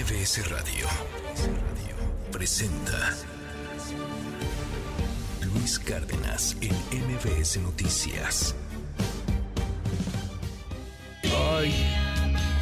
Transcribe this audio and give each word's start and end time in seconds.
MBS 0.00 0.48
Radio 0.48 0.86
presenta 2.32 3.14
Luis 5.52 5.78
Cárdenas 5.78 6.56
en 6.62 6.70
MBS 6.72 7.58
Noticias. 7.58 8.54
Ay, 11.24 11.74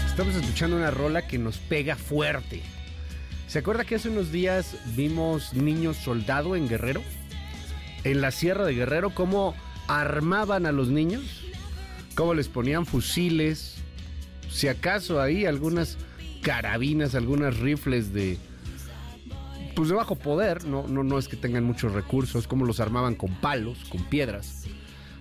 estamos 0.09 0.35
escuchando 0.35 0.77
una 0.77 0.90
rola 0.90 1.29
que 1.29 1.38
nos 1.38 1.58
pega 1.58 1.94
fuerte. 1.94 2.60
¿Se 3.46 3.60
acuerda 3.60 3.84
que 3.84 3.94
hace 3.94 4.08
unos 4.08 4.32
días 4.32 4.74
vimos 4.96 5.54
niños 5.54 5.96
soldado 5.96 6.56
en 6.56 6.68
Guerrero? 6.68 7.02
En 8.02 8.20
la 8.20 8.32
Sierra 8.32 8.64
de 8.64 8.74
Guerrero, 8.74 9.14
cómo 9.14 9.54
armaban 9.86 10.66
a 10.66 10.72
los 10.72 10.88
niños, 10.88 11.44
cómo 12.16 12.34
les 12.34 12.48
ponían 12.48 12.84
fusiles, 12.84 13.76
si 14.50 14.66
acaso 14.66 15.20
ahí 15.20 15.46
algunas 15.46 15.98
carabinas, 16.42 17.14
algunas 17.14 17.59
rifles 17.59 18.12
de 18.12 18.38
pues 19.74 19.91
de 19.91 19.95
bajo 19.95 20.16
poder, 20.16 20.65
no, 20.65 20.88
no, 20.88 21.05
no 21.05 21.19
es 21.20 21.29
que 21.29 21.37
tengan 21.37 21.62
muchos 21.62 21.92
recursos, 21.92 22.48
cómo 22.48 22.65
los 22.65 22.80
armaban 22.80 23.15
con 23.15 23.33
palos, 23.37 23.84
con 23.88 24.02
piedras, 24.02 24.65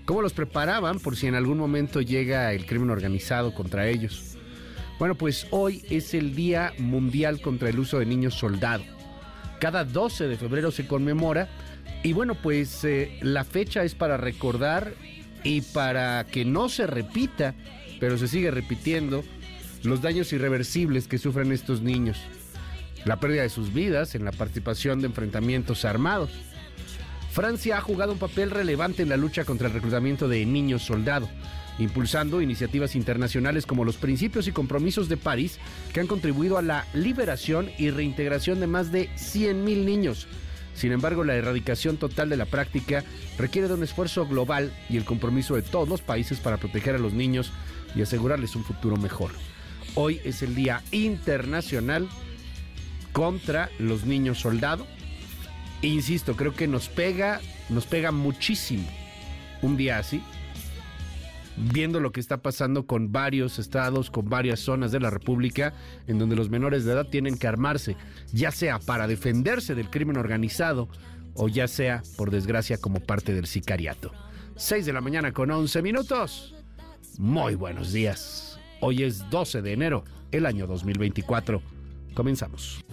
cómo 0.03 0.23
los 0.23 0.33
preparaban 0.33 0.99
por 0.99 1.15
si 1.15 1.27
en 1.27 1.35
algún 1.35 1.59
momento 1.59 2.01
llega 2.01 2.51
el 2.53 2.65
crimen 2.65 2.89
organizado 2.89 3.53
contra 3.53 3.87
ellos. 3.87 4.35
Bueno, 4.97 5.13
pues 5.13 5.45
hoy 5.51 5.83
es 5.91 6.15
el 6.15 6.33
Día 6.33 6.73
Mundial 6.79 7.39
contra 7.39 7.69
el 7.69 7.77
Uso 7.77 7.99
de 7.99 8.07
Niños 8.07 8.33
Soldado. 8.33 8.83
Cada 9.59 9.83
12 9.85 10.27
de 10.27 10.37
febrero 10.37 10.71
se 10.71 10.87
conmemora 10.87 11.49
y 12.01 12.13
bueno, 12.13 12.33
pues 12.33 12.83
eh, 12.83 13.19
la 13.21 13.43
fecha 13.43 13.83
es 13.83 13.93
para 13.93 14.17
recordar 14.17 14.95
y 15.43 15.61
para 15.61 16.25
que 16.25 16.45
no 16.45 16.67
se 16.67 16.87
repita, 16.87 17.53
pero 17.99 18.17
se 18.17 18.27
sigue 18.27 18.49
repitiendo, 18.49 19.23
los 19.89 20.01
daños 20.01 20.31
irreversibles 20.33 21.07
que 21.07 21.17
sufren 21.17 21.51
estos 21.51 21.81
niños. 21.81 22.17
La 23.05 23.19
pérdida 23.19 23.43
de 23.43 23.49
sus 23.49 23.73
vidas 23.73 24.15
en 24.15 24.25
la 24.25 24.31
participación 24.31 24.99
de 24.99 25.07
enfrentamientos 25.07 25.85
armados. 25.85 26.31
Francia 27.31 27.77
ha 27.77 27.81
jugado 27.81 28.13
un 28.13 28.19
papel 28.19 28.51
relevante 28.51 29.03
en 29.03 29.09
la 29.09 29.17
lucha 29.17 29.45
contra 29.45 29.67
el 29.67 29.73
reclutamiento 29.73 30.27
de 30.27 30.45
niños 30.45 30.83
soldado 30.83 31.29
impulsando 31.79 32.41
iniciativas 32.41 32.95
internacionales 32.95 33.65
como 33.65 33.85
los 33.85 33.97
principios 33.97 34.47
y 34.47 34.51
compromisos 34.51 35.09
de 35.09 35.17
París 35.17 35.59
que 35.93 35.99
han 35.99 36.07
contribuido 36.07 36.57
a 36.57 36.61
la 36.61 36.85
liberación 36.93 37.69
y 37.77 37.89
reintegración 37.89 38.59
de 38.59 38.67
más 38.67 38.91
de 38.91 39.09
100.000 39.15 39.85
niños. 39.85 40.27
Sin 40.73 40.91
embargo, 40.91 41.23
la 41.23 41.35
erradicación 41.35 41.97
total 41.97 42.29
de 42.29 42.37
la 42.37 42.45
práctica 42.45 43.03
requiere 43.37 43.67
de 43.67 43.73
un 43.73 43.83
esfuerzo 43.83 44.27
global 44.27 44.71
y 44.89 44.97
el 44.97 45.05
compromiso 45.05 45.55
de 45.55 45.63
todos 45.63 45.89
los 45.89 46.01
países 46.01 46.39
para 46.39 46.57
proteger 46.57 46.95
a 46.95 46.99
los 46.99 47.13
niños 47.13 47.51
y 47.95 48.01
asegurarles 48.01 48.55
un 48.55 48.63
futuro 48.63 48.95
mejor. 48.97 49.31
Hoy 49.99 50.21
es 50.23 50.43
el 50.43 50.53
Día 50.53 50.83
Internacional 50.91 52.07
contra 53.13 53.71
los 53.79 54.05
niños 54.05 54.39
soldado. 54.39 54.85
insisto, 55.81 56.35
creo 56.35 56.53
que 56.53 56.67
nos 56.67 56.87
pega, 56.87 57.41
nos 57.69 57.87
pega 57.87 58.11
muchísimo 58.11 58.87
un 59.63 59.75
día 59.75 59.97
así, 59.97 60.21
viendo 61.73 61.99
lo 61.99 62.11
que 62.11 62.19
está 62.19 62.43
pasando 62.43 62.85
con 62.85 63.11
varios 63.11 63.57
estados, 63.57 64.11
con 64.11 64.29
varias 64.29 64.59
zonas 64.59 64.91
de 64.91 64.99
la 64.99 65.09
República, 65.09 65.73
en 66.05 66.19
donde 66.19 66.35
los 66.35 66.51
menores 66.51 66.85
de 66.85 66.93
edad 66.93 67.07
tienen 67.07 67.35
que 67.35 67.47
armarse, 67.47 67.97
ya 68.31 68.51
sea 68.51 68.77
para 68.77 69.07
defenderse 69.07 69.73
del 69.73 69.89
crimen 69.89 70.17
organizado 70.17 70.89
o 71.33 71.47
ya 71.47 71.67
sea, 71.67 72.03
por 72.17 72.29
desgracia, 72.29 72.77
como 72.77 72.99
parte 72.99 73.33
del 73.33 73.47
sicariato. 73.47 74.11
6 74.57 74.85
de 74.85 74.93
la 74.93 75.01
mañana 75.01 75.33
con 75.33 75.49
11 75.49 75.81
minutos. 75.81 76.53
Muy 77.17 77.55
buenos 77.55 77.93
días. 77.93 78.56
Hoy 78.79 79.03
es 79.03 79.29
12 79.29 79.61
de 79.61 79.73
enero, 79.73 80.03
el 80.31 80.45
año 80.45 80.67
2024. 80.67 81.61
Comenzamos 82.13 82.83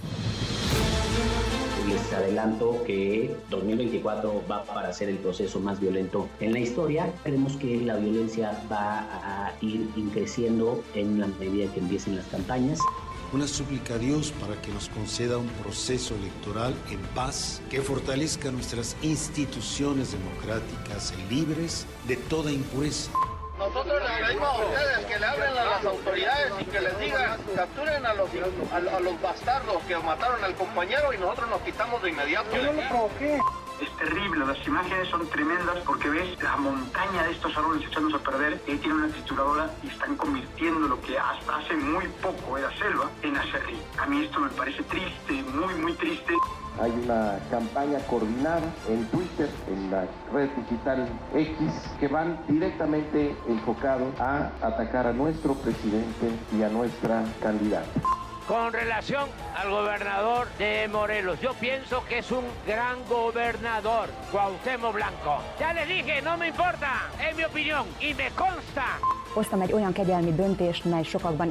les 1.88 2.12
adelanto 2.12 2.82
que 2.86 3.34
2024 3.50 4.42
va 4.50 4.64
para 4.64 4.92
ser 4.92 5.08
el 5.08 5.18
proceso 5.18 5.60
más 5.60 5.80
violento 5.80 6.28
en 6.40 6.52
la 6.52 6.58
historia. 6.58 7.12
Creemos 7.22 7.56
que 7.56 7.76
la 7.80 7.96
violencia 7.96 8.58
va 8.70 9.00
a 9.00 9.52
ir 9.60 9.88
creciendo 10.12 10.82
en 10.94 11.20
la 11.20 11.26
medida 11.26 11.72
que 11.72 11.80
empiecen 11.80 12.16
las 12.16 12.26
campañas. 12.26 12.78
Una 13.32 13.46
súplica 13.46 13.94
a 13.94 13.98
Dios 13.98 14.32
para 14.40 14.60
que 14.62 14.72
nos 14.72 14.88
conceda 14.88 15.38
un 15.38 15.48
proceso 15.48 16.14
electoral 16.14 16.74
en 16.90 17.00
paz, 17.14 17.60
que 17.68 17.80
fortalezca 17.80 18.50
nuestras 18.50 18.96
instituciones 19.02 20.12
democráticas 20.12 21.12
libres 21.28 21.86
de 22.06 22.16
toda 22.16 22.52
impureza. 22.52 23.10
Nosotros 23.58 24.02
les 24.02 24.26
pedimos 24.26 24.48
a 24.48 24.64
ustedes 24.64 25.06
que 25.06 25.18
le 25.18 25.26
abren 25.26 25.56
a 25.56 25.64
las 25.64 25.84
autoridades 25.84 26.52
y 26.60 26.64
que 26.64 26.80
les 26.80 26.98
digan, 26.98 27.38
capturen 27.54 28.04
a 28.04 28.14
los, 28.14 28.28
a, 28.72 29.00
los 29.00 29.22
bastardos 29.22 29.82
que 29.84 29.96
mataron 29.96 30.42
al 30.42 30.54
compañero 30.54 31.12
y 31.12 31.18
nosotros 31.18 31.48
nos 31.50 31.60
quitamos 31.62 32.02
de 32.02 32.10
inmediato. 32.10 32.50
Yo 32.56 32.64
no 32.64 32.72
lo 32.72 32.88
provoqué. 32.88 33.40
Es 33.80 33.90
terrible, 33.96 34.46
las 34.46 34.66
imágenes 34.66 35.08
son 35.08 35.26
tremendas 35.28 35.78
porque 35.84 36.08
ves 36.08 36.42
la 36.42 36.56
montaña 36.56 37.24
de 37.24 37.32
estos 37.32 37.56
árboles 37.56 37.86
echándose 37.86 38.16
a 38.16 38.18
perder, 38.20 38.60
y 38.66 38.76
tienen 38.76 38.98
una 38.98 39.08
trituradora 39.08 39.70
y 39.82 39.88
están 39.88 40.16
convirtiendo 40.16 40.88
lo 40.88 41.00
que 41.00 41.18
hasta 41.18 41.56
hace 41.56 41.74
muy 41.74 42.06
poco 42.22 42.56
era 42.56 42.70
selva 42.78 43.10
en 43.22 43.36
acerrín. 43.36 43.80
A 43.98 44.06
mí 44.06 44.24
esto 44.24 44.40
me 44.40 44.48
parece 44.50 44.82
triste, 44.84 45.42
muy, 45.54 45.74
muy 45.74 45.92
triste. 45.94 46.34
Hay 46.80 46.90
una 46.90 47.38
campaña 47.50 47.98
coordinada 48.08 48.72
en 48.88 49.06
Twitter, 49.06 49.48
en 49.68 49.90
la 49.90 50.06
red 50.32 50.50
digital 50.50 51.08
X, 51.32 51.56
que 52.00 52.08
van 52.08 52.38
directamente 52.48 53.36
enfocados 53.48 54.18
a 54.20 54.50
atacar 54.60 55.06
a 55.06 55.12
nuestro 55.12 55.54
presidente 55.54 56.30
y 56.56 56.62
a 56.62 56.68
nuestra 56.68 57.24
candidata. 57.40 58.23
Con 58.46 58.74
relación 58.74 59.30
al 59.56 59.70
gobernador 59.70 60.48
de 60.58 60.86
Morelos, 60.88 61.40
yo 61.40 61.54
pienso 61.54 62.04
que 62.04 62.18
es 62.18 62.30
un 62.30 62.44
gran 62.66 63.02
gobernador, 63.08 64.10
Cuauhtémoc 64.30 64.92
Blanco. 64.92 65.40
Ya 65.58 65.72
le 65.72 65.86
dije, 65.86 66.20
no 66.20 66.36
me 66.36 66.48
importa, 66.48 67.08
es 67.26 67.34
mi 67.34 67.44
opinión 67.44 67.86
y 68.00 68.12
me 68.12 68.30
consta. 68.32 68.98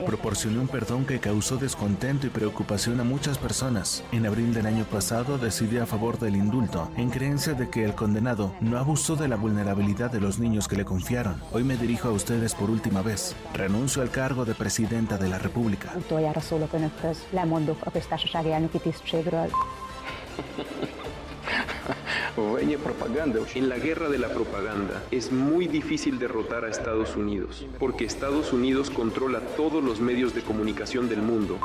Proporcionó 0.05 0.61
un 0.61 0.67
perdón 0.67 1.05
que 1.05 1.19
causó 1.19 1.57
descontento 1.57 2.27
y 2.27 2.29
preocupación 2.29 2.99
a 2.99 3.03
muchas 3.03 3.37
personas. 3.37 4.03
En 4.11 4.25
abril 4.25 4.53
del 4.53 4.65
año 4.65 4.85
pasado 4.85 5.37
decidió 5.37 5.83
a 5.83 5.85
favor 5.85 6.17
del 6.17 6.35
indulto, 6.35 6.89
en 6.95 7.09
creencia 7.09 7.53
de 7.53 7.69
que 7.69 7.83
el 7.83 7.93
condenado 7.93 8.53
no 8.61 8.77
abusó 8.77 9.15
de 9.15 9.27
la 9.27 9.35
vulnerabilidad 9.35 10.09
de 10.11 10.21
los 10.21 10.39
niños 10.39 10.67
que 10.67 10.77
le 10.77 10.85
confiaron. 10.85 11.41
Hoy 11.51 11.63
me 11.63 11.75
dirijo 11.75 12.07
a 12.07 12.11
ustedes 12.11 12.55
por 12.55 12.69
última 12.69 13.01
vez. 13.01 13.35
Renuncio 13.53 14.01
al 14.01 14.11
cargo 14.11 14.45
de 14.45 14.55
presidenta 14.55 15.17
de 15.17 15.27
la 15.27 15.39
República. 15.39 15.91
En 23.55 23.69
la 23.69 23.77
guerra 23.77 24.09
de 24.09 24.17
la 24.17 24.29
propaganda 24.29 25.03
es 25.11 25.31
muy 25.31 25.67
difícil 25.67 26.19
derrotar 26.19 26.65
a 26.65 26.69
Estados 26.69 27.15
Unidos, 27.15 27.65
porque 27.79 28.05
Estados 28.05 28.53
Unidos 28.53 28.89
controla 28.89 29.39
todos 29.55 29.83
los 29.83 29.99
medios 29.99 30.33
de 30.33 30.41
comunicación 30.41 31.09
del 31.09 31.21
mundo. 31.21 31.59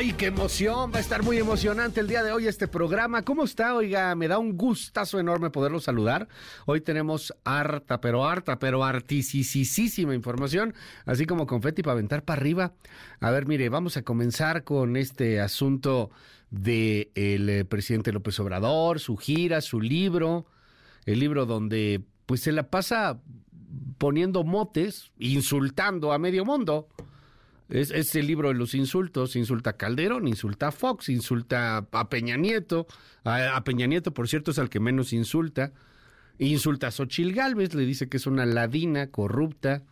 ¡Ay, 0.00 0.14
qué 0.14 0.28
emoción! 0.28 0.90
Va 0.94 0.96
a 0.96 1.00
estar 1.00 1.22
muy 1.22 1.36
emocionante 1.36 2.00
el 2.00 2.08
día 2.08 2.22
de 2.22 2.32
hoy 2.32 2.46
este 2.46 2.66
programa. 2.66 3.22
¿Cómo 3.22 3.44
está? 3.44 3.74
Oiga, 3.74 4.14
me 4.14 4.28
da 4.28 4.38
un 4.38 4.56
gustazo 4.56 5.20
enorme 5.20 5.50
poderlo 5.50 5.78
saludar. 5.78 6.26
Hoy 6.64 6.80
tenemos 6.80 7.34
harta, 7.44 8.00
pero 8.00 8.24
harta, 8.24 8.58
pero 8.58 8.82
articisísima 8.82 10.14
información, 10.14 10.72
así 11.04 11.26
como 11.26 11.46
confeti 11.46 11.82
para 11.82 11.92
aventar 11.92 12.24
para 12.24 12.40
arriba. 12.40 12.72
A 13.20 13.30
ver, 13.30 13.46
mire, 13.46 13.68
vamos 13.68 13.98
a 13.98 14.02
comenzar 14.02 14.64
con 14.64 14.96
este 14.96 15.38
asunto 15.38 16.10
del 16.50 17.44
de 17.44 17.58
eh, 17.58 17.64
presidente 17.66 18.10
López 18.10 18.40
Obrador, 18.40 19.00
su 19.00 19.18
gira, 19.18 19.60
su 19.60 19.82
libro, 19.82 20.46
el 21.04 21.18
libro 21.18 21.44
donde 21.44 22.00
pues 22.24 22.40
se 22.40 22.52
la 22.52 22.70
pasa 22.70 23.20
poniendo 23.98 24.44
motes, 24.44 25.12
insultando 25.18 26.14
a 26.14 26.18
medio 26.18 26.46
mundo. 26.46 26.88
Es, 27.70 28.16
el 28.16 28.26
libro 28.26 28.48
de 28.48 28.54
los 28.54 28.74
insultos. 28.74 29.36
Insulta 29.36 29.70
a 29.70 29.72
Calderón, 29.76 30.26
insulta 30.26 30.68
a 30.68 30.72
Fox, 30.72 31.08
insulta 31.08 31.86
a 31.92 32.08
Peña 32.08 32.36
Nieto. 32.36 32.86
A, 33.24 33.62
Peña 33.64 33.86
Nieto, 33.86 34.12
por 34.12 34.28
cierto, 34.28 34.50
es 34.50 34.58
al 34.58 34.68
que 34.68 34.80
menos 34.80 35.12
insulta. 35.12 35.72
Insulta 36.38 36.88
a 36.88 36.90
Xochil 36.90 37.32
Gálvez, 37.32 37.74
le 37.74 37.84
dice 37.84 38.08
que 38.08 38.16
es 38.16 38.26
una 38.26 38.44
ladina 38.44 39.10
corrupta. 39.10 39.84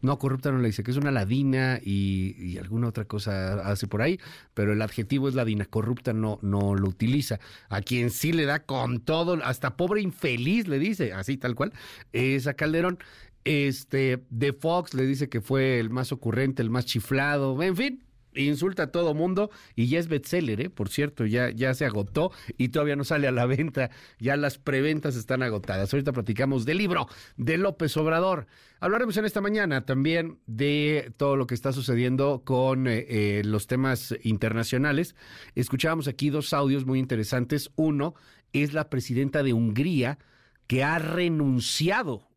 No, 0.00 0.18
corrupta 0.18 0.50
no 0.50 0.58
le 0.58 0.66
dice, 0.66 0.82
que 0.82 0.90
es 0.90 0.96
una 0.96 1.12
ladina 1.12 1.78
y, 1.80 2.58
alguna 2.58 2.88
otra 2.88 3.04
cosa 3.04 3.70
hace 3.70 3.86
por 3.86 4.02
ahí, 4.02 4.18
pero 4.52 4.72
el 4.72 4.82
adjetivo 4.82 5.28
es 5.28 5.36
ladina, 5.36 5.64
corrupta 5.64 6.12
no, 6.12 6.40
no 6.42 6.74
lo 6.74 6.88
utiliza. 6.88 7.38
A 7.68 7.82
quien 7.82 8.10
sí 8.10 8.32
le 8.32 8.44
da 8.44 8.64
con 8.64 8.98
todo, 8.98 9.38
hasta 9.44 9.76
pobre 9.76 10.00
infeliz 10.00 10.66
le 10.66 10.80
dice, 10.80 11.12
así 11.12 11.36
tal 11.36 11.54
cual, 11.54 11.72
es 12.12 12.48
a 12.48 12.54
Calderón. 12.54 12.98
Este, 13.44 14.24
de 14.30 14.52
Fox 14.52 14.94
le 14.94 15.04
dice 15.04 15.28
que 15.28 15.40
fue 15.40 15.80
el 15.80 15.90
más 15.90 16.12
ocurrente, 16.12 16.62
el 16.62 16.70
más 16.70 16.86
chiflado, 16.86 17.60
en 17.62 17.76
fin, 17.76 18.04
insulta 18.34 18.84
a 18.84 18.86
todo 18.92 19.14
mundo 19.14 19.50
y 19.74 19.88
ya 19.88 19.98
es 19.98 20.08
bestseller, 20.08 20.60
¿eh? 20.60 20.70
por 20.70 20.88
cierto, 20.88 21.26
ya, 21.26 21.50
ya 21.50 21.74
se 21.74 21.84
agotó 21.84 22.32
y 22.56 22.68
todavía 22.68 22.96
no 22.96 23.04
sale 23.04 23.28
a 23.28 23.32
la 23.32 23.46
venta, 23.46 23.90
ya 24.18 24.36
las 24.36 24.58
preventas 24.58 25.16
están 25.16 25.42
agotadas. 25.42 25.92
Ahorita 25.92 26.12
platicamos 26.12 26.64
del 26.64 26.78
libro 26.78 27.08
de 27.36 27.58
López 27.58 27.96
Obrador. 27.96 28.46
Hablaremos 28.80 29.16
en 29.16 29.24
esta 29.24 29.40
mañana 29.40 29.84
también 29.84 30.38
de 30.46 31.12
todo 31.16 31.36
lo 31.36 31.46
que 31.46 31.54
está 31.54 31.72
sucediendo 31.72 32.42
con 32.44 32.86
eh, 32.86 33.06
eh, 33.08 33.42
los 33.44 33.66
temas 33.66 34.14
internacionales. 34.22 35.14
Escuchábamos 35.54 36.08
aquí 36.08 36.30
dos 36.30 36.52
audios 36.52 36.84
muy 36.84 36.98
interesantes. 36.98 37.70
Uno 37.76 38.14
es 38.52 38.72
la 38.72 38.90
presidenta 38.90 39.42
de 39.42 39.52
Hungría 39.52 40.18
que 40.66 40.84
ha 40.84 40.98
renunciado 40.98 42.31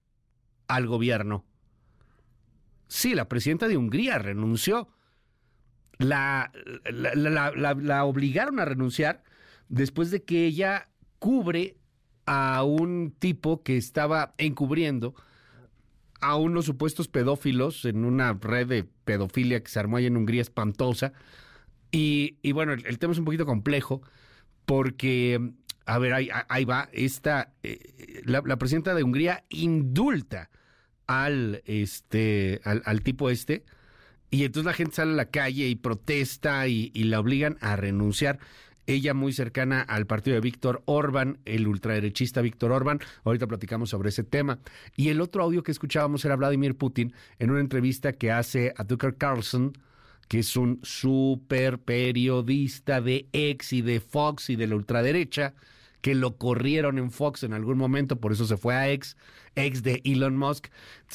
al 0.68 0.88
gobierno. 0.88 1.46
Sí, 2.88 3.16
la 3.16 3.28
presidenta 3.28 3.68
de 3.68 3.78
Hungría 3.78 4.20
renunció 4.20 4.88
la, 5.98 6.52
la, 6.92 8.06
obligaron 8.06 8.60
a 8.60 8.66
renunciar 8.66 9.24
después 9.70 10.12
de 10.12 10.24
que 10.24 10.46
ella 10.46 10.90
cubre 11.20 11.78
a 12.26 12.64
un 12.64 13.14
tipo 13.18 13.64
que 13.64 13.78
estaba 13.78 14.34
encubriendo 14.38 15.16
a 16.22 16.36
unos 16.36 16.66
supuestos 16.66 17.08
pedófilos 17.08 17.86
en 17.86 18.04
una 18.04 18.34
red 18.34 18.68
de 18.68 18.84
pedofilia 18.84 19.62
que 19.64 19.70
se 19.70 19.80
armó 19.80 19.98
ahí 19.98 20.06
en 20.08 20.18
Hungría 20.18 20.42
espantosa. 20.42 21.14
Y, 21.92 22.52
bueno, 22.52 22.74
el, 22.74 23.00
tema 23.00 23.14
es 23.14 23.20
un 23.20 23.26
poquito 23.26 23.46
complejo 23.46 24.02
porque, 24.66 25.54
a 25.86 26.00
ver, 26.00 26.14
ahí, 26.14 26.66
va, 26.66 26.90
esta, 26.92 27.54
eh, 27.64 28.24
la, 28.26 28.42
presidenta 28.58 28.94
de 28.94 29.04
Hungría 29.04 29.44
indulta 29.50 30.50
al, 31.08 31.62
este, 31.66 32.62
al, 32.64 32.82
al 32.86 33.02
tipo 33.02 33.30
este, 33.30 33.64
y 34.36 34.44
entonces 34.44 34.66
la 34.66 34.74
gente 34.74 34.96
sale 34.96 35.14
a 35.14 35.16
la 35.16 35.30
calle 35.30 35.68
y 35.68 35.76
protesta 35.76 36.68
y, 36.68 36.92
la 36.92 37.22
obligan 37.22 37.58
a 37.62 37.78
renunciar 37.78 38.40
ella 38.86 39.14
muy 39.14 39.32
cercana 39.32 39.82
al 39.82 40.08
partido 40.08 40.36
de 40.36 40.42
Víctor 40.42 40.84
Orban, 40.86 41.40
el 41.46 41.68
ultraderechista 41.68 42.42
Víctor 42.42 42.74
Orban. 42.74 43.00
Ahorita 43.24 43.48
platicamos 43.48 43.92
sobre 43.92 44.10
ese 44.10 44.24
tema. 44.24 44.60
Y 44.98 45.08
el 45.08 45.22
otro 45.22 45.42
audio 45.42 45.64
que 45.64 45.72
escuchábamos 45.72 46.26
era 46.26 46.36
Vladimir 46.36 46.76
Putin 46.76 47.14
en 47.40 47.50
una 47.50 47.62
entrevista 47.62 48.12
que 48.12 48.32
hace 48.32 48.74
a 48.76 48.84
Tucker 48.84 49.16
Carlson, 49.16 49.72
que 50.28 50.40
es 50.40 50.58
un 50.58 50.80
super 50.84 51.80
periodista 51.80 53.00
de 53.00 53.30
ex 53.32 53.72
y 53.72 53.82
de 53.82 54.02
Fox 54.02 54.50
y 54.50 54.58
de 54.58 54.68
la 54.68 54.76
ultraderecha, 54.76 55.54
que 56.06 56.14
lo 56.14 56.38
corrieron 56.38 57.00
en 57.00 57.10
Fox 57.10 57.42
en 57.42 57.52
algún 57.52 57.80
momento, 57.80 58.20
por 58.20 58.32
eso 58.32 58.46
se 58.46 58.58
fue 58.58 58.76
a 58.76 58.92
ex 58.92 59.18
ex 59.56 59.84
de 59.84 60.02
Elon 60.04 60.38
Musk. 60.38 60.68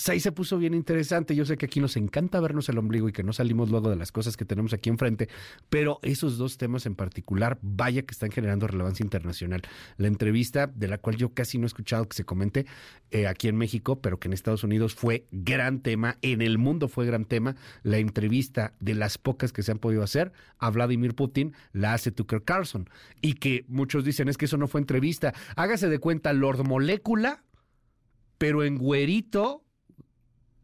ahí 0.09 0.21
se 0.21 0.33
puso 0.33 0.59
bien 0.59 0.75
interesante. 0.75 1.35
Yo 1.35 1.45
sé 1.45 1.57
que 1.57 1.67
aquí 1.67 1.81
nos 1.81 1.97
encanta 1.97 2.41
vernos 2.41 2.69
el 2.69 2.79
ombligo 2.79 3.09
y 3.09 3.13
que 3.13 3.23
no 3.23 3.33
salimos 3.33 3.71
luego 3.71 3.91
de 3.91 3.97
las 3.97 4.13
cosas 4.13 4.37
que 4.37 4.45
tenemos 4.45 4.73
aquí 4.73 4.89
enfrente, 4.89 5.29
pero 5.69 5.99
esos 6.03 6.39
dos 6.39 6.59
temas 6.59 6.87
en 6.87 6.95
particular, 6.95 7.59
vaya 7.63 8.03
que 8.03 8.13
están 8.13 8.31
generando 8.31 8.67
relevancia 8.67 9.05
internacional. 9.05 9.63
La 9.97 10.09
entrevista, 10.09 10.67
de 10.67 10.89
la 10.89 10.99
cual 10.99 11.17
yo 11.17 11.35
casi 11.35 11.59
no 11.59 11.65
he 11.65 11.67
escuchado 11.67 12.09
que 12.09 12.17
se 12.17 12.25
comente 12.25 12.67
eh, 13.11 13.27
aquí 13.27 13.49
en 13.49 13.57
México, 13.57 14.01
pero 14.01 14.19
que 14.19 14.29
en 14.29 14.33
Estados 14.33 14.65
Unidos 14.65 14.95
fue 14.95 15.27
gran 15.31 15.81
tema, 15.81 16.17
en 16.23 16.43
el 16.43 16.59
mundo 16.59 16.89
fue 16.89 17.07
gran 17.07 17.25
tema, 17.25 17.57
la 17.83 17.99
entrevista 17.99 18.75
de 18.81 18.95
las 18.95 19.19
pocas 19.19 19.53
que 19.53 19.63
se 19.63 19.73
han 19.73 19.79
podido 19.79 20.03
hacer 20.03 20.33
a 20.59 20.71
Vladimir 20.71 21.15
Putin 21.15 21.55
la 21.73 21.95
hace 21.95 22.13
Tucker 22.13 22.43
Carlson. 22.43 22.89
Y 23.21 23.35
que 23.35 23.65
muchos 23.69 24.05
dicen 24.05 24.29
es 24.29 24.37
que 24.37 24.47
eso 24.47 24.57
no 24.57 24.69
fue 24.69 24.81
entrevista. 24.81 25.35
Hágase 25.57 25.89
de 25.89 25.99
cuenta, 25.99 26.33
Lord 26.33 26.67
Molécula 26.67 27.43
pero 28.41 28.65
en 28.65 28.79
güerito 28.79 29.63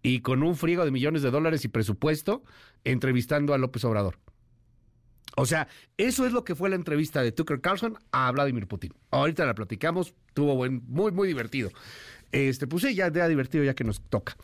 y 0.02 0.20
con 0.20 0.42
un 0.42 0.56
frigo 0.56 0.86
de 0.86 0.90
millones 0.90 1.20
de 1.20 1.30
dólares 1.30 1.62
y 1.66 1.68
presupuesto, 1.68 2.42
entrevistando 2.84 3.52
a 3.52 3.58
López 3.58 3.84
Obrador. 3.84 4.18
O 5.36 5.44
sea, 5.44 5.68
eso 5.98 6.24
es 6.24 6.32
lo 6.32 6.42
que 6.42 6.54
fue 6.54 6.70
la 6.70 6.76
entrevista 6.76 7.20
de 7.20 7.32
Tucker 7.32 7.60
Carlson 7.60 7.98
a 8.12 8.32
Vladimir 8.32 8.66
Putin. 8.66 8.94
Ahorita 9.10 9.44
la 9.44 9.54
platicamos, 9.54 10.14
tuvo 10.32 10.54
buen, 10.54 10.84
muy, 10.88 11.12
muy 11.12 11.28
divertido. 11.28 11.70
Este, 12.32 12.66
pues 12.66 12.82
sí, 12.82 12.94
ya, 12.94 13.12
ya 13.12 13.28
divertido 13.28 13.62
ya 13.62 13.74
que 13.74 13.84
nos 13.84 14.00
toca. 14.00 14.38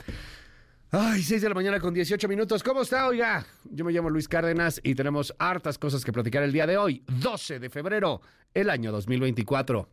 Ay, 0.90 1.22
6 1.22 1.40
de 1.40 1.48
la 1.48 1.54
mañana 1.54 1.80
con 1.80 1.94
18 1.94 2.28
minutos. 2.28 2.62
¿Cómo 2.62 2.82
está, 2.82 3.08
oiga? 3.08 3.46
Yo 3.64 3.86
me 3.86 3.92
llamo 3.92 4.10
Luis 4.10 4.28
Cárdenas 4.28 4.78
y 4.84 4.94
tenemos 4.94 5.34
hartas 5.38 5.78
cosas 5.78 6.04
que 6.04 6.12
platicar 6.12 6.42
el 6.42 6.52
día 6.52 6.66
de 6.66 6.76
hoy, 6.76 7.02
12 7.06 7.60
de 7.60 7.70
febrero, 7.70 8.20
el 8.52 8.68
año 8.68 8.92
2024. 8.92 9.88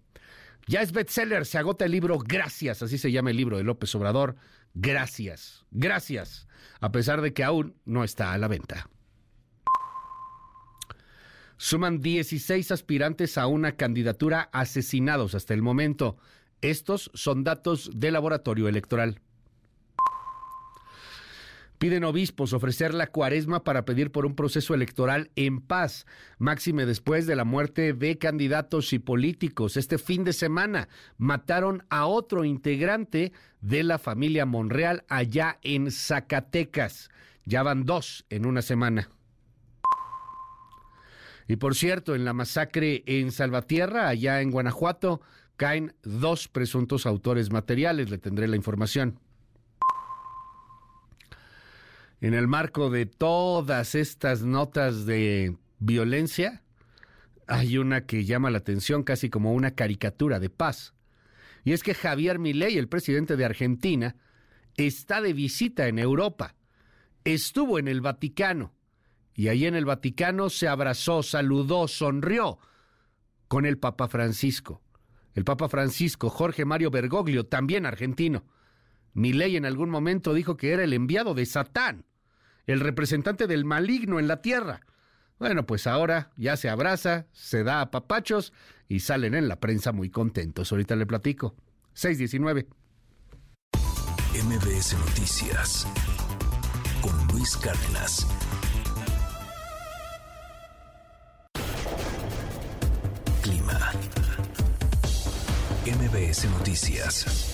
Ya 0.67 0.81
es 0.81 0.91
bestseller, 0.91 1.45
se 1.45 1.57
agota 1.57 1.85
el 1.85 1.91
libro 1.91 2.19
Gracias, 2.19 2.83
así 2.83 2.97
se 2.97 3.11
llama 3.11 3.31
el 3.31 3.37
libro 3.37 3.57
de 3.57 3.63
López 3.63 3.93
Obrador. 3.95 4.35
Gracias, 4.73 5.65
gracias, 5.71 6.47
a 6.79 6.91
pesar 6.91 7.21
de 7.21 7.33
que 7.33 7.43
aún 7.43 7.75
no 7.85 8.03
está 8.03 8.33
a 8.33 8.37
la 8.37 8.47
venta. 8.47 8.89
Suman 11.57 11.99
16 11.99 12.71
aspirantes 12.71 13.37
a 13.37 13.47
una 13.47 13.73
candidatura 13.73 14.49
asesinados 14.53 15.35
hasta 15.35 15.53
el 15.53 15.61
momento. 15.61 16.17
Estos 16.61 17.11
son 17.13 17.43
datos 17.43 17.89
del 17.93 18.13
laboratorio 18.13 18.67
electoral. 18.69 19.19
Piden 21.79 22.03
obispos 22.03 22.51
ofrecer 22.51 22.93
la 22.93 23.07
cuaresma 23.07 23.63
para 23.63 23.85
pedir 23.85 24.11
por 24.11 24.25
un 24.25 24.35
proceso 24.35 24.73
electoral 24.73 25.31
en 25.37 25.61
paz, 25.61 26.05
máxime 26.37 26.85
después 26.85 27.25
de 27.25 27.37
la 27.37 27.45
muerte 27.45 27.93
de 27.93 28.17
candidatos 28.17 28.91
y 28.91 28.99
políticos. 28.99 29.77
Este 29.77 29.97
fin 29.97 30.25
de 30.25 30.33
semana 30.33 30.89
mataron 31.17 31.85
a 31.89 32.05
otro 32.05 32.43
integrante 32.43 33.31
de 33.61 33.83
la 33.83 33.97
familia 33.97 34.45
Monreal 34.45 35.05
allá 35.07 35.57
en 35.63 35.89
Zacatecas. 35.89 37.09
Ya 37.45 37.63
van 37.63 37.85
dos 37.85 38.25
en 38.29 38.45
una 38.45 38.61
semana. 38.61 39.09
Y 41.47 41.55
por 41.55 41.75
cierto, 41.75 42.13
en 42.13 42.25
la 42.25 42.33
masacre 42.33 43.03
en 43.05 43.31
Salvatierra, 43.31 44.09
allá 44.09 44.41
en 44.41 44.51
Guanajuato, 44.51 45.21
caen 45.55 45.93
dos 46.03 46.49
presuntos 46.49 47.05
autores 47.05 47.51
materiales. 47.51 48.09
Le 48.09 48.17
tendré 48.17 48.49
la 48.49 48.57
información. 48.57 49.17
En 52.21 52.33
el 52.33 52.47
marco 52.47 52.89
de 52.89 53.05
todas 53.05 53.95
estas 53.95 54.41
notas 54.41 55.05
de 55.05 55.55
violencia, 55.79 56.63
hay 57.47 57.77
una 57.77 58.05
que 58.05 58.25
llama 58.25 58.51
la 58.51 58.57
atención 58.57 59.03
casi 59.03 59.29
como 59.29 59.53
una 59.53 59.71
caricatura 59.71 60.39
de 60.41 60.49
paz. 60.49 60.93
Y 61.63 61.71
es 61.71 61.81
que 61.81 61.93
Javier 61.93 62.37
Milei, 62.37 62.77
el 62.77 62.89
presidente 62.89 63.37
de 63.37 63.45
Argentina, 63.45 64.17
está 64.75 65.21
de 65.21 65.31
visita 65.31 65.87
en 65.87 65.97
Europa. 65.97 66.55
Estuvo 67.23 67.79
en 67.79 67.87
el 67.87 68.01
Vaticano 68.01 68.73
y 69.33 69.47
ahí 69.47 69.65
en 69.65 69.75
el 69.75 69.85
Vaticano 69.85 70.49
se 70.49 70.67
abrazó, 70.67 71.23
saludó, 71.23 71.87
sonrió 71.87 72.59
con 73.47 73.65
el 73.65 73.77
Papa 73.77 74.09
Francisco. 74.09 74.81
El 75.35 75.45
Papa 75.45 75.69
Francisco, 75.69 76.29
Jorge 76.29 76.65
Mario 76.65 76.91
Bergoglio, 76.91 77.45
también 77.45 77.85
argentino. 77.85 78.43
Milei 79.13 79.55
en 79.55 79.65
algún 79.65 79.89
momento 79.89 80.33
dijo 80.33 80.57
que 80.57 80.73
era 80.73 80.83
el 80.83 80.91
enviado 80.91 81.33
de 81.33 81.45
Satán 81.45 82.08
el 82.73 82.81
representante 82.81 83.47
del 83.47 83.65
maligno 83.65 84.19
en 84.19 84.27
la 84.27 84.43
tierra. 84.43 84.81
Bueno, 85.39 85.65
pues 85.65 85.87
ahora 85.87 86.29
ya 86.37 86.55
se 86.55 86.69
abraza, 86.69 87.25
se 87.31 87.63
da 87.63 87.81
a 87.81 87.89
papachos 87.89 88.53
y 88.87 88.99
salen 88.99 89.33
en 89.33 89.47
la 89.47 89.59
prensa 89.59 89.91
muy 89.91 90.11
contentos. 90.11 90.71
Ahorita 90.71 90.95
le 90.95 91.07
platico. 91.07 91.55
619. 91.93 92.67
MBS 94.43 94.95
Noticias 94.99 95.87
con 97.01 97.27
Luis 97.29 97.57
Cárdenas. 97.57 98.27
Clima. 103.41 103.93
MBS 105.87 106.45
Noticias. 106.51 107.48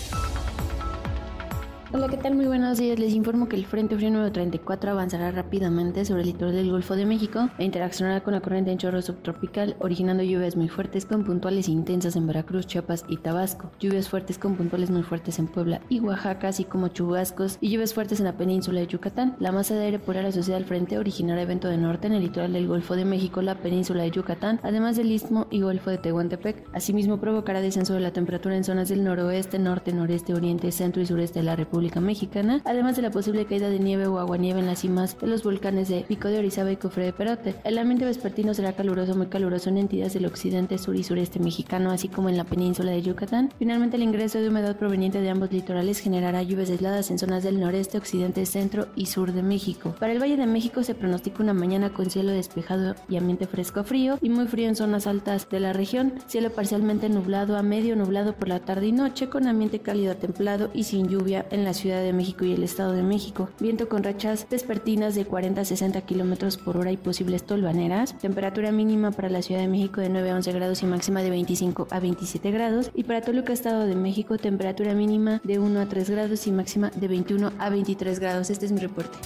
Hola, 1.95 2.09
¿qué 2.09 2.17
tal? 2.17 2.35
Muy 2.35 2.45
buenos 2.45 2.77
días. 2.77 2.99
Les 2.99 3.13
informo 3.13 3.47
que 3.47 3.55
el 3.55 3.65
Frente 3.65 3.95
Frío 3.95 4.11
número 4.11 4.29
34 4.29 4.91
avanzará 4.91 5.31
rápidamente 5.31 6.03
sobre 6.03 6.23
el 6.23 6.27
litoral 6.27 6.53
del 6.53 6.69
Golfo 6.69 6.97
de 6.97 7.05
México 7.05 7.49
e 7.57 7.63
interaccionará 7.63 8.21
con 8.21 8.33
la 8.33 8.41
corriente 8.41 8.69
en 8.69 8.77
chorro 8.77 9.01
subtropical, 9.01 9.77
originando 9.79 10.21
lluvias 10.21 10.57
muy 10.57 10.67
fuertes 10.67 11.05
con 11.05 11.23
puntuales 11.23 11.69
intensas 11.69 12.17
en 12.17 12.27
Veracruz, 12.27 12.67
Chiapas 12.67 13.05
y 13.07 13.15
Tabasco, 13.15 13.71
lluvias 13.79 14.09
fuertes 14.09 14.37
con 14.37 14.57
puntuales 14.57 14.89
muy 14.89 15.03
fuertes 15.03 15.39
en 15.39 15.47
Puebla 15.47 15.79
y 15.87 16.01
Oaxaca, 16.01 16.49
así 16.49 16.65
como 16.65 16.89
chubascos 16.89 17.59
y 17.61 17.69
lluvias 17.69 17.93
fuertes 17.93 18.19
en 18.19 18.25
la 18.25 18.35
península 18.35 18.81
de 18.81 18.87
Yucatán. 18.87 19.37
La 19.39 19.53
masa 19.53 19.75
de 19.75 19.85
aire 19.85 19.99
polar 19.99 20.25
asociada 20.25 20.57
al 20.57 20.65
frente 20.65 20.97
originará 20.97 21.43
evento 21.43 21.69
de 21.69 21.77
norte 21.77 22.07
en 22.07 22.13
el 22.13 22.23
litoral 22.23 22.51
del 22.51 22.67
Golfo 22.67 22.97
de 22.97 23.05
México, 23.05 23.41
la 23.41 23.55
península 23.55 24.03
de 24.03 24.11
Yucatán, 24.11 24.59
además 24.63 24.97
del 24.97 25.13
istmo 25.13 25.47
y 25.49 25.61
golfo 25.61 25.91
de 25.91 25.99
Tehuantepec. 25.99 26.61
Asimismo, 26.73 27.21
provocará 27.21 27.61
descenso 27.61 27.93
de 27.93 28.01
la 28.01 28.11
temperatura 28.11 28.57
en 28.57 28.65
zonas 28.65 28.89
del 28.89 29.01
noroeste, 29.01 29.59
norte, 29.59 29.93
noreste, 29.93 30.33
oriente, 30.33 30.73
centro 30.73 31.01
y 31.01 31.05
sureste 31.05 31.39
de 31.39 31.45
la 31.45 31.55
República 31.55 31.84
Mexicana, 32.01 32.61
además 32.65 32.95
de 32.95 33.01
la 33.01 33.11
posible 33.11 33.45
caída 33.45 33.69
de 33.69 33.79
nieve 33.79 34.07
o 34.07 34.19
aguanieve 34.19 34.59
en 34.59 34.65
las 34.65 34.79
cimas 34.79 35.17
de 35.19 35.27
los 35.27 35.43
volcanes 35.43 35.87
de 35.87 36.01
Pico 36.01 36.27
de 36.27 36.39
Orizaba 36.39 36.71
y 36.71 36.77
Cofre 36.77 37.05
de 37.05 37.13
Perote. 37.13 37.55
El 37.63 37.77
ambiente 37.77 38.05
vespertino 38.05 38.53
será 38.53 38.73
caluroso, 38.73 39.15
muy 39.15 39.27
caluroso 39.27 39.69
en 39.69 39.77
entidades 39.77 40.13
del 40.13 40.25
occidente, 40.25 40.77
sur 40.77 40.95
y 40.95 41.03
sureste 41.03 41.39
mexicano, 41.39 41.91
así 41.91 42.07
como 42.07 42.29
en 42.29 42.37
la 42.37 42.43
península 42.43 42.91
de 42.91 43.01
Yucatán. 43.01 43.51
Finalmente, 43.57 43.97
el 43.97 44.03
ingreso 44.03 44.39
de 44.39 44.49
humedad 44.49 44.75
proveniente 44.75 45.21
de 45.21 45.29
ambos 45.29 45.51
litorales 45.51 45.99
generará 45.99 46.41
lluvias 46.43 46.69
aisladas 46.69 47.11
en 47.11 47.19
zonas 47.19 47.43
del 47.43 47.59
noreste, 47.59 47.97
occidente, 47.97 48.45
centro 48.45 48.87
y 48.95 49.05
sur 49.05 49.31
de 49.31 49.43
México. 49.43 49.95
Para 49.99 50.13
el 50.13 50.21
Valle 50.21 50.37
de 50.37 50.47
México 50.47 50.83
se 50.83 50.95
pronostica 50.95 51.43
una 51.43 51.53
mañana 51.53 51.93
con 51.93 52.09
cielo 52.09 52.31
despejado 52.31 52.95
y 53.07 53.17
ambiente 53.17 53.47
fresco 53.47 53.83
frío 53.83 54.17
y 54.21 54.29
muy 54.29 54.47
frío 54.47 54.67
en 54.67 54.75
zonas 54.75 55.07
altas 55.07 55.47
de 55.49 55.59
la 55.59 55.73
región, 55.73 56.13
cielo 56.27 56.51
parcialmente 56.51 57.09
nublado 57.09 57.57
a 57.57 57.63
medio 57.63 57.95
nublado 57.95 58.33
por 58.33 58.47
la 58.47 58.59
tarde 58.59 58.87
y 58.87 58.91
noche 58.91 59.29
con 59.29 59.47
ambiente 59.47 59.79
cálido 59.79 60.11
a 60.11 60.15
templado 60.15 60.69
y 60.73 60.83
sin 60.83 61.07
lluvia 61.07 61.45
en 61.51 61.63
la 61.63 61.73
Ciudad 61.75 62.01
de 62.01 62.11
México 62.11 62.43
y 62.43 62.53
el 62.53 62.63
Estado 62.63 62.93
de 62.93 63.03
México, 63.03 63.49
viento 63.59 63.87
con 63.87 64.03
rachas 64.03 64.47
vespertinas 64.49 65.13
de 65.13 65.25
40 65.25 65.61
a 65.61 65.65
60 65.65 66.01
kilómetros 66.01 66.57
por 66.57 66.77
hora 66.77 66.91
y 66.91 66.97
posibles 66.97 67.43
tolvaneras, 67.43 68.17
temperatura 68.17 68.71
mínima 68.71 69.11
para 69.11 69.29
la 69.29 69.43
Ciudad 69.43 69.61
de 69.61 69.67
México 69.67 70.01
de 70.01 70.09
9 70.09 70.31
a 70.31 70.35
11 70.37 70.51
grados 70.53 70.81
y 70.81 70.87
máxima 70.87 71.21
de 71.21 71.29
25 71.29 71.87
a 71.91 71.99
27 71.99 72.49
grados 72.49 72.89
y 72.95 73.03
para 73.03 73.21
Toluca, 73.21 73.53
Estado 73.53 73.85
de 73.85 73.95
México, 73.95 74.39
temperatura 74.39 74.95
mínima 74.95 75.39
de 75.43 75.59
1 75.59 75.79
a 75.79 75.85
3 75.85 76.09
grados 76.09 76.47
y 76.47 76.51
máxima 76.51 76.89
de 76.95 77.07
21 77.07 77.51
a 77.59 77.69
23 77.69 78.19
grados. 78.19 78.49
Este 78.49 78.65
es 78.65 78.71
mi 78.71 78.79
reporte. 78.79 79.17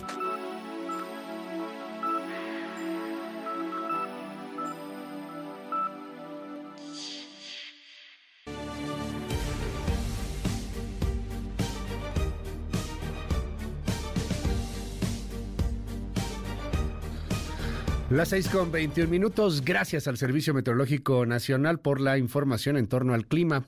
Las 18.10 18.30
6 18.30 18.50
con 18.50 18.72
21 18.72 19.08
minutos. 19.08 19.62
Gracias 19.62 20.08
al 20.08 20.18
Servicio 20.18 20.52
Meteorológico 20.56 21.28
Nacional 21.28 21.80
por 21.80 22.02
la 22.02 22.18
información 22.18 22.76
en 22.76 22.88
torno 22.88 23.14
al 23.14 23.28
clima. 23.28 23.68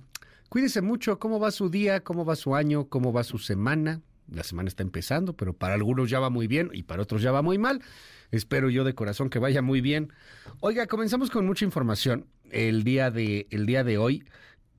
Cuídese 0.50 0.82
mucho. 0.82 1.20
¿Cómo 1.20 1.40
va 1.40 1.52
su 1.52 1.70
día? 1.70 2.04
¿Cómo 2.04 2.26
va 2.26 2.36
su 2.36 2.56
año? 2.56 2.90
¿Cómo 2.90 3.14
va 3.14 3.24
su 3.24 3.38
semana? 3.38 4.02
La 4.32 4.42
semana 4.42 4.68
está 4.68 4.82
empezando, 4.82 5.34
pero 5.38 5.54
para 5.54 5.76
algunos 5.76 6.10
ya 6.10 6.20
va 6.20 6.32
muy 6.32 6.48
bien 6.48 6.72
y 6.74 6.82
para 6.82 7.04
otros 7.04 7.22
ya 7.22 7.32
va 7.32 7.44
muy 7.44 7.60
mal. 7.60 7.84
Espero 8.32 8.72
yo 8.72 8.84
de 8.84 8.96
corazón 8.96 9.30
que 9.30 9.38
vaya 9.38 9.62
muy 9.62 9.80
bien. 9.80 10.12
Oiga, 10.60 10.88
comenzamos 10.88 11.30
con 11.30 11.46
mucha 11.46 11.64
información 11.64 12.26
el 12.50 12.84
día 12.84 13.12
de, 13.12 13.46
el 13.52 13.68
día 13.68 13.84
de 13.84 14.00
hoy 14.00 14.24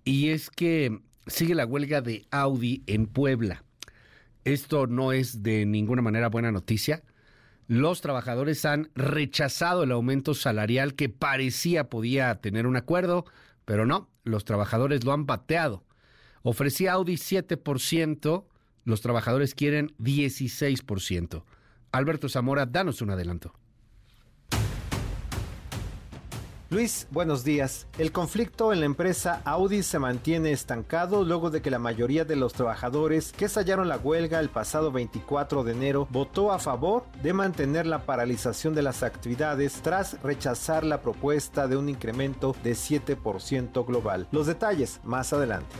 y 0.04 0.30
es 0.30 0.50
que 0.50 0.98
sigue 1.28 1.54
la 1.54 1.66
huelga 1.66 2.00
de 2.00 2.26
Audi 2.32 2.82
en 2.88 3.06
Puebla. 3.06 3.62
Esto 4.44 4.88
no 4.88 5.12
es 5.12 5.44
de 5.44 5.66
ninguna 5.66 6.02
manera 6.02 6.28
buena 6.30 6.50
noticia 6.50 7.04
los 7.72 8.02
trabajadores 8.02 8.66
han 8.66 8.90
rechazado 8.94 9.84
el 9.84 9.92
aumento 9.92 10.34
salarial 10.34 10.94
que 10.94 11.08
parecía 11.08 11.88
podía 11.88 12.34
tener 12.34 12.66
un 12.66 12.76
acuerdo, 12.76 13.24
pero 13.64 13.86
no, 13.86 14.10
los 14.24 14.44
trabajadores 14.44 15.04
lo 15.04 15.14
han 15.14 15.24
bateado. 15.24 15.82
Ofrecía 16.42 16.92
Audi 16.92 17.14
7%, 17.14 18.44
los 18.84 19.00
trabajadores 19.00 19.54
quieren 19.54 19.94
16%. 19.96 21.44
Alberto 21.92 22.28
Zamora, 22.28 22.66
danos 22.66 23.00
un 23.00 23.08
adelanto. 23.08 23.54
Luis, 26.72 27.06
buenos 27.10 27.44
días. 27.44 27.86
El 27.98 28.12
conflicto 28.12 28.72
en 28.72 28.80
la 28.80 28.86
empresa 28.86 29.42
Audi 29.44 29.82
se 29.82 29.98
mantiene 29.98 30.52
estancado 30.52 31.22
luego 31.22 31.50
de 31.50 31.60
que 31.60 31.70
la 31.70 31.78
mayoría 31.78 32.24
de 32.24 32.34
los 32.34 32.54
trabajadores 32.54 33.32
que 33.32 33.44
estallaron 33.44 33.88
la 33.88 33.98
huelga 33.98 34.40
el 34.40 34.48
pasado 34.48 34.90
24 34.90 35.64
de 35.64 35.72
enero 35.72 36.08
votó 36.10 36.50
a 36.50 36.58
favor 36.58 37.04
de 37.22 37.34
mantener 37.34 37.86
la 37.86 38.06
paralización 38.06 38.74
de 38.74 38.80
las 38.80 39.02
actividades 39.02 39.82
tras 39.82 40.18
rechazar 40.22 40.82
la 40.82 41.02
propuesta 41.02 41.68
de 41.68 41.76
un 41.76 41.90
incremento 41.90 42.56
de 42.64 42.72
7% 42.72 43.86
global. 43.86 44.26
Los 44.32 44.46
detalles 44.46 44.98
más 45.04 45.34
adelante. 45.34 45.76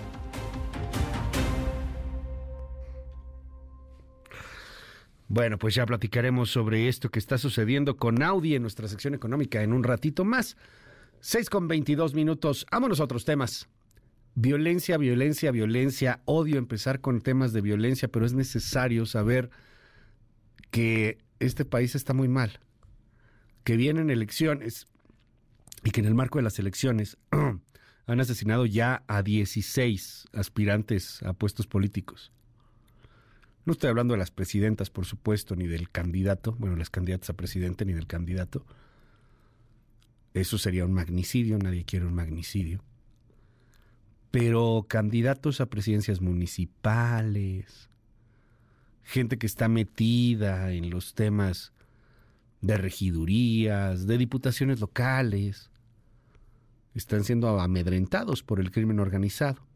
Bueno, 5.33 5.59
pues 5.59 5.75
ya 5.75 5.87
platicaremos 5.87 6.51
sobre 6.51 6.89
esto 6.89 7.09
que 7.09 7.19
está 7.19 7.39
sucediendo 7.39 7.97
con 7.97 8.23
Audi 8.23 8.55
en 8.55 8.61
nuestra 8.61 8.87
sección 8.87 9.15
económica 9.15 9.63
en 9.63 9.73
un 9.73 9.83
ratito 9.83 10.27
más. 10.27 10.59
6 11.21 11.49
con 11.49 11.69
22 11.69 12.13
minutos. 12.13 12.67
Vámonos 12.71 13.01
a 13.01 13.05
otros 13.05 13.25
temas. 13.25 13.67
Violencia, 14.35 14.99
violencia, 14.99 15.51
violencia. 15.51 16.21
Odio 16.27 16.59
empezar 16.59 17.01
con 17.01 17.23
temas 17.23 17.55
de 17.55 17.63
violencia, 17.63 18.09
pero 18.09 18.27
es 18.27 18.35
necesario 18.35 19.07
saber 19.07 19.49
que 20.71 21.17
este 21.39 21.65
país 21.65 21.95
está 21.95 22.13
muy 22.13 22.29
mal. 22.29 22.61
Que 23.65 23.79
vienen 23.79 24.11
elecciones 24.11 24.87
y 25.83 25.93
que 25.93 26.01
en 26.01 26.09
el 26.09 26.15
marco 26.15 26.41
de 26.41 26.43
las 26.43 26.59
elecciones 26.59 27.17
han 28.07 28.21
asesinado 28.21 28.67
ya 28.67 29.03
a 29.07 29.23
16 29.23 30.27
aspirantes 30.35 31.23
a 31.23 31.33
puestos 31.33 31.67
políticos. 31.67 32.33
No 33.65 33.73
estoy 33.73 33.91
hablando 33.91 34.15
de 34.15 34.19
las 34.19 34.31
presidentas, 34.31 34.91
por 34.91 35.07
supuesto, 35.07 35.55
ni 35.57 35.67
del 35.67 35.91
candidato, 35.91 36.53
bueno, 36.59 36.77
las 36.77 36.91
candidatas 36.91 37.31
a 37.31 37.35
presidente, 37.35 37.85
ni 37.85 37.93
del 37.93 38.07
candidato 38.07 38.65
eso 40.35 40.57
sería 40.57 40.87
un 40.87 40.93
magnicidio, 40.93 41.59
nadie 41.59 41.85
quiere 41.85 42.07
un 42.07 42.15
magnicidio. 42.15 42.83
Pero 44.31 44.87
candidatos 44.89 45.61
a 45.61 45.67
presidencias 45.67 46.23
municipales, 46.23 47.91
gente 49.03 49.39
que 49.39 49.47
está 49.47 49.69
metida 49.69 50.73
en 50.73 50.89
los 50.89 51.15
temas 51.15 51.73
de 52.63 52.79
regidurías, 52.79 54.07
de 54.07 54.17
diputaciones 54.17 54.81
locales, 54.81 55.71
están 56.95 57.25
siendo 57.25 57.61
amedrentados 57.61 58.43
por 58.43 58.59
el 58.59 58.71
crimen 58.71 59.01
organizado. 59.01 59.67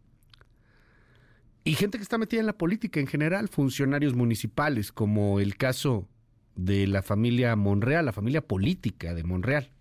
Y 1.66 1.74
gente 1.74 1.98
que 1.98 2.02
está 2.02 2.16
metida 2.16 2.38
en 2.38 2.46
la 2.46 2.56
política 2.56 3.00
en 3.00 3.08
general, 3.08 3.48
funcionarios 3.48 4.14
municipales, 4.14 4.92
como 4.92 5.40
el 5.40 5.56
caso 5.56 6.06
de 6.54 6.86
la 6.86 7.02
familia 7.02 7.56
Monreal, 7.56 8.04
la 8.04 8.12
familia 8.12 8.40
política 8.40 9.14
de 9.14 9.24
Monreal. 9.24 9.72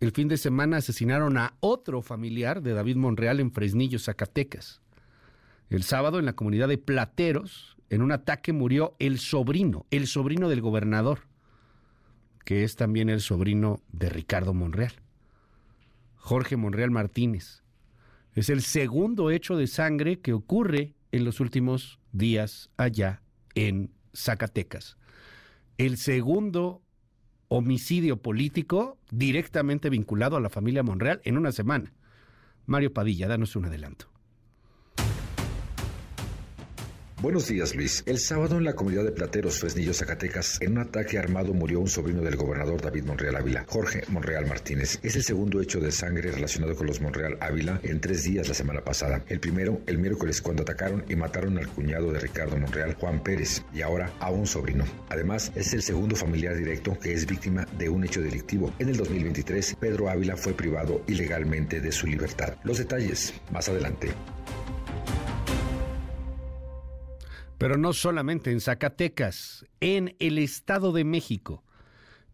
El 0.00 0.12
fin 0.12 0.28
de 0.28 0.36
semana 0.36 0.76
asesinaron 0.76 1.38
a 1.38 1.54
otro 1.60 2.02
familiar 2.02 2.60
de 2.60 2.74
David 2.74 2.96
Monreal 2.96 3.40
en 3.40 3.52
Fresnillo, 3.52 3.98
Zacatecas. 3.98 4.82
El 5.70 5.82
sábado 5.82 6.18
en 6.18 6.26
la 6.26 6.34
comunidad 6.34 6.68
de 6.68 6.76
Plateros, 6.76 7.78
en 7.88 8.02
un 8.02 8.12
ataque 8.12 8.52
murió 8.52 8.96
el 8.98 9.20
sobrino, 9.20 9.86
el 9.90 10.06
sobrino 10.06 10.50
del 10.50 10.60
gobernador, 10.60 11.20
que 12.44 12.64
es 12.64 12.76
también 12.76 13.08
el 13.08 13.22
sobrino 13.22 13.80
de 13.92 14.10
Ricardo 14.10 14.52
Monreal. 14.52 14.92
Jorge 16.16 16.58
Monreal 16.58 16.90
Martínez. 16.90 17.63
Es 18.34 18.48
el 18.48 18.62
segundo 18.62 19.30
hecho 19.30 19.56
de 19.56 19.66
sangre 19.66 20.20
que 20.20 20.32
ocurre 20.32 20.94
en 21.12 21.24
los 21.24 21.38
últimos 21.38 22.00
días 22.12 22.70
allá 22.76 23.22
en 23.54 23.92
Zacatecas. 24.12 24.96
El 25.78 25.96
segundo 25.96 26.82
homicidio 27.48 28.20
político 28.20 28.98
directamente 29.10 29.88
vinculado 29.88 30.36
a 30.36 30.40
la 30.40 30.50
familia 30.50 30.82
Monreal 30.82 31.20
en 31.24 31.36
una 31.36 31.52
semana. 31.52 31.92
Mario 32.66 32.92
Padilla, 32.92 33.28
danos 33.28 33.54
un 33.54 33.66
adelanto. 33.66 34.13
Buenos 37.24 37.48
días, 37.48 37.74
Luis. 37.74 38.02
El 38.04 38.18
sábado 38.18 38.58
en 38.58 38.64
la 38.64 38.74
comunidad 38.74 39.02
de 39.02 39.10
Plateros, 39.10 39.58
Fresnillo, 39.58 39.94
Zacatecas, 39.94 40.60
en 40.60 40.72
un 40.72 40.80
ataque 40.80 41.18
armado 41.18 41.54
murió 41.54 41.80
un 41.80 41.88
sobrino 41.88 42.20
del 42.20 42.36
gobernador 42.36 42.82
David 42.82 43.04
Monreal 43.04 43.36
Ávila, 43.36 43.64
Jorge 43.66 44.02
Monreal 44.08 44.44
Martínez. 44.46 44.98
Es 45.02 45.16
el 45.16 45.22
segundo 45.22 45.62
hecho 45.62 45.80
de 45.80 45.90
sangre 45.90 46.30
relacionado 46.30 46.76
con 46.76 46.86
los 46.86 47.00
Monreal 47.00 47.38
Ávila 47.40 47.80
en 47.82 47.98
tres 48.02 48.24
días 48.24 48.46
la 48.46 48.52
semana 48.52 48.82
pasada. 48.82 49.24
El 49.26 49.40
primero, 49.40 49.80
el 49.86 49.96
miércoles, 49.96 50.42
cuando 50.42 50.64
atacaron 50.64 51.02
y 51.08 51.16
mataron 51.16 51.56
al 51.56 51.68
cuñado 51.68 52.12
de 52.12 52.20
Ricardo 52.20 52.58
Monreal, 52.58 52.92
Juan 52.92 53.22
Pérez, 53.22 53.62
y 53.72 53.80
ahora 53.80 54.12
a 54.20 54.30
un 54.30 54.46
sobrino. 54.46 54.84
Además, 55.08 55.50
es 55.54 55.72
el 55.72 55.80
segundo 55.80 56.16
familiar 56.16 56.54
directo 56.54 56.98
que 56.98 57.14
es 57.14 57.24
víctima 57.24 57.66
de 57.78 57.88
un 57.88 58.04
hecho 58.04 58.20
delictivo. 58.20 58.70
En 58.78 58.90
el 58.90 58.98
2023, 58.98 59.76
Pedro 59.80 60.10
Ávila 60.10 60.36
fue 60.36 60.52
privado 60.52 61.02
ilegalmente 61.06 61.80
de 61.80 61.90
su 61.90 62.06
libertad. 62.06 62.56
Los 62.64 62.76
detalles 62.76 63.32
más 63.50 63.66
adelante. 63.70 64.10
Pero 67.64 67.78
no 67.78 67.94
solamente 67.94 68.50
en 68.50 68.60
Zacatecas, 68.60 69.64
en 69.80 70.16
el 70.18 70.36
Estado 70.36 70.92
de 70.92 71.02
México, 71.02 71.64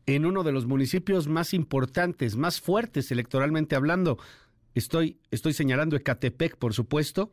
en 0.07 0.27
uno 0.27 0.43
de 0.43 0.51
los 0.51 0.67
municipios 0.67 1.29
más 1.29 1.55
importantes, 1.55 2.35
más 2.35 2.61
fuertes 2.61 3.13
electoralmente 3.13 3.77
hablando, 3.77 4.19
estoy, 4.75 5.21
estoy 5.31 5.53
señalando 5.53 5.95
Ecatepec, 5.95 6.57
por 6.57 6.75
supuesto, 6.75 7.33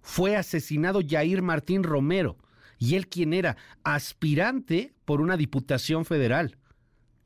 fue 0.00 0.34
asesinado 0.34 1.00
Jair 1.06 1.42
Martín 1.42 1.82
Romero, 1.82 2.38
y 2.78 2.94
él 2.94 3.06
quien 3.06 3.34
era 3.34 3.58
aspirante 3.84 4.94
por 5.04 5.20
una 5.20 5.36
diputación 5.36 6.06
federal. 6.06 6.56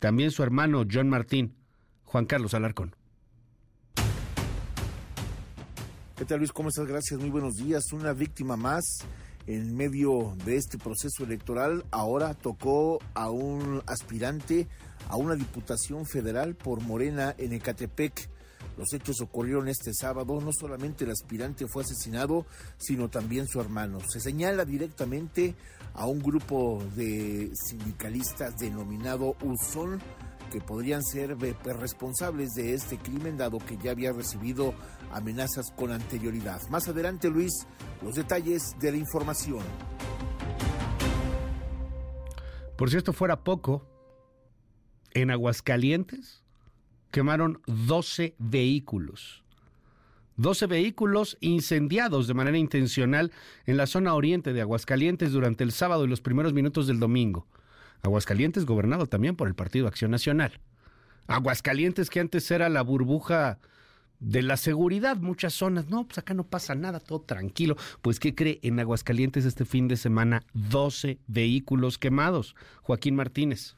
También 0.01 0.33
su 0.33 0.43
hermano 0.43 0.85
John 0.93 1.09
Martín, 1.09 1.55
Juan 2.03 2.27
Carlos 2.27 2.55
Alarcón. 2.55 2.97
¿Qué 6.17 6.25
tal 6.25 6.41
Luis? 6.41 6.51
¿Cómo 6.51 6.71
estás? 6.71 6.89
Gracias, 6.89 7.21
muy 7.21 7.31
buenos 7.31 7.59
días. 7.59 7.93
Una 7.93 8.13
víctima 8.13 8.57
más 8.57 9.07
en 9.51 9.75
medio 9.75 10.37
de 10.45 10.57
este 10.57 10.79
proceso 10.79 11.25
electoral, 11.25 11.85
ahora 11.91 12.35
tocó 12.35 13.01
a 13.15 13.31
un 13.31 13.83
aspirante 13.87 14.69
a 15.09 15.17
una 15.17 15.35
diputación 15.35 16.07
federal 16.07 16.55
por 16.55 16.81
Morena 16.81 17.35
en 17.37 17.53
Ecatepec. 17.55 18.31
Los 18.79 18.93
hechos 18.93 19.21
ocurrieron 19.21 19.67
este 19.67 19.93
sábado. 19.93 20.41
No 20.41 20.53
solamente 20.53 21.05
el 21.05 21.11
aspirante 21.11 21.67
fue 21.67 21.83
asesinado, 21.83 22.47
sino 22.79 23.11
también 23.11 23.49
su 23.49 23.61
hermano. 23.61 23.99
Se 24.09 24.21
señala 24.21 24.65
directamente 24.65 25.57
a 25.95 26.07
un 26.07 26.21
grupo 26.21 26.81
de 26.95 27.51
sindicalistas 27.55 28.57
denominado 28.57 29.35
Usón 29.43 30.01
que 30.51 30.61
podrían 30.61 31.03
ser 31.03 31.37
responsables 31.39 32.51
de 32.55 32.75
este 32.75 32.99
crimen 32.99 33.37
dado 33.37 33.59
que 33.59 33.79
ya 33.79 33.93
había 33.93 34.13
recibido 34.13 34.75
amenazas 35.13 35.71
con 35.71 35.93
anterioridad. 35.93 36.61
Más 36.69 36.89
adelante, 36.89 37.31
Luis, 37.31 37.67
los 38.03 38.17
detalles 38.17 38.77
de 38.81 38.93
la 38.93 38.99
información. 38.99 39.65
Por 42.77 42.91
si 42.91 42.97
esto 42.97 43.13
fuera 43.13 43.45
poco, 43.45 43.87
en 45.13 45.31
Aguascalientes 45.31 46.43
quemaron 47.11 47.61
12 47.67 48.35
vehículos. 48.39 49.45
12 50.37 50.67
vehículos 50.67 51.37
incendiados 51.41 52.27
de 52.27 52.35
manera 52.35 52.57
intencional 52.57 53.31
en 53.67 53.77
la 53.77 53.87
zona 53.87 54.15
oriente 54.15 54.55
de 54.55 54.63
Aguascalientes 54.63 55.33
durante 55.33 55.65
el 55.65 55.73
sábado 55.73 56.05
y 56.05 56.09
los 56.09 56.23
primeros 56.23 56.55
minutos 56.55 56.87
del 56.87 56.99
domingo. 56.99 57.47
Aguascalientes 58.03 58.65
gobernado 58.65 59.07
también 59.07 59.37
por 59.37 59.49
el 59.49 59.55
Partido 59.55 59.87
Acción 59.87 60.11
Nacional. 60.11 60.61
Aguascalientes 61.27 62.11
que 62.11 62.21
antes 62.21 62.51
era 62.51 62.69
la 62.69 62.83
burbuja 62.83 63.59
de 64.21 64.43
la 64.43 64.57
seguridad, 64.57 65.17
muchas 65.17 65.55
zonas, 65.55 65.89
no, 65.89 66.07
pues 66.07 66.19
acá 66.19 66.35
no 66.35 66.45
pasa 66.45 66.75
nada, 66.75 67.01
todo 67.01 67.21
tranquilo. 67.23 67.77
Pues 68.03 68.21
¿qué 68.21 68.35
cree? 68.35 68.61
En 68.63 68.79
Aguascalientes 68.79 69.45
este 69.45 69.65
fin 69.65 69.89
de 69.89 69.97
semana 69.97 70.43
12 70.53 71.19
vehículos 71.27 71.99
quemados. 71.99 72.55
Joaquín 72.83 73.17
Martínez. 73.17 73.77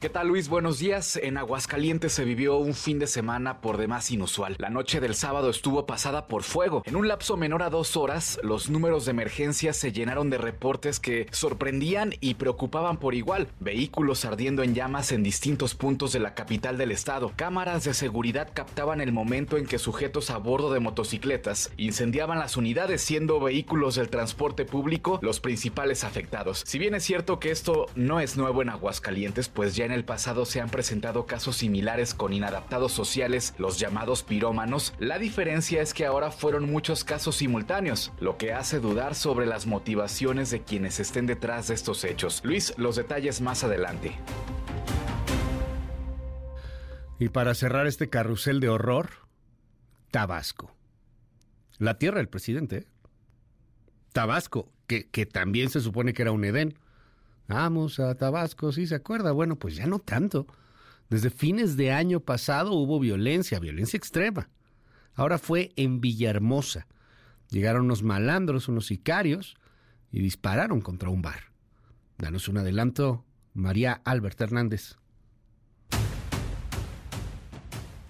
¿Qué 0.00 0.08
tal 0.08 0.28
Luis? 0.28 0.48
Buenos 0.48 0.78
días. 0.78 1.16
En 1.20 1.38
Aguascalientes 1.38 2.12
se 2.12 2.24
vivió 2.24 2.56
un 2.58 2.74
fin 2.74 3.00
de 3.00 3.08
semana 3.08 3.60
por 3.60 3.78
demás 3.78 4.12
inusual. 4.12 4.54
La 4.60 4.70
noche 4.70 5.00
del 5.00 5.16
sábado 5.16 5.50
estuvo 5.50 5.86
pasada 5.86 6.28
por 6.28 6.44
fuego. 6.44 6.84
En 6.86 6.94
un 6.94 7.08
lapso 7.08 7.36
menor 7.36 7.64
a 7.64 7.68
dos 7.68 7.96
horas, 7.96 8.38
los 8.44 8.70
números 8.70 9.06
de 9.06 9.10
emergencia 9.10 9.72
se 9.72 9.90
llenaron 9.90 10.30
de 10.30 10.38
reportes 10.38 11.00
que 11.00 11.26
sorprendían 11.32 12.14
y 12.20 12.34
preocupaban 12.34 12.98
por 12.98 13.16
igual. 13.16 13.48
Vehículos 13.58 14.24
ardiendo 14.24 14.62
en 14.62 14.72
llamas 14.76 15.10
en 15.10 15.24
distintos 15.24 15.74
puntos 15.74 16.12
de 16.12 16.20
la 16.20 16.32
capital 16.32 16.78
del 16.78 16.92
estado. 16.92 17.32
Cámaras 17.34 17.82
de 17.82 17.92
seguridad 17.92 18.50
captaban 18.54 19.00
el 19.00 19.10
momento 19.10 19.56
en 19.56 19.66
que 19.66 19.80
sujetos 19.80 20.30
a 20.30 20.38
bordo 20.38 20.72
de 20.72 20.78
motocicletas 20.78 21.72
incendiaban 21.76 22.38
las 22.38 22.56
unidades, 22.56 23.02
siendo 23.02 23.40
vehículos 23.40 23.96
del 23.96 24.10
transporte 24.10 24.64
público 24.64 25.18
los 25.22 25.40
principales 25.40 26.04
afectados. 26.04 26.62
Si 26.64 26.78
bien 26.78 26.94
es 26.94 27.02
cierto 27.02 27.40
que 27.40 27.50
esto 27.50 27.86
no 27.96 28.20
es 28.20 28.36
nuevo 28.36 28.62
en 28.62 28.68
Aguascalientes, 28.68 29.48
pues 29.48 29.74
ya 29.74 29.87
en 29.88 29.94
el 29.94 30.04
pasado 30.04 30.44
se 30.44 30.60
han 30.60 30.68
presentado 30.68 31.24
casos 31.24 31.56
similares 31.56 32.12
con 32.12 32.34
inadaptados 32.34 32.92
sociales, 32.92 33.54
los 33.56 33.78
llamados 33.78 34.22
pirómanos, 34.22 34.92
la 34.98 35.18
diferencia 35.18 35.80
es 35.80 35.94
que 35.94 36.04
ahora 36.04 36.30
fueron 36.30 36.70
muchos 36.70 37.04
casos 37.04 37.36
simultáneos, 37.36 38.12
lo 38.20 38.36
que 38.36 38.52
hace 38.52 38.80
dudar 38.80 39.14
sobre 39.14 39.46
las 39.46 39.66
motivaciones 39.66 40.50
de 40.50 40.62
quienes 40.62 41.00
estén 41.00 41.24
detrás 41.24 41.68
de 41.68 41.74
estos 41.74 42.04
hechos. 42.04 42.42
Luis, 42.44 42.74
los 42.76 42.96
detalles 42.96 43.40
más 43.40 43.64
adelante. 43.64 44.14
Y 47.18 47.30
para 47.30 47.54
cerrar 47.54 47.86
este 47.86 48.10
carrusel 48.10 48.60
de 48.60 48.68
horror, 48.68 49.08
Tabasco. 50.10 50.76
La 51.78 51.96
tierra 51.96 52.18
del 52.18 52.28
presidente. 52.28 52.76
¿eh? 52.76 52.86
Tabasco, 54.12 54.70
que, 54.86 55.08
que 55.08 55.24
también 55.24 55.70
se 55.70 55.80
supone 55.80 56.12
que 56.12 56.20
era 56.20 56.32
un 56.32 56.44
Edén. 56.44 56.78
Vamos 57.48 57.98
a 57.98 58.14
Tabasco, 58.14 58.72
¿sí 58.72 58.86
se 58.86 58.94
acuerda? 58.94 59.32
Bueno, 59.32 59.56
pues 59.56 59.74
ya 59.74 59.86
no 59.86 59.98
tanto. 59.98 60.46
Desde 61.08 61.30
fines 61.30 61.78
de 61.78 61.92
año 61.92 62.20
pasado 62.20 62.74
hubo 62.74 63.00
violencia, 63.00 63.58
violencia 63.58 63.96
extrema. 63.96 64.50
Ahora 65.14 65.38
fue 65.38 65.72
en 65.76 66.02
Villahermosa. 66.02 66.86
Llegaron 67.48 67.86
unos 67.86 68.02
malandros, 68.02 68.68
unos 68.68 68.86
sicarios, 68.86 69.56
y 70.12 70.20
dispararon 70.20 70.82
contra 70.82 71.08
un 71.08 71.22
bar. 71.22 71.44
Danos 72.18 72.48
un 72.48 72.58
adelanto, 72.58 73.24
María 73.54 74.02
Albert 74.04 74.38
Hernández. 74.42 74.97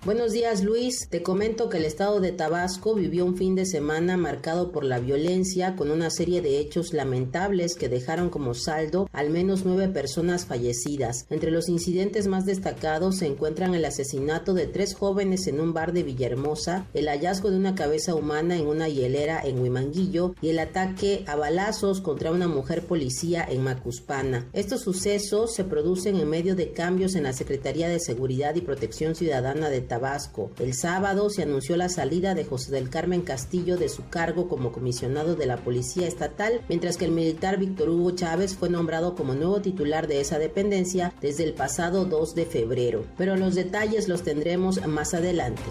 Buenos 0.05 0.31
días 0.31 0.63
Luis, 0.63 1.09
te 1.11 1.25
comento 1.25 1.69
que 1.69 1.79
el 1.79 1.85
estado 1.85 2.21
de 2.21 2.31
Tabasco 2.31 2.95
vivió 2.95 3.25
un 3.25 3.37
fin 3.37 3.57
de 3.57 3.67
semana 3.67 4.17
marcado 4.17 4.71
por 4.71 4.85
la 4.85 5.01
violencia 5.01 5.75
con 5.75 5.91
una 5.91 6.09
serie 6.09 6.41
de 6.41 6.61
hechos 6.61 6.93
lamentables 6.93 7.75
que 7.75 7.89
dejaron 7.89 8.31
como 8.31 8.55
saldo 8.55 9.09
al 9.13 9.31
menos 9.31 9.65
nueve 9.65 9.89
personas 9.89 10.47
fallecidas. 10.47 11.27
Entre 11.31 11.51
los 11.51 11.69
incidentes 11.69 12.29
más 12.29 12.47
destacados 12.47 13.17
se 13.19 13.27
encuentran 13.27 13.75
el 13.75 13.85
asesinato 13.85 14.55
de 14.55 14.69
tres 14.69 14.95
jóvenes 14.95 15.49
en 15.49 15.59
un 15.59 15.75
bar 15.75 15.93
de 15.93 16.05
Villahermosa, 16.05 16.87
el 16.95 17.09
hallazgo 17.09 17.51
de 17.51 17.57
una 17.57 17.75
cabeza 17.75 18.15
humana 18.15 18.57
en 18.57 18.69
una 18.69 18.89
hielera 18.89 19.43
en 19.45 19.61
Huimanguillo 19.61 20.37
y 20.41 20.51
el 20.51 20.61
ataque 20.61 21.25
a 21.27 21.35
balazos 21.35 22.01
contra 22.01 22.31
una 22.31 22.47
mujer 22.47 22.87
policía 22.87 23.45
en 23.51 23.65
Macuspana. 23.65 24.47
Estos 24.53 24.83
sucesos 24.83 25.55
se 25.55 25.65
producen 25.65 26.15
en 26.15 26.31
medio 26.31 26.55
de 26.55 26.71
cambios 26.71 27.17
en 27.17 27.25
la 27.25 27.33
Secretaría 27.33 27.89
de 27.89 27.99
Seguridad 27.99 28.55
y 28.55 28.61
Protección 28.61 29.17
Ciudadana 29.17 29.69
de 29.69 29.88
Tabasco. 29.89 30.53
El 30.59 30.75
sábado 30.75 31.31
se 31.31 31.43
anunció 31.43 31.77
la 31.77 31.89
salida 31.89 32.35
de 32.35 32.45
José 32.45 32.71
del 32.71 32.91
Carmen 32.91 33.23
Castillo 33.23 33.77
de 33.77 33.89
su 33.89 34.09
cargo 34.09 34.49
como 34.49 34.71
comisionado 34.71 35.35
de 35.35 35.47
la 35.47 35.57
Policía 35.57 36.07
Estatal, 36.07 36.61
mientras 36.69 36.97
que 36.97 37.07
el 37.07 37.13
militar 37.13 37.59
Víctor 37.59 37.89
Hugo 37.89 38.13
Chávez 38.13 38.55
fue 38.55 38.69
nombrado 38.71 39.15
como 39.15 39.35
nuevo 39.35 39.61
titular 39.61 40.07
de 40.07 40.21
esa 40.21 40.39
dependencia 40.39 41.13
desde 41.21 41.45
el 41.45 41.55
pasado 41.55 42.05
2 42.05 42.35
de 42.35 42.47
febrero. 42.47 43.05
Pero 43.17 43.37
los 43.37 43.55
detalles 43.55 44.07
los 44.07 44.23
tendremos 44.23 44.87
más 44.87 45.15
adelante. 45.15 45.63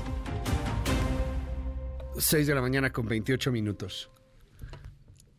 6 2.17 2.47
de 2.47 2.55
la 2.55 2.61
mañana 2.61 2.91
con 2.91 3.07
28 3.07 3.51
minutos. 3.51 4.09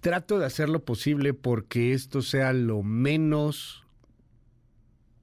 Trato 0.01 0.38
de 0.38 0.47
hacer 0.47 0.69
lo 0.69 0.85
posible 0.85 1.35
porque 1.35 1.93
esto 1.93 2.23
sea 2.23 2.53
lo 2.53 2.83
menos 2.85 3.85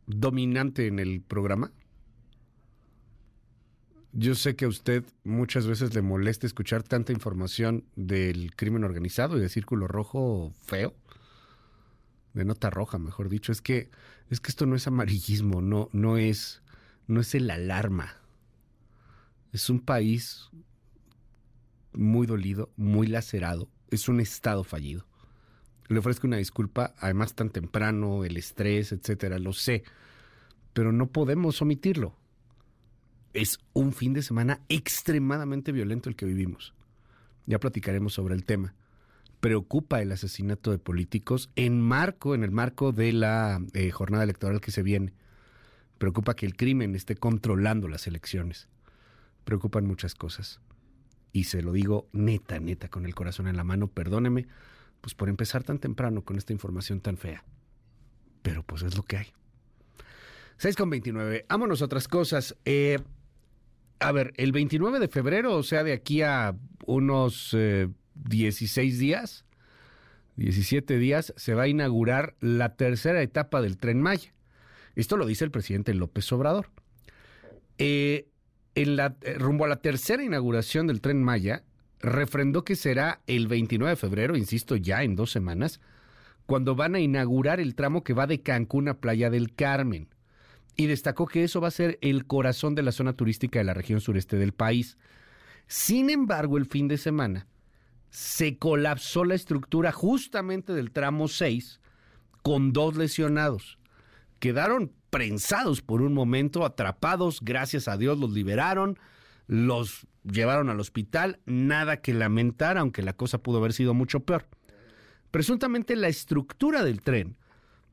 dominante 0.05 0.87
en 0.87 0.99
el 0.99 1.21
programa. 1.21 1.71
Yo 4.17 4.33
sé 4.33 4.55
que 4.55 4.63
a 4.63 4.69
usted 4.69 5.03
muchas 5.25 5.67
veces 5.67 5.93
le 5.93 6.01
molesta 6.01 6.47
escuchar 6.47 6.83
tanta 6.83 7.11
información 7.11 7.83
del 7.97 8.55
crimen 8.55 8.85
organizado 8.85 9.37
y 9.37 9.41
de 9.41 9.49
círculo 9.49 9.89
rojo 9.89 10.53
feo, 10.61 10.95
de 12.33 12.45
nota 12.45 12.69
roja, 12.69 12.97
mejor 12.97 13.27
dicho. 13.27 13.51
Es 13.51 13.61
que 13.61 13.89
es 14.29 14.39
que 14.39 14.51
esto 14.51 14.65
no 14.65 14.77
es 14.77 14.87
amarillismo, 14.87 15.61
no 15.61 15.89
no 15.91 16.17
es 16.17 16.63
no 17.07 17.19
es 17.19 17.35
el 17.35 17.51
alarma. 17.51 18.15
Es 19.51 19.69
un 19.69 19.81
país 19.81 20.49
muy 21.91 22.25
dolido, 22.25 22.71
muy 22.77 23.07
lacerado, 23.07 23.67
es 23.91 24.07
un 24.07 24.21
estado 24.21 24.63
fallido. 24.63 25.05
Le 25.89 25.99
ofrezco 25.99 26.25
una 26.25 26.37
disculpa, 26.37 26.95
además 26.99 27.35
tan 27.35 27.49
temprano, 27.49 28.23
el 28.23 28.37
estrés, 28.37 28.93
etcétera, 28.93 29.39
lo 29.39 29.51
sé, 29.51 29.83
pero 30.71 30.93
no 30.93 31.07
podemos 31.07 31.61
omitirlo 31.61 32.15
es 33.35 33.59
un 33.73 33.93
fin 33.93 34.13
de 34.13 34.23
semana 34.23 34.61
extremadamente 34.69 35.71
violento 35.71 36.09
el 36.09 36.15
que 36.15 36.25
vivimos. 36.25 36.73
Ya 37.45 37.59
platicaremos 37.59 38.13
sobre 38.13 38.33
el 38.33 38.45
tema. 38.45 38.73
Preocupa 39.41 40.01
el 40.01 40.11
asesinato 40.11 40.71
de 40.71 40.79
políticos 40.79 41.51
en 41.55 41.81
marco, 41.81 42.33
en 42.33 42.43
el 42.43 42.51
marco 42.51 42.91
de 42.91 43.13
la 43.13 43.61
eh, 43.73 43.91
jornada 43.91 44.23
electoral 44.23 44.61
que 44.61 44.71
se 44.71 44.81
viene. 44.81 45.13
Preocupa 45.97 46.35
que 46.35 46.45
el 46.45 46.55
crimen 46.55 46.95
esté 46.95 47.15
controlando 47.15 47.87
las 47.87 48.07
elecciones. 48.07 48.69
Preocupan 49.43 49.85
muchas 49.85 50.15
cosas. 50.15 50.61
Y 51.31 51.43
se 51.43 51.61
lo 51.61 51.73
digo 51.73 52.07
neta, 52.13 52.59
neta, 52.59 52.87
con 52.87 53.05
el 53.05 53.13
corazón 53.13 53.47
en 53.47 53.57
la 53.57 53.65
mano, 53.65 53.87
perdóneme, 53.87 54.47
pues 55.01 55.13
por 55.13 55.27
empezar 55.27 55.63
tan 55.63 55.79
temprano 55.79 56.23
con 56.23 56.37
esta 56.37 56.53
información 56.53 57.01
tan 57.01 57.17
fea. 57.17 57.43
Pero 58.41 58.63
pues 58.63 58.81
es 58.81 58.95
lo 58.95 59.03
que 59.03 59.17
hay. 59.17 59.27
6 60.57 60.75
con 60.77 60.89
29. 60.89 61.45
Vámonos 61.49 61.81
a 61.81 61.85
otras 61.85 62.07
cosas. 62.07 62.55
Eh, 62.63 62.99
a 63.99 64.11
ver, 64.11 64.33
el 64.37 64.51
29 64.51 64.99
de 64.99 65.07
febrero, 65.07 65.55
o 65.55 65.63
sea, 65.63 65.83
de 65.83 65.93
aquí 65.93 66.21
a 66.21 66.55
unos 66.85 67.55
16 68.15 68.93
eh, 68.93 68.97
días, 68.97 69.45
17 70.35 70.97
días, 70.97 71.33
se 71.37 71.53
va 71.53 71.63
a 71.63 71.67
inaugurar 71.67 72.35
la 72.39 72.75
tercera 72.75 73.21
etapa 73.21 73.61
del 73.61 73.77
tren 73.77 74.01
Maya. 74.01 74.33
Esto 74.95 75.17
lo 75.17 75.25
dice 75.25 75.45
el 75.45 75.51
presidente 75.51 75.93
López 75.93 76.31
Obrador. 76.31 76.69
Eh, 77.77 78.27
en 78.75 78.95
la, 78.95 79.15
eh, 79.21 79.35
rumbo 79.35 79.65
a 79.65 79.69
la 79.69 79.77
tercera 79.77 80.23
inauguración 80.23 80.87
del 80.87 81.01
tren 81.01 81.23
Maya, 81.23 81.63
refrendó 81.99 82.63
que 82.63 82.75
será 82.75 83.21
el 83.27 83.47
29 83.47 83.91
de 83.91 83.95
febrero, 83.95 84.35
insisto, 84.35 84.75
ya 84.75 85.03
en 85.03 85.15
dos 85.15 85.31
semanas, 85.31 85.79
cuando 86.45 86.75
van 86.75 86.95
a 86.95 86.99
inaugurar 86.99 87.59
el 87.59 87.75
tramo 87.75 88.03
que 88.03 88.13
va 88.13 88.27
de 88.27 88.41
Cancún 88.41 88.89
a 88.89 88.99
Playa 88.99 89.29
del 89.29 89.53
Carmen 89.53 90.09
y 90.75 90.87
destacó 90.87 91.25
que 91.25 91.43
eso 91.43 91.61
va 91.61 91.69
a 91.69 91.71
ser 91.71 91.97
el 92.01 92.25
corazón 92.25 92.75
de 92.75 92.83
la 92.83 92.91
zona 92.91 93.13
turística 93.13 93.59
de 93.59 93.65
la 93.65 93.73
región 93.73 94.01
sureste 94.01 94.37
del 94.37 94.53
país. 94.53 94.97
Sin 95.67 96.09
embargo, 96.09 96.57
el 96.57 96.65
fin 96.65 96.87
de 96.87 96.97
semana 96.97 97.47
se 98.09 98.57
colapsó 98.57 99.25
la 99.25 99.35
estructura 99.35 99.91
justamente 99.91 100.73
del 100.73 100.91
tramo 100.91 101.27
6 101.27 101.79
con 102.43 102.73
dos 102.73 102.95
lesionados. 102.95 103.79
Quedaron 104.39 104.91
prensados 105.09 105.81
por 105.81 106.01
un 106.01 106.13
momento, 106.13 106.65
atrapados, 106.65 107.39
gracias 107.41 107.87
a 107.87 107.97
Dios 107.97 108.19
los 108.19 108.31
liberaron, 108.31 108.99
los 109.47 110.07
llevaron 110.23 110.69
al 110.69 110.79
hospital, 110.79 111.39
nada 111.45 112.01
que 112.01 112.13
lamentar, 112.13 112.77
aunque 112.77 113.01
la 113.01 113.13
cosa 113.13 113.37
pudo 113.37 113.59
haber 113.59 113.73
sido 113.73 113.93
mucho 113.93 114.21
peor. 114.21 114.45
Presuntamente 115.31 115.95
la 115.95 116.07
estructura 116.07 116.83
del 116.83 117.01
tren 117.01 117.37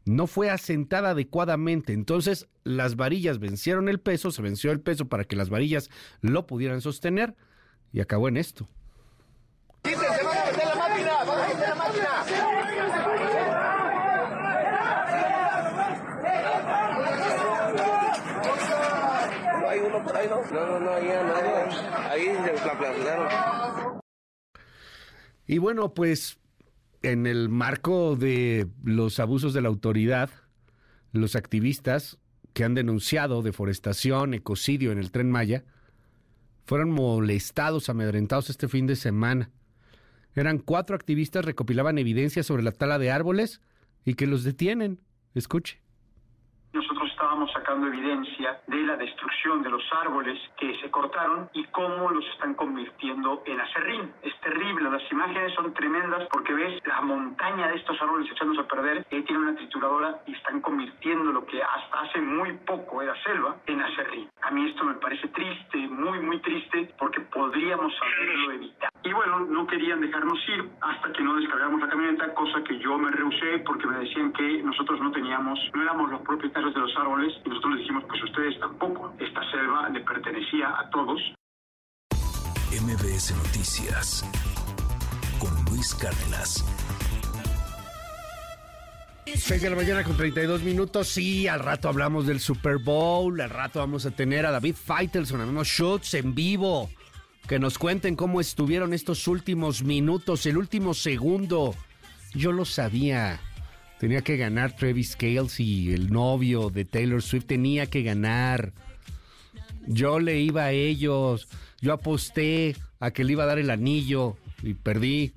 no 0.04 0.26
fue 0.26 0.50
asentada 0.50 1.10
adecuadamente, 1.10 1.92
entonces 1.92 2.48
las 2.64 2.96
varillas 2.96 3.38
vencieron 3.38 3.88
el 3.88 4.00
peso, 4.00 4.30
se 4.30 4.42
venció 4.42 4.72
el 4.72 4.80
peso 4.80 5.08
para 5.08 5.24
que 5.24 5.36
las 5.36 5.50
varillas 5.50 5.90
lo 6.20 6.46
pudieran 6.46 6.80
sostener 6.80 7.36
y 7.92 8.00
acabó 8.00 8.28
en 8.28 8.36
esto. 8.36 8.68
Y 25.46 25.58
bueno, 25.58 25.92
pues 25.92 26.38
en 27.02 27.26
el 27.26 27.48
marco 27.48 28.16
de 28.16 28.68
los 28.82 29.18
abusos 29.20 29.52
de 29.54 29.60
la 29.60 29.68
autoridad, 29.68 30.30
los 31.12 31.36
activistas 31.36 32.18
que 32.52 32.64
han 32.64 32.74
denunciado 32.74 33.42
deforestación, 33.42 34.34
ecocidio 34.34 34.92
en 34.92 34.98
el 34.98 35.10
tren 35.10 35.30
Maya, 35.30 35.64
fueron 36.64 36.90
molestados, 36.90 37.88
amedrentados 37.88 38.50
este 38.50 38.68
fin 38.68 38.86
de 38.86 38.96
semana. 38.96 39.50
Eran 40.34 40.58
cuatro 40.58 40.96
activistas, 40.96 41.44
recopilaban 41.44 41.98
evidencia 41.98 42.42
sobre 42.42 42.62
la 42.62 42.72
tala 42.72 42.98
de 42.98 43.10
árboles 43.10 43.60
y 44.04 44.14
que 44.14 44.26
los 44.26 44.44
detienen. 44.44 45.00
Escuche 45.34 45.81
estábamos 47.32 47.52
sacando 47.54 47.86
evidencia 47.86 48.60
de 48.66 48.82
la 48.82 48.94
destrucción 48.94 49.62
de 49.62 49.70
los 49.70 49.82
árboles 50.02 50.38
que 50.58 50.78
se 50.82 50.90
cortaron 50.90 51.48
y 51.54 51.64
cómo 51.68 52.10
los 52.10 52.26
están 52.26 52.52
convirtiendo 52.52 53.42
en 53.46 53.58
acerrín. 53.58 54.12
Es 54.22 54.38
terrible, 54.40 54.90
las 54.90 55.10
imágenes 55.10 55.54
son 55.54 55.72
tremendas 55.72 56.28
porque 56.30 56.52
ves 56.52 56.78
la 56.84 57.00
montaña 57.00 57.68
de 57.68 57.76
estos 57.76 57.96
árboles 58.02 58.30
echándose 58.30 58.60
a 58.60 58.68
perder, 58.68 59.06
que 59.06 59.22
tiene 59.22 59.40
una 59.40 59.56
trituradora 59.56 60.20
y 60.26 60.34
están 60.34 60.60
convirtiendo 60.60 61.32
lo 61.32 61.46
que 61.46 61.62
hasta 61.62 62.00
hace 62.00 62.20
muy 62.20 62.52
poco 62.66 63.00
era 63.00 63.14
selva 63.22 63.56
en 63.64 63.80
acerrín. 63.80 64.28
A 64.42 64.50
mí 64.50 64.68
esto 64.68 64.84
me 64.84 64.94
parece 64.94 65.26
triste, 65.28 65.78
muy, 65.88 66.20
muy 66.20 66.38
triste, 66.40 66.92
porque 66.98 67.20
podríamos 67.20 67.94
haberlo 68.02 68.52
evitado. 68.52 68.92
Y 69.04 69.12
bueno, 69.14 69.40
no 69.40 69.66
querían 69.66 70.00
dejarnos 70.02 70.38
ir 70.48 70.68
hasta 70.82 71.12
que 71.12 71.22
no 71.22 71.34
descargamos 71.36 71.80
la 71.80 71.88
camioneta, 71.88 72.34
cosa 72.34 72.62
que 72.62 72.78
yo 72.78 72.98
me 72.98 73.10
rehusé 73.10 73.60
porque 73.64 73.86
me 73.86 73.98
decían 73.98 74.32
que 74.34 74.62
nosotros 74.62 75.00
no 75.00 75.10
teníamos, 75.10 75.58
no 75.74 75.82
éramos 75.82 76.10
los 76.10 76.20
propietarios 76.20 76.74
de 76.74 76.80
los 76.80 76.96
árboles 76.96 77.21
y 77.44 77.48
nosotros 77.48 77.74
les 77.74 77.80
dijimos, 77.80 78.04
pues 78.08 78.22
ustedes 78.24 78.58
tampoco. 78.60 79.14
Esta 79.18 79.40
selva 79.50 79.88
le 79.90 80.00
pertenecía 80.00 80.68
a 80.68 80.90
todos. 80.90 81.20
MBS 82.72 83.36
Noticias 83.36 84.24
con 85.38 85.50
Luis 85.66 85.94
Cárdenas. 85.94 86.64
6 89.26 89.62
de 89.62 89.70
la 89.70 89.76
mañana 89.76 90.04
con 90.04 90.16
32 90.16 90.62
minutos. 90.62 91.08
Sí, 91.08 91.48
al 91.48 91.60
rato 91.60 91.88
hablamos 91.88 92.26
del 92.26 92.40
Super 92.40 92.78
Bowl. 92.78 93.40
Al 93.40 93.50
rato 93.50 93.78
vamos 93.78 94.04
a 94.06 94.10
tener 94.10 94.46
a 94.46 94.50
David 94.50 94.74
Feitelson, 94.74 95.40
a 95.40 95.46
unos 95.46 95.68
shots 95.68 96.14
en 96.14 96.34
vivo 96.34 96.90
que 97.48 97.58
nos 97.58 97.78
cuenten 97.78 98.16
cómo 98.16 98.40
estuvieron 98.40 98.92
estos 98.92 99.26
últimos 99.28 99.82
minutos, 99.82 100.46
el 100.46 100.56
último 100.56 100.94
segundo. 100.94 101.74
Yo 102.34 102.52
lo 102.52 102.64
sabía. 102.64 103.40
Tenía 104.02 104.22
que 104.22 104.36
ganar 104.36 104.74
Travis 104.74 105.16
y 105.60 105.94
el 105.94 106.10
novio 106.10 106.70
de 106.70 106.84
Taylor 106.84 107.22
Swift 107.22 107.44
tenía 107.46 107.86
que 107.86 108.02
ganar. 108.02 108.72
Yo 109.86 110.18
le 110.18 110.40
iba 110.40 110.64
a 110.64 110.72
ellos. 110.72 111.46
Yo 111.80 111.92
aposté 111.92 112.74
a 112.98 113.12
que 113.12 113.22
le 113.22 113.34
iba 113.34 113.44
a 113.44 113.46
dar 113.46 113.60
el 113.60 113.70
anillo 113.70 114.36
y 114.60 114.74
perdí. 114.74 115.34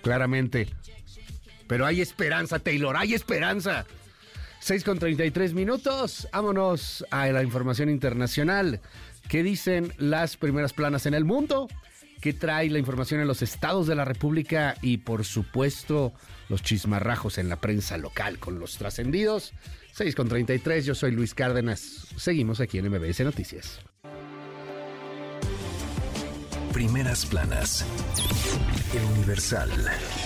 Claramente. 0.00 0.68
Pero 1.66 1.86
hay 1.86 2.00
esperanza, 2.00 2.60
Taylor, 2.60 2.96
hay 2.96 3.14
esperanza. 3.14 3.84
6 4.60 4.84
con 4.84 5.00
33 5.00 5.52
minutos. 5.52 6.28
Vámonos 6.32 7.04
a 7.10 7.26
la 7.26 7.42
información 7.42 7.90
internacional. 7.90 8.80
¿Qué 9.28 9.42
dicen 9.42 9.92
las 9.98 10.36
primeras 10.36 10.72
planas 10.72 11.04
en 11.06 11.14
el 11.14 11.24
mundo? 11.24 11.66
¿Qué 12.20 12.32
trae 12.32 12.70
la 12.70 12.78
información 12.78 13.20
en 13.20 13.26
los 13.26 13.42
estados 13.42 13.88
de 13.88 13.96
la 13.96 14.04
República? 14.04 14.76
Y 14.82 14.98
por 14.98 15.24
supuesto, 15.24 16.12
los 16.48 16.62
chismarrajos 16.62 17.38
en 17.38 17.48
la 17.48 17.56
prensa 17.56 17.96
local 17.98 18.38
con 18.38 18.58
los 18.58 18.76
trascendidos. 18.76 19.52
6 19.92 20.14
con 20.14 20.28
33, 20.28 20.84
yo 20.84 20.94
soy 20.94 21.12
Luis 21.12 21.34
Cárdenas. 21.34 22.06
Seguimos 22.16 22.60
aquí 22.60 22.78
en 22.78 22.90
MBS 22.90 23.20
Noticias. 23.20 23.80
Primeras 26.72 27.24
planas. 27.24 27.86
El 28.92 29.02
Universal. 29.16 29.70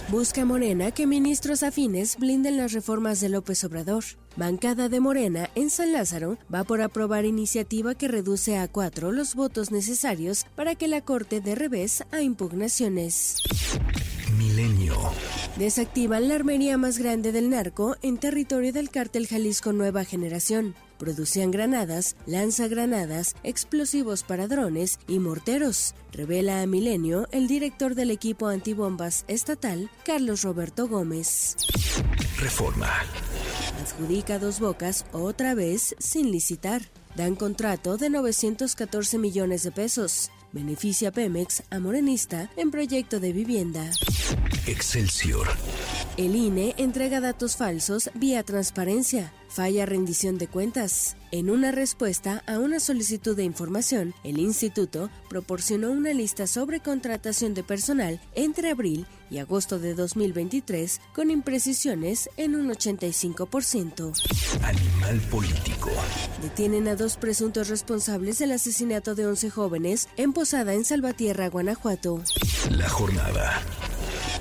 Busca 0.09 0.45
Morena 0.45 0.91
que 0.91 1.07
ministros 1.07 1.63
afines 1.63 2.17
blinden 2.19 2.57
las 2.57 2.73
reformas 2.73 3.21
de 3.21 3.29
López 3.29 3.63
Obrador. 3.63 4.03
Bancada 4.35 4.89
de 4.89 4.99
Morena 4.99 5.49
en 5.55 5.71
San 5.71 5.93
Lázaro 5.93 6.39
va 6.53 6.65
por 6.65 6.83
aprobar 6.83 7.25
iniciativa 7.25 7.95
que 7.95 8.09
reduce 8.09 8.59
a 8.59 8.67
cuatro 8.67 9.13
los 9.13 9.37
votos 9.37 9.71
necesarios 9.71 10.45
para 10.57 10.75
que 10.75 10.89
la 10.89 11.03
Corte 11.03 11.41
dé 11.41 11.55
revés 11.55 12.03
a 12.11 12.21
impugnaciones. 12.21 13.37
Milenio. 14.37 14.97
Desactivan 15.61 16.27
la 16.27 16.37
armería 16.37 16.79
más 16.79 16.97
grande 16.97 17.33
del 17.33 17.51
narco 17.51 17.95
en 18.01 18.17
territorio 18.17 18.73
del 18.73 18.89
cártel 18.89 19.27
Jalisco 19.27 19.75
Nueva 19.75 20.07
Generación. 20.07 20.75
Producían 20.97 21.51
granadas, 21.51 22.17
lanzagranadas, 22.25 23.37
explosivos 23.43 24.23
para 24.23 24.49
drones 24.49 24.99
y 25.07 25.19
morteros, 25.19 25.95
revela 26.13 26.63
a 26.63 26.67
Milenio 26.67 27.29
el 27.31 27.47
director 27.47 27.95
del 27.95 28.11
equipo 28.11 28.47
antibombas 28.47 29.27
estatal, 29.29 29.91
Carlos 30.03 30.45
Roberto 30.45 30.89
Gómez. 30.89 31.59
Reforma. 32.39 32.91
Adjudica 33.83 34.39
dos 34.39 34.61
bocas 34.61 35.05
otra 35.13 35.55
vez 35.55 35.95
sin 35.99 36.31
licitar. 36.33 36.81
Dan 37.17 37.35
contrato 37.35 37.99
de 37.99 38.09
914 38.09 39.19
millones 39.19 39.63
de 39.65 39.73
pesos. 39.73 40.31
Beneficia 40.53 41.13
Pemex 41.13 41.63
a 41.71 41.79
Morenista 41.79 42.51
en 42.57 42.71
proyecto 42.71 43.21
de 43.21 43.33
vivienda. 43.33 43.91
Excelsior. 44.67 45.47
El 46.17 46.35
INE 46.35 46.75
entrega 46.77 47.21
datos 47.21 47.57
falsos 47.57 48.11
vía 48.15 48.43
transparencia. 48.43 49.33
Falla 49.51 49.85
rendición 49.85 50.39
de 50.39 50.47
cuentas. 50.47 51.17
En 51.33 51.51
una 51.51 51.73
respuesta 51.73 52.45
a 52.47 52.61
una 52.61 52.79
solicitud 52.79 53.37
de 53.37 53.43
información, 53.43 54.15
el 54.23 54.39
instituto 54.39 55.11
proporcionó 55.29 55.91
una 55.91 56.13
lista 56.13 56.47
sobre 56.47 56.79
contratación 56.79 57.53
de 57.53 57.65
personal 57.65 58.21
entre 58.37 58.71
abril 58.71 59.07
y 59.29 59.39
agosto 59.39 59.81
de 59.81 59.95
2023 59.95 61.01
con 61.13 61.33
imprecisiones 61.33 62.31
en 62.37 62.55
un 62.55 62.69
85%. 62.69 64.13
Animal 64.63 65.21
político. 65.33 65.91
Detienen 66.43 66.87
a 66.87 66.95
dos 66.95 67.17
presuntos 67.17 67.69
responsables 67.69 68.39
del 68.39 68.53
asesinato 68.53 69.17
de 69.17 69.27
11 69.27 69.51
jóvenes 69.51 70.09
en 70.17 70.33
Posada 70.33 70.75
en 70.75 70.85
Salvatierra, 70.85 71.49
Guanajuato. 71.49 72.23
La 72.71 72.89
jornada. 72.89 73.61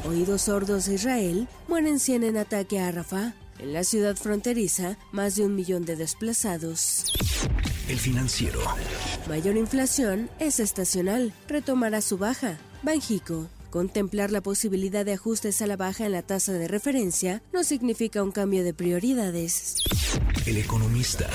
Oídos 0.08 0.44
sordos 0.44 0.86
de 0.86 0.94
Israel 0.94 1.48
mueren 1.68 2.00
100 2.00 2.24
en 2.26 2.38
ataque 2.38 2.80
a 2.80 2.92
Rafah. 2.92 3.34
En 3.60 3.74
la 3.74 3.84
ciudad 3.84 4.16
fronteriza, 4.16 4.98
más 5.12 5.36
de 5.36 5.44
un 5.44 5.54
millón 5.54 5.84
de 5.84 5.98
desplazados. 5.98 7.04
El 7.90 8.00
financiero. 8.00 8.62
Mayor 9.28 9.58
inflación 9.58 10.30
es 10.40 10.62
estacional. 10.62 11.34
Retomará 11.48 12.02
su 12.02 12.18
baja. 12.18 12.58
Banjico. 12.84 13.50
Contemplar 13.70 14.32
la 14.32 14.42
posibilidad 14.42 15.06
de 15.06 15.14
ajustes 15.14 15.62
a 15.62 15.68
la 15.68 15.76
baja 15.76 16.06
en 16.06 16.14
la 16.14 16.22
tasa 16.22 16.54
de 16.54 16.68
referencia 16.70 17.44
no 17.52 17.64
significa 17.64 18.24
un 18.24 18.32
cambio 18.32 18.64
de 18.64 18.74
prioridades. 18.74 19.76
El 20.46 20.58
economista. 20.58 21.30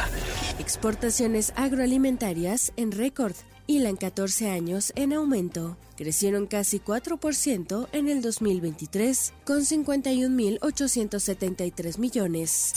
Exportaciones 0.59 1.53
agroalimentarias 1.57 2.73
en 2.77 2.91
récord 2.91 3.35
hilan 3.67 3.97
14 3.97 4.51
años 4.51 4.93
en 4.97 5.13
aumento. 5.13 5.77
Crecieron 5.97 6.47
casi 6.47 6.81
4% 6.81 7.89
en 7.93 8.09
el 8.09 8.23
2023, 8.23 9.35
con 9.45 9.61
51.873 9.61 11.99
millones. 11.99 12.73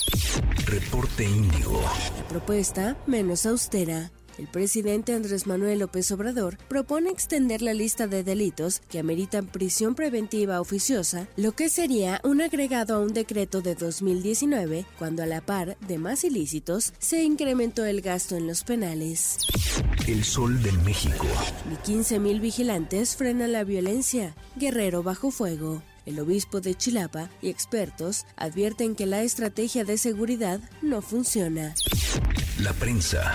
Reporte 0.66 1.24
Índigo. 1.24 1.82
La 1.82 2.28
propuesta 2.28 2.98
menos 3.08 3.46
austera. 3.46 4.12
El 4.38 4.48
presidente 4.48 5.14
Andrés 5.14 5.48
Manuel 5.48 5.80
López 5.80 6.12
Obrador 6.12 6.58
propone 6.68 7.10
extender 7.10 7.64
la 7.64 7.74
lista 7.74 8.06
de 8.06 8.24
delitos 8.24 8.82
que 8.88 9.00
ameritan 9.00 9.48
prisión 9.48 9.96
preventiva 9.96 10.62
oficiosa, 10.62 11.28
lo 11.38 11.54
que 11.54 11.70
sería 11.70 12.22
un 12.24 12.42
agregado 12.42 12.96
a 12.96 13.00
un 13.00 13.14
decreto 13.14 13.62
de 13.62 13.74
2019, 13.74 14.86
cuando 15.00 15.24
a 15.24 15.26
la 15.26 15.42
par 15.42 15.78
de 15.80 15.98
más 15.98 16.24
ilícitos 16.24 16.94
se 17.00 17.24
incrementó 17.24 17.86
el 17.86 18.02
gasto 18.02 18.36
en 18.36 18.46
los 18.46 18.64
penales. 18.64 19.38
El 20.08 20.24
sol 20.24 20.62
de 20.62 20.72
México. 20.72 21.26
Ni 21.70 21.76
15.000 21.96 22.40
vigilantes 22.40 23.16
frenan 23.16 23.52
la 23.52 23.64
violencia. 23.64 24.36
Guerrero 24.56 25.02
bajo 25.02 25.32
fuego. 25.32 25.82
El 26.08 26.22
obispo 26.22 26.62
de 26.62 26.74
Chilapa 26.74 27.30
y 27.42 27.50
expertos 27.50 28.26
advierten 28.38 28.96
que 28.96 29.06
la 29.06 29.24
estrategia 29.24 29.84
de 29.84 29.98
seguridad 29.98 30.62
no 30.82 31.02
funciona. 31.02 31.76
La 32.60 32.72
prensa. 32.72 33.34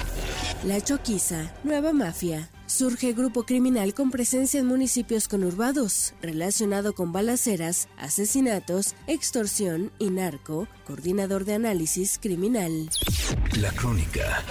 La 0.64 0.80
Choquiza, 0.80 1.52
nueva 1.64 1.92
mafia. 1.92 2.48
Surge 2.64 3.12
grupo 3.12 3.42
criminal 3.42 3.92
con 3.92 4.10
presencia 4.10 4.58
en 4.58 4.66
municipios 4.66 5.28
conurbados, 5.28 6.14
relacionado 6.22 6.94
con 6.94 7.12
balaceras, 7.12 7.88
asesinatos, 7.98 8.94
extorsión 9.06 9.92
y 9.98 10.08
narco, 10.08 10.66
coordinador 10.86 11.44
de 11.44 11.52
análisis 11.52 12.18
criminal. 12.18 12.88
La 13.60 13.70
crónica. 13.72 14.42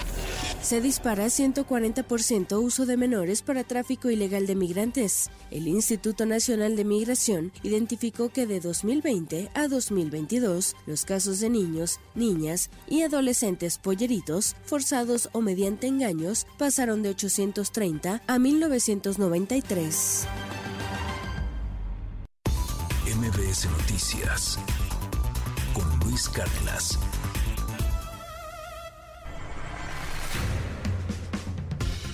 Se 0.62 0.80
dispara 0.80 1.26
140% 1.26 2.62
uso 2.62 2.86
de 2.86 2.96
menores 2.96 3.42
para 3.42 3.64
tráfico 3.64 4.10
ilegal 4.10 4.46
de 4.46 4.54
migrantes. 4.54 5.28
El 5.50 5.66
Instituto 5.66 6.24
Nacional 6.24 6.76
de 6.76 6.84
Migración 6.84 7.52
identificó 7.64 8.28
que 8.28 8.46
de 8.46 8.60
2020 8.60 9.50
a 9.54 9.66
2022 9.66 10.76
los 10.86 11.04
casos 11.04 11.40
de 11.40 11.50
niños, 11.50 11.98
niñas 12.14 12.70
y 12.88 13.02
adolescentes 13.02 13.78
polleritos 13.78 14.54
forzados 14.64 15.30
o 15.32 15.40
mediante 15.40 15.88
engaños 15.88 16.46
pasaron 16.58 17.02
de 17.02 17.08
830 17.10 18.22
a 18.24 18.38
1993. 18.38 20.28
MBS 23.16 23.66
Noticias 23.66 24.58
con 25.74 26.08
Luis 26.08 26.28
Cárdenas. 26.28 26.98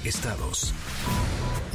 Estados. 0.08 0.72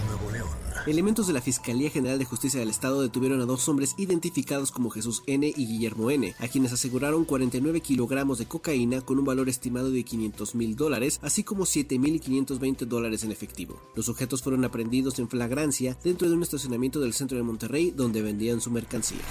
Nuevo 0.07 0.31
León. 0.31 0.49
Elementos 0.87 1.27
de 1.27 1.33
la 1.33 1.41
Fiscalía 1.41 1.91
General 1.91 2.17
de 2.17 2.25
Justicia 2.25 2.59
del 2.59 2.71
Estado 2.71 3.03
detuvieron 3.03 3.39
a 3.41 3.45
dos 3.45 3.69
hombres 3.69 3.93
identificados 3.97 4.71
como 4.71 4.89
Jesús 4.89 5.21
N. 5.27 5.47
y 5.55 5.67
Guillermo 5.67 6.09
N., 6.09 6.33
a 6.39 6.47
quienes 6.47 6.73
aseguraron 6.73 7.25
49 7.25 7.81
kilogramos 7.81 8.39
de 8.39 8.47
cocaína 8.47 9.01
con 9.01 9.19
un 9.19 9.25
valor 9.25 9.49
estimado 9.49 9.91
de 9.91 10.03
500 10.03 10.55
mil 10.55 10.75
dólares, 10.75 11.19
así 11.21 11.43
como 11.43 11.67
7 11.67 11.99
mil 11.99 12.19
520 12.19 12.87
dólares 12.87 13.23
en 13.23 13.31
efectivo. 13.31 13.79
Los 13.95 14.07
sujetos 14.07 14.41
fueron 14.41 14.65
aprendidos 14.65 15.19
en 15.19 15.29
flagrancia 15.29 15.95
dentro 16.03 16.27
de 16.27 16.35
un 16.35 16.41
estacionamiento 16.41 16.99
del 16.99 17.13
centro 17.13 17.37
de 17.37 17.43
Monterrey 17.43 17.91
donde 17.91 18.23
vendían 18.23 18.61
su 18.61 18.71
mercancía. 18.71 19.21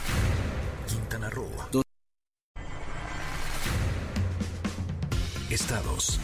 Quintana 0.87 1.29
Roo. 1.29 1.51
Estados. 5.51 6.21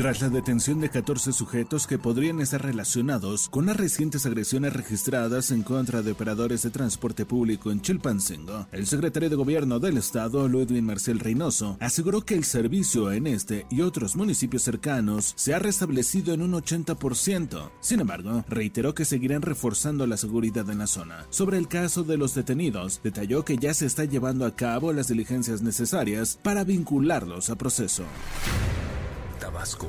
Tras 0.00 0.22
la 0.22 0.30
detención 0.30 0.80
de 0.80 0.88
14 0.88 1.30
sujetos 1.30 1.86
que 1.86 1.98
podrían 1.98 2.40
estar 2.40 2.62
relacionados 2.62 3.50
con 3.50 3.66
las 3.66 3.76
recientes 3.76 4.24
agresiones 4.24 4.72
registradas 4.72 5.50
en 5.50 5.62
contra 5.62 6.00
de 6.00 6.12
operadores 6.12 6.62
de 6.62 6.70
transporte 6.70 7.26
público 7.26 7.70
en 7.70 7.82
Chilpancingo, 7.82 8.66
el 8.72 8.86
secretario 8.86 9.28
de 9.28 9.36
Gobierno 9.36 9.78
del 9.78 9.98
Estado, 9.98 10.48
Ludwig 10.48 10.82
Marcel 10.82 11.18
Reynoso, 11.18 11.76
aseguró 11.80 12.22
que 12.22 12.32
el 12.32 12.44
servicio 12.44 13.12
en 13.12 13.26
este 13.26 13.66
y 13.68 13.82
otros 13.82 14.16
municipios 14.16 14.62
cercanos 14.62 15.34
se 15.36 15.52
ha 15.52 15.58
restablecido 15.58 16.32
en 16.32 16.40
un 16.40 16.52
80%. 16.52 17.70
Sin 17.80 18.00
embargo, 18.00 18.42
reiteró 18.48 18.94
que 18.94 19.04
seguirán 19.04 19.42
reforzando 19.42 20.06
la 20.06 20.16
seguridad 20.16 20.70
en 20.70 20.78
la 20.78 20.86
zona. 20.86 21.26
Sobre 21.28 21.58
el 21.58 21.68
caso 21.68 22.04
de 22.04 22.16
los 22.16 22.34
detenidos, 22.34 23.02
detalló 23.04 23.44
que 23.44 23.58
ya 23.58 23.74
se 23.74 23.84
está 23.84 24.06
llevando 24.06 24.46
a 24.46 24.56
cabo 24.56 24.94
las 24.94 25.08
diligencias 25.08 25.60
necesarias 25.60 26.38
para 26.42 26.64
vincularlos 26.64 27.50
a 27.50 27.56
proceso. 27.56 28.04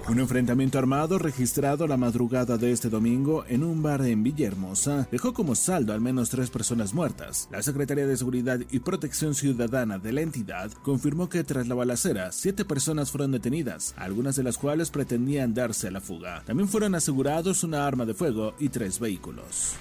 Un 0.10 0.20
enfrentamiento 0.20 0.80
armado 0.80 1.20
registrado 1.20 1.88
la 1.88 1.98
madrugada 1.98 2.58
de 2.58 2.72
este 2.72 2.90
domingo 2.90 3.46
en 3.48 3.64
un 3.64 3.82
bar 3.82 4.02
en 4.06 4.24
Villahermosa 4.24 5.08
dejó 5.12 5.34
como 5.34 5.56
saldo 5.56 5.94
al 5.94 6.02
menos 6.02 6.30
tres 6.30 6.50
personas 6.50 6.94
muertas. 6.94 7.48
La 7.52 7.62
Secretaría 7.62 8.08
de 8.08 8.18
Seguridad 8.18 8.60
y 8.70 8.80
Protección 8.80 9.36
Ciudadana 9.36 10.00
de 10.00 10.14
la 10.14 10.22
entidad 10.22 10.72
confirmó 10.84 11.30
que 11.30 11.44
tras 11.44 11.68
la 11.68 11.76
balacera, 11.76 12.32
siete 12.32 12.66
personas 12.66 13.12
fueron 13.12 13.32
detenidas, 13.32 13.94
algunas 13.98 14.36
de 14.36 14.44
las 14.44 14.58
cuales 14.58 14.90
pretendían 14.90 15.54
darse 15.54 15.88
a 15.88 15.92
la 15.92 16.02
fuga. 16.02 16.44
También 16.46 16.68
fueron 16.68 16.96
asegurados 16.96 17.64
una 17.64 17.86
arma 17.86 18.06
de 18.06 18.14
fuego 18.14 18.54
y 18.60 18.70
tres 18.70 19.00
vehículos. 19.00 19.76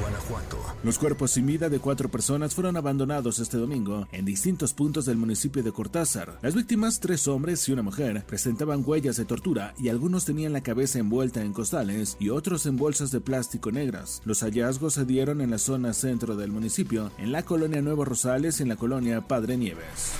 Guanajuato. 0.00 0.58
Los 0.84 0.98
cuerpos 0.98 1.32
sin 1.32 1.46
vida 1.46 1.68
de 1.68 1.80
cuatro 1.80 2.08
personas 2.08 2.54
fueron 2.54 2.76
abandonados 2.76 3.40
este 3.40 3.56
domingo 3.56 4.06
en 4.12 4.24
distintos 4.24 4.74
puntos 4.74 5.06
del 5.06 5.16
municipio 5.16 5.62
de 5.62 5.72
Cortázar. 5.72 6.38
Las 6.40 6.54
víctimas, 6.54 7.00
tres 7.00 7.26
hombres 7.26 7.68
y 7.68 7.72
una 7.72 7.82
mujer, 7.82 8.24
presentaban 8.26 8.84
huellas 8.86 9.16
de 9.16 9.24
tortura 9.24 9.74
y 9.76 9.88
algunos 9.88 10.24
tenían 10.24 10.52
la 10.52 10.62
cabeza 10.62 11.00
envuelta 11.00 11.42
en 11.42 11.52
costales 11.52 12.16
y 12.20 12.28
otros 12.28 12.64
en 12.66 12.76
bolsas 12.76 13.10
de 13.10 13.20
plástico 13.20 13.72
negras. 13.72 14.22
Los 14.24 14.42
hallazgos 14.42 14.94
se 14.94 15.04
dieron 15.04 15.40
en 15.40 15.50
la 15.50 15.58
zona 15.58 15.92
centro 15.92 16.36
del 16.36 16.52
municipio, 16.52 17.10
en 17.18 17.32
la 17.32 17.42
colonia 17.42 17.82
Nuevo 17.82 18.04
Rosales 18.04 18.60
y 18.60 18.62
en 18.62 18.68
la 18.68 18.76
colonia 18.76 19.26
Padre 19.26 19.56
Nieves. 19.56 20.12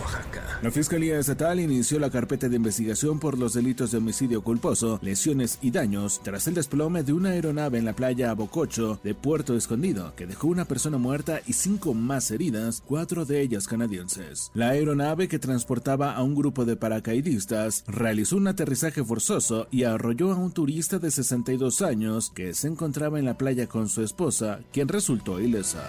Oaxaca. 0.00 0.58
La 0.62 0.70
Fiscalía 0.70 1.18
Estatal 1.18 1.60
inició 1.60 1.98
la 1.98 2.10
carpeta 2.10 2.48
de 2.48 2.56
investigación 2.56 3.18
por 3.18 3.38
los 3.38 3.52
delitos 3.52 3.90
de 3.90 3.98
homicidio 3.98 4.42
culposo, 4.42 4.98
lesiones 5.02 5.58
y 5.60 5.70
daños 5.70 6.20
tras 6.22 6.46
el 6.46 6.54
desplome 6.54 7.02
de 7.02 7.12
una 7.12 7.30
aeronave 7.30 7.78
en 7.78 7.84
la 7.84 7.92
playa 7.92 8.30
De 8.68 9.14
Puerto 9.14 9.56
Escondido, 9.56 10.14
que 10.14 10.26
dejó 10.26 10.48
una 10.48 10.66
persona 10.66 10.98
muerta 10.98 11.40
y 11.46 11.54
cinco 11.54 11.94
más 11.94 12.30
heridas, 12.30 12.82
cuatro 12.84 13.24
de 13.24 13.40
ellas 13.40 13.66
canadienses. 13.66 14.50
La 14.52 14.68
aeronave 14.68 15.26
que 15.26 15.38
transportaba 15.38 16.12
a 16.12 16.22
un 16.22 16.34
grupo 16.34 16.66
de 16.66 16.76
paracaidistas 16.76 17.84
realizó 17.86 18.36
un 18.36 18.46
aterrizaje 18.46 19.02
forzoso 19.02 19.68
y 19.70 19.84
arrolló 19.84 20.32
a 20.32 20.36
un 20.36 20.52
turista 20.52 20.98
de 20.98 21.10
62 21.10 21.80
años 21.80 22.30
que 22.30 22.52
se 22.52 22.68
encontraba 22.68 23.18
en 23.18 23.24
la 23.24 23.38
playa 23.38 23.66
con 23.68 23.88
su 23.88 24.02
esposa, 24.02 24.60
quien 24.70 24.88
resultó 24.88 25.40
ilesa. 25.40 25.88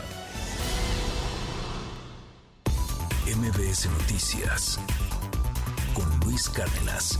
MBS 3.26 3.90
Noticias 4.00 4.80
con 5.94 6.06
Luis 6.22 6.48
Cárdenas. 6.50 7.20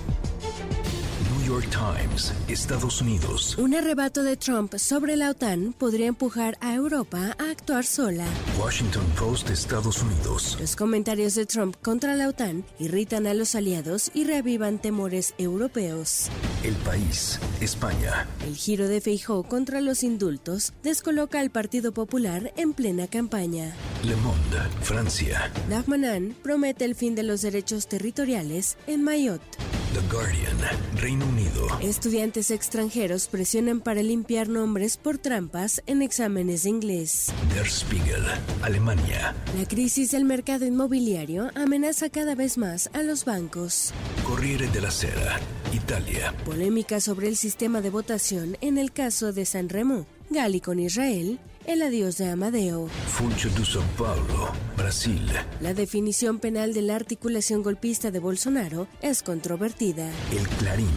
New 1.41 1.53
York 1.53 1.69
Times, 1.71 2.33
Estados 2.47 3.01
Unidos. 3.01 3.57
Un 3.57 3.73
arrebato 3.73 4.23
de 4.23 4.37
Trump 4.37 4.75
sobre 4.75 5.15
la 5.15 5.31
OTAN 5.31 5.73
podría 5.73 6.07
empujar 6.07 6.57
a 6.61 6.73
Europa 6.75 7.35
a 7.39 7.49
actuar 7.49 7.85
sola. 7.85 8.25
Washington 8.59 9.05
Post, 9.17 9.49
Estados 9.49 10.03
Unidos. 10.03 10.57
Los 10.59 10.75
comentarios 10.75 11.33
de 11.35 11.45
Trump 11.45 11.75
contra 11.81 12.15
la 12.15 12.27
OTAN 12.27 12.63
irritan 12.79 13.25
a 13.25 13.33
los 13.33 13.55
aliados 13.55 14.11
y 14.13 14.25
reavivan 14.25 14.79
temores 14.79 15.33
europeos. 15.37 16.27
El 16.63 16.75
país, 16.75 17.39
España. 17.59 18.27
El 18.45 18.55
giro 18.55 18.87
de 18.87 19.01
Feijóo 19.01 19.43
contra 19.43 19.81
los 19.81 20.03
indultos 20.03 20.73
descoloca 20.83 21.39
al 21.39 21.49
Partido 21.49 21.91
Popular 21.91 22.53
en 22.55 22.73
plena 22.73 23.07
campaña. 23.07 23.73
Le 24.03 24.15
Monde, 24.17 24.59
Francia. 24.81 25.51
Dagmanan 25.69 26.35
promete 26.43 26.85
el 26.85 26.93
fin 26.93 27.15
de 27.15 27.23
los 27.23 27.41
derechos 27.41 27.87
territoriales 27.87 28.77
en 28.85 29.03
Mayotte. 29.03 29.57
The 29.93 29.99
Guardian, 30.09 30.57
Reino 30.95 31.25
Unido. 31.25 31.67
Estudiantes 31.81 32.49
extranjeros 32.49 33.27
presionan 33.27 33.81
para 33.81 34.01
limpiar 34.01 34.47
nombres 34.47 34.95
por 34.95 35.17
trampas 35.17 35.83
en 35.85 36.01
exámenes 36.01 36.63
de 36.63 36.69
inglés. 36.69 37.33
Der 37.53 37.67
Spiegel, 37.67 38.23
Alemania. 38.61 39.35
La 39.57 39.67
crisis 39.67 40.11
del 40.11 40.23
mercado 40.23 40.65
inmobiliario 40.65 41.49
amenaza 41.55 42.09
cada 42.09 42.35
vez 42.35 42.57
más 42.57 42.89
a 42.93 43.03
los 43.03 43.25
bancos. 43.25 43.93
Corriere 44.25 44.67
della 44.69 44.91
Sera, 44.91 45.37
Italia. 45.73 46.33
Polémica 46.45 47.01
sobre 47.01 47.27
el 47.27 47.35
sistema 47.35 47.81
de 47.81 47.89
votación 47.89 48.57
en 48.61 48.77
el 48.77 48.93
caso 48.93 49.33
de 49.33 49.45
San 49.45 49.67
Remo. 49.67 50.05
Gali 50.29 50.61
con 50.61 50.79
Israel, 50.79 51.37
el 51.65 51.81
adiós 51.81 52.17
de 52.17 52.29
Amadeo. 52.29 52.87
Funcho 53.07 53.49
de 53.49 53.63
São 53.63 53.83
Paulo, 53.97 54.51
Brasil. 54.77 55.21
La 55.59 55.73
definición 55.73 56.39
penal 56.39 56.73
de 56.73 56.81
la 56.81 56.95
articulación 56.95 57.63
golpista 57.63 58.11
de 58.11 58.19
Bolsonaro 58.19 58.87
es 59.01 59.23
controvertida. 59.23 60.09
El 60.31 60.47
Clarín, 60.59 60.89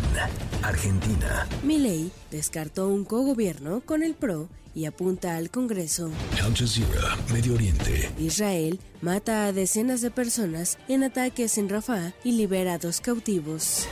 Argentina. 0.62 1.46
Milei 1.62 2.10
descartó 2.30 2.88
un 2.88 3.04
cogobierno 3.04 3.82
con 3.84 4.02
el 4.02 4.14
PRO 4.14 4.48
y 4.74 4.86
apunta 4.86 5.36
al 5.36 5.50
Congreso. 5.50 6.10
Al 6.42 6.54
Jazeera, 6.54 7.16
Medio 7.32 7.54
Oriente. 7.54 8.10
Israel 8.18 8.80
mata 9.00 9.46
a 9.46 9.52
decenas 9.52 10.00
de 10.00 10.10
personas 10.10 10.78
en 10.88 11.04
ataques 11.04 11.58
en 11.58 11.68
Rafah 11.68 12.12
y 12.24 12.32
libera 12.32 12.74
a 12.74 12.78
dos 12.78 13.00
cautivos. 13.00 13.86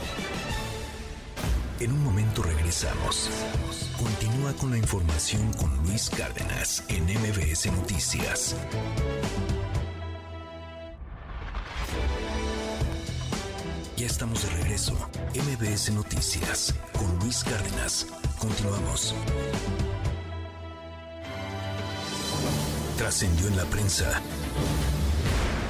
En 1.79 1.91
un 1.91 2.03
momento 2.03 2.43
regresamos. 2.43 3.29
Continúa 4.03 4.51
con 4.59 4.69
la 4.71 4.77
información 4.77 5.53
con 5.53 5.73
Luis 5.83 6.09
Cárdenas 6.09 6.83
en 6.89 7.05
MBS 7.05 7.71
Noticias. 7.71 8.53
Ya 13.95 14.05
estamos 14.05 14.43
de 14.43 14.49
regreso. 14.57 14.93
MBS 15.33 15.93
Noticias 15.93 16.75
con 16.99 17.17
Luis 17.19 17.45
Cárdenas. 17.45 18.07
Continuamos. 18.39 19.15
Trascendió 22.97 23.47
en 23.47 23.55
la 23.55 23.65
prensa. 23.65 24.21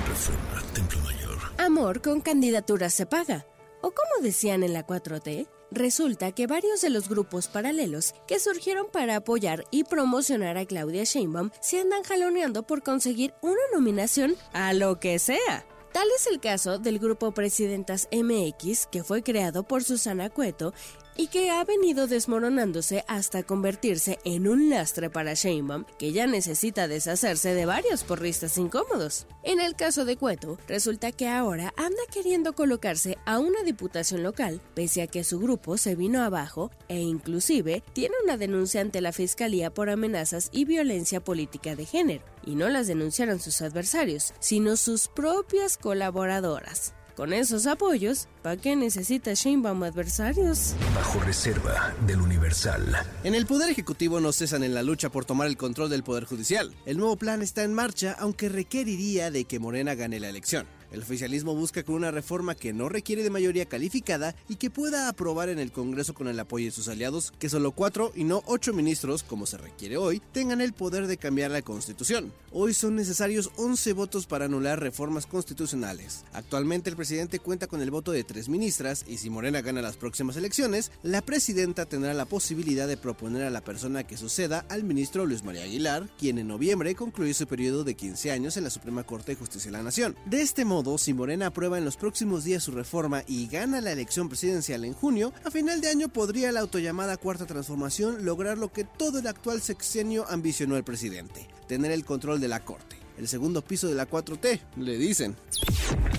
Reforma, 0.07 0.63
Templo 0.73 0.99
Mayor. 1.01 1.37
Amor 1.59 2.01
con 2.01 2.19
candidatura 2.19 2.89
se 2.89 3.05
paga. 3.05 3.45
O 3.83 3.91
como 3.91 4.23
decían 4.23 4.63
en 4.63 4.73
la 4.73 4.87
4T, 4.87 5.47
resulta 5.73 6.31
que 6.31 6.47
varios 6.47 6.81
de 6.81 6.89
los 6.89 7.09
grupos 7.09 7.47
paralelos 7.47 8.13
que 8.27 8.39
surgieron 8.39 8.87
para 8.91 9.17
apoyar 9.17 9.65
y 9.71 9.83
promocionar 9.83 10.57
a 10.57 10.65
Claudia 10.65 11.03
Sheinbaum 11.03 11.51
se 11.61 11.79
andan 11.79 12.03
jaloneando 12.03 12.63
por 12.63 12.83
conseguir 12.83 13.33
una 13.41 13.61
nominación 13.73 14.35
a 14.53 14.73
lo 14.73 14.99
que 14.99 15.19
sea. 15.19 15.65
Tal 15.93 16.07
es 16.17 16.25
el 16.25 16.39
caso 16.39 16.79
del 16.79 16.97
grupo 16.97 17.33
Presidentas 17.33 18.07
MX, 18.11 18.87
que 18.87 19.03
fue 19.03 19.21
creado 19.21 19.61
por 19.61 19.83
Susana 19.83 20.31
Cueto 20.31 20.73
y 21.15 21.27
que 21.27 21.51
ha 21.51 21.63
venido 21.63 22.07
desmoronándose 22.07 23.03
hasta 23.07 23.43
convertirse 23.43 24.19
en 24.23 24.47
un 24.47 24.69
lastre 24.69 25.09
para 25.09 25.33
Sheinbaum, 25.33 25.85
que 25.97 26.11
ya 26.11 26.27
necesita 26.27 26.87
deshacerse 26.87 27.53
de 27.53 27.65
varios 27.65 28.03
porristas 28.03 28.57
incómodos. 28.57 29.27
En 29.43 29.59
el 29.59 29.75
caso 29.75 30.05
de 30.05 30.17
Cueto, 30.17 30.57
resulta 30.67 31.11
que 31.11 31.27
ahora 31.27 31.73
anda 31.77 32.01
queriendo 32.11 32.53
colocarse 32.53 33.17
a 33.25 33.39
una 33.39 33.63
diputación 33.63 34.23
local, 34.23 34.61
pese 34.73 35.01
a 35.01 35.07
que 35.07 35.23
su 35.23 35.39
grupo 35.39 35.77
se 35.77 35.95
vino 35.95 36.23
abajo 36.23 36.71
e 36.87 36.99
inclusive 36.99 37.83
tiene 37.93 38.15
una 38.23 38.37
denuncia 38.37 38.81
ante 38.81 39.01
la 39.01 39.11
Fiscalía 39.11 39.73
por 39.73 39.89
amenazas 39.89 40.49
y 40.51 40.65
violencia 40.65 41.23
política 41.23 41.75
de 41.75 41.85
género. 41.85 42.23
Y 42.45 42.55
no 42.55 42.69
las 42.69 42.87
denunciaron 42.87 43.39
sus 43.39 43.61
adversarios, 43.61 44.33
sino 44.39 44.75
sus 44.75 45.07
propias 45.07 45.77
colaboradoras. 45.77 46.93
Con 47.15 47.31
esos 47.31 47.67
apoyos, 47.67 48.27
¿para 48.41 48.57
qué 48.57 48.75
necesita 48.75 49.33
Sheinbaum 49.35 49.83
adversarios? 49.83 50.73
Bajo 50.95 51.19
reserva 51.19 51.93
del 52.07 52.19
Universal. 52.19 52.97
En 53.23 53.35
el 53.35 53.45
Poder 53.45 53.69
Ejecutivo 53.69 54.19
no 54.19 54.31
cesan 54.31 54.63
en 54.63 54.73
la 54.73 54.81
lucha 54.81 55.09
por 55.09 55.23
tomar 55.23 55.45
el 55.45 55.55
control 55.55 55.91
del 55.91 56.03
Poder 56.03 56.25
Judicial. 56.25 56.73
El 56.87 56.97
nuevo 56.97 57.15
plan 57.15 57.43
está 57.43 57.61
en 57.63 57.73
marcha, 57.75 58.15
aunque 58.17 58.49
requeriría 58.49 59.29
de 59.29 59.45
que 59.45 59.59
Morena 59.59 59.93
gane 59.93 60.19
la 60.19 60.29
elección. 60.29 60.65
El 60.93 61.01
oficialismo 61.01 61.55
busca 61.55 61.81
con 61.81 61.95
una 61.95 62.11
reforma 62.11 62.53
que 62.53 62.71
no 62.71 62.87
requiere 62.87 63.23
de 63.23 63.31
mayoría 63.31 63.65
calificada 63.65 64.35
y 64.47 64.57
que 64.57 64.69
pueda 64.69 65.09
aprobar 65.09 65.49
en 65.49 65.57
el 65.57 65.71
Congreso 65.71 66.13
con 66.13 66.27
el 66.27 66.39
apoyo 66.39 66.65
de 66.65 66.71
sus 66.71 66.87
aliados, 66.87 67.33
que 67.39 67.49
solo 67.49 67.71
cuatro 67.71 68.11
y 68.15 68.25
no 68.25 68.43
ocho 68.45 68.73
ministros, 68.73 69.23
como 69.23 69.47
se 69.47 69.57
requiere 69.57 69.97
hoy, 69.97 70.21
tengan 70.31 70.61
el 70.61 70.71
poder 70.71 71.07
de 71.07 71.17
cambiar 71.17 71.49
la 71.49 71.63
Constitución. 71.63 72.31
Hoy 72.51 72.75
son 72.75 72.95
necesarios 72.95 73.49
11 73.55 73.93
votos 73.93 74.27
para 74.27 74.45
anular 74.45 74.79
reformas 74.79 75.25
constitucionales. 75.25 76.25
Actualmente 76.31 76.91
el 76.91 76.95
presidente 76.95 77.39
cuenta 77.39 77.65
con 77.65 77.81
el 77.81 77.89
voto 77.89 78.11
de 78.11 78.23
tres 78.23 78.47
ministras 78.47 79.03
y 79.07 79.17
si 79.17 79.31
Morena 79.31 79.61
gana 79.61 79.81
las 79.81 79.97
próximas 79.97 80.37
elecciones, 80.37 80.91
la 81.01 81.23
presidenta 81.23 81.87
tendrá 81.87 82.13
la 82.13 82.25
posibilidad 82.25 82.87
de 82.87 82.97
proponer 82.97 83.45
a 83.45 83.49
la 83.49 83.61
persona 83.61 84.03
que 84.03 84.15
suceda 84.15 84.63
al 84.69 84.83
ministro 84.83 85.25
Luis 85.25 85.43
María 85.43 85.63
Aguilar, 85.63 86.07
quien 86.19 86.37
en 86.37 86.49
noviembre 86.49 86.93
concluyó 86.93 87.33
su 87.33 87.47
periodo 87.47 87.83
de 87.83 87.95
15 87.95 88.29
años 88.29 88.57
en 88.57 88.63
la 88.63 88.69
Suprema 88.69 89.03
Corte 89.03 89.31
de 89.31 89.39
Justicia 89.39 89.71
de 89.71 89.77
la 89.77 89.83
Nación. 89.83 90.15
De 90.27 90.43
este 90.43 90.65
modo, 90.65 90.82
si 90.97 91.13
Morena 91.13 91.47
aprueba 91.47 91.77
en 91.77 91.85
los 91.85 91.97
próximos 91.97 92.43
días 92.43 92.63
su 92.63 92.71
reforma 92.71 93.23
y 93.25 93.47
gana 93.47 93.81
la 93.81 93.91
elección 93.91 94.27
presidencial 94.27 94.83
en 94.85 94.93
junio, 94.93 95.33
a 95.43 95.51
final 95.51 95.81
de 95.81 95.89
año 95.89 96.09
podría 96.09 96.51
la 96.51 96.59
autollamada 96.59 97.17
Cuarta 97.17 97.45
Transformación 97.45 98.25
lograr 98.25 98.57
lo 98.57 98.71
que 98.71 98.83
todo 98.83 99.19
el 99.19 99.27
actual 99.27 99.61
sexenio 99.61 100.25
ambicionó 100.29 100.75
el 100.75 100.83
presidente, 100.83 101.47
tener 101.67 101.91
el 101.91 102.05
control 102.05 102.39
de 102.39 102.49
la 102.49 102.59
Corte. 102.59 103.02
El 103.17 103.27
segundo 103.27 103.61
piso 103.61 103.87
de 103.87 103.95
la 103.95 104.09
4T, 104.09 104.59
le 104.77 104.97
dicen. 104.97 105.35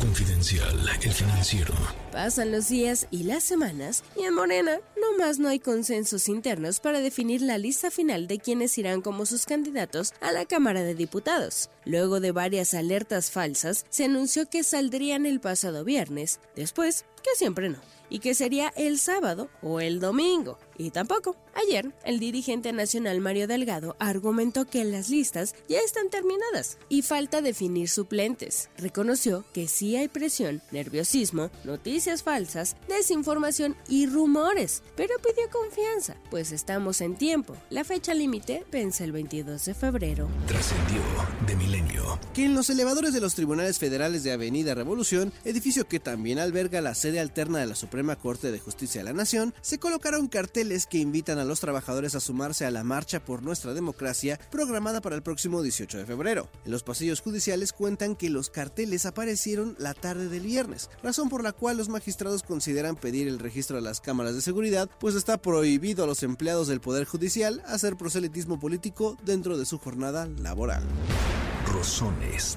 Confidencial, 0.00 0.78
el 1.02 1.12
financiero. 1.12 1.74
Pasan 2.12 2.52
los 2.52 2.68
días 2.68 3.06
y 3.10 3.24
las 3.24 3.42
semanas 3.42 4.04
y 4.16 4.22
en 4.22 4.34
Morena 4.34 4.78
no 5.00 5.18
más 5.18 5.38
no 5.38 5.48
hay 5.48 5.58
consensos 5.58 6.28
internos 6.28 6.80
para 6.80 7.00
definir 7.00 7.42
la 7.42 7.58
lista 7.58 7.90
final 7.90 8.28
de 8.28 8.38
quienes 8.38 8.78
irán 8.78 9.00
como 9.00 9.26
sus 9.26 9.46
candidatos 9.46 10.12
a 10.20 10.32
la 10.32 10.44
Cámara 10.44 10.82
de 10.82 10.94
Diputados. 10.94 11.70
Luego 11.84 12.20
de 12.20 12.32
varias 12.32 12.74
alertas 12.74 13.30
falsas, 13.30 13.84
se 13.90 14.04
anunció 14.04 14.48
que 14.48 14.62
saldrían 14.62 15.26
el 15.26 15.40
pasado 15.40 15.84
viernes, 15.84 16.40
después 16.54 17.04
que 17.22 17.30
siempre 17.36 17.68
no 17.68 17.78
y 18.10 18.20
que 18.20 18.34
sería 18.34 18.72
el 18.76 18.98
sábado 18.98 19.48
o 19.62 19.80
el 19.80 19.98
domingo. 19.98 20.58
Y 20.76 20.90
tampoco. 20.90 21.36
Ayer, 21.54 21.92
el 22.04 22.18
dirigente 22.18 22.72
nacional 22.72 23.20
Mario 23.20 23.46
Delgado 23.46 23.96
argumentó 24.00 24.66
que 24.66 24.84
las 24.84 25.08
listas 25.08 25.54
ya 25.68 25.78
están 25.78 26.10
terminadas 26.10 26.78
y 26.88 27.02
falta 27.02 27.42
definir 27.42 27.88
suplentes. 27.88 28.70
Reconoció 28.76 29.44
que 29.52 29.68
sí 29.68 29.96
hay 29.96 30.08
presión, 30.08 30.62
nerviosismo, 30.72 31.50
noticias 31.62 32.22
falsas, 32.22 32.76
desinformación 32.88 33.76
y 33.88 34.06
rumores, 34.06 34.82
pero 34.96 35.14
pidió 35.18 35.48
confianza, 35.50 36.16
pues 36.30 36.50
estamos 36.50 37.00
en 37.00 37.14
tiempo. 37.14 37.56
La 37.70 37.84
fecha 37.84 38.14
límite 38.14 38.64
vence 38.72 39.04
el 39.04 39.12
22 39.12 39.64
de 39.64 39.74
febrero. 39.74 40.28
Trascendió 40.46 41.00
de 41.46 41.56
milenio. 41.56 42.18
Que 42.34 42.46
en 42.46 42.54
los 42.54 42.68
elevadores 42.68 43.12
de 43.12 43.20
los 43.20 43.36
tribunales 43.36 43.78
federales 43.78 44.24
de 44.24 44.32
Avenida 44.32 44.74
Revolución, 44.74 45.32
edificio 45.44 45.86
que 45.86 46.00
también 46.00 46.40
alberga 46.40 46.80
la 46.80 46.96
sede 46.96 47.20
alterna 47.20 47.60
de 47.60 47.66
la 47.66 47.76
Suprema 47.76 48.16
Corte 48.16 48.50
de 48.50 48.58
Justicia 48.58 49.00
de 49.00 49.04
la 49.04 49.12
Nación, 49.12 49.54
se 49.60 49.78
colocaron 49.78 50.26
carteles 50.26 50.63
que 50.64 50.98
invitan 50.98 51.38
a 51.38 51.44
los 51.44 51.60
trabajadores 51.60 52.14
a 52.14 52.20
sumarse 52.20 52.64
a 52.64 52.70
la 52.70 52.84
marcha 52.84 53.22
por 53.22 53.42
nuestra 53.42 53.74
democracia 53.74 54.40
programada 54.50 55.02
para 55.02 55.14
el 55.14 55.22
próximo 55.22 55.62
18 55.62 55.98
de 55.98 56.06
febrero. 56.06 56.48
En 56.64 56.72
los 56.72 56.82
pasillos 56.82 57.20
judiciales 57.20 57.74
cuentan 57.74 58.16
que 58.16 58.30
los 58.30 58.48
carteles 58.48 59.04
aparecieron 59.04 59.76
la 59.78 59.92
tarde 59.92 60.28
del 60.28 60.44
viernes, 60.44 60.88
razón 61.02 61.28
por 61.28 61.42
la 61.42 61.52
cual 61.52 61.76
los 61.76 61.90
magistrados 61.90 62.42
consideran 62.42 62.96
pedir 62.96 63.28
el 63.28 63.38
registro 63.38 63.76
a 63.76 63.82
las 63.82 64.00
cámaras 64.00 64.34
de 64.34 64.40
seguridad, 64.40 64.88
pues 65.00 65.14
está 65.14 65.36
prohibido 65.36 66.04
a 66.04 66.06
los 66.06 66.22
empleados 66.22 66.66
del 66.68 66.80
Poder 66.80 67.04
Judicial 67.04 67.62
hacer 67.66 67.96
proselitismo 67.96 68.58
político 68.58 69.18
dentro 69.22 69.58
de 69.58 69.66
su 69.66 69.78
jornada 69.78 70.26
laboral. 70.26 70.82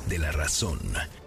De 0.08 0.18
la 0.20 0.32
razón. 0.32 0.80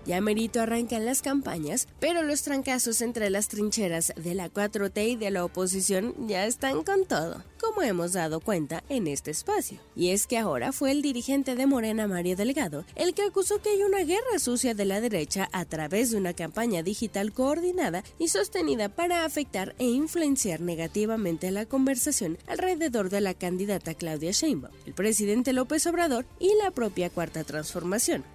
Ya 0.06 0.22
merito 0.22 0.62
arrancan 0.62 1.04
las 1.04 1.20
campañas, 1.20 1.86
pero 2.00 2.22
los 2.22 2.42
trancazos 2.42 3.02
entre 3.02 3.28
las 3.28 3.48
trincheras 3.48 4.14
de 4.16 4.34
la 4.34 4.48
4T 4.48 5.10
y 5.10 5.16
de 5.16 5.30
la 5.30 5.44
oposición 5.44 6.14
ya 6.26 6.46
están 6.46 6.82
con 6.82 7.04
todo, 7.04 7.44
como 7.60 7.82
hemos 7.82 8.14
dado 8.14 8.40
cuenta 8.40 8.82
en 8.88 9.06
este 9.06 9.30
espacio. 9.30 9.78
Y 9.94 10.08
es 10.08 10.26
que 10.26 10.38
ahora 10.38 10.72
fue 10.72 10.90
el 10.90 11.02
dirigente 11.02 11.54
de 11.54 11.66
Morena, 11.66 12.08
Mario 12.08 12.36
Delgado, 12.36 12.86
el 12.96 13.12
que 13.12 13.22
acusó 13.22 13.60
que 13.60 13.68
hay 13.68 13.82
una 13.82 14.02
guerra 14.02 14.38
sucia 14.38 14.72
de 14.72 14.86
la 14.86 15.02
derecha 15.02 15.50
a 15.52 15.66
través 15.66 16.10
de 16.10 16.16
una 16.16 16.32
campaña 16.32 16.82
digital 16.82 17.32
coordinada 17.32 18.02
y 18.18 18.28
sostenida 18.28 18.88
para 18.88 19.26
afectar 19.26 19.74
e 19.78 19.84
influenciar 19.84 20.62
negativamente 20.62 21.50
la 21.50 21.66
conversación 21.66 22.38
alrededor 22.46 23.10
de 23.10 23.20
la 23.20 23.34
candidata 23.34 23.92
Claudia 23.92 24.32
Sheinbaum, 24.32 24.72
el 24.86 24.94
presidente 24.94 25.52
López 25.52 25.86
Obrador 25.86 26.24
y 26.38 26.54
la 26.54 26.70
propia 26.70 27.10
Cuarta 27.10 27.44
Transformación. 27.44 27.89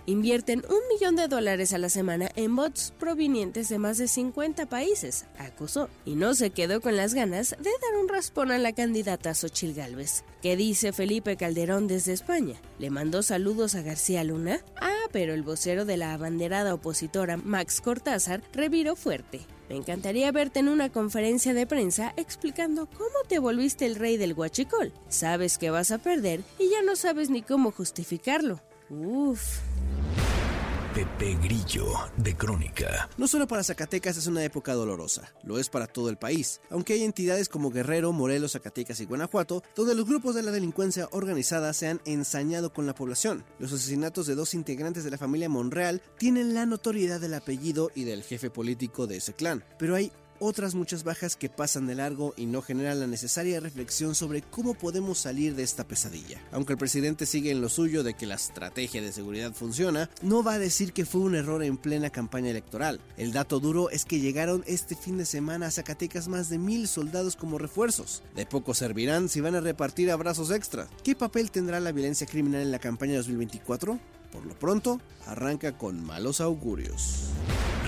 Invierten 0.06 0.64
un 0.70 0.80
millón 0.94 1.16
de 1.16 1.28
dólares 1.28 1.74
a 1.74 1.78
la 1.78 1.90
semana 1.90 2.30
en 2.36 2.56
bots 2.56 2.94
provenientes 3.00 3.70
de 3.70 3.80
más 3.80 3.98
de 3.98 4.08
50 4.08 4.68
países, 4.68 5.26
acusó, 5.38 5.90
y 6.04 6.16
no 6.16 6.34
se 6.34 6.50
quedó 6.50 6.82
con 6.82 6.98
las 6.98 7.14
ganas 7.14 7.52
de 7.52 7.70
dar 7.70 8.02
un 8.02 8.10
raspón 8.10 8.52
a 8.52 8.58
la 8.58 8.74
candidata 8.74 9.34
Xochil 9.34 9.74
Gálvez. 9.74 10.24
¿Qué 10.42 10.58
dice 10.58 10.92
Felipe 10.92 11.38
Calderón 11.38 11.88
desde 11.88 12.14
España? 12.14 12.56
¿Le 12.80 12.90
mandó 12.90 13.24
saludos 13.24 13.76
a 13.76 13.82
García 13.82 14.24
Luna? 14.24 14.60
Ah, 14.82 15.08
pero 15.12 15.34
el 15.34 15.44
vocero 15.44 15.86
de 15.86 15.98
la 15.98 16.14
abanderada 16.14 16.74
opositora 16.74 17.38
Max 17.38 17.80
Cortázar 17.80 18.44
reviró 18.52 18.96
fuerte. 18.96 19.42
Me 19.70 19.76
encantaría 19.76 20.32
verte 20.32 20.60
en 20.60 20.70
una 20.70 20.92
conferencia 20.92 21.54
de 21.54 21.66
prensa 21.66 22.14
explicando 22.18 22.88
cómo 22.88 23.16
te 23.28 23.40
volviste 23.40 23.86
el 23.86 23.96
rey 23.96 24.18
del 24.18 24.34
huachicol. 24.34 24.94
Sabes 25.08 25.58
que 25.58 25.72
vas 25.72 25.92
a 25.92 25.98
perder 25.98 26.42
y 26.60 26.70
ya 26.70 26.82
no 26.84 26.96
sabes 26.96 27.30
ni 27.30 27.42
cómo 27.42 27.72
justificarlo. 27.72 28.62
Uf. 28.90 29.60
Pepe 30.96 31.38
Grillo 31.44 31.88
de 32.16 32.38
Crónica. 32.38 33.10
No 33.18 33.28
solo 33.28 33.48
para 33.50 33.66
Zacatecas 33.66 34.16
es 34.16 34.28
una 34.28 34.46
época 34.46 34.74
dolorosa, 34.74 35.34
lo 35.44 35.60
es 35.60 35.68
para 35.68 35.88
todo 35.88 36.08
el 36.08 36.16
país, 36.16 36.62
aunque 36.70 36.94
hay 36.94 37.04
entidades 37.04 37.50
como 37.50 37.70
Guerrero, 37.70 38.14
Morelos, 38.14 38.54
Zacatecas 38.54 39.02
y 39.02 39.06
Guanajuato, 39.06 39.62
donde 39.76 39.94
los 39.94 40.06
grupos 40.06 40.36
de 40.36 40.44
la 40.44 40.52
delincuencia 40.52 41.10
organizada 41.12 41.74
se 41.74 41.90
han 41.90 42.00
ensañado 42.06 42.72
con 42.72 42.86
la 42.86 42.96
población. 42.96 43.44
Los 43.60 43.74
asesinatos 43.74 44.26
de 44.26 44.36
dos 44.36 44.54
integrantes 44.54 45.04
de 45.04 45.12
la 45.12 45.18
familia 45.18 45.50
Monreal 45.50 46.02
tienen 46.18 46.54
la 46.54 46.66
notoriedad 46.66 47.20
del 47.20 47.34
apellido 47.34 47.92
y 47.94 48.06
del 48.06 48.24
jefe 48.24 48.50
político 48.50 49.06
de 49.06 49.18
ese 49.18 49.34
clan, 49.34 49.66
pero 49.78 49.96
hay 49.96 50.14
otras 50.40 50.76
muchas 50.76 51.04
bajas 51.04 51.36
que 51.36 51.50
pasan 51.50 51.88
de 51.88 51.96
largo 51.96 52.34
y 52.38 52.46
no 52.46 52.62
generan 52.62 53.00
la 53.00 53.08
necesaria 53.08 53.60
reflexión 53.60 54.16
sobre 54.16 54.42
cómo 54.42 54.74
podemos 54.74 55.18
salir 55.18 55.56
de 55.56 55.64
esta 55.64 55.88
pesadilla. 55.88 56.42
Aunque 56.52 56.74
el 56.74 56.80
presidente 56.80 57.26
sigue 57.26 57.52
en 57.52 57.62
lo 57.62 57.70
suyo 57.70 58.04
de 58.04 58.14
que 58.14 58.26
la 58.26 58.36
estrategia 58.36 59.02
de 59.02 59.12
seguridad 59.12 59.54
funciona, 59.54 60.10
no 60.22 60.44
va 60.44 60.54
a 60.54 60.60
decir 60.60 60.94
que 60.94 61.06
fue 61.06 61.22
un 61.22 61.36
error 61.36 61.64
en 61.64 61.78
plena 61.78 62.10
campaña 62.10 62.50
electoral. 62.50 63.00
El 63.18 63.32
dato 63.32 63.60
duro 63.60 63.90
es 63.90 64.06
que 64.06 64.20
llegaron 64.20 64.64
este 64.68 64.96
fin 64.96 65.18
de 65.18 65.26
semana 65.26 65.68
a 65.68 65.72
Zacatecas 65.72 66.28
más 66.28 66.50
de 66.50 66.58
mil 66.58 66.88
soldados 66.88 67.36
como 67.36 67.58
refuerzos. 67.58 68.24
De 68.36 68.46
poco 68.46 68.74
servirán 68.74 69.30
si 69.30 69.42
van 69.42 69.56
a 69.56 69.62
repartir 69.62 70.12
abrazos 70.12 70.52
extra. 70.52 70.88
¿Qué 71.04 71.16
papel 71.16 71.52
tendrá 71.52 71.80
la 71.80 71.92
violencia 71.92 72.28
criminal 72.28 72.62
en 72.62 72.72
la 72.72 72.80
campaña 72.80 73.16
2024? 73.18 74.00
Por 74.36 74.46
lo 74.46 74.54
pronto, 74.54 75.00
arranca 75.28 75.78
con 75.78 76.06
malos 76.06 76.42
augurios. 76.42 77.30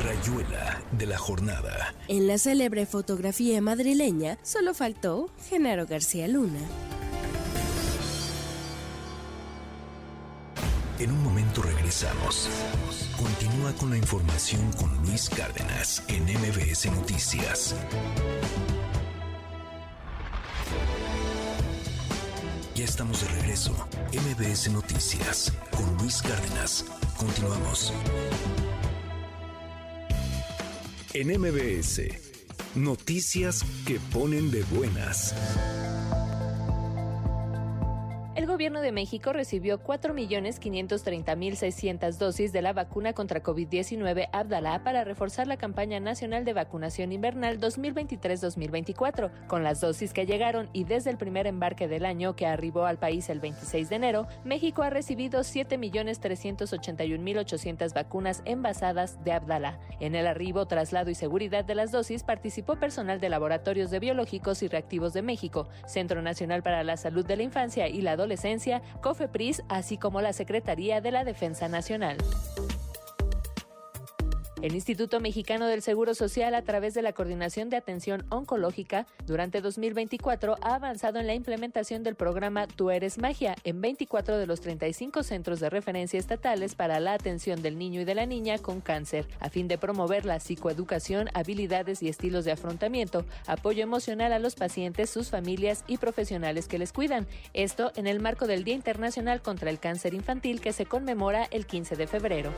Rayuela 0.02 0.82
de 0.93 1.06
la 1.06 1.18
jornada. 1.18 1.93
En 2.08 2.26
la 2.26 2.38
célebre 2.38 2.86
fotografía 2.86 3.60
madrileña 3.60 4.38
solo 4.43 4.74
faltó 4.74 5.30
Genaro 5.50 5.86
García 5.86 6.26
Luna. 6.30 6.62
En 11.00 11.12
un 11.12 11.22
momento 11.22 11.62
regresamos. 11.62 12.50
Continúa 13.18 13.74
con 13.74 13.89
la 13.89 13.98
información 13.98 14.72
con 14.80 14.95
Luis 15.06 15.30
Cárdenas 15.30 16.02
en 16.08 16.24
MBS 16.24 16.86
Noticias. 16.95 17.76
Ya 22.78 22.86
estamos 22.86 23.21
de 23.21 23.28
regreso. 23.41 23.73
MBS 24.13 24.71
Noticias 24.71 25.51
con 25.71 25.97
Luis 25.97 26.21
Cárdenas. 26.21 26.86
Continuamos. 27.17 27.91
En 31.15 31.41
MBS, 31.41 32.03
noticias 32.75 33.65
que 33.84 33.99
ponen 34.13 34.51
de 34.51 34.61
buenas. 34.65 35.34
El 38.38 38.45
gobierno 38.45 38.81
de 38.81 38.91
México 38.91 39.33
recibió 39.33 39.81
4.530.600 39.81 42.17
dosis 42.19 42.53
de 42.53 42.61
la 42.61 42.71
vacuna 42.71 43.13
contra 43.13 43.41
COVID-19 43.41 44.29
Abdala 44.31 44.83
para 44.83 45.03
reforzar 45.03 45.47
la 45.47 45.57
campaña 45.57 45.99
nacional 45.99 46.45
de 46.45 46.53
vacunación 46.53 47.11
invernal 47.11 47.59
2023-2024. 47.59 49.31
Con 49.47 49.63
las 49.63 49.81
dosis 49.81 50.13
que 50.13 50.27
llegaron 50.27 50.69
y 50.71 50.83
desde 50.83 51.09
el 51.09 51.17
primer 51.17 51.47
embarque 51.47 51.88
del 51.88 52.05
año 52.05 52.35
que 52.35 52.45
arribó 52.45 52.85
al 52.85 52.99
país 52.99 53.27
el 53.29 53.39
26 53.39 53.89
de 53.89 53.95
enero, 53.95 54.27
México 54.45 54.83
ha 54.83 54.91
recibido 54.91 55.39
7.381.800 55.39 57.95
vacunas 57.95 58.43
envasadas 58.45 59.17
de 59.23 59.31
Abdala. 59.31 59.79
En 59.99 60.13
el 60.13 60.27
arribo, 60.27 60.67
traslado 60.67 61.09
y 61.09 61.15
seguridad 61.15 61.65
de 61.65 61.73
las 61.73 61.91
dosis 61.91 62.21
participó 62.21 62.75
personal 62.75 63.19
de 63.19 63.29
laboratorios 63.29 63.89
de 63.89 63.97
biológicos 63.97 64.61
y 64.61 64.67
reactivos 64.67 65.13
de 65.13 65.23
México, 65.23 65.67
Centro 65.88 66.21
Nacional 66.21 66.61
para 66.61 66.83
la 66.83 66.97
Salud 66.97 67.25
de 67.25 67.35
la 67.35 67.41
Infancia 67.41 67.88
y 67.88 68.01
la 68.01 68.11
Adolescencia 68.11 68.26
Adolescencia, 68.28 68.82
COFEPRIS, 69.01 69.63
así 69.69 69.97
como 69.97 70.19
la 70.19 70.34
Secretaría 70.34 70.99
de 70.99 71.11
la 71.11 71.23
Defensa 71.23 71.69
Nacional. 71.69 72.17
El 74.62 74.74
Instituto 74.74 75.20
Mexicano 75.20 75.68
del 75.68 75.84
Seguro 75.84 76.16
Social, 76.16 76.55
a 76.55 76.64
través 76.64 76.95
de 76.95 77.03
la 77.03 77.14
Coordinación 77.14 77.70
de 77.70 77.78
Atención 77.78 78.26
Oncológica, 78.30 79.05
durante 79.28 79.62
2024 79.62 80.55
ha 80.62 80.74
avanzado 80.74 81.20
en 81.20 81.28
la 81.28 81.36
implementación 81.36 82.01
del 82.01 82.16
programa 82.16 82.66
Tú 82.66 82.89
eres 82.89 83.20
magia 83.20 83.55
en 83.64 83.82
24 83.82 84.39
de 84.39 84.47
los 84.47 84.60
35 84.62 85.22
centros 85.22 85.60
de 85.60 85.70
referencia 85.70 86.20
estatales 86.20 86.74
para 86.74 86.99
la 86.99 87.14
atención 87.14 87.62
del 87.62 87.78
niño 87.78 88.01
y 88.01 88.05
de 88.05 88.16
la 88.16 88.26
niña 88.26 88.58
con 88.58 88.82
cáncer, 88.82 89.28
a 89.39 89.49
fin 89.49 89.68
de 89.68 89.78
promover 89.78 90.26
la 90.26 90.39
psicoeducación, 90.39 91.30
habilidades 91.36 92.01
y 92.01 92.10
estilos 92.10 92.43
de 92.43 92.53
afrontamiento, 92.53 93.26
apoyo 93.45 93.84
emocional 93.84 94.34
a 94.34 94.39
los 94.39 94.55
pacientes, 94.55 95.12
sus 95.12 95.30
familias 95.30 95.84
y 95.86 95.97
profesionales 95.97 96.68
que 96.68 96.80
les 96.80 96.93
cuidan. 96.93 97.28
Esto 97.53 97.91
en 97.95 98.08
el 98.08 98.20
marco 98.20 98.47
del 98.47 98.64
Día 98.64 98.74
Internacional 98.74 99.43
contra 99.43 99.70
el 99.70 99.78
Cáncer 99.78 100.16
Infantil 100.16 100.62
que 100.62 100.74
se 100.74 100.88
conmemora 100.88 101.47
el 101.51 101.68
15 101.68 101.95
de 101.95 102.08
febrero. 102.08 102.51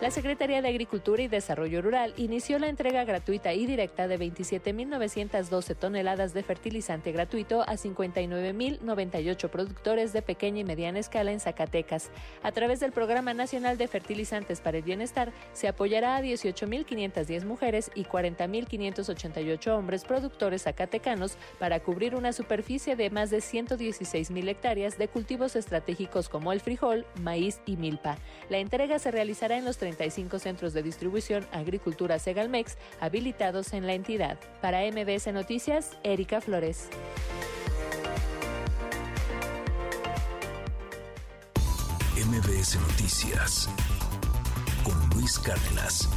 La 0.00 0.12
Secretaría 0.12 0.62
de 0.62 0.68
Agricultura 0.68 1.22
y 1.22 1.26
Desarrollo 1.26 1.82
Rural 1.82 2.14
inició 2.16 2.60
la 2.60 2.68
entrega 2.68 3.02
gratuita 3.02 3.52
y 3.52 3.66
directa 3.66 4.06
de 4.06 4.16
27.912 4.16 5.74
toneladas 5.74 6.32
de 6.34 6.44
fertilizante 6.44 7.10
gratuito 7.10 7.62
a 7.62 7.72
59.098 7.72 9.48
productores 9.48 10.12
de 10.12 10.22
pequeña 10.22 10.60
y 10.60 10.64
mediana 10.64 11.00
escala 11.00 11.32
en 11.32 11.40
Zacatecas. 11.40 12.12
A 12.44 12.52
través 12.52 12.78
del 12.78 12.92
Programa 12.92 13.34
Nacional 13.34 13.76
de 13.76 13.88
Fertilizantes 13.88 14.60
para 14.60 14.78
el 14.78 14.84
Bienestar, 14.84 15.32
se 15.52 15.66
apoyará 15.66 16.16
a 16.16 16.22
18.510 16.22 17.44
mujeres 17.44 17.90
y 17.96 18.04
40.588 18.04 19.66
hombres 19.76 20.04
productores 20.04 20.62
zacatecanos 20.62 21.36
para 21.58 21.80
cubrir 21.80 22.14
una 22.14 22.32
superficie 22.32 22.94
de 22.94 23.10
más 23.10 23.30
de 23.30 23.38
116.000 23.38 24.48
hectáreas 24.48 24.96
de 24.96 25.08
cultivos 25.08 25.56
estratégicos 25.56 26.28
como 26.28 26.52
el 26.52 26.60
frijol, 26.60 27.04
maíz 27.20 27.60
y 27.66 27.76
milpa. 27.76 28.16
La 28.48 28.58
entrega 28.58 29.00
se 29.00 29.10
realizará 29.10 29.58
en 29.58 29.64
los 29.64 29.76
35 29.88 30.38
centros 30.38 30.74
de 30.74 30.82
distribución 30.82 31.46
Agricultura 31.50 32.18
Segalmex 32.18 32.76
habilitados 33.00 33.72
en 33.72 33.86
la 33.86 33.94
entidad. 33.94 34.38
Para 34.60 34.82
MBS 34.82 35.32
Noticias, 35.32 35.96
Erika 36.02 36.40
Flores. 36.42 36.90
MBS 42.16 42.78
Noticias 42.80 43.68
con 44.84 45.18
Luis 45.18 45.38
Cárdenas. 45.38 46.08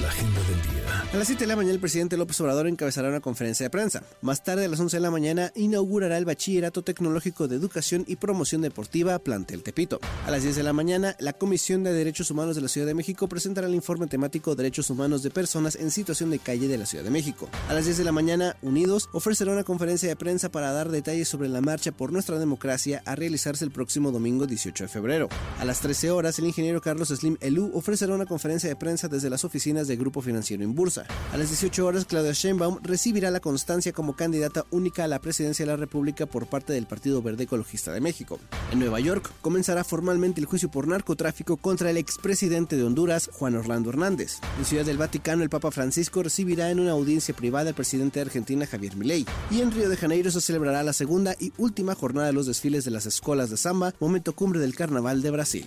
La 0.00 0.08
agenda 0.08 0.40
del 0.40 0.62
día. 0.62 0.84
A 1.12 1.16
las 1.16 1.28
7 1.28 1.44
de 1.44 1.46
la 1.46 1.54
mañana 1.54 1.74
el 1.74 1.80
presidente 1.80 2.16
López 2.16 2.40
Obrador 2.40 2.66
encabezará 2.66 3.08
una 3.08 3.20
conferencia 3.20 3.64
de 3.64 3.70
prensa. 3.70 4.02
Más 4.20 4.42
tarde 4.42 4.64
a 4.64 4.68
las 4.68 4.80
11 4.80 4.96
de 4.96 5.00
la 5.00 5.12
mañana 5.12 5.52
inaugurará 5.54 6.18
el 6.18 6.24
Bachillerato 6.24 6.82
Tecnológico 6.82 7.46
de 7.46 7.54
Educación 7.54 8.04
y 8.08 8.16
Promoción 8.16 8.62
Deportiva 8.62 9.20
Plantel 9.20 9.62
Tepito. 9.62 10.00
A 10.26 10.32
las 10.32 10.42
10 10.42 10.56
de 10.56 10.64
la 10.64 10.72
mañana 10.72 11.14
la 11.20 11.32
Comisión 11.32 11.84
de 11.84 11.92
Derechos 11.92 12.32
Humanos 12.32 12.56
de 12.56 12.62
la 12.62 12.68
Ciudad 12.68 12.88
de 12.88 12.94
México 12.94 13.28
presentará 13.28 13.68
el 13.68 13.76
informe 13.76 14.08
temático 14.08 14.56
Derechos 14.56 14.90
Humanos 14.90 15.22
de 15.22 15.30
Personas 15.30 15.76
en 15.76 15.92
Situación 15.92 16.30
de 16.30 16.40
Calle 16.40 16.66
de 16.66 16.78
la 16.78 16.86
Ciudad 16.86 17.04
de 17.04 17.10
México. 17.10 17.48
A 17.68 17.74
las 17.74 17.84
10 17.84 17.98
de 17.98 18.04
la 18.04 18.10
mañana 18.10 18.56
Unidos 18.60 19.08
ofrecerá 19.12 19.52
una 19.52 19.62
conferencia 19.62 20.08
de 20.08 20.16
prensa 20.16 20.50
para 20.50 20.72
dar 20.72 20.90
detalles 20.90 21.28
sobre 21.28 21.48
la 21.48 21.60
marcha 21.60 21.92
por 21.92 22.12
nuestra 22.12 22.40
democracia 22.40 23.04
a 23.06 23.14
realizarse 23.14 23.64
el 23.64 23.70
próximo 23.70 24.10
domingo 24.10 24.48
18 24.48 24.82
de 24.82 24.88
febrero. 24.88 25.28
A 25.60 25.64
las 25.64 25.78
13 25.78 26.10
horas 26.10 26.40
el 26.40 26.46
ingeniero 26.46 26.80
Carlos 26.80 27.10
Slim 27.10 27.36
Elú 27.40 27.70
ofrecerá 27.72 28.14
una 28.14 28.26
conferencia 28.26 28.68
de 28.68 28.74
prensa 28.74 29.06
desde 29.06 29.30
las 29.30 29.44
oficinas 29.44 29.83
de 29.86 29.96
Grupo 29.96 30.22
Financiero 30.22 30.62
Inbursa. 30.62 31.06
A 31.32 31.36
las 31.36 31.48
18 31.48 31.86
horas, 31.86 32.04
Claudia 32.04 32.32
Sheinbaum 32.32 32.78
recibirá 32.82 33.30
la 33.30 33.40
constancia 33.40 33.92
como 33.92 34.16
candidata 34.16 34.64
única 34.70 35.04
a 35.04 35.08
la 35.08 35.20
presidencia 35.20 35.64
de 35.64 35.70
la 35.70 35.76
República 35.76 36.26
por 36.26 36.46
parte 36.46 36.72
del 36.72 36.86
Partido 36.86 37.22
Verde 37.22 37.44
Ecologista 37.44 37.92
de 37.92 38.00
México. 38.00 38.38
En 38.72 38.78
Nueva 38.78 39.00
York 39.00 39.30
comenzará 39.40 39.84
formalmente 39.84 40.40
el 40.40 40.46
juicio 40.46 40.70
por 40.70 40.88
narcotráfico 40.88 41.56
contra 41.56 41.90
el 41.90 41.96
expresidente 41.96 42.76
de 42.76 42.84
Honduras, 42.84 43.30
Juan 43.32 43.56
Orlando 43.56 43.90
Hernández. 43.90 44.38
En 44.58 44.64
Ciudad 44.64 44.84
del 44.84 44.98
Vaticano, 44.98 45.42
el 45.42 45.50
Papa 45.50 45.70
Francisco 45.70 46.22
recibirá 46.22 46.70
en 46.70 46.80
una 46.80 46.92
audiencia 46.92 47.34
privada 47.34 47.70
al 47.70 47.74
presidente 47.74 48.18
de 48.18 48.26
Argentina, 48.26 48.66
Javier 48.66 48.96
Milei. 48.96 49.26
Y 49.50 49.60
en 49.60 49.72
Río 49.72 49.88
de 49.88 49.96
Janeiro 49.96 50.30
se 50.30 50.40
celebrará 50.40 50.82
la 50.82 50.92
segunda 50.92 51.34
y 51.38 51.52
última 51.56 51.94
jornada 51.94 52.28
de 52.28 52.32
los 52.32 52.46
desfiles 52.46 52.84
de 52.84 52.90
las 52.90 53.06
escuelas 53.06 53.50
de 53.50 53.56
samba, 53.56 53.94
momento 54.00 54.34
cumbre 54.34 54.60
del 54.60 54.74
Carnaval 54.74 55.22
de 55.22 55.30
Brasil. 55.30 55.66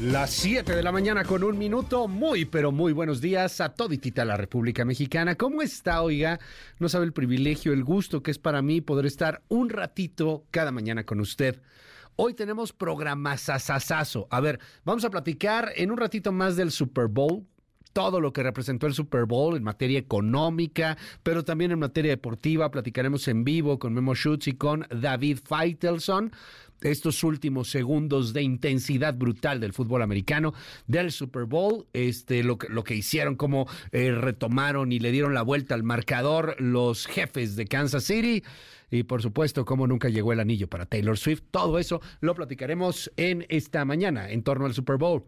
Las 0.00 0.30
7 0.30 0.74
de 0.74 0.82
la 0.82 0.92
mañana 0.92 1.24
con 1.24 1.44
un 1.44 1.58
minuto. 1.58 2.08
Muy, 2.08 2.46
pero 2.46 2.72
muy 2.72 2.94
buenos 2.94 3.20
días 3.20 3.60
a 3.60 3.74
toditita 3.74 4.24
la 4.24 4.38
República 4.38 4.82
Mexicana. 4.86 5.34
¿Cómo 5.34 5.60
está, 5.60 6.00
oiga? 6.00 6.40
No 6.78 6.88
sabe 6.88 7.04
el 7.04 7.12
privilegio, 7.12 7.74
el 7.74 7.84
gusto 7.84 8.22
que 8.22 8.30
es 8.30 8.38
para 8.38 8.62
mí 8.62 8.80
poder 8.80 9.04
estar 9.04 9.42
un 9.48 9.68
ratito 9.68 10.46
cada 10.50 10.72
mañana 10.72 11.04
con 11.04 11.20
usted. 11.20 11.60
Hoy 12.16 12.32
tenemos 12.32 12.72
programazazazazo. 12.72 14.26
A 14.30 14.40
ver, 14.40 14.58
vamos 14.86 15.04
a 15.04 15.10
platicar 15.10 15.70
en 15.76 15.90
un 15.90 15.98
ratito 15.98 16.32
más 16.32 16.56
del 16.56 16.70
Super 16.70 17.08
Bowl 17.08 17.44
todo 17.92 18.20
lo 18.20 18.32
que 18.32 18.42
representó 18.42 18.86
el 18.86 18.94
Super 18.94 19.24
Bowl 19.24 19.56
en 19.56 19.64
materia 19.64 19.98
económica, 19.98 20.96
pero 21.22 21.44
también 21.44 21.72
en 21.72 21.78
materia 21.78 22.12
deportiva. 22.12 22.70
Platicaremos 22.70 23.26
en 23.28 23.44
vivo 23.44 23.78
con 23.78 23.92
Memo 23.92 24.14
Schutz 24.14 24.48
y 24.48 24.54
con 24.54 24.86
David 24.90 25.40
Feitelson 25.44 26.32
estos 26.82 27.22
últimos 27.24 27.70
segundos 27.70 28.32
de 28.32 28.42
intensidad 28.42 29.14
brutal 29.14 29.60
del 29.60 29.72
fútbol 29.72 30.02
americano, 30.02 30.54
del 30.86 31.12
Super 31.12 31.44
Bowl, 31.44 31.86
este, 31.92 32.42
lo, 32.42 32.58
que, 32.58 32.68
lo 32.68 32.84
que 32.84 32.94
hicieron, 32.94 33.36
cómo 33.36 33.66
eh, 33.92 34.12
retomaron 34.12 34.92
y 34.92 34.98
le 34.98 35.12
dieron 35.12 35.34
la 35.34 35.42
vuelta 35.42 35.74
al 35.74 35.82
marcador 35.82 36.56
los 36.58 37.06
jefes 37.06 37.56
de 37.56 37.66
Kansas 37.66 38.04
City. 38.04 38.42
Y 38.90 39.04
por 39.04 39.22
supuesto, 39.22 39.64
cómo 39.64 39.86
nunca 39.86 40.08
llegó 40.08 40.32
el 40.32 40.40
anillo 40.40 40.68
para 40.68 40.86
Taylor 40.86 41.16
Swift. 41.16 41.42
Todo 41.50 41.78
eso 41.78 42.00
lo 42.20 42.34
platicaremos 42.34 43.12
en 43.16 43.46
esta 43.48 43.84
mañana 43.84 44.30
en 44.30 44.42
torno 44.42 44.66
al 44.66 44.74
Super 44.74 44.96
Bowl. 44.96 45.24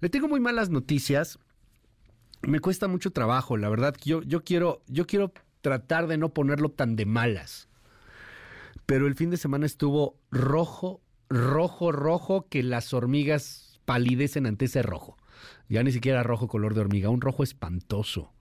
Le 0.00 0.08
tengo 0.08 0.28
muy 0.28 0.40
malas 0.40 0.70
noticias. 0.70 1.38
Me 2.42 2.60
cuesta 2.60 2.88
mucho 2.88 3.10
trabajo, 3.10 3.56
la 3.56 3.68
verdad. 3.68 3.96
Yo, 4.04 4.22
yo, 4.22 4.44
quiero, 4.44 4.82
yo 4.86 5.06
quiero 5.06 5.32
tratar 5.60 6.06
de 6.06 6.18
no 6.18 6.32
ponerlo 6.32 6.70
tan 6.70 6.96
de 6.96 7.04
malas 7.04 7.69
pero 8.90 9.06
el 9.06 9.14
fin 9.14 9.30
de 9.30 9.36
semana 9.36 9.66
estuvo 9.66 10.18
rojo, 10.32 11.00
rojo, 11.28 11.92
rojo, 11.92 12.48
que 12.48 12.64
las 12.64 12.92
hormigas 12.92 13.78
palidecen 13.84 14.46
ante 14.46 14.64
ese 14.64 14.82
rojo. 14.82 15.16
Ya 15.68 15.84
ni 15.84 15.92
siquiera 15.92 16.24
rojo 16.24 16.48
color 16.48 16.74
de 16.74 16.80
hormiga, 16.80 17.08
un 17.08 17.20
rojo 17.20 17.44
espantoso. 17.44 18.32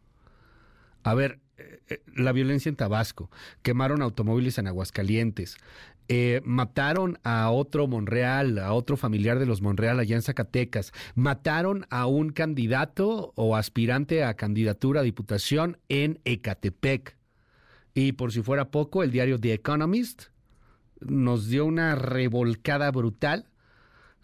A 1.03 1.13
ver, 1.13 1.39
eh, 1.59 1.81
eh, 1.87 2.01
la 2.15 2.31
violencia 2.31 2.67
en 2.67 2.77
Tabasco, 2.77 3.29
quemaron 3.61 4.01
automóviles 4.01 4.57
en 4.57 4.65
Aguascalientes, 4.65 5.57
eh, 6.07 6.41
mataron 6.43 7.19
a 7.21 7.51
otro 7.51 7.85
Monreal, 7.85 8.57
a 8.57 8.73
otro 8.73 8.97
familiar 8.97 9.37
de 9.37 9.45
los 9.45 9.61
Monreal 9.61 9.99
allá 9.99 10.15
en 10.15 10.23
Zacatecas, 10.23 10.93
mataron 11.13 11.85
a 11.91 12.07
un 12.07 12.31
candidato 12.31 13.33
o 13.35 13.55
aspirante 13.55 14.23
a 14.23 14.33
candidatura 14.33 15.01
a 15.01 15.03
diputación 15.03 15.77
en 15.89 16.19
Ecatepec. 16.25 17.19
Y 17.93 18.13
por 18.13 18.31
si 18.31 18.41
fuera 18.41 18.71
poco, 18.71 19.03
el 19.03 19.11
diario 19.11 19.39
The 19.39 19.53
Economist 19.53 20.29
nos 21.01 21.47
dio 21.47 21.65
una 21.65 21.95
revolcada 21.95 22.91
brutal 22.91 23.47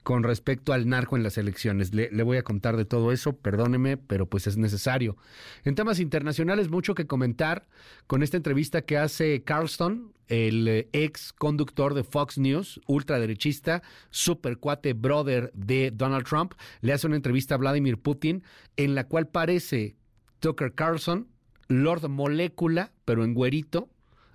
con 0.06 0.22
respecto 0.22 0.72
al 0.72 0.88
narco 0.88 1.18
en 1.18 1.24
las 1.24 1.40
elecciones. 1.40 1.92
Le, 1.96 2.10
voy 2.22 2.38
a 2.38 2.44
contar 2.44 2.78
de 2.78 2.86
todo 2.86 3.12
eso, 3.12 3.38
perdóneme, 3.38 3.98
pero 3.98 4.28
pues 4.28 4.46
es 4.46 4.56
necesario. 4.56 5.18
En 5.64 5.74
temas 5.74 6.00
internacionales, 6.00 6.70
mucho 6.70 6.94
que 6.94 7.08
comentar 7.08 7.66
con 8.06 8.22
esta 8.22 8.38
entrevista 8.38 8.84
que 8.84 9.00
hace 9.00 9.44
Carlston, 9.44 10.14
el 10.28 10.68
eh, 10.68 10.90
ex 10.94 11.34
conductor 11.34 11.96
de 11.96 12.04
Fox 12.04 12.38
News, 12.38 12.80
ultraderechista, 12.86 13.82
super 14.12 14.60
cuate 14.60 14.94
brother 14.94 15.52
de 15.56 15.90
Donald 15.90 16.28
Trump, 16.28 16.54
le 16.82 16.94
hace 16.94 17.08
una 17.08 17.16
entrevista 17.16 17.56
a 17.56 17.58
Vladimir 17.58 17.98
Putin 17.98 18.44
en 18.78 18.94
la 18.94 19.08
cual 19.08 19.28
parece 19.28 19.96
Tucker 20.40 20.76
Carlson, 20.76 21.30
Lord 21.68 22.08
Molécula, 22.10 22.92
pero 23.06 23.24
en 23.24 23.34
güerito 23.34 23.90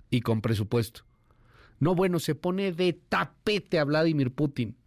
y 0.09 0.19
con 0.19 0.41
presupuesto. 0.41 1.03
No, 1.81 1.95
bueno, 1.95 2.19
se 2.19 2.35
pone 2.35 2.71
de 2.71 2.93
tapete 2.93 3.77
a 3.77 3.83
Vladimir 3.83 4.31
Putin 4.31 4.77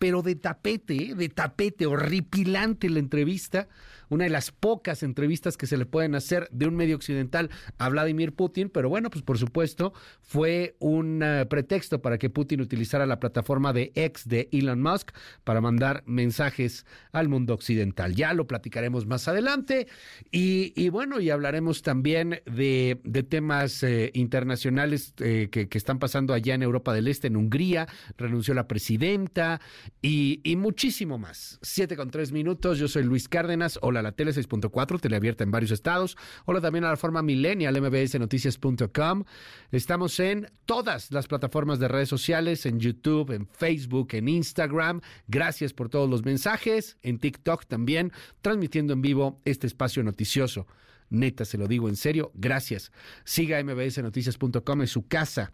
pero 0.00 0.22
de 0.22 0.34
tapete, 0.34 1.10
¿eh? 1.10 1.14
de 1.14 1.28
tapete, 1.28 1.84
horripilante 1.84 2.88
la 2.88 3.00
entrevista, 3.00 3.68
una 4.10 4.24
de 4.24 4.30
las 4.30 4.50
pocas 4.50 5.02
entrevistas 5.02 5.56
que 5.56 5.66
se 5.66 5.78
le 5.78 5.86
pueden 5.86 6.14
hacer 6.14 6.48
de 6.50 6.66
un 6.66 6.76
medio 6.76 6.96
occidental 6.96 7.48
a 7.78 7.88
Vladimir 7.88 8.34
Putin, 8.34 8.68
pero 8.68 8.90
bueno, 8.90 9.08
pues 9.08 9.22
por 9.22 9.38
supuesto 9.38 9.94
fue 10.20 10.76
un 10.78 11.22
eh, 11.22 11.46
pretexto 11.46 12.02
para 12.02 12.18
que 12.18 12.28
Putin 12.28 12.60
utilizara 12.60 13.06
la 13.06 13.18
plataforma 13.18 13.72
de 13.72 13.92
X 13.94 14.28
de 14.28 14.48
Elon 14.52 14.82
Musk 14.82 15.12
para 15.44 15.62
mandar 15.62 16.02
mensajes 16.06 16.84
al 17.12 17.28
mundo 17.28 17.54
occidental. 17.54 18.14
Ya 18.14 18.34
lo 18.34 18.46
platicaremos 18.46 19.06
más 19.06 19.28
adelante 19.28 19.86
y, 20.30 20.88
bueno, 20.90 21.20
y 21.20 21.30
hablaremos 21.30 21.82
también 21.82 22.42
de, 22.44 23.00
temas 23.28 23.82
eh, 23.82 24.10
internacionales 24.14 25.14
que, 25.16 25.48
que 25.48 25.78
están 25.78 25.98
pasando 25.98 26.34
allá 26.34 26.54
en 26.54 26.62
Europa 26.62 26.92
del 26.92 27.08
Este, 27.08 27.28
en 27.28 27.36
Hungría, 27.36 27.86
renunció 28.16 28.54
la 28.54 28.66
presidenta, 28.66 29.60
y, 30.02 30.56
muchísimo 30.56 31.18
más. 31.18 31.58
Siete 31.62 31.96
con 31.96 32.10
tres 32.10 32.32
minutos. 32.32 32.78
Yo 32.78 32.88
soy 32.88 33.04
Luis 33.04 33.28
Cárdenas. 33.28 33.78
Hola, 33.82 33.99
la 34.02 34.12
tele 34.12 34.32
6.4, 34.32 35.00
teleabierta 35.00 35.44
en 35.44 35.50
varios 35.50 35.70
estados. 35.70 36.16
Hola 36.44 36.60
también 36.60 36.84
a 36.84 36.90
la 36.90 36.96
forma 36.96 37.22
millennial, 37.22 37.80
mbsnoticias.com. 37.80 39.24
Estamos 39.70 40.20
en 40.20 40.50
todas 40.64 41.10
las 41.10 41.26
plataformas 41.26 41.78
de 41.78 41.88
redes 41.88 42.08
sociales, 42.08 42.66
en 42.66 42.80
YouTube, 42.80 43.32
en 43.32 43.46
Facebook, 43.46 44.08
en 44.12 44.28
Instagram. 44.28 45.00
Gracias 45.28 45.72
por 45.72 45.88
todos 45.88 46.08
los 46.08 46.24
mensajes. 46.24 46.96
En 47.02 47.18
TikTok 47.18 47.66
también, 47.66 48.12
transmitiendo 48.42 48.92
en 48.92 49.02
vivo 49.02 49.40
este 49.44 49.66
espacio 49.66 50.02
noticioso. 50.02 50.66
Neta, 51.10 51.44
se 51.44 51.58
lo 51.58 51.66
digo 51.66 51.88
en 51.88 51.96
serio, 51.96 52.30
gracias. 52.34 52.92
Siga 53.24 53.62
mbsnoticias.com 53.62 54.80
en 54.80 54.86
su 54.86 55.08
casa 55.08 55.52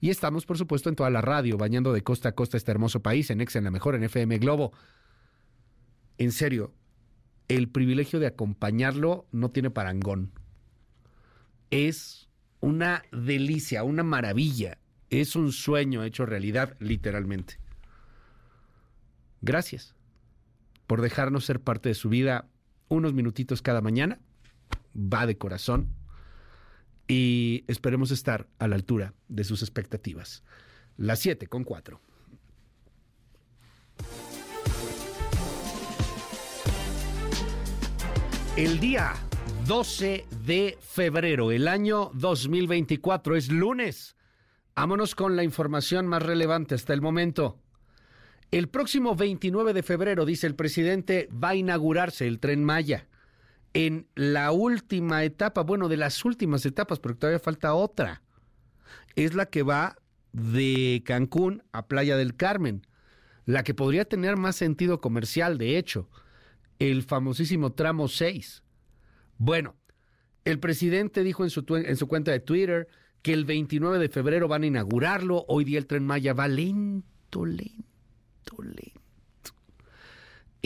y 0.00 0.10
estamos, 0.10 0.44
por 0.44 0.58
supuesto, 0.58 0.88
en 0.88 0.96
toda 0.96 1.10
la 1.10 1.22
radio, 1.22 1.56
bañando 1.56 1.92
de 1.92 2.02
costa 2.02 2.30
a 2.30 2.32
costa 2.32 2.56
este 2.56 2.70
hermoso 2.70 3.00
país, 3.00 3.30
en 3.30 3.40
Ex, 3.40 3.56
en 3.56 3.64
la 3.64 3.70
mejor, 3.70 3.94
en 3.94 4.04
FM 4.04 4.38
Globo. 4.38 4.72
En 6.18 6.32
serio, 6.32 6.74
el 7.48 7.68
privilegio 7.68 8.18
de 8.18 8.26
acompañarlo 8.26 9.26
no 9.32 9.50
tiene 9.50 9.70
parangón. 9.70 10.32
Es 11.70 12.28
una 12.60 13.02
delicia, 13.12 13.84
una 13.84 14.02
maravilla. 14.02 14.78
Es 15.10 15.36
un 15.36 15.52
sueño 15.52 16.02
hecho 16.02 16.26
realidad, 16.26 16.76
literalmente. 16.80 17.58
Gracias 19.40 19.94
por 20.86 21.00
dejarnos 21.00 21.44
ser 21.44 21.60
parte 21.60 21.88
de 21.88 21.94
su 21.94 22.08
vida 22.08 22.48
unos 22.88 23.14
minutitos 23.14 23.62
cada 23.62 23.80
mañana. 23.80 24.18
Va 24.96 25.26
de 25.26 25.36
corazón 25.36 25.94
y 27.06 27.64
esperemos 27.68 28.10
estar 28.10 28.48
a 28.58 28.66
la 28.66 28.76
altura 28.76 29.14
de 29.28 29.44
sus 29.44 29.62
expectativas. 29.62 30.42
Las 30.96 31.20
7 31.20 31.46
con 31.46 31.64
4. 31.64 32.00
El 38.56 38.80
día 38.80 39.12
12 39.66 40.24
de 40.46 40.78
febrero, 40.80 41.52
el 41.52 41.68
año 41.68 42.10
2024, 42.14 43.36
es 43.36 43.52
lunes. 43.52 44.16
Vámonos 44.74 45.14
con 45.14 45.36
la 45.36 45.44
información 45.44 46.06
más 46.06 46.22
relevante 46.22 46.74
hasta 46.74 46.94
el 46.94 47.02
momento. 47.02 47.58
El 48.50 48.70
próximo 48.70 49.14
29 49.14 49.74
de 49.74 49.82
febrero, 49.82 50.24
dice 50.24 50.46
el 50.46 50.54
presidente, 50.54 51.28
va 51.30 51.50
a 51.50 51.54
inaugurarse 51.54 52.26
el 52.26 52.40
tren 52.40 52.64
Maya 52.64 53.08
en 53.74 54.08
la 54.14 54.52
última 54.52 55.22
etapa, 55.22 55.60
bueno, 55.60 55.88
de 55.88 55.98
las 55.98 56.24
últimas 56.24 56.64
etapas, 56.64 56.98
porque 56.98 57.18
todavía 57.18 57.40
falta 57.40 57.74
otra. 57.74 58.22
Es 59.16 59.34
la 59.34 59.44
que 59.44 59.64
va 59.64 59.98
de 60.32 61.02
Cancún 61.04 61.62
a 61.72 61.88
Playa 61.88 62.16
del 62.16 62.36
Carmen, 62.36 62.86
la 63.44 63.64
que 63.64 63.74
podría 63.74 64.06
tener 64.06 64.38
más 64.38 64.56
sentido 64.56 65.02
comercial, 65.02 65.58
de 65.58 65.76
hecho, 65.76 66.08
el 66.78 67.02
famosísimo 67.02 67.72
tramo 67.72 68.08
6. 68.08 68.62
Bueno, 69.38 69.76
el 70.44 70.58
presidente 70.58 71.22
dijo 71.22 71.44
en 71.44 71.50
su, 71.50 71.64
en 71.68 71.96
su 71.96 72.08
cuenta 72.08 72.30
de 72.30 72.40
Twitter 72.40 72.88
que 73.22 73.32
el 73.32 73.44
29 73.44 73.98
de 73.98 74.08
febrero 74.08 74.48
van 74.48 74.62
a 74.62 74.66
inaugurarlo, 74.66 75.44
hoy 75.48 75.64
día 75.64 75.78
el 75.78 75.86
tren 75.86 76.06
Maya 76.06 76.32
va 76.32 76.48
lento, 76.48 77.44
lento, 77.44 78.62
lento 78.62 78.96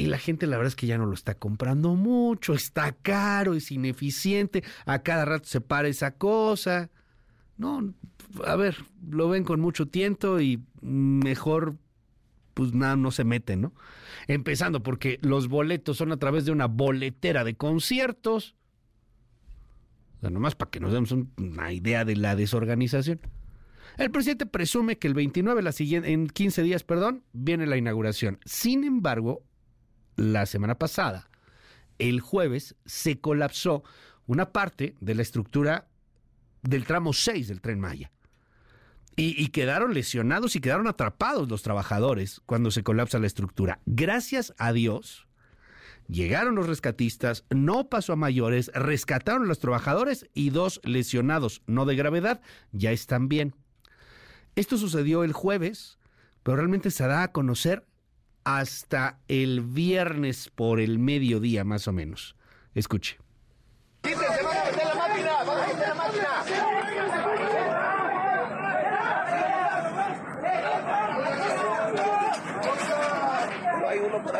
y 0.00 0.06
la 0.06 0.18
gente 0.18 0.46
la 0.46 0.56
verdad 0.56 0.68
es 0.68 0.76
que 0.76 0.86
ya 0.86 0.98
no 0.98 1.06
lo 1.06 1.14
está 1.14 1.34
comprando 1.34 1.94
mucho, 1.94 2.54
está 2.54 2.92
caro, 2.92 3.54
es 3.54 3.70
ineficiente, 3.70 4.64
a 4.86 5.00
cada 5.00 5.24
rato 5.24 5.46
se 5.46 5.60
para 5.60 5.88
esa 5.88 6.12
cosa. 6.12 6.90
No, 7.56 7.92
a 8.46 8.56
ver, 8.56 8.76
lo 9.06 9.28
ven 9.28 9.44
con 9.44 9.60
mucho 9.60 9.86
tiento 9.86 10.40
y 10.40 10.62
mejor 10.80 11.76
pues 12.54 12.72
nada, 12.72 12.96
no 12.96 13.10
se 13.10 13.24
meten, 13.24 13.62
¿no? 13.62 13.74
Empezando 14.26 14.82
porque 14.82 15.18
los 15.22 15.48
boletos 15.48 15.96
son 15.96 16.12
a 16.12 16.16
través 16.18 16.44
de 16.44 16.52
una 16.52 16.66
boletera 16.66 17.44
de 17.44 17.56
conciertos. 17.56 18.56
O 20.18 20.20
sea, 20.20 20.30
nomás 20.30 20.54
para 20.54 20.70
que 20.70 20.80
nos 20.80 20.92
demos 20.92 21.12
una 21.12 21.72
idea 21.72 22.04
de 22.04 22.16
la 22.16 22.36
desorganización. 22.36 23.20
El 23.96 24.10
presidente 24.10 24.46
presume 24.46 24.98
que 24.98 25.08
el 25.08 25.14
29, 25.14 25.62
la 25.62 25.72
siguiente, 25.72 26.12
en 26.12 26.28
15 26.28 26.62
días, 26.62 26.84
perdón, 26.84 27.24
viene 27.32 27.66
la 27.66 27.76
inauguración. 27.76 28.38
Sin 28.44 28.84
embargo, 28.84 29.44
la 30.16 30.46
semana 30.46 30.78
pasada, 30.78 31.28
el 31.98 32.20
jueves, 32.20 32.76
se 32.84 33.20
colapsó 33.20 33.82
una 34.26 34.52
parte 34.52 34.94
de 35.00 35.14
la 35.14 35.22
estructura 35.22 35.88
del 36.62 36.84
tramo 36.84 37.12
6 37.12 37.48
del 37.48 37.60
tren 37.60 37.80
Maya. 37.80 38.10
Y, 39.16 39.48
quedaron 39.48 39.92
lesionados 39.92 40.56
y 40.56 40.60
quedaron 40.60 40.86
atrapados 40.86 41.48
los 41.48 41.62
trabajadores 41.62 42.40
cuando 42.46 42.70
se 42.70 42.82
colapsa 42.82 43.18
la 43.18 43.26
estructura. 43.26 43.80
Gracias 43.84 44.54
a 44.56 44.72
Dios, 44.72 45.26
llegaron 46.08 46.54
los 46.54 46.66
rescatistas, 46.66 47.44
no 47.50 47.88
pasó 47.90 48.14
a 48.14 48.16
mayores, 48.16 48.70
rescataron 48.72 49.44
a 49.44 49.48
los 49.48 49.58
trabajadores 49.58 50.26
y 50.32 50.50
dos 50.50 50.80
lesionados, 50.84 51.62
no 51.66 51.84
de 51.84 51.96
gravedad, 51.96 52.40
ya 52.72 52.92
están 52.92 53.28
bien. 53.28 53.54
Esto 54.56 54.78
sucedió 54.78 55.22
el 55.22 55.32
jueves, 55.32 55.98
pero 56.42 56.56
realmente 56.56 56.90
se 56.90 57.06
da 57.06 57.22
a 57.22 57.32
conocer 57.32 57.86
hasta 58.44 59.20
el 59.28 59.60
viernes 59.60 60.50
por 60.54 60.80
el 60.80 60.98
mediodía 60.98 61.64
más 61.64 61.86
o 61.88 61.92
menos. 61.92 62.36
Escuche. 62.74 63.18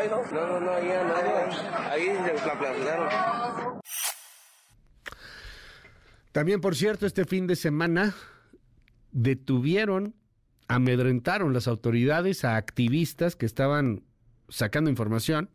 ¿No? 0.07 0.23
No, 0.31 0.47
no, 0.47 0.59
no, 0.59 0.71
ahí 0.71 0.87
nadie. 0.87 1.33
Ahí 1.89 2.05
se 2.05 2.35
También, 6.31 6.61
por 6.61 6.75
cierto, 6.75 7.05
este 7.05 7.25
fin 7.25 7.47
de 7.47 7.55
semana 7.55 8.15
detuvieron 9.11 10.15
amedrentaron 10.71 11.53
las 11.53 11.67
autoridades 11.67 12.45
a 12.45 12.55
activistas 12.55 13.35
que 13.35 13.45
estaban 13.45 14.03
sacando 14.47 14.89
información, 14.89 15.49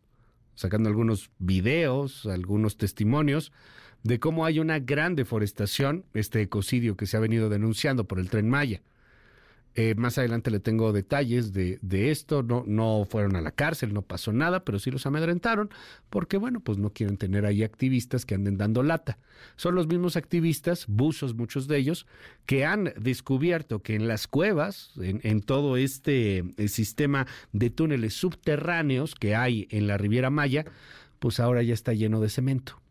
sacando 0.53 0.89
algunos 0.89 1.31
videos, 1.39 2.27
algunos 2.27 2.77
testimonios 2.77 3.51
de 4.03 4.19
cómo 4.19 4.45
hay 4.45 4.59
una 4.59 4.77
gran 4.77 5.15
deforestación, 5.15 6.05
este 6.13 6.41
ecocidio 6.41 6.95
que 6.95 7.07
se 7.07 7.17
ha 7.17 7.19
venido 7.19 7.49
denunciando 7.49 8.07
por 8.07 8.19
el 8.19 8.29
tren 8.29 8.47
Maya. 8.47 8.83
Eh, 9.79 9.93
más 9.93 10.17
adelante 10.17 10.49
le 10.49 10.59
tengo 10.59 10.91
detalles 10.91 11.53
de, 11.53 11.79
esto. 12.09 12.41
No, 12.41 12.63
no 12.65 13.05
fueron 13.07 13.35
a 13.35 13.41
la 13.41 13.51
cárcel, 13.51 13.93
no 13.93 14.01
pasó 14.01 14.33
nada, 14.33 14.65
pero 14.65 14.79
sí 14.79 14.89
los 14.89 15.05
amedrentaron 15.05 15.69
porque, 16.09 16.37
bueno, 16.37 16.61
pues 16.61 16.79
no 16.79 16.89
quieren 16.89 17.17
tener 17.17 17.45
ahí 17.45 17.61
activistas 17.61 18.25
que 18.25 18.33
anden 18.33 18.57
dando 18.57 18.81
lata. 18.81 19.19
Son 19.55 19.75
los 19.75 19.85
mismos 19.85 20.17
activistas, 20.17 20.85
buzos 20.87 21.35
muchos 21.35 21.67
de 21.67 21.77
ellos, 21.77 22.07
que 22.47 22.65
han 22.65 22.91
descubierto 22.99 23.83
que 23.83 23.93
en 23.93 24.07
las 24.07 24.27
cuevas, 24.27 24.93
en, 24.97 25.19
en 25.21 25.41
todo 25.41 25.77
este 25.77 26.43
eh, 26.57 26.67
sistema 26.69 27.27
de 27.53 27.69
túneles 27.69 28.15
subterráneos 28.15 29.13
que 29.13 29.35
hay 29.35 29.67
en 29.69 29.85
la 29.85 29.99
Riviera 29.99 30.31
Maya, 30.31 30.65
pues 31.19 31.39
ahora 31.39 31.61
ya 31.61 31.75
está 31.75 31.93
lleno 31.93 32.19
de 32.19 32.29
cemento. 32.29 32.81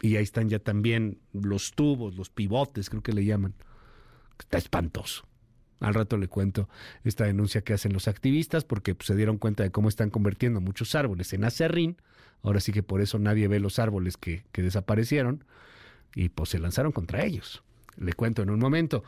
Y 0.00 0.16
ahí 0.16 0.22
están 0.22 0.48
ya 0.48 0.58
también 0.58 1.18
los 1.34 1.72
tubos, 1.72 2.16
los 2.16 2.30
pivotes, 2.30 2.88
creo 2.88 3.02
que 3.02 3.12
le 3.12 3.26
llaman. 3.26 3.52
Está 4.38 4.56
espantoso. 4.56 5.27
Al 5.80 5.94
rato 5.94 6.16
le 6.16 6.28
cuento 6.28 6.68
esta 7.04 7.24
denuncia 7.24 7.62
que 7.62 7.72
hacen 7.72 7.92
los 7.92 8.08
activistas 8.08 8.64
porque 8.64 8.94
pues, 8.94 9.06
se 9.06 9.16
dieron 9.16 9.38
cuenta 9.38 9.62
de 9.62 9.70
cómo 9.70 9.88
están 9.88 10.10
convirtiendo 10.10 10.60
muchos 10.60 10.94
árboles 10.94 11.32
en 11.32 11.44
acerrín. 11.44 11.96
Ahora 12.42 12.60
sí 12.60 12.72
que 12.72 12.82
por 12.82 13.00
eso 13.00 13.18
nadie 13.18 13.48
ve 13.48 13.60
los 13.60 13.78
árboles 13.78 14.16
que, 14.16 14.44
que 14.52 14.62
desaparecieron 14.62 15.44
y 16.14 16.28
pues 16.30 16.50
se 16.50 16.58
lanzaron 16.58 16.92
contra 16.92 17.24
ellos. 17.24 17.62
Le 17.96 18.12
cuento 18.12 18.42
en 18.42 18.50
un 18.50 18.60
momento. 18.60 19.02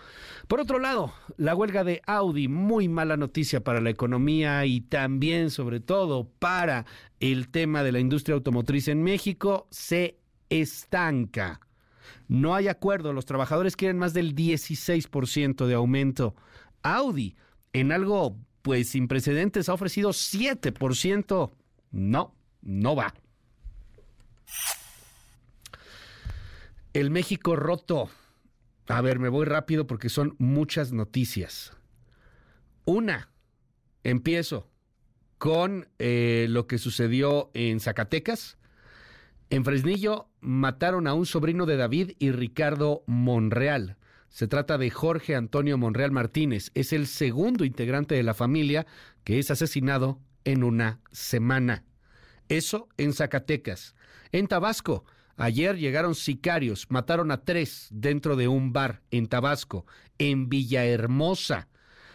Por 0.48 0.60
otro 0.60 0.80
lado, 0.80 1.12
la 1.36 1.54
huelga 1.54 1.84
de 1.84 2.02
Audi, 2.06 2.48
muy 2.48 2.88
mala 2.88 3.16
noticia 3.16 3.62
para 3.62 3.80
la 3.80 3.90
economía 3.90 4.64
y 4.66 4.80
también, 4.80 5.50
sobre 5.50 5.78
todo, 5.78 6.28
para 6.38 6.86
el 7.20 7.48
tema 7.48 7.84
de 7.84 7.92
la 7.92 8.00
industria 8.00 8.34
automotriz 8.34 8.88
en 8.88 9.02
México, 9.04 9.68
se 9.70 10.18
estanca. 10.48 11.60
No 12.26 12.54
hay 12.54 12.66
acuerdo, 12.68 13.12
los 13.12 13.26
trabajadores 13.26 13.76
quieren 13.76 13.98
más 13.98 14.12
del 14.12 14.34
16% 14.34 15.66
de 15.66 15.74
aumento. 15.74 16.34
Audi, 16.83 17.37
en 17.72 17.93
algo 17.93 18.37
pues 18.62 18.91
sin 18.91 19.09
precedentes, 19.09 19.68
ha 19.68 19.74
ofrecido 19.74 20.11
7%. 20.11 21.53
No, 21.93 22.35
no 22.62 22.97
va. 22.97 23.14
El 26.93 27.11
México 27.11 27.57
roto. 27.57 28.11
A 28.89 29.01
ver, 29.01 29.18
me 29.18 29.28
voy 29.28 29.47
rápido 29.47 29.87
porque 29.87 30.09
son 30.09 30.35
muchas 30.39 30.93
noticias. 30.93 31.72
Una, 32.85 33.31
empiezo 34.03 34.68
con 35.39 35.89
eh, 35.99 36.47
lo 36.51 36.66
que 36.66 36.78
sucedió 36.78 37.51
en 37.55 37.81
Zacatecas. 37.81 38.59
En 39.49 39.64
Fresnillo 39.64 40.28
mataron 40.41 41.07
a 41.07 41.14
un 41.14 41.26
sobrino 41.26 41.66
de 41.66 41.76
David 41.76 42.12
y 42.18 42.33
Ricardo 42.33 43.05
Monreal. 43.07 43.97
Se 44.31 44.47
trata 44.47 44.78
de 44.78 44.91
Jorge 44.91 45.35
Antonio 45.35 45.76
Monreal 45.76 46.12
Martínez. 46.12 46.70
Es 46.74 46.93
el 46.93 47.07
segundo 47.07 47.64
integrante 47.64 48.14
de 48.14 48.22
la 48.22 48.33
familia 48.33 48.87
que 49.24 49.39
es 49.39 49.51
asesinado 49.51 50.20
en 50.45 50.64
una 50.64 51.01
semana. 51.11 51.85
Eso 52.49 52.89
en 52.97 53.12
Zacatecas. 53.12 53.95
En 54.33 54.47
Tabasco, 54.47 55.05
ayer 55.37 55.76
llegaron 55.76 56.14
sicarios, 56.14 56.87
mataron 56.91 57.31
a 57.33 57.45
tres 57.45 57.89
dentro 57.91 58.37
de 58.37 58.49
un 58.49 58.72
bar 58.72 59.03
en 59.11 59.26
Tabasco, 59.26 59.85
en 60.18 60.49
Villahermosa. 60.49 61.68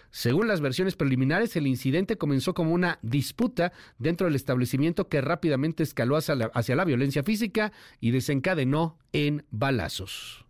Según 0.09 0.47
las 0.47 0.61
versiones 0.61 0.95
preliminares, 0.95 1.57
el 1.57 1.68
incidente 1.68 2.18
comenzó 2.18 2.53
como 2.53 2.72
una 2.72 2.99
disputa 3.01 3.74
dentro 3.97 4.28
del 4.28 4.36
establecimiento 4.36 5.09
que 5.09 5.20
rápidamente 5.20 5.84
escaló 5.84 6.16
hacia 6.16 6.36
la, 6.76 6.86
violencia 6.86 7.22
física 7.24 7.74
y 7.99 8.11
desencadenó 8.11 8.97
en 9.11 9.45
balazos. 9.51 10.44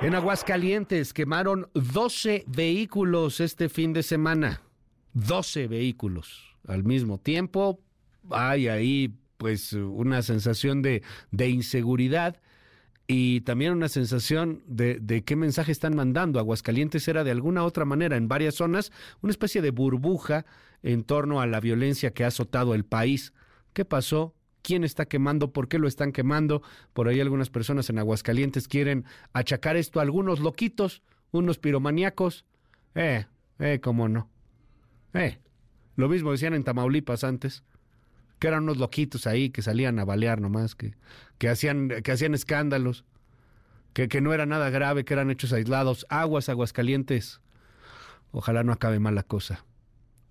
En 0.00 0.14
Aguascalientes 0.14 1.12
quemaron 1.12 1.68
12 1.74 2.44
vehículos 2.46 3.40
este 3.40 3.68
fin 3.68 3.92
de 3.92 4.04
semana. 4.04 4.62
12 5.14 5.66
vehículos 5.66 6.56
al 6.68 6.84
mismo 6.84 7.18
tiempo. 7.18 7.80
Hay 8.30 8.68
ahí 8.68 9.18
pues 9.38 9.72
una 9.72 10.22
sensación 10.22 10.82
de, 10.82 11.02
inseguridad 11.36 12.40
y 13.08 13.40
también 13.40 13.72
una 13.72 13.88
sensación 13.88 14.62
de, 14.66 15.00
de, 15.00 15.24
qué 15.24 15.34
mensaje 15.34 15.72
están 15.72 15.96
mandando. 15.96 16.38
Aguascalientes 16.38 17.08
era 17.08 17.24
de 17.24 17.32
alguna 17.32 17.64
otra 17.64 17.84
manera 17.84 18.16
en 18.16 18.28
varias 18.28 18.54
zonas 18.54 18.92
una 19.20 19.32
especie 19.32 19.62
de 19.62 19.72
burbuja 19.72 20.46
en 20.84 21.02
torno 21.02 21.40
a 21.40 21.46
la 21.48 21.58
violencia 21.58 22.12
que 22.12 22.22
ha 22.22 22.28
azotado 22.28 22.76
el 22.76 22.84
país. 22.84 23.32
¿Qué 23.72 23.84
pasó? 23.84 24.37
Quién 24.62 24.84
está 24.84 25.06
quemando, 25.06 25.52
por 25.52 25.68
qué 25.68 25.78
lo 25.78 25.88
están 25.88 26.12
quemando. 26.12 26.62
Por 26.92 27.08
ahí 27.08 27.20
algunas 27.20 27.50
personas 27.50 27.90
en 27.90 27.98
Aguascalientes 27.98 28.68
quieren 28.68 29.04
achacar 29.32 29.76
esto 29.76 30.00
a 30.00 30.02
algunos 30.02 30.40
loquitos, 30.40 31.02
unos 31.30 31.58
piromaníacos. 31.58 32.44
Eh, 32.94 33.26
eh, 33.58 33.80
cómo 33.82 34.08
no. 34.08 34.30
Eh, 35.14 35.38
lo 35.96 36.08
mismo 36.08 36.32
decían 36.32 36.54
en 36.54 36.64
Tamaulipas 36.64 37.24
antes, 37.24 37.64
que 38.38 38.48
eran 38.48 38.64
unos 38.64 38.76
loquitos 38.76 39.26
ahí 39.26 39.50
que 39.50 39.62
salían 39.62 39.98
a 39.98 40.04
balear 40.04 40.40
nomás, 40.40 40.74
que, 40.74 40.94
que, 41.38 41.48
hacían, 41.48 41.88
que 42.02 42.12
hacían 42.12 42.34
escándalos, 42.34 43.04
que, 43.92 44.08
que 44.08 44.20
no 44.20 44.32
era 44.32 44.46
nada 44.46 44.70
grave, 44.70 45.04
que 45.04 45.14
eran 45.14 45.30
hechos 45.30 45.52
aislados. 45.52 46.06
Aguas, 46.08 46.48
Aguascalientes. 46.48 47.40
Ojalá 48.30 48.62
no 48.62 48.72
acabe 48.72 49.00
mal 49.00 49.14
la 49.14 49.22
cosa. 49.22 49.64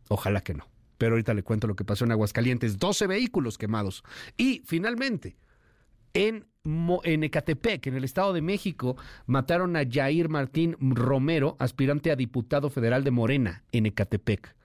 Ojalá 0.09 0.41
que 0.41 0.53
no 0.53 0.76
pero 0.97 1.13
ahorita 1.13 1.33
le 1.33 1.43
cuento 1.43 1.67
lo 1.67 1.75
que 1.75 1.85
pasó 1.85 2.05
en 2.05 2.11
Aguascalientes, 2.11 2.77
12 2.77 3.07
vehículos 3.07 3.57
quemados. 3.57 4.03
Y 4.37 4.61
finalmente, 4.65 5.37
en, 6.13 6.47
en 7.03 7.23
Ecatepec, 7.23 7.87
en 7.87 7.95
el 7.95 8.03
Estado 8.03 8.33
de 8.33 8.41
México, 8.41 8.97
mataron 9.25 9.75
a 9.75 9.83
Jair 9.89 10.29
Martín 10.29 10.75
Romero, 10.79 11.55
aspirante 11.59 12.11
a 12.11 12.15
diputado 12.15 12.69
federal 12.69 13.03
de 13.03 13.11
Morena, 13.11 13.63
en 13.71 13.85
Ecatepec. 13.85 14.55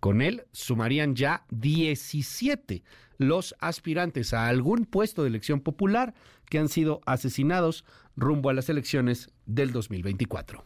Con 0.00 0.22
él 0.22 0.44
sumarían 0.52 1.14
ya 1.14 1.44
17 1.50 2.82
los 3.18 3.54
aspirantes 3.60 4.32
a 4.32 4.48
algún 4.48 4.86
puesto 4.86 5.22
de 5.22 5.28
elección 5.28 5.60
popular 5.60 6.14
que 6.46 6.58
han 6.58 6.70
sido 6.70 7.02
asesinados 7.04 7.84
rumbo 8.16 8.48
a 8.48 8.54
las 8.54 8.70
elecciones 8.70 9.30
del 9.44 9.72
2024. 9.72 10.64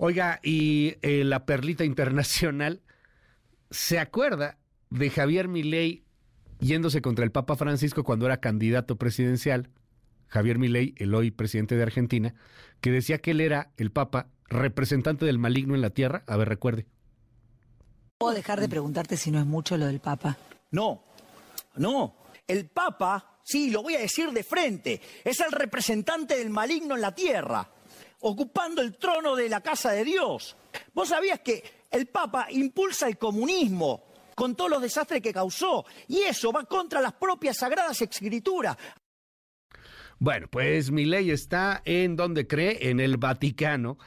Oiga, 0.00 0.38
y 0.44 0.94
eh, 1.02 1.24
la 1.24 1.44
perlita 1.44 1.84
internacional, 1.84 2.82
¿se 3.70 3.98
acuerda 3.98 4.56
de 4.90 5.10
Javier 5.10 5.48
Milei 5.48 6.04
yéndose 6.60 7.02
contra 7.02 7.24
el 7.24 7.32
Papa 7.32 7.56
Francisco 7.56 8.04
cuando 8.04 8.26
era 8.26 8.38
candidato 8.38 8.94
presidencial? 8.94 9.70
Javier 10.28 10.58
Milei, 10.58 10.94
el 10.98 11.14
hoy 11.16 11.32
presidente 11.32 11.74
de 11.74 11.82
Argentina, 11.82 12.34
que 12.80 12.92
decía 12.92 13.18
que 13.18 13.32
él 13.32 13.40
era 13.40 13.72
el 13.76 13.90
Papa 13.90 14.28
representante 14.48 15.26
del 15.26 15.40
maligno 15.40 15.74
en 15.74 15.80
la 15.80 15.90
tierra. 15.90 16.22
A 16.28 16.36
ver, 16.36 16.48
recuerde. 16.48 16.86
¿Puedo 18.18 18.34
dejar 18.34 18.60
de 18.60 18.68
preguntarte 18.68 19.16
si 19.16 19.32
no 19.32 19.40
es 19.40 19.46
mucho 19.46 19.76
lo 19.76 19.86
del 19.86 19.98
Papa? 19.98 20.36
No, 20.70 21.02
no. 21.74 22.14
El 22.46 22.66
Papa, 22.66 23.40
sí, 23.42 23.70
lo 23.70 23.82
voy 23.82 23.96
a 23.96 24.00
decir 24.00 24.30
de 24.30 24.44
frente, 24.44 25.00
es 25.24 25.40
el 25.40 25.50
representante 25.50 26.38
del 26.38 26.50
maligno 26.50 26.94
en 26.94 27.00
la 27.00 27.14
tierra 27.14 27.68
ocupando 28.20 28.82
el 28.82 28.96
trono 28.96 29.36
de 29.36 29.48
la 29.48 29.60
casa 29.60 29.92
de 29.92 30.04
Dios. 30.04 30.56
Vos 30.92 31.08
sabías 31.08 31.40
que 31.40 31.86
el 31.90 32.06
Papa 32.06 32.48
impulsa 32.50 33.08
el 33.08 33.18
comunismo 33.18 34.04
con 34.34 34.54
todos 34.54 34.70
los 34.70 34.82
desastres 34.82 35.20
que 35.20 35.32
causó 35.32 35.84
y 36.06 36.18
eso 36.18 36.52
va 36.52 36.64
contra 36.64 37.00
las 37.00 37.14
propias 37.14 37.56
sagradas 37.56 38.00
escrituras. 38.02 38.76
Bueno, 40.20 40.48
pues 40.50 40.90
mi 40.90 41.04
ley 41.04 41.30
está 41.30 41.80
en 41.84 42.16
donde 42.16 42.46
cree, 42.46 42.90
en 42.90 42.98
el 42.98 43.18
Vaticano. 43.18 43.98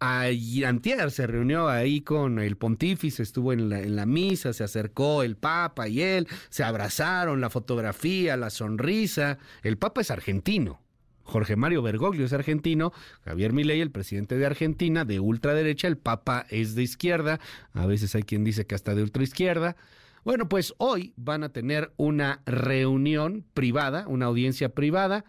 Antier 0.00 1.10
se 1.10 1.26
reunió 1.26 1.68
ahí 1.68 2.02
con 2.02 2.38
el 2.38 2.56
pontífice, 2.56 3.22
estuvo 3.22 3.52
en 3.52 3.96
la, 3.96 4.06
misa, 4.06 4.52
se 4.52 4.64
acercó 4.64 5.22
el 5.22 5.36
Papa 5.36 5.88
y 5.88 6.02
él, 6.02 6.28
se 6.50 6.62
abrazaron, 6.62 7.40
la 7.40 7.50
fotografía, 7.50 8.36
la 8.36 8.50
sonrisa. 8.50 9.38
El 9.62 9.76
Papa 9.76 10.00
es 10.00 10.10
argentino, 10.10 10.80
Jorge 11.28 11.56
Mario 11.56 11.82
Bergoglio 11.82 12.24
es 12.24 12.32
argentino, 12.32 12.92
Javier 13.24 13.52
Milei, 13.52 13.80
el 13.80 13.90
presidente 13.90 14.38
de 14.38 14.46
Argentina, 14.46 15.04
de 15.04 15.20
ultraderecha, 15.20 15.86
el 15.86 15.98
Papa 15.98 16.46
es 16.48 16.74
de 16.74 16.82
izquierda, 16.82 17.38
a 17.74 17.86
veces 17.86 18.14
hay 18.14 18.22
quien 18.22 18.44
dice 18.44 18.66
que 18.66 18.74
hasta 18.74 18.94
de 18.94 19.02
ultraizquierda. 19.02 19.76
Bueno, 20.24 20.48
pues 20.48 20.74
hoy 20.78 21.12
van 21.16 21.44
a 21.44 21.50
tener 21.50 21.92
una 21.96 22.42
reunión 22.46 23.44
privada, 23.54 24.06
una 24.08 24.26
audiencia 24.26 24.70
privada. 24.70 25.24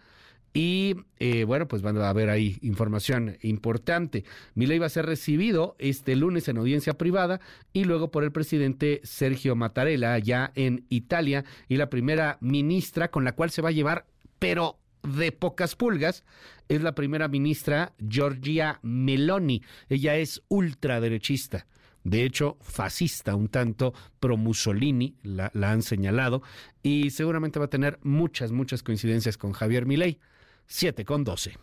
Y 0.52 0.96
eh, 1.20 1.44
bueno, 1.44 1.68
pues 1.68 1.80
van 1.80 1.96
a 1.98 2.08
haber 2.08 2.28
ahí 2.28 2.58
información 2.60 3.36
importante. 3.40 4.24
Milei 4.54 4.80
va 4.80 4.86
a 4.86 4.88
ser 4.88 5.06
recibido 5.06 5.76
este 5.78 6.16
lunes 6.16 6.48
en 6.48 6.58
audiencia 6.58 6.94
privada 6.94 7.40
y 7.72 7.84
luego 7.84 8.10
por 8.10 8.24
el 8.24 8.32
presidente 8.32 9.00
Sergio 9.04 9.54
Mattarella 9.54 10.12
allá 10.12 10.50
en 10.56 10.86
Italia 10.88 11.44
y 11.68 11.76
la 11.76 11.88
primera 11.88 12.36
ministra 12.40 13.12
con 13.12 13.22
la 13.22 13.36
cual 13.36 13.50
se 13.50 13.62
va 13.62 13.68
a 13.68 13.72
llevar, 13.72 14.06
pero 14.40 14.79
de 15.02 15.32
pocas 15.32 15.76
pulgas 15.76 16.24
es 16.68 16.82
la 16.82 16.94
primera 16.94 17.28
ministra 17.28 17.92
Giorgia 17.98 18.78
Meloni. 18.82 19.62
Ella 19.88 20.16
es 20.16 20.42
ultraderechista. 20.48 21.66
De 22.04 22.24
hecho, 22.24 22.56
fascista, 22.62 23.34
un 23.34 23.48
tanto 23.48 23.92
pro 24.20 24.36
Mussolini, 24.36 25.16
la, 25.22 25.50
han 25.54 25.82
señalado, 25.82 26.42
y 26.82 27.10
seguramente 27.10 27.58
va 27.58 27.66
a 27.66 27.70
tener 27.70 27.98
muchas, 28.02 28.52
muchas 28.52 28.82
coincidencias 28.82 29.36
con 29.36 29.52
Javier 29.52 29.84
Milei. 29.84 30.18
7 30.66 31.04
con 31.04 31.24
12. 31.24 31.58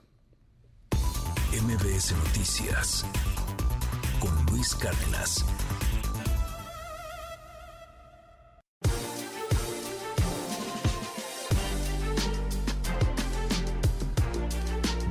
MBS 1.54 2.14
Noticias 2.26 3.06
con 4.20 4.46
Luis 4.52 4.76
Cárdenas. 4.76 5.46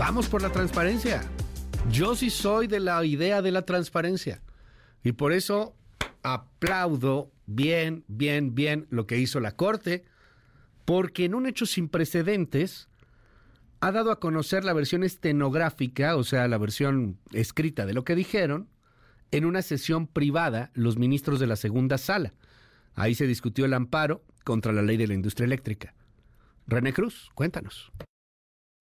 Vamos 0.09 0.28
por 0.28 0.40
la 0.40 0.52
transparencia. 0.52 1.20
Yo 1.90 2.14
sí 2.14 2.30
soy 2.30 2.68
de 2.68 2.78
la 2.78 3.04
idea 3.04 3.42
de 3.42 3.50
la 3.50 3.62
transparencia. 3.62 4.40
Y 5.02 5.11
por 5.11 5.32
eso 5.32 5.74
aplaudo 6.22 7.32
bien, 7.46 8.04
bien, 8.07 8.54
bien 8.54 8.86
lo 8.90 9.09
que 9.09 9.18
hizo 9.18 9.40
la 9.40 9.57
Corte, 9.57 10.04
porque 10.84 11.24
en 11.24 11.34
un 11.34 11.48
hecho 11.48 11.66
sin 11.66 11.88
precedentes 11.88 12.88
ha 13.80 13.90
dado 13.90 14.12
a 14.12 14.20
conocer 14.20 14.64
la 14.64 14.74
versión 14.74 15.02
estenográfica, 15.02 16.14
o 16.14 16.22
sea, 16.22 16.46
la 16.46 16.59
versión 16.59 17.18
escrita 17.32 17.84
de 17.84 17.94
lo 17.94 18.04
que 18.04 18.14
dijeron, 18.14 18.68
en 19.32 19.44
una 19.44 19.61
sesión 19.61 20.07
privada 20.07 20.70
los 20.74 20.98
ministros 20.98 21.40
de 21.40 21.48
la 21.48 21.57
segunda 21.57 21.98
sala. 21.98 22.32
Ahí 22.94 23.16
se 23.16 23.26
discutió 23.26 23.64
el 23.64 23.74
amparo 23.74 24.22
contra 24.44 24.72
la 24.72 24.82
ley 24.82 24.98
de 24.98 25.09
la 25.09 25.14
industria 25.14 25.46
eléctrica. 25.46 25.94
René 26.68 26.92
Cruz, 26.92 27.28
cuéntanos. 27.34 27.90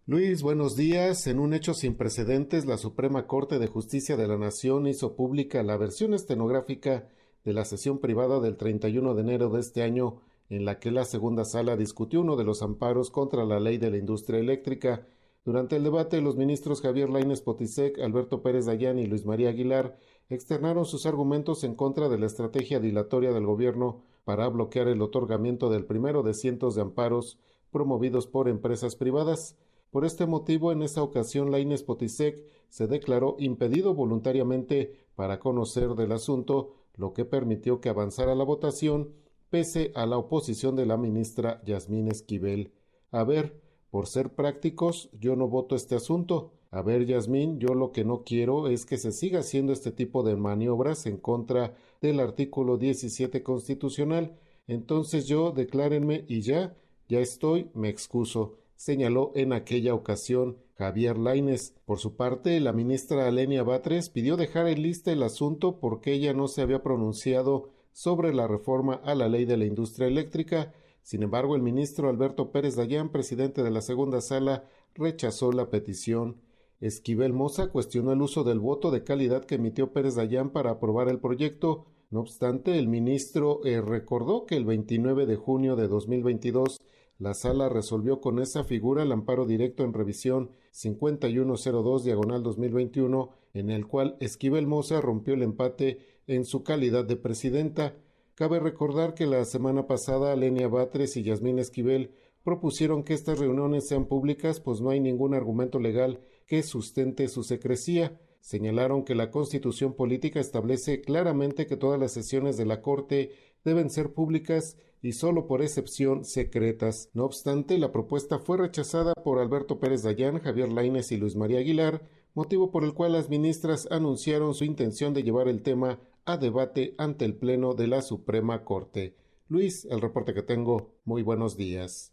Luis, 0.08 0.43
buenos 0.43 0.76
días. 0.76 1.26
En 1.26 1.39
un 1.39 1.56
hecho 1.56 1.74
sin 1.74 1.95
precedentes, 1.95 2.68
la 2.68 2.78
Suprema 2.78 3.26
Corte 3.26 3.58
de 3.58 3.66
Justicia 3.66 4.16
de 4.16 4.28
la 4.28 4.38
Nación 4.38 4.86
hizo 4.86 5.16
pública 5.16 5.64
la 5.64 5.78
versión 5.78 6.14
estenográfica 6.14 7.10
de 7.43 7.53
la 7.53 7.66
sesión 7.66 7.97
privada 7.97 8.39
del 8.39 8.56
31 8.56 9.16
de 9.16 9.22
enero 9.22 9.49
de 9.49 9.62
este 9.62 9.82
año, 9.82 10.22
en 10.51 10.64
la 10.64 10.78
que 10.78 10.91
la 10.91 11.06
segunda 11.06 11.43
sala 11.43 11.76
discutió 11.76 12.22
uno 12.22 12.36
de 12.36 12.43
los 12.43 12.62
amparos 12.62 13.10
contra 13.10 13.45
la 13.45 13.60
ley 13.60 13.80
de 13.80 13.89
la 13.89 13.97
industria 13.97 14.39
eléctrica. 14.39 15.08
Durante 15.43 15.76
el 15.76 15.84
debate, 15.84 16.22
los 16.22 16.36
ministros 16.36 16.82
Javier 16.82 17.10
Lainez 17.10 17.41
Potisek, 17.41 17.97
Alberto 17.97 18.43
Pérez 18.43 18.68
Dayán 18.68 18.99
y 18.99 19.08
Luis 19.08 19.26
María 19.26 19.49
Aguilar 19.49 19.97
externaron 20.30 20.86
sus 20.86 21.08
argumentos 21.08 21.64
en 21.64 21.74
contra 21.74 22.10
de 22.10 22.20
la 22.20 22.28
estrategia 22.28 22.80
dilatoria 22.80 23.34
del 23.34 23.47
gobierno 23.47 24.03
para 24.24 24.47
bloquear 24.49 24.88
el 24.88 25.01
otorgamiento 25.01 25.72
del 25.72 25.86
primero 25.86 26.22
de 26.22 26.36
cientos 26.36 26.76
de 26.76 26.84
amparos 26.84 27.39
promovidos 27.72 28.28
por 28.28 28.47
empresas 28.49 28.95
privadas. 28.95 29.58
Por 29.96 30.04
este 30.04 30.26
motivo, 30.26 30.74
en 30.74 30.82
esa 30.82 31.02
ocasión, 31.02 31.52
Lainez 31.52 31.82
Potisek 31.84 32.43
se 32.68 32.86
declaró 32.86 33.38
impedido 33.39 33.93
voluntariamente 33.93 34.93
para 35.16 35.39
conocer 35.39 35.96
del 35.96 36.12
asunto, 36.12 36.74
lo 36.98 37.14
que 37.14 37.24
permitió 37.24 37.80
que 37.80 37.88
avanzara 37.88 38.36
la 38.36 38.43
votación, 38.43 39.14
pese 39.50 39.93
a 39.96 40.06
la 40.06 40.18
oposición 40.18 40.76
de 40.76 40.86
la 40.86 40.98
ministra 40.98 41.62
Yasmín 41.64 42.10
Esquivel. 42.10 42.74
A 43.12 43.24
ver, 43.24 43.62
por 43.89 44.08
ser 44.08 44.36
prácticos, 44.36 45.10
yo 45.14 45.38
no 45.38 45.48
voto 45.48 45.78
este 45.78 45.96
asunto. 45.96 46.52
A 46.72 46.82
ver, 46.82 47.06
Yasmín, 47.06 47.58
yo 47.62 47.74
lo 47.74 47.93
que 47.93 48.04
no 48.04 48.26
quiero 48.26 48.68
es 48.68 48.86
que 48.86 48.98
se 48.98 49.14
siga 49.14 49.39
haciendo 49.39 49.72
este 49.72 49.93
tipo 49.93 50.24
de 50.24 50.36
maniobras 50.36 51.06
en 51.06 51.16
contra 51.16 51.74
del 52.02 52.20
artículo 52.20 52.78
17 52.78 53.43
constitucional. 53.43 54.36
Entonces 54.68 55.26
yo 55.26 55.52
declárenme 55.52 56.26
y 56.28 56.41
ya, 56.41 56.76
ya 57.08 57.22
estoy, 57.22 57.70
me 57.74 57.88
excuso 57.88 58.58
señaló 58.76 59.32
en 59.36 59.53
aquella 59.53 59.93
ocasión 59.93 60.57
Javier 60.78 61.17
Laines. 61.17 61.76
Por 61.86 61.99
su 61.99 62.15
parte, 62.15 62.59
la 62.59 62.73
ministra 62.73 63.28
Alenia 63.28 63.63
Batres 63.63 64.09
pidió 64.09 64.38
dejar 64.38 64.67
en 64.67 64.82
lista 64.82 65.11
el 65.11 65.23
asunto 65.23 65.80
porque 65.80 66.13
ella 66.13 66.34
no 66.34 66.47
se 66.47 66.61
había 66.61 66.84
pronunciado 66.84 67.69
sobre 67.91 68.34
la 68.34 68.47
reforma 68.47 68.95
a 69.03 69.15
la 69.15 69.30
ley 69.30 69.45
de 69.45 69.57
la 69.57 69.65
industria 69.65 70.07
eléctrica. 70.07 70.73
Sin 71.01 71.23
embargo, 71.23 71.55
el 71.55 71.61
ministro 71.61 72.09
Alberto 72.09 72.51
Pérez 72.51 72.76
Dayán, 72.76 73.09
presidente 73.09 73.63
de 73.63 73.71
la 73.71 73.82
segunda 73.82 74.21
sala, 74.21 74.65
rechazó 74.95 75.51
la 75.51 75.69
petición. 75.69 76.41
Esquivel 76.82 77.32
Moza 77.32 77.67
cuestionó 77.67 78.11
el 78.11 78.21
uso 78.21 78.43
del 78.43 78.59
voto 78.59 78.91
de 78.91 79.03
calidad 79.03 79.45
que 79.45 79.55
emitió 79.55 79.93
Pérez 79.93 80.15
Dayán 80.15 80.49
para 80.49 80.71
aprobar 80.71 81.07
el 81.07 81.19
proyecto. 81.19 81.86
No 82.09 82.19
obstante, 82.19 82.78
el 82.78 82.88
ministro 82.88 83.61
eh, 83.63 83.82
recordó 83.82 84.45
que 84.45 84.57
el 84.57 84.65
29 84.65 85.26
de 85.26 85.36
junio 85.38 85.76
de 85.76 85.88
2022 85.88 86.80
la 87.18 87.34
sala 87.34 87.70
resolvió 87.70 88.20
con 88.20 88.39
esa 88.39 88.63
figura 88.63 89.03
el 89.03 89.11
amparo 89.11 89.45
directo 89.45 89.84
en 89.84 89.93
revisión 89.93 90.51
5102 90.72 92.03
diagonal 92.03 92.43
2021, 92.43 93.30
en 93.53 93.72
el 93.72 93.88
cual 93.88 94.18
Esquivel 94.20 94.68
Moza 94.68 94.99
rompió 94.99 95.34
el 95.34 95.43
empate 95.43 95.99
en 96.28 96.43
su 96.43 96.63
calidad 96.63 97.05
de 97.05 97.16
presidenta. 97.16 97.95
Cabe 98.36 98.59
recordar 98.59 99.13
que 99.13 99.28
la 99.28 99.45
semana 99.45 99.88
pasada 99.88 100.36
Lenia 100.36 100.68
Batres 100.68 101.16
y 101.16 101.24
Yasmín 101.24 101.59
Esquivel 101.59 102.11
propusieron 102.43 103.03
que 103.03 103.13
estas 103.13 103.39
reuniones 103.39 103.88
sean 103.88 104.05
públicas, 104.05 104.59
pues 104.59 104.82
no 104.82 104.89
hay 104.89 104.99
ningún 104.99 105.34
argumento 105.34 105.80
legal 105.80 106.20
que 106.45 106.63
sustente 106.63 107.30
su 107.30 107.43
secrecía. 107.43 108.20
Señalaron 108.41 109.05
que 109.05 109.16
la 109.16 109.32
Constitución 109.32 109.93
política 109.93 110.39
establece 110.39 111.01
claramente 111.01 111.66
que 111.66 111.78
todas 111.78 111.99
las 111.99 112.11
sesiones 112.11 112.57
de 112.57 112.66
la 112.66 112.82
Corte 112.82 113.32
deben 113.66 113.89
ser 113.89 114.13
públicas 114.13 114.78
y 115.01 115.11
solo 115.11 115.47
por 115.47 115.61
excepción 115.61 116.24
secretas. 116.24 117.09
No 117.13 117.26
obstante, 117.26 117.78
la 117.78 117.91
propuesta 117.91 118.39
fue 118.39 118.57
rechazada 118.57 119.13
por 119.13 119.39
Alberto 119.39 119.80
Pérez 119.80 120.03
Dayán, 120.03 120.39
Javier 120.39 120.72
Lainez 120.72 121.11
y 121.11 121.18
Luis 121.18 121.36
María 121.36 121.59
Aguilar, 121.59 122.07
motivo 122.34 122.72
por 122.72 122.84
el 122.84 122.93
cual 122.93 123.11
las 123.11 123.30
ministras 123.30 123.88
anunciaron 123.91 124.53
su 124.53 124.63
intención 124.63 125.13
de 125.13 125.24
llevar 125.24 125.47
el 125.47 125.61
tema 125.61 125.99
a 126.26 126.38
debate 126.38 126.95
ante 126.97 127.26
el 127.26 127.36
Pleno 127.36 127.74
de 127.74 127.88
la 127.88 128.01
Suprema 128.01 128.63
Corte. 128.63 129.16
Luis, 129.47 129.86
el 129.86 130.01
reporte 130.01 130.34
que 130.34 130.41
tengo. 130.41 130.95
Muy 131.03 131.22
buenos 131.22 131.55
días. 131.55 132.11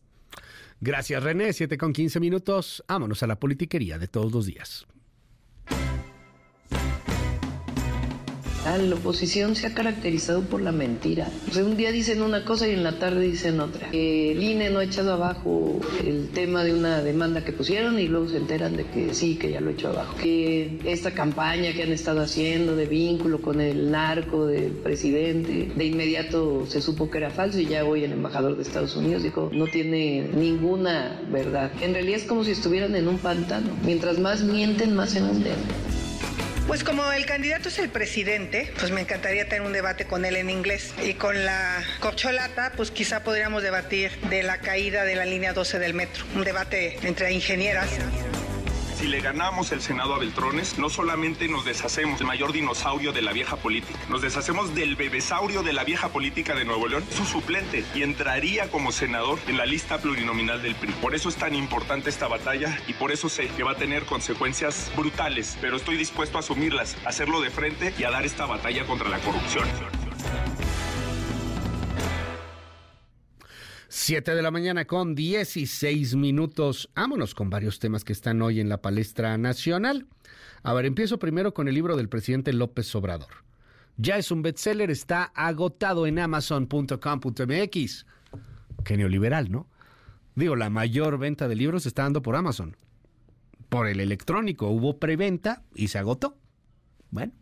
Gracias, 0.81 1.23
René. 1.23 1.53
Siete 1.53 1.79
con 1.79 1.93
quince 1.93 2.21
minutos. 2.21 2.85
Vámonos 2.89 3.23
a 3.23 3.27
la 3.27 3.39
politiquería 3.39 3.99
de 3.99 4.09
todos 4.09 4.33
los 4.33 4.47
días. 4.47 4.87
La 8.65 8.95
oposición 8.95 9.57
se 9.57 9.67
ha 9.67 9.75
caracterizado 9.75 10.43
por 10.43 10.63
la 10.63 10.71
mentira. 10.71 11.29
O 11.51 11.53
sea, 11.53 11.65
un 11.65 11.77
día 11.77 11.91
dicen 11.91 12.23
una 12.23 12.45
cosa 12.45 12.69
y 12.69 12.71
en 12.71 12.85
la 12.85 12.99
tarde 12.99 13.21
dicen 13.27 13.59
otra. 13.59 13.89
el 13.93 14.41
INE 14.41 14.71
no 14.71 14.79
ha 14.79 14.85
echado 14.85 15.13
abajo 15.13 15.81
el 16.07 16.29
tema 16.29 16.63
de 16.63 16.73
una 16.73 17.03
demanda 17.03 17.45
que 17.45 17.53
pusieron 17.53 17.99
y 17.99 18.07
luego 18.07 18.29
se 18.29 18.37
enteran 18.37 18.77
de 18.77 18.85
que 18.85 19.15
sí, 19.15 19.35
que 19.35 19.51
ya 19.51 19.61
lo 19.61 19.71
echó 19.71 19.89
abajo. 19.89 20.15
Que 20.17 20.79
esta 20.85 21.11
campaña 21.11 21.73
que 21.73 21.83
han 21.83 21.93
estado 21.93 22.21
haciendo 22.21 22.77
de 22.77 22.87
vínculo 22.87 23.43
con 23.43 23.61
el 23.61 23.91
narco 23.91 24.47
del 24.47 24.71
presidente, 24.71 25.73
de 25.75 25.85
inmediato 25.85 26.65
se 26.67 26.81
supo 26.81 27.11
que 27.11 27.19
era 27.19 27.31
falso 27.31 27.59
y 27.59 27.67
ya 27.67 27.85
hoy 27.85 28.05
el 28.05 28.13
embajador 28.13 28.57
de 28.57 28.63
Estados 28.63 28.95
Unidos 28.95 29.25
dijo 29.25 29.51
no 29.53 29.67
tiene 29.67 30.31
ninguna 30.35 31.21
verdad. 31.33 31.73
En 31.81 31.95
realidad 31.95 32.21
es 32.21 32.25
como 32.25 32.45
si 32.45 32.53
estuvieran 32.53 32.95
en 32.95 33.09
un 33.09 33.19
pantano. 33.19 33.71
Mientras 33.85 34.21
más 34.21 34.43
mienten, 34.43 34.95
más 34.95 35.11
se 35.11 35.21
hunden. 35.21 35.57
Pues 36.67 36.85
como 36.85 37.13
el 37.13 37.27
candidato 37.27 37.69
es 37.69 37.79
el 37.79 37.91
presidente, 37.91 38.73
pues 38.79 38.91
me 38.93 39.01
encantaría 39.01 39.49
tener 39.49 39.63
un 39.63 39.73
debate 39.73 40.07
con 40.07 40.25
él 40.25 40.37
en 40.37 40.49
inglés. 40.49 40.95
Y 41.05 41.15
con 41.15 41.45
la 41.45 41.83
corcholata, 42.01 42.73
pues 42.77 42.91
quizá 42.91 43.25
podríamos 43.25 43.63
debatir 43.63 44.13
de 44.31 44.43
la 44.43 44.59
caída 44.59 45.05
de 45.05 45.17
la 45.17 45.25
línea 45.25 45.53
12 45.53 45.79
del 45.79 45.93
metro. 45.93 46.25
Un 46.35 46.45
debate 46.45 46.99
entre 47.03 47.33
ingenieras. 47.33 47.89
Si 49.03 49.09
le 49.09 49.21
ganamos 49.21 49.73
el 49.73 49.83
Senado 49.83 50.15
a 50.15 50.21
Beltrones, 50.21 50.79
no 50.79 50.89
solamente 50.89 51.49
nos 51.49 51.65
deshacemos 51.65 52.21
del 52.21 52.29
mayor 52.29 52.53
dinosaurio 52.53 53.11
de 53.11 53.21
la 53.21 53.33
vieja 53.33 53.57
política, 53.57 53.99
nos 54.09 54.23
deshacemos 54.23 54.77
del 54.77 54.95
bebesaurio 54.95 55.65
de 55.65 55.73
la 55.73 55.83
vieja 55.83 56.11
política 56.11 56.55
de 56.55 56.65
Nuevo 56.65 56.87
León, 56.87 57.03
su 57.11 57.25
suplente, 57.25 57.85
y 57.97 58.05
entraría 58.05 58.71
como 58.71 58.93
senador 58.93 59.41
en 59.49 59.57
la 59.57 59.67
lista 59.67 59.99
plurinominal 60.01 60.63
del 60.63 60.77
PRI. 60.77 60.93
Por 60.93 61.17
eso 61.17 61.31
es 61.31 61.35
tan 61.35 61.57
importante 61.57 62.11
esta 62.11 62.29
batalla 62.29 62.79
y 62.87 62.93
por 62.93 63.11
eso 63.11 63.29
sé 63.29 63.49
que 63.49 63.65
va 63.65 63.73
a 63.73 63.77
tener 63.77 64.05
consecuencias 64.05 64.93
brutales, 64.97 65.59
pero 65.61 65.79
estoy 65.79 65.97
dispuesto 65.97 66.37
a 66.37 66.41
asumirlas, 66.43 66.97
a 67.05 67.09
hacerlo 67.09 67.41
de 67.41 67.51
frente 67.51 67.93
y 67.99 68.05
a 68.05 68.11
dar 68.13 68.25
esta 68.25 68.47
batalla 68.47 68.87
contra 68.87 69.09
la 69.09 69.19
corrupción. 69.19 69.67
7 73.95 74.35
de 74.35 74.41
la 74.41 74.51
mañana 74.51 74.87
con 74.87 75.15
16 75.15 76.17
minutos. 76.17 76.89
Vámonos 76.95 77.35
con 77.35 77.51
varios 77.51 77.79
temas 77.79 78.05
que 78.05 78.15
están 78.15 78.41
hoy 78.41 78.59
en 78.59 78.71
la 78.71 78.81
palestra 78.81 79.37
nacional. 79.37 80.07
A 80.63 80.73
ver, 80.73 80.87
empiezo 80.87 81.19
primero 81.19 81.53
con 81.53 81.69
el 81.69 81.75
libro 81.75 81.95
del 81.95 82.09
presidente 82.09 82.55
López 82.55 82.95
Obrador. 82.95 83.29
Ya 83.99 84.17
es 84.17 84.31
un 84.31 84.41
bestseller, 84.41 84.91
está 84.91 85.25
agotado 85.35 86.07
en 86.07 86.19
amazon.com.mx. 86.19 88.07
Qué 88.83 88.97
neoliberal, 88.97 89.53
¿no? 89.53 89.69
Digo, 90.37 90.57
la 90.57 90.71
mayor 90.71 91.19
venta 91.19 91.47
de 91.47 91.55
libros 91.55 91.85
está 91.85 92.05
dando 92.05 92.23
por 92.23 92.35
Amazon. 92.35 92.79
Por 93.69 93.89
el 93.89 94.01
electrónico 94.01 94.69
hubo 94.69 94.99
preventa 94.99 95.65
y 95.75 95.89
se 95.89 95.99
agotó. 95.99 96.39
Bueno, 97.11 97.35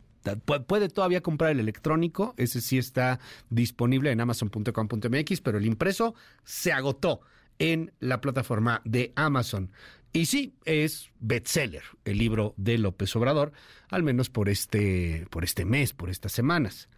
Puede 0.66 0.88
todavía 0.88 1.22
comprar 1.22 1.50
el 1.52 1.60
electrónico, 1.60 2.34
ese 2.36 2.60
sí 2.60 2.78
está 2.78 3.20
disponible 3.48 4.10
en 4.10 4.20
amazon.com.mx, 4.20 5.40
pero 5.40 5.58
el 5.58 5.66
impreso 5.66 6.14
se 6.44 6.72
agotó 6.72 7.20
en 7.58 7.92
la 8.00 8.20
plataforma 8.20 8.82
de 8.84 9.12
Amazon. 9.16 9.70
Y 10.12 10.26
sí, 10.26 10.54
es 10.64 11.10
bestseller 11.20 11.84
el 12.04 12.18
libro 12.18 12.54
de 12.56 12.78
López 12.78 13.14
Obrador, 13.14 13.52
al 13.90 14.02
menos 14.02 14.28
por 14.28 14.48
este, 14.48 15.26
por 15.30 15.44
este 15.44 15.64
mes, 15.64 15.92
por 15.92 16.10
estas 16.10 16.32
semanas. 16.32 16.88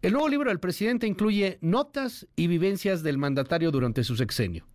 El 0.00 0.12
nuevo 0.12 0.28
libro 0.28 0.50
del 0.50 0.60
presidente 0.60 1.06
incluye 1.06 1.58
notas 1.60 2.26
y 2.36 2.46
vivencias 2.46 3.02
del 3.02 3.18
mandatario 3.18 3.70
durante 3.70 4.04
su 4.04 4.16
sexenio. 4.16 4.66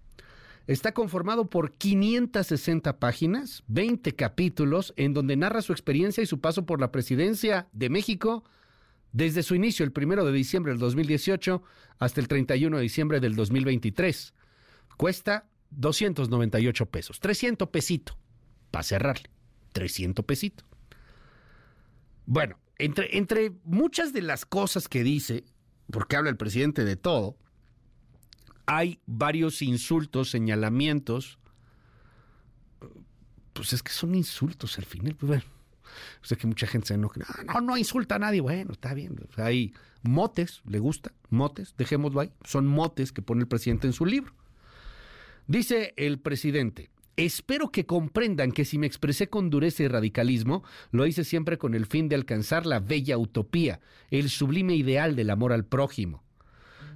Está 0.66 0.93
conformado 0.93 1.49
por 1.49 1.74
560 1.74 2.97
páginas, 2.99 3.64
20 3.68 4.16
capítulos, 4.16 4.93
en 4.95 5.14
donde 5.14 5.36
narra 5.36 5.61
su 5.61 5.74
experiencia 5.74 6.24
y 6.24 6.26
su 6.26 6.39
paso 6.39 6.66
por 6.66 6.80
la 6.80 6.91
presidencia 6.91 7.68
de 7.74 7.89
México 7.89 8.45
desde 9.11 9.43
su 9.43 9.55
inicio, 9.55 9.86
el 9.86 9.91
primero 9.91 10.26
de 10.26 10.32
diciembre 10.32 10.72
del 10.72 10.80
2018, 10.80 11.61
hasta 11.99 12.22
el 12.22 12.30
31 12.30 12.78
de 12.78 12.84
diciembre 12.84 13.20
del 13.20 13.36
2023. 13.36 14.34
Cuesta 14.95 15.49
298 15.72 16.86
pesos, 16.86 17.20
300 17.20 17.68
pesito, 17.70 18.18
para 18.72 18.84
cerrarle, 18.84 19.30
300 19.74 20.24
pesito. 20.24 20.64
Bueno, 22.26 22.57
entre, 22.78 23.18
entre 23.18 23.51
muchas 23.66 24.14
de 24.14 24.22
las 24.22 24.45
cosas 24.45 24.88
que 24.88 25.03
dice, 25.03 25.43
porque 25.91 26.16
habla 26.16 26.30
el 26.30 26.38
presidente 26.38 26.86
de 26.86 26.95
todo, 26.95 27.38
hay 28.66 28.99
varios 29.05 29.61
insultos, 29.61 30.30
señalamientos. 30.30 31.39
Pues 33.53 33.74
es 33.74 33.84
que 33.84 33.91
son 33.91 34.16
insultos 34.16 34.78
al 34.78 34.86
final. 34.86 35.16
Pues 35.16 35.28
bueno, 35.28 35.43
o 36.22 36.26
sea 36.26 36.38
que 36.38 36.47
mucha 36.47 36.68
gente 36.68 36.88
se 36.88 36.93
enoja. 36.95 37.22
No, 37.45 37.61
no, 37.61 37.78
insulta 37.78 38.16
a 38.16 38.20
nadie. 38.20 38.41
Bueno, 38.41 38.72
está 38.74 38.93
bien. 38.93 39.16
hay 39.38 39.74
motes, 40.01 40.61
le 40.66 40.80
gusta, 40.80 41.11
motes, 41.30 41.76
dejémoslo 41.78 42.22
ahí. 42.22 42.32
Son 42.45 42.66
motes 42.66 43.11
que 43.11 43.22
pone 43.22 43.41
el 43.41 43.47
presidente 43.47 43.88
en 43.88 43.93
su 43.93 44.05
libro. 44.05 44.34
Dice 45.47 45.93
el 45.97 46.20
presidente, 46.20 46.89
Espero 47.16 47.72
que 47.72 47.86
comprendan 47.86 48.51
que 48.51 48.66
si 48.66 48.80
me 48.80 48.88
expresé 48.88 49.30
con 49.30 49.51
dureza 49.51 49.84
y 49.84 49.88
radicalismo, 49.88 50.64
lo 50.89 51.05
hice 51.05 51.24
siempre 51.24 51.59
con 51.59 51.76
el 51.76 51.86
fin 51.86 52.09
de 52.09 52.16
alcanzar 52.16 52.66
la 52.66 52.80
bella 52.80 53.20
utopía, 53.20 53.82
el 54.09 54.32
sublime 54.32 54.76
ideal 54.76 55.16
del 55.16 55.30
amor 55.30 55.53
al 55.53 55.64
prójimo. 55.64 56.24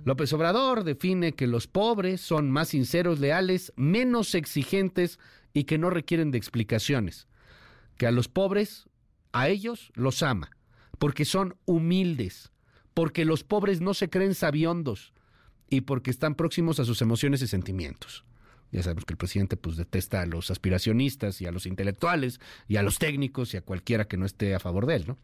López 0.08 0.32
Obrador 0.32 0.86
define 0.86 1.34
que 1.34 1.48
los 1.48 1.68
pobres 1.68 2.22
son 2.22 2.50
más 2.50 2.70
sinceros, 2.70 3.20
leales, 3.20 3.74
menos 3.76 4.36
exigentes 4.36 5.20
y 5.54 5.66
que 5.66 5.78
no 5.78 5.90
requieren 5.90 6.32
de 6.32 6.38
explicaciones. 6.38 7.28
Que 7.98 8.08
a 8.08 8.12
los 8.12 8.30
pobres, 8.30 8.86
a 9.34 9.50
ellos 9.50 9.92
los 9.96 10.24
ama, 10.24 10.50
porque 10.98 11.26
son 11.26 11.58
humildes, 11.66 12.54
porque 12.94 13.26
los 13.26 13.44
pobres 13.44 13.82
no 13.82 13.94
se 13.94 14.10
creen 14.10 14.34
sabiondos 14.34 15.12
y 15.70 15.82
porque 15.82 16.10
están 16.10 16.36
próximos 16.36 16.80
a 16.80 16.86
sus 16.86 17.02
emociones 17.02 17.42
y 17.42 17.48
sentimientos. 17.48 18.24
Ya 18.72 18.84
sabemos 18.84 19.04
que 19.04 19.12
el 19.12 19.18
presidente 19.18 19.58
pues 19.58 19.76
detesta 19.76 20.22
a 20.22 20.26
los 20.26 20.50
aspiracionistas 20.52 21.42
y 21.42 21.48
a 21.48 21.52
los 21.52 21.66
intelectuales 21.66 22.40
y 22.70 22.78
a 22.78 22.82
los 22.82 22.98
técnicos 22.98 23.54
y 23.54 23.58
a 23.58 23.62
cualquiera 23.62 24.08
que 24.08 24.16
no 24.16 24.26
esté 24.26 24.56
a 24.56 24.60
favor 24.62 24.86
de 24.86 24.96
él, 24.96 25.04
¿no? 25.06 25.18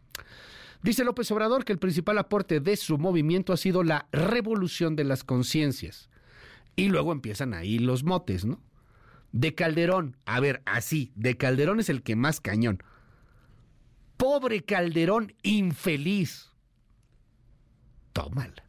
Dice 0.84 1.06
López 1.06 1.32
Obrador 1.32 1.64
que 1.64 1.72
el 1.72 1.80
principal 1.80 2.18
aporte 2.18 2.60
de 2.60 2.76
su 2.76 2.98
movimiento 2.98 3.54
ha 3.54 3.58
sido 3.58 3.84
la 3.84 4.08
revolución 4.12 4.98
de 4.98 5.06
las 5.06 5.24
conciencias. 5.24 6.10
Y 6.76 6.90
luego 6.90 7.14
empiezan 7.14 7.54
ahí 7.54 7.80
los 7.80 8.04
motes, 8.04 8.44
¿no? 8.44 8.62
De 9.32 9.56
Calderón, 9.56 10.18
a 10.26 10.42
ver, 10.42 10.62
así, 10.66 11.12
de 11.16 11.38
Calderón 11.38 11.80
es 11.80 11.88
el 11.88 12.04
que 12.04 12.18
más 12.18 12.42
cañón. 12.42 12.84
Pobre 14.18 14.64
Calderón 14.64 15.34
infeliz. 15.42 16.52
Tómala. 18.12 18.64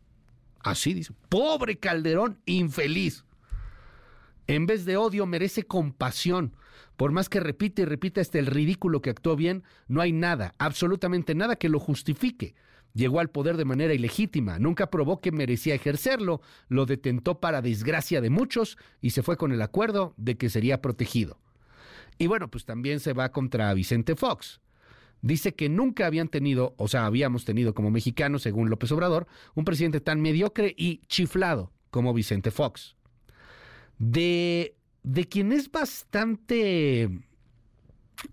Así 0.61 0.95
dice. 0.95 1.13
Pobre 1.29 1.79
Calderón 1.79 2.41
infeliz. 2.47 3.25
En 4.47 4.67
vez 4.67 4.85
de 4.85 4.97
odio 4.97 5.27
merece 5.27 5.65
compasión 5.65 6.55
por 6.97 7.13
más 7.13 7.29
que 7.29 7.41
repite 7.41 7.83
y 7.83 7.85
repita 7.85 8.21
este 8.21 8.39
el 8.39 8.47
ridículo 8.47 9.03
que 9.03 9.11
actuó 9.11 9.37
bien, 9.37 9.63
no 9.89 10.01
hay 10.01 10.13
nada, 10.13 10.55
absolutamente 10.59 11.35
nada 11.35 11.57
que 11.57 11.69
lo 11.69 11.79
justifique. 11.79 12.55
Llegó 12.95 13.19
al 13.19 13.31
poder 13.31 13.57
de 13.57 13.65
manera 13.65 13.93
ilegítima, 13.93 14.59
nunca 14.61 14.89
probó 14.89 15.21
que 15.21 15.33
merecía 15.33 15.75
ejercerlo, 15.75 16.41
lo 16.69 16.87
detentó 16.87 17.41
para 17.41 17.61
desgracia 17.61 18.21
de 18.21 18.31
muchos 18.31 18.79
y 19.01 19.11
se 19.11 19.23
fue 19.23 19.37
con 19.37 19.51
el 19.51 19.63
acuerdo 19.63 20.15
de 20.17 20.37
que 20.37 20.49
sería 20.49 20.81
protegido. 20.81 21.41
Y 22.19 22.29
bueno, 22.29 22.49
pues 22.49 22.65
también 22.65 23.01
se 23.01 23.13
va 23.13 23.33
contra 23.33 23.75
Vicente 23.75 24.15
Fox. 24.15 24.61
Dice 25.23 25.55
que 25.55 25.69
nunca 25.69 26.07
habían 26.07 26.29
tenido, 26.29 26.75
o 26.77 26.87
sea, 26.87 27.07
habíamos 27.07 27.45
tenido 27.45 27.75
como 27.75 27.91
mexicanos, 27.91 28.43
según 28.43 28.71
López 28.71 28.93
Obrador, 28.93 29.27
un 29.55 29.65
presidente 29.65 30.01
tan 30.01 30.21
mediocre 30.21 30.75
y 30.77 30.99
chiflado 31.07 31.73
como 31.91 32.13
Vicente 32.13 32.51
Fox. 32.51 32.95
De 33.99 34.77
de 35.05 35.29
quien 35.29 35.53
es 35.53 35.71
bastante 35.71 37.09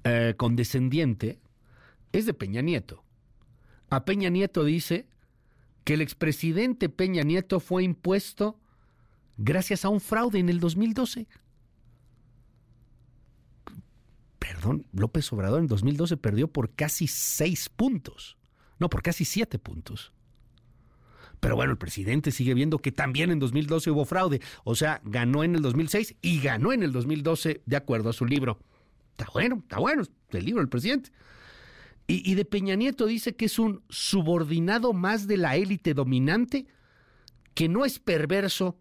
eh, 0.03 0.33
condescendiente 0.37 1.39
es 2.11 2.25
de 2.25 2.33
Peña 2.33 2.61
Nieto. 2.61 3.03
A 3.89 4.05
Peña 4.05 4.29
Nieto 4.29 4.63
dice 4.63 5.07
que 5.83 5.93
el 5.93 6.01
expresidente 6.01 6.89
Peña 6.89 7.23
Nieto 7.23 7.59
fue 7.59 7.83
impuesto 7.83 8.57
gracias 9.37 9.85
a 9.85 9.89
un 9.89 9.99
fraude 9.99 10.39
en 10.39 10.49
el 10.49 10.59
2012. 10.59 11.27
Perdón, 14.39 14.87
López 14.93 15.31
Obrador 15.33 15.59
en 15.59 15.67
2012 15.67 16.17
perdió 16.17 16.47
por 16.47 16.73
casi 16.73 17.07
seis 17.07 17.67
puntos. 17.67 18.37
No, 18.79 18.89
por 18.89 19.01
casi 19.01 19.25
siete 19.25 19.59
puntos. 19.59 20.13
Pero 21.41 21.55
bueno, 21.55 21.71
el 21.71 21.77
presidente 21.77 22.31
sigue 22.31 22.53
viendo 22.53 22.77
que 22.77 22.91
también 22.91 23.31
en 23.31 23.39
2012 23.39 23.89
hubo 23.91 24.05
fraude. 24.05 24.39
O 24.63 24.75
sea, 24.75 25.01
ganó 25.03 25.43
en 25.43 25.55
el 25.55 25.61
2006 25.63 26.15
y 26.21 26.39
ganó 26.39 26.71
en 26.71 26.83
el 26.83 26.91
2012 26.93 27.63
de 27.65 27.75
acuerdo 27.75 28.11
a 28.11 28.13
su 28.13 28.25
libro. 28.25 28.59
Está 29.17 29.25
bueno, 29.33 29.57
está 29.57 29.79
bueno, 29.79 30.03
el 30.29 30.45
libro 30.45 30.61
del 30.61 30.69
presidente. 30.69 31.11
Y, 32.05 32.29
y 32.31 32.35
de 32.35 32.45
Peña 32.45 32.75
Nieto 32.75 33.07
dice 33.07 33.35
que 33.35 33.45
es 33.45 33.57
un 33.57 33.83
subordinado 33.89 34.93
más 34.93 35.27
de 35.27 35.37
la 35.37 35.55
élite 35.55 35.95
dominante, 35.95 36.67
que 37.55 37.67
no 37.67 37.85
es 37.85 37.97
perverso, 37.97 38.77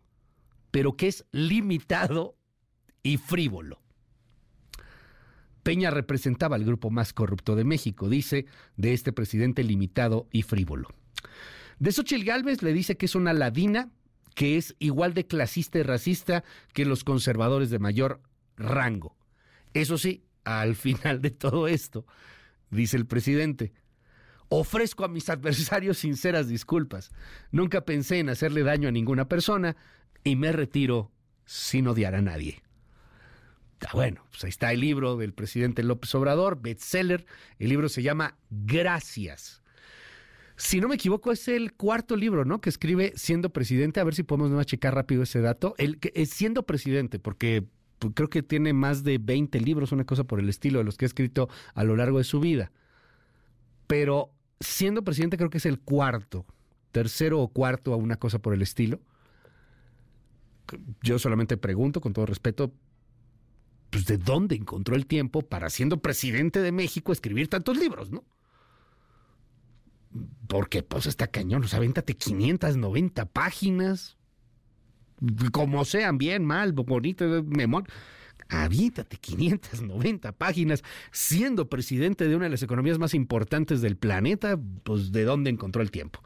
pero 0.71 0.97
que 0.99 1.09
es 1.09 1.25
limitado 1.33 2.37
y 3.03 3.17
frívolo. 3.17 3.81
Peña 5.63 5.91
representaba 5.91 6.57
al 6.57 6.65
grupo 6.65 6.91
más 6.91 7.15
corrupto 7.15 7.57
de 7.57 7.65
México, 7.65 8.11
dice, 8.11 8.45
de 8.77 8.93
este 8.93 9.13
presidente 9.13 9.65
limitado 9.65 10.29
y 10.31 10.43
frívolo. 10.43 10.89
De 11.81 11.93
Xochitl 11.93 12.25
Gálvez 12.25 12.63
le 12.63 12.75
dice 12.75 12.99
que 12.99 13.07
es 13.07 13.15
una 13.15 13.33
ladina, 13.33 13.91
que 14.35 14.59
es 14.59 14.77
igual 14.79 15.15
de 15.15 15.27
clasista 15.27 15.79
y 15.79 15.83
racista 15.83 16.45
que 16.75 16.85
los 16.85 17.05
conservadores 17.05 17.71
de 17.71 17.79
mayor 17.79 18.21
rango. 18.59 19.17
Eso 19.73 19.97
sí, 19.97 20.23
al 20.45 20.77
final 20.77 21.23
de 21.23 21.31
todo 21.31 21.69
esto, 21.69 22.05
dice 22.71 22.99
el 22.99 23.07
presidente, 23.07 23.73
ofrezco 24.51 25.07
a 25.07 25.09
mis 25.09 25.31
adversarios 25.31 25.97
sinceras 25.97 26.49
disculpas. 26.49 27.13
Nunca 27.51 27.87
pensé 27.87 28.19
en 28.19 28.29
hacerle 28.29 28.63
daño 28.63 28.89
a 28.89 28.93
ninguna 28.93 29.27
persona 29.27 29.75
y 30.23 30.37
me 30.37 30.53
retiro 30.53 31.11
sin 31.47 31.89
odiar 31.89 32.15
a 32.15 32.21
nadie. 32.21 32.63
Ah, 33.87 33.93
bueno, 33.95 34.27
pues 34.31 34.45
ahí 34.45 34.51
está 34.51 34.71
el 34.71 34.81
libro 34.81 35.17
del 35.17 35.33
presidente 35.33 35.83
López 35.83 36.15
Obrador, 36.15 36.61
bestseller. 36.61 37.25
El 37.59 37.71
libro 37.71 37.89
se 37.89 38.03
llama 38.03 38.37
Gracias 38.51 39.60
si 40.61 40.79
no 40.79 40.89
me 40.89 40.97
equivoco, 40.97 41.33
es 41.33 41.49
el 41.49 41.73
cuarto 41.73 42.17
libro, 42.17 42.45
¿no? 42.45 42.61
Que 42.61 42.69
escribe 42.69 43.15
siendo 43.17 43.49
presidente. 43.49 43.99
A 43.99 44.05
ver 44.05 44.15
si 44.15 44.25
podemos 44.25 44.51
no 44.51 44.63
checar 44.63 44.95
rápido 44.95 45.23
ese 45.23 45.41
dato. 45.41 45.75
El 45.79 45.99
siendo 46.27 46.65
presidente, 46.65 47.19
porque 47.19 47.65
pues, 47.99 48.13
creo 48.15 48.29
que 48.29 48.43
tiene 48.43 48.75
más 48.75 49.03
de 49.03 49.17
20 49.17 49.59
libros, 49.61 49.91
una 49.91 50.05
cosa 50.05 50.25
por 50.25 50.39
el 50.39 50.51
estilo 50.51 50.79
de 50.79 50.85
los 50.85 50.99
que 50.99 51.07
ha 51.07 51.09
escrito 51.09 51.49
a 51.73 51.83
lo 51.83 51.97
largo 51.97 52.19
de 52.19 52.25
su 52.25 52.41
vida. 52.41 52.73
Pero 53.87 54.35
siendo 54.61 55.03
presidente 55.03 55.39
creo 55.39 55.49
que 55.49 55.57
es 55.57 55.67
el 55.67 55.81
cuarto, 55.81 56.45
tercero 56.93 57.41
o 57.41 57.49
cuarto 57.49 57.95
a 57.95 57.97
una 57.97 58.17
cosa 58.17 58.39
por 58.39 58.53
el 58.53 58.61
estilo. 58.61 59.01
Yo 61.03 61.19
solamente 61.19 61.57
pregunto, 61.57 62.03
con 62.03 62.13
todo 62.13 62.27
respeto, 62.27 62.71
pues 63.89 64.05
de 64.05 64.19
dónde 64.19 64.57
encontró 64.57 64.95
el 64.95 65.07
tiempo 65.07 65.41
para 65.41 65.71
siendo 65.71 66.03
presidente 66.03 66.61
de 66.61 66.71
México 66.71 67.13
escribir 67.13 67.49
tantos 67.49 67.79
libros, 67.79 68.11
¿no? 68.11 68.25
Porque 70.49 70.83
pues 70.83 71.07
está 71.07 71.29
cañón, 71.29 71.65
o 71.65 71.69
sea, 71.69 71.79
avéntate 71.79 72.15
590 72.17 73.27
páginas, 73.27 74.17
como 75.53 75.85
sean, 75.85 76.19
bien, 76.19 76.45
mal, 76.45 76.73
bonito, 76.73 77.25
memoria. 77.45 77.89
Avítate 78.49 79.17
590 79.17 80.33
páginas 80.33 80.83
siendo 81.13 81.69
presidente 81.69 82.27
de 82.27 82.35
una 82.35 82.47
de 82.47 82.51
las 82.51 82.63
economías 82.65 82.99
más 82.99 83.15
importantes 83.15 83.81
del 83.81 83.97
planeta, 83.97 84.59
pues 84.83 85.13
de 85.13 85.23
dónde 85.23 85.51
encontró 85.51 85.83
el 85.83 85.93
tiempo. 85.93 86.21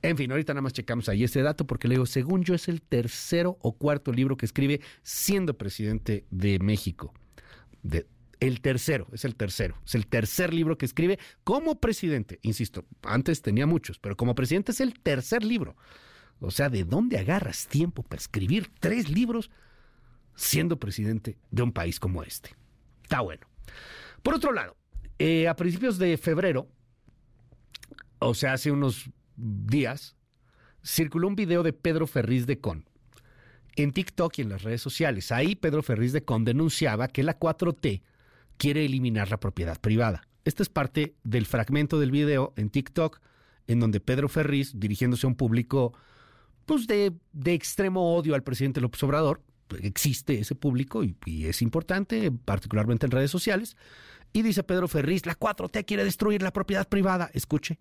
En 0.00 0.16
fin, 0.16 0.30
ahorita 0.30 0.52
nada 0.52 0.62
más 0.62 0.72
checamos 0.72 1.08
ahí 1.08 1.24
ese 1.24 1.42
dato 1.42 1.66
porque 1.66 1.88
le 1.88 1.94
digo, 1.94 2.06
según 2.06 2.44
yo 2.44 2.54
es 2.54 2.68
el 2.68 2.82
tercero 2.82 3.58
o 3.60 3.72
cuarto 3.72 4.12
libro 4.12 4.36
que 4.36 4.46
escribe 4.46 4.80
siendo 5.02 5.58
presidente 5.58 6.26
de 6.30 6.58
México. 6.60 7.12
De, 7.82 8.06
el 8.46 8.60
tercero, 8.60 9.06
es 9.12 9.24
el 9.24 9.36
tercero. 9.36 9.76
Es 9.84 9.94
el 9.94 10.06
tercer 10.06 10.52
libro 10.52 10.78
que 10.78 10.86
escribe 10.86 11.18
como 11.44 11.80
presidente. 11.80 12.38
Insisto, 12.42 12.84
antes 13.02 13.42
tenía 13.42 13.66
muchos, 13.66 13.98
pero 13.98 14.16
como 14.16 14.34
presidente 14.34 14.72
es 14.72 14.80
el 14.80 14.98
tercer 15.00 15.44
libro. 15.44 15.76
O 16.40 16.50
sea, 16.50 16.68
¿de 16.68 16.84
dónde 16.84 17.18
agarras 17.18 17.66
tiempo 17.68 18.02
para 18.02 18.20
escribir 18.20 18.70
tres 18.80 19.08
libros? 19.08 19.50
siendo 20.34 20.78
presidente 20.78 21.38
de 21.50 21.62
un 21.62 21.72
país 21.72 22.00
como 22.00 22.22
este. 22.22 22.50
Está 23.02 23.20
bueno. 23.20 23.46
Por 24.22 24.34
otro 24.34 24.52
lado, 24.52 24.76
eh, 25.18 25.48
a 25.48 25.56
principios 25.56 25.98
de 25.98 26.16
febrero, 26.16 26.68
o 28.18 28.34
sea, 28.34 28.54
hace 28.54 28.70
unos 28.70 29.10
días, 29.36 30.16
circuló 30.84 31.28
un 31.28 31.36
video 31.36 31.62
de 31.62 31.72
Pedro 31.72 32.06
Ferriz 32.06 32.46
de 32.46 32.60
Con 32.60 32.88
en 33.76 33.92
TikTok 33.92 34.38
y 34.38 34.42
en 34.42 34.50
las 34.50 34.62
redes 34.62 34.80
sociales. 34.80 35.32
Ahí 35.32 35.56
Pedro 35.56 35.82
Ferriz 35.82 36.12
de 36.12 36.24
Con 36.24 36.44
denunciaba 36.44 37.08
que 37.08 37.22
la 37.22 37.38
4T 37.38 38.02
quiere 38.56 38.84
eliminar 38.84 39.30
la 39.30 39.40
propiedad 39.40 39.80
privada. 39.80 40.26
Este 40.44 40.62
es 40.62 40.68
parte 40.68 41.14
del 41.24 41.46
fragmento 41.46 41.98
del 41.98 42.10
video 42.10 42.52
en 42.56 42.70
TikTok 42.70 43.20
en 43.66 43.80
donde 43.80 44.00
Pedro 44.00 44.28
Ferriz, 44.28 44.72
dirigiéndose 44.78 45.26
a 45.26 45.28
un 45.28 45.36
público 45.36 45.94
pues 46.66 46.86
de, 46.86 47.12
extremo 47.46 48.14
odio 48.14 48.34
al 48.34 48.42
presidente 48.42 48.80
López 48.80 49.02
Obrador, 49.02 49.42
existe 49.80 50.38
ese 50.38 50.54
público 50.54 51.02
y, 51.04 51.16
y, 51.24 51.46
es 51.46 51.62
importante, 51.62 52.30
particularmente 52.30 53.06
en 53.06 53.12
redes 53.12 53.30
sociales, 53.30 53.76
y 54.32 54.42
dice 54.42 54.62
Pedro 54.62 54.88
Ferriz, 54.88 55.26
la 55.26 55.38
4T 55.38 55.84
quiere 55.84 56.04
destruir 56.04 56.42
la 56.42 56.52
propiedad 56.52 56.88
privada. 56.88 57.30
Escuche. 57.34 57.78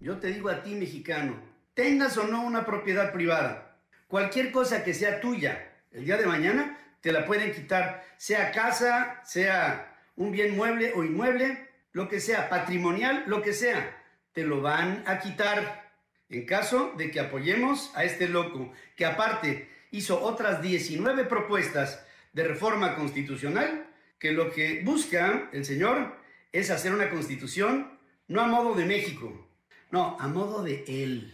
Yo 0.00 0.18
te 0.18 0.28
digo 0.28 0.50
a 0.50 0.62
ti, 0.62 0.74
mexicano, 0.74 1.36
tengas 1.74 2.16
o 2.18 2.26
no 2.26 2.42
una 2.42 2.64
propiedad 2.64 3.12
privada, 3.12 3.78
cualquier 4.08 4.52
cosa 4.52 4.84
que 4.84 4.94
sea 4.94 5.20
tuya, 5.20 5.72
el 5.92 6.04
día 6.04 6.16
de 6.16 6.26
mañana 6.26 6.78
te 7.06 7.12
la 7.12 7.24
pueden 7.24 7.52
quitar, 7.52 8.04
sea 8.16 8.50
casa, 8.50 9.22
sea 9.24 9.96
un 10.16 10.32
bien 10.32 10.56
mueble 10.56 10.92
o 10.96 11.04
inmueble, 11.04 11.68
lo 11.92 12.08
que 12.08 12.18
sea, 12.18 12.48
patrimonial, 12.48 13.22
lo 13.28 13.42
que 13.42 13.52
sea, 13.52 13.96
te 14.32 14.42
lo 14.42 14.60
van 14.60 15.04
a 15.06 15.20
quitar. 15.20 15.92
En 16.28 16.44
caso 16.44 16.94
de 16.96 17.12
que 17.12 17.20
apoyemos 17.20 17.92
a 17.94 18.02
este 18.02 18.28
loco, 18.28 18.72
que 18.96 19.06
aparte 19.06 19.70
hizo 19.92 20.20
otras 20.20 20.60
19 20.60 21.26
propuestas 21.26 22.04
de 22.32 22.42
reforma 22.42 22.96
constitucional, 22.96 23.86
que 24.18 24.32
lo 24.32 24.50
que 24.50 24.82
busca 24.82 25.48
el 25.52 25.64
señor 25.64 26.16
es 26.50 26.72
hacer 26.72 26.92
una 26.92 27.08
constitución 27.08 28.00
no 28.26 28.40
a 28.40 28.48
modo 28.48 28.74
de 28.74 28.84
México, 28.84 29.48
no, 29.92 30.16
a 30.18 30.26
modo 30.26 30.64
de 30.64 30.82
él, 30.88 31.32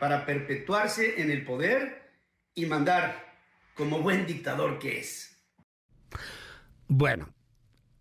para 0.00 0.24
perpetuarse 0.24 1.20
en 1.20 1.30
el 1.30 1.44
poder 1.44 2.00
y 2.54 2.64
mandar 2.64 3.31
como 3.76 4.00
buen 4.00 4.26
dictador 4.26 4.78
que 4.78 5.00
es. 5.00 5.36
Bueno, 6.88 7.28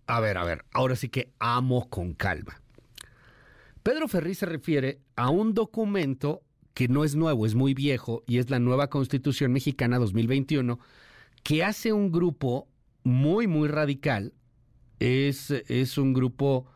a 0.08 0.20
ver, 0.20 0.38
a 0.38 0.44
ver, 0.44 0.66
ahora 0.72 0.96
sí 0.96 1.10
que 1.10 1.34
amo 1.40 1.90
con 1.90 2.14
calma. 2.14 2.62
Pedro 3.84 4.08
Ferri 4.08 4.36
se 4.36 4.46
refiere 4.46 5.00
a 5.16 5.30
un 5.30 5.54
documento 5.54 6.44
que 6.74 6.88
no 6.88 7.04
es 7.04 7.16
nuevo, 7.16 7.46
es 7.46 7.56
muy 7.56 7.74
viejo 7.74 8.24
y 8.28 8.38
es 8.38 8.50
la 8.50 8.60
nueva 8.60 8.90
Constitución 8.90 9.52
Mexicana 9.52 9.98
2021, 9.98 10.80
que 11.44 11.64
hace 11.64 11.94
un 11.94 12.12
grupo 12.12 12.68
muy, 13.04 13.48
muy 13.48 13.68
radical. 13.68 14.34
Es, 15.00 15.52
es 15.52 15.98
un 15.98 16.14
grupo 16.14 16.68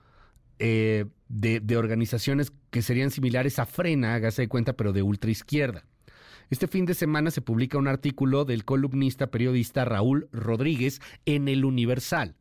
eh, 0.57 1.05
de, 1.27 1.77
organizaciones 1.77 2.51
que 2.71 2.81
serían 2.81 3.11
similares 3.11 3.59
a 3.59 3.65
Frena, 3.65 4.15
hágase 4.15 4.43
de 4.43 4.47
cuenta, 4.47 4.73
pero 4.73 4.93
de 4.93 5.01
ultra 5.01 5.31
izquierda. 5.31 5.85
Este 6.49 6.67
fin 6.67 6.85
de 6.85 6.93
semana 6.93 7.31
se 7.31 7.41
publica 7.41 7.77
un 7.77 7.87
artículo 7.87 8.45
del 8.45 8.65
columnista 8.65 9.31
periodista 9.31 9.83
Raúl 9.83 10.29
Rodríguez 10.31 11.01
en 11.25 11.47
El 11.47 11.65
Universal, 11.65 12.35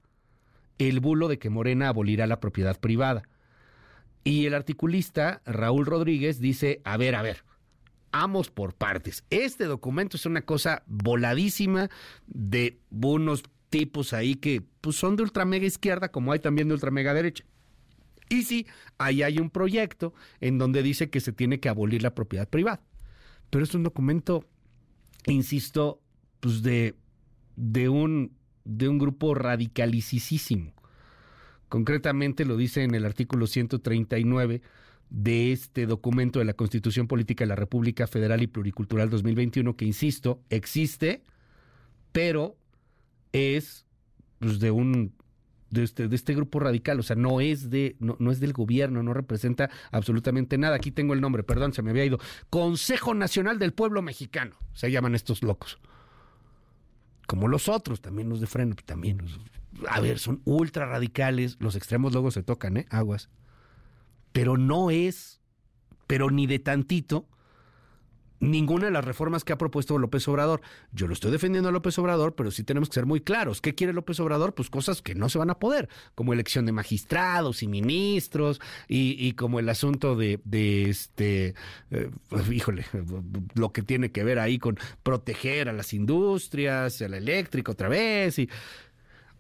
el 0.79 1.01
bulo 1.01 1.29
de 1.29 1.39
que 1.39 1.51
Morena 1.51 1.89
abolirá 1.89 2.27
la 2.27 2.41
propiedad 2.41 2.79
privada. 2.79 3.23
Y 4.25 4.47
el 4.47 4.55
articulista 4.55 5.43
Raúl 5.47 5.87
Rodríguez 5.87 6.39
dice, 6.39 6.81
a 6.85 6.97
ver, 6.97 7.15
a 7.15 7.23
ver, 7.23 7.45
amos 8.13 8.51
por 8.51 8.75
partes. 8.75 9.25
Este 9.31 9.65
documento 9.65 10.17
es 10.17 10.27
una 10.27 10.43
cosa 10.43 10.83
voladísima 10.87 11.89
de 12.27 12.79
unos 12.91 13.43
tipos 13.71 14.13
ahí 14.13 14.37
que 14.37 14.63
pues, 14.81 14.97
son 14.97 15.17
de 15.17 15.25
ultra 15.25 15.45
mega 15.45 15.67
izquierda, 15.67 16.11
como 16.11 16.33
hay 16.33 16.39
también 16.39 16.69
de 16.69 16.75
ultra 16.75 16.91
mega 16.91 17.15
derecha. 17.15 17.45
Y 18.29 18.45
sí, 18.45 18.67
ahí 18.99 19.23
hay 19.23 19.39
un 19.39 19.51
proyecto 19.51 20.15
en 20.41 20.59
donde 20.59 20.83
dice 20.83 21.11
que 21.11 21.21
se 21.21 21.33
tiene 21.33 21.61
que 21.61 21.69
abolir 21.69 22.03
la 22.03 22.15
propiedad 22.15 22.49
privada. 22.49 22.83
Pero 23.55 23.63
es 23.63 23.75
un 23.77 23.85
documento, 23.85 24.45
insisto, 25.29 26.01
pues 26.41 26.65
de, 26.65 26.97
de, 27.55 27.89
un, 27.89 28.33
de 28.65 28.89
un 28.89 28.99
grupo 28.99 29.33
radicalicísimo. 29.33 30.73
Concretamente 31.69 32.45
lo 32.47 32.57
dice 32.57 32.83
en 32.83 32.97
el 32.97 33.05
artículo 33.05 33.47
139 33.47 34.61
de 35.09 35.53
este 35.53 35.87
documento 35.87 36.41
de 36.41 36.47
la 36.47 36.55
Constitución 36.55 37.07
Política 37.07 37.45
de 37.45 37.49
la 37.51 37.55
República 37.55 38.09
Federal 38.09 38.43
y 38.43 38.49
Pluricultural 38.49 39.09
2021, 39.09 39.77
que, 39.77 39.85
insisto, 39.85 40.43
existe, 40.51 41.23
pero 42.11 42.57
es 43.31 43.87
pues, 44.41 44.59
de 44.59 44.73
un 44.73 45.15
de 45.75 45.85
este, 45.85 46.09
de 46.09 46.17
este 46.17 46.35
grupo 46.35 46.61
radical, 46.61 46.99
o 46.99 47.03
sea, 47.03 47.17
no 47.17 47.41
es 47.41 47.69
de, 47.69 47.97
no, 47.99 48.17
no 48.19 48.31
es 48.31 48.41
del 48.41 48.53
gobierno, 48.53 49.03
no 49.03 49.13
representa 49.13 49.69
absolutamente 49.91 50.57
nada. 50.57 50.77
Aquí 50.77 50.91
tengo 50.91 51.13
el 51.13 51.21
nombre, 51.21 51.43
perdón, 51.43 51.73
se 51.75 51.83
me 51.83 51.91
había 51.91 52.05
ido. 52.05 52.19
Consejo 52.49 53.13
Nacional 53.13 53.59
del 53.59 53.73
Pueblo 53.73 54.01
Mexicano, 54.01 54.57
se 54.73 54.91
llaman 54.91 55.15
estos 55.15 55.43
locos. 55.43 55.79
Como 57.27 57.49
los 57.49 57.69
otros, 57.69 58.01
también 58.01 58.29
los 58.29 58.41
de 58.41 58.47
freno, 58.47 58.77
también. 58.87 59.19
a 59.89 60.01
ver, 60.01 60.19
son 60.19 60.41
ultra 60.45 60.87
radicales, 60.87 61.57
los 61.61 61.77
extremos 61.77 62.13
luego 62.13 62.31
se 62.31 62.43
tocan, 62.43 62.77
¿eh? 62.77 62.87
Aguas. 62.91 63.29
Pero 64.33 64.57
no 64.57 64.91
es, 64.91 65.41
pero 66.07 66.31
ni 66.31 66.47
de 66.47 66.59
tantito, 66.59 67.29
ninguna 68.41 68.87
de 68.87 68.91
las 68.91 69.05
reformas 69.05 69.45
que 69.45 69.53
ha 69.53 69.59
propuesto 69.59 69.99
López 69.99 70.27
Obrador. 70.29 70.61
Yo 70.93 71.07
lo 71.07 71.13
estoy 71.13 71.31
defendiendo 71.31 71.69
a 71.69 71.73
López 71.73 71.99
Obrador, 71.99 72.35
pero 72.35 72.51
sí 72.51 72.65
tenemos 72.65 72.89
que 72.89 72.95
ser 72.95 73.07
muy 73.07 73.21
claros. 73.21 73.61
¿Qué 73.61 73.75
quiere 73.75 73.93
López 73.93 74.21
Obrador? 74.21 74.55
Pues 74.55 74.71
cosas 74.71 75.03
que 75.03 75.15
no 75.15 75.29
se 75.29 75.39
van 75.39 75.51
a 75.51 75.59
poder, 75.59 75.89
como 76.15 76.33
elección 76.33 76.67
de 76.67 76.73
magistrados 76.73 77.63
y 77.63 77.69
ministros, 77.69 78.61
y, 78.89 79.33
como 79.33 79.59
el 79.59 79.69
asunto 79.69 80.17
de, 80.17 80.41
este, 80.89 81.55
eh, 81.91 82.11
híjole, 82.51 82.87
lo 83.55 83.73
que 83.73 83.83
tiene 83.83 84.13
que 84.13 84.25
ver 84.25 84.39
ahí 84.39 84.59
con 84.59 84.79
proteger 85.03 85.69
a 85.69 85.73
las 85.73 85.93
industrias, 85.93 87.01
a 87.03 87.09
la 87.09 87.17
eléctrica 87.17 87.73
otra 87.73 87.89
vez, 87.89 88.39
y 88.39 88.49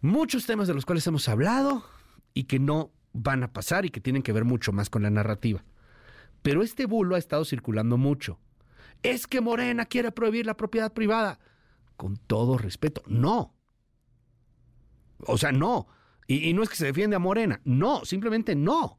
muchos 0.00 0.46
temas 0.46 0.68
de 0.68 0.74
los 0.74 0.86
cuales 0.86 1.06
hemos 1.06 1.28
hablado 1.28 1.84
y 2.32 2.44
que 2.44 2.58
no 2.58 2.90
van 3.12 3.42
a 3.44 3.52
pasar 3.52 3.84
y 3.86 3.90
que 3.90 4.00
tienen 4.00 4.22
que 4.22 4.32
ver 4.32 4.44
mucho 4.44 4.72
más 4.72 4.90
con 4.90 5.02
la 5.02 5.10
narrativa. 5.10 5.64
Pero 6.42 6.62
este 6.62 6.84
bulo 6.84 7.14
ha 7.14 7.18
estado 7.18 7.44
circulando 7.44 7.96
mucho 7.96 8.38
es 9.04 9.26
que 9.28 9.40
Morena 9.40 9.84
quiere 9.84 10.10
prohibir 10.10 10.46
la 10.46 10.56
propiedad 10.56 10.92
privada. 10.92 11.38
Con 11.96 12.16
todo 12.16 12.58
respeto, 12.58 13.02
no. 13.06 13.54
O 15.18 15.38
sea, 15.38 15.52
no. 15.52 15.86
Y, 16.26 16.52
no 16.54 16.62
es 16.62 16.70
que 16.70 16.76
se 16.76 16.86
defiende 16.86 17.14
a 17.14 17.20
Morena, 17.20 17.60
no, 17.64 18.04
simplemente 18.04 18.56
no. 18.56 18.98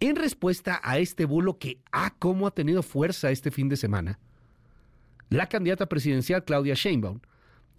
En 0.00 0.16
respuesta 0.16 0.80
a 0.82 0.98
este 0.98 1.24
bulo 1.24 1.58
que, 1.58 1.80
ah, 1.92 2.12
cómo 2.18 2.46
ha 2.46 2.50
tenido 2.50 2.82
fuerza 2.82 3.30
este 3.30 3.50
fin 3.52 3.68
de 3.68 3.76
semana, 3.76 4.18
la 5.30 5.48
candidata 5.48 5.86
presidencial 5.86 6.44
Claudia 6.44 6.74
Sheinbaum 6.74 7.20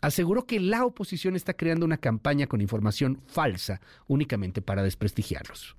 aseguró 0.02 0.46
que 0.46 0.62
la 0.62 0.86
oposición 0.86 1.36
está 1.36 1.54
creando 1.54 1.86
una 1.86 1.98
campaña 1.98 2.48
con 2.48 2.62
información 2.62 3.22
falsa 3.28 3.82
únicamente 4.08 4.62
para 4.62 4.84
desprestigiarlos. 4.84 5.76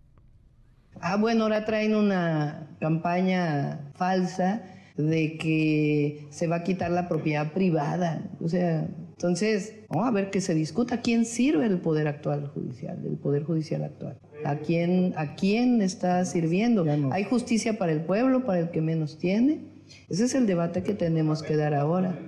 Ah, 1.01 1.17
bueno, 1.17 1.45
ahora 1.45 1.65
traen 1.65 1.95
una 1.95 2.77
campaña 2.79 3.91
falsa 3.95 4.80
de 5.01 5.37
que 5.39 6.27
se 6.31 6.47
va 6.47 6.57
a 6.57 6.65
quitar 6.65 6.91
la 6.91 7.09
propiedad 7.09 7.53
privada. 7.53 8.31
O 8.41 8.49
sea, 8.49 8.89
entonces, 9.21 9.75
vamos 9.91 10.09
a 10.09 10.11
ver 10.13 10.31
que 10.31 10.41
se 10.41 10.55
discuta 10.55 11.03
quién 11.03 11.27
sirve 11.27 11.67
el 11.67 11.79
poder 11.79 12.09
actual 12.09 12.49
judicial, 12.49 12.99
el 13.05 13.19
poder 13.19 13.45
judicial 13.45 13.85
actual. 13.85 14.19
¿A 14.45 14.57
quién, 14.57 15.13
a 15.17 15.35
quién 15.35 15.83
está 15.83 16.25
sirviendo? 16.25 16.87
¿Hay 17.13 17.25
justicia 17.25 17.77
para 17.77 17.93
el 17.93 18.01
pueblo, 18.01 18.47
para 18.47 18.61
el 18.61 18.71
que 18.71 18.81
menos 18.81 19.19
tiene? 19.19 19.61
Ese 20.09 20.25
es 20.25 20.35
el 20.35 20.47
debate 20.47 20.83
que 20.83 20.95
tenemos 20.95 21.43
que 21.43 21.57
dar 21.57 21.75
ahora. 21.75 22.19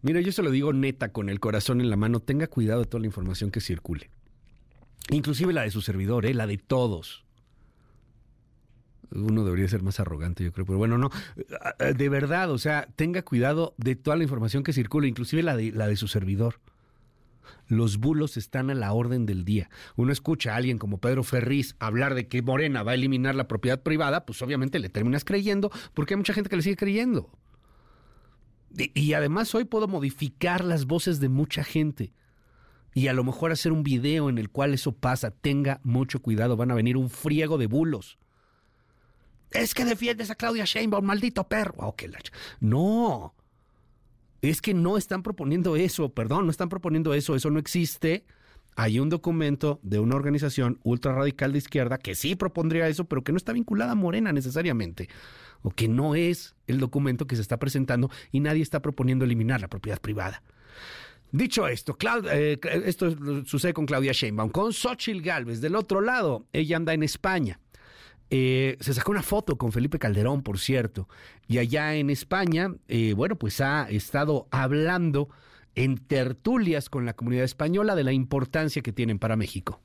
Mira, 0.00 0.22
yo 0.22 0.32
se 0.32 0.42
lo 0.42 0.50
digo 0.50 0.72
neta, 0.72 1.10
con 1.10 1.28
el 1.28 1.40
corazón 1.40 1.82
en 1.82 1.90
la 1.90 1.96
mano, 1.96 2.20
tenga 2.20 2.46
cuidado 2.46 2.80
de 2.80 2.86
toda 2.86 3.02
la 3.02 3.06
información 3.06 3.50
que 3.50 3.60
circule. 3.60 4.08
Inclusive 5.10 5.52
la 5.52 5.62
de 5.62 5.70
su 5.70 5.82
servidor, 5.82 6.24
¿eh? 6.24 6.32
la 6.32 6.46
de 6.46 6.56
todos 6.56 7.26
uno 9.12 9.44
debería 9.44 9.68
ser 9.68 9.82
más 9.82 10.00
arrogante, 10.00 10.44
yo 10.44 10.52
creo, 10.52 10.66
pero 10.66 10.78
bueno, 10.78 10.98
no, 10.98 11.10
de 11.78 12.08
verdad, 12.08 12.50
o 12.50 12.58
sea, 12.58 12.88
tenga 12.96 13.22
cuidado 13.22 13.74
de 13.76 13.96
toda 13.96 14.16
la 14.16 14.22
información 14.22 14.62
que 14.62 14.72
circula, 14.72 15.06
inclusive 15.06 15.42
la 15.42 15.56
de, 15.56 15.72
la 15.72 15.86
de 15.86 15.96
su 15.96 16.08
servidor. 16.08 16.60
Los 17.66 17.98
bulos 17.98 18.36
están 18.36 18.70
a 18.70 18.74
la 18.74 18.92
orden 18.92 19.26
del 19.26 19.44
día. 19.44 19.70
Uno 19.96 20.12
escucha 20.12 20.52
a 20.52 20.56
alguien 20.56 20.78
como 20.78 20.98
Pedro 20.98 21.22
Ferriz 21.22 21.76
hablar 21.78 22.14
de 22.14 22.26
que 22.26 22.42
Morena 22.42 22.82
va 22.82 22.92
a 22.92 22.94
eliminar 22.94 23.34
la 23.34 23.48
propiedad 23.48 23.82
privada, 23.82 24.26
pues 24.26 24.42
obviamente 24.42 24.78
le 24.78 24.88
terminas 24.88 25.24
creyendo, 25.24 25.70
porque 25.94 26.14
hay 26.14 26.18
mucha 26.18 26.32
gente 26.32 26.50
que 26.50 26.56
le 26.56 26.62
sigue 26.62 26.76
creyendo. 26.76 27.30
Y, 28.76 29.14
además 29.14 29.54
hoy 29.54 29.64
puedo 29.64 29.88
modificar 29.88 30.64
las 30.64 30.86
voces 30.86 31.18
de 31.18 31.28
mucha 31.28 31.64
gente 31.64 32.12
y 32.94 33.08
a 33.08 33.12
lo 33.12 33.24
mejor 33.24 33.50
hacer 33.50 33.72
un 33.72 33.82
video 33.82 34.28
en 34.28 34.38
el 34.38 34.50
cual 34.50 34.74
eso 34.74 34.92
pasa. 34.92 35.32
Tenga 35.32 35.80
mucho 35.82 36.20
cuidado, 36.22 36.56
van 36.56 36.70
a 36.70 36.74
venir 36.74 36.96
un 36.96 37.10
friego 37.10 37.58
de 37.58 37.66
bulos 37.66 38.18
es 39.52 39.74
que 39.74 39.84
defiendes 39.84 40.30
a 40.30 40.34
Claudia 40.34 40.64
Sheinbaum, 40.64 41.04
maldito 41.04 41.48
perro. 41.48 41.94
La... 42.08 42.18
No. 42.60 43.34
Es 44.42 44.62
que 44.62 44.74
no 44.74 44.96
están 44.96 45.22
proponiendo 45.22 45.76
eso, 45.76 46.12
perdón, 46.14 46.46
no 46.46 46.50
están 46.50 46.68
proponiendo 46.68 47.12
eso, 47.14 47.34
eso 47.34 47.50
no 47.50 47.58
existe. 47.58 48.24
Hay 48.76 48.98
un 48.98 49.08
documento 49.08 49.80
de 49.82 49.98
una 49.98 50.16
organización 50.16 50.78
ultra 50.84 51.12
radical 51.12 51.52
de 51.52 51.58
izquierda 51.58 51.98
que 51.98 52.14
sí 52.14 52.36
propondría 52.36 52.88
eso, 52.88 53.04
pero 53.04 53.22
que 53.22 53.32
no 53.32 53.36
está 53.36 53.52
vinculada 53.52 53.92
a 53.92 53.96
Morena 53.96 54.32
necesariamente, 54.32 55.08
o 55.62 55.70
que 55.70 55.88
no 55.88 56.14
es 56.14 56.54
el 56.66 56.78
documento 56.78 57.26
que 57.26 57.36
se 57.36 57.42
está 57.42 57.58
presentando 57.58 58.10
y 58.30 58.40
nadie 58.40 58.62
está 58.62 58.80
proponiendo 58.80 59.24
eliminar 59.24 59.60
la 59.60 59.68
propiedad 59.68 60.00
privada. 60.00 60.42
Dicho 61.32 61.68
esto, 61.68 61.96
eh, 62.32 62.58
esto 62.84 63.44
sucede 63.44 63.72
con 63.72 63.86
Claudia 63.86 64.12
Sheinbaum, 64.12 64.50
con 64.50 64.72
Xochitl 64.72 65.20
Galvez. 65.20 65.60
Del 65.60 65.76
otro 65.76 66.00
lado, 66.00 66.46
ella 66.52 66.76
anda 66.76 66.94
en 66.94 67.02
España. 67.02 67.60
Eh, 68.30 68.76
se 68.80 68.94
sacó 68.94 69.10
una 69.10 69.22
foto 69.22 69.58
con 69.58 69.72
Felipe 69.72 69.98
Calderón, 69.98 70.42
por 70.42 70.58
cierto, 70.58 71.08
y 71.48 71.58
allá 71.58 71.96
en 71.96 72.10
España, 72.10 72.72
eh, 72.88 73.12
bueno, 73.14 73.36
pues 73.36 73.60
ha 73.60 73.90
estado 73.90 74.46
hablando 74.52 75.28
en 75.74 75.98
tertulias 75.98 76.88
con 76.88 77.06
la 77.06 77.14
comunidad 77.14 77.44
española 77.44 77.96
de 77.96 78.04
la 78.04 78.12
importancia 78.12 78.82
que 78.82 78.92
tienen 78.92 79.18
para 79.18 79.36
México 79.36 79.80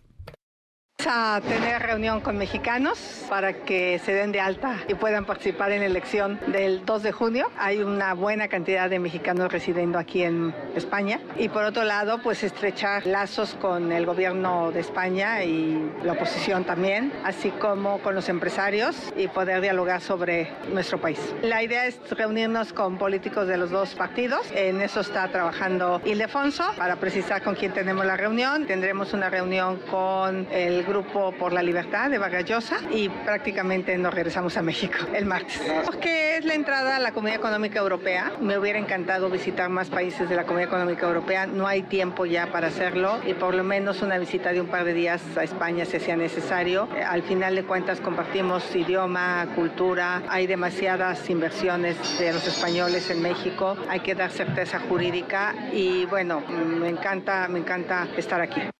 a 1.07 1.39
tener 1.47 1.81
reunión 1.83 2.19
con 2.21 2.37
mexicanos 2.37 3.25
para 3.29 3.53
que 3.53 3.99
se 3.99 4.13
den 4.13 4.31
de 4.31 4.39
alta 4.39 4.77
y 4.87 4.95
puedan 4.95 5.25
participar 5.25 5.71
en 5.71 5.81
la 5.81 5.85
elección 5.85 6.39
del 6.47 6.83
2 6.85 7.03
de 7.03 7.11
junio. 7.11 7.51
Hay 7.57 7.79
una 7.79 8.13
buena 8.13 8.47
cantidad 8.47 8.89
de 8.89 8.97
mexicanos 8.97 9.51
residiendo 9.51 9.99
aquí 9.99 10.23
en 10.23 10.53
España. 10.75 11.19
Y 11.37 11.49
por 11.49 11.63
otro 11.63 11.83
lado, 11.83 12.21
pues 12.23 12.43
estrechar 12.43 13.05
lazos 13.05 13.55
con 13.55 13.91
el 13.91 14.05
gobierno 14.05 14.71
de 14.71 14.79
España 14.79 15.43
y 15.43 15.91
la 16.03 16.13
oposición 16.13 16.63
también, 16.63 17.13
así 17.23 17.51
como 17.51 17.99
con 17.99 18.15
los 18.15 18.29
empresarios 18.29 19.13
y 19.15 19.27
poder 19.27 19.61
dialogar 19.61 20.01
sobre 20.01 20.49
nuestro 20.71 20.99
país. 20.99 21.19
La 21.43 21.61
idea 21.61 21.85
es 21.85 21.99
reunirnos 22.09 22.73
con 22.73 22.97
políticos 22.97 23.47
de 23.47 23.57
los 23.57 23.69
dos 23.69 23.93
partidos. 23.93 24.41
En 24.55 24.81
eso 24.81 25.01
está 25.01 25.27
trabajando 25.27 26.01
Ildefonso 26.05 26.63
para 26.77 26.95
precisar 26.95 27.43
con 27.43 27.53
quién 27.53 27.73
tenemos 27.73 28.05
la 28.05 28.17
reunión. 28.17 28.65
Tendremos 28.65 29.13
una 29.13 29.29
reunión 29.29 29.77
con 29.91 30.47
el 30.51 30.84
grupo 30.85 31.31
por 31.33 31.53
la 31.53 31.61
Libertad 31.61 32.09
de 32.09 32.17
Vargallosa 32.17 32.77
y 32.91 33.09
prácticamente 33.09 33.97
nos 33.97 34.13
regresamos 34.13 34.57
a 34.57 34.61
México 34.61 34.97
el 35.13 35.25
martes. 35.25 35.61
Porque 35.85 36.37
es 36.37 36.45
la 36.45 36.53
entrada 36.53 36.95
a 36.95 36.99
la 36.99 37.11
Comunidad 37.11 37.39
Económica 37.39 37.79
Europea. 37.79 38.33
Me 38.41 38.57
hubiera 38.57 38.79
encantado 38.79 39.29
visitar 39.29 39.69
más 39.69 39.89
países 39.89 40.29
de 40.29 40.35
la 40.35 40.43
Comunidad 40.43 40.69
Económica 40.69 41.07
Europea. 41.07 41.47
No 41.47 41.67
hay 41.67 41.83
tiempo 41.83 42.25
ya 42.25 42.51
para 42.51 42.67
hacerlo 42.67 43.19
y 43.25 43.33
por 43.33 43.55
lo 43.55 43.63
menos 43.63 44.01
una 44.01 44.17
visita 44.17 44.51
de 44.51 44.61
un 44.61 44.67
par 44.67 44.85
de 44.85 44.93
días 44.93 45.21
a 45.37 45.43
España 45.43 45.85
si 45.85 45.99
sea 45.99 46.15
necesario. 46.15 46.87
Al 47.07 47.23
final 47.23 47.55
de 47.55 47.63
cuentas 47.63 47.99
compartimos 48.01 48.75
idioma, 48.75 49.47
cultura, 49.55 50.23
hay 50.29 50.47
demasiadas 50.47 51.29
inversiones 51.29 52.19
de 52.19 52.33
los 52.33 52.47
españoles 52.47 53.09
en 53.09 53.21
México, 53.21 53.77
hay 53.89 54.01
que 54.01 54.15
dar 54.15 54.31
certeza 54.31 54.79
jurídica 54.79 55.53
y 55.71 56.05
bueno, 56.05 56.41
me 56.41 56.89
encanta, 56.89 57.47
me 57.47 57.59
encanta 57.59 58.07
estar 58.17 58.41
aquí. 58.41 58.74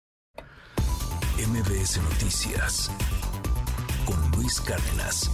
MBS 1.38 2.02
Noticias 2.02 2.90
con 4.06 4.16
Luis 4.32 4.62
Cárdenas. 4.62 5.30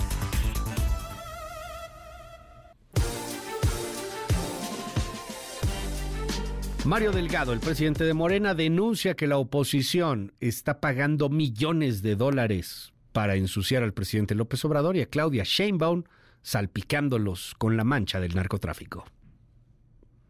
Mario 6.85 7.11
Delgado, 7.11 7.53
el 7.53 7.59
presidente 7.59 8.03
de 8.03 8.15
Morena, 8.15 8.55
denuncia 8.55 9.13
que 9.13 9.27
la 9.27 9.37
oposición 9.37 10.33
está 10.39 10.81
pagando 10.81 11.29
millones 11.29 12.01
de 12.01 12.15
dólares 12.15 12.93
para 13.11 13.35
ensuciar 13.35 13.83
al 13.83 13.93
presidente 13.93 14.33
López 14.33 14.65
Obrador 14.65 14.97
y 14.97 15.01
a 15.01 15.05
Claudia 15.05 15.43
Sheinbaum, 15.45 16.05
salpicándolos 16.41 17.53
con 17.59 17.77
la 17.77 17.83
mancha 17.83 18.19
del 18.19 18.33
narcotráfico. 18.33 19.05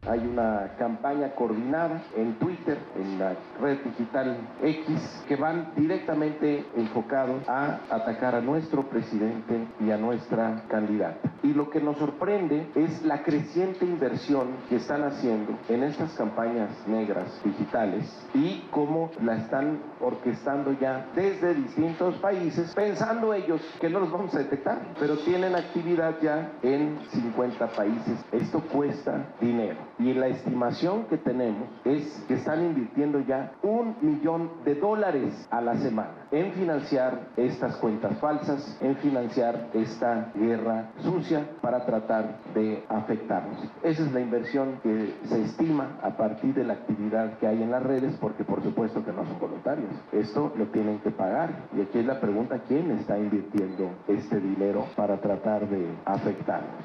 Hay 0.04 0.18
una 0.18 0.74
campaña 0.78 1.32
coordinada 1.36 2.02
en 2.16 2.34
Twitter, 2.34 2.76
en 2.96 3.20
la 3.20 3.36
red 3.60 3.78
digital 3.84 4.36
X, 4.60 5.24
que 5.28 5.36
van 5.36 5.72
directamente 5.76 6.66
enfocados 6.74 7.48
a 7.48 7.78
atacar 7.88 8.34
a 8.34 8.40
nuestro 8.40 8.88
presidente 8.88 9.64
y 9.78 9.92
a 9.92 9.96
nuestra 9.98 10.64
candidata. 10.68 11.32
Y 11.44 11.54
lo 11.54 11.70
que 11.70 11.80
nos 11.80 11.98
sorprende 11.98 12.68
es 12.74 13.04
la 13.04 13.22
creciente 13.22 13.84
inversión 13.84 14.48
que 14.68 14.76
están 14.76 15.04
haciendo 15.04 15.56
en 15.68 15.84
estas 15.84 16.12
campañas 16.14 16.70
negras 16.88 17.40
digitales 17.44 18.04
y 18.34 18.66
cómo 18.72 19.12
la 19.22 19.36
están 19.36 19.82
orquestando 20.00 20.72
ya 20.80 21.06
desde 21.14 21.54
distintos 21.54 22.16
países, 22.16 22.74
pensando 22.74 23.32
ellos 23.34 23.60
que 23.80 23.88
no 23.88 24.00
los 24.00 24.10
vamos 24.10 24.34
a 24.34 24.38
detectar, 24.38 24.94
pero 24.98 25.16
tienen 25.18 25.54
actividad 25.54 26.16
ya 26.20 26.54
en 26.62 26.98
50 27.08 27.68
países. 27.68 28.24
Esto 28.32 28.60
cuesta 28.62 29.32
dinero 29.40 29.91
y 29.98 30.14
la 30.14 30.28
estimación 30.28 31.04
que 31.06 31.18
tenemos 31.18 31.68
es 31.84 32.24
que 32.28 32.34
están 32.34 32.64
invirtiendo 32.64 33.20
ya 33.20 33.52
un 33.62 33.96
millón 34.00 34.50
de 34.64 34.74
dólares 34.74 35.46
a 35.50 35.60
la 35.60 35.76
semana 35.76 36.26
en 36.30 36.52
financiar 36.52 37.28
estas 37.36 37.76
cuentas 37.76 38.18
falsas, 38.18 38.78
en 38.80 38.96
financiar 38.96 39.68
esta 39.74 40.32
guerra 40.34 40.90
sucia 41.02 41.46
para 41.60 41.84
tratar 41.84 42.38
de 42.54 42.84
afectarnos. 42.88 43.58
Esa 43.82 44.02
es 44.04 44.12
la 44.12 44.20
inversión 44.20 44.80
que 44.82 45.14
se 45.24 45.42
estima 45.42 45.98
a 46.02 46.16
partir 46.16 46.54
de 46.54 46.64
la 46.64 46.74
actividad 46.74 47.38
que 47.38 47.46
hay 47.46 47.62
en 47.62 47.70
las 47.70 47.82
redes, 47.82 48.16
porque 48.20 48.44
por 48.44 48.62
supuesto 48.62 49.04
que 49.04 49.12
no 49.12 49.24
son 49.26 49.38
voluntarios. 49.38 49.90
Esto 50.12 50.52
lo 50.56 50.66
tienen 50.68 51.00
que 51.00 51.10
pagar. 51.10 51.68
Y 51.76 51.82
aquí 51.82 51.98
es 51.98 52.06
la 52.06 52.20
pregunta, 52.20 52.62
¿quién 52.66 52.90
está 52.92 53.18
invirtiendo 53.18 53.90
este 54.08 54.40
dinero 54.40 54.86
para 54.96 55.20
tratar 55.20 55.68
de 55.68 55.86
afectarnos? 56.04 56.84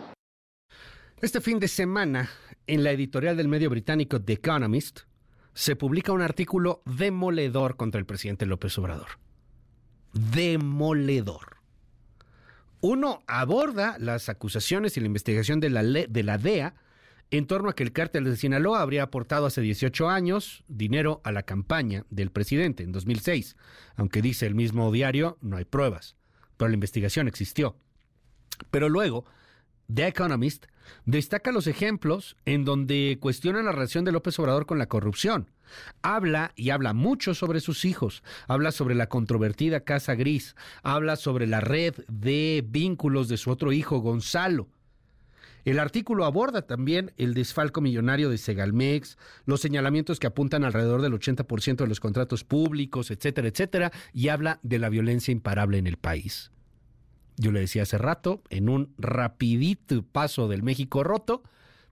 Este 1.20 1.42
fin 1.42 1.60
de 1.60 1.68
semana, 1.68 2.30
en 2.68 2.84
la 2.84 2.92
editorial 2.92 3.38
del 3.38 3.48
medio 3.48 3.70
británico 3.70 4.22
The 4.22 4.34
Economist, 4.34 5.02
se 5.54 5.76
publica 5.76 6.12
un 6.12 6.22
artículo 6.22 6.84
demoledor 6.86 7.78
contra 7.78 8.00
el 8.00 8.06
presidente 8.06 8.46
López 8.46 8.78
Obrador. 8.78 9.08
Demoledor. 10.14 11.58
Uno 12.82 13.24
aborda 13.26 13.98
las 13.98 14.30
acusaciones 14.30 14.96
y 14.96 15.00
la 15.00 15.08
investigación 15.08 15.60
de 15.60 15.70
la, 15.72 15.82
de 15.84 16.24
la 16.24 16.38
DEA 16.38 16.76
en 17.32 17.48
torno 17.48 17.70
a 17.70 17.76
que 17.76 17.84
el 17.84 17.92
cártel 17.92 18.24
de 18.24 18.38
Sinaloa 18.38 18.82
habría 18.82 19.04
aportado 19.04 19.48
hace 19.48 19.62
18 19.62 20.10
años 20.10 20.64
dinero 20.68 21.22
a 21.24 21.32
la 21.32 21.44
campaña 21.44 22.06
del 22.10 22.32
presidente 22.32 22.84
en 22.84 22.92
2006. 22.92 23.58
Aunque 23.96 24.22
dice 24.22 24.46
el 24.46 24.56
mismo 24.56 24.92
diario, 24.92 25.38
no 25.42 25.58
hay 25.58 25.66
pruebas, 25.66 26.16
pero 26.56 26.70
la 26.70 26.76
investigación 26.76 27.28
existió. 27.28 27.76
Pero 28.72 28.90
luego 28.90 29.26
The 29.94 30.08
Economist 30.08 30.68
destaca 31.06 31.52
los 31.52 31.68
ejemplos 31.68 32.36
en 32.46 32.66
donde 32.66 33.18
cuestiona 33.20 33.62
la 33.62 33.72
relación 33.72 34.06
de 34.06 34.12
López 34.12 34.38
Obrador 34.40 34.66
con 34.66 34.80
la 34.80 34.88
corrupción. 34.88 35.50
Habla 36.02 36.54
y 36.56 36.70
habla 36.70 36.94
mucho 36.94 37.34
sobre 37.34 37.60
sus 37.60 37.86
hijos, 37.86 38.24
habla 38.48 38.72
sobre 38.72 38.96
la 38.96 39.08
controvertida 39.08 39.82
Casa 39.82 40.16
Gris, 40.16 40.56
habla 40.84 41.16
sobre 41.16 41.48
la 41.48 41.60
red 41.60 41.96
de 42.08 42.64
vínculos 42.68 43.28
de 43.28 43.38
su 43.38 43.52
otro 43.52 43.72
hijo, 43.72 44.00
Gonzalo. 44.00 44.68
El 45.66 45.80
artículo 45.80 46.24
aborda 46.24 46.62
también 46.62 47.12
el 47.18 47.34
desfalco 47.34 47.82
millonario 47.82 48.30
de 48.30 48.38
Segalmex, 48.38 49.18
los 49.46 49.60
señalamientos 49.60 50.18
que 50.18 50.28
apuntan 50.28 50.64
alrededor 50.64 51.02
del 51.02 51.12
80% 51.12 51.76
de 51.76 51.88
los 51.88 52.00
contratos 52.00 52.46
públicos, 52.46 53.12
etcétera, 53.12 53.50
etcétera, 53.50 53.92
y 54.14 54.30
habla 54.30 54.62
de 54.64 54.80
la 54.80 54.88
violencia 54.88 55.34
imparable 55.34 55.78
en 55.78 55.88
el 55.88 55.98
país. 55.98 56.52
Yo 57.38 57.52
le 57.52 57.60
decía 57.60 57.84
hace 57.84 57.98
rato, 57.98 58.42
en 58.50 58.68
un 58.68 58.94
rapidito 58.98 60.04
paso 60.04 60.48
del 60.48 60.64
México 60.64 61.04
roto, 61.04 61.44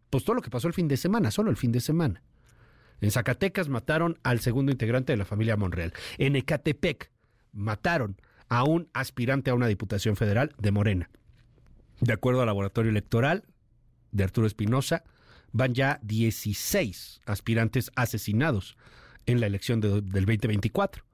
pues 0.10 0.24
todo 0.24 0.36
lo 0.36 0.42
que 0.42 0.50
pasó 0.50 0.68
el 0.68 0.74
fin 0.74 0.88
de 0.88 0.98
semana, 0.98 1.32
solo 1.32 1.52
el 1.52 1.58
fin 1.58 1.72
de 1.72 1.82
semana. 1.82 2.24
En 3.00 3.12
Zacatecas 3.12 3.70
mataron 3.70 4.18
al 4.24 4.40
segundo 4.40 4.72
integrante 4.72 5.14
de 5.14 5.18
la 5.18 5.26
familia 5.26 5.58
Monreal. 5.58 5.94
En 6.18 6.36
Ecatepec 6.36 7.12
mataron 7.52 8.18
a 8.50 8.64
un 8.64 8.90
aspirante 8.94 9.52
a 9.52 9.54
una 9.54 9.68
diputación 9.68 10.16
federal 10.16 10.54
de 10.58 10.72
Morena. 10.72 11.10
De 12.00 12.14
acuerdo 12.14 12.42
al 12.42 12.48
laboratorio 12.48 12.90
electoral 12.90 13.46
de 14.12 14.24
Arturo 14.24 14.48
Espinosa, 14.48 15.04
van 15.52 15.74
ya 15.74 16.00
16 16.04 17.22
aspirantes 17.26 17.92
asesinados 17.96 18.78
en 19.26 19.40
la 19.40 19.48
elección 19.48 19.80
del 19.80 20.04
2024. 20.10 21.05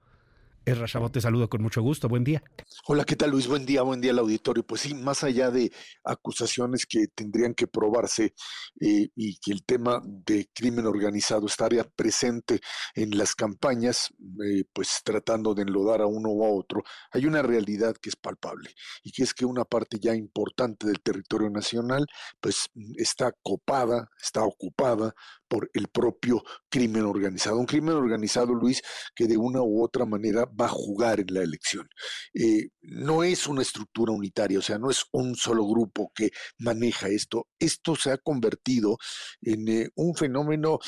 Es 0.63 0.77
Chabot, 0.91 1.11
te 1.11 1.19
saludo 1.19 1.49
con 1.49 1.63
mucho 1.63 1.81
gusto. 1.81 2.07
Buen 2.07 2.23
día. 2.23 2.43
Hola, 2.85 3.03
¿qué 3.03 3.15
tal 3.15 3.31
Luis? 3.31 3.47
Buen 3.47 3.65
día, 3.65 3.81
buen 3.81 3.99
día 3.99 4.11
al 4.11 4.19
auditorio. 4.19 4.63
Pues 4.63 4.81
sí, 4.81 4.93
más 4.93 5.23
allá 5.23 5.49
de 5.49 5.71
acusaciones 6.03 6.85
que 6.85 7.07
tendrían 7.07 7.55
que 7.55 7.65
probarse 7.65 8.35
eh, 8.79 9.09
y 9.15 9.39
que 9.39 9.53
el 9.53 9.65
tema 9.65 10.03
de 10.05 10.49
crimen 10.53 10.85
organizado 10.85 11.47
estaría 11.47 11.83
presente 11.83 12.59
en 12.93 13.17
las 13.17 13.33
campañas, 13.33 14.13
eh, 14.45 14.63
pues 14.71 15.01
tratando 15.03 15.55
de 15.55 15.63
enlodar 15.63 16.01
a 16.01 16.05
uno 16.05 16.29
o 16.29 16.45
a 16.45 16.49
otro, 16.49 16.83
hay 17.11 17.25
una 17.25 17.41
realidad 17.41 17.95
que 17.99 18.09
es 18.09 18.15
palpable 18.15 18.69
y 19.03 19.11
que 19.11 19.23
es 19.23 19.33
que 19.33 19.45
una 19.45 19.65
parte 19.65 19.97
ya 19.99 20.13
importante 20.13 20.85
del 20.85 21.01
territorio 21.01 21.49
nacional, 21.49 22.05
pues 22.39 22.69
está 22.97 23.33
copada, 23.41 24.11
está 24.21 24.43
ocupada 24.43 25.15
por 25.51 25.69
el 25.73 25.89
propio 25.89 26.41
crimen 26.69 27.03
organizado. 27.03 27.57
Un 27.57 27.65
crimen 27.65 27.95
organizado, 27.95 28.53
Luis, 28.53 28.81
que 29.13 29.27
de 29.27 29.35
una 29.35 29.61
u 29.61 29.83
otra 29.83 30.05
manera 30.05 30.45
va 30.45 30.67
a 30.67 30.69
jugar 30.69 31.19
en 31.19 31.33
la 31.33 31.41
elección. 31.41 31.89
Eh, 32.33 32.69
no 32.81 33.25
es 33.25 33.47
una 33.47 33.61
estructura 33.61 34.13
unitaria, 34.13 34.59
o 34.59 34.61
sea, 34.61 34.77
no 34.79 34.89
es 34.89 35.03
un 35.11 35.35
solo 35.35 35.67
grupo 35.67 36.13
que 36.15 36.31
maneja 36.57 37.09
esto. 37.09 37.49
Esto 37.59 37.97
se 37.97 38.11
ha 38.11 38.17
convertido 38.17 38.97
en 39.41 39.67
eh, 39.67 39.89
un 39.95 40.15
fenómeno 40.15 40.79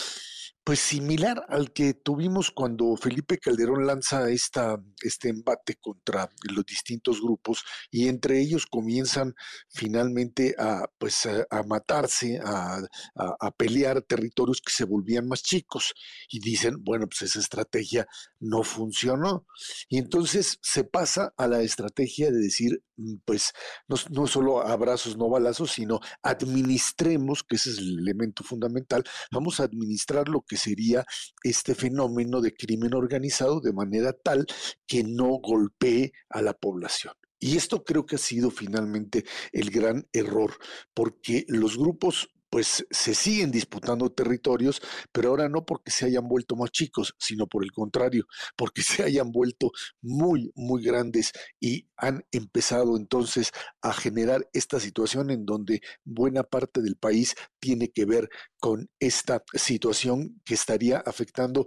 pues 0.63 0.79
similar 0.79 1.45
al 1.49 1.73
que 1.73 1.93
tuvimos 1.93 2.49
cuando 2.49 2.95
Felipe 2.95 3.37
Calderón 3.37 3.85
lanza 3.85 4.29
esta, 4.29 4.81
este 5.01 5.29
embate 5.29 5.75
contra 5.75 6.29
los 6.43 6.65
distintos 6.65 7.21
grupos 7.21 7.63
y 7.91 8.07
entre 8.07 8.39
ellos 8.39 8.65
comienzan 8.65 9.33
finalmente 9.69 10.55
a, 10.57 10.85
pues, 10.97 11.25
a, 11.25 11.63
matarse, 11.63 12.39
a, 12.43 12.79
a, 13.15 13.51
pelear 13.51 14.01
territorios 14.03 14.61
que 14.61 14.71
se 14.71 14.85
volvían 14.85 15.27
más 15.27 15.43
chicos 15.43 15.93
y 16.29 16.39
dicen, 16.39 16.81
bueno, 16.81 17.07
pues 17.07 17.23
esa 17.23 17.39
estrategia 17.39 18.07
no 18.39 18.63
funcionó. 18.63 19.45
Y 19.89 19.97
entonces 19.97 20.59
se 20.61 20.85
pasa 20.85 21.33
a 21.37 21.47
la 21.47 21.61
estrategia 21.61 22.31
de 22.31 22.39
decir, 22.39 22.83
mm, 22.97 23.15
pues 23.25 23.51
no, 23.87 23.97
no 24.11 24.27
solo 24.27 24.65
abrazos, 24.65 25.17
no 25.17 25.29
balazos, 25.29 25.71
sino 25.71 25.99
administremos, 26.21 27.43
que 27.43 27.57
ese 27.57 27.71
es 27.71 27.79
el 27.79 27.99
elemento 27.99 28.43
fundamental, 28.43 29.03
vamos 29.31 29.59
a 29.59 29.63
administrar 29.63 30.29
lo 30.29 30.41
que 30.41 30.52
sería 30.57 31.05
este 31.43 31.75
fenómeno 31.75 32.41
de 32.41 32.53
crimen 32.53 32.93
organizado 32.93 33.59
de 33.59 33.73
manera 33.73 34.13
tal 34.13 34.45
que 34.87 35.03
no 35.03 35.39
golpee 35.41 36.11
a 36.29 36.41
la 36.41 36.53
población. 36.53 37.13
Y 37.39 37.57
esto 37.57 37.83
creo 37.83 38.05
que 38.05 38.15
ha 38.15 38.19
sido 38.19 38.51
finalmente 38.51 39.25
el 39.51 39.69
gran 39.69 40.07
error, 40.13 40.53
porque 40.93 41.43
los 41.49 41.77
grupos 41.77 42.29
pues 42.53 42.85
se 42.91 43.15
siguen 43.15 43.49
disputando 43.49 44.11
territorios, 44.11 44.79
pero 45.11 45.29
ahora 45.29 45.49
no 45.49 45.65
porque 45.65 45.89
se 45.89 46.05
hayan 46.05 46.27
vuelto 46.27 46.55
más 46.55 46.69
chicos, 46.69 47.15
sino 47.17 47.47
por 47.47 47.63
el 47.63 47.71
contrario, 47.71 48.27
porque 48.55 48.83
se 49.01 49.01
hayan 49.01 49.31
vuelto 49.31 49.71
muy, 50.03 50.51
muy 50.53 50.83
grandes 50.83 51.31
y 51.59 51.87
han 51.97 52.23
empezado 52.31 52.95
entonces 52.95 53.49
a 53.81 53.91
generar 53.91 54.47
esta 54.53 54.79
situación 54.79 55.31
en 55.31 55.47
donde 55.47 55.81
buena 56.03 56.43
parte 56.43 56.83
del 56.83 56.95
país 56.95 57.33
tiene 57.59 57.89
que 57.89 58.05
ver 58.05 58.29
con 58.59 58.87
esta 58.99 59.43
situación 59.55 60.39
que 60.45 60.53
estaría 60.53 60.99
afectando 60.99 61.65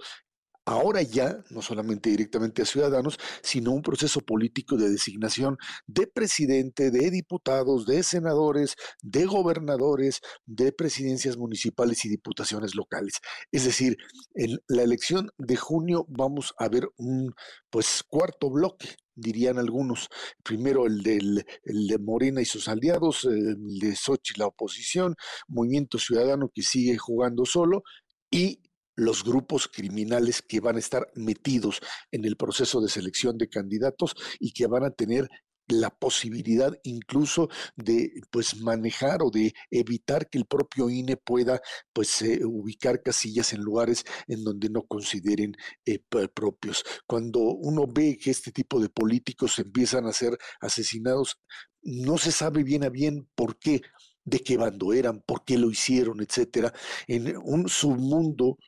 ahora 0.66 1.00
ya, 1.02 1.42
no 1.50 1.62
solamente 1.62 2.10
directamente 2.10 2.60
a 2.60 2.66
ciudadanos, 2.66 3.18
sino 3.42 3.72
un 3.72 3.82
proceso 3.82 4.20
político 4.20 4.76
de 4.76 4.90
designación 4.90 5.56
de 5.86 6.06
presidente, 6.08 6.90
de 6.90 7.10
diputados, 7.10 7.86
de 7.86 8.02
senadores, 8.02 8.74
de 9.00 9.24
gobernadores, 9.24 10.20
de 10.44 10.72
presidencias 10.72 11.36
municipales 11.36 12.04
y 12.04 12.08
diputaciones 12.08 12.74
locales. 12.74 13.14
Es 13.52 13.64
decir, 13.64 13.96
en 14.34 14.58
la 14.66 14.82
elección 14.82 15.30
de 15.38 15.56
junio 15.56 16.04
vamos 16.08 16.52
a 16.58 16.68
ver 16.68 16.88
un 16.96 17.34
pues 17.70 18.02
cuarto 18.06 18.50
bloque 18.50 18.96
dirían 19.16 19.58
algunos. 19.58 20.08
Primero 20.42 20.84
el, 20.86 21.44
el 21.64 21.86
de 21.86 21.98
Morena 21.98 22.42
y 22.42 22.44
sus 22.44 22.68
aliados, 22.68 23.24
el 23.24 23.78
de 23.78 23.96
Sochi 23.96 24.34
la 24.36 24.46
oposición, 24.46 25.16
Movimiento 25.48 25.98
Ciudadano 25.98 26.50
que 26.54 26.62
sigue 26.62 26.98
jugando 26.98 27.46
solo 27.46 27.82
y 28.30 28.60
los 28.96 29.22
grupos 29.22 29.68
criminales 29.68 30.42
que 30.42 30.60
van 30.60 30.76
a 30.76 30.80
estar 30.80 31.06
metidos 31.14 31.80
en 32.10 32.24
el 32.24 32.36
proceso 32.36 32.80
de 32.80 32.88
selección 32.88 33.38
de 33.38 33.48
candidatos 33.48 34.16
y 34.40 34.52
que 34.52 34.66
van 34.66 34.84
a 34.84 34.90
tener 34.90 35.28
la 35.68 35.90
posibilidad 35.90 36.72
incluso 36.84 37.48
de 37.76 38.12
pues 38.30 38.60
manejar 38.60 39.22
o 39.22 39.30
de 39.30 39.52
evitar 39.70 40.28
que 40.30 40.38
el 40.38 40.46
propio 40.46 40.88
INE 40.88 41.16
pueda 41.16 41.60
pues 41.92 42.22
eh, 42.22 42.44
ubicar 42.44 43.02
casillas 43.02 43.52
en 43.52 43.62
lugares 43.62 44.04
en 44.28 44.44
donde 44.44 44.70
no 44.70 44.82
consideren 44.82 45.56
eh, 45.84 45.98
propios. 46.32 46.84
Cuando 47.06 47.40
uno 47.40 47.86
ve 47.88 48.18
que 48.18 48.30
este 48.30 48.52
tipo 48.52 48.80
de 48.80 48.88
políticos 48.88 49.58
empiezan 49.58 50.06
a 50.06 50.12
ser 50.12 50.38
asesinados, 50.60 51.38
no 51.82 52.18
se 52.18 52.32
sabe 52.32 52.62
bien 52.62 52.84
a 52.84 52.88
bien 52.88 53.28
por 53.34 53.58
qué 53.58 53.82
de 54.24 54.40
qué 54.40 54.56
bando 54.56 54.92
eran, 54.92 55.22
por 55.24 55.44
qué 55.44 55.56
lo 55.56 55.70
hicieron, 55.70 56.20
etcétera, 56.20 56.72
en 57.06 57.36
un 57.44 57.68
submundo 57.68 58.58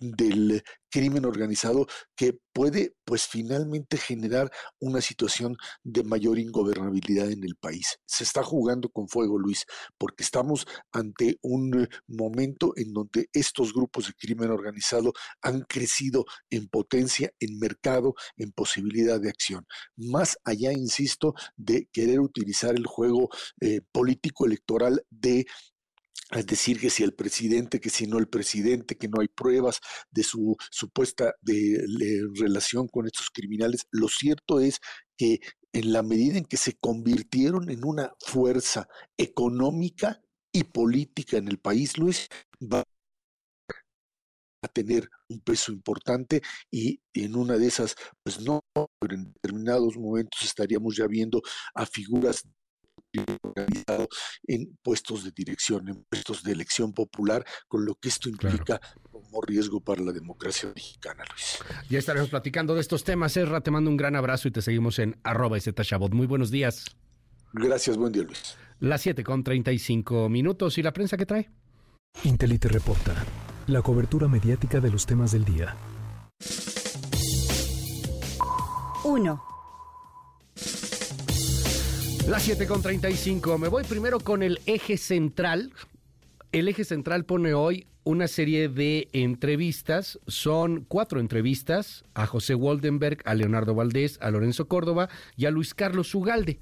del 0.00 0.62
crimen 0.90 1.26
organizado 1.26 1.86
que 2.16 2.38
puede 2.52 2.94
pues 3.04 3.26
finalmente 3.26 3.98
generar 3.98 4.50
una 4.80 5.00
situación 5.00 5.56
de 5.84 6.02
mayor 6.04 6.38
ingobernabilidad 6.38 7.30
en 7.30 7.44
el 7.44 7.56
país. 7.56 7.98
Se 8.06 8.24
está 8.24 8.42
jugando 8.42 8.88
con 8.88 9.08
fuego, 9.08 9.38
Luis, 9.38 9.66
porque 9.98 10.22
estamos 10.22 10.66
ante 10.92 11.38
un 11.42 11.86
momento 12.06 12.72
en 12.76 12.92
donde 12.92 13.28
estos 13.32 13.74
grupos 13.74 14.06
de 14.06 14.14
crimen 14.14 14.50
organizado 14.50 15.12
han 15.42 15.62
crecido 15.62 16.24
en 16.48 16.68
potencia, 16.68 17.30
en 17.40 17.58
mercado, 17.58 18.14
en 18.36 18.52
posibilidad 18.52 19.20
de 19.20 19.28
acción. 19.28 19.66
Más 19.96 20.38
allá, 20.44 20.72
insisto, 20.72 21.34
de 21.56 21.88
querer 21.92 22.20
utilizar 22.20 22.74
el 22.74 22.86
juego 22.86 23.28
eh, 23.60 23.80
político 23.92 24.46
electoral 24.46 25.04
de 25.10 25.46
es 26.32 26.46
decir, 26.46 26.80
que 26.80 26.90
si 26.90 27.04
el 27.04 27.14
presidente, 27.14 27.80
que 27.80 27.90
si 27.90 28.06
no 28.06 28.18
el 28.18 28.28
presidente, 28.28 28.96
que 28.96 29.08
no 29.08 29.20
hay 29.20 29.28
pruebas 29.28 29.80
de 30.10 30.24
su 30.24 30.56
supuesta 30.70 31.34
de, 31.40 31.80
relación 32.34 32.88
con 32.88 33.06
estos 33.06 33.30
criminales, 33.30 33.86
lo 33.92 34.08
cierto 34.08 34.60
es 34.60 34.80
que 35.16 35.38
en 35.72 35.92
la 35.92 36.02
medida 36.02 36.38
en 36.38 36.44
que 36.44 36.56
se 36.56 36.76
convirtieron 36.78 37.70
en 37.70 37.84
una 37.84 38.12
fuerza 38.18 38.88
económica 39.16 40.20
y 40.52 40.64
política 40.64 41.36
en 41.36 41.48
el 41.48 41.58
país, 41.58 41.96
Luis, 41.96 42.28
va 42.60 42.82
a 44.62 44.68
tener 44.68 45.08
un 45.28 45.40
peso 45.40 45.70
importante 45.70 46.42
y 46.72 47.00
en 47.14 47.36
una 47.36 47.56
de 47.56 47.68
esas, 47.68 47.94
pues 48.24 48.40
no, 48.40 48.60
pero 48.98 49.14
en 49.14 49.32
determinados 49.32 49.96
momentos 49.96 50.42
estaríamos 50.42 50.96
ya 50.96 51.06
viendo 51.06 51.40
a 51.74 51.86
figuras 51.86 52.42
organizado 53.42 54.08
en 54.46 54.76
puestos 54.82 55.24
de 55.24 55.30
dirección, 55.30 55.88
en 55.88 56.04
puestos 56.04 56.42
de 56.42 56.52
elección 56.52 56.92
popular, 56.92 57.44
con 57.68 57.84
lo 57.84 57.94
que 57.94 58.08
esto 58.08 58.28
implica 58.28 58.80
como 59.10 59.40
riesgo 59.42 59.80
para 59.80 60.02
la 60.02 60.12
democracia 60.12 60.70
mexicana, 60.74 61.24
Luis. 61.30 61.58
Ya 61.88 61.98
estaremos 61.98 62.28
platicando 62.28 62.74
de 62.74 62.80
estos 62.80 63.04
temas. 63.04 63.36
Erra, 63.36 63.60
te 63.60 63.70
mando 63.70 63.90
un 63.90 63.96
gran 63.96 64.16
abrazo 64.16 64.48
y 64.48 64.50
te 64.50 64.62
seguimos 64.62 64.98
en 64.98 65.18
arroba 65.22 65.58
Chabot. 65.58 66.12
Muy 66.12 66.26
buenos 66.26 66.50
días. 66.50 66.84
Gracias, 67.52 67.96
buen 67.96 68.12
día, 68.12 68.22
Luis. 68.22 68.56
Las 68.80 69.00
7 69.02 69.24
con 69.24 69.42
35 69.42 70.28
minutos. 70.28 70.76
¿Y 70.78 70.82
la 70.82 70.92
prensa 70.92 71.16
qué 71.16 71.26
trae? 71.26 71.50
Intelite 72.24 72.68
reporta. 72.68 73.14
La 73.66 73.82
cobertura 73.82 74.28
mediática 74.28 74.80
de 74.80 74.90
los 74.90 75.06
temas 75.06 75.32
del 75.32 75.44
día. 75.44 75.76
1. 79.04 79.55
Las 82.28 82.42
7 82.42 82.66
con 82.66 82.82
35. 82.82 83.56
Me 83.56 83.68
voy 83.68 83.84
primero 83.84 84.18
con 84.18 84.42
el 84.42 84.58
eje 84.66 84.96
central. 84.96 85.72
El 86.50 86.66
eje 86.66 86.84
central 86.84 87.24
pone 87.24 87.54
hoy 87.54 87.86
una 88.02 88.26
serie 88.26 88.68
de 88.68 89.08
entrevistas. 89.12 90.18
Son 90.26 90.84
cuatro 90.88 91.20
entrevistas 91.20 92.04
a 92.14 92.26
José 92.26 92.56
Waldenberg, 92.56 93.18
a 93.26 93.34
Leonardo 93.34 93.76
Valdés, 93.76 94.18
a 94.20 94.32
Lorenzo 94.32 94.66
Córdoba 94.66 95.08
y 95.36 95.46
a 95.46 95.52
Luis 95.52 95.72
Carlos 95.72 96.12
Ugalde. 96.16 96.58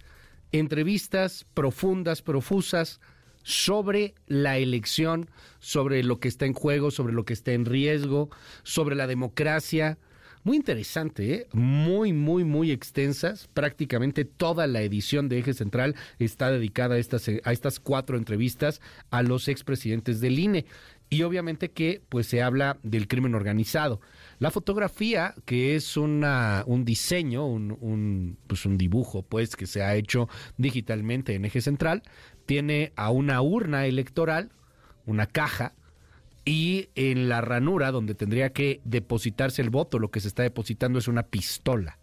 Entrevistas 0.52 1.46
profundas, 1.54 2.20
profusas 2.20 3.00
sobre 3.42 4.14
la 4.26 4.58
elección, 4.58 5.30
sobre 5.60 6.04
lo 6.04 6.20
que 6.20 6.28
está 6.28 6.44
en 6.44 6.52
juego, 6.52 6.90
sobre 6.90 7.14
lo 7.14 7.24
que 7.24 7.32
está 7.32 7.52
en 7.52 7.64
riesgo, 7.64 8.28
sobre 8.64 8.96
la 8.96 9.06
democracia, 9.06 9.96
muy 10.44 10.58
interesante, 10.58 11.34
¿eh? 11.34 11.46
muy, 11.52 12.12
muy, 12.12 12.44
muy 12.44 12.70
extensas. 12.70 13.48
Prácticamente 13.54 14.26
toda 14.26 14.66
la 14.66 14.82
edición 14.82 15.28
de 15.28 15.38
Eje 15.38 15.54
Central 15.54 15.96
está 16.18 16.50
dedicada 16.50 16.96
a 16.96 16.98
estas, 16.98 17.28
a 17.28 17.52
estas 17.52 17.80
cuatro 17.80 18.18
entrevistas 18.18 18.82
a 19.10 19.22
los 19.22 19.48
expresidentes 19.48 20.20
del 20.20 20.38
INE. 20.38 20.66
Y 21.08 21.22
obviamente 21.22 21.70
que 21.70 22.02
pues 22.08 22.26
se 22.26 22.42
habla 22.42 22.78
del 22.82 23.08
crimen 23.08 23.34
organizado. 23.34 24.00
La 24.38 24.50
fotografía, 24.50 25.34
que 25.46 25.76
es 25.76 25.96
una, 25.96 26.64
un 26.66 26.84
diseño, 26.84 27.46
un, 27.46 27.76
un, 27.80 28.38
pues 28.46 28.66
un 28.66 28.76
dibujo, 28.76 29.22
pues, 29.22 29.56
que 29.56 29.66
se 29.66 29.82
ha 29.82 29.94
hecho 29.94 30.28
digitalmente 30.56 31.34
en 31.34 31.44
eje 31.44 31.60
central, 31.60 32.02
tiene 32.46 32.92
a 32.96 33.10
una 33.10 33.40
urna 33.40 33.86
electoral, 33.86 34.50
una 35.06 35.26
caja, 35.26 35.74
y 36.44 36.90
en 36.94 37.28
la 37.28 37.40
ranura 37.40 37.90
donde 37.90 38.14
tendría 38.14 38.52
que 38.52 38.80
depositarse 38.84 39.62
el 39.62 39.70
voto, 39.70 39.98
lo 39.98 40.10
que 40.10 40.20
se 40.20 40.28
está 40.28 40.42
depositando 40.42 40.98
es 40.98 41.08
una 41.08 41.24
pistola. 41.24 41.98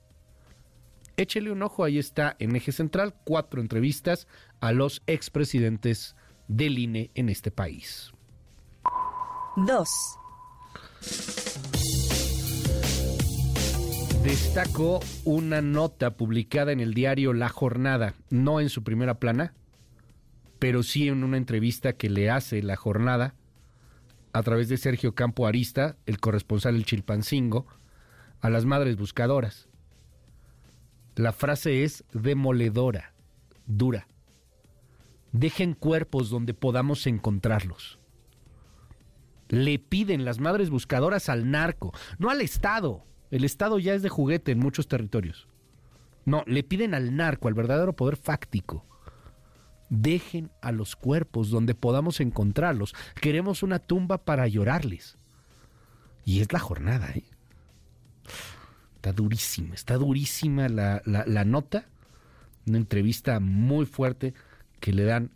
Échele 1.18 1.52
un 1.52 1.62
ojo, 1.62 1.84
ahí 1.84 2.00
está 2.00 2.36
en 2.40 2.56
eje 2.56 2.72
central, 2.72 3.14
cuatro 3.24 3.62
entrevistas 3.62 4.28
a 4.60 4.72
los 4.72 5.04
expresidentes 5.06 6.16
del 6.48 6.80
INE 6.80 7.12
en 7.14 7.30
este 7.30 7.52
país. 7.52 8.12
2. 9.58 9.90
Destaco 14.24 15.00
una 15.26 15.62
nota 15.62 16.16
publicada 16.16 16.72
en 16.72 16.80
el 16.80 16.94
diario 16.94 17.34
La 17.34 17.50
Jornada, 17.50 18.16
no 18.30 18.60
en 18.60 18.70
su 18.70 18.84
primera 18.84 19.20
plana, 19.20 19.54
pero 20.58 20.84
sí 20.84 21.08
en 21.08 21.24
una 21.24 21.38
entrevista 21.38 21.94
que 21.94 22.10
le 22.10 22.30
hace 22.30 22.64
La 22.64 22.76
Jornada 22.76 23.36
a 24.34 24.44
través 24.44 24.70
de 24.70 24.78
Sergio 24.78 25.16
Campo 25.16 25.48
Arista, 25.48 25.98
el 26.06 26.20
corresponsal 26.20 26.76
El 26.76 26.86
Chilpancingo, 26.86 27.68
a 28.40 28.50
las 28.50 28.66
madres 28.66 28.98
buscadoras. 28.98 29.68
La 31.16 31.34
frase 31.34 31.84
es 31.84 32.04
demoledora, 32.14 33.14
dura. 33.66 34.08
Dejen 35.32 35.74
cuerpos 35.74 36.30
donde 36.30 36.54
podamos 36.54 37.06
encontrarlos. 37.08 38.00
Le 39.50 39.80
piden 39.80 40.24
las 40.24 40.40
madres 40.40 40.70
buscadoras 40.70 41.28
al 41.30 41.52
narco, 41.52 41.94
no 42.18 42.30
al 42.30 42.42
Estado. 42.42 43.04
El 43.32 43.44
Estado 43.44 43.80
ya 43.80 43.94
es 43.94 44.02
de 44.02 44.10
juguete 44.10 44.54
en 44.54 44.60
muchos 44.60 44.88
territorios. 44.88 45.48
No, 46.26 46.44
le 46.48 46.64
piden 46.64 46.94
al 46.94 47.16
narco, 47.16 47.48
al 47.48 47.54
verdadero 47.54 47.94
poder 47.94 48.16
fáctico. 48.16 48.86
Dejen 49.92 50.50
a 50.62 50.72
los 50.72 50.96
cuerpos 50.96 51.52
donde 51.52 51.76
podamos 51.76 52.20
encontrarlos. 52.20 52.96
Queremos 53.22 53.62
una 53.62 53.78
tumba 53.78 54.18
para 54.18 54.48
llorarles. 54.48 55.18
Y 56.26 56.40
es 56.40 56.52
la 56.52 56.58
jornada, 56.58 57.12
¿eh? 57.12 57.24
Está 58.96 59.14
durísima, 59.14 59.76
está 59.76 59.98
durísima 59.98 60.68
la, 60.68 61.04
la 61.06 61.46
nota. 61.46 61.86
Una 62.66 62.78
entrevista 62.78 63.40
muy 63.40 63.86
fuerte 63.86 64.34
que 64.80 64.94
le 64.94 65.04
dan 65.04 65.32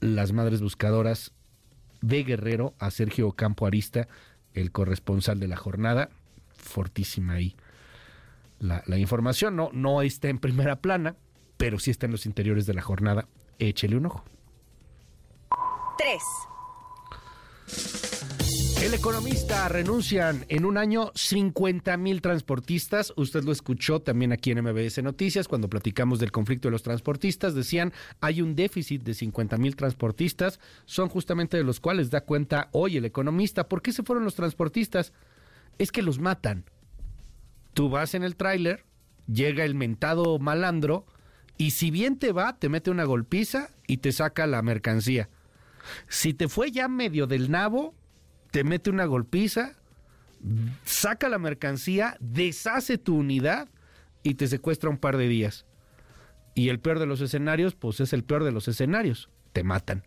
las 0.00 0.32
madres 0.32 0.60
buscadoras 0.60 1.32
de 2.02 2.24
Guerrero 2.24 2.74
a 2.78 2.90
Sergio 2.90 3.32
Campo 3.32 3.66
Arista, 3.66 4.08
el 4.52 4.72
corresponsal 4.72 5.40
de 5.40 5.48
la 5.48 5.56
jornada. 5.56 6.10
Fortísima 6.54 7.34
ahí 7.34 7.56
la, 8.58 8.98
información. 8.98 9.56
No, 9.56 9.70
no 9.72 10.02
está 10.02 10.28
en 10.28 10.38
primera 10.38 10.76
plana, 10.76 11.16
pero 11.56 11.78
sí 11.78 11.90
está 11.90 12.06
en 12.06 12.12
los 12.12 12.26
interiores 12.26 12.66
de 12.66 12.74
la 12.74 12.82
jornada. 12.82 13.28
Échele 13.58 13.96
un 13.96 14.06
ojo. 14.06 14.24
3. 15.98 16.22
El 18.84 18.92
economista 18.92 19.66
renuncian 19.68 20.44
en 20.50 20.66
un 20.66 20.76
año 20.76 21.10
50 21.14 21.96
mil 21.96 22.20
transportistas. 22.20 23.14
Usted 23.16 23.42
lo 23.42 23.50
escuchó 23.50 24.02
también 24.02 24.30
aquí 24.30 24.50
en 24.50 24.62
MBS 24.62 25.02
Noticias 25.02 25.48
cuando 25.48 25.70
platicamos 25.70 26.18
del 26.18 26.32
conflicto 26.32 26.68
de 26.68 26.72
los 26.72 26.82
transportistas. 26.82 27.54
Decían 27.54 27.94
hay 28.20 28.42
un 28.42 28.54
déficit 28.54 29.02
de 29.02 29.14
50 29.14 29.56
mil 29.56 29.74
transportistas. 29.74 30.60
Son 30.84 31.08
justamente 31.08 31.56
de 31.56 31.64
los 31.64 31.80
cuales 31.80 32.10
da 32.10 32.20
cuenta 32.22 32.68
hoy 32.72 32.98
el 32.98 33.06
economista. 33.06 33.70
¿Por 33.70 33.80
qué 33.80 33.90
se 33.90 34.02
fueron 34.02 34.24
los 34.24 34.34
transportistas? 34.34 35.14
Es 35.78 35.90
que 35.90 36.02
los 36.02 36.18
matan. 36.18 36.64
Tú 37.72 37.88
vas 37.88 38.14
en 38.14 38.22
el 38.22 38.36
tráiler, 38.36 38.84
llega 39.26 39.64
el 39.64 39.74
mentado 39.74 40.38
malandro 40.38 41.06
y 41.56 41.70
si 41.70 41.90
bien 41.90 42.18
te 42.18 42.32
va, 42.32 42.58
te 42.58 42.68
mete 42.68 42.90
una 42.90 43.04
golpiza 43.04 43.70
y 43.86 43.98
te 43.98 44.12
saca 44.12 44.46
la 44.46 44.62
mercancía. 44.62 45.28
Si 46.08 46.34
te 46.34 46.48
fue 46.48 46.70
ya 46.70 46.88
medio 46.88 47.26
del 47.26 47.50
nabo, 47.50 47.94
te 48.50 48.64
mete 48.64 48.90
una 48.90 49.04
golpiza, 49.04 49.76
saca 50.84 51.28
la 51.28 51.38
mercancía, 51.38 52.16
deshace 52.20 52.98
tu 52.98 53.16
unidad 53.16 53.68
y 54.22 54.34
te 54.34 54.46
secuestra 54.48 54.90
un 54.90 54.98
par 54.98 55.16
de 55.16 55.28
días. 55.28 55.66
Y 56.54 56.68
el 56.68 56.80
peor 56.80 56.98
de 56.98 57.06
los 57.06 57.20
escenarios, 57.20 57.74
pues 57.74 58.00
es 58.00 58.12
el 58.12 58.24
peor 58.24 58.44
de 58.44 58.52
los 58.52 58.68
escenarios, 58.68 59.28
te 59.52 59.64
matan. 59.64 60.04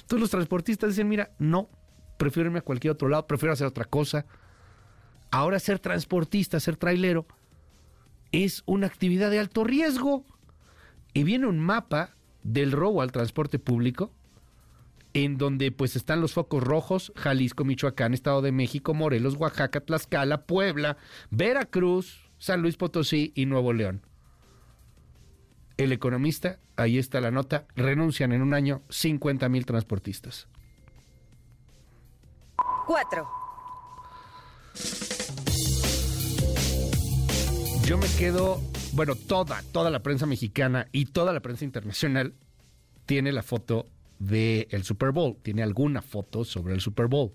Entonces 0.00 0.20
los 0.20 0.30
transportistas 0.30 0.90
dicen, 0.90 1.08
mira, 1.08 1.30
no, 1.38 1.70
prefiero 2.16 2.48
irme 2.48 2.58
a 2.58 2.62
cualquier 2.62 2.92
otro 2.92 3.08
lado, 3.08 3.26
prefiero 3.26 3.52
hacer 3.52 3.66
otra 3.66 3.84
cosa. 3.84 4.26
Ahora 5.30 5.58
ser 5.60 5.78
transportista, 5.78 6.58
ser 6.60 6.76
trailero, 6.76 7.26
es 8.32 8.62
una 8.66 8.86
actividad 8.86 9.30
de 9.30 9.38
alto 9.38 9.64
riesgo. 9.64 10.24
Y 11.18 11.24
viene 11.24 11.48
un 11.48 11.58
mapa 11.58 12.14
del 12.44 12.70
robo 12.70 13.02
al 13.02 13.10
transporte 13.10 13.58
público 13.58 14.12
en 15.14 15.36
donde 15.36 15.72
pues 15.72 15.96
están 15.96 16.20
los 16.20 16.32
focos 16.32 16.62
rojos, 16.62 17.12
Jalisco, 17.16 17.64
Michoacán, 17.64 18.14
Estado 18.14 18.40
de 18.40 18.52
México, 18.52 18.94
Morelos, 18.94 19.34
Oaxaca, 19.34 19.80
Tlaxcala, 19.80 20.46
Puebla, 20.46 20.96
Veracruz, 21.30 22.30
San 22.38 22.62
Luis 22.62 22.76
Potosí 22.76 23.32
y 23.34 23.46
Nuevo 23.46 23.72
León. 23.72 24.06
El 25.76 25.90
economista, 25.90 26.60
ahí 26.76 26.98
está 26.98 27.20
la 27.20 27.32
nota, 27.32 27.66
renuncian 27.74 28.30
en 28.30 28.40
un 28.40 28.54
año 28.54 28.82
50 28.88 29.48
mil 29.48 29.66
transportistas. 29.66 30.46
4. 32.86 33.28
Yo 37.82 37.98
me 37.98 38.06
quedo, 38.16 38.60
bueno, 38.92 39.14
toda, 39.14 39.62
toda 39.72 39.90
la 39.90 40.02
prensa 40.02 40.26
mexicana 40.26 40.88
y 40.92 41.06
toda 41.06 41.32
la 41.32 41.40
prensa 41.40 41.64
internacional 41.64 42.34
tiene 43.06 43.32
la 43.32 43.42
foto 43.42 43.86
del 44.18 44.84
Super 44.84 45.12
Bowl. 45.12 45.36
Tiene 45.42 45.62
alguna 45.62 46.02
foto 46.02 46.44
sobre 46.44 46.74
el 46.74 46.80
Super 46.80 47.06
Bowl. 47.06 47.32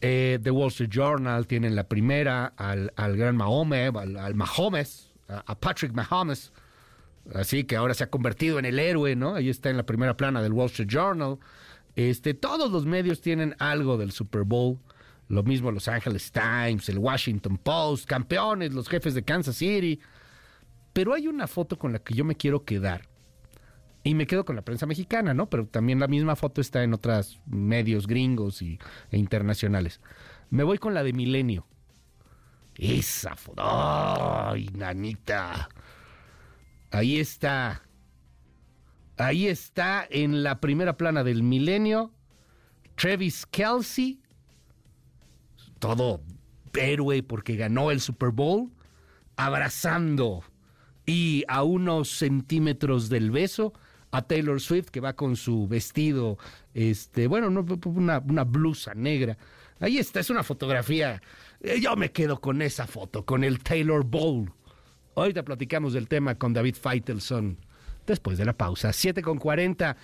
Eh, 0.00 0.38
The 0.42 0.50
Wall 0.50 0.68
Street 0.68 0.90
Journal 0.90 1.46
tiene 1.46 1.70
la 1.70 1.84
primera 1.84 2.52
al, 2.56 2.90
gran 2.96 3.36
Mahome, 3.36 3.86
al, 3.86 4.34
Mahomes, 4.34 5.10
a, 5.28 5.58
Patrick 5.58 5.92
Mahomes, 5.94 6.52
así 7.34 7.64
que 7.64 7.76
ahora 7.76 7.94
se 7.94 8.04
ha 8.04 8.10
convertido 8.10 8.58
en 8.58 8.66
el 8.66 8.78
héroe, 8.78 9.16
¿no? 9.16 9.36
Ahí 9.36 9.48
está 9.48 9.70
en 9.70 9.78
la 9.78 9.86
primera 9.86 10.14
plana 10.16 10.42
del 10.42 10.52
Wall 10.52 10.66
Street 10.66 10.88
Journal. 10.90 11.38
Este, 11.96 12.34
todos 12.34 12.70
los 12.70 12.84
medios 12.84 13.22
tienen 13.22 13.56
algo 13.58 13.96
del 13.96 14.12
Super 14.12 14.42
Bowl. 14.42 14.78
Lo 15.28 15.42
mismo 15.42 15.72
Los 15.72 15.88
Angeles 15.88 16.30
Times, 16.30 16.88
el 16.88 16.98
Washington 16.98 17.58
Post, 17.58 18.06
campeones, 18.06 18.74
los 18.74 18.88
jefes 18.88 19.14
de 19.14 19.24
Kansas 19.24 19.56
City. 19.56 19.98
Pero 20.96 21.12
hay 21.12 21.28
una 21.28 21.46
foto 21.46 21.78
con 21.78 21.92
la 21.92 21.98
que 21.98 22.14
yo 22.14 22.24
me 22.24 22.36
quiero 22.36 22.64
quedar 22.64 23.02
y 24.02 24.14
me 24.14 24.26
quedo 24.26 24.46
con 24.46 24.56
la 24.56 24.62
prensa 24.62 24.86
mexicana, 24.86 25.34
¿no? 25.34 25.50
Pero 25.50 25.66
también 25.66 26.00
la 26.00 26.08
misma 26.08 26.36
foto 26.36 26.62
está 26.62 26.82
en 26.84 26.94
otros 26.94 27.38
medios 27.44 28.06
gringos 28.06 28.62
y, 28.62 28.78
e 29.10 29.18
internacionales. 29.18 30.00
Me 30.48 30.62
voy 30.62 30.78
con 30.78 30.94
la 30.94 31.02
de 31.02 31.12
Milenio. 31.12 31.66
Esa 32.76 33.36
foto. 33.36 33.62
¡Ay, 33.62 34.70
nanita! 34.72 35.68
Ahí 36.90 37.20
está. 37.20 37.82
Ahí 39.18 39.48
está 39.48 40.06
en 40.08 40.42
la 40.42 40.62
primera 40.62 40.96
plana 40.96 41.24
del 41.24 41.42
Milenio. 41.42 42.10
Travis 42.94 43.44
Kelsey. 43.44 44.22
Todo 45.78 46.22
héroe 46.72 47.22
porque 47.22 47.56
ganó 47.56 47.90
el 47.90 48.00
Super 48.00 48.30
Bowl. 48.30 48.72
Abrazando. 49.36 50.42
Y 51.06 51.44
a 51.48 51.62
unos 51.62 52.10
centímetros 52.10 53.08
del 53.08 53.30
beso 53.30 53.72
a 54.10 54.22
Taylor 54.22 54.60
Swift, 54.60 54.88
que 54.88 55.00
va 55.00 55.14
con 55.14 55.36
su 55.36 55.68
vestido, 55.68 56.38
este, 56.74 57.26
bueno, 57.26 57.48
una, 57.48 58.18
una 58.18 58.44
blusa 58.44 58.94
negra. 58.94 59.38
Ahí 59.78 59.98
está, 59.98 60.20
es 60.20 60.30
una 60.30 60.42
fotografía. 60.42 61.22
Eh, 61.60 61.80
yo 61.80 61.96
me 61.96 62.12
quedo 62.12 62.40
con 62.40 62.62
esa 62.62 62.86
foto, 62.86 63.24
con 63.24 63.44
el 63.44 63.62
Taylor 63.62 64.04
Bowl. 64.04 64.52
Ahorita 65.14 65.44
platicamos 65.44 65.92
del 65.92 66.08
tema 66.08 66.34
con 66.34 66.52
David 66.52 66.76
Feitelson 66.76 67.58
después 68.06 68.38
de 68.38 68.44
la 68.44 68.52
pausa. 68.52 68.92
7 68.92 69.22
con 69.22 69.38
40. 69.38 69.96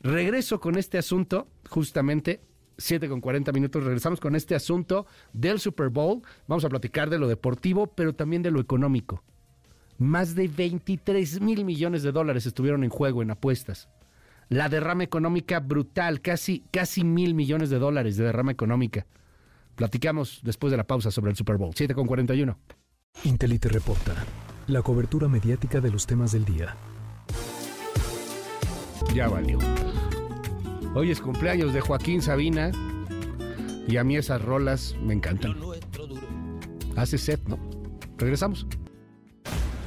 Regreso 0.00 0.60
con 0.60 0.76
este 0.76 0.98
asunto, 0.98 1.48
justamente. 1.68 2.40
7 2.78 3.08
con 3.08 3.20
40 3.20 3.52
minutos. 3.52 3.82
Regresamos 3.84 4.20
con 4.20 4.36
este 4.36 4.54
asunto 4.54 5.06
del 5.32 5.58
Super 5.58 5.88
Bowl. 5.88 6.22
Vamos 6.46 6.64
a 6.64 6.68
platicar 6.68 7.10
de 7.10 7.18
lo 7.18 7.28
deportivo, 7.28 7.88
pero 7.88 8.14
también 8.14 8.42
de 8.42 8.50
lo 8.50 8.60
económico. 8.60 9.24
Más 9.98 10.36
de 10.36 10.46
23 10.46 11.40
mil 11.40 11.64
millones 11.64 12.04
de 12.04 12.12
dólares 12.12 12.46
estuvieron 12.46 12.84
en 12.84 12.90
juego 12.90 13.20
en 13.20 13.32
apuestas. 13.32 13.88
La 14.48 14.68
derrama 14.68 15.02
económica 15.02 15.58
brutal, 15.58 16.20
casi, 16.20 16.62
casi 16.70 17.02
mil 17.02 17.34
millones 17.34 17.68
de 17.68 17.80
dólares 17.80 18.16
de 18.16 18.24
derrama 18.24 18.52
económica. 18.52 19.06
Platicamos 19.74 20.40
después 20.44 20.70
de 20.70 20.76
la 20.76 20.86
pausa 20.86 21.10
sobre 21.10 21.32
el 21.32 21.36
Super 21.36 21.56
Bowl. 21.56 21.72
7 21.74 21.94
con 21.96 22.06
41. 22.06 22.56
Intelite 23.24 23.68
reporta. 23.68 24.14
La 24.68 24.82
cobertura 24.82 25.26
mediática 25.26 25.80
de 25.80 25.90
los 25.90 26.06
temas 26.06 26.30
del 26.30 26.44
día. 26.44 26.76
Ya 29.12 29.28
valió. 29.28 29.58
Hoy 30.94 31.10
es 31.10 31.20
cumpleaños 31.20 31.72
de 31.72 31.80
Joaquín 31.80 32.22
Sabina. 32.22 32.70
Y 33.88 33.96
a 33.96 34.04
mí 34.04 34.16
esas 34.16 34.42
rolas 34.42 34.94
me 35.02 35.14
encantan. 35.14 35.56
Hace 36.94 37.18
set, 37.18 37.40
¿no? 37.48 37.58
Regresamos. 38.16 38.64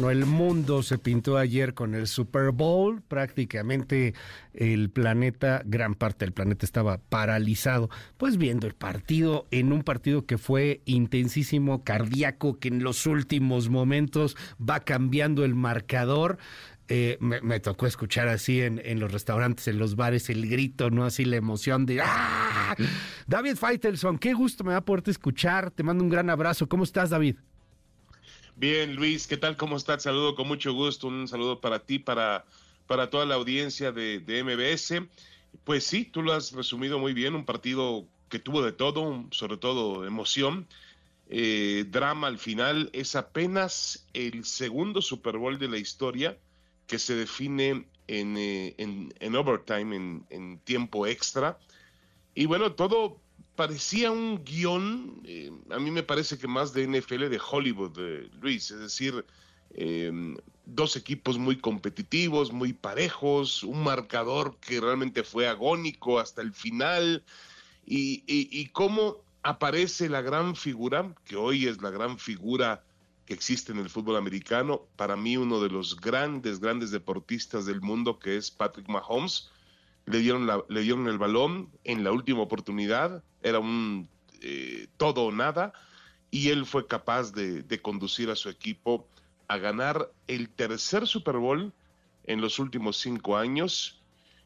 Bueno, 0.00 0.18
el 0.18 0.24
mundo 0.24 0.82
se 0.82 0.96
pintó 0.96 1.36
ayer 1.36 1.74
con 1.74 1.94
el 1.94 2.06
Super 2.06 2.52
Bowl. 2.52 3.02
Prácticamente 3.02 4.14
el 4.54 4.88
planeta, 4.88 5.60
gran 5.66 5.94
parte 5.94 6.24
del 6.24 6.32
planeta 6.32 6.64
estaba 6.64 6.96
paralizado. 6.96 7.90
Pues 8.16 8.38
viendo 8.38 8.66
el 8.66 8.72
partido, 8.72 9.46
en 9.50 9.74
un 9.74 9.82
partido 9.82 10.24
que 10.24 10.38
fue 10.38 10.80
intensísimo, 10.86 11.84
cardíaco, 11.84 12.58
que 12.58 12.68
en 12.68 12.82
los 12.82 13.04
últimos 13.04 13.68
momentos 13.68 14.38
va 14.58 14.80
cambiando 14.80 15.44
el 15.44 15.54
marcador. 15.54 16.38
Eh, 16.88 17.18
me, 17.20 17.60
tocó 17.60 17.86
escuchar 17.86 18.26
así 18.28 18.62
en, 18.62 19.00
los 19.00 19.12
restaurantes, 19.12 19.68
en 19.68 19.78
los 19.78 19.96
bares, 19.96 20.30
el 20.30 20.48
grito, 20.48 20.88
¿no? 20.88 21.04
Así 21.04 21.26
la 21.26 21.36
emoción 21.36 21.84
de 21.84 22.00
¡Ah! 22.02 22.74
David 23.26 23.56
Feitelson, 23.56 24.18
qué 24.18 24.32
gusto 24.32 24.64
me 24.64 24.72
da 24.72 24.80
poderte 24.80 25.10
escuchar. 25.10 25.70
Te 25.70 25.82
mando 25.82 26.02
un 26.02 26.08
gran 26.08 26.30
abrazo. 26.30 26.70
¿Cómo 26.70 26.84
estás, 26.84 27.10
David? 27.10 27.36
Bien, 28.60 28.94
Luis, 28.94 29.26
¿qué 29.26 29.38
tal? 29.38 29.56
¿Cómo 29.56 29.78
estás? 29.78 30.02
Saludo 30.02 30.34
con 30.34 30.46
mucho 30.46 30.74
gusto. 30.74 31.06
Un 31.06 31.26
saludo 31.26 31.62
para 31.62 31.78
ti, 31.78 31.98
para, 31.98 32.44
para 32.86 33.08
toda 33.08 33.24
la 33.24 33.36
audiencia 33.36 33.90
de, 33.90 34.20
de 34.20 34.44
MBS. 34.44 35.08
Pues 35.64 35.84
sí, 35.84 36.04
tú 36.04 36.20
lo 36.20 36.34
has 36.34 36.52
resumido 36.52 36.98
muy 36.98 37.14
bien. 37.14 37.34
Un 37.34 37.46
partido 37.46 38.04
que 38.28 38.38
tuvo 38.38 38.60
de 38.62 38.72
todo, 38.72 39.24
sobre 39.30 39.56
todo 39.56 40.04
emoción. 40.04 40.66
Eh, 41.30 41.86
drama 41.88 42.26
al 42.26 42.38
final. 42.38 42.90
Es 42.92 43.16
apenas 43.16 44.06
el 44.12 44.44
segundo 44.44 45.00
Super 45.00 45.38
Bowl 45.38 45.58
de 45.58 45.68
la 45.68 45.78
historia 45.78 46.36
que 46.86 46.98
se 46.98 47.14
define 47.14 47.86
en, 48.08 48.36
eh, 48.36 48.74
en, 48.76 49.36
overtime, 49.36 50.22
en, 50.28 50.58
tiempo 50.64 51.06
extra. 51.06 51.58
Y 52.34 52.44
bueno, 52.44 52.72
todo 52.72 53.22
parecía 53.60 54.10
un 54.10 54.42
guion, 54.42 55.20
eh, 55.26 55.52
a 55.68 55.78
mí 55.78 55.90
me 55.90 56.02
parece 56.02 56.38
que 56.38 56.48
más 56.48 56.72
de 56.72 56.84
NFL 56.84 57.28
de 57.28 57.38
Hollywood, 57.38 57.98
Luis, 58.40 58.70
es 58.70 58.80
decir, 58.80 59.22
em, 59.74 60.34
dos 60.64 60.96
equipos 60.96 61.36
muy 61.36 61.56
competitivos, 61.58 62.52
muy 62.54 62.72
parejos, 62.72 63.62
un 63.62 63.84
marcador 63.84 64.56
que 64.60 64.80
realmente 64.80 65.24
fue 65.24 65.46
agónico 65.46 66.18
hasta 66.18 66.40
el 66.40 66.54
final, 66.54 67.22
y, 67.84 68.24
y, 68.26 68.48
y 68.50 68.68
cómo 68.68 69.18
aparece 69.42 70.08
la 70.08 70.22
gran 70.22 70.56
figura, 70.56 71.14
que 71.26 71.36
hoy 71.36 71.66
es 71.66 71.82
la 71.82 71.90
gran 71.90 72.18
figura 72.18 72.82
que 73.26 73.34
existe 73.34 73.72
en 73.72 73.78
el 73.78 73.90
fútbol 73.90 74.16
americano. 74.16 74.86
Para 74.96 75.16
mí, 75.16 75.36
uno 75.36 75.60
de 75.60 75.68
los 75.68 76.00
grandes, 76.00 76.60
grandes 76.60 76.92
deportistas 76.92 77.66
del 77.66 77.82
mundo, 77.82 78.18
que 78.18 78.38
es 78.38 78.50
Patrick 78.50 78.88
Mahomes. 78.88 79.50
Le 80.06 80.20
dieron, 80.20 80.46
la, 80.46 80.64
le 80.70 80.80
dieron 80.80 81.08
el 81.08 81.18
balón 81.18 81.68
en 81.84 82.04
la 82.04 82.10
última 82.10 82.40
oportunidad, 82.40 83.22
era 83.42 83.58
un 83.58 84.08
eh, 84.42 84.88
todo 84.96 85.24
o 85.24 85.32
nada, 85.32 85.72
y 86.30 86.48
él 86.50 86.66
fue 86.66 86.86
capaz 86.86 87.32
de, 87.32 87.62
de 87.62 87.82
conducir 87.82 88.30
a 88.30 88.36
su 88.36 88.48
equipo 88.48 89.08
a 89.48 89.58
ganar 89.58 90.12
el 90.28 90.48
tercer 90.48 91.06
Super 91.06 91.36
Bowl 91.36 91.72
en 92.24 92.40
los 92.40 92.58
últimos 92.58 92.98
cinco 92.98 93.36
años. 93.36 94.02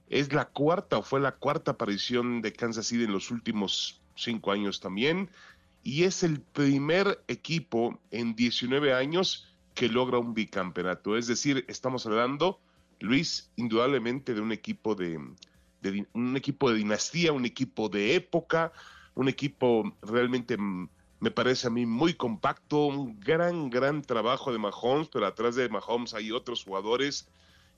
Es 0.08 0.32
la 0.32 0.46
cuarta 0.46 0.98
o 0.98 1.02
fue 1.02 1.20
la 1.20 1.32
cuarta 1.32 1.72
aparición 1.72 2.42
de 2.42 2.52
Kansas 2.52 2.86
City 2.86 3.04
en 3.04 3.12
los 3.12 3.30
últimos 3.30 4.00
cinco 4.14 4.52
años 4.52 4.80
también 4.80 5.28
y 5.84 6.04
es 6.04 6.22
el 6.22 6.40
primer 6.40 7.22
equipo 7.28 8.00
en 8.10 8.34
19 8.34 8.94
años 8.94 9.54
que 9.74 9.88
logra 9.88 10.18
un 10.18 10.32
bicampeonato. 10.32 11.16
Es 11.16 11.26
decir, 11.26 11.64
estamos 11.68 12.06
hablando, 12.06 12.58
Luis, 13.00 13.50
indudablemente 13.56 14.34
de 14.34 14.40
un 14.40 14.50
equipo 14.50 14.94
de, 14.94 15.20
un 16.12 16.36
equipo 16.36 16.70
de 16.70 16.76
dinastía, 16.76 17.32
un 17.32 17.44
equipo 17.44 17.88
de 17.88 18.14
época, 18.14 18.72
un 19.14 19.28
equipo 19.28 19.96
realmente 20.02 20.56
mm, 20.56 20.88
me 21.20 21.30
parece 21.30 21.66
a 21.66 21.70
mí 21.70 21.86
muy 21.86 22.14
compacto, 22.14 22.86
un 22.86 23.18
gran, 23.20 23.70
gran 23.70 24.02
trabajo 24.02 24.52
de 24.52 24.58
Mahomes, 24.58 25.08
pero 25.08 25.26
atrás 25.26 25.54
de 25.54 25.68
Mahomes 25.68 26.14
hay 26.14 26.32
otros 26.32 26.64
jugadores 26.64 27.28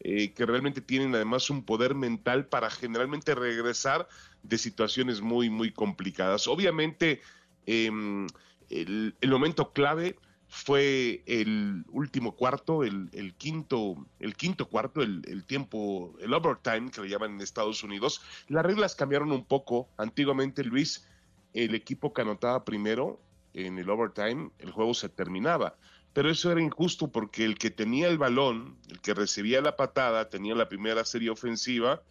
eh, 0.00 0.32
que 0.32 0.46
realmente 0.46 0.80
tienen 0.80 1.14
además 1.14 1.48
un 1.50 1.62
poder 1.62 1.94
mental 1.94 2.46
para 2.46 2.70
generalmente 2.70 3.34
regresar 3.34 4.08
de 4.42 4.58
situaciones 4.58 5.20
muy, 5.20 5.50
muy 5.50 5.72
complicadas. 5.72 6.46
Obviamente, 6.48 7.20
Em, 7.66 8.28
el, 8.70 9.14
momento 9.24 9.72
clave 9.72 10.16
fue 10.48 11.22
el 11.26 11.84
último 11.90 12.36
cuarto, 12.36 12.84
el, 12.84 13.34
quinto, 13.36 14.06
el 14.20 14.36
quinto 14.36 14.68
cuarto, 14.68 15.02
el, 15.02 15.44
tiempo, 15.44 16.14
el 16.20 16.32
overtime 16.32 16.90
que 16.90 17.00
le 17.02 17.08
llaman 17.08 17.34
en 17.34 17.40
Estados 17.40 17.82
Unidos. 17.82 18.22
Las 18.48 18.64
reglas 18.64 18.94
cambiaron 18.94 19.32
un 19.32 19.44
poco. 19.44 19.88
Antiguamente, 19.96 20.62
Luis, 20.64 21.06
el 21.52 21.74
equipo 21.74 22.12
que 22.12 22.22
anotaba 22.22 22.64
primero 22.64 23.20
en 23.54 23.78
el 23.78 23.90
overtime, 23.90 24.50
el 24.58 24.70
juego 24.70 24.94
se 24.94 25.08
terminaba. 25.08 25.76
Pero 26.12 26.30
eso 26.30 26.50
era 26.50 26.62
injusto 26.62 27.08
porque 27.08 27.44
el 27.44 27.58
que 27.58 27.70
tenía 27.70 28.08
el 28.08 28.18
balón, 28.18 28.76
el 28.88 29.00
que 29.00 29.14
recibía 29.14 29.60
la 29.60 29.76
patada, 29.76 30.30
tenía 30.30 30.54
la 30.54 30.68
primera 30.68 31.04
serie 31.04 31.30
ofensiva, 31.30 32.02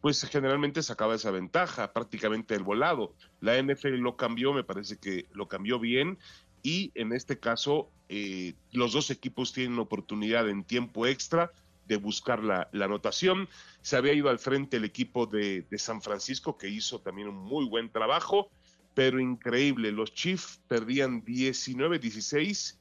pues 0.00 0.22
generalmente 0.24 0.82
sacaba 0.82 1.16
esa 1.16 1.30
ventaja, 1.30 1.92
prácticamente 1.92 2.54
el 2.54 2.62
volado. 2.62 3.14
La 3.40 3.60
NFL 3.60 3.96
lo 3.96 4.16
cambió, 4.16 4.52
me 4.52 4.62
parece 4.62 4.98
que 4.98 5.26
lo 5.32 5.48
cambió 5.48 5.80
bien 5.80 6.18
y 6.62 6.92
en 6.94 7.12
este 7.12 7.38
caso 7.38 7.90
eh, 8.08 8.54
los 8.72 8.92
dos 8.92 9.10
equipos 9.10 9.52
tienen 9.52 9.78
oportunidad 9.78 10.48
en 10.48 10.64
tiempo 10.64 11.06
extra 11.06 11.52
de 11.86 11.96
buscar 11.96 12.42
la, 12.44 12.68
anotación. 12.72 13.48
Se 13.82 13.96
había 13.96 14.12
ido 14.12 14.28
al 14.28 14.38
frente 14.38 14.76
el 14.76 14.84
equipo 14.84 15.26
de, 15.26 15.66
San 15.76 16.02
Francisco 16.02 16.56
que 16.56 16.68
hizo 16.68 17.00
también 17.00 17.28
un 17.28 17.36
muy 17.36 17.66
buen 17.66 17.90
trabajo, 17.90 18.50
pero 18.94 19.20
increíble, 19.20 19.92
los 19.92 20.12
Chiefs 20.12 20.60
perdían 20.68 21.24
19-16 21.24 22.76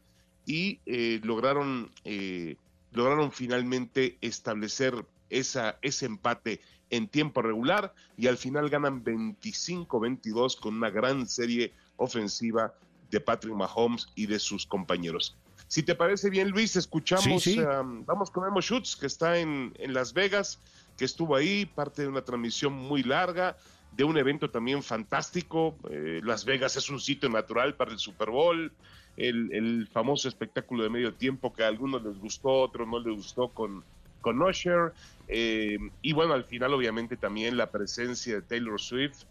y 0.45 0.79
eh, 0.85 1.19
lograron, 1.23 1.91
eh, 2.03 2.55
lograron 2.91 3.31
finalmente 3.31 4.17
establecer 4.21 5.05
esa, 5.29 5.77
ese 5.81 6.05
empate 6.05 6.61
en 6.89 7.07
tiempo 7.07 7.41
regular 7.41 7.93
y 8.17 8.27
al 8.27 8.37
final 8.37 8.69
ganan 8.69 9.03
25-22 9.03 10.59
con 10.59 10.75
una 10.75 10.89
gran 10.89 11.27
serie 11.27 11.73
ofensiva 11.97 12.73
de 13.09 13.19
Patrick 13.19 13.53
Mahomes 13.53 14.07
y 14.15 14.25
de 14.25 14.39
sus 14.39 14.65
compañeros. 14.65 15.37
Si 15.67 15.83
te 15.83 15.95
parece 15.95 16.29
bien, 16.29 16.49
Luis, 16.49 16.75
escuchamos, 16.75 17.45
um, 17.47 18.05
vamos 18.05 18.31
con 18.31 18.47
Emo 18.47 18.61
Schutz, 18.61 18.95
que 18.95 19.05
está 19.05 19.37
en, 19.37 19.73
en, 19.79 19.93
Las 19.93 20.13
Vegas, 20.13 20.59
que 20.97 21.03
estuvo 21.03 21.35
ahí, 21.35 21.65
parte 21.65 22.03
de 22.03 22.07
una 22.07 22.21
transmisión 22.21 22.71
muy 22.71 23.03
larga, 23.03 23.57
de 23.91 24.05
un 24.05 24.17
evento 24.17 24.49
también 24.49 24.81
fantástico. 24.81 25.75
Eh, 25.89 26.21
Las 26.23 26.45
Vegas 26.45 26.77
es 26.77 26.89
un 26.89 27.01
sitio 27.01 27.27
natural 27.29 27.75
para 27.75 27.91
el 27.91 27.99
Super 27.99 28.29
Bowl, 28.29 28.71
el, 29.17 29.51
el, 29.51 29.87
famoso 29.91 30.29
espectáculo 30.29 30.83
de 30.83 30.89
medio 30.89 31.13
tiempo 31.15 31.53
que 31.53 31.63
a 31.63 31.67
algunos 31.67 32.01
les 32.03 32.17
gustó, 32.17 32.49
a 32.49 32.63
otros 32.65 32.87
no 32.87 32.99
les 32.99 33.15
gustó 33.15 33.49
con, 33.49 33.83
con 34.21 34.41
Usher. 34.41 34.93
Eh, 35.27 35.77
y 36.01 36.13
bueno, 36.13 36.33
al 36.33 36.45
final 36.45 36.73
obviamente 36.73 37.17
también 37.17 37.57
la 37.57 37.71
presencia 37.71 38.35
de 38.35 38.41
Taylor 38.41 38.79
Swift 38.79 39.23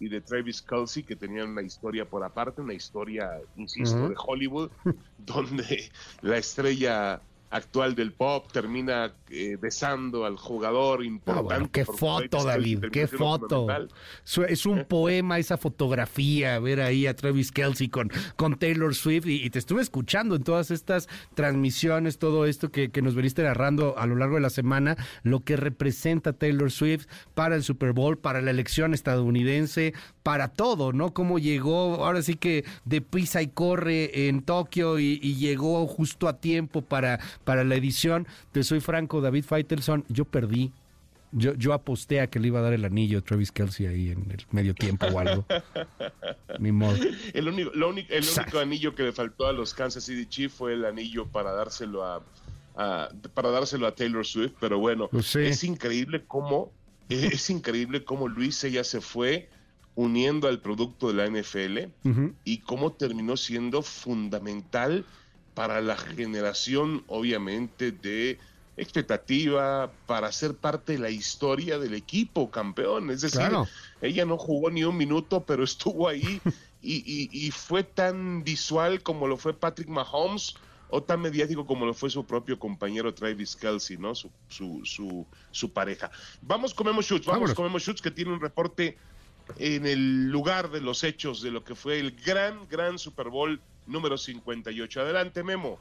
y 0.00 0.08
de 0.08 0.20
Travis 0.20 0.62
Kelsey, 0.62 1.02
que 1.02 1.16
tenían 1.16 1.50
una 1.50 1.62
historia 1.62 2.08
por 2.08 2.22
aparte, 2.22 2.60
una 2.60 2.74
historia, 2.74 3.40
insisto, 3.56 4.08
de 4.08 4.14
Hollywood, 4.16 4.70
donde 5.18 5.90
la 6.22 6.36
estrella 6.36 7.20
actual 7.50 7.94
del 7.94 8.12
pop 8.12 8.50
termina 8.52 9.12
eh, 9.30 9.56
besando 9.60 10.24
al 10.24 10.36
jugador 10.36 11.04
importante. 11.04 11.54
Ah, 11.54 11.68
qué 11.72 11.84
foto, 11.84 12.44
David, 12.44 12.84
qué 12.92 13.06
foto. 13.06 13.66
Es 14.48 14.66
un 14.66 14.84
poema 14.84 15.38
esa 15.38 15.56
fotografía, 15.56 16.58
ver 16.58 16.80
ahí 16.80 17.06
a 17.06 17.14
Travis 17.14 17.52
Kelsey 17.52 17.88
con, 17.88 18.10
con 18.36 18.58
Taylor 18.58 18.94
Swift 18.94 19.26
y, 19.26 19.48
te 19.48 19.58
estuve 19.58 19.80
escuchando 19.80 20.36
en 20.36 20.44
todas 20.44 20.70
estas 20.70 21.08
transmisiones, 21.34 22.18
todo 22.18 22.44
esto 22.44 22.70
que, 22.70 22.90
que 22.90 23.00
nos 23.02 23.14
veniste 23.14 23.42
narrando 23.42 23.96
a 23.96 24.06
lo 24.06 24.16
largo 24.16 24.34
de 24.34 24.42
la 24.42 24.50
semana, 24.50 24.96
lo 25.22 25.40
que 25.40 25.56
representa 25.56 26.32
Taylor 26.32 26.70
Swift 26.70 27.06
para 27.34 27.54
el 27.54 27.62
Super 27.62 27.92
Bowl, 27.92 28.18
para 28.18 28.42
la 28.42 28.50
elección 28.50 28.94
estadounidense, 28.94 29.94
para 30.22 30.48
todo, 30.48 30.92
¿no? 30.92 31.14
Cómo 31.14 31.38
llegó, 31.38 32.04
ahora 32.04 32.20
sí 32.20 32.34
que 32.34 32.64
de 32.84 33.00
pisa 33.00 33.40
y 33.40 33.48
corre 33.48 34.28
en 34.28 34.42
Tokio 34.42 34.98
y, 34.98 35.18
llegó 35.38 35.86
justo 35.86 36.28
a 36.28 36.38
tiempo 36.38 36.82
para, 36.82 37.20
para 37.48 37.64
la 37.64 37.76
edición. 37.76 38.28
Te 38.52 38.62
soy 38.62 38.80
franco, 38.80 39.22
David 39.22 39.42
Feitelson, 39.42 40.04
yo 40.10 40.26
perdí. 40.26 40.70
Yo, 41.32 41.54
yo 41.54 41.72
aposté 41.72 42.20
a 42.20 42.26
que 42.26 42.38
le 42.38 42.48
iba 42.48 42.58
a 42.58 42.62
dar 42.62 42.74
el 42.74 42.84
anillo 42.84 43.18
a 43.18 43.20
Travis 43.22 43.52
Kelsey 43.52 43.86
ahí 43.86 44.10
en 44.10 44.30
el 44.30 44.44
medio 44.50 44.74
tiempo 44.74 45.06
o 45.06 45.18
algo. 45.18 45.46
Ni 46.58 46.72
modo. 46.72 46.98
El 47.32 47.48
único, 47.48 47.70
el 47.72 47.82
único 47.82 48.58
anillo 48.58 48.94
que 48.94 49.04
le 49.04 49.12
faltó 49.12 49.46
a 49.46 49.54
los 49.54 49.72
Kansas 49.72 50.04
City 50.04 50.26
Chiefs 50.26 50.56
fue 50.56 50.74
el 50.74 50.84
anillo 50.84 51.26
para 51.26 51.52
dárselo 51.52 52.04
a, 52.04 52.22
para 53.32 53.48
dárselo 53.48 53.86
a 53.86 53.94
Taylor 53.94 54.26
Swift, 54.26 54.52
pero 54.60 54.78
bueno, 54.78 55.08
es 55.12 55.64
increíble 55.64 56.24
cómo 56.26 56.70
es 57.08 57.48
increíble 57.48 58.04
cómo 58.04 58.28
Luis 58.28 58.62
ella 58.64 58.84
se 58.84 59.00
fue 59.00 59.48
uniendo 59.94 60.48
al 60.48 60.60
producto 60.60 61.10
de 61.10 61.14
la 61.14 61.26
NFL 61.26 61.78
y 62.44 62.58
cómo 62.58 62.92
terminó 62.92 63.38
siendo 63.38 63.80
fundamental 63.80 65.06
para 65.58 65.80
la 65.80 65.96
generación, 65.96 67.02
obviamente, 67.08 67.90
de 67.90 68.38
expectativa 68.76 69.90
para 70.06 70.30
ser 70.30 70.54
parte 70.54 70.92
de 70.92 71.00
la 71.00 71.10
historia 71.10 71.80
del 71.80 71.94
equipo 71.94 72.48
campeón. 72.48 73.10
Es 73.10 73.22
decir, 73.22 73.50
ella 74.00 74.24
no 74.24 74.38
jugó 74.38 74.70
ni 74.70 74.84
un 74.84 74.96
minuto, 74.96 75.42
pero 75.44 75.64
estuvo 75.64 76.06
ahí 76.06 76.40
y, 76.80 77.28
y, 77.32 77.50
fue 77.50 77.82
tan 77.82 78.44
visual 78.44 79.02
como 79.02 79.26
lo 79.26 79.36
fue 79.36 79.52
Patrick 79.52 79.88
Mahomes 79.88 80.54
o 80.90 81.02
tan 81.02 81.20
mediático 81.20 81.66
como 81.66 81.86
lo 81.86 81.92
fue 81.92 82.08
su 82.08 82.24
propio 82.24 82.56
compañero 82.56 83.12
Travis 83.12 83.56
Kelsey, 83.56 83.96
¿no? 83.96 84.14
Su, 84.14 84.30
su, 84.48 84.82
su, 84.84 85.26
su 85.50 85.72
pareja. 85.72 86.08
Vamos 86.40 86.72
con 86.72 86.86
Memo 86.86 87.02
Schutz, 87.02 87.26
vamos 87.26 87.52
con 87.52 87.64
Memo 87.64 87.80
Schutz 87.80 88.00
que 88.00 88.12
tiene 88.12 88.32
un 88.32 88.40
reporte 88.40 88.96
en 89.58 89.86
el 89.86 90.30
lugar 90.30 90.70
de 90.70 90.80
los 90.80 91.02
hechos 91.02 91.42
de 91.42 91.50
lo 91.50 91.64
que 91.64 91.74
fue 91.74 91.98
el 91.98 92.12
gran, 92.12 92.68
gran 92.68 92.96
Super 92.96 93.28
Bowl 93.28 93.60
número 93.88 94.16
58. 94.16 95.00
Adelante, 95.00 95.42
Memo. 95.42 95.78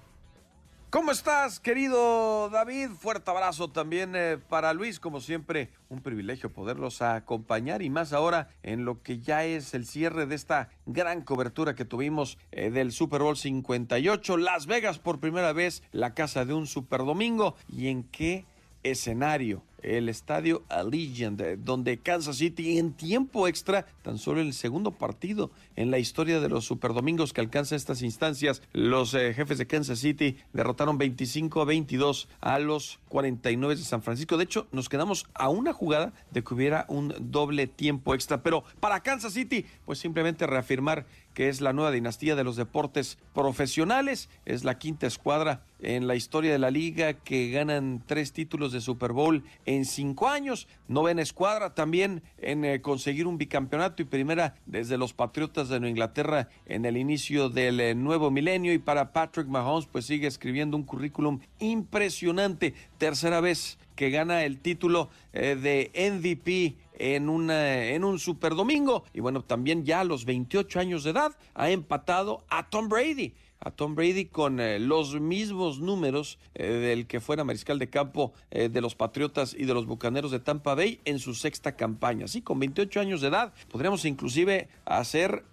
¿Cómo 0.90 1.12
estás, 1.12 1.60
querido 1.60 2.50
David? 2.50 2.92
Fuerte 2.92 3.30
abrazo 3.30 3.70
también 3.70 4.14
eh, 4.16 4.38
para 4.38 4.74
Luis, 4.74 5.02
como 5.02 5.20
siempre, 5.20 5.70
un 5.90 6.02
privilegio 6.02 6.54
poderlos 6.54 7.02
acompañar 7.02 7.82
y 7.82 7.90
más 7.90 8.14
ahora 8.14 8.50
en 8.64 8.86
lo 8.86 9.04
que 9.04 9.20
ya 9.20 9.44
es 9.44 9.74
el 9.74 9.86
cierre 9.86 10.26
de 10.28 10.36
esta 10.36 10.70
gran 10.86 11.24
cobertura 11.24 11.76
que 11.76 11.84
tuvimos 11.84 12.38
eh, 12.54 12.70
del 12.70 12.94
Super 12.94 13.22
Bowl 13.22 13.36
58. 13.36 14.38
Las 14.38 14.66
Vegas 14.66 14.98
por 14.98 15.20
primera 15.20 15.52
vez, 15.52 15.84
la 15.92 16.14
casa 16.14 16.46
de 16.46 16.54
un 16.54 16.68
Super 16.68 17.02
Domingo 17.02 17.56
y 17.68 17.90
en 17.90 18.04
qué 18.06 18.46
escenario 18.84 19.64
el 19.88 20.10
estadio 20.10 20.64
Allegiant, 20.70 21.40
donde 21.40 22.00
Kansas 22.00 22.38
City 22.38 22.78
en 22.78 22.94
tiempo 22.94 23.48
extra, 23.48 23.86
tan 24.02 24.18
solo 24.18 24.42
el 24.42 24.54
segundo 24.54 24.92
partido 24.92 25.52
en 25.76 25.92
la 25.92 26.00
historia 26.00 26.40
de 26.40 26.50
los 26.50 26.66
Superdomingos 26.66 27.34
que 27.34 27.42
alcanza 27.42 27.76
estas 27.76 28.02
instancias, 28.02 28.62
los 28.74 29.14
eh, 29.14 29.34
jefes 29.34 29.58
de 29.58 29.68
Kansas 29.68 30.00
City 30.00 30.38
derrotaron 30.54 30.98
25 30.98 31.62
a 31.62 31.66
22 31.66 32.28
a 32.42 32.60
los 32.60 33.00
49 33.10 33.76
de 33.76 33.84
San 33.84 34.02
Francisco. 34.02 34.38
De 34.38 34.44
hecho, 34.44 34.68
nos 34.72 34.90
quedamos 34.90 35.26
a 35.34 35.50
una 35.50 35.74
jugada 35.74 36.14
de 36.32 36.44
que 36.44 36.54
hubiera 36.54 36.86
un 36.90 37.14
doble 37.20 37.68
tiempo 37.68 38.14
extra, 38.14 38.44
pero 38.44 38.64
para 38.80 39.02
Kansas 39.02 39.34
City, 39.34 39.66
pues 39.86 40.00
simplemente 40.00 40.48
reafirmar 40.48 41.06
que 41.38 41.50
es 41.50 41.62
la 41.62 41.72
nueva 41.72 41.92
dinastía 41.92 42.36
de 42.36 42.44
los 42.44 42.56
deportes 42.56 43.20
profesionales. 43.36 44.28
Es 44.46 44.64
la 44.64 44.80
quinta 44.80 45.06
escuadra 45.06 45.62
en 45.80 46.08
la 46.08 46.16
historia 46.16 46.52
de 46.52 46.58
la 46.58 46.72
liga 46.72 47.14
que 47.14 47.52
ganan 47.52 48.02
tres 48.04 48.34
títulos 48.34 48.72
de 48.72 48.82
Super 48.82 49.12
Bowl 49.12 49.44
en 49.68 49.86
cinco 49.86 50.30
años. 50.30 50.68
Novena 50.88 51.22
escuadra 51.22 51.76
también 51.76 52.24
en 52.40 52.66
eh, 52.66 52.82
conseguir 52.82 53.28
un 53.28 53.38
bicampeonato 53.38 54.02
y 54.02 54.06
primera 54.06 54.56
desde 54.66 54.98
los 54.98 55.14
Patriotas 55.14 55.70
de 55.70 55.80
Nueva 55.80 55.92
Inglaterra 55.92 56.50
en 56.66 56.86
el 56.86 56.98
inicio 56.98 57.50
del 57.50 57.82
eh, 57.82 57.94
nuevo 57.94 58.32
milenio. 58.32 58.74
Y 58.74 58.80
para 58.80 59.14
Patrick 59.14 59.46
Mahomes, 59.46 59.86
pues 59.86 60.08
sigue 60.08 60.26
escribiendo 60.26 60.76
un 60.76 60.86
currículum 60.86 61.40
impresionante. 61.60 62.74
Tercera 62.98 63.42
vez 63.42 63.78
que 63.96 64.10
gana 64.10 64.44
el 64.44 64.58
título 64.60 65.10
eh, 65.34 65.56
de 65.56 65.92
MVP 66.12 66.78
en, 66.98 67.30
una, 67.30 67.86
en 67.86 68.04
un 68.04 68.20
Super 68.20 68.56
Domingo. 68.56 69.04
Y 69.14 69.20
bueno, 69.20 69.44
también 69.44 69.86
ya 69.86 70.02
a 70.02 70.04
los 70.04 70.26
28 70.26 70.80
años 70.80 71.04
de 71.04 71.12
edad 71.12 71.38
ha 71.54 71.70
empatado 71.70 72.44
a 72.50 72.70
Tom 72.70 72.90
Brady. 72.90 73.34
A 73.60 73.72
Tom 73.72 73.96
Brady 73.96 74.26
con 74.26 74.60
eh, 74.60 74.80
los 74.80 75.20
mismos 75.20 75.80
números 75.80 76.38
eh, 76.54 76.68
del 76.68 77.08
que 77.08 77.20
fuera 77.20 77.44
mariscal 77.44 77.80
de 77.80 77.90
campo 77.90 78.34
de 78.52 78.82
los 78.82 78.96
Patriotas 78.96 79.56
y 79.58 79.66
de 79.66 79.74
los 79.74 79.86
Bucaneros 79.86 80.32
de 80.32 80.40
Tampa 80.40 80.76
Bay 80.76 81.00
en 81.06 81.20
su 81.20 81.34
sexta 81.34 81.76
campaña. 81.76 82.28
Sí, 82.28 82.42
con 82.42 82.60
28 82.60 83.00
años 83.00 83.22
de 83.22 83.28
edad 83.30 83.54
podríamos 83.70 84.06
inclusive 84.06 84.70
hacer 84.86 85.44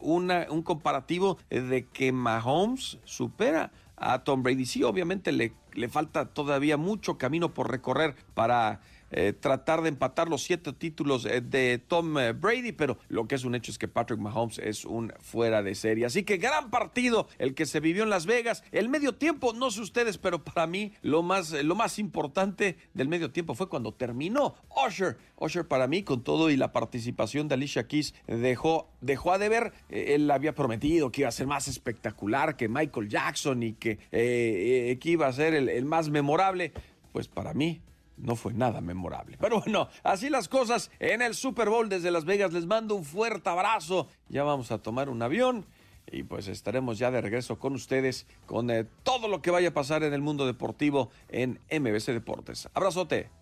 una, 0.00 0.46
un 0.50 0.62
comparativo 0.62 1.38
de 1.50 1.86
que 1.92 2.12
Mahomes 2.12 2.98
supera 3.04 3.70
a 4.02 4.24
Tom 4.24 4.42
Brady. 4.42 4.66
Sí, 4.66 4.82
obviamente 4.82 5.32
le, 5.32 5.54
le 5.74 5.88
falta 5.88 6.26
todavía 6.26 6.76
mucho 6.76 7.18
camino 7.18 7.54
por 7.54 7.70
recorrer 7.70 8.16
para 8.34 8.80
eh, 9.12 9.34
tratar 9.34 9.82
de 9.82 9.90
empatar 9.90 10.28
los 10.28 10.42
siete 10.42 10.72
títulos 10.72 11.26
eh, 11.26 11.42
de 11.42 11.78
Tom 11.78 12.18
eh, 12.18 12.32
Brady, 12.32 12.72
pero 12.72 12.96
lo 13.08 13.28
que 13.28 13.34
es 13.34 13.44
un 13.44 13.54
hecho 13.54 13.70
es 13.70 13.78
que 13.78 13.86
Patrick 13.86 14.18
Mahomes 14.18 14.58
es 14.58 14.86
un 14.86 15.12
fuera 15.20 15.62
de 15.62 15.74
serie. 15.74 16.06
Así 16.06 16.22
que 16.22 16.38
gran 16.38 16.70
partido 16.70 17.28
el 17.38 17.54
que 17.54 17.66
se 17.66 17.80
vivió 17.80 18.04
en 18.04 18.10
Las 18.10 18.24
Vegas. 18.24 18.64
El 18.72 18.88
medio 18.88 19.14
tiempo, 19.14 19.52
no 19.52 19.70
sé 19.70 19.82
ustedes, 19.82 20.16
pero 20.16 20.42
para 20.42 20.66
mí 20.66 20.92
lo 21.02 21.22
más, 21.22 21.52
lo 21.52 21.74
más 21.74 21.98
importante 21.98 22.78
del 22.94 23.08
medio 23.08 23.30
tiempo 23.30 23.54
fue 23.54 23.68
cuando 23.68 23.92
terminó 23.92 24.54
Usher. 24.86 25.18
Usher 25.36 25.68
para 25.68 25.86
mí, 25.86 26.02
con 26.02 26.24
todo 26.24 26.48
y 26.48 26.56
la 26.56 26.72
participación 26.72 27.48
de 27.48 27.54
Alicia 27.54 27.86
Keys, 27.86 28.14
dejó, 28.26 28.88
dejó 29.02 29.32
a 29.32 29.38
deber. 29.38 29.74
él 29.90 30.30
había 30.30 30.54
prometido 30.54 31.12
que 31.12 31.20
iba 31.22 31.28
a 31.28 31.32
ser 31.32 31.46
más 31.46 31.68
espectacular 31.68 32.56
que 32.56 32.68
Michael 32.68 33.10
Jackson 33.10 33.62
y 33.62 33.74
que, 33.74 33.98
que 34.10 35.10
iba 35.10 35.26
a 35.26 35.32
ser 35.34 35.52
el, 35.52 35.68
el 35.68 35.84
más 35.84 36.08
memorable. 36.08 36.72
Pues 37.12 37.28
para 37.28 37.52
mí 37.52 37.82
no 38.22 38.36
fue 38.36 38.54
nada 38.54 38.80
memorable. 38.80 39.36
Pero 39.38 39.60
bueno, 39.60 39.88
así 40.02 40.30
las 40.30 40.48
cosas 40.48 40.90
en 41.00 41.20
el 41.20 41.34
Super 41.34 41.68
Bowl 41.68 41.88
desde 41.88 42.10
Las 42.10 42.24
Vegas. 42.24 42.52
Les 42.52 42.66
mando 42.66 42.94
un 42.94 43.04
fuerte 43.04 43.50
abrazo. 43.50 44.08
Ya 44.28 44.44
vamos 44.44 44.70
a 44.70 44.78
tomar 44.78 45.08
un 45.08 45.20
avión 45.22 45.66
y 46.10 46.22
pues 46.22 46.48
estaremos 46.48 46.98
ya 46.98 47.10
de 47.10 47.20
regreso 47.20 47.58
con 47.58 47.74
ustedes 47.74 48.26
con 48.46 48.70
eh, 48.70 48.86
todo 49.02 49.28
lo 49.28 49.42
que 49.42 49.50
vaya 49.50 49.68
a 49.68 49.74
pasar 49.74 50.02
en 50.02 50.14
el 50.14 50.20
mundo 50.20 50.46
deportivo 50.46 51.10
en 51.28 51.60
MBC 51.70 52.06
Deportes. 52.12 52.68
Abrazote. 52.74 53.41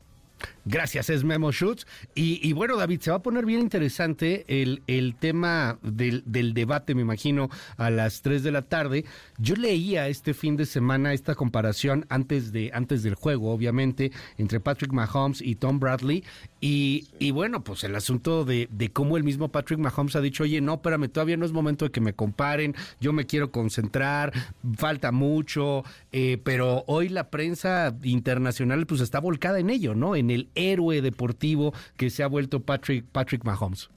Gracias, 0.64 1.10
es 1.10 1.24
Memo 1.24 1.52
Schutz. 1.52 1.86
Y, 2.14 2.52
bueno, 2.52 2.76
David, 2.76 3.00
se 3.00 3.10
va 3.10 3.18
a 3.18 3.22
poner 3.22 3.46
bien 3.46 3.60
interesante 3.60 4.44
el, 4.48 4.82
el 4.86 5.14
tema 5.16 5.78
del, 5.82 6.22
del, 6.26 6.54
debate, 6.54 6.94
me 6.94 7.02
imagino, 7.02 7.48
a 7.76 7.90
las 7.90 8.22
3 8.22 8.42
de 8.42 8.52
la 8.52 8.62
tarde. 8.62 9.04
Yo 9.38 9.56
leía 9.56 10.08
este 10.08 10.34
fin 10.34 10.56
de 10.56 10.66
semana 10.66 11.12
esta 11.12 11.34
comparación 11.34 12.06
antes, 12.08 12.52
de, 12.52 12.70
antes 12.74 13.02
del 13.02 13.14
juego, 13.14 13.52
obviamente, 13.52 14.12
entre 14.38 14.60
Patrick 14.60 14.92
Mahomes 14.92 15.40
y 15.40 15.56
Tom 15.56 15.80
Bradley. 15.80 16.24
Y, 16.60 17.08
y 17.18 17.30
bueno, 17.30 17.64
pues 17.64 17.84
el 17.84 17.94
asunto 17.96 18.44
de, 18.44 18.68
de, 18.70 18.92
cómo 18.92 19.16
el 19.16 19.24
mismo 19.24 19.48
Patrick 19.48 19.78
Mahomes 19.78 20.14
ha 20.14 20.20
dicho, 20.20 20.42
oye, 20.42 20.60
no, 20.60 20.74
espérame, 20.74 21.08
todavía 21.08 21.36
no 21.36 21.46
es 21.46 21.52
momento 21.52 21.86
de 21.86 21.90
que 21.90 22.00
me 22.02 22.12
comparen, 22.12 22.74
yo 23.00 23.12
me 23.12 23.26
quiero 23.26 23.50
concentrar, 23.50 24.32
falta 24.76 25.10
mucho, 25.10 25.84
eh, 26.12 26.38
pero 26.44 26.84
hoy 26.86 27.08
la 27.08 27.30
prensa 27.30 27.96
internacional 28.02 28.86
pues 28.86 29.00
está 29.00 29.20
volcada 29.20 29.58
en 29.58 29.70
ello, 29.70 29.94
¿no? 29.94 30.16
El 30.31 30.48
héroe 30.55 31.02
deportivo 31.02 31.73
que 31.97 32.11
se 32.11 32.23
ha 32.23 32.27
vuelto 32.27 32.61
Patrick, 32.61 33.05
Patrick 33.07 33.44
Mahomes. 33.44 33.90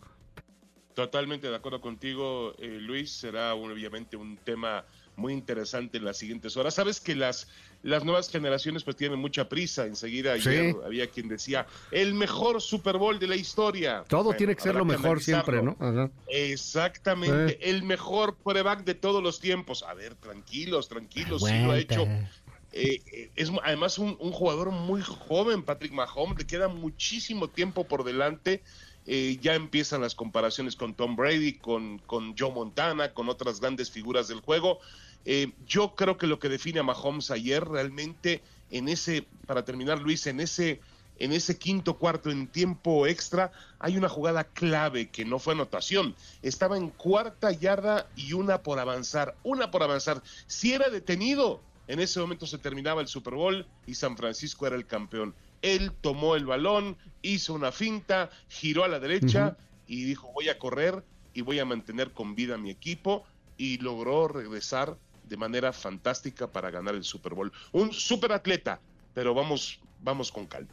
Totalmente 0.94 1.50
de 1.50 1.56
acuerdo 1.56 1.82
contigo, 1.82 2.54
eh, 2.60 2.78
Luis. 2.80 3.12
Será 3.12 3.56
obviamente 3.56 4.16
un 4.16 4.38
tema 4.38 4.86
muy 5.16 5.34
interesante 5.34 5.98
en 5.98 6.06
las 6.06 6.18
siguientes 6.18 6.56
horas. 6.58 6.76
Sabes 6.76 7.00
que 7.00 7.16
las, 7.16 7.48
las 7.82 8.04
nuevas 8.04 8.30
generaciones 8.30 8.84
pues 8.84 8.96
tienen 8.96 9.20
mucha 9.20 9.50
prisa. 9.50 9.86
Enseguida 9.86 10.34
ayer 10.34 10.76
había 10.86 11.08
quien 11.08 11.28
decía 11.28 11.66
el 11.92 12.14
mejor 12.14 12.62
Super 12.62 12.98
Bowl 12.98 13.20
de 13.20 13.28
la 13.28 13.36
historia. 13.36 14.04
Todo 14.08 14.34
tiene 14.34 14.56
que 14.56 14.62
ser 14.62 14.76
lo 14.76 14.86
mejor 14.86 15.22
siempre, 15.22 15.62
¿no? 15.62 15.78
Exactamente, 16.28 17.70
el 17.70 17.84
mejor 17.84 18.38
quarterback 18.38 18.84
de 18.84 18.96
todos 18.96 19.22
los 19.22 19.40
tiempos. 19.40 19.84
A 19.84 19.94
ver, 19.94 20.16
tranquilos, 20.16 20.88
tranquilos, 20.90 21.44
sí 21.44 21.60
lo 21.64 21.72
ha 21.72 21.80
hecho 21.80 22.08
eh, 22.76 23.04
eh, 23.06 23.32
es 23.36 23.52
además 23.64 24.00
un, 24.00 24.16
jugador 24.16 24.72
muy 24.72 25.02
joven, 25.04 25.62
Patrick 25.62 25.94
Mahomes, 25.94 26.40
le 26.40 26.48
queda 26.48 26.68
muchísimo 26.68 27.48
tiempo 27.48 27.84
por 27.84 28.04
delante. 28.04 28.64
Eh, 29.06 29.38
ya 29.41 29.54
empiezan 29.54 30.02
las 30.02 30.16
comparaciones 30.16 30.76
con 30.76 30.95
Tom 30.95 31.16
Brady, 31.16 31.54
con, 31.54 32.00
con 32.00 32.36
Joe 32.36 32.52
Montana, 32.52 33.14
con 33.14 33.30
otras 33.30 33.60
grandes 33.60 33.91
figuras 33.91 34.28
del 34.28 34.40
juego. 34.40 34.80
yo 35.68 35.95
creo 35.95 36.18
que 36.18 36.28
lo 36.28 36.40
que 36.40 36.50
define 36.50 36.80
a 36.80 36.84
Mahomes 36.84 37.30
ayer 37.32 37.64
realmente 37.64 38.41
en 38.72 38.90
ese, 38.90 39.26
para 39.45 39.64
terminar 39.64 40.02
Luis, 40.02 40.26
en 40.26 40.40
ese, 40.40 40.82
en 41.20 41.32
ese 41.32 41.58
quinto 41.60 41.98
cuarto 41.98 42.32
en 42.32 42.48
tiempo 42.48 43.06
extra 43.06 43.52
hay 43.78 43.98
una 43.98 44.10
jugada 44.10 44.45
clave 44.45 45.10
que 45.12 45.26
no 45.26 45.38
fue 45.38 45.54
anotación. 45.54 46.16
Estaba 46.41 46.76
en 46.76 46.90
cuarta 46.90 47.52
yarda 47.52 48.08
y 48.16 48.34
una 48.34 48.64
por 48.64 48.80
avanzar, 48.80 49.36
una 49.44 49.70
por 49.70 49.84
avanzar. 49.84 50.24
Si 50.48 50.74
era 50.74 50.90
detenido, 50.90 51.62
en 51.88 52.00
ese 52.00 52.20
momento 52.20 52.46
se 52.48 52.58
terminaba 52.58 53.02
el 53.02 53.08
Super 53.08 53.36
Bowl 53.36 53.66
y 53.86 53.96
San 53.96 54.16
Francisco 54.18 54.66
era 54.68 54.76
el 54.76 54.86
campeón. 54.86 55.36
Él 55.62 55.92
tomó 56.02 56.36
el 56.36 56.46
balón, 56.46 56.98
hizo 57.22 57.54
una 57.54 57.72
finta, 57.72 58.30
giró 58.50 58.84
a 58.84 58.88
la 58.88 59.00
derecha 59.00 59.58
y 59.88 60.04
dijo 60.04 60.32
voy 60.34 60.50
a 60.50 60.60
correr 60.60 61.04
y 61.34 61.42
voy 61.42 61.60
a 61.60 61.66
mantener 61.66 62.12
con 62.12 62.36
vida 62.36 62.56
a 62.56 62.58
mi 62.58 62.70
equipo 62.70 63.26
y 63.58 63.78
logró 63.78 64.28
regresar 64.28 64.98
de 65.28 65.38
manera 65.38 65.74
fantástica 65.74 66.52
para 66.52 66.70
ganar 66.70 66.96
el 66.96 67.04
Super 67.04 67.34
Bowl. 67.34 67.52
Un 67.72 67.94
super 67.94 68.32
atleta, 68.32 68.80
pero 69.14 69.34
vamos, 69.34 69.80
vamos 70.04 70.32
con 70.32 70.46
calma. 70.46 70.70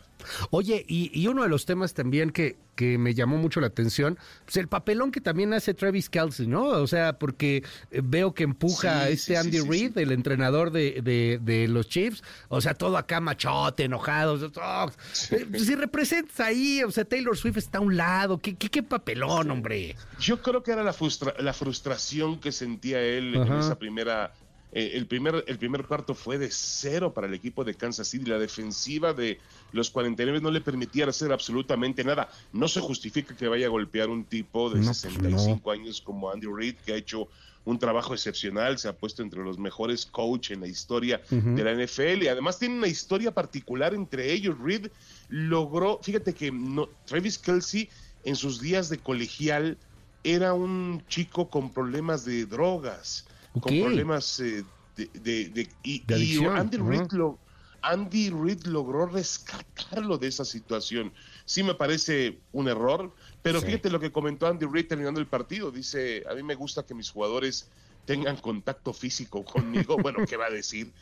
Oye, 0.50 0.84
y, 0.86 1.26
uno 1.28 1.44
de 1.44 1.48
los 1.48 1.64
temas 1.64 1.94
también 1.94 2.30
que, 2.30 2.56
que 2.74 2.98
me 2.98 3.14
llamó 3.14 3.36
mucho 3.38 3.60
la 3.60 3.68
atención, 3.68 4.18
pues 4.44 4.56
el 4.56 4.68
papelón 4.68 5.12
que 5.12 5.20
también 5.20 5.54
hace 5.54 5.72
Travis 5.72 6.10
Kelsey, 6.10 6.46
¿no? 6.46 6.64
O 6.64 6.86
sea, 6.86 7.18
porque 7.18 7.62
eh, 7.90 8.02
veo 8.02 8.34
que 8.34 8.44
empuja 8.44 9.00
a 9.00 9.08
este 9.08 9.36
Andy 9.36 9.60
Reid, 9.60 9.96
el 9.96 10.12
entrenador 10.12 10.72
de, 10.72 11.00
de, 11.42 11.68
los 11.68 11.88
Chiefs, 11.88 12.22
o 12.48 12.60
sea, 12.60 12.74
todo 12.74 12.96
acá 12.98 13.20
machote, 13.20 13.84
enojado. 13.84 14.50
Oh, 14.56 14.90
eh, 15.30 15.58
si 15.58 15.74
representas 15.74 16.40
ahí, 16.40 16.82
o 16.82 16.90
sea, 16.90 17.04
Taylor 17.04 17.36
Swift 17.36 17.58
está 17.58 17.78
a 17.78 17.80
un 17.80 17.96
lado, 17.96 18.38
¿qué, 18.38 18.56
qué, 18.56 18.82
papelón, 18.82 19.50
hombre? 19.50 19.96
Yo 20.18 20.42
creo 20.42 20.62
que 20.62 20.72
era 20.72 20.82
la, 20.82 20.92
frustra 20.92 21.34
la 21.38 21.52
frustración 21.52 22.40
que 22.40 22.52
sentía 22.52 23.00
él 23.00 23.34
en 23.34 23.52
esa 23.52 23.78
primera 23.78 24.32
Eh, 24.72 24.92
el, 24.94 25.06
primer, 25.06 25.44
el 25.46 25.58
primer 25.58 25.84
cuarto 25.84 26.14
fue 26.14 26.38
de 26.38 26.50
cero 26.50 27.12
para 27.12 27.26
el 27.26 27.34
equipo 27.34 27.64
de 27.64 27.74
Kansas 27.74 28.08
City. 28.08 28.26
La 28.26 28.38
defensiva 28.38 29.12
de 29.12 29.38
los 29.72 29.90
49 29.90 30.40
no 30.40 30.50
le 30.50 30.60
permitía 30.60 31.06
hacer 31.06 31.32
absolutamente 31.32 32.04
nada. 32.04 32.30
No 32.52 32.68
se 32.68 32.80
justifica 32.80 33.36
que 33.36 33.48
vaya 33.48 33.66
a 33.66 33.70
golpear 33.70 34.08
un 34.08 34.24
tipo 34.24 34.70
de 34.70 34.82
65 34.82 35.60
pues 35.62 35.80
años 35.80 36.00
como 36.00 36.30
Andy 36.30 36.46
Reid, 36.46 36.76
que 36.84 36.92
ha 36.92 36.96
hecho 36.96 37.28
un 37.64 37.78
trabajo 37.78 38.14
excepcional, 38.14 38.78
se 38.78 38.88
ha 38.88 38.96
puesto 38.96 39.22
entre 39.22 39.42
los 39.42 39.58
mejores 39.58 40.06
coach 40.06 40.50
en 40.50 40.60
la 40.60 40.66
historia 40.66 41.20
de 41.30 41.62
la 41.62 41.74
NFL 41.74 42.22
y 42.22 42.28
además 42.28 42.58
tiene 42.58 42.76
una 42.76 42.86
historia 42.86 43.32
particular 43.32 43.94
entre 43.94 44.32
ellos. 44.32 44.58
Reid 44.58 44.86
logró, 45.28 46.00
fíjate 46.02 46.32
que 46.32 46.50
no, 46.50 46.88
Travis 47.04 47.38
Kelsey 47.38 47.88
en 48.24 48.36
sus 48.36 48.60
días 48.60 48.88
de 48.88 48.98
colegial 48.98 49.76
era 50.24 50.54
un 50.54 51.02
chico 51.08 51.48
con 51.48 51.70
problemas 51.70 52.24
de 52.24 52.46
drogas, 52.46 53.26
con 53.52 53.80
problemas 53.80 54.40
eh, 54.40 54.64
de, 54.96 55.68
y, 55.82 56.04
Andy 56.44 56.76
Reid 56.76 57.12
lo, 57.12 57.38
Andy 57.82 58.30
Reid 58.30 58.64
logró 58.64 59.06
rescatarlo 59.06 60.18
de 60.18 60.28
esa 60.28 60.44
situación. 60.44 61.12
Sí 61.44 61.62
me 61.62 61.74
parece 61.74 62.38
un 62.52 62.68
error, 62.68 63.12
pero 63.42 63.60
fíjate 63.60 63.90
lo 63.90 64.00
que 64.00 64.12
comentó 64.12 64.46
Andy 64.46 64.66
Reid 64.66 64.88
terminando 64.88 65.20
el 65.20 65.26
partido. 65.26 65.70
Dice, 65.70 66.24
a 66.30 66.34
mí 66.34 66.42
me 66.42 66.54
gusta 66.54 66.84
que 66.84 66.94
mis 66.94 67.10
jugadores 67.10 67.68
tengan 68.04 68.36
contacto 68.36 68.92
físico 68.92 69.44
conmigo. 69.44 69.96
bueno, 69.96 70.26
¿qué 70.26 70.36
va 70.36 70.46
a 70.46 70.50
decir? 70.50 70.92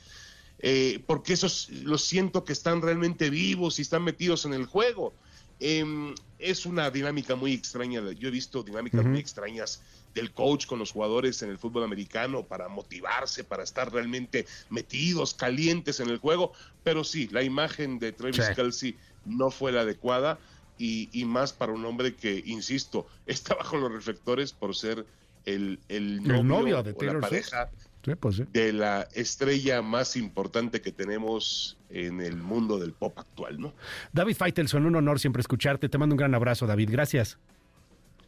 Eh, 0.60 1.02
porque 1.06 1.34
esos 1.34 1.68
los 1.70 2.02
siento 2.04 2.44
que 2.44 2.52
están 2.52 2.82
realmente 2.82 3.30
vivos 3.30 3.78
y 3.78 3.82
están 3.82 4.02
metidos 4.02 4.44
en 4.44 4.54
el 4.54 4.66
juego. 4.66 5.12
Em, 5.60 6.14
es 6.38 6.66
una 6.66 6.90
dinámica 6.90 7.34
muy 7.34 7.52
extraña. 7.52 8.00
Yo 8.12 8.28
he 8.28 8.30
visto 8.30 8.62
dinámicas 8.62 9.04
muy 9.04 9.18
extrañas 9.18 9.82
del 10.14 10.32
coach 10.32 10.66
con 10.66 10.78
los 10.78 10.92
jugadores 10.92 11.42
en 11.42 11.50
el 11.50 11.58
fútbol 11.58 11.84
americano 11.84 12.44
para 12.44 12.68
motivarse, 12.68 13.44
para 13.44 13.62
estar 13.62 13.92
realmente 13.92 14.46
metidos, 14.70 15.34
calientes 15.34 16.00
en 16.00 16.08
el 16.10 16.18
juego. 16.18 16.52
Pero 16.84 17.04
sí, 17.04 17.28
la 17.30 17.42
imagen 17.42 17.98
de 17.98 18.12
Travis 18.12 18.50
Kelsey 18.54 18.96
no 19.24 19.50
fue 19.50 19.72
la 19.72 19.82
adecuada 19.82 20.38
y, 20.78 21.24
más 21.24 21.52
para 21.52 21.72
un 21.72 21.84
hombre 21.84 22.14
que, 22.14 22.42
insisto, 22.46 23.06
está 23.26 23.54
bajo 23.54 23.76
los 23.76 23.92
reflectores 23.92 24.52
por 24.52 24.74
ser 24.74 25.06
el, 25.44 25.78
el 25.88 26.22
novio, 26.22 26.82
de 26.82 26.94
la 27.06 27.20
pareja 27.20 27.70
pues 28.16 28.42
de 28.52 28.72
la 28.72 29.08
estrella 29.14 29.82
más 29.82 30.16
importante 30.16 30.80
que 30.80 30.92
tenemos 30.92 31.76
en 31.90 32.20
el 32.20 32.36
mundo 32.36 32.78
del 32.78 32.92
pop 32.92 33.18
actual, 33.18 33.60
¿no? 33.60 33.74
David 34.12 34.36
Feitelson, 34.36 34.86
un 34.86 34.96
honor 34.96 35.18
siempre 35.20 35.40
escucharte. 35.40 35.88
Te 35.88 35.98
mando 35.98 36.14
un 36.14 36.18
gran 36.18 36.34
abrazo, 36.34 36.66
David. 36.66 36.90
Gracias. 36.90 37.38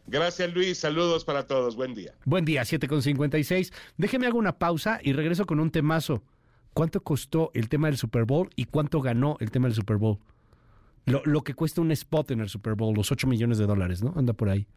Gracias, 0.07 0.53
Luis. 0.53 0.77
Saludos 0.77 1.25
para 1.25 1.47
todos. 1.47 1.75
Buen 1.75 1.93
día. 1.93 2.13
Buen 2.25 2.45
día, 2.45 2.63
7.56. 2.63 3.73
Déjeme 3.97 4.27
hago 4.27 4.37
una 4.37 4.57
pausa 4.57 4.99
y 5.03 5.13
regreso 5.13 5.45
con 5.45 5.59
un 5.59 5.71
temazo. 5.71 6.23
¿Cuánto 6.73 7.01
costó 7.01 7.51
el 7.53 7.69
tema 7.69 7.87
del 7.87 7.97
Super 7.97 8.25
Bowl 8.25 8.49
y 8.55 8.65
cuánto 8.65 9.01
ganó 9.01 9.37
el 9.39 9.51
tema 9.51 9.67
del 9.67 9.75
Super 9.75 9.97
Bowl? 9.97 10.19
Lo, 11.05 11.21
lo 11.25 11.43
que 11.43 11.53
cuesta 11.53 11.81
un 11.81 11.91
spot 11.91 12.31
en 12.31 12.39
el 12.39 12.49
Super 12.49 12.75
Bowl, 12.75 12.95
los 12.95 13.11
8 13.11 13.27
millones 13.27 13.57
de 13.57 13.65
dólares, 13.65 14.03
¿no? 14.03 14.13
Anda 14.15 14.33
por 14.33 14.49
ahí. 14.49 14.67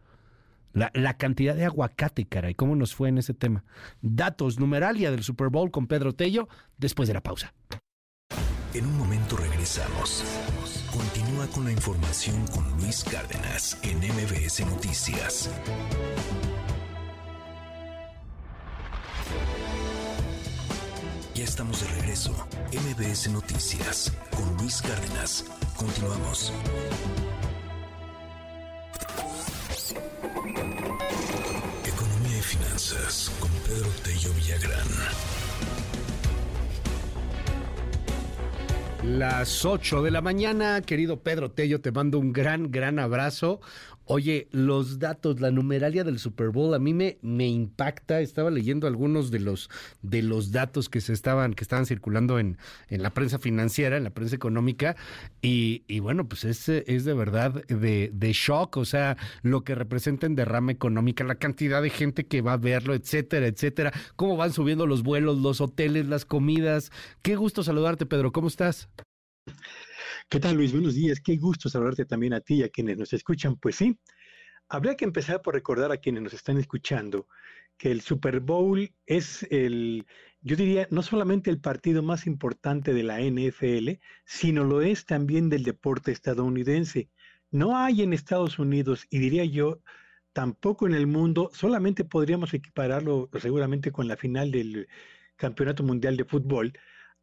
La, 0.75 1.17
cantidad 1.17 1.55
de 1.55 1.65
aguacate, 1.65 2.27
caray, 2.27 2.55
¿cómo 2.55 2.75
nos 2.75 2.97
fue 2.97 3.09
en 3.09 3.19
ese 3.19 3.33
tema? 3.33 3.65
Datos, 4.03 4.59
numeralia 4.59 5.13
del 5.13 5.23
Super 5.23 5.49
Bowl 5.49 5.71
con 5.71 5.87
Pedro 5.87 6.15
Tello 6.15 6.49
después 6.79 7.07
de 7.07 7.15
la 7.15 7.23
pausa. 7.23 7.55
En 8.75 8.85
un 8.85 8.99
momento 8.99 9.37
regresamos. 9.37 10.84
Continúa 10.95 11.49
con 11.49 11.65
la 11.65 11.73
información 11.73 12.47
con 12.55 12.71
Luis 12.81 13.03
Cárdenas 13.03 13.77
en 13.83 13.99
MBS 13.99 14.65
Noticias. 14.65 15.51
Ya 21.35 21.43
estamos 21.43 21.81
de 21.81 21.89
regreso. 22.01 22.31
MBS 22.71 23.29
Noticias 23.31 24.13
con 24.37 24.57
Luis 24.59 24.81
Cárdenas. 24.83 25.45
Continuamos. 25.77 26.53
Economía 31.85 32.39
y 32.39 32.43
finanzas 32.43 33.33
con 33.41 33.51
Pedro 33.67 33.91
Tello 34.05 34.33
Villagrán. 34.35 34.89
Las 39.05 39.67
8 39.67 40.03
de 40.03 40.11
la 40.11 40.23
mañana, 40.23 40.81
querido 40.81 41.21
Pedro 41.21 41.51
Tello, 41.51 41.83
te 41.83 41.93
mando 41.93 42.19
un 42.19 42.33
gran, 42.33 42.71
gran 42.73 42.99
abrazo. 42.99 43.61
Oye, 44.07 44.49
los 44.51 44.99
datos, 44.99 45.41
la 45.41 45.51
numeralia 45.51 46.05
del 46.05 46.19
Super 46.19 46.51
Bowl 46.51 46.75
a 46.75 46.79
mí 46.79 46.93
me, 46.93 47.19
me 47.23 47.47
impacta. 47.49 48.21
Estaba 48.21 48.51
leyendo 48.51 48.87
algunos 48.87 49.31
de 49.31 49.41
los 49.41 49.71
de 50.03 50.23
los 50.23 50.53
datos 50.53 50.89
que 50.89 51.01
se 51.01 51.13
estaban 51.13 51.55
que 51.55 51.65
estaban 51.65 51.87
circulando 51.87 52.39
en, 52.39 52.59
en 52.89 53.03
la 53.03 53.11
prensa 53.11 53.39
financiera, 53.39 53.97
en 53.97 54.05
la 54.05 54.11
prensa 54.11 54.37
económica 54.37 54.97
y, 55.43 55.85
y 55.89 56.01
bueno, 56.01 56.29
pues 56.29 56.45
es, 56.45 56.69
es 56.69 57.05
de 57.05 57.15
verdad 57.15 57.65
de, 57.67 58.11
de, 58.13 58.33
shock, 58.33 58.77
o 58.77 58.85
sea, 58.85 59.17
lo 59.43 59.65
que 59.65 59.75
representa 59.75 60.27
en 60.27 60.35
derrama 60.35 60.73
económica, 60.73 61.25
la 61.25 61.37
cantidad 61.37 61.83
de 61.83 61.91
gente 61.91 62.27
que 62.27 62.43
va 62.43 62.55
a 62.55 62.57
verlo, 62.57 62.95
etcétera, 62.95 63.47
etcétera. 63.47 63.93
Cómo 64.17 64.37
van 64.37 64.53
subiendo 64.53 64.87
los 64.87 65.03
vuelos, 65.03 65.39
los 65.39 65.61
hoteles, 65.61 66.07
las 66.07 66.25
comidas. 66.25 66.91
Qué 67.23 67.37
gusto 67.37 67.63
saludarte, 67.63 68.07
Pedro. 68.07 68.33
¿Cómo 68.33 68.49
estás? 68.49 68.89
¿Qué 70.29 70.41
tal, 70.41 70.57
Luis? 70.57 70.73
Buenos 70.73 70.95
días. 70.95 71.21
Qué 71.21 71.37
gusto 71.37 71.69
saludarte 71.69 72.05
también 72.07 72.35
a 72.35 72.41
ti 72.41 72.57
y 72.57 72.63
a 72.65 72.69
quienes 72.69 72.99
nos 72.99 73.13
escuchan. 73.13 73.57
Pues 73.57 73.77
sí, 73.77 73.99
habría 74.69 74.97
que 74.97 75.05
empezar 75.05 75.43
por 75.43 75.55
recordar 75.55 75.93
a 75.93 75.99
quienes 75.99 76.23
nos 76.23 76.35
están 76.35 76.59
escuchando 76.59 77.29
que 77.77 77.91
el 77.91 78.01
Super 78.01 78.41
Bowl 78.41 78.93
es 79.07 79.47
el, 79.51 80.07
yo 80.41 80.57
diría, 80.57 80.89
no 80.91 81.03
solamente 81.03 81.51
el 81.51 81.61
partido 81.61 82.03
más 82.03 82.27
importante 82.27 82.95
de 82.95 83.03
la 83.03 83.21
NFL, 83.21 84.01
sino 84.25 84.65
lo 84.65 84.81
es 84.83 85.07
también 85.07 85.49
del 85.49 85.63
deporte 85.65 86.13
estadounidense. 86.13 87.11
No 87.51 87.77
hay 87.77 88.03
en 88.03 88.13
Estados 88.13 88.59
Unidos, 88.59 89.07
y 89.11 89.19
diría 89.19 89.45
yo, 89.45 89.83
tampoco 90.33 90.87
en 90.87 90.95
el 90.95 91.07
mundo, 91.07 91.51
solamente 91.53 92.05
podríamos 92.05 92.55
equipararlo 92.55 93.31
seguramente 93.41 93.93
con 93.93 94.09
la 94.09 94.17
final 94.17 94.51
del 94.51 94.89
Campeonato 95.37 95.83
Mundial 95.83 96.17
de 96.17 96.25
Fútbol, 96.25 96.73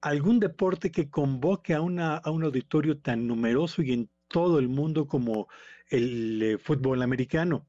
algún 0.01 0.39
deporte 0.39 0.91
que 0.91 1.09
convoque 1.09 1.73
a, 1.73 1.81
un 1.81 1.99
auditorio 1.99 2.97
tan 2.97 3.27
numeroso 3.27 3.81
y 3.81 3.93
en 3.93 4.09
todo 4.27 4.59
el 4.59 4.67
mundo 4.67 5.07
como 5.07 5.47
el 5.89 6.41
eh, 6.41 6.57
fútbol 6.57 7.01
americano. 7.01 7.67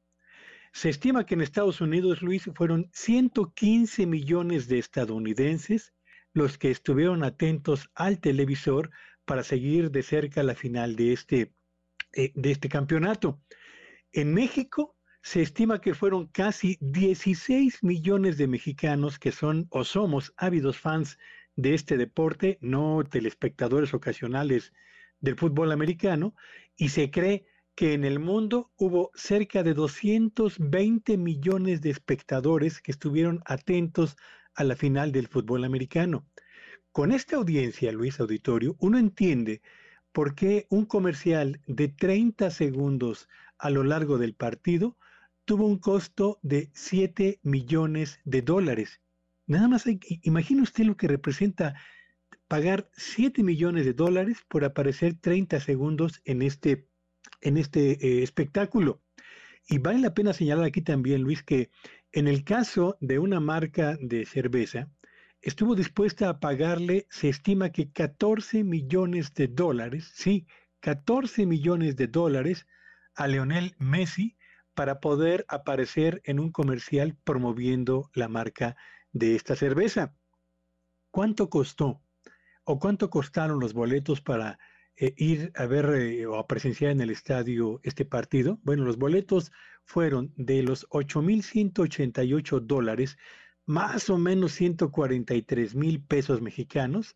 Se 0.71 0.89
estima 0.89 1.25
que 1.25 1.35
en 1.35 1.41
Estados 1.41 1.81
Unidos, 1.81 2.23
Luis, 2.23 2.49
fueron 2.55 2.89
115 2.93 4.07
millones 4.07 4.67
de 4.67 4.79
estadounidenses 4.79 5.93
los 6.33 6.57
que 6.57 6.71
estuvieron 6.71 7.23
atentos 7.23 7.91
al 7.93 8.19
televisor 8.19 8.89
para 9.25 9.43
seguir 9.43 9.91
de 9.91 10.01
cerca 10.01 10.41
la 10.41 10.55
final 10.55 10.95
de 10.95 11.13
este, 11.13 11.53
eh, 12.13 12.31
de 12.33 12.51
este 12.51 12.69
campeonato. 12.69 13.39
En 14.11 14.33
México 14.33 14.95
se 15.21 15.41
estima 15.41 15.79
que 15.79 15.93
fueron 15.93 16.27
casi 16.27 16.77
16 16.81 17.83
millones 17.83 18.37
de 18.37 18.47
mexicanos 18.47 19.19
que 19.19 19.31
son 19.31 19.67
o 19.69 19.83
somos 19.83 20.33
ávidos 20.37 20.79
fans 20.79 21.17
de 21.55 21.73
este 21.73 21.97
deporte, 21.97 22.57
no 22.61 23.03
telespectadores 23.03 23.93
ocasionales 23.93 24.73
del 25.19 25.35
fútbol 25.35 25.71
americano, 25.71 26.35
y 26.75 26.89
se 26.89 27.11
cree 27.11 27.45
que 27.75 27.93
en 27.93 28.03
el 28.03 28.19
mundo 28.19 28.71
hubo 28.77 29.11
cerca 29.15 29.63
de 29.63 29.73
220 29.73 31.17
millones 31.17 31.81
de 31.81 31.89
espectadores 31.89 32.81
que 32.81 32.91
estuvieron 32.91 33.41
atentos 33.45 34.15
a 34.53 34.63
la 34.63 34.75
final 34.75 35.11
del 35.11 35.27
fútbol 35.27 35.63
americano. 35.63 36.27
Con 36.91 37.11
esta 37.11 37.37
audiencia, 37.37 37.91
Luis 37.91 38.19
Auditorio, 38.19 38.75
uno 38.79 38.99
entiende 38.99 39.61
por 40.11 40.35
qué 40.35 40.67
un 40.69 40.85
comercial 40.85 41.59
de 41.65 41.87
30 41.87 42.51
segundos 42.51 43.27
a 43.57 43.71
lo 43.71 43.83
largo 43.83 44.19
del 44.19 44.35
partido 44.35 44.97
tuvo 45.45 45.65
un 45.65 45.77
costo 45.79 46.39
de 46.41 46.69
7 46.73 47.39
millones 47.41 48.19
de 48.23 48.41
dólares 48.41 49.01
Nada 49.45 49.67
más, 49.67 49.85
hay, 49.85 49.99
imagine 50.23 50.61
usted 50.61 50.85
lo 50.85 50.95
que 50.95 51.07
representa 51.07 51.75
pagar 52.47 52.89
7 52.93 53.43
millones 53.43 53.85
de 53.85 53.93
dólares 53.93 54.37
por 54.47 54.63
aparecer 54.63 55.15
30 55.15 55.59
segundos 55.59 56.21
en 56.25 56.41
este, 56.41 56.87
en 57.41 57.57
este 57.57 57.91
eh, 57.91 58.23
espectáculo. 58.23 59.01
Y 59.67 59.77
vale 59.77 59.99
la 59.99 60.13
pena 60.13 60.33
señalar 60.33 60.65
aquí 60.65 60.81
también, 60.81 61.21
Luis, 61.21 61.43
que 61.43 61.69
en 62.11 62.27
el 62.27 62.43
caso 62.43 62.97
de 63.01 63.19
una 63.19 63.39
marca 63.39 63.97
de 63.99 64.25
cerveza, 64.25 64.89
estuvo 65.41 65.75
dispuesta 65.75 66.29
a 66.29 66.39
pagarle, 66.39 67.07
se 67.09 67.29
estima 67.29 67.71
que 67.71 67.91
14 67.91 68.63
millones 68.63 69.33
de 69.33 69.47
dólares, 69.47 70.11
sí, 70.13 70.45
14 70.81 71.45
millones 71.45 71.95
de 71.95 72.07
dólares 72.07 72.67
a 73.15 73.27
Leonel 73.27 73.75
Messi 73.79 74.37
para 74.73 74.99
poder 74.99 75.45
aparecer 75.47 76.21
en 76.25 76.39
un 76.39 76.51
comercial 76.51 77.17
promoviendo 77.23 78.09
la 78.13 78.27
marca 78.27 78.75
de 79.13 79.35
esta 79.35 79.55
cerveza. 79.55 80.15
¿Cuánto 81.11 81.49
costó 81.49 82.01
o 82.65 82.79
cuánto 82.79 83.09
costaron 83.09 83.59
los 83.59 83.73
boletos 83.73 84.21
para 84.21 84.59
eh, 84.95 85.13
ir 85.17 85.51
a 85.55 85.65
ver 85.65 85.85
eh, 85.95 86.25
o 86.25 86.37
a 86.37 86.47
presenciar 86.47 86.91
en 86.91 87.01
el 87.01 87.11
estadio 87.11 87.79
este 87.83 88.03
partido? 88.03 88.59
Bueno, 88.63 88.83
los 88.83 88.97
boletos 88.97 89.51
fueron 89.85 90.33
de 90.35 90.63
los 90.63 90.87
8.188 90.89 92.59
dólares 92.59 93.17
más 93.65 94.09
o 94.09 94.17
menos 94.17 94.53
143 94.53 95.75
mil 95.75 96.03
pesos 96.03 96.41
mexicanos 96.41 97.15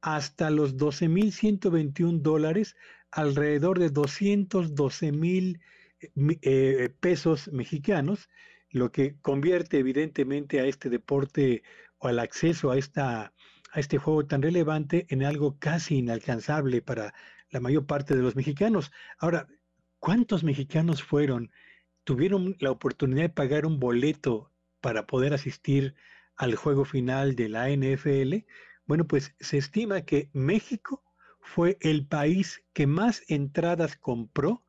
hasta 0.00 0.50
los 0.50 0.76
12 0.76 1.08
mil 1.08 1.32
121 1.32 2.20
dólares, 2.20 2.76
alrededor 3.10 3.78
de 3.78 3.90
212 3.90 5.12
mil 5.12 5.60
eh, 6.00 6.94
pesos 7.00 7.48
mexicanos, 7.52 8.28
lo 8.70 8.92
que 8.92 9.16
convierte 9.20 9.78
evidentemente 9.78 10.60
a 10.60 10.66
este 10.66 10.88
deporte 10.88 11.62
o 11.98 12.08
al 12.08 12.18
acceso 12.18 12.70
a, 12.70 12.78
esta, 12.78 13.32
a 13.72 13.80
este 13.80 13.98
juego 13.98 14.26
tan 14.26 14.42
relevante 14.42 15.06
en 15.10 15.24
algo 15.24 15.58
casi 15.58 15.98
inalcanzable 15.98 16.80
para 16.80 17.14
la 17.50 17.60
mayor 17.60 17.86
parte 17.86 18.14
de 18.14 18.22
los 18.22 18.36
mexicanos. 18.36 18.92
Ahora, 19.18 19.48
¿cuántos 19.98 20.44
mexicanos 20.44 21.02
fueron, 21.02 21.50
tuvieron 22.04 22.56
la 22.60 22.70
oportunidad 22.70 23.22
de 23.22 23.28
pagar 23.28 23.66
un 23.66 23.80
boleto 23.80 24.52
para 24.80 25.06
poder 25.06 25.34
asistir 25.34 25.94
al 26.36 26.54
juego 26.54 26.84
final 26.84 27.34
de 27.34 27.48
la 27.48 27.68
NFL? 27.70 28.46
Bueno, 28.86 29.06
pues 29.06 29.34
se 29.40 29.58
estima 29.58 30.02
que 30.02 30.30
México 30.32 31.02
fue 31.40 31.76
el 31.80 32.06
país 32.06 32.62
que 32.72 32.86
más 32.86 33.22
entradas 33.28 33.96
compró 33.96 34.64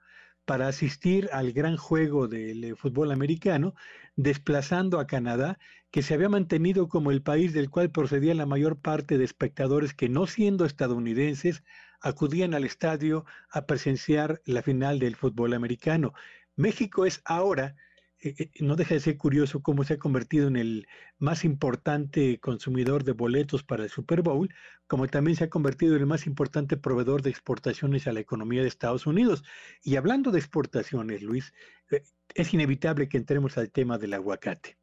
para 0.52 0.68
asistir 0.68 1.30
al 1.32 1.54
gran 1.54 1.78
juego 1.78 2.28
del 2.28 2.62
eh, 2.66 2.76
fútbol 2.76 3.14
americano, 3.14 3.74
desplazando 4.18 5.00
a 5.00 5.08
Canadá, 5.08 5.58
que 5.92 6.02
se 6.02 6.14
había 6.14 6.28
mantenido 6.28 6.90
como 6.90 7.10
el 7.12 7.22
país 7.22 7.54
del 7.54 7.70
cual 7.70 7.90
procedía 7.90 8.36
la 8.36 8.46
mayor 8.46 8.78
parte 8.78 9.18
de 9.18 9.24
espectadores 9.24 9.94
que 9.94 10.10
no 10.10 10.28
siendo 10.28 10.66
estadounidenses 10.66 11.64
acudían 12.02 12.54
al 12.54 12.66
estadio 12.66 13.24
a 13.50 13.66
presenciar 13.66 14.42
la 14.44 14.62
final 14.62 15.00
del 15.00 15.16
fútbol 15.16 15.54
americano. 15.54 16.12
México 16.58 17.06
es 17.06 17.22
ahora 17.24 17.78
eh, 18.24 18.36
eh, 18.38 18.52
no 18.60 18.76
deja 18.76 18.94
de 18.94 19.00
ser 19.00 19.18
curioso 19.18 19.62
cómo 19.64 19.84
se 19.84 19.96
ha 19.96 19.98
convertido 19.98 20.48
en 20.48 20.56
el 20.56 20.88
más 21.18 21.44
importante 21.44 22.40
consumidor 22.40 23.04
de 23.04 23.14
boletos 23.14 23.64
para 23.64 23.84
el 23.84 23.90
Super 23.90 24.22
Bowl, 24.22 24.54
como 24.88 25.08
también 25.08 25.36
se 25.36 25.46
ha 25.46 25.50
convertido 25.50 25.96
en 25.96 26.02
el 26.02 26.08
más 26.08 26.28
importante 26.28 26.78
proveedor 26.78 27.24
de 27.24 27.32
exportaciones 27.32 28.08
a 28.08 28.14
la 28.14 28.20
economía 28.20 28.62
de 28.62 28.68
Estados 28.68 29.08
Unidos. 29.08 29.44
Y 29.84 29.96
hablando 29.96 30.32
de 30.32 30.40
exportaciones, 30.40 31.24
Luis, 31.24 31.54
eh, 31.90 32.04
es 32.36 32.54
inevitable 32.54 33.10
que 33.10 33.18
entremos 33.18 33.58
al 33.58 33.72
tema 33.72 33.98
del 33.98 34.14
aguacate. 34.14 34.81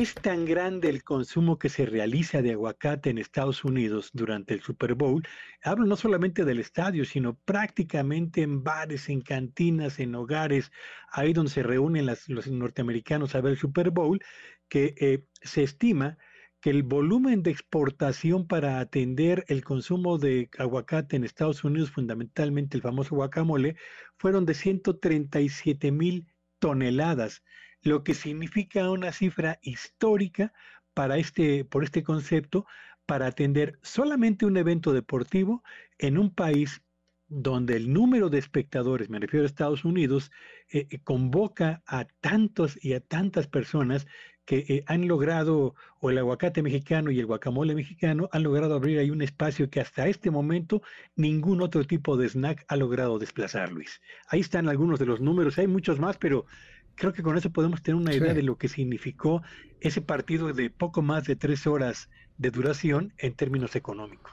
Es 0.00 0.14
tan 0.16 0.44
grande 0.44 0.88
el 0.88 1.04
consumo 1.04 1.60
que 1.60 1.68
se 1.68 1.86
realiza 1.86 2.42
de 2.42 2.52
aguacate 2.52 3.10
en 3.10 3.18
Estados 3.18 3.64
Unidos 3.64 4.10
durante 4.12 4.52
el 4.52 4.62
Super 4.62 4.96
Bowl. 4.96 5.22
Hablo 5.62 5.86
no 5.86 5.94
solamente 5.94 6.44
del 6.44 6.58
estadio, 6.58 7.04
sino 7.04 7.36
prácticamente 7.36 8.42
en 8.42 8.64
bares, 8.64 9.08
en 9.08 9.20
cantinas, 9.20 10.00
en 10.00 10.16
hogares, 10.16 10.72
ahí 11.08 11.32
donde 11.32 11.52
se 11.52 11.62
reúnen 11.62 12.04
los 12.04 12.48
norteamericanos 12.48 13.36
a 13.36 13.40
ver 13.40 13.52
el 13.52 13.58
Super 13.58 13.90
Bowl, 13.90 14.20
que 14.68 14.94
eh, 14.98 15.24
se 15.42 15.62
estima 15.62 16.18
que 16.60 16.70
el 16.70 16.82
volumen 16.82 17.44
de 17.44 17.52
exportación 17.52 18.48
para 18.48 18.80
atender 18.80 19.44
el 19.46 19.62
consumo 19.62 20.18
de 20.18 20.50
aguacate 20.58 21.14
en 21.14 21.22
Estados 21.22 21.62
Unidos, 21.62 21.92
fundamentalmente 21.92 22.76
el 22.76 22.82
famoso 22.82 23.14
guacamole, 23.14 23.76
fueron 24.16 24.46
de 24.46 24.54
137 24.54 25.92
mil 25.92 26.26
toneladas 26.58 27.44
lo 27.84 28.02
que 28.02 28.14
significa 28.14 28.90
una 28.90 29.12
cifra 29.12 29.58
histórica 29.62 30.52
para 30.94 31.18
este, 31.18 31.64
por 31.64 31.84
este 31.84 32.02
concepto, 32.02 32.66
para 33.06 33.26
atender 33.26 33.78
solamente 33.82 34.46
un 34.46 34.56
evento 34.56 34.92
deportivo 34.92 35.62
en 35.98 36.18
un 36.18 36.34
país 36.34 36.82
donde 37.28 37.76
el 37.76 37.92
número 37.92 38.30
de 38.30 38.38
espectadores, 38.38 39.10
me 39.10 39.18
refiero 39.18 39.44
a 39.44 39.46
Estados 39.46 39.84
Unidos, 39.84 40.30
eh, 40.70 40.86
eh, 40.90 40.98
convoca 41.02 41.82
a 41.86 42.04
tantos 42.20 42.78
y 42.82 42.92
a 42.94 43.00
tantas 43.00 43.48
personas 43.48 44.06
que 44.44 44.58
eh, 44.68 44.84
han 44.86 45.08
logrado, 45.08 45.74
o 46.00 46.10
el 46.10 46.18
aguacate 46.18 46.62
mexicano 46.62 47.10
y 47.10 47.18
el 47.18 47.26
guacamole 47.26 47.74
mexicano, 47.74 48.28
han 48.30 48.42
logrado 48.42 48.74
abrir 48.74 48.98
ahí 48.98 49.10
un 49.10 49.22
espacio 49.22 49.70
que 49.70 49.80
hasta 49.80 50.06
este 50.06 50.30
momento 50.30 50.82
ningún 51.16 51.62
otro 51.62 51.84
tipo 51.84 52.16
de 52.16 52.28
snack 52.28 52.64
ha 52.68 52.76
logrado 52.76 53.18
desplazar, 53.18 53.72
Luis. 53.72 54.00
Ahí 54.28 54.40
están 54.40 54.68
algunos 54.68 54.98
de 54.98 55.06
los 55.06 55.20
números, 55.20 55.58
hay 55.58 55.66
muchos 55.66 55.98
más, 55.98 56.18
pero 56.18 56.46
creo 56.94 57.12
que 57.12 57.22
con 57.22 57.36
eso 57.36 57.50
podemos 57.50 57.82
tener 57.82 57.96
una 58.00 58.14
idea 58.14 58.34
de 58.34 58.42
lo 58.42 58.56
que 58.56 58.68
significó 58.68 59.42
ese 59.80 60.00
partido 60.00 60.52
de 60.52 60.70
poco 60.70 61.02
más 61.02 61.24
de 61.24 61.36
tres 61.36 61.66
horas 61.66 62.08
de 62.36 62.50
duración 62.50 63.12
en 63.18 63.32
términos 63.32 63.76
económicos. 63.76 64.32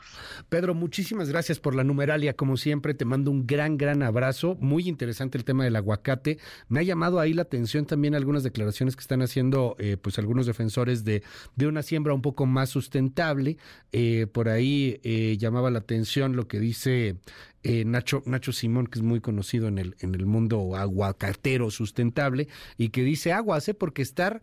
Pedro, 0.49 0.73
muchísimas 0.73 1.29
gracias 1.29 1.59
por 1.59 1.75
la 1.75 1.83
numeralia. 1.83 2.33
Como 2.33 2.57
siempre, 2.57 2.93
te 2.93 3.05
mando 3.05 3.29
un 3.29 3.45
gran, 3.45 3.77
gran 3.77 4.01
abrazo. 4.01 4.57
Muy 4.59 4.87
interesante 4.87 5.37
el 5.37 5.45
tema 5.45 5.63
del 5.63 5.75
aguacate. 5.75 6.39
Me 6.67 6.79
ha 6.79 6.83
llamado 6.83 7.19
ahí 7.19 7.33
la 7.33 7.43
atención 7.43 7.85
también 7.85 8.15
algunas 8.15 8.43
declaraciones 8.43 8.95
que 8.95 9.01
están 9.01 9.21
haciendo 9.21 9.75
eh, 9.77 9.97
pues 10.01 10.17
algunos 10.17 10.47
defensores 10.47 11.03
de, 11.03 11.23
de, 11.55 11.67
una 11.67 11.83
siembra 11.83 12.13
un 12.13 12.21
poco 12.23 12.45
más 12.47 12.69
sustentable. 12.69 13.57
Eh, 13.91 14.27
por 14.31 14.49
ahí 14.49 14.99
eh, 15.03 15.37
llamaba 15.37 15.69
la 15.69 15.79
atención 15.79 16.35
lo 16.35 16.47
que 16.47 16.59
dice 16.59 17.17
Nacho, 17.63 18.23
Nacho 18.25 18.51
Simón, 18.51 18.87
que 18.87 18.97
es 18.97 19.03
muy 19.03 19.21
conocido 19.21 19.67
en 19.67 19.77
el, 19.77 19.95
en 19.99 20.15
el 20.15 20.25
mundo 20.25 20.75
aguacatero 20.75 21.69
sustentable, 21.69 22.47
y 22.75 22.89
que 22.89 23.03
dice 23.03 23.33
aguas, 23.33 23.69
porque 23.77 24.01
estar 24.01 24.41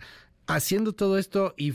haciendo 0.48 0.94
todo 0.94 1.18
esto 1.18 1.54
y, 1.56 1.72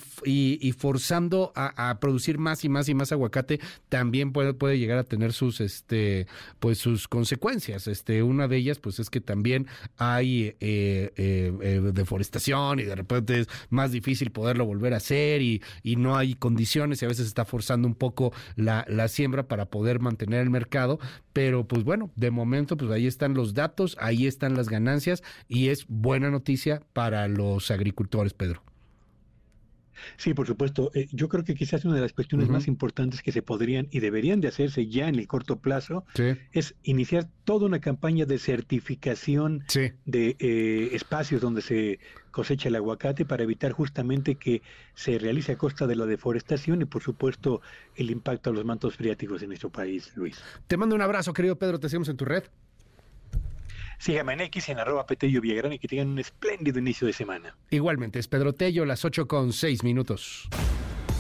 forzando 0.73 1.53
a, 1.55 1.97
producir 1.99 2.39
más 2.39 2.65
y 2.65 2.69
más 2.69 2.89
y 2.89 2.95
más 2.95 3.11
aguacate 3.11 3.59
también 3.87 4.33
puede, 4.33 4.77
llegar 4.77 4.97
a 4.97 5.03
tener 5.03 5.31
sus 5.31 5.61
este 5.61 6.27
pues 6.59 6.79
sus 6.79 7.07
consecuencias. 7.07 7.87
Este 7.87 8.23
una 8.23 8.47
de 8.47 8.57
ellas 8.57 8.79
pues 8.79 8.99
es 8.99 9.09
que 9.09 9.21
también 9.21 9.67
hay 9.97 10.55
eh, 10.59 11.13
eh, 11.15 11.53
eh, 11.61 11.91
deforestación 11.93 12.79
y 12.79 12.83
de 12.83 12.95
repente 12.95 13.41
es 13.41 13.47
más 13.69 13.91
difícil 13.91 14.31
poderlo 14.31 14.65
volver 14.65 14.95
a 14.95 14.97
hacer 14.97 15.41
y, 15.41 15.61
y 15.83 15.95
no 15.95 16.17
hay 16.17 16.33
condiciones 16.33 17.01
y 17.01 17.05
a 17.05 17.09
veces 17.09 17.27
está 17.27 17.45
forzando 17.45 17.87
un 17.87 17.95
poco 17.95 18.33
la 18.55 19.07
siembra 19.07 19.47
para 19.47 19.65
poder 19.65 19.99
mantener 19.99 20.41
el 20.41 20.49
mercado 20.49 20.99
pero 21.33 21.67
pues 21.67 21.83
bueno 21.83 22.11
de 22.15 22.31
momento 22.31 22.77
pues 22.77 22.91
ahí 22.91 23.07
están 23.07 23.33
los 23.33 23.53
datos 23.53 23.97
ahí 23.99 24.27
están 24.27 24.55
las 24.55 24.69
ganancias 24.69 25.23
y 25.47 25.69
es 25.69 25.85
buena 25.87 26.29
noticia 26.29 26.81
para 26.93 27.27
los 27.27 27.71
agricultores 27.71 28.33
Pedro. 28.33 28.61
Sí, 30.17 30.33
por 30.33 30.47
supuesto. 30.47 30.91
Eh, 30.93 31.07
yo 31.11 31.29
creo 31.29 31.43
que 31.43 31.55
quizás 31.55 31.85
una 31.85 31.95
de 31.95 32.01
las 32.01 32.13
cuestiones 32.13 32.49
más 32.49 32.67
importantes 32.67 33.21
que 33.21 33.31
se 33.31 33.41
podrían 33.41 33.87
y 33.91 33.99
deberían 33.99 34.41
de 34.41 34.47
hacerse 34.47 34.87
ya 34.87 35.07
en 35.07 35.15
el 35.15 35.27
corto 35.27 35.59
plazo 35.59 36.05
es 36.51 36.75
iniciar 36.83 37.27
toda 37.43 37.65
una 37.65 37.79
campaña 37.79 38.25
de 38.25 38.37
certificación 38.37 39.63
de 40.05 40.35
eh, 40.39 40.89
espacios 40.93 41.41
donde 41.41 41.61
se 41.61 41.99
cosecha 42.33 42.67
el 42.67 42.75
aguacate 42.75 43.23
para 43.23 43.43
evitar 43.43 43.71
justamente 43.71 44.35
que 44.35 44.61
se 44.95 45.17
realice 45.17 45.53
a 45.53 45.57
costa 45.57 45.87
de 45.87 45.95
la 45.95 46.05
deforestación 46.05 46.81
y 46.81 46.85
por 46.85 47.01
supuesto 47.01 47.61
el 47.95 48.11
impacto 48.11 48.49
a 48.49 48.53
los 48.53 48.65
mantos 48.65 48.97
freáticos 48.97 49.41
en 49.43 49.49
nuestro 49.49 49.69
país, 49.69 50.11
Luis. 50.15 50.43
Te 50.67 50.75
mando 50.75 50.95
un 50.95 51.01
abrazo, 51.01 51.31
querido 51.31 51.57
Pedro, 51.57 51.79
te 51.79 51.87
seguimos 51.87 52.09
en 52.09 52.17
tu 52.17 52.25
red. 52.25 52.43
Síganme 53.99 54.33
en 54.33 54.41
X 54.41 54.67
en 54.67 54.79
arroba 54.79 55.05
Petello 55.05 55.39
Villagrán 55.39 55.71
y 55.71 55.79
que 55.79 55.87
tengan 55.87 56.09
un 56.09 56.19
espléndido 56.19 56.79
inicio 56.79 57.07
de 57.07 57.13
semana. 57.13 57.55
Igualmente, 57.69 58.19
es 58.19 58.27
Pedro 58.27 58.51
Tello, 58.51 58.83
las 58.83 59.05
8 59.05 59.29
con 59.29 59.53
6 59.53 59.83
minutos. 59.83 60.49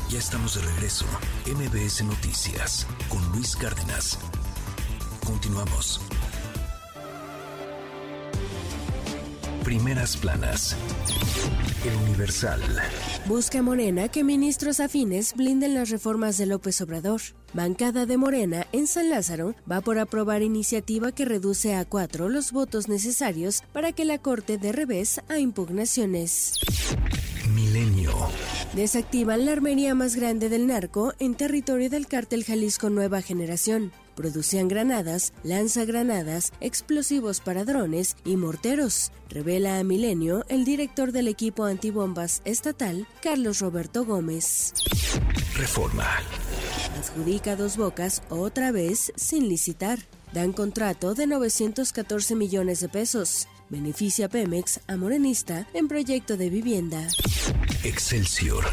Ya 0.09 0.19
estamos 0.19 0.55
de 0.55 0.69
regreso. 0.73 1.05
MBS 1.45 2.03
Noticias 2.03 2.85
con 3.07 3.21
Luis 3.31 3.55
Cárdenas. 3.55 4.19
Continuamos. 5.25 6.01
Primeras 9.63 10.17
planas. 10.17 10.75
El 11.85 11.95
Universal. 12.09 12.61
Busca 13.27 13.61
Morena 13.61 14.09
que 14.09 14.23
ministros 14.23 14.81
afines 14.81 15.33
blinden 15.35 15.73
las 15.73 15.89
reformas 15.89 16.37
de 16.37 16.45
López 16.45 16.81
Obrador. 16.81 17.21
Bancada 17.53 18.05
de 18.05 18.17
Morena 18.17 18.67
en 18.73 18.87
San 18.87 19.09
Lázaro 19.09 19.55
va 19.71 19.79
por 19.79 19.99
aprobar 19.99 20.41
iniciativa 20.41 21.13
que 21.13 21.23
reduce 21.23 21.75
a 21.75 21.85
cuatro 21.85 22.27
los 22.27 22.51
votos 22.51 22.89
necesarios 22.89 23.63
para 23.71 23.93
que 23.93 24.03
la 24.03 24.17
Corte 24.17 24.57
dé 24.57 24.73
revés 24.73 25.21
a 25.29 25.39
impugnaciones. 25.39 26.59
Milenio. 27.53 28.11
Desactivan 28.75 29.45
la 29.45 29.53
armería 29.53 29.95
más 29.95 30.17
grande 30.17 30.49
del 30.49 30.67
narco 30.67 31.13
en 31.19 31.35
territorio 31.35 31.89
del 31.89 32.07
cártel 32.07 32.43
Jalisco 32.43 32.89
Nueva 32.89 33.21
Generación. 33.21 33.93
Producían 34.15 34.67
granadas, 34.67 35.33
lanzagranadas, 35.43 36.53
explosivos 36.61 37.39
para 37.39 37.65
drones 37.65 38.15
y 38.23 38.37
morteros, 38.37 39.11
revela 39.29 39.79
a 39.79 39.83
Milenio 39.83 40.45
el 40.49 40.65
director 40.65 41.11
del 41.11 41.27
equipo 41.27 41.65
antibombas 41.65 42.41
estatal, 42.45 43.07
Carlos 43.21 43.59
Roberto 43.59 44.05
Gómez. 44.05 44.73
Reforma. 45.55 46.07
Adjudica 46.97 47.55
dos 47.55 47.77
bocas 47.77 48.21
otra 48.29 48.71
vez 48.71 49.11
sin 49.15 49.49
licitar. 49.49 49.99
Dan 50.31 50.51
contrato 50.51 51.13
de 51.13 51.27
914 51.27 52.35
millones 52.35 52.79
de 52.79 52.89
pesos. 52.89 53.47
Beneficia 53.69 54.29
Pemex 54.29 54.79
a 54.87 54.97
Morenista 54.97 55.67
en 55.73 55.87
proyecto 55.87 56.37
de 56.37 56.49
vivienda. 56.49 57.07
Excelsior. 57.83 58.65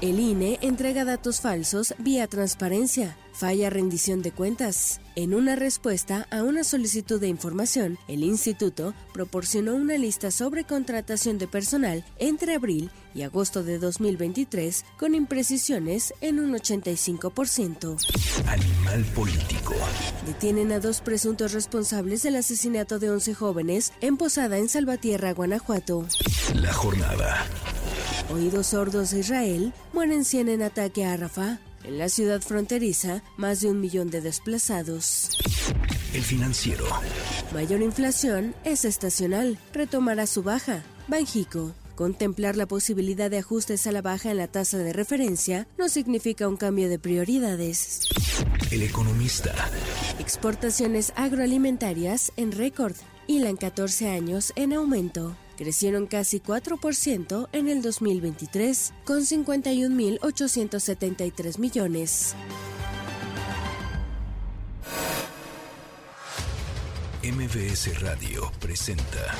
El 0.00 0.18
INE 0.18 0.58
entrega 0.62 1.04
datos 1.04 1.40
falsos 1.40 1.94
vía 1.98 2.26
transparencia 2.26 3.16
Falla 3.40 3.70
rendición 3.70 4.20
de 4.20 4.32
cuentas. 4.32 5.00
En 5.16 5.32
una 5.32 5.56
respuesta 5.56 6.28
a 6.30 6.42
una 6.42 6.62
solicitud 6.62 7.18
de 7.18 7.28
información, 7.28 7.96
el 8.06 8.22
instituto 8.22 8.92
proporcionó 9.14 9.76
una 9.76 9.96
lista 9.96 10.30
sobre 10.30 10.64
contratación 10.64 11.38
de 11.38 11.48
personal 11.48 12.04
entre 12.18 12.54
abril 12.54 12.90
y 13.14 13.22
agosto 13.22 13.62
de 13.62 13.78
2023 13.78 14.84
con 14.98 15.14
imprecisiones 15.14 16.12
en 16.20 16.38
un 16.38 16.52
85%. 16.52 17.96
Animal 18.46 19.04
político. 19.14 19.72
Detienen 20.26 20.70
a 20.72 20.78
dos 20.78 21.00
presuntos 21.00 21.54
responsables 21.54 22.22
del 22.22 22.36
asesinato 22.36 22.98
de 22.98 23.10
11 23.10 23.32
jóvenes 23.32 23.94
en 24.02 24.18
Posada 24.18 24.58
en 24.58 24.68
Salvatierra, 24.68 25.32
Guanajuato. 25.32 26.06
La 26.56 26.74
jornada. 26.74 27.46
Oídos 28.30 28.66
sordos 28.66 29.12
de 29.12 29.20
Israel 29.20 29.72
mueren 29.94 30.26
100 30.26 30.50
en 30.50 30.62
ataque 30.62 31.06
a 31.06 31.16
Rafah. 31.16 31.58
En 31.90 31.98
la 31.98 32.08
ciudad 32.08 32.40
fronteriza, 32.40 33.20
más 33.36 33.62
de 33.62 33.68
un 33.68 33.80
millón 33.80 34.10
de 34.10 34.20
desplazados. 34.20 35.28
El 36.14 36.22
financiero. 36.22 36.84
Mayor 37.52 37.82
inflación 37.82 38.54
es 38.62 38.84
estacional. 38.84 39.58
Retomará 39.72 40.28
su 40.28 40.44
baja. 40.44 40.84
Banjico. 41.08 41.74
Contemplar 41.96 42.54
la 42.54 42.66
posibilidad 42.66 43.28
de 43.28 43.38
ajustes 43.38 43.88
a 43.88 43.92
la 43.92 44.02
baja 44.02 44.30
en 44.30 44.36
la 44.36 44.46
tasa 44.46 44.78
de 44.78 44.92
referencia 44.92 45.66
no 45.78 45.88
significa 45.88 46.46
un 46.46 46.56
cambio 46.56 46.88
de 46.88 47.00
prioridades. 47.00 48.02
El 48.70 48.84
economista. 48.84 49.52
Exportaciones 50.20 51.12
agroalimentarias 51.16 52.30
en 52.36 52.52
récord. 52.52 52.94
Hilan 53.26 53.56
14 53.56 54.10
años 54.10 54.52
en 54.54 54.74
aumento 54.74 55.36
crecieron 55.60 56.06
casi 56.06 56.40
4% 56.40 57.48
en 57.52 57.68
el 57.68 57.82
2023, 57.82 58.94
con 59.04 59.20
51.873 59.20 61.58
millones. 61.58 62.34
MBS 67.22 68.00
Radio 68.00 68.50
presenta 68.58 69.34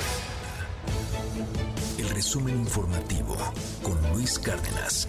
el 1.97 2.07
resumen 2.09 2.59
informativo 2.59 3.35
con 3.81 3.99
Luis 4.13 4.37
Cárdenas. 4.37 5.07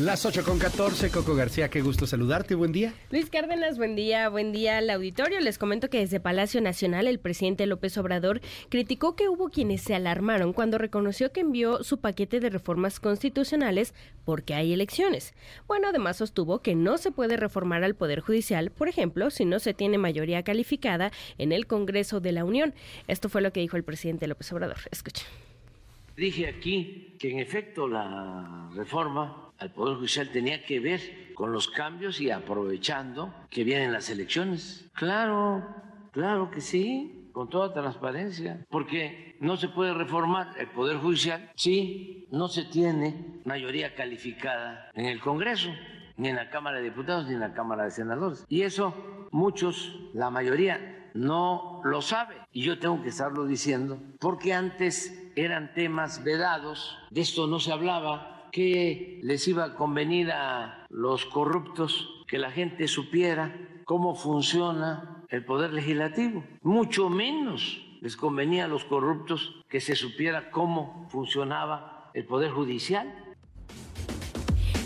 Las 0.00 0.24
8 0.24 0.44
con 0.46 0.58
14, 0.58 1.10
Coco 1.10 1.34
García, 1.34 1.68
qué 1.68 1.82
gusto 1.82 2.06
saludarte, 2.06 2.54
buen 2.54 2.72
día. 2.72 2.94
Luis 3.10 3.28
Cárdenas, 3.28 3.76
buen 3.76 3.94
día, 3.94 4.30
buen 4.30 4.50
día 4.50 4.78
al 4.78 4.88
auditorio. 4.88 5.38
Les 5.40 5.58
comento 5.58 5.90
que 5.90 5.98
desde 5.98 6.20
Palacio 6.20 6.62
Nacional 6.62 7.06
el 7.06 7.18
presidente 7.18 7.66
López 7.66 7.98
Obrador 7.98 8.40
criticó 8.70 9.14
que 9.14 9.28
hubo 9.28 9.50
quienes 9.50 9.82
se 9.82 9.94
alarmaron 9.94 10.54
cuando 10.54 10.78
reconoció 10.78 11.32
que 11.32 11.40
envió 11.40 11.84
su 11.84 12.00
paquete 12.00 12.40
de 12.40 12.48
reformas 12.48 12.98
constitucionales 12.98 13.92
porque 14.24 14.54
hay 14.54 14.72
elecciones. 14.72 15.34
Bueno, 15.68 15.88
además 15.88 16.16
sostuvo 16.16 16.60
que 16.60 16.74
no 16.74 16.96
se 16.96 17.10
puede 17.10 17.36
reformar 17.36 17.84
al 17.84 17.94
Poder 17.94 18.20
Judicial, 18.20 18.70
por 18.70 18.88
ejemplo, 18.88 19.28
si 19.28 19.44
no 19.44 19.58
se 19.58 19.74
tiene 19.74 19.98
mayoría 19.98 20.42
calificada 20.42 21.12
en 21.36 21.52
el 21.52 21.66
Congreso 21.66 22.20
de 22.20 22.32
la 22.32 22.46
Unión. 22.46 22.72
Esto 23.06 23.28
fue 23.28 23.42
lo 23.42 23.52
que 23.52 23.60
dijo 23.60 23.76
el 23.76 23.84
presidente 23.84 24.26
López 24.26 24.50
Obrador. 24.50 24.78
Escucha. 24.90 25.26
Dije 26.16 26.48
aquí 26.48 27.16
que 27.18 27.32
en 27.32 27.38
efecto 27.38 27.86
la 27.86 28.70
reforma 28.74 29.49
al 29.60 29.72
Poder 29.72 29.96
Judicial 29.96 30.30
tenía 30.30 30.64
que 30.64 30.80
ver 30.80 31.34
con 31.34 31.52
los 31.52 31.68
cambios 31.68 32.20
y 32.20 32.30
aprovechando 32.30 33.32
que 33.50 33.64
vienen 33.64 33.92
las 33.92 34.10
elecciones. 34.10 34.90
Claro, 34.94 35.64
claro 36.12 36.50
que 36.50 36.60
sí, 36.60 37.30
con 37.32 37.48
toda 37.48 37.72
transparencia, 37.72 38.66
porque 38.70 39.36
no 39.40 39.56
se 39.56 39.68
puede 39.68 39.94
reformar 39.94 40.54
el 40.58 40.68
Poder 40.68 40.96
Judicial 40.96 41.52
si 41.54 42.26
no 42.30 42.48
se 42.48 42.64
tiene 42.64 43.40
mayoría 43.44 43.94
calificada 43.94 44.90
en 44.94 45.06
el 45.06 45.20
Congreso 45.20 45.70
ni 46.16 46.28
en 46.28 46.36
la 46.36 46.50
Cámara 46.50 46.78
de 46.78 46.84
Diputados 46.84 47.26
ni 47.26 47.34
en 47.34 47.40
la 47.40 47.54
Cámara 47.54 47.84
de 47.84 47.90
Senadores. 47.90 48.44
Y 48.48 48.62
eso 48.62 48.94
muchos, 49.30 49.96
la 50.12 50.30
mayoría, 50.30 51.10
no 51.14 51.80
lo 51.84 52.02
sabe. 52.02 52.36
Y 52.52 52.62
yo 52.62 52.78
tengo 52.78 53.02
que 53.02 53.08
estarlo 53.08 53.46
diciendo, 53.46 53.98
porque 54.18 54.52
antes 54.52 55.32
eran 55.36 55.72
temas 55.74 56.22
vedados, 56.24 56.98
de 57.10 57.20
esto 57.20 57.46
no 57.46 57.58
se 57.58 57.72
hablaba, 57.72 58.29
que 58.50 59.20
les 59.22 59.46
iba 59.48 59.64
a 59.64 59.74
convenir 59.74 60.30
a 60.32 60.86
los 60.88 61.26
corruptos 61.26 62.24
que 62.26 62.38
la 62.38 62.50
gente 62.50 62.88
supiera 62.88 63.54
cómo 63.84 64.14
funciona 64.14 65.24
el 65.28 65.44
poder 65.44 65.72
legislativo. 65.72 66.44
Mucho 66.62 67.08
menos 67.08 67.86
les 68.00 68.16
convenía 68.16 68.64
a 68.64 68.68
los 68.68 68.84
corruptos 68.84 69.62
que 69.68 69.80
se 69.80 69.94
supiera 69.94 70.50
cómo 70.50 71.08
funcionaba 71.10 72.10
el 72.14 72.24
poder 72.24 72.50
judicial. 72.50 73.29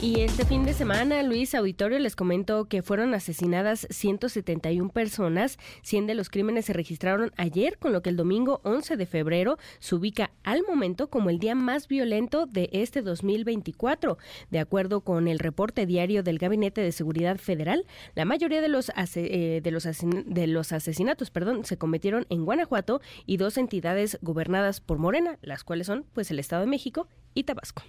Y 0.05 0.21
este 0.21 0.45
fin 0.45 0.65
de 0.67 0.75
semana, 0.75 1.23
Luis 1.23 1.55
Auditorio, 1.55 1.99
les 1.99 2.15
comento 2.15 2.67
que 2.67 2.83
fueron 2.83 3.15
asesinadas 3.15 3.87
171 3.89 4.91
personas. 4.91 5.59
100 5.81 6.07
de 6.07 6.15
los 6.15 6.29
crímenes 6.29 6.67
se 6.67 6.75
registraron 6.75 7.33
ayer, 7.39 7.79
con 7.79 7.95
lo 7.95 8.03
que 8.03 8.11
el 8.11 8.17
domingo 8.19 8.61
11 8.65 8.99
de 8.99 9.07
febrero 9.07 9.57
se 9.79 9.95
ubica 9.95 10.31
al 10.43 10.63
momento 10.69 11.09
como 11.09 11.31
el 11.31 11.39
día 11.39 11.55
más 11.55 11.89
violento 11.89 12.45
de 12.45 12.69
este 12.75 13.01
2024. 13.01 14.19
De 14.51 14.59
acuerdo 14.59 15.01
con 15.01 15.27
el 15.27 15.39
reporte 15.39 15.87
diario 15.87 16.23
del 16.23 16.39
Gabinete 16.39 16.83
de 16.83 16.93
Seguridad 16.93 17.39
Federal, 17.39 17.87
la 18.15 18.27
mayoría 18.27 18.61
de 18.61 18.69
los, 18.69 18.93
eh, 19.15 19.61
de 19.65 19.71
los, 19.71 19.89
de 20.27 20.47
los 20.47 20.73
asesinatos 20.73 21.31
perdón, 21.31 21.65
se 21.65 21.79
cometieron 21.79 22.27
en 22.29 22.45
Guanajuato 22.45 23.01
y 23.25 23.39
dos 23.39 23.57
entidades 23.57 24.19
gobernadas 24.21 24.83
por 24.83 24.99
Morena, 24.99 25.39
las 25.41 25.65
cuales 25.65 25.87
son 25.87 26.05
pues 26.13 26.31
el 26.31 26.41
Estado 26.41 26.61
de 26.61 26.69
México 26.69 27.09
y 27.33 27.45
Tabasco. 27.45 27.85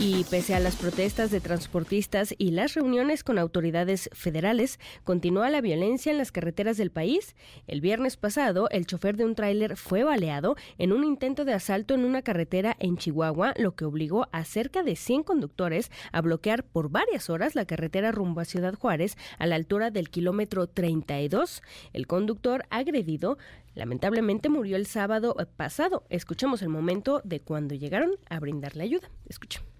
Y 0.00 0.22
pese 0.30 0.54
a 0.54 0.60
las 0.60 0.76
protestas 0.76 1.32
de 1.32 1.40
transportistas 1.40 2.32
y 2.38 2.52
las 2.52 2.74
reuniones 2.74 3.24
con 3.24 3.36
autoridades 3.36 4.08
federales, 4.12 4.78
continúa 5.02 5.50
la 5.50 5.60
violencia 5.60 6.12
en 6.12 6.18
las 6.18 6.30
carreteras 6.30 6.76
del 6.76 6.92
país. 6.92 7.34
El 7.66 7.80
viernes 7.80 8.16
pasado, 8.16 8.68
el 8.70 8.86
chofer 8.86 9.16
de 9.16 9.24
un 9.24 9.34
tráiler 9.34 9.76
fue 9.76 10.04
baleado 10.04 10.54
en 10.78 10.92
un 10.92 11.02
intento 11.02 11.44
de 11.44 11.52
asalto 11.52 11.94
en 11.94 12.04
una 12.04 12.22
carretera 12.22 12.76
en 12.78 12.96
Chihuahua, 12.96 13.54
lo 13.56 13.74
que 13.74 13.86
obligó 13.86 14.28
a 14.30 14.44
cerca 14.44 14.84
de 14.84 14.94
100 14.94 15.24
conductores 15.24 15.90
a 16.12 16.20
bloquear 16.20 16.62
por 16.62 16.90
varias 16.90 17.28
horas 17.28 17.56
la 17.56 17.64
carretera 17.64 18.12
rumbo 18.12 18.40
a 18.40 18.44
Ciudad 18.44 18.74
Juárez 18.74 19.16
a 19.36 19.46
la 19.48 19.56
altura 19.56 19.90
del 19.90 20.10
kilómetro 20.10 20.68
32. 20.68 21.60
El 21.92 22.06
conductor 22.06 22.66
agredido 22.70 23.36
lamentablemente 23.74 24.48
murió 24.48 24.76
el 24.76 24.86
sábado 24.86 25.34
pasado. 25.56 26.04
Escuchemos 26.08 26.62
el 26.62 26.68
momento 26.68 27.20
de 27.24 27.40
cuando 27.40 27.74
llegaron 27.74 28.12
a 28.30 28.38
brindarle 28.38 28.84
ayuda. 28.84 29.10
Escuchamos. 29.28 29.77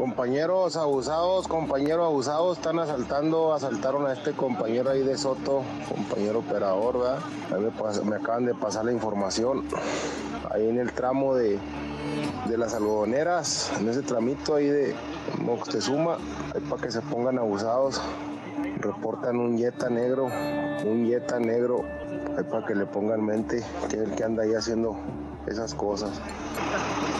Compañeros 0.00 0.78
abusados, 0.78 1.46
compañeros 1.46 2.06
abusados, 2.06 2.56
están 2.56 2.78
asaltando, 2.78 3.52
asaltaron 3.52 4.06
a 4.06 4.14
este 4.14 4.32
compañero 4.32 4.88
ahí 4.88 5.02
de 5.02 5.18
Soto, 5.18 5.62
compañero 5.88 6.38
operador, 6.38 7.00
¿verdad? 7.00 8.02
Me, 8.04 8.16
acaban 8.16 8.46
de 8.46 8.54
pasar 8.54 8.86
la 8.86 8.92
información. 8.92 9.64
Ahí 10.50 10.68
en 10.68 10.78
el 10.78 10.92
tramo 10.92 11.34
de, 11.34 11.58
de 12.46 12.56
las 12.56 12.72
algodoneras, 12.72 13.72
en 13.78 13.90
ese 13.90 14.00
tramito 14.00 14.54
ahí 14.54 14.68
de 14.68 14.94
Moctezuma, 15.38 16.16
ahí 16.54 16.62
para 16.70 16.80
que 16.80 16.90
se 16.90 17.02
pongan 17.02 17.38
abusados. 17.38 18.00
Reportan 18.78 19.36
un 19.36 19.58
yeta 19.58 19.90
negro, 19.90 20.30
un 20.84 21.06
yeta 21.06 21.38
negro, 21.38 21.84
ahí 22.38 22.44
para 22.44 22.66
que 22.66 22.74
le 22.74 22.86
pongan 22.86 23.22
mente 23.22 23.62
que 23.90 23.96
es 23.96 24.02
el 24.02 24.14
que 24.14 24.24
anda 24.24 24.44
ahí 24.44 24.54
haciendo 24.54 24.96
esas 25.46 25.74
cosas. 25.74 26.10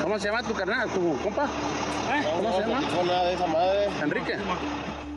¿Cómo 0.03 0.19
se 0.19 0.29
llama 0.29 0.43
tu 0.43 0.55
carnal, 0.55 0.89
tu 0.91 1.17
compa? 1.23 1.45
¿Eh? 1.45 2.25
¿Cómo 2.37 2.53
se 2.53 2.61
llama? 2.61 2.81
No, 2.81 3.05
nada 3.05 3.25
de 3.25 3.35
esa 3.35 3.47
madre. 3.47 3.89
Enrique. 4.03 4.35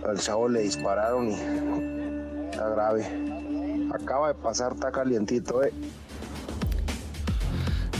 Al 0.07 0.19
chavo 0.19 0.49
le 0.49 0.61
dispararon 0.61 1.29
y 1.29 2.49
está 2.51 2.69
grave. 2.69 3.07
Acaba 3.93 4.29
de 4.29 4.35
pasar, 4.35 4.73
está 4.73 4.91
calientito, 4.91 5.63
eh. 5.63 5.73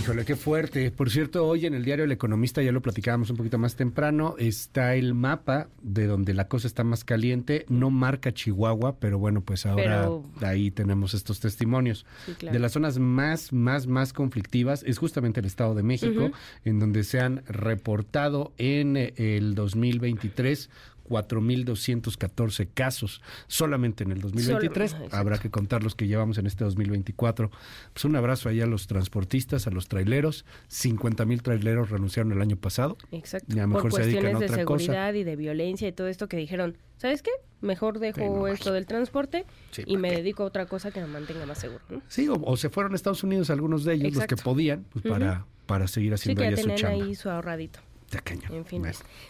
Híjole, 0.03 0.25
qué 0.25 0.35
fuerte. 0.35 0.91
Por 0.91 1.09
cierto, 1.09 1.47
hoy 1.47 1.65
en 1.65 1.73
el 1.73 1.85
diario 1.85 2.03
El 2.03 2.11
Economista, 2.11 2.61
ya 2.61 2.73
lo 2.73 2.81
platicábamos 2.81 3.30
un 3.30 3.38
poquito 3.38 3.57
más 3.57 3.77
temprano, 3.77 4.35
está 4.38 4.95
el 4.95 5.13
mapa 5.13 5.69
de 5.81 6.07
donde 6.07 6.34
la 6.34 6.49
cosa 6.49 6.67
está 6.67 6.84
más 6.84 7.05
caliente. 7.05 7.65
No 7.69 7.89
marca 7.89 8.34
Chihuahua, 8.34 8.97
pero 8.99 9.17
bueno, 9.17 9.39
pues 9.39 9.65
ahora 9.65 10.09
ahí 10.41 10.71
tenemos 10.71 11.13
estos 11.13 11.39
testimonios. 11.39 12.05
De 12.41 12.59
las 12.59 12.73
zonas 12.73 12.99
más, 12.99 13.53
más, 13.53 13.88
más 13.88 14.11
conflictivas 14.11 14.84
es 14.85 14.97
justamente 14.97 15.39
el 15.39 15.45
Estado 15.45 15.73
de 15.73 15.84
México, 15.84 16.31
en 16.65 16.80
donde 16.80 17.05
se 17.05 17.21
han 17.21 17.41
reportado 17.47 18.51
en 18.57 18.97
el 18.97 19.55
2023 19.55 20.69
4.214 21.09 22.67
casos 22.73 23.21
solamente 23.47 24.03
en 24.03 24.11
el 24.11 24.21
2023. 24.21 24.91
Solo, 24.91 25.05
Habrá 25.11 25.38
que 25.38 25.49
contar 25.49 25.84
los 25.84 25.95
que 25.95 26.07
llevamos 26.07 26.38
en 26.38 26.47
este 26.47 26.63
2024. 26.63 27.51
Pues 27.93 28.05
un 28.05 28.15
abrazo 28.15 28.49
ahí 28.49 28.61
a 28.61 28.65
los 28.65 28.88
transportistas, 28.88 29.67
a 29.67 29.71
los 29.71 29.88
traileros. 29.88 30.45
50.000 30.71 31.41
traileros 31.41 31.89
renunciaron 31.89 32.31
el 32.31 32.41
año 32.41 32.55
pasado. 32.55 32.97
Exacto. 33.11 33.53
Y 33.55 33.59
a 33.59 33.63
lo 33.63 33.67
mejor 33.69 33.91
Por 33.91 33.99
se 34.01 34.07
dedican 34.07 34.21
cuestiones 34.34 34.35
a 34.35 34.39
de 34.39 34.45
otra 34.45 34.57
seguridad 34.57 35.07
cosa. 35.09 35.17
y 35.17 35.23
de 35.23 35.35
violencia 35.35 35.88
y 35.88 35.91
todo 35.91 36.07
esto 36.07 36.27
que 36.27 36.38
dijeron, 36.38 36.77
¿sabes 36.97 37.21
qué? 37.21 37.31
Mejor 37.61 37.99
dejo 37.99 38.19
Sí, 38.19 38.25
no, 38.30 38.47
esto 38.47 38.73
del 38.73 38.85
transporte 38.85 39.45
Sí, 39.71 39.84
y 39.85 39.95
me 39.97 40.11
dedico 40.11 40.43
a 40.43 40.47
otra 40.47 40.65
cosa 40.65 40.91
que 40.91 40.99
me 40.99 41.07
mantenga 41.07 41.45
más 41.45 41.59
seguro. 41.59 41.81
¿no? 41.89 42.01
Sí, 42.09 42.27
o, 42.27 42.34
o 42.43 42.57
se 42.57 42.69
fueron 42.69 42.91
a 42.91 42.95
Estados 42.95 43.23
Unidos 43.23 43.49
algunos 43.49 43.85
de 43.85 43.93
ellos, 43.93 44.15
los 44.15 44.25
que 44.27 44.35
podían, 44.35 44.84
pues 44.91 45.05
para, 45.05 45.45
para 45.65 45.88
seguir 45.88 46.09
Sí, 46.11 46.15
haciendo 46.15 46.39
que 46.41 46.45
ya 46.45 46.47
allá 46.49 46.57
su 46.57 46.61
tenían 46.63 46.77
chamba. 46.77 47.05
ahí 47.05 47.15
su 47.15 47.30
ahorradito. 47.30 47.80
Está 48.14 48.22
cañón. 48.22 48.53
En 48.53 48.65
fin. 48.65 48.84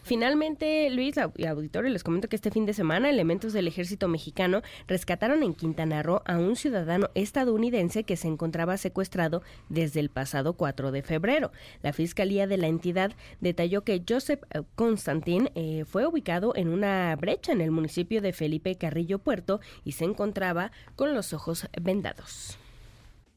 Finalmente, 0.04 0.90
Luis 0.90 1.16
y 1.38 1.46
auditorio, 1.46 1.90
les 1.90 2.04
comento 2.04 2.28
que 2.28 2.36
este 2.36 2.52
fin 2.52 2.66
de 2.66 2.74
semana 2.74 3.10
elementos 3.10 3.54
del 3.54 3.68
ejército 3.68 4.10
mexicano 4.10 4.62
rescataron 4.88 5.42
en 5.42 5.54
Quintana 5.54 6.04
Roo 6.04 6.22
a 6.26 6.38
un 6.38 6.58
ciudadano 6.58 7.10
estadounidense 7.16 8.04
que 8.04 8.18
se 8.18 8.28
encontraba 8.28 8.76
secuestrado 8.76 9.42
desde 9.70 10.02
el 10.02 10.10
pasado 10.10 10.54
4 10.54 10.92
de 10.92 11.02
febrero. 11.02 11.54
La 11.82 11.94
fiscalía 11.94 12.46
de 12.46 12.58
la 12.58 12.68
entidad 12.68 13.14
detalló 13.40 13.86
que 13.86 14.04
Joseph 14.08 14.44
eh, 14.50 14.64
Constantin 14.76 15.50
eh, 15.56 15.86
fue 15.86 16.06
ubicado 16.06 16.54
en 16.58 16.68
una 16.68 17.16
brecha 17.16 17.54
en 17.54 17.62
el 17.62 17.72
municipio 17.72 18.22
de 18.22 18.34
Felipe 18.34 18.76
Carrillo 18.76 19.20
Puerto 19.20 19.62
y 19.86 19.94
se 19.94 20.04
encontraba 20.04 20.74
con 20.98 21.14
los 21.14 21.32
ojos 21.32 21.70
vendados. 21.82 22.58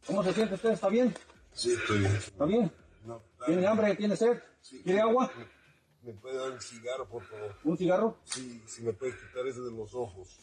¿Cómo 0.09 0.25
se 0.25 0.33
siente 0.33 0.55
usted? 0.55 0.71
¿Está 0.71 0.89
bien? 0.89 1.15
Sí, 1.53 1.71
estoy 1.71 2.01
bien. 2.01 2.17
¿Está 2.17 2.45
bien? 2.47 2.73
¿Tiene 3.45 3.67
hambre? 3.67 3.95
¿Tiene 3.97 4.17
sed? 4.17 4.39
¿Quiere 4.85 5.01
agua? 5.01 5.31
¿Me 6.03 6.13
puede 6.15 6.37
dar 6.39 6.51
un 6.53 6.61
cigarro, 6.61 7.09
por 7.09 7.23
favor? 7.25 7.55
¿Un 7.65 7.77
cigarro? 7.77 8.17
Sí, 8.25 8.63
si 8.67 8.83
me 8.83 8.93
puede 8.93 9.13
quitar 9.13 9.47
ese 9.47 9.61
de 9.61 9.73
los 9.73 9.95
ojos. 9.95 10.39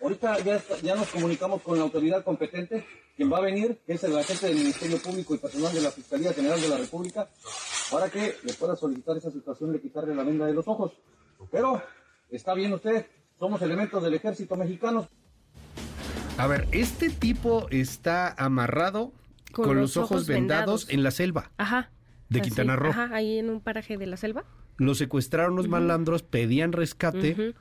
Ahorita 0.00 0.38
ya, 0.40 0.56
está- 0.56 0.78
ya 0.80 0.94
nos 0.94 1.08
comunicamos 1.08 1.62
con 1.62 1.78
la 1.78 1.84
autoridad 1.84 2.24
competente, 2.24 2.84
quien 3.16 3.32
va 3.32 3.38
a 3.38 3.42
venir, 3.42 3.80
que 3.86 3.94
es 3.94 4.04
el 4.04 4.16
agente 4.18 4.46
del 4.46 4.56
Ministerio 4.56 4.98
Público 5.00 5.34
y 5.34 5.38
personal 5.38 5.72
de 5.72 5.80
la 5.80 5.90
Fiscalía 5.90 6.32
General 6.32 6.60
de 6.60 6.68
la 6.68 6.76
República, 6.76 7.28
para 7.90 8.10
que 8.10 8.36
le 8.42 8.52
pueda 8.54 8.76
solicitar 8.76 9.16
esa 9.16 9.30
situación 9.30 9.72
de 9.72 9.80
quitarle 9.80 10.14
la 10.14 10.22
venda 10.24 10.46
de 10.46 10.52
los 10.54 10.66
ojos. 10.68 10.92
Pero, 11.50 11.82
está 12.30 12.52
bien 12.54 12.72
usted, 12.74 13.06
somos 13.38 13.62
elementos 13.62 14.02
del 14.02 14.14
ejército 14.14 14.56
mexicano. 14.56 15.08
A 16.36 16.46
ver, 16.46 16.68
este 16.72 17.08
tipo 17.08 17.66
está 17.70 18.34
amarrado 18.36 19.12
con, 19.52 19.76
los, 19.76 19.96
ojos, 19.96 20.26
vendados, 20.26 20.88
en 20.90 21.02
la 21.02 21.10
selva 21.10 21.50
Ajá. 21.56 21.90
De 22.28 22.40
Así, 22.40 22.48
Quintana 22.50 22.76
Roo. 22.76 22.90
Ajá, 22.90 23.10
ahí 23.14 23.38
en 23.38 23.50
un 23.50 23.60
paraje 23.60 23.96
de 23.98 24.06
la 24.06 24.16
selva. 24.16 24.44
Lo 24.78 24.94
secuestraron 24.94 25.56
los 25.56 25.68
malandros, 25.68 26.22
pedían 26.22 26.72
rescate 26.72 27.54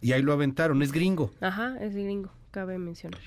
y 0.00 0.12
ahí 0.12 0.22
lo 0.22 0.32
aventaron. 0.32 0.82
Es 0.82 0.92
gringo. 0.92 1.32
Ajá, 1.40 1.76
es 1.80 1.94
gringo, 1.94 2.30
cabe 2.50 2.78
mencionar. 2.78 3.20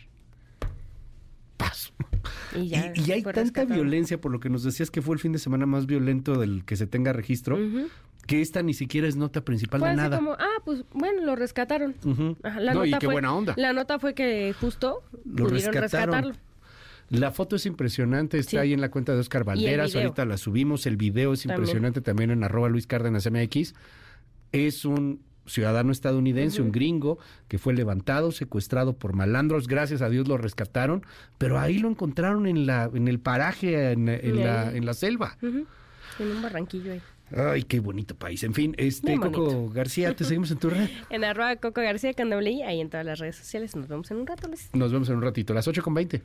Y, 2.56 2.60
Y, 2.62 2.68
ya 2.70 2.94
y 2.96 3.12
hay 3.12 3.24
tanta 3.24 3.42
rescatado. 3.42 3.74
violencia, 3.76 4.20
por 4.22 4.32
lo 4.32 4.40
que 4.40 4.50
nos 4.50 4.64
decías 4.64 4.90
que 4.90 5.02
fue 5.02 5.16
el 5.16 5.20
fin 5.20 5.32
de 5.32 5.40
semana 5.40 5.66
más 5.66 5.86
violento 5.86 6.40
del 6.40 6.64
que 6.66 6.76
se 6.76 6.88
tenga 6.88 7.12
registro, 7.14 7.58
que 8.26 8.42
esta 8.42 8.62
ni 8.64 8.74
siquiera 8.74 9.08
es 9.08 9.16
nota 9.16 9.42
principal 9.44 9.82
de 9.82 9.94
nada. 9.96 10.18
como, 10.18 10.32
ah, 10.34 10.62
pues 10.66 10.84
bueno, 10.94 11.24
lo 11.24 11.36
rescataron. 11.36 11.96
Ajá, 12.44 12.60
la 12.60 12.74
No, 12.74 12.86
y 12.86 12.92
nota 12.92 13.00
qué 13.00 13.06
fue, 13.08 13.14
buena 13.16 13.34
onda. 13.34 13.54
La 13.58 13.74
nota 13.74 14.00
fue 14.00 14.14
que 14.14 14.54
justo 14.60 15.04
Lo 15.26 15.48
pudieron 15.48 15.74
rescataron. 15.74 16.14
rescatarlo. 16.16 16.47
La 17.10 17.32
foto 17.32 17.56
es 17.56 17.66
impresionante, 17.66 18.38
está 18.38 18.52
Sí. 18.52 18.58
ahí 18.58 18.74
en 18.74 18.82
la 18.82 18.90
cuenta 18.90 19.14
de 19.14 19.20
Oscar 19.20 19.44
Valderas, 19.46 19.96
ahorita 19.96 20.26
la 20.26 20.38
subimos, 20.38 20.86
el 20.86 20.98
video 20.98 21.34
es 21.34 21.42
También. 21.44 21.60
impresionante 21.62 22.02
también, 22.02 22.32
en 22.32 22.44
arroba 22.44 22.68
Luis 22.70 22.86
Cárdenas 22.88 23.26
MX. 23.32 23.74
Es 24.52 24.84
un 24.86 25.22
ciudadano 25.46 25.94
estadounidense, 25.94 26.62
un 26.62 26.74
gringo, 26.74 27.20
que 27.48 27.58
fue 27.58 27.74
levantado, 27.74 28.32
secuestrado 28.34 28.98
por 28.98 29.14
malandros, 29.14 29.68
gracias 29.68 30.02
a 30.02 30.10
Dios 30.10 30.28
lo 30.28 30.38
rescataron, 30.38 31.06
pero 31.38 31.58
ahí 31.60 31.78
lo 31.80 31.90
encontraron 31.90 32.46
en 32.48 32.66
la 32.66 32.90
en 32.94 33.08
el 33.08 33.20
paraje, 33.20 33.92
en, 33.94 34.10
en 34.10 34.44
la, 34.44 34.76
en 34.76 34.86
la 34.86 34.94
selva. 34.94 35.38
Ujú. 35.42 35.66
En 36.20 36.32
un 36.32 36.42
barranquillo 36.42 36.92
ahí. 36.92 37.02
Ay, 37.36 37.64
qué 37.64 37.80
bonito 37.82 38.16
país. 38.16 38.44
En 38.44 38.54
fin, 38.54 38.74
este 38.78 39.18
Coco. 39.18 39.70
García, 39.70 40.14
te 40.16 40.24
seguimos 40.26 40.52
en 40.52 40.58
tu 40.58 40.70
red. 40.70 40.90
En 41.10 41.24
arroba 41.24 41.56
Coco 41.58 41.82
García 41.82 42.14
Candablí, 42.14 42.64
ahí 42.64 42.82
en 42.82 42.90
todas 42.90 43.06
las 43.06 43.20
redes 43.20 43.36
sociales. 43.38 43.76
Nos 43.76 43.88
vemos 43.88 44.10
en 44.12 44.18
un 44.18 44.28
rato, 44.28 44.48
Luis. 44.50 44.70
Nos 44.74 44.92
vemos 44.92 45.08
en 45.10 45.16
un 45.16 45.22
ratito, 45.22 45.54
las 45.54 45.68
8 45.68 45.82
con 45.84 45.94
20. 45.94 46.22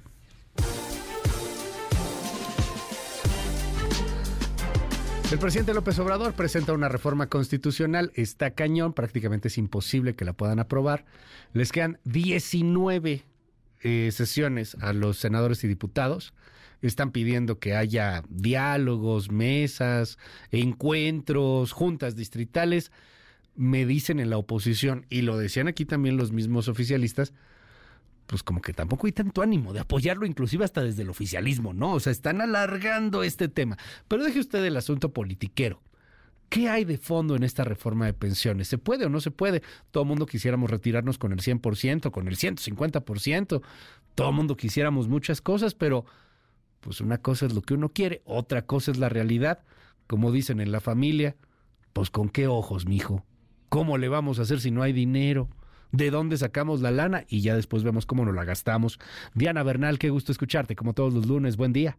El 5.32 5.38
presidente 5.38 5.72
López 5.72 5.98
Obrador 5.98 6.34
presenta 6.34 6.74
una 6.74 6.90
reforma 6.90 7.28
constitucional. 7.28 8.12
Está 8.16 8.50
cañón, 8.50 8.92
prácticamente 8.92 9.48
es 9.48 9.56
imposible 9.56 10.14
que 10.14 10.26
la 10.26 10.34
puedan 10.34 10.58
aprobar. 10.58 11.06
Les 11.54 11.72
quedan 11.72 11.98
19 12.04 13.24
eh, 13.80 14.10
sesiones 14.12 14.76
a 14.82 14.92
los 14.92 15.16
senadores 15.16 15.64
y 15.64 15.68
diputados. 15.68 16.34
Están 16.82 17.12
pidiendo 17.12 17.58
que 17.58 17.74
haya 17.74 18.22
diálogos, 18.28 19.30
mesas, 19.30 20.18
encuentros, 20.50 21.72
juntas 21.72 22.14
distritales. 22.14 22.92
Me 23.56 23.86
dicen 23.86 24.20
en 24.20 24.28
la 24.28 24.36
oposición, 24.36 25.06
y 25.08 25.22
lo 25.22 25.38
decían 25.38 25.66
aquí 25.66 25.86
también 25.86 26.18
los 26.18 26.30
mismos 26.30 26.68
oficialistas, 26.68 27.32
pues 28.26 28.42
como 28.42 28.60
que 28.60 28.72
tampoco 28.72 29.06
hay 29.06 29.12
tanto 29.12 29.42
ánimo 29.42 29.72
de 29.72 29.80
apoyarlo, 29.80 30.26
inclusive 30.26 30.64
hasta 30.64 30.82
desde 30.82 31.02
el 31.02 31.10
oficialismo, 31.10 31.72
¿no? 31.72 31.92
O 31.92 32.00
sea, 32.00 32.12
están 32.12 32.40
alargando 32.40 33.22
este 33.22 33.48
tema. 33.48 33.76
Pero 34.08 34.24
deje 34.24 34.40
usted 34.40 34.64
el 34.64 34.76
asunto 34.76 35.12
politiquero. 35.12 35.82
¿Qué 36.48 36.68
hay 36.68 36.84
de 36.84 36.98
fondo 36.98 37.34
en 37.34 37.44
esta 37.44 37.64
reforma 37.64 38.04
de 38.04 38.12
pensiones? 38.12 38.68
¿Se 38.68 38.76
puede 38.76 39.06
o 39.06 39.08
no 39.08 39.20
se 39.20 39.30
puede? 39.30 39.62
Todo 39.90 40.02
el 40.02 40.08
mundo 40.08 40.26
quisiéramos 40.26 40.70
retirarnos 40.70 41.16
con 41.16 41.32
el 41.32 41.40
100%, 41.40 42.10
con 42.10 42.28
el 42.28 42.36
150%. 42.36 43.62
Todo 44.14 44.28
el 44.28 44.34
mundo 44.34 44.56
quisiéramos 44.56 45.08
muchas 45.08 45.40
cosas, 45.40 45.74
pero 45.74 46.04
pues 46.80 47.00
una 47.00 47.16
cosa 47.18 47.46
es 47.46 47.54
lo 47.54 47.62
que 47.62 47.72
uno 47.72 47.88
quiere, 47.88 48.20
otra 48.26 48.66
cosa 48.66 48.90
es 48.90 48.98
la 48.98 49.08
realidad. 49.08 49.64
Como 50.06 50.30
dicen 50.30 50.60
en 50.60 50.72
la 50.72 50.80
familia, 50.80 51.36
pues 51.94 52.10
con 52.10 52.28
qué 52.28 52.48
ojos, 52.48 52.84
mijo. 52.84 53.24
¿Cómo 53.70 53.96
le 53.96 54.10
vamos 54.10 54.38
a 54.38 54.42
hacer 54.42 54.60
si 54.60 54.70
no 54.70 54.82
hay 54.82 54.92
dinero? 54.92 55.48
¿De 55.92 56.10
dónde 56.10 56.38
sacamos 56.38 56.80
la 56.80 56.90
lana? 56.90 57.24
Y 57.28 57.42
ya 57.42 57.54
después 57.54 57.84
vemos 57.84 58.06
cómo 58.06 58.24
nos 58.24 58.34
la 58.34 58.44
gastamos. 58.44 58.98
Diana 59.34 59.62
Bernal, 59.62 59.98
qué 59.98 60.08
gusto 60.08 60.32
escucharte, 60.32 60.74
como 60.74 60.94
todos 60.94 61.12
los 61.12 61.26
lunes. 61.26 61.58
Buen 61.58 61.74
día. 61.74 61.98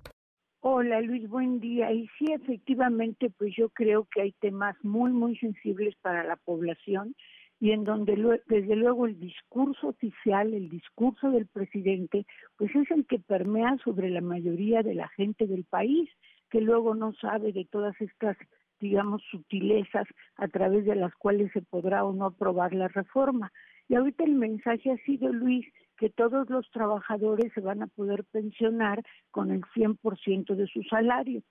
Hola 0.61 0.99
Luis, 1.01 1.29
buen 1.29 1.59
día. 1.59 1.91
Y 1.91 2.07
sí, 2.17 2.31
efectivamente, 2.31 3.29
pues 3.37 3.53
yo 3.55 3.69
creo 3.69 4.07
que 4.11 4.21
hay 4.21 4.31
temas 4.39 4.75
muy, 4.81 5.11
muy 5.11 5.37
sensibles 5.37 5.93
para 6.01 6.23
la 6.23 6.37
población 6.37 7.15
y 7.59 7.69
en 7.71 7.83
donde 7.83 8.15
desde 8.47 8.75
luego 8.75 9.05
el 9.05 9.19
discurso 9.19 9.89
oficial, 9.89 10.55
el 10.55 10.69
discurso 10.69 11.29
del 11.29 11.45
presidente, 11.45 12.25
pues 12.57 12.75
es 12.75 12.89
el 12.89 13.05
que 13.05 13.19
permea 13.19 13.77
sobre 13.83 14.09
la 14.09 14.21
mayoría 14.21 14.81
de 14.81 14.95
la 14.95 15.07
gente 15.09 15.45
del 15.45 15.65
país, 15.65 16.09
que 16.49 16.61
luego 16.61 16.95
no 16.95 17.13
sabe 17.13 17.53
de 17.53 17.65
todas 17.65 17.95
estas 18.01 18.37
digamos, 18.79 19.23
sutilezas 19.31 20.05
a 20.35 20.47
través 20.49 20.83
de 20.83 20.95
las 20.95 21.13
cuales 21.15 21.51
se 21.53 21.61
podrá 21.61 22.03
o 22.03 22.11
no 22.11 22.25
aprobar 22.25 22.73
la 22.73 22.89
reforma. 22.89 23.49
Y 23.87 23.95
ahorita 23.95 24.23
el 24.23 24.35
mensaje 24.35 24.91
ha 24.91 24.97
sido, 25.05 25.31
Luis, 25.31 25.65
que 25.97 26.09
todos 26.09 26.49
los 26.49 26.69
trabajadores 26.71 27.51
se 27.53 27.61
van 27.61 27.81
a 27.81 27.87
poder 27.87 28.23
pensionar 28.25 29.03
con 29.31 29.51
el 29.51 29.61
100% 29.75 30.55
de 30.55 30.67
su 30.67 30.83
salario. 30.83 31.41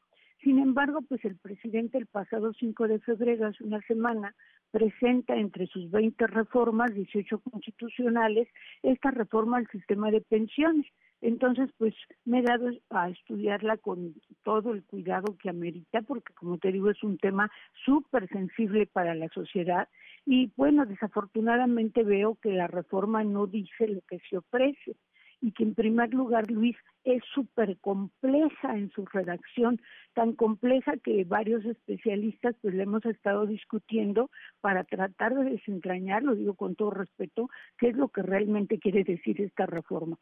Sin 0.43 0.59
embargo, 0.59 1.03
pues 1.03 1.25
el 1.25 1.37
presidente 1.37 1.99
el 1.99 2.07
pasado 2.07 2.53
5 2.53 2.89
de 2.89 2.99
febrero, 2.99 3.47
hace 3.47 3.63
una 3.63 3.81
semana, 3.83 4.35
presenta 4.73 5.37
entre 5.37 5.69
sus 5.69 5.89
20 5.91 6.27
reformas, 6.27 6.93
18 6.93 7.39
constitucionales, 7.39 8.49
esta 8.83 9.13
reforma 9.13 9.59
al 9.59 9.69
sistema 9.69 10.11
de 10.11 10.21
pensiones. 10.21 10.87
Entonces, 11.23 11.70
pues 11.78 11.94
me 12.24 12.40
he 12.40 12.43
dado 12.43 12.69
a 12.90 13.09
estudiarla 13.09 13.77
con 13.77 14.12
todo 14.43 14.73
el 14.73 14.82
cuidado 14.82 15.36
que 15.39 15.51
amerita, 15.51 16.03
porque 16.03 16.35
como 16.35 16.59
te 16.59 16.73
digo, 16.73 16.90
es 16.90 17.01
un 17.05 17.16
tema 17.16 17.49
súper 17.85 18.28
sensible 18.28 18.86
para 18.86 19.15
la 19.15 19.28
sociedad. 19.28 19.89
Y 20.27 20.53
bueno, 20.57 20.85
desafortunadamente 20.85 22.03
veo 22.03 22.35
que 22.43 22.51
la 22.51 22.66
reforma 22.66 23.23
no 23.23 23.47
dice 23.47 23.86
lo 23.86 24.01
que 24.03 24.19
se 24.28 24.36
ofrece 24.36 24.97
y 25.40 25.53
que 25.53 25.62
en 25.62 25.74
primer 25.74 26.12
lugar, 26.12 26.51
Luis, 26.51 26.77
es 27.05 27.23
súper 27.35 27.77
compleja 27.78 28.77
en 28.77 28.90
su 28.90 29.05
redacción, 29.07 29.81
tan 30.15 30.35
compleja 30.35 30.97
que 30.97 31.24
varios 31.24 31.65
especialistas 31.65 32.57
pues 32.62 32.74
le 32.74 32.85
hemos 32.85 33.05
estado 33.07 33.47
discutiendo 33.47 34.28
para 34.61 34.82
tratar 34.85 35.35
de 35.35 35.51
desentrañar, 35.51 36.23
lo 36.23 36.35
digo 36.35 36.55
con 36.55 36.74
todo 36.74 36.90
respeto, 36.90 37.49
qué 37.78 37.89
es 37.89 37.97
lo 37.97 38.09
que 38.09 38.23
realmente 38.23 38.78
quiere 38.78 39.05
decir 39.05 39.40
esta 39.40 39.66
reforma. 39.66 40.16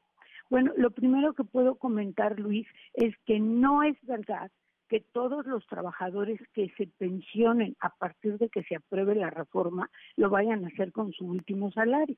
Bueno, 0.51 0.73
lo 0.77 0.91
primero 0.91 1.33
que 1.33 1.45
puedo 1.45 1.77
comentar, 1.77 2.39
Luis, 2.41 2.67
es 2.95 3.15
que 3.25 3.39
no 3.39 3.85
es 3.85 3.97
verdad 4.03 4.51
que 4.89 5.01
todos 5.13 5.47
los 5.47 5.65
trabajadores 5.69 6.41
que 6.53 6.69
se 6.77 6.89
pensionen 6.99 7.77
a 7.79 7.91
partir 7.91 8.37
de 8.39 8.49
que 8.49 8.65
se 8.65 8.75
apruebe 8.75 9.15
la 9.15 9.31
reforma 9.31 9.89
lo 10.17 10.29
vayan 10.29 10.65
a 10.65 10.69
hacer 10.69 10.91
con 10.91 11.13
su 11.13 11.25
último 11.25 11.71
salario. 11.71 12.17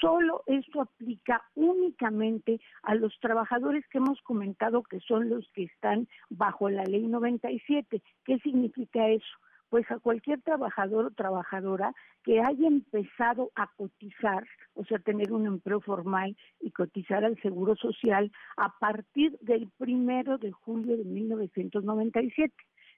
Solo 0.00 0.44
esto 0.46 0.80
aplica 0.80 1.42
únicamente 1.56 2.60
a 2.82 2.94
los 2.94 3.18
trabajadores 3.18 3.84
que 3.88 3.98
hemos 3.98 4.20
comentado 4.22 4.84
que 4.84 5.00
son 5.00 5.28
los 5.28 5.48
que 5.52 5.64
están 5.64 6.06
bajo 6.30 6.70
la 6.70 6.84
ley 6.84 7.08
97. 7.08 8.00
¿Qué 8.24 8.38
significa 8.38 9.08
eso? 9.08 9.36
Pues 9.70 9.90
a 9.90 9.98
cualquier 9.98 10.40
trabajador 10.42 11.06
o 11.06 11.10
trabajadora 11.10 11.92
que 12.24 12.40
haya 12.40 12.66
empezado 12.66 13.50
a 13.54 13.68
cotizar, 13.76 14.44
o 14.74 14.84
sea, 14.84 14.98
tener 14.98 15.32
un 15.32 15.46
empleo 15.46 15.80
formal 15.80 16.36
y 16.60 16.70
cotizar 16.70 17.24
al 17.24 17.40
Seguro 17.40 17.76
Social 17.76 18.30
a 18.56 18.72
partir 18.78 19.38
del 19.40 19.70
primero 19.78 20.38
de 20.38 20.52
julio 20.52 20.96
de 20.96 21.04
1997. 21.04 22.54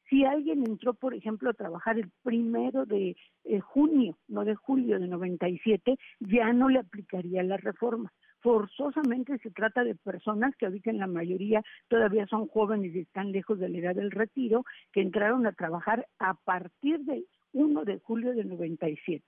Si 0.08 0.24
alguien 0.24 0.66
entró, 0.66 0.94
por 0.94 1.14
ejemplo, 1.14 1.50
a 1.50 1.54
trabajar 1.54 1.96
el 1.96 2.10
primero 2.22 2.84
de 2.84 3.16
eh, 3.44 3.60
junio, 3.60 4.18
no 4.26 4.44
de 4.44 4.56
julio 4.56 4.98
de 4.98 5.06
97, 5.06 5.96
ya 6.18 6.52
no 6.52 6.68
le 6.68 6.80
aplicaría 6.80 7.44
la 7.44 7.56
reforma. 7.56 8.12
Forzosamente 8.40 9.38
se 9.38 9.50
trata 9.50 9.84
de 9.84 9.94
personas 9.94 10.56
que 10.56 10.66
ahorita 10.66 10.90
en 10.90 10.98
la 10.98 11.06
mayoría 11.06 11.62
todavía 11.88 12.26
son 12.26 12.48
jóvenes 12.48 12.94
y 12.94 13.00
están 13.00 13.32
lejos 13.32 13.58
de 13.58 13.68
la 13.68 13.78
edad 13.78 13.94
del 13.94 14.10
retiro, 14.10 14.64
que 14.92 15.02
entraron 15.02 15.46
a 15.46 15.52
trabajar 15.52 16.06
a 16.18 16.34
partir 16.34 17.00
del 17.00 17.26
1 17.52 17.84
de 17.84 17.98
julio 17.98 18.34
de 18.34 18.44
97. 18.44 19.24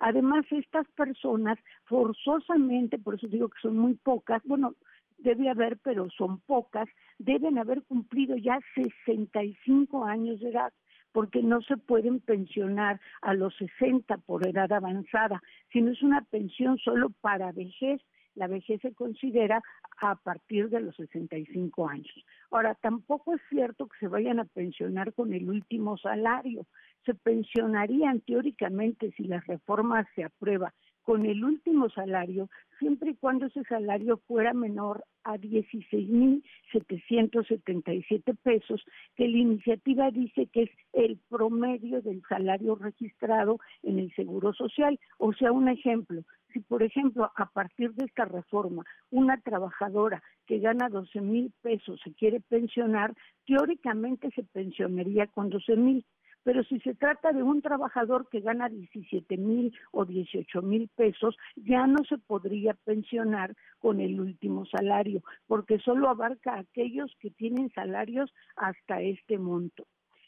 Además, 0.00 0.44
estas 0.50 0.88
personas 0.92 1.58
forzosamente, 1.84 2.98
por 2.98 3.14
eso 3.14 3.28
digo 3.28 3.48
que 3.48 3.60
son 3.60 3.76
muy 3.78 3.94
pocas, 3.94 4.42
bueno, 4.44 4.74
debe 5.18 5.48
haber, 5.48 5.78
pero 5.78 6.10
son 6.10 6.40
pocas, 6.40 6.88
deben 7.18 7.58
haber 7.58 7.82
cumplido 7.82 8.36
ya 8.36 8.58
65 8.74 10.04
años 10.04 10.40
de 10.40 10.50
edad 10.50 10.72
porque 11.12 11.42
no 11.42 11.60
se 11.62 11.76
pueden 11.76 12.20
pensionar 12.20 13.00
a 13.20 13.34
los 13.34 13.54
60 13.56 14.16
por 14.18 14.46
edad 14.46 14.72
avanzada, 14.72 15.42
sino 15.70 15.92
es 15.92 16.02
una 16.02 16.22
pensión 16.22 16.78
solo 16.78 17.10
para 17.20 17.52
vejez. 17.52 18.00
La 18.34 18.46
vejez 18.46 18.80
se 18.80 18.94
considera 18.94 19.62
a 20.00 20.16
partir 20.16 20.68
de 20.70 20.80
los 20.80 20.96
65 20.96 21.88
años. 21.88 22.24
Ahora, 22.50 22.74
tampoco 22.74 23.34
es 23.34 23.40
cierto 23.48 23.86
que 23.86 23.98
se 23.98 24.08
vayan 24.08 24.40
a 24.40 24.44
pensionar 24.44 25.12
con 25.12 25.32
el 25.32 25.48
último 25.48 25.96
salario. 25.98 26.66
Se 27.04 27.14
pensionarían 27.14 28.20
teóricamente 28.20 29.12
si 29.16 29.24
la 29.24 29.40
reforma 29.40 30.06
se 30.14 30.24
aprueba 30.24 30.72
con 31.02 31.26
el 31.26 31.44
último 31.44 31.90
salario, 31.90 32.48
siempre 32.78 33.10
y 33.10 33.16
cuando 33.16 33.44
ese 33.46 33.64
salario 33.64 34.16
fuera 34.26 34.54
menor 34.54 35.04
a 35.24 35.36
16.777 35.36 38.36
pesos, 38.42 38.84
que 39.16 39.28
la 39.28 39.38
iniciativa 39.38 40.10
dice 40.10 40.46
que 40.46 40.64
es 40.64 40.70
el 40.92 41.18
promedio 41.28 42.02
del 42.02 42.22
salario 42.28 42.74
registrado 42.74 43.60
en 43.82 43.98
el 43.98 44.14
Seguro 44.14 44.52
Social. 44.52 45.00
O 45.18 45.32
sea, 45.32 45.52
un 45.52 45.68
ejemplo, 45.68 46.22
si 46.52 46.60
por 46.60 46.82
ejemplo 46.82 47.30
a 47.36 47.46
partir 47.46 47.94
de 47.94 48.06
esta 48.06 48.24
reforma 48.24 48.84
una 49.10 49.40
trabajadora 49.40 50.22
que 50.46 50.58
gana 50.58 50.88
12 50.88 51.20
mil 51.20 51.52
pesos 51.62 52.00
se 52.02 52.12
quiere 52.12 52.40
pensionar, 52.40 53.14
teóricamente 53.46 54.30
se 54.34 54.42
pensionaría 54.42 55.28
con 55.28 55.50
12 55.50 55.76
mil 55.76 56.04
pero 56.42 56.64
si 56.64 56.78
se 56.80 56.94
trata 56.94 57.32
de 57.32 57.42
un 57.42 57.62
trabajador 57.62 58.28
que 58.28 58.40
gana 58.40 58.68
17 58.68 59.36
mil 59.36 59.74
o 59.90 60.04
18 60.04 60.62
mil 60.62 60.88
pesos, 60.94 61.36
ya 61.56 61.86
no 61.86 62.04
se 62.04 62.18
podría 62.18 62.74
pensionar 62.74 63.54
con 63.78 64.00
el 64.00 64.20
último 64.20 64.66
salario, 64.66 65.22
porque 65.46 65.78
solo 65.78 66.08
abarca 66.08 66.54
a 66.54 66.60
aquellos 66.60 67.14
que 67.20 67.30
tienen 67.30 67.70
salarios 67.72 68.32
hasta 68.56 69.00
este 69.00 69.38
monto. 69.38 69.86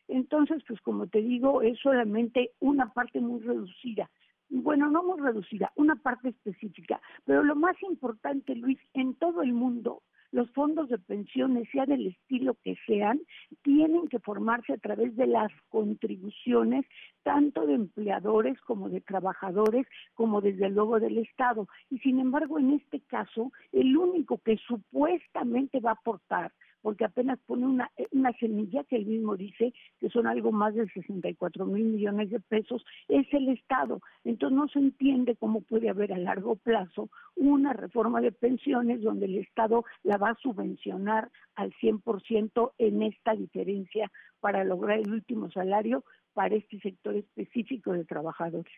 Entonces, 0.08 0.62
pues 0.68 0.80
como 0.82 1.06
te 1.06 1.22
digo, 1.22 1.62
es 1.62 1.78
solamente 1.80 2.50
una 2.60 2.92
parte 2.92 3.20
muy 3.20 3.40
reducida 3.40 4.10
bueno, 4.50 4.90
no 4.90 5.02
muy 5.02 5.20
reducida, 5.20 5.72
una 5.74 5.96
parte 5.96 6.28
específica, 6.28 7.00
pero 7.24 7.42
lo 7.42 7.56
más 7.56 7.76
importante, 7.82 8.54
Luis, 8.54 8.78
en 8.92 9.14
todo 9.14 9.42
el 9.42 9.52
mundo 9.52 10.02
los 10.34 10.50
fondos 10.50 10.88
de 10.88 10.98
pensiones, 10.98 11.68
sea 11.70 11.86
del 11.86 12.08
estilo 12.08 12.56
que 12.64 12.76
sean, 12.88 13.20
tienen 13.62 14.08
que 14.08 14.18
formarse 14.18 14.72
a 14.72 14.78
través 14.78 15.14
de 15.14 15.28
las 15.28 15.52
contribuciones 15.68 16.84
tanto 17.22 17.64
de 17.66 17.74
empleadores 17.74 18.60
como 18.62 18.88
de 18.88 19.00
trabajadores, 19.00 19.86
como 20.14 20.40
desde 20.40 20.70
luego 20.70 20.98
del 20.98 21.18
Estado. 21.18 21.68
Y 21.88 22.00
sin 22.00 22.18
embargo, 22.18 22.58
en 22.58 22.72
este 22.72 22.98
caso, 23.02 23.52
el 23.70 23.96
único 23.96 24.38
que 24.38 24.56
supuestamente 24.56 25.78
va 25.78 25.90
a 25.90 26.00
aportar 26.00 26.52
porque 26.84 27.06
apenas 27.06 27.38
pone 27.46 27.66
una, 27.66 27.90
una 28.12 28.30
semilla 28.34 28.84
que 28.84 28.96
él 28.96 29.06
mismo 29.06 29.38
dice 29.38 29.72
que 29.98 30.10
son 30.10 30.26
algo 30.26 30.52
más 30.52 30.74
de 30.74 30.86
64 30.86 31.64
mil 31.64 31.84
millones 31.84 32.28
de 32.28 32.40
pesos, 32.40 32.84
es 33.08 33.26
el 33.32 33.48
Estado. 33.48 34.02
Entonces 34.22 34.54
no 34.54 34.68
se 34.68 34.80
entiende 34.80 35.34
cómo 35.34 35.62
puede 35.62 35.88
haber 35.88 36.12
a 36.12 36.18
largo 36.18 36.56
plazo 36.56 37.08
una 37.36 37.72
reforma 37.72 38.20
de 38.20 38.32
pensiones 38.32 39.00
donde 39.00 39.24
el 39.24 39.38
Estado 39.38 39.86
la 40.02 40.18
va 40.18 40.32
a 40.32 40.38
subvencionar 40.42 41.30
al 41.54 41.72
100% 41.72 42.72
en 42.76 43.02
esta 43.02 43.34
diferencia 43.34 44.12
para 44.40 44.62
lograr 44.62 44.98
el 44.98 45.10
último 45.10 45.50
salario 45.50 46.04
para 46.34 46.54
este 46.54 46.78
sector 46.80 47.16
específico 47.16 47.92
de 47.92 48.04
trabajadores. 48.04 48.74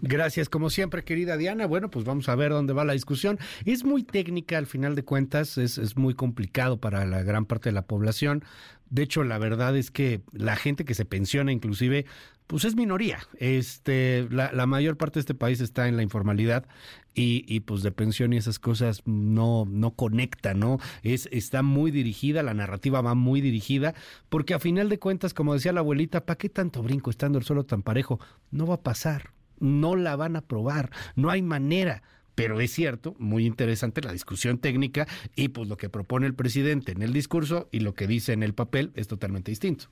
Gracias, 0.00 0.48
como 0.48 0.68
siempre, 0.68 1.04
querida 1.04 1.36
Diana. 1.36 1.66
Bueno, 1.66 1.88
pues 1.88 2.04
vamos 2.04 2.28
a 2.28 2.34
ver 2.34 2.50
dónde 2.50 2.72
va 2.72 2.84
la 2.84 2.94
discusión. 2.94 3.38
Es 3.64 3.84
muy 3.84 4.02
técnica, 4.02 4.58
al 4.58 4.66
final 4.66 4.96
de 4.96 5.04
cuentas, 5.04 5.58
es, 5.58 5.96
muy 5.96 6.14
complicado 6.14 6.80
para 6.80 7.04
la 7.06 7.22
gran 7.22 7.46
parte 7.46 7.68
de 7.68 7.74
la 7.74 7.86
población. 7.86 8.42
De 8.90 9.02
hecho, 9.02 9.22
la 9.22 9.38
verdad 9.38 9.76
es 9.76 9.92
que 9.92 10.22
la 10.32 10.56
gente 10.56 10.84
que 10.84 10.94
se 10.94 11.04
pensiona, 11.04 11.52
inclusive, 11.52 12.04
pues 12.48 12.64
es 12.64 12.74
minoría. 12.74 13.20
Este, 13.38 14.26
la, 14.30 14.66
mayor 14.66 14.96
parte 14.96 15.14
de 15.14 15.20
este 15.20 15.34
país 15.34 15.60
está 15.60 15.86
en 15.86 15.96
la 15.96 16.02
informalidad 16.02 16.66
y, 17.14 17.44
y, 17.46 17.60
pues 17.60 17.84
de 17.84 17.92
pensión 17.92 18.32
y 18.32 18.38
esas 18.38 18.58
cosas 18.58 19.02
no, 19.06 19.66
no 19.70 19.92
conecta, 19.92 20.52
¿no? 20.52 20.78
Es, 21.04 21.28
está 21.30 21.62
muy 21.62 21.92
dirigida, 21.92 22.42
la 22.42 22.54
narrativa 22.54 23.02
va 23.02 23.14
muy 23.14 23.40
dirigida, 23.40 23.94
porque 24.28 24.54
a 24.54 24.58
final 24.58 24.88
de 24.88 24.98
cuentas, 24.98 25.32
como 25.32 25.54
decía 25.54 25.72
la 25.72 25.80
abuelita, 25.80 26.26
¿para 26.26 26.38
qué 26.38 26.48
tanto 26.48 26.82
brinco 26.82 27.10
estando 27.10 27.38
el 27.38 27.44
suelo 27.44 27.64
tan 27.64 27.82
parejo? 27.82 28.18
No 28.50 28.66
va 28.66 28.74
a 28.74 28.82
pasar 28.82 29.30
no 29.62 29.96
la 29.96 30.16
van 30.16 30.36
a 30.36 30.40
aprobar, 30.40 30.90
no 31.16 31.30
hay 31.30 31.40
manera. 31.40 32.02
Pero 32.34 32.60
es 32.60 32.72
cierto, 32.72 33.14
muy 33.18 33.46
interesante 33.46 34.00
la 34.00 34.12
discusión 34.12 34.58
técnica 34.58 35.06
y 35.36 35.48
pues 35.48 35.68
lo 35.68 35.76
que 35.76 35.90
propone 35.90 36.26
el 36.26 36.34
presidente 36.34 36.92
en 36.92 37.02
el 37.02 37.12
discurso 37.12 37.68
y 37.72 37.80
lo 37.80 37.94
que 37.94 38.06
dice 38.06 38.32
en 38.32 38.42
el 38.42 38.54
papel 38.54 38.90
es 38.94 39.06
totalmente 39.06 39.50
distinto 39.50 39.90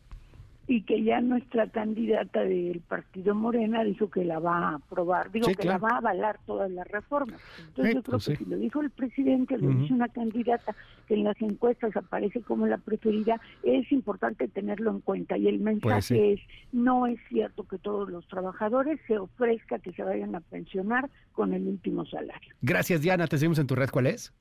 y 0.70 0.82
que 0.82 1.02
ya 1.02 1.20
nuestra 1.20 1.66
candidata 1.66 2.44
del 2.44 2.80
partido 2.80 3.34
Morena 3.34 3.82
dijo 3.82 4.08
que 4.08 4.24
la 4.24 4.38
va 4.38 4.68
a 4.68 4.74
aprobar, 4.76 5.32
digo 5.32 5.48
que 5.48 5.66
la 5.66 5.78
va 5.78 5.88
a 5.94 5.96
avalar 5.96 6.38
todas 6.46 6.70
las 6.70 6.86
reformas. 6.86 7.40
Entonces 7.58 7.94
yo 7.96 8.02
creo 8.04 8.12
pues 8.12 8.28
que 8.28 8.36
si 8.36 8.44
lo 8.48 8.56
dijo 8.56 8.80
el 8.80 8.90
presidente, 8.90 9.58
lo 9.58 9.68
dice 9.68 9.92
una 9.92 10.06
candidata 10.06 10.76
que 11.08 11.14
en 11.14 11.24
las 11.24 11.42
encuestas 11.42 11.96
aparece 11.96 12.40
como 12.42 12.68
la 12.68 12.78
preferida, 12.78 13.40
es 13.64 13.90
importante 13.90 14.46
tenerlo 14.46 14.92
en 14.92 15.00
cuenta. 15.00 15.36
Y 15.36 15.48
el 15.48 15.58
mensaje 15.58 16.34
es, 16.34 16.40
no 16.70 17.08
es 17.08 17.18
cierto 17.28 17.64
que 17.64 17.78
todos 17.78 18.08
los 18.08 18.28
trabajadores 18.28 19.00
se 19.08 19.18
ofrezca 19.18 19.80
que 19.80 19.92
se 19.92 20.04
vayan 20.04 20.36
a 20.36 20.40
pensionar 20.40 21.10
con 21.32 21.52
el 21.52 21.66
último 21.66 22.06
salario. 22.06 22.54
Gracias 22.62 23.00
Diana, 23.00 23.26
te 23.26 23.38
seguimos 23.38 23.58
en 23.58 23.66
tu 23.66 23.74
red, 23.74 23.90
¿cuál 23.90 24.06
es? 24.06 24.32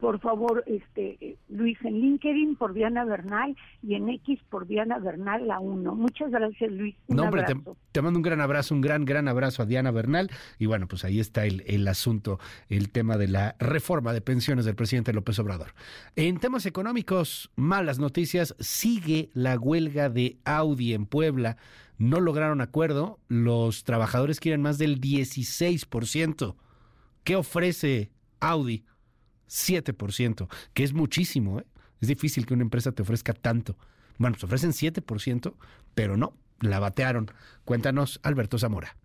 Por 0.00 0.18
favor, 0.20 0.64
este 0.66 1.36
Luis 1.48 1.78
en 1.84 2.00
LinkedIn 2.00 2.56
por 2.56 2.72
Diana 2.72 3.04
Bernal 3.04 3.56
y 3.82 3.94
en 3.94 4.08
X 4.08 4.40
por 4.48 4.66
Diana 4.66 4.98
Bernal 4.98 5.46
la 5.46 5.60
1. 5.60 5.94
Muchas 5.94 6.30
gracias, 6.30 6.72
Luis. 6.72 6.96
Un 7.06 7.20
hombre, 7.20 7.44
te, 7.92 8.02
mando 8.02 8.18
un 8.18 8.22
gran 8.22 8.40
abrazo, 8.40 8.74
un 8.74 8.80
gran, 8.80 9.04
gran 9.04 9.28
abrazo 9.28 9.62
a 9.62 9.66
Diana 9.66 9.90
Bernal. 9.90 10.30
Y 10.58 10.66
bueno, 10.66 10.88
pues 10.88 11.04
ahí 11.04 11.20
está 11.20 11.44
el, 11.44 11.62
el 11.66 11.86
asunto, 11.86 12.38
el 12.68 12.90
tema 12.90 13.18
de 13.18 13.28
la 13.28 13.56
reforma 13.58 14.12
de 14.12 14.20
pensiones 14.20 14.64
del 14.64 14.74
presidente 14.74 15.12
López 15.12 15.38
Obrador. 15.38 15.74
En 16.16 16.38
temas 16.38 16.66
económicos, 16.66 17.50
malas 17.56 17.98
noticias, 17.98 18.54
sigue 18.58 19.30
la 19.34 19.58
huelga 19.58 20.08
de 20.08 20.38
Audi 20.44 20.94
en 20.94 21.06
Puebla. 21.06 21.56
No 21.98 22.20
lograron 22.20 22.62
acuerdo, 22.62 23.18
los 23.28 23.84
trabajadores 23.84 24.40
quieren 24.40 24.62
más 24.62 24.78
del 24.78 25.00
16%. 25.00 26.54
¿Qué 27.24 27.36
ofrece 27.36 28.10
Audi? 28.40 28.84
7%, 29.50 30.48
que 30.72 30.84
es 30.84 30.92
muchísimo. 30.92 31.60
¿eh? 31.60 31.66
Es 32.00 32.08
difícil 32.08 32.46
que 32.46 32.54
una 32.54 32.62
empresa 32.62 32.92
te 32.92 33.02
ofrezca 33.02 33.34
tanto. 33.34 33.76
Bueno, 34.18 34.36
se 34.38 34.46
ofrecen 34.46 34.70
7%, 34.70 35.54
pero 35.94 36.16
no, 36.16 36.34
la 36.60 36.78
batearon. 36.78 37.30
Cuéntanos, 37.64 38.20
Alberto 38.22 38.58
Zamora. 38.58 38.96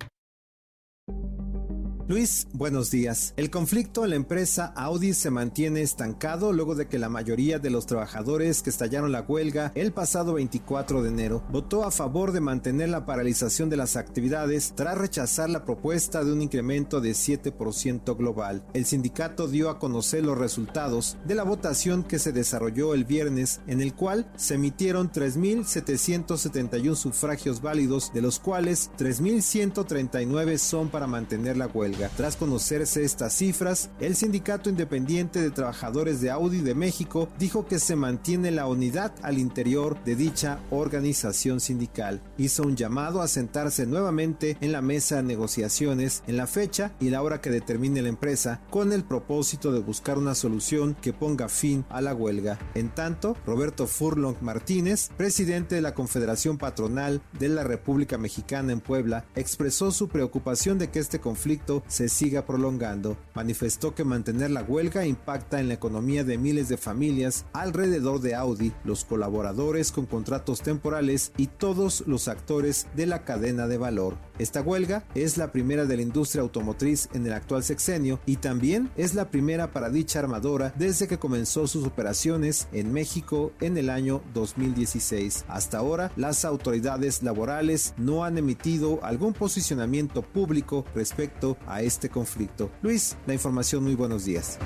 Luis, 2.08 2.48
buenos 2.54 2.92
días. 2.92 3.34
El 3.36 3.50
conflicto 3.50 4.04
en 4.04 4.12
la 4.12 4.16
empresa 4.16 4.72
Audi 4.76 5.16
se 5.16 5.32
mantiene 5.32 5.82
estancado 5.82 6.54
luego 6.54 6.76
de 6.76 6.88
que 6.88 7.00
la 7.00 7.10
mayoría 7.10 7.58
de 7.58 7.72
los 7.72 7.88
trabajadores 7.88 8.62
que 8.62 8.70
estallaron 8.70 9.12
la 9.12 9.22
huelga 9.22 9.72
el 9.74 9.92
pasado 9.92 10.36
24 10.36 11.02
de 11.02 11.10
enero 11.10 11.44
votó 11.50 11.84
a 11.84 11.90
favor 11.90 12.32
de 12.32 12.42
mantener 12.42 12.90
la 12.90 13.08
paralización 13.08 13.72
de 13.72 13.78
las 13.78 13.96
actividades 13.96 14.74
tras 14.76 15.00
rechazar 15.00 15.50
la 15.50 15.66
propuesta 15.66 16.24
de 16.24 16.32
un 16.32 16.44
incremento 16.44 17.02
de 17.02 17.14
7% 17.14 18.16
global. 18.16 18.64
El 18.76 18.86
sindicato 18.86 19.48
dio 19.48 19.72
a 19.72 19.80
conocer 19.80 20.24
los 20.24 20.38
resultados 20.38 21.18
de 21.26 21.34
la 21.34 21.44
votación 21.44 22.04
que 22.04 22.20
se 22.20 22.32
desarrolló 22.32 22.94
el 22.94 23.06
viernes 23.06 23.62
en 23.66 23.82
el 23.82 23.96
cual 23.96 24.32
se 24.36 24.54
emitieron 24.54 25.12
3.771 25.12 26.94
sufragios 26.94 27.64
válidos, 27.64 28.14
de 28.14 28.22
los 28.22 28.38
cuales 28.38 28.92
3.139 29.00 30.60
son 30.60 30.90
para 30.90 31.08
mantener 31.08 31.58
la 31.58 31.66
huelga. 31.66 31.95
Tras 32.18 32.36
conocerse 32.36 33.04
estas 33.04 33.34
cifras, 33.34 33.90
el 34.00 34.16
Sindicato 34.16 34.70
Independiente 34.70 35.42
de 35.42 35.50
Trabajadores 35.50 36.20
de 36.22 36.30
Audi 36.30 36.60
de 36.60 36.76
México 36.76 37.30
dijo 37.40 37.66
que 37.66 37.80
se 37.80 37.96
mantiene 37.96 38.52
la 38.52 38.68
unidad 38.68 39.14
al 39.22 39.38
interior 39.38 40.02
de 40.04 40.16
dicha 40.16 40.60
organización 40.72 41.60
sindical. 41.60 42.22
Hizo 42.38 42.64
un 42.64 42.76
llamado 42.76 43.22
a 43.22 43.28
sentarse 43.28 43.86
nuevamente 43.86 44.58
en 44.60 44.72
la 44.72 44.82
mesa 44.82 45.18
de 45.18 45.24
negociaciones 45.24 46.24
en 46.28 46.38
la 46.38 46.48
fecha 46.48 46.92
y 47.00 47.10
la 47.10 47.22
hora 47.22 47.40
que 47.40 47.50
determine 47.50 48.02
la 48.02 48.10
empresa 48.10 48.62
con 48.70 48.92
el 48.92 49.04
propósito 49.04 49.72
de 49.72 49.80
buscar 49.80 50.18
una 50.18 50.36
solución 50.36 50.96
que 51.02 51.14
ponga 51.14 51.48
fin 51.48 51.86
a 51.90 52.02
la 52.02 52.14
huelga. 52.14 52.60
En 52.74 52.90
tanto, 52.90 53.38
Roberto 53.46 53.88
Furlong 53.88 54.36
Martínez, 54.42 55.10
presidente 55.18 55.76
de 55.76 55.82
la 55.82 55.94
Confederación 55.94 56.58
Patronal 56.58 57.22
de 57.40 57.50
la 57.50 57.64
República 57.64 58.18
Mexicana 58.18 58.74
en 58.74 58.82
Puebla, 58.82 59.26
expresó 59.36 59.92
su 59.92 60.10
preocupación 60.10 60.78
de 60.78 60.90
que 60.90 61.00
este 61.00 61.20
conflicto 61.20 61.84
se 61.88 62.10
siga 62.10 62.46
prolongando. 62.46 63.18
Manifestó 63.34 63.96
que 63.96 64.04
mantener 64.04 64.52
la 64.52 64.64
huelga 64.64 65.06
impacta 65.06 65.60
en 65.60 65.68
la 65.68 65.76
economía 65.76 66.24
de 66.24 66.38
miles 66.38 66.70
de 66.70 66.78
familias 66.78 67.46
alrededor 67.54 68.22
de 68.22 68.36
Audi, 68.36 68.74
los 68.84 69.06
colaboradores 69.06 69.92
con 69.92 70.06
contratos 70.06 70.62
temporales 70.62 71.32
y 71.38 71.48
todos 71.48 72.04
los 72.08 72.28
actores 72.28 72.88
de 72.96 73.06
la 73.06 73.24
cadena 73.24 73.68
de 73.68 73.78
valor. 73.78 74.18
Esta 74.38 74.62
huelga 74.62 75.06
es 75.16 75.38
la 75.38 75.52
primera 75.52 75.86
de 75.86 75.96
la 75.96 76.02
industria 76.02 76.42
automotriz 76.42 77.10
en 77.14 77.26
el 77.26 77.34
actual 77.34 77.64
sexenio 77.64 78.20
y 78.26 78.38
también 78.38 78.90
es 78.98 79.14
la 79.14 79.30
primera 79.30 79.72
para 79.72 79.90
dicha 79.90 80.20
armadora 80.20 80.74
desde 80.78 81.08
que 81.08 81.20
comenzó 81.20 81.68
sus 81.68 81.86
operaciones 81.86 82.68
en 82.74 82.92
México 82.92 83.54
en 83.62 83.78
el 83.78 83.90
año 83.90 84.22
2016. 84.34 85.46
Hasta 85.48 85.78
ahora, 85.78 86.12
las 86.18 86.44
autoridades 86.44 87.24
laborales 87.24 87.94
no 87.98 88.26
han 88.26 88.38
emitido 88.38 89.00
algún 89.04 89.34
posicionamiento 89.34 90.22
público 90.22 90.86
respecto 90.94 91.58
a 91.66 91.75
este 91.82 92.10
conflicto. 92.10 92.72
Luis, 92.82 93.18
la 93.26 93.34
información, 93.34 93.84
muy 93.84 93.96
buenos 93.96 94.26
días. 94.26 94.60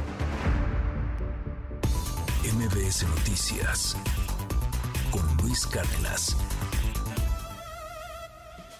MBS 2.53 3.07
Noticias 3.07 3.95
con 5.11 5.21
Luis 5.37 5.65
Cárdenas. 5.67 6.35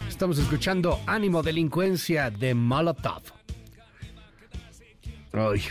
Estamos 0.07 0.37
escuchando 0.37 0.99
Ánimo 1.05 1.41
Delincuencia 1.43 2.29
de 2.29 2.53
Molotov. 2.53 3.21
Ay. 5.31 5.61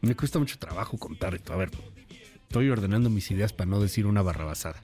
Me 0.00 0.14
cuesta 0.14 0.38
mucho 0.38 0.58
trabajo 0.58 0.98
contar 0.98 1.34
esto. 1.34 1.52
A 1.52 1.56
ver, 1.56 1.70
estoy 2.42 2.70
ordenando 2.70 3.08
mis 3.08 3.30
ideas 3.30 3.52
para 3.52 3.70
no 3.70 3.80
decir 3.80 4.06
una 4.06 4.22
barrabasada. 4.22 4.80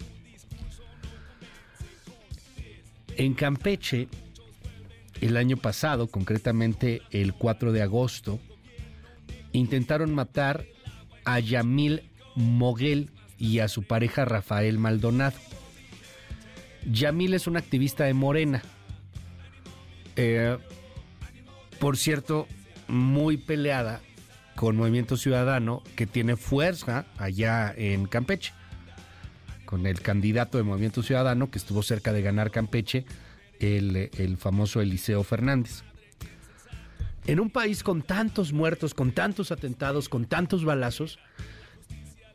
En 3.17 3.35
Campeche, 3.35 4.09
el 5.21 5.37
año 5.37 5.57
pasado, 5.57 6.09
concretamente 6.09 7.03
el 7.11 7.35
4 7.35 7.73
de 7.73 7.83
agosto, 7.83 8.39
intentaron 9.53 10.15
matar 10.15 10.65
a 11.25 11.41
Yamil 11.41 12.11
Moguel 12.35 13.11
y 13.39 13.61
a 13.61 13.69
su 13.69 13.83
pareja 13.83 14.25
Rafael 14.25 14.79
Maldonado. 14.79 15.37
Yamil 16.91 17.35
es 17.35 17.47
un 17.47 17.57
activista 17.57 18.05
de 18.05 18.15
Morena. 18.15 18.63
Eh, 20.17 20.57
por 21.79 21.97
cierto, 21.97 22.47
muy 22.89 23.37
peleada 23.37 24.01
con 24.57 24.77
Movimiento 24.77 25.17
Ciudadano, 25.17 25.83
que 25.95 26.07
tiene 26.07 26.37
fuerza 26.37 27.07
allá 27.17 27.73
en 27.77 28.07
Campeche. 28.07 28.53
Con 29.65 29.87
el 29.87 30.01
candidato 30.01 30.59
de 30.59 30.65
Movimiento 30.65 31.03
Ciudadano, 31.03 31.51
que 31.51 31.59
estuvo 31.59 31.83
cerca 31.83 32.13
de 32.13 32.23
ganar 32.23 32.51
Campeche, 32.51 33.05
el, 33.61 34.37
famoso 34.39 34.81
Eliseo 34.81 35.23
Fernández. 35.23 35.83
En 37.27 37.41
un 37.41 37.51
país 37.51 37.83
con 37.83 38.03
tantos 38.03 38.53
muertos, 38.53 38.95
con 38.95 39.13
tantos 39.13 39.53
atentados, 39.53 40.09
con 40.09 40.27
tantos 40.27 40.65
balazos, 40.65 41.19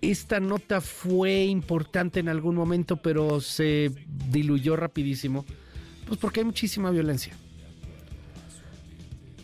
esta 0.01 0.39
nota 0.39 0.81
fue 0.81 1.45
importante 1.45 2.19
en 2.19 2.29
algún 2.29 2.55
momento, 2.55 2.97
pero 2.97 3.41
se 3.41 3.91
diluyó 4.29 4.75
rapidísimo, 4.75 5.45
pues 6.05 6.19
porque 6.19 6.41
hay 6.41 6.45
muchísima 6.45 6.91
violencia. 6.91 7.33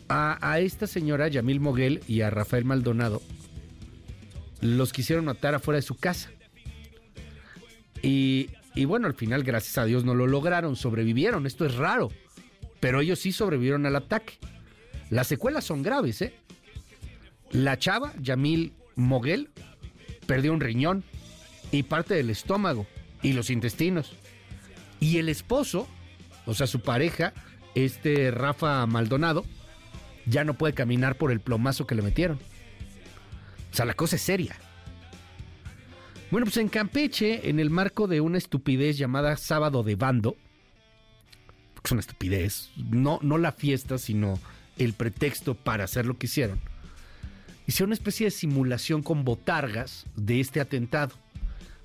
A, 0.08 0.38
a 0.42 0.60
esta 0.60 0.86
señora, 0.86 1.28
Yamil 1.28 1.60
Moguel, 1.60 2.04
y 2.08 2.22
a 2.22 2.30
Rafael 2.30 2.66
Maldonado, 2.66 3.22
los 4.62 4.92
quisieron 4.92 5.26
matar 5.26 5.56
afuera 5.56 5.78
de 5.78 5.84
su 5.84 5.96
casa. 5.96 6.30
Y, 8.02 8.50
y 8.76 8.86
bueno, 8.86 9.08
al 9.08 9.14
final, 9.14 9.44
gracias 9.44 9.78
a 9.78 9.86
Dios, 9.86 10.06
no 10.06 10.14
lo 10.14 10.28
lograron, 10.28 10.76
sobrevivieron, 10.76 11.46
esto 11.46 11.66
es 11.66 11.76
raro, 11.76 12.10
pero 12.80 13.02
ellos 13.02 13.20
sí 13.20 13.32
sobrevivieron 13.32 13.86
al 13.86 13.96
ataque. 13.96 14.34
Las 15.10 15.28
secuelas 15.28 15.66
son 15.66 15.82
graves, 15.82 16.22
¿eh? 16.22 16.34
La 17.52 17.80
chava, 17.80 18.14
Yamil 18.22 18.74
Moguel, 18.96 19.50
perdió 20.28 20.54
un 20.54 20.60
riñón 20.60 21.04
y 21.72 21.84
parte 21.84 22.14
del 22.14 22.30
estómago 22.30 22.86
y 23.24 23.34
los 23.34 23.50
intestinos. 23.50 24.14
Y 25.00 25.18
el 25.18 25.30
esposo, 25.30 25.88
o 26.46 26.54
sea, 26.54 26.68
su 26.68 26.82
pareja, 26.82 27.34
este 27.74 28.30
Rafa 28.30 28.86
Maldonado, 28.86 29.46
ya 30.26 30.44
no 30.44 30.54
puede 30.54 30.74
caminar 30.74 31.18
por 31.18 31.32
el 31.32 31.40
plomazo 31.40 31.88
que 31.88 31.96
le 31.96 32.04
metieron. 32.04 32.40
O 33.72 33.76
sea, 33.76 33.86
la 33.86 33.96
cosa 33.96 34.16
es 34.16 34.22
seria. 34.22 34.56
Bueno, 36.32 36.46
pues 36.46 36.58
en 36.58 36.70
Campeche, 36.70 37.50
en 37.50 37.60
el 37.60 37.72
marco 37.72 38.08
de 38.08 38.22
una 38.22 38.38
estupidez 38.38 38.98
llamada 38.98 39.36
Sábado 39.36 39.82
de 39.82 39.96
Bando, 39.96 40.36
que 41.76 41.82
es 41.86 41.92
una 41.92 42.02
estupidez, 42.02 42.70
no, 42.78 43.20
no 43.24 43.40
la 43.40 43.52
fiesta, 43.52 43.98
sino 43.98 44.40
el 44.78 44.94
pretexto 44.94 45.56
para 45.56 45.86
hacer 45.86 46.06
lo 46.06 46.20
que 46.20 46.28
hicieron, 46.28 46.60
hicieron 47.66 47.90
una 47.90 47.96
especie 47.96 48.28
de 48.28 48.32
simulación 48.32 49.02
con 49.02 49.24
botargas 49.26 50.06
de 50.16 50.40
este 50.40 50.62
atentado, 50.62 51.16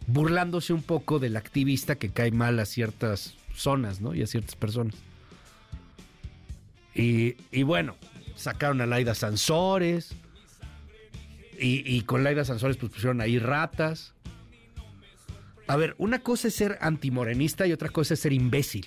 burlándose 0.07 0.75
un 0.75 0.83
poco 0.83 1.19
del 1.19 1.39
activista 1.39 1.97
que 1.97 2.11
cae 2.11 2.31
mal 2.31 2.59
a 2.61 2.67
ciertas 2.67 3.37
zonas, 3.55 4.03
¿no? 4.03 4.15
Y 4.15 4.23
a 4.23 4.27
ciertas 4.27 4.57
personas. 4.57 4.95
Y, 6.95 7.37
y 7.51 7.63
bueno, 7.63 7.97
sacaron 8.37 8.81
a 8.83 8.87
Laida 8.87 9.15
Sansores. 9.15 10.15
Y, 11.59 11.83
y, 11.87 12.03
con 12.03 12.25
Laida 12.25 12.45
Sansores 12.45 12.77
pues 12.77 12.93
pusieron 12.93 13.21
ahí 13.21 13.39
ratas. 13.39 14.14
A 15.67 15.77
ver, 15.77 15.95
una 15.99 16.19
cosa 16.21 16.49
es 16.49 16.55
ser 16.55 16.79
antimorenista 16.81 17.67
y 17.67 17.73
otra 17.73 17.89
cosa 17.89 18.15
es 18.15 18.21
ser 18.21 18.33
imbécil. 18.33 18.87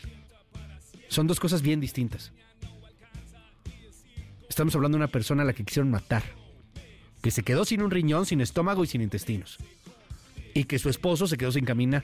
Son 1.08 1.28
dos 1.28 1.40
cosas 1.40 1.62
bien 1.62 1.80
distintas. 1.80 2.32
Estamos 4.50 4.76
hablando 4.76 4.98
de 4.98 5.04
una 5.04 5.12
persona 5.12 5.44
a 5.44 5.46
la 5.46 5.54
que 5.54 5.64
quisieron 5.64 5.90
matar. 5.90 6.24
Que 7.22 7.32
se 7.32 7.44
quedó 7.44 7.66
sin 7.66 7.82
un 7.82 7.92
riñón, 7.92 8.26
sin 8.26 8.42
estómago 8.42 8.84
y 8.84 8.88
sin 8.88 9.02
intestinos. 9.02 9.58
Y 10.54 10.66
que 10.66 10.80
su 10.80 10.90
esposo 10.90 11.28
se 11.28 11.38
quedó 11.38 11.52
sin 11.52 11.66
caminar. 11.66 12.04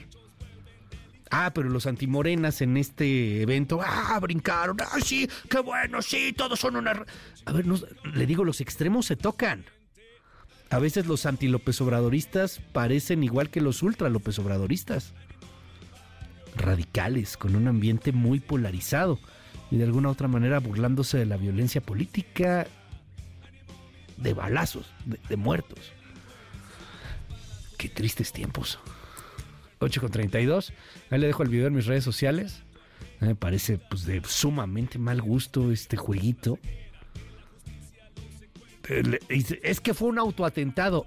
Ah, 1.30 1.52
pero 1.54 1.68
los 1.68 1.86
antimorenas 1.86 2.60
en 2.60 2.76
este 2.76 3.42
evento, 3.42 3.80
ah, 3.82 4.18
brincaron, 4.20 4.76
ah, 4.80 5.00
sí, 5.02 5.28
qué 5.48 5.58
bueno, 5.58 6.00
sí, 6.02 6.32
todos 6.32 6.60
son 6.60 6.76
una... 6.76 7.04
A 7.44 7.52
ver, 7.52 7.66
no, 7.66 7.76
le 8.12 8.26
digo, 8.26 8.44
los 8.44 8.60
extremos 8.60 9.06
se 9.06 9.16
tocan. 9.16 9.64
A 10.70 10.78
veces 10.78 11.06
los 11.06 11.26
anti-López 11.26 11.80
Obradoristas 11.80 12.60
parecen 12.72 13.22
igual 13.22 13.50
que 13.50 13.60
los 13.60 13.82
ultra-López 13.82 14.38
Obradoristas. 14.38 15.12
Radicales, 16.56 17.36
con 17.36 17.56
un 17.56 17.68
ambiente 17.68 18.12
muy 18.12 18.40
polarizado 18.40 19.18
y 19.70 19.76
de 19.76 19.84
alguna 19.84 20.10
otra 20.10 20.28
manera 20.28 20.60
burlándose 20.60 21.18
de 21.18 21.26
la 21.26 21.36
violencia 21.36 21.80
política, 21.80 22.66
de 24.16 24.34
balazos, 24.34 24.86
de, 25.04 25.18
de 25.28 25.36
muertos. 25.36 25.92
Qué 27.76 27.88
tristes 27.88 28.32
tiempos. 28.32 28.78
8 29.80 30.00
con 30.00 30.10
32. 30.10 30.72
Ahí 31.10 31.18
le 31.18 31.26
dejo 31.26 31.42
el 31.42 31.48
video 31.48 31.66
en 31.66 31.74
mis 31.74 31.86
redes 31.86 32.04
sociales. 32.04 32.62
Me 33.20 33.34
parece 33.34 33.78
pues 33.78 34.04
de 34.04 34.22
sumamente 34.26 34.98
mal 34.98 35.20
gusto 35.20 35.70
este 35.72 35.96
jueguito. 35.96 36.58
Es 38.88 39.80
que 39.80 39.94
fue 39.94 40.08
un 40.08 40.18
autoatentado. 40.18 41.06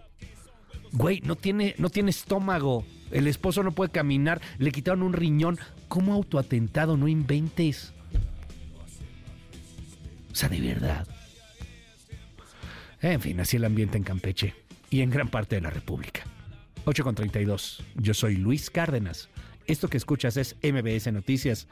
Güey, 0.93 1.21
no 1.21 1.35
tiene, 1.35 1.75
no 1.77 1.89
tiene 1.89 2.09
estómago. 2.09 2.85
El 3.11 3.27
esposo 3.27 3.63
no 3.63 3.71
puede 3.71 3.91
caminar. 3.91 4.41
Le 4.57 4.71
quitaron 4.71 5.03
un 5.03 5.13
riñón. 5.13 5.59
¿Cómo 5.87 6.13
autoatentado? 6.13 6.97
No 6.97 7.07
inventes. 7.07 7.93
O 10.31 10.35
sea, 10.35 10.49
de 10.49 10.61
verdad. 10.61 11.07
En 13.01 13.21
fin, 13.21 13.39
así 13.39 13.57
el 13.57 13.65
ambiente 13.65 13.97
en 13.97 14.03
Campeche 14.03 14.55
y 14.89 15.01
en 15.01 15.09
gran 15.09 15.29
parte 15.29 15.55
de 15.55 15.61
la 15.61 15.69
República. 15.69 16.23
8 16.85 17.03
con 17.03 17.15
32. 17.15 17.83
Yo 17.95 18.13
soy 18.13 18.37
Luis 18.37 18.69
Cárdenas. 18.69 19.29
Esto 19.67 19.89
que 19.89 19.97
escuchas 19.97 20.37
es 20.37 20.55
MBS 20.63 21.11
Noticias. 21.11 21.67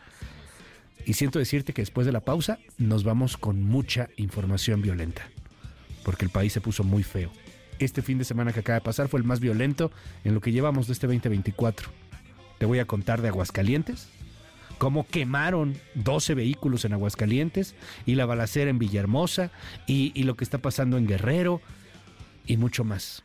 Y 1.06 1.14
siento 1.14 1.40
decirte 1.40 1.73
que 1.73 1.82
después 1.82 2.06
de 2.06 2.11
la 2.11 2.22
pausa 2.22 2.60
nos 2.77 3.03
vamos 3.03 3.38
con 3.38 3.64
mucha 3.64 4.10
información 4.18 4.82
violenta. 4.82 5.30
Porque 6.06 6.23
el 6.23 6.32
país 6.32 6.53
se 6.53 6.61
puso 6.61 6.86
muy 6.86 7.03
feo. 7.03 7.32
Este 7.80 8.02
fin 8.02 8.18
de 8.18 8.23
semana 8.23 8.53
que 8.53 8.61
acaba 8.61 8.80
de 8.80 8.86
pasar 8.86 9.10
fue 9.10 9.19
el 9.19 9.26
más 9.26 9.41
violento 9.41 9.91
en 10.23 10.34
lo 10.34 10.40
que 10.40 10.53
llevamos 10.53 10.88
de 10.88 10.94
este 10.94 11.07
2024. 11.07 11.90
Te 12.60 12.65
voy 12.65 12.80
a 12.80 12.86
contar 12.86 13.22
de 13.22 13.27
Aguascalientes, 13.27 14.07
cómo 14.77 15.06
quemaron 15.07 15.76
12 15.95 16.36
vehículos 16.36 16.86
en 16.86 16.94
Aguascalientes 16.94 17.76
y 18.06 18.15
la 18.15 18.26
balacera 18.26 18.69
en 18.69 18.80
Villahermosa 18.80 19.52
y, 19.88 20.23
lo 20.23 20.36
que 20.36 20.44
está 20.44 20.60
pasando 20.60 20.98
en 20.98 21.07
Guerrero 21.07 21.60
y 22.45 22.56
mucho 22.57 22.84
más. 22.84 23.23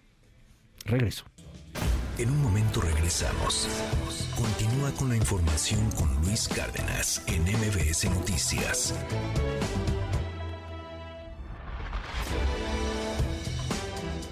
Regreso. 0.85 1.27
En 2.19 2.31
un 2.31 2.43
momento 2.43 2.81
regresamos. 2.81 3.69
Continúa 4.36 4.90
con 4.93 5.11
la 5.11 5.16
información 5.16 5.90
con 5.93 6.12
Luis 6.23 6.48
Cárdenas 6.48 7.23
en 7.28 7.43
MBS 7.43 8.11
Noticias. 8.11 8.94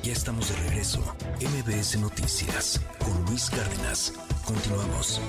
Ya 0.08 0.14
estamos 0.14 0.48
de 0.48 0.56
regreso. 0.70 1.00
MBS 1.38 2.00
Noticias 2.00 2.80
con 2.98 3.26
Luis 3.26 3.50
Cárdenas. 3.50 4.14
Continuamos. 4.42 5.20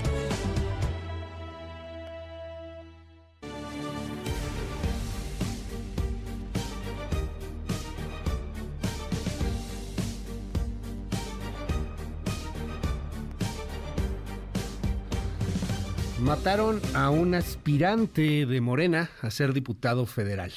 Mataron 16.21 16.81
a 16.93 17.09
un 17.09 17.35
aspirante 17.35 18.45
de 18.45 18.61
Morena 18.61 19.09
a 19.21 19.29
ser 19.29 19.51
diputado 19.51 20.05
federal. 20.05 20.53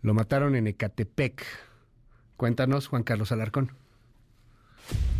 Lo 0.00 0.12
mataron 0.12 0.56
en 0.56 0.66
Ecatepec. 0.66 1.71
Cuéntanos, 2.36 2.88
Juan 2.88 3.02
Carlos 3.02 3.32
Alarcón. 3.32 3.72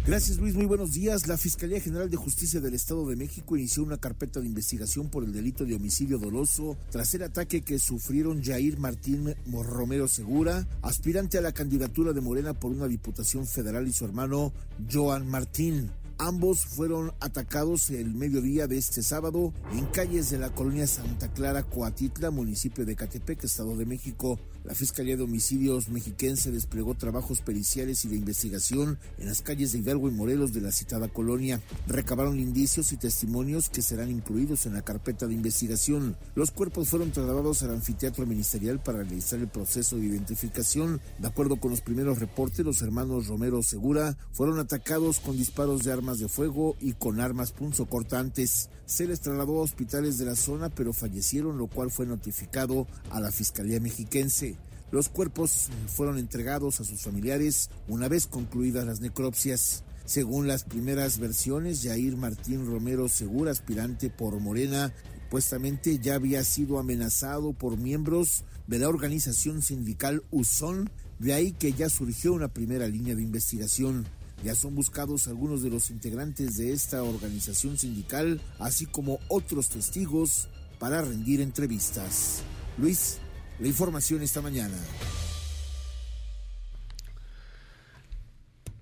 Gracias 0.05 0.39
Luis, 0.39 0.57
muy 0.57 0.67
buenos 0.67 0.93
días. 0.93 1.29
La 1.29 1.37
Fiscalía 1.37 1.81
General 1.81 2.11
de 2.11 2.17
Justicia 2.17 2.61
del 2.61 2.75
Estado 2.75 3.07
de 3.07 3.15
México 3.15 3.57
inició 3.57 3.85
una 3.85 3.99
carpeta 3.99 4.41
de 4.41 4.47
investigación 4.47 5.09
por 5.09 5.23
el 5.23 5.33
delito 5.33 5.65
de 5.65 5.77
homicidio 5.77 6.19
doloso 6.19 6.77
tras 6.91 7.15
el 7.15 7.23
ataque 7.23 7.63
que 7.63 7.79
sufrieron 7.79 8.43
Jair 8.43 8.79
Martín 8.79 9.33
Romero 9.47 10.09
Segura, 10.09 10.67
aspirante 10.83 11.39
a 11.39 11.41
la 11.41 11.53
candidatura 11.53 12.13
de 12.13 12.21
Morena 12.21 12.53
por 12.53 12.73
una 12.73 12.89
diputación 12.89 13.47
federal 13.47 13.87
y 13.87 13.93
su 13.93 14.05
hermano 14.05 14.53
Joan 14.91 15.29
Martín. 15.29 15.93
Ambos 16.19 16.65
fueron 16.65 17.13
atacados 17.21 17.91
el 17.91 18.15
mediodía 18.15 18.67
de 18.67 18.79
este 18.79 19.03
sábado 19.03 19.53
en 19.73 19.87
calles 19.87 20.31
de 20.31 20.39
la 20.39 20.51
colonia 20.51 20.87
Santa 20.87 21.33
Clara, 21.33 21.63
Coatitla, 21.63 22.31
municipio 22.31 22.85
de 22.85 22.97
Catepec, 22.97 23.45
Estado 23.45 23.77
de 23.77 23.87
México. 23.87 24.39
La 24.65 24.77
Fiscalía 24.77 25.17
de 25.17 25.25
Homicidios 25.25 25.89
mexiquense 25.89 26.53
desplegó 26.53 26.95
trabajos 26.95 27.41
periciales 27.41 28.05
y 28.05 28.09
de 28.09 28.17
investigación 28.17 28.97
en 29.19 29.27
las 29.27 29.43
calles 29.43 29.73
de 29.73 29.81
Hidalgo 29.81 30.09
y 30.09 30.13
Morelos 30.13 30.53
de 30.53 30.61
la 30.61 30.71
citada 30.71 31.09
colonia. 31.09 31.61
Recabaron 31.89 32.39
indicios 32.39 32.93
y 32.93 32.97
testimonios 32.97 33.69
que 33.69 33.83
serán 33.83 34.09
incluidos 34.09 34.67
en 34.67 34.75
la 34.75 34.83
carpeta 34.83 35.27
de 35.27 35.35
investigación. 35.35 36.17
Los 36.37 36.53
cuerpos 36.53 36.89
fueron 36.89 37.11
trasladados 37.11 37.65
al 37.65 37.73
anfiteatro 37.73 38.25
ministerial 38.25 38.81
para 38.81 38.99
realizar 38.99 39.41
el 39.41 39.49
proceso 39.49 39.97
de 39.97 40.07
identificación. 40.07 41.01
De 41.19 41.27
acuerdo 41.27 41.57
con 41.57 41.73
los 41.73 41.81
primeros 41.81 42.21
reportes, 42.21 42.65
los 42.65 42.83
hermanos 42.83 43.27
Romero 43.27 43.65
Segura 43.65 44.17
fueron 44.31 44.61
atacados 44.61 45.19
con 45.19 45.37
disparos 45.37 45.83
de 45.83 45.93
armas 45.93 46.21
de 46.21 46.29
fuego 46.29 46.77
y 46.81 46.93
con 46.93 47.21
armas 47.21 47.51
punzocortantes. 47.51 48.69
Se 48.93 49.07
les 49.07 49.21
trasladó 49.21 49.59
a 49.59 49.63
hospitales 49.63 50.19
de 50.19 50.27
la 50.27 50.37
zona, 50.37 50.69
pero 50.69 50.93
fallecieron, 50.93 51.57
lo 51.57 51.67
cual 51.67 51.91
fue 51.91 52.05
notificado 52.05 52.87
a 53.09 53.21
la 53.21 53.33
Fiscalía 53.33 53.81
mexiquense. 53.81 54.57
Los 54.91 55.09
cuerpos 55.09 55.71
fueron 55.87 56.19
entregados 56.19 56.79
a 56.79 56.85
sus 56.85 57.01
familiares 57.01 57.71
una 57.89 58.09
vez 58.09 58.27
concluidas 58.27 58.85
las 58.85 59.01
necropsias. 59.01 59.83
Según 60.05 60.47
las 60.47 60.65
primeras 60.65 61.19
versiones, 61.19 61.83
Jair 61.83 62.19
Martín 62.19 62.67
Romero 62.67 63.09
Segura, 63.09 63.51
aspirante 63.51 64.11
por 64.11 64.39
Morena, 64.41 64.93
supuestamente 65.23 65.99
ya 65.99 66.17
había 66.17 66.45
sido 66.45 66.79
amenazado 66.79 67.55
por 67.55 67.79
miembros 67.79 68.45
de 68.67 68.79
la 68.79 68.91
organización 68.91 69.63
sindical 69.63 70.23
USON, 70.31 70.91
de 71.19 71.33
ahí 71.33 71.53
que 71.53 71.73
ya 71.73 71.89
surgió 71.89 72.35
una 72.35 72.49
primera 72.49 72.87
línea 72.89 73.15
de 73.15 73.23
investigación. 73.23 74.05
Ya 74.43 74.55
son 74.55 74.75
buscados 74.75 75.29
algunos 75.29 75.63
de 75.63 75.71
los 75.71 75.91
integrantes 75.91 76.57
de 76.57 76.73
esta 76.73 77.03
organización 77.03 77.79
sindical, 77.79 78.41
así 78.59 78.87
como 78.87 79.21
otros 79.29 79.69
testigos, 79.69 80.49
para 80.79 81.01
rendir 81.01 81.41
entrevistas. 81.41 82.43
Luis, 82.77 83.19
la 83.61 83.69
información 83.69 84.23
esta 84.23 84.43
mañana. 84.43 84.77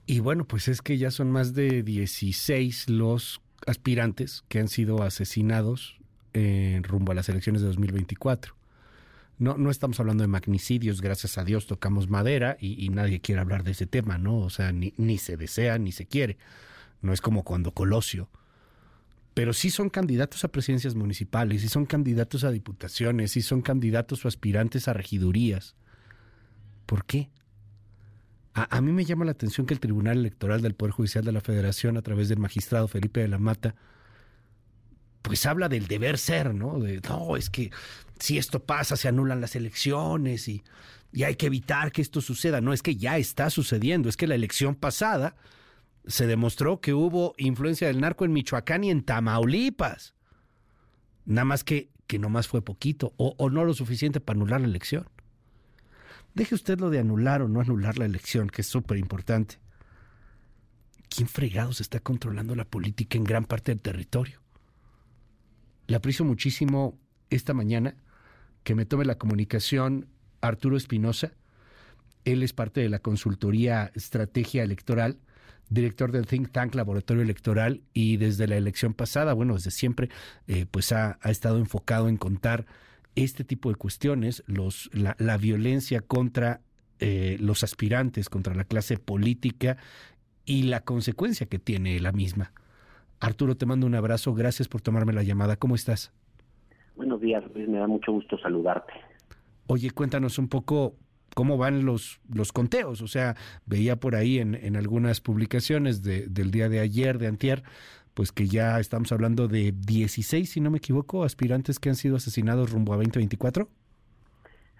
Y 0.07 0.21
bueno, 0.21 0.45
pues 0.45 0.67
es 0.69 0.83
que 0.83 0.99
ya 0.99 1.11
son 1.11 1.31
más 1.31 1.55
de 1.55 1.83
16 1.83 2.89
los 2.89 3.41
aspirantes 3.67 4.45
que 4.49 4.59
han 4.59 4.69
sido 4.69 5.03
asesinados 5.03 5.99
en 6.33 6.83
rumbo 6.85 7.13
a 7.13 7.15
las 7.15 7.29
elecciones 7.29 7.63
de 7.63 7.69
2024. 7.69 8.60
No, 9.41 9.57
no 9.57 9.71
estamos 9.71 9.99
hablando 9.99 10.23
de 10.23 10.29
magnicidios, 10.29 11.01
gracias 11.01 11.39
a 11.39 11.45
Dios 11.45 11.67
tocamos 11.67 12.11
madera 12.11 12.59
y, 12.61 12.87
nadie 12.91 13.23
quiere 13.23 13.41
hablar 13.41 13.65
de 13.65 13.71
ese 13.71 13.87
tema, 13.87 14.19
¿no? 14.19 14.37
O 14.37 14.51
sea, 14.51 14.71
ni, 14.71 14.93
ni 14.99 15.17
se 15.17 15.39
desea 15.39 15.79
ni 15.79 15.93
se 15.93 16.05
quiere. 16.05 16.37
No 17.01 17.15
es 17.15 17.23
como 17.23 17.43
cuando 17.43 17.73
Colosio. 17.73 18.29
Pero 19.33 19.55
sí 19.55 19.71
son 19.71 19.89
candidatos 19.89 20.45
a 20.45 20.49
presidencias 20.49 20.95
municipales, 20.95 21.63
sí 21.63 21.71
son 21.71 21.87
candidatos 21.87 22.45
a 22.45 22.51
diputaciones, 22.51 23.31
sí 23.31 23.41
son 23.41 23.63
candidatos 23.63 24.27
o 24.27 24.29
aspirantes 24.29 24.89
a 24.89 24.93
regidurías. 24.93 25.75
¿Por 26.85 27.07
qué? 27.07 27.31
A, 28.53 28.77
a, 28.77 28.83
mí 28.83 28.93
me 28.93 29.07
llama 29.07 29.25
la 29.25 29.31
atención 29.31 29.67
que 29.67 29.73
el 29.73 29.81
Tribunal 29.81 30.19
Electoral 30.19 30.61
del 30.61 30.75
Poder 30.75 30.93
Judicial 30.93 31.25
de 31.25 31.33
la 31.33 31.41
Federación, 31.41 31.97
a 31.97 32.03
través 32.03 32.29
del 32.29 32.41
magistrado 32.41 32.89
Felipe 32.89 33.21
de 33.21 33.29
la 33.29 33.39
Mata, 33.39 33.75
pues 35.23 35.47
habla 35.47 35.71
del 35.71 35.87
deber 35.87 36.19
ser, 36.19 36.55
¿no? 36.55 36.79
De, 36.79 37.01
no, 37.09 37.39
es 37.39 37.49
que 37.49 37.71
si 38.21 38.39
esto 38.39 38.65
pasa, 38.65 38.97
se 38.97 39.09
anulan 39.09 39.41
las 39.41 39.57
elecciones 39.57 40.47
y, 40.49 40.63
y 41.13 41.25
hay 41.25 41.37
que 41.37 41.47
evitar 41.47 41.91
que 41.91 42.03
esto 42.03 42.21
suceda. 42.21 42.61
No, 42.61 42.73
es 42.73 42.83
que 42.83 42.97
ya 42.97 43.19
está 43.19 43.51
sucediendo, 43.51 44.09
es 44.09 44.17
que 44.17 44.27
la 44.27 44.35
elección 44.35 44.75
pasada 44.75 45.37
se 46.07 46.27
demostró 46.27 46.81
que 46.81 46.95
hubo 46.95 47.35
influencia 47.39 47.89
del 47.89 48.01
narco 48.01 48.25
en 48.25 48.33
Michoacán 48.33 48.85
y 48.85 48.91
en 48.91 49.03
Tamaulipas. 49.03 50.15
Nada 51.25 51.45
más 51.45 51.65
que, 51.65 51.91
que 52.07 52.19
nomás 52.19 52.49
fue 52.49 52.63
poquito 52.63 53.13
o, 53.17 53.35
o 53.39 53.51
no 53.51 53.65
lo 53.65 53.75
suficiente 53.75 54.21
para 54.21 54.37
anular 54.37 54.61
la 54.61 54.69
elección. 54.69 55.09
Deje 56.35 56.55
usted 56.55 56.79
lo 56.79 56.91
de 56.91 57.01
anular 57.01 57.43
o 57.43 57.49
no 57.49 57.61
anular 57.61 57.99
la 57.99 58.05
elección, 58.05 58.49
que 58.49 58.63
es 58.63 58.69
súper 58.69 58.99
importante. 58.99 59.59
¿Quién 61.09 61.27
fregados 61.27 61.81
está 61.81 61.99
controlando 61.99 62.55
la 62.55 62.65
política 62.65 63.19
en 63.19 63.25
gran 63.25 63.45
parte 63.45 63.73
del 63.73 63.81
territorio? 63.81 64.41
Le 65.89 65.97
aprecio 65.97 66.25
muchísimo 66.25 66.97
esta 67.31 67.53
mañana 67.53 67.97
que 68.63 68.75
me 68.75 68.87
tome 68.87 69.05
la 69.05 69.19
comunicación 69.19 70.07
Arturo 70.41 70.77
Espinosa. 70.77 71.33
Él 72.25 72.43
es 72.43 72.53
parte 72.53 72.81
de 72.81 72.89
la 72.89 72.99
consultoría 72.99 73.91
Estrategia 73.95 74.63
Electoral, 74.63 75.19
director 75.69 76.13
del 76.13 76.27
think 76.27 76.51
tank 76.51 76.75
Laboratorio 76.75 77.23
Electoral 77.23 77.83
y 77.93 78.17
desde 78.17 78.47
la 78.47 78.57
elección 78.57 78.93
pasada, 78.95 79.33
bueno, 79.33 79.55
desde 79.55 79.71
siempre, 79.71 80.11
eh, 80.47 80.67
pues 80.71 80.93
ha, 80.93 81.19
ha, 81.23 81.31
estado 81.31 81.59
enfocado 81.59 82.09
en 82.09 82.17
contar 82.17 82.67
este 83.15 83.45
tipo 83.45 83.71
de 83.71 83.77
cuestiones, 83.77 84.43
los, 84.47 84.91
la, 84.93 85.17
la 85.19 85.37
violencia 85.37 86.01
contra 86.01 86.61
eh, 87.03 87.39
los 87.41 87.65
aspirantes, 87.65 88.29
contra 88.29 88.55
la 88.55 88.65
clase 88.65 88.99
política 88.99 89.79
y 90.45 90.65
la 90.65 90.81
consecuencia 90.81 91.47
que 91.47 91.59
tiene 91.59 91.99
la 91.99 92.13
misma. 92.13 92.53
Arturo, 93.21 93.57
te 93.57 93.65
mando 93.67 93.87
un 93.87 93.95
abrazo, 93.95 94.35
gracias 94.35 94.69
por 94.69 94.83
tomarme 94.83 95.15
la 95.15 95.23
llamada. 95.23 95.57
¿Cómo 95.57 95.75
estás? 95.75 96.13
Buenos 97.01 97.23
días, 97.23 97.43
Luis, 97.55 97.67
me 97.67 97.79
da 97.79 97.87
mucho 97.87 98.13
gusto 98.13 98.37
saludarte. 98.37 98.93
Oye, 99.69 99.91
cuéntanos 99.91 100.39
un 100.39 100.51
poco 100.51 100.97
cómo 101.35 101.57
van 101.57 101.87
los, 101.87 102.21
los 102.31 102.53
conteos. 102.53 103.01
O 103.01 103.07
sea, 103.07 103.37
veía 103.65 103.97
por 103.97 104.17
ahí 104.17 104.39
en, 104.39 104.55
en 104.55 104.77
algunas 104.77 105.23
publicaciones 105.23 106.03
de, 106.03 106.27
del 106.27 106.51
día 106.51 106.69
de 106.69 106.79
ayer, 106.79 107.17
de 107.17 107.29
antier, 107.29 107.63
pues 108.13 108.33
que 108.33 108.49
ya 108.49 108.79
estamos 108.79 109.13
hablando 109.13 109.49
de 109.49 109.73
16, 109.73 110.51
si 110.51 110.61
no 110.61 110.71
me 110.71 110.77
equivoco, 110.77 111.25
aspirantes 111.25 111.79
que 111.79 111.89
han 111.89 111.95
sido 111.95 112.17
asesinados 112.17 112.71
rumbo 112.71 112.93
a 112.93 112.97
2024. 112.97 113.67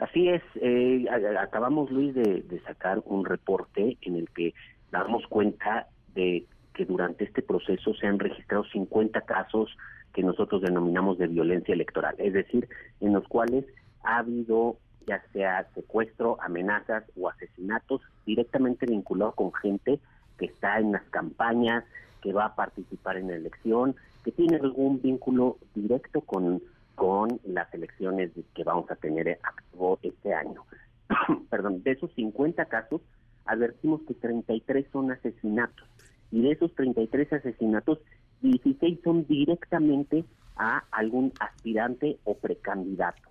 Así 0.01 0.29
es, 0.29 0.43
eh, 0.57 1.07
acabamos, 1.41 1.91
Luis, 1.91 2.15
de, 2.15 2.43
de 2.43 2.61
sacar 2.65 3.01
un 3.07 3.25
reporte 3.25 3.97
en 4.03 4.17
el 4.17 4.29
que 4.29 4.53
damos 4.93 5.27
cuenta 5.27 5.89
de 6.15 6.45
que 6.75 6.85
durante 6.85 7.25
este 7.25 7.41
proceso 7.41 7.95
se 7.95 8.07
han 8.07 8.19
registrado 8.19 8.65
50 8.65 9.23
casos 9.23 9.75
que 10.15 10.23
nosotros 10.23 10.63
denominamos 10.63 11.19
de 11.19 11.29
violencia 11.29 11.75
electoral, 11.75 12.15
es 12.19 12.33
decir, 12.33 12.69
en 13.01 13.13
los 13.13 13.27
cuales 13.29 13.65
ha 14.03 14.19
habido 14.19 14.77
ya 15.07 15.23
sea 15.33 15.67
secuestro, 15.75 16.37
amenazas 16.41 17.05
o 17.17 17.29
asesinatos 17.29 18.01
directamente 18.27 18.87
vinculados 18.87 19.35
con 19.35 19.53
gente 19.53 19.99
que 20.39 20.47
está 20.47 20.79
en 20.79 20.93
las 20.93 21.03
campañas, 21.11 21.85
que 22.23 22.33
va 22.33 22.47
a 22.47 22.55
participar 22.55 23.17
en 23.17 23.29
la 23.29 23.37
elección, 23.37 23.97
que 24.25 24.33
tiene 24.33 24.57
algún 24.57 25.01
vínculo 25.01 25.59
directo 25.75 26.21
con, 26.21 26.63
con 26.95 27.41
las 27.45 27.73
elecciones 27.75 28.31
que 28.55 28.65
vamos 28.65 28.91
a 28.91 28.97
tener 28.97 29.39
activo 29.43 29.99
este 30.03 30.35
año. 30.35 30.65
Perdón, 31.51 31.83
de 31.83 31.93
esos 31.93 32.13
50 32.15 32.67
casos, 32.67 33.01
advertimos 33.47 34.03
que 34.03 34.15
33 34.15 34.87
son 34.93 35.11
asesinatos 35.11 35.89
y 36.31 36.43
de 36.43 36.53
esos 36.53 36.75
33 36.75 37.33
asesinatos, 37.33 37.99
16 38.43 39.01
son 39.03 39.27
directamente 39.27 40.25
a 40.57 40.85
algún 40.91 41.33
aspirante 41.41 42.19
o 42.25 42.35
precandidato, 42.35 43.29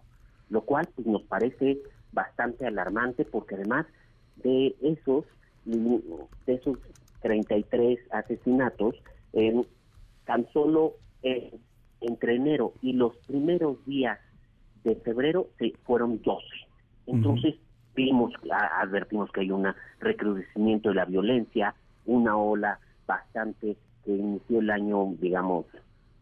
lo 0.49 0.61
cual 0.61 0.87
pues, 0.95 1.07
nos 1.07 1.23
parece 1.23 1.79
bastante 2.11 2.65
alarmante 2.65 3.25
porque 3.25 3.55
además 3.55 3.85
de 4.37 4.75
esos 4.81 5.25
de 5.65 6.53
esos 6.53 6.77
33 7.21 7.99
asesinatos, 8.11 8.95
en 9.33 9.65
tan 10.25 10.47
solo 10.51 10.95
eh, 11.21 11.53
entre 12.01 12.35
enero 12.35 12.73
y 12.81 12.93
los 12.93 13.15
primeros 13.27 13.83
días 13.85 14.19
de 14.83 14.95
febrero 14.95 15.47
se 15.57 15.73
fueron 15.83 16.21
12. 16.21 16.45
Entonces 17.07 17.55
vimos, 17.95 18.33
advertimos 18.51 19.31
que 19.31 19.41
hay 19.41 19.51
un 19.51 19.67
recrudecimiento 19.99 20.89
de 20.89 20.95
la 20.95 21.05
violencia, 21.05 21.75
una 22.05 22.37
ola 22.37 22.79
bastante 23.05 23.75
que 24.05 24.11
inició 24.11 24.59
el 24.59 24.69
año, 24.69 25.15
digamos, 25.19 25.65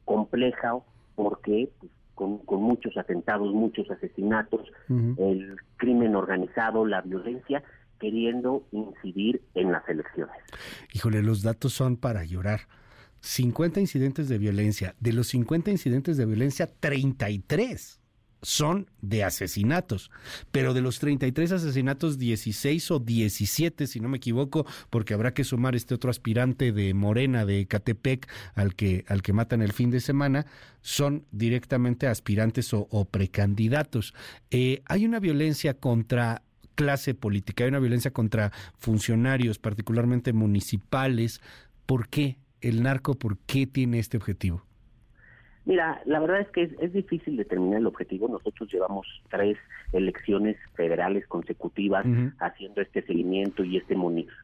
compleja, 0.05 0.77
porque 1.15 1.69
pues, 1.79 1.91
con, 2.15 2.41
muchos 2.61 2.97
atentados, 2.97 3.53
muchos 3.53 3.89
asesinatos, 3.91 4.61
el 4.89 5.55
crimen 5.77 6.15
organizado, 6.15 6.85
la 6.85 7.01
violencia, 7.01 7.63
queriendo 7.99 8.63
incidir 8.71 9.41
en 9.53 9.71
las 9.71 9.87
elecciones. 9.87 10.35
Híjole, 10.93 11.21
los 11.21 11.43
datos 11.43 11.73
son 11.73 11.97
para 11.97 12.23
llorar. 12.23 12.61
50 13.21 13.79
incidentes 13.79 14.29
de 14.29 14.37
violencia. 14.37 14.95
De 14.99 15.13
los 15.13 15.27
50 15.27 15.71
incidentes 15.71 16.17
de 16.17 16.25
violencia, 16.25 16.67
33 16.79 17.99
son 18.47 18.89
de 19.01 19.25
asesinatos, 19.25 20.09
pero 20.53 20.73
de 20.73 20.79
los 20.79 20.99
33 20.99 21.51
asesinatos, 21.51 22.17
16 22.17 22.91
o 22.91 22.99
17, 22.99 23.87
si 23.87 23.99
no 23.99 24.07
me 24.07 24.15
equivoco, 24.15 24.65
porque 24.89 25.13
habrá 25.13 25.33
que 25.33 25.43
sumar 25.43 25.75
este 25.75 25.93
otro 25.93 26.09
aspirante 26.09 26.71
de 26.71 26.93
Morena 26.93 27.45
de 27.45 27.67
Catepec 27.67 28.25
al 28.55 28.73
que, 28.73 29.03
al 29.09 29.21
que 29.21 29.33
matan 29.33 29.61
el 29.61 29.73
fin 29.73 29.91
de 29.91 29.99
semana, 29.99 30.45
son 30.79 31.25
directamente 31.31 32.07
aspirantes 32.07 32.73
o, 32.73 33.03
precandidatos. 33.11 34.13
Eh, 34.49 34.81
hay 34.85 35.05
una 35.05 35.19
violencia 35.19 35.73
contra 35.73 36.41
clase 36.75 37.13
política, 37.13 37.65
hay 37.65 37.69
una 37.69 37.79
violencia 37.79 38.11
contra 38.11 38.53
funcionarios, 38.77 39.59
particularmente 39.59 40.31
municipales. 40.31 41.41
¿Por 41.85 42.07
qué 42.07 42.37
el 42.61 42.81
narco, 42.81 43.15
por 43.15 43.39
qué 43.39 43.67
tiene 43.67 43.99
este 43.99 44.15
objetivo? 44.15 44.66
Mira, 45.68 46.02
la 46.06 46.22
verdad 46.22 46.39
es 46.39 46.48
que 46.52 46.64
es, 46.80 46.94
difícil 46.94 47.35
determinar 47.35 47.80
el 47.80 47.88
objetivo. 47.88 48.30
Nosotros 48.30 48.72
llevamos 48.72 49.06
tres 49.30 49.57
elecciones 49.91 50.56
federales 50.76 51.27
consecutivas 51.27 52.06
haciendo 52.39 52.80
este 52.80 53.02
seguimiento 53.02 53.65
y 53.65 53.76
este 53.76 53.98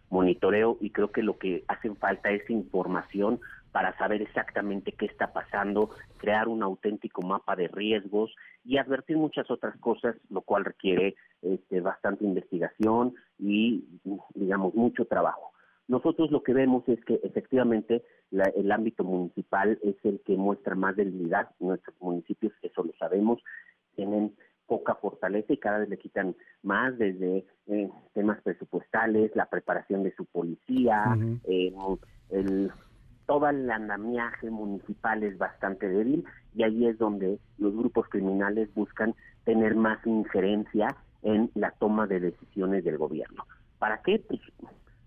monitoreo 0.10 0.78
y 0.82 0.90
creo 0.90 1.14
que 1.14 1.24
lo 1.24 1.38
que 1.38 1.64
hacen 1.70 1.96
falta 1.96 2.30
es 2.30 2.50
información 2.50 3.40
para 3.72 3.98
saber 3.98 4.22
exactamente 4.22 4.92
qué 4.92 5.06
está 5.06 5.32
pasando, 5.32 5.92
crear 6.18 6.50
un 6.50 6.62
auténtico 6.62 7.22
mapa 7.22 7.56
de 7.56 7.70
riesgos 7.70 8.36
y 8.66 8.78
advertir 8.78 9.16
muchas 9.16 9.50
otras 9.50 9.78
cosas, 9.78 10.18
lo 10.30 10.42
cual 10.42 10.66
requiere 10.66 11.16
este, 11.42 11.80
bastante 11.80 12.26
investigación 12.26 13.14
y, 13.40 13.86
digamos, 14.36 14.76
mucho 14.76 15.06
trabajo. 15.06 15.53
Nosotros 15.88 16.32
lo 16.32 16.44
que 16.44 16.54
vemos 16.54 16.88
es 16.88 17.04
que 17.06 17.20
efectivamente 17.24 18.04
el 18.32 18.72
ámbito 18.72 19.04
municipal 19.04 19.78
es 19.84 19.96
el 20.04 20.22
que 20.26 20.38
muestra 20.38 20.76
más 20.76 20.96
debilidad. 20.96 21.50
Nuestros 21.60 21.96
municipios, 22.00 22.54
eso 22.62 22.84
lo 22.84 22.94
sabemos, 22.94 23.42
tienen 23.96 24.34
poca 24.66 24.96
fortaleza 24.96 25.54
y 25.54 25.58
cada 25.58 25.80
vez 25.80 25.90
le 25.90 25.98
quitan 25.98 26.36
más 26.62 26.98
desde 26.98 27.46
eh, 27.68 27.90
temas 28.14 28.42
presupuestales, 28.42 29.36
la 29.36 29.46
preparación 29.48 30.04
de 30.04 30.16
su 30.16 30.26
policía, 30.26 31.18
eh, 31.44 31.74
el, 32.30 32.72
todo 33.26 33.50
el 33.50 33.70
andamiaje 33.70 34.50
municipal 34.50 35.24
es 35.24 35.38
bastante 35.38 35.88
débil 35.88 36.24
y 36.56 36.64
ahí 36.64 36.88
es 36.88 36.98
donde 36.98 37.40
los 37.58 37.76
grupos 37.76 38.08
criminales 38.10 38.74
buscan 38.74 39.14
tener 39.44 39.76
más 39.76 40.06
injerencia 40.08 40.96
en 41.22 41.52
la 41.56 41.72
toma 41.72 42.08
de 42.08 42.20
decisiones 42.20 42.84
del 42.84 42.98
gobierno. 42.98 43.46
¿Para 43.80 44.02
qué? 44.02 44.20
Pues 44.20 44.40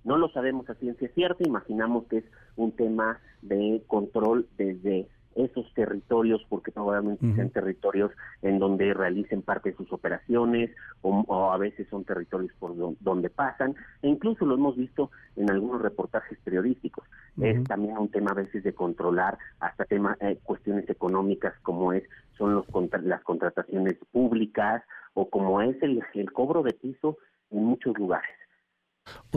no 0.07 0.17
lo 0.17 0.29
sabemos 0.31 0.71
a 0.71 0.75
ciencia 0.77 1.09
cierta, 1.15 1.43
imaginamos 1.47 2.07
que 2.07 2.19
es 2.19 2.25
un 2.55 2.73
tema 2.73 3.19
de 3.43 3.83
control 3.89 4.47
desde 4.57 5.09
esos 5.35 5.71
territorios, 5.75 6.41
porque 6.49 6.73
probablemente 6.73 7.35
sean 7.35 7.51
territorios 7.51 8.11
en 8.41 8.59
donde 8.59 8.95
realicen 8.95 9.43
parte 9.43 9.71
de 9.71 9.77
sus 9.77 9.93
operaciones 9.93 10.71
o, 11.03 11.53
a 11.53 11.59
veces 11.59 11.87
son 11.91 12.05
territorios 12.05 12.53
por 12.59 12.75
donde 13.01 13.29
pasan, 13.29 13.75
e 14.01 14.09
incluso 14.09 14.47
lo 14.47 14.55
hemos 14.55 14.77
visto 14.77 15.11
en 15.35 15.51
algunos 15.51 15.83
reportajes 15.83 16.39
periodísticos. 16.43 17.05
Es 17.39 17.63
también 17.65 17.99
un 17.99 18.09
tema 18.09 18.31
a 18.31 18.35
veces 18.35 18.65
de 18.65 18.73
controlar 18.73 19.37
hasta 19.61 19.85
tema, 19.85 20.17
eh, 20.21 20.39
cuestiones 20.43 20.89
económicas 20.89 21.53
como 21.63 21.93
es 21.93 22.05
son 22.39 22.55
los 22.55 22.67
las 23.03 23.23
contrataciones 23.23 23.97
públicas 24.13 24.83
o 25.15 25.29
como 25.29 25.61
es 25.61 25.77
el, 25.83 26.03
el 26.15 26.33
cobro 26.33 26.63
de 26.63 26.73
piso 26.73 27.19
en 27.51 27.65
muchos 27.65 27.99
lugares. 27.99 28.31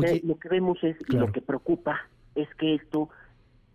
Eh, 0.04 0.22
lo 0.24 0.38
que 0.38 0.50
vemos 0.50 0.84
es, 0.84 0.98
y 1.10 1.16
lo 1.16 1.32
que 1.32 1.42
preocupa, 1.42 2.00
es 2.36 2.48
que 2.56 2.76
esto 2.76 3.10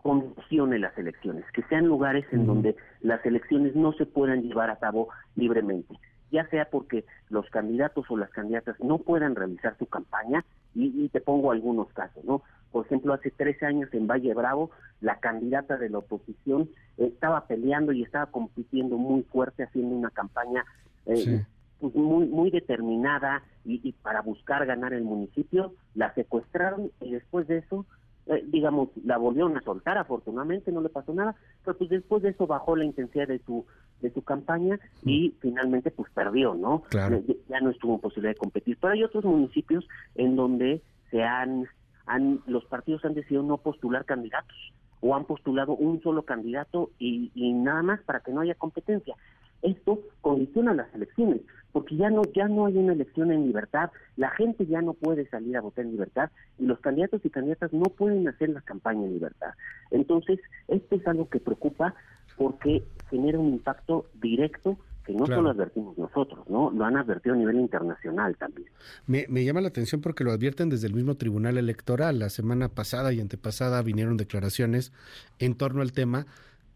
condicione 0.02 0.78
las 0.78 0.96
elecciones, 0.98 1.44
que 1.52 1.62
sean 1.64 1.86
lugares 1.86 2.26
en 2.30 2.46
donde 2.46 2.76
las 3.00 3.24
elecciones 3.24 3.74
no 3.74 3.92
se 3.94 4.04
puedan 4.04 4.42
llevar 4.42 4.70
a 4.70 4.76
cabo 4.76 5.08
libremente, 5.34 5.94
ya 6.30 6.46
sea 6.48 6.66
porque 6.66 7.04
los 7.30 7.48
candidatos 7.48 8.04
o 8.10 8.16
las 8.16 8.30
candidatas 8.30 8.78
no 8.80 8.98
puedan 8.98 9.34
realizar 9.34 9.76
su 9.78 9.86
campaña, 9.86 10.44
y, 10.74 11.08
te 11.08 11.20
pongo 11.20 11.52
algunos 11.52 11.88
casos, 11.92 12.24
¿no? 12.24 12.42
Por 12.72 12.84
ejemplo, 12.86 13.14
hace 13.14 13.30
13 13.30 13.66
años 13.66 13.88
en 13.92 14.08
Valle 14.08 14.34
Bravo, 14.34 14.70
la 15.00 15.20
candidata 15.20 15.76
de 15.76 15.88
la 15.88 15.98
oposición 15.98 16.68
estaba 16.96 17.46
peleando 17.46 17.92
y 17.92 18.02
estaba 18.02 18.26
compitiendo 18.26 18.96
muy 18.96 19.22
fuerte, 19.22 19.62
haciendo 19.62 19.94
una 19.94 20.10
campaña 20.10 20.64
eh, 21.06 21.44
pues 21.90 22.04
muy, 22.04 22.26
muy 22.26 22.50
determinada 22.50 23.42
y, 23.64 23.92
para 23.92 24.22
buscar 24.22 24.64
ganar 24.66 24.92
el 24.92 25.04
municipio, 25.04 25.74
la 25.94 26.12
secuestraron 26.14 26.90
y 27.00 27.12
después 27.12 27.46
de 27.46 27.58
eso, 27.58 27.86
eh, 28.26 28.44
digamos, 28.46 28.88
la 29.04 29.18
volvieron 29.18 29.56
a 29.56 29.62
soltar, 29.62 29.98
afortunadamente 29.98 30.72
no 30.72 30.80
le 30.80 30.88
pasó 30.88 31.12
nada, 31.12 31.34
pero 31.64 31.76
pues 31.76 31.90
después 31.90 32.22
de 32.22 32.30
eso 32.30 32.46
bajó 32.46 32.76
la 32.76 32.84
intensidad 32.84 33.28
de 33.28 33.38
su 33.40 33.66
de 34.00 34.12
su 34.12 34.22
campaña 34.22 34.78
y 35.02 35.30
mm. 35.30 35.32
finalmente 35.40 35.90
pues 35.90 36.10
perdió, 36.12 36.54
¿no? 36.54 36.82
Claro. 36.90 37.22
Ya, 37.48 37.60
no 37.60 37.70
estuvo 37.70 37.94
en 37.94 38.00
posibilidad 38.00 38.34
de 38.34 38.38
competir. 38.38 38.76
Pero 38.78 38.92
hay 38.92 39.02
otros 39.02 39.24
municipios 39.24 39.86
en 40.14 40.36
donde 40.36 40.82
se 41.10 41.22
han, 41.22 41.66
han 42.04 42.40
los 42.46 42.66
partidos 42.66 43.04
han 43.04 43.14
decidido 43.14 43.42
no 43.42 43.56
postular 43.56 44.04
candidatos 44.04 44.56
o 45.00 45.14
han 45.14 45.24
postulado 45.24 45.74
un 45.74 46.02
solo 46.02 46.22
candidato 46.22 46.90
y, 46.98 47.30
y 47.34 47.52
nada 47.52 47.82
más 47.82 48.00
para 48.02 48.20
que 48.20 48.32
no 48.32 48.40
haya 48.40 48.54
competencia 48.54 49.16
esto 49.64 50.00
condiciona 50.20 50.74
las 50.74 50.94
elecciones, 50.94 51.40
porque 51.72 51.96
ya 51.96 52.10
no 52.10 52.22
ya 52.34 52.46
no 52.46 52.66
hay 52.66 52.76
una 52.76 52.92
elección 52.92 53.32
en 53.32 53.46
libertad, 53.46 53.90
la 54.16 54.30
gente 54.30 54.66
ya 54.66 54.80
no 54.80 54.92
puede 54.92 55.26
salir 55.28 55.56
a 55.56 55.60
votar 55.60 55.84
en 55.84 55.92
libertad 55.92 56.30
y 56.58 56.66
los 56.66 56.78
candidatos 56.80 57.24
y 57.24 57.30
candidatas 57.30 57.72
no 57.72 57.84
pueden 57.84 58.28
hacer 58.28 58.50
la 58.50 58.60
campaña 58.60 59.04
en 59.04 59.14
libertad. 59.14 59.54
Entonces, 59.90 60.38
esto 60.68 60.94
es 60.94 61.06
algo 61.06 61.28
que 61.28 61.40
preocupa 61.40 61.94
porque 62.36 62.84
genera 63.10 63.38
un 63.38 63.48
impacto 63.48 64.06
directo 64.20 64.78
que 65.04 65.12
no 65.12 65.26
solo 65.26 65.50
advertimos 65.50 65.98
nosotros, 65.98 66.48
¿no? 66.48 66.70
Lo 66.70 66.84
han 66.84 66.96
advertido 66.96 67.34
a 67.34 67.38
nivel 67.38 67.56
internacional 67.56 68.36
también. 68.36 68.68
Me, 69.06 69.26
me, 69.28 69.44
llama 69.44 69.60
la 69.60 69.68
atención 69.68 70.00
porque 70.00 70.24
lo 70.24 70.32
advierten 70.32 70.70
desde 70.70 70.86
el 70.86 70.94
mismo 70.94 71.16
Tribunal 71.16 71.58
Electoral. 71.58 72.18
La 72.18 72.30
semana 72.30 72.70
pasada 72.70 73.12
y 73.12 73.20
antepasada 73.20 73.82
vinieron 73.82 74.16
declaraciones 74.16 74.92
en 75.38 75.56
torno 75.56 75.82
al 75.82 75.92
tema 75.92 76.26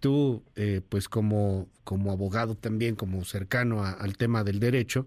tú, 0.01 0.43
eh, 0.57 0.81
pues 0.89 1.09
como, 1.09 1.69
como 1.85 2.13
abogado 2.13 2.55
también, 2.55 2.97
como 2.97 3.25
cercano 3.25 3.85
al 3.85 4.17
tema 4.17 4.45
del 4.45 4.61
derecho, 4.61 5.07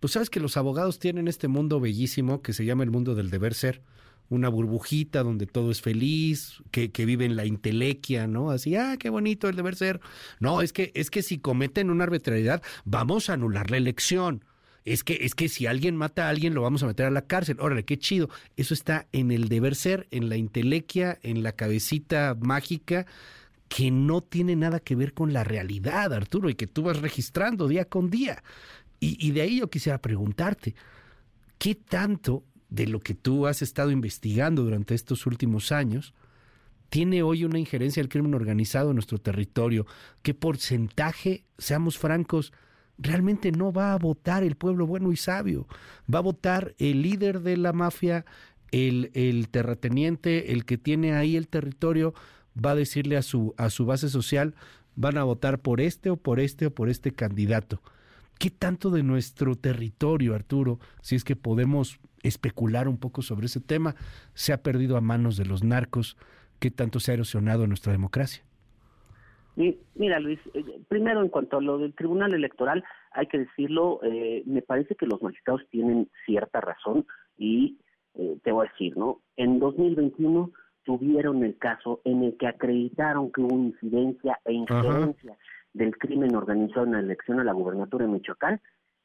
pues 0.00 0.12
sabes 0.12 0.30
que 0.30 0.40
los 0.40 0.56
abogados 0.56 0.98
tienen 0.98 1.28
este 1.28 1.48
mundo 1.48 1.80
bellísimo 1.80 2.42
que 2.42 2.52
se 2.52 2.64
llama 2.64 2.84
el 2.84 2.90
mundo 2.90 3.14
del 3.14 3.30
deber 3.30 3.54
ser, 3.54 3.82
una 4.28 4.48
burbujita 4.48 5.22
donde 5.22 5.46
todo 5.46 5.70
es 5.70 5.80
feliz, 5.80 6.62
que, 6.70 6.90
que 6.90 7.04
vive 7.04 7.24
en 7.24 7.36
la 7.36 7.44
intelequia, 7.44 8.26
¿no? 8.26 8.50
Así, 8.50 8.74
ah, 8.76 8.96
qué 8.98 9.10
bonito 9.10 9.48
el 9.48 9.56
deber 9.56 9.76
ser. 9.76 10.00
No, 10.40 10.62
es 10.62 10.72
que, 10.72 10.92
es 10.94 11.10
que 11.10 11.22
si 11.22 11.38
cometen 11.38 11.90
una 11.90 12.04
arbitrariedad, 12.04 12.62
vamos 12.84 13.28
a 13.28 13.34
anular 13.34 13.70
la 13.70 13.76
elección. 13.76 14.44
Es 14.84 15.02
que, 15.02 15.20
es 15.22 15.34
que 15.34 15.48
si 15.48 15.66
alguien 15.66 15.96
mata 15.96 16.26
a 16.26 16.28
alguien, 16.28 16.54
lo 16.54 16.62
vamos 16.62 16.82
a 16.82 16.86
meter 16.86 17.06
a 17.06 17.10
la 17.10 17.26
cárcel. 17.26 17.56
Órale, 17.58 17.84
qué 17.84 17.98
chido. 17.98 18.28
Eso 18.56 18.74
está 18.74 19.06
en 19.12 19.30
el 19.30 19.48
deber 19.48 19.74
ser, 19.74 20.06
en 20.10 20.28
la 20.28 20.36
intelequia, 20.36 21.18
en 21.22 21.42
la 21.42 21.52
cabecita 21.52 22.36
mágica 22.38 23.06
que 23.74 23.90
no 23.90 24.20
tiene 24.20 24.54
nada 24.54 24.78
que 24.78 24.94
ver 24.94 25.14
con 25.14 25.32
la 25.32 25.42
realidad, 25.42 26.12
Arturo, 26.12 26.48
y 26.48 26.54
que 26.54 26.68
tú 26.68 26.84
vas 26.84 27.00
registrando 27.00 27.66
día 27.66 27.86
con 27.86 28.08
día. 28.08 28.44
Y, 29.00 29.32
de 29.32 29.42
ahí 29.42 29.58
yo 29.58 29.68
quisiera 29.68 30.00
preguntarte, 30.00 30.76
¿qué 31.58 31.74
tanto 31.74 32.44
de 32.68 32.86
lo 32.86 33.00
que 33.00 33.14
tú 33.14 33.48
has 33.48 33.62
estado 33.62 33.90
investigando 33.90 34.62
durante 34.62 34.94
estos 34.94 35.26
últimos 35.26 35.72
años 35.72 36.14
tiene 36.88 37.24
hoy 37.24 37.44
una 37.44 37.58
injerencia 37.58 38.00
del 38.00 38.08
crimen 38.08 38.34
organizado 38.34 38.90
en 38.90 38.94
nuestro 38.94 39.18
territorio? 39.18 39.86
¿Qué 40.22 40.34
porcentaje, 40.34 41.42
seamos 41.58 41.98
francos, 41.98 42.52
realmente 42.96 43.50
no 43.50 43.72
va 43.72 43.92
a 43.92 43.98
votar 43.98 44.44
el 44.44 44.54
pueblo 44.54 44.86
bueno 44.86 45.10
y 45.10 45.16
sabio? 45.16 45.66
Va 46.12 46.20
a 46.20 46.22
votar 46.22 46.76
el 46.78 47.02
líder 47.02 47.40
de 47.40 47.56
la 47.56 47.72
mafia, 47.72 48.24
el, 48.70 49.48
terrateniente, 49.50 50.52
el 50.52 50.64
que 50.64 50.78
tiene 50.78 51.14
ahí 51.14 51.36
el 51.36 51.48
territorio, 51.48 52.14
va 52.62 52.72
a 52.72 52.74
decirle 52.74 53.16
a 53.16 53.22
su, 53.22 53.54
a 53.56 53.70
su 53.70 53.86
base 53.86 54.08
social, 54.08 54.54
van 54.96 55.18
a 55.18 55.24
votar 55.24 55.58
por 55.58 55.80
este 55.80 56.10
o 56.10 56.16
por 56.16 56.40
este 56.40 56.66
o 56.66 56.70
por 56.70 56.88
este 56.88 57.12
candidato. 57.12 57.80
¿Qué 58.38 58.50
tanto 58.50 58.90
de 58.90 59.02
nuestro 59.02 59.54
territorio, 59.54 60.34
Arturo, 60.34 60.78
si 61.00 61.14
es 61.14 61.24
que 61.24 61.36
podemos 61.36 62.00
especular 62.22 62.88
un 62.88 62.98
poco 62.98 63.22
sobre 63.22 63.46
ese 63.46 63.60
tema, 63.60 63.94
se 64.34 64.52
ha 64.52 64.62
perdido 64.62 64.96
a 64.96 65.00
manos 65.00 65.36
de 65.36 65.46
los 65.46 65.62
narcos? 65.62 66.16
¿Qué 66.58 66.70
tanto 66.70 67.00
se 67.00 67.12
ha 67.12 67.14
erosionado 67.14 67.66
nuestra 67.66 67.92
democracia? 67.92 68.44
Mira, 69.56 70.18
Luis, 70.18 70.40
eh, 70.52 70.64
primero 70.88 71.22
en 71.22 71.28
cuanto 71.28 71.58
a 71.58 71.60
lo 71.60 71.78
del 71.78 71.94
Tribunal 71.94 72.34
Electoral, 72.34 72.82
hay 73.12 73.28
que 73.28 73.38
decirlo, 73.38 74.00
eh, 74.02 74.42
me 74.46 74.62
parece 74.62 74.96
que 74.96 75.06
los 75.06 75.22
magistrados 75.22 75.62
tienen 75.70 76.08
cierta 76.26 76.60
razón 76.60 77.06
y 77.38 77.78
eh, 78.14 78.36
te 78.42 78.50
voy 78.50 78.66
a 78.66 78.70
decir, 78.70 78.96
¿no? 78.96 79.20
En 79.36 79.60
2021 79.60 80.50
tuvieron 80.84 81.42
el 81.44 81.56
caso 81.58 82.00
en 82.04 82.22
el 82.22 82.36
que 82.36 82.46
acreditaron 82.46 83.32
que 83.32 83.40
hubo 83.40 83.56
incidencia 83.56 84.38
e 84.44 84.52
injerencia 84.52 85.36
del 85.72 85.96
crimen 85.98 86.34
organizado 86.34 86.86
en 86.86 86.92
la 86.92 87.00
elección 87.00 87.40
a 87.40 87.44
la 87.44 87.52
gubernatura 87.52 88.06
de 88.06 88.12
Michoacán 88.12 88.60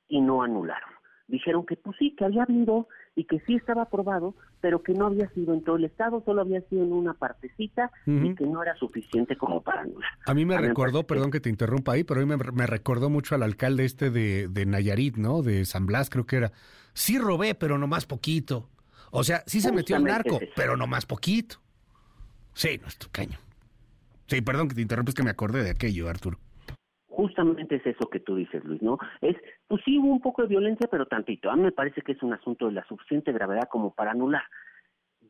y 0.07 0.21
no 0.21 0.43
anularon. 0.43 0.89
Dijeron 1.27 1.65
que 1.65 1.75
pues 1.75 1.95
sí, 1.99 2.15
que 2.17 2.25
había 2.25 2.43
habido 2.43 2.87
y 3.15 3.25
que 3.25 3.39
sí 3.41 3.55
estaba 3.55 3.83
aprobado, 3.83 4.33
pero 4.61 4.81
que 4.81 4.93
no 4.93 5.05
había 5.05 5.29
sido 5.29 5.53
en 5.53 5.63
todo 5.63 5.75
el 5.75 5.85
estado, 5.85 6.23
solo 6.25 6.41
había 6.41 6.61
sido 6.61 6.83
en 6.83 6.91
una 6.91 7.13
partecita 7.13 7.91
y 8.07 8.33
que 8.33 8.45
no 8.45 8.63
era 8.63 8.75
suficiente 8.75 9.37
como 9.37 9.61
para 9.61 9.81
anular. 9.81 10.09
A 10.25 10.33
mí 10.33 10.45
me 10.45 10.57
recordó, 10.57 11.05
perdón 11.05 11.29
que 11.29 11.39
te 11.39 11.49
interrumpa 11.49 11.93
ahí, 11.93 12.03
pero 12.03 12.21
a 12.21 12.25
mí 12.25 12.35
me, 12.35 12.65
recordó 12.65 13.11
mucho 13.11 13.35
al 13.35 13.43
alcalde 13.43 13.85
este 13.85 14.09
de, 14.09 14.47
de 14.47 14.65
Nayarit, 14.65 15.17
¿no? 15.17 15.43
De 15.43 15.65
San 15.65 15.85
Blas, 15.85 16.09
creo 16.09 16.25
que 16.25 16.37
era. 16.37 16.51
Sí 16.93 17.19
robé, 17.19 17.53
pero 17.53 17.77
no 17.77 17.85
más 17.85 18.07
poquito. 18.07 18.67
O 19.11 19.23
sea, 19.23 19.43
sí 19.45 19.61
se 19.61 19.71
metió 19.71 19.95
al 19.95 20.03
narco, 20.03 20.39
pero 20.55 20.77
no 20.77 20.87
más 20.87 21.05
poquito. 21.05 21.57
Sí, 22.53 22.77
no 22.81 22.87
es 22.87 22.97
tu 22.97 23.07
caño. 23.11 23.37
Sí, 24.27 24.41
perdón 24.41 24.67
que 24.69 24.75
te 24.75 24.81
interrumpa, 24.81 25.09
es 25.09 25.15
que 25.15 25.23
me 25.23 25.31
acordé 25.31 25.63
de 25.63 25.71
aquello, 25.71 26.09
Arturo 26.09 26.37
justamente 27.19 27.75
es 27.75 27.85
eso 27.85 28.09
que 28.09 28.21
tú 28.21 28.37
dices, 28.37 28.63
Luis, 28.63 28.81
¿no? 28.81 28.97
Es, 29.19 29.35
pues 29.67 29.81
sí 29.83 29.97
hubo 29.99 30.07
un 30.07 30.21
poco 30.21 30.41
de 30.41 30.47
violencia, 30.47 30.87
pero 30.89 31.05
tantito. 31.05 31.51
A 31.51 31.55
mí 31.57 31.63
me 31.63 31.73
parece 31.73 32.01
que 32.01 32.13
es 32.13 32.23
un 32.23 32.31
asunto 32.31 32.67
de 32.67 32.71
la 32.71 32.87
suficiente 32.87 33.33
gravedad 33.33 33.67
como 33.69 33.93
para 33.93 34.11
anular. 34.11 34.43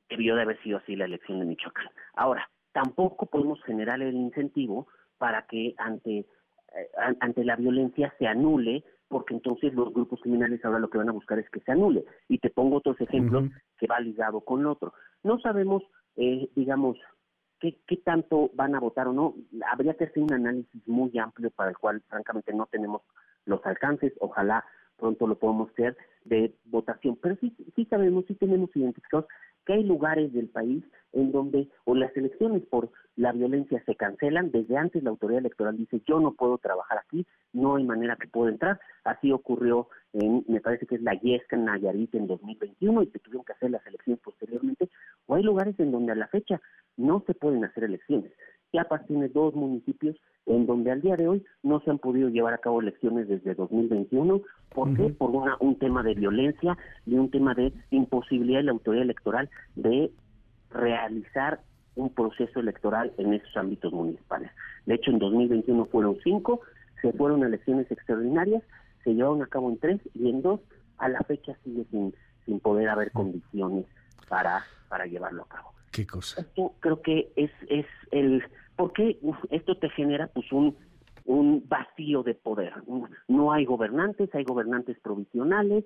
Debió 0.07 0.35
de 0.35 0.43
haber 0.43 0.61
sido 0.61 0.77
así 0.77 0.95
la 0.95 1.05
elección 1.05 1.39
de 1.39 1.45
Michoacán. 1.45 1.89
Ahora, 2.13 2.47
tampoco 2.73 3.25
podemos 3.25 3.59
generar 3.63 4.03
el 4.03 4.13
incentivo 4.13 4.87
para 5.17 5.47
que 5.47 5.73
ante, 5.79 6.19
eh, 6.19 6.89
ante 7.21 7.43
la 7.43 7.55
violencia 7.55 8.13
se 8.19 8.27
anule, 8.27 8.83
porque 9.07 9.33
entonces 9.33 9.73
los 9.73 9.91
grupos 9.91 10.21
criminales 10.21 10.63
ahora 10.63 10.77
lo 10.77 10.91
que 10.91 10.99
van 10.99 11.09
a 11.09 11.13
buscar 11.13 11.39
es 11.39 11.49
que 11.49 11.61
se 11.61 11.71
anule. 11.71 12.05
Y 12.27 12.37
te 12.37 12.51
pongo 12.51 12.77
otros 12.77 13.01
ejemplos 13.01 13.49
que 13.79 13.87
va 13.87 13.99
ligado 13.99 14.41
con 14.41 14.63
otro. 14.67 14.93
No 15.23 15.39
sabemos, 15.39 15.81
eh, 16.19 16.49
digamos, 16.53 16.97
qué, 17.59 17.79
qué 17.87 17.95
tanto 17.97 18.51
van 18.53 18.75
a 18.75 18.79
votar 18.79 19.07
o 19.07 19.13
no. 19.13 19.35
Habría 19.71 19.93
que 19.93 20.03
hacer 20.03 20.21
un 20.21 20.33
análisis 20.33 20.85
muy 20.85 21.17
amplio 21.17 21.49
para 21.49 21.69
el 21.69 21.77
cual, 21.77 22.01
francamente, 22.09 22.53
no 22.53 22.65
tenemos 22.65 23.01
los 23.45 23.65
alcances. 23.65 24.11
Ojalá 24.19 24.65
pronto 24.99 25.27
lo 25.27 25.39
podamos 25.39 25.71
hacer 25.71 25.97
de 26.25 26.53
votación. 26.65 27.17
Pero 27.21 27.35
sí, 27.37 27.55
sí 27.75 27.85
sabemos, 27.85 28.25
sí 28.27 28.35
tenemos 28.35 28.69
identificados 28.75 29.25
que 29.65 29.73
hay 29.73 29.83
lugares 29.83 30.33
del 30.33 30.49
país 30.49 30.83
en 31.13 31.31
donde 31.31 31.69
o 31.85 31.95
las 31.95 32.15
elecciones 32.15 32.63
por 32.63 32.91
la 33.15 33.31
violencia 33.31 33.83
se 33.85 33.95
cancelan, 33.95 34.51
desde 34.51 34.77
antes 34.77 35.03
la 35.03 35.09
autoridad 35.09 35.39
electoral 35.39 35.77
dice 35.77 36.01
yo 36.07 36.19
no 36.19 36.33
puedo 36.33 36.57
trabajar 36.57 36.99
aquí, 36.99 37.25
no 37.53 37.75
hay 37.75 37.83
manera 37.83 38.15
que 38.15 38.27
pueda 38.27 38.51
entrar, 38.51 38.79
así 39.03 39.31
ocurrió 39.31 39.89
en, 40.13 40.45
me 40.47 40.61
parece 40.61 40.85
que 40.85 40.95
es 40.95 41.01
la 41.01 41.13
Yesca 41.19 41.55
en 41.55 41.65
Nayarit 41.65 42.15
en 42.15 42.27
2021 42.27 43.03
y 43.03 43.07
se 43.07 43.19
tuvieron 43.19 43.45
que 43.45 43.53
hacer 43.53 43.71
las 43.71 43.85
elecciones 43.85 44.21
posteriormente, 44.23 44.89
o 45.25 45.35
hay 45.35 45.43
lugares 45.43 45.79
en 45.79 45.91
donde 45.91 46.13
a 46.13 46.15
la 46.15 46.27
fecha 46.27 46.61
no 46.97 47.23
se 47.27 47.33
pueden 47.33 47.63
hacer 47.65 47.83
elecciones. 47.83 48.31
Chiapas 48.71 49.05
tiene 49.07 49.29
dos 49.29 49.55
municipios 49.55 50.15
en 50.45 50.65
donde 50.65 50.91
al 50.91 51.01
día 51.01 51.15
de 51.15 51.27
hoy 51.27 51.45
no 51.63 51.79
se 51.81 51.91
han 51.91 51.99
podido 51.99 52.29
llevar 52.29 52.53
a 52.53 52.59
cabo 52.59 52.81
elecciones 52.81 53.27
desde 53.27 53.53
2021. 53.55 54.41
¿Por 54.73 54.95
qué? 54.95 55.09
Por 55.09 55.31
una, 55.31 55.57
un 55.59 55.77
tema 55.77 56.03
de 56.03 56.15
violencia 56.15 56.77
y 57.05 57.15
un 57.15 57.29
tema 57.29 57.53
de 57.53 57.71
imposibilidad 57.91 58.59
de 58.59 58.63
la 58.63 58.71
autoridad 58.71 59.03
electoral 59.03 59.49
de 59.75 60.11
realizar 60.71 61.61
un 61.95 62.13
proceso 62.13 62.59
electoral 62.59 63.13
en 63.17 63.33
esos 63.33 63.55
ámbitos 63.57 63.93
municipales. 63.93 64.51
De 64.85 64.95
hecho, 64.95 65.11
en 65.11 65.19
2021 65.19 65.85
fueron 65.85 66.17
cinco, 66.23 66.61
se 67.01 67.11
fueron 67.13 67.43
elecciones 67.43 67.91
extraordinarias, 67.91 68.63
se 69.03 69.13
llevaron 69.13 69.41
a 69.41 69.47
cabo 69.47 69.69
en 69.69 69.77
tres 69.77 70.01
y 70.13 70.29
en 70.29 70.41
dos 70.41 70.61
a 70.97 71.09
la 71.09 71.19
fecha 71.21 71.55
sigue 71.63 71.85
sin, 71.91 72.13
sin 72.45 72.59
poder 72.59 72.89
haber 72.89 73.11
condiciones 73.11 73.85
para, 74.27 74.63
para 74.89 75.05
llevarlo 75.05 75.43
a 75.43 75.47
cabo. 75.47 75.78
¿Qué 75.91 76.05
cosa? 76.05 76.41
Esto 76.41 76.75
creo 76.79 77.01
que 77.01 77.31
es, 77.35 77.51
es 77.67 77.85
el... 78.11 78.43
porque 78.75 79.19
esto 79.49 79.77
te 79.77 79.89
genera 79.89 80.27
pues 80.27 80.51
un, 80.51 80.77
un 81.25 81.63
vacío 81.67 82.23
de 82.23 82.35
poder. 82.35 82.73
No 83.27 83.51
hay 83.51 83.65
gobernantes, 83.65 84.33
hay 84.33 84.43
gobernantes 84.43 84.99
provisionales, 84.99 85.85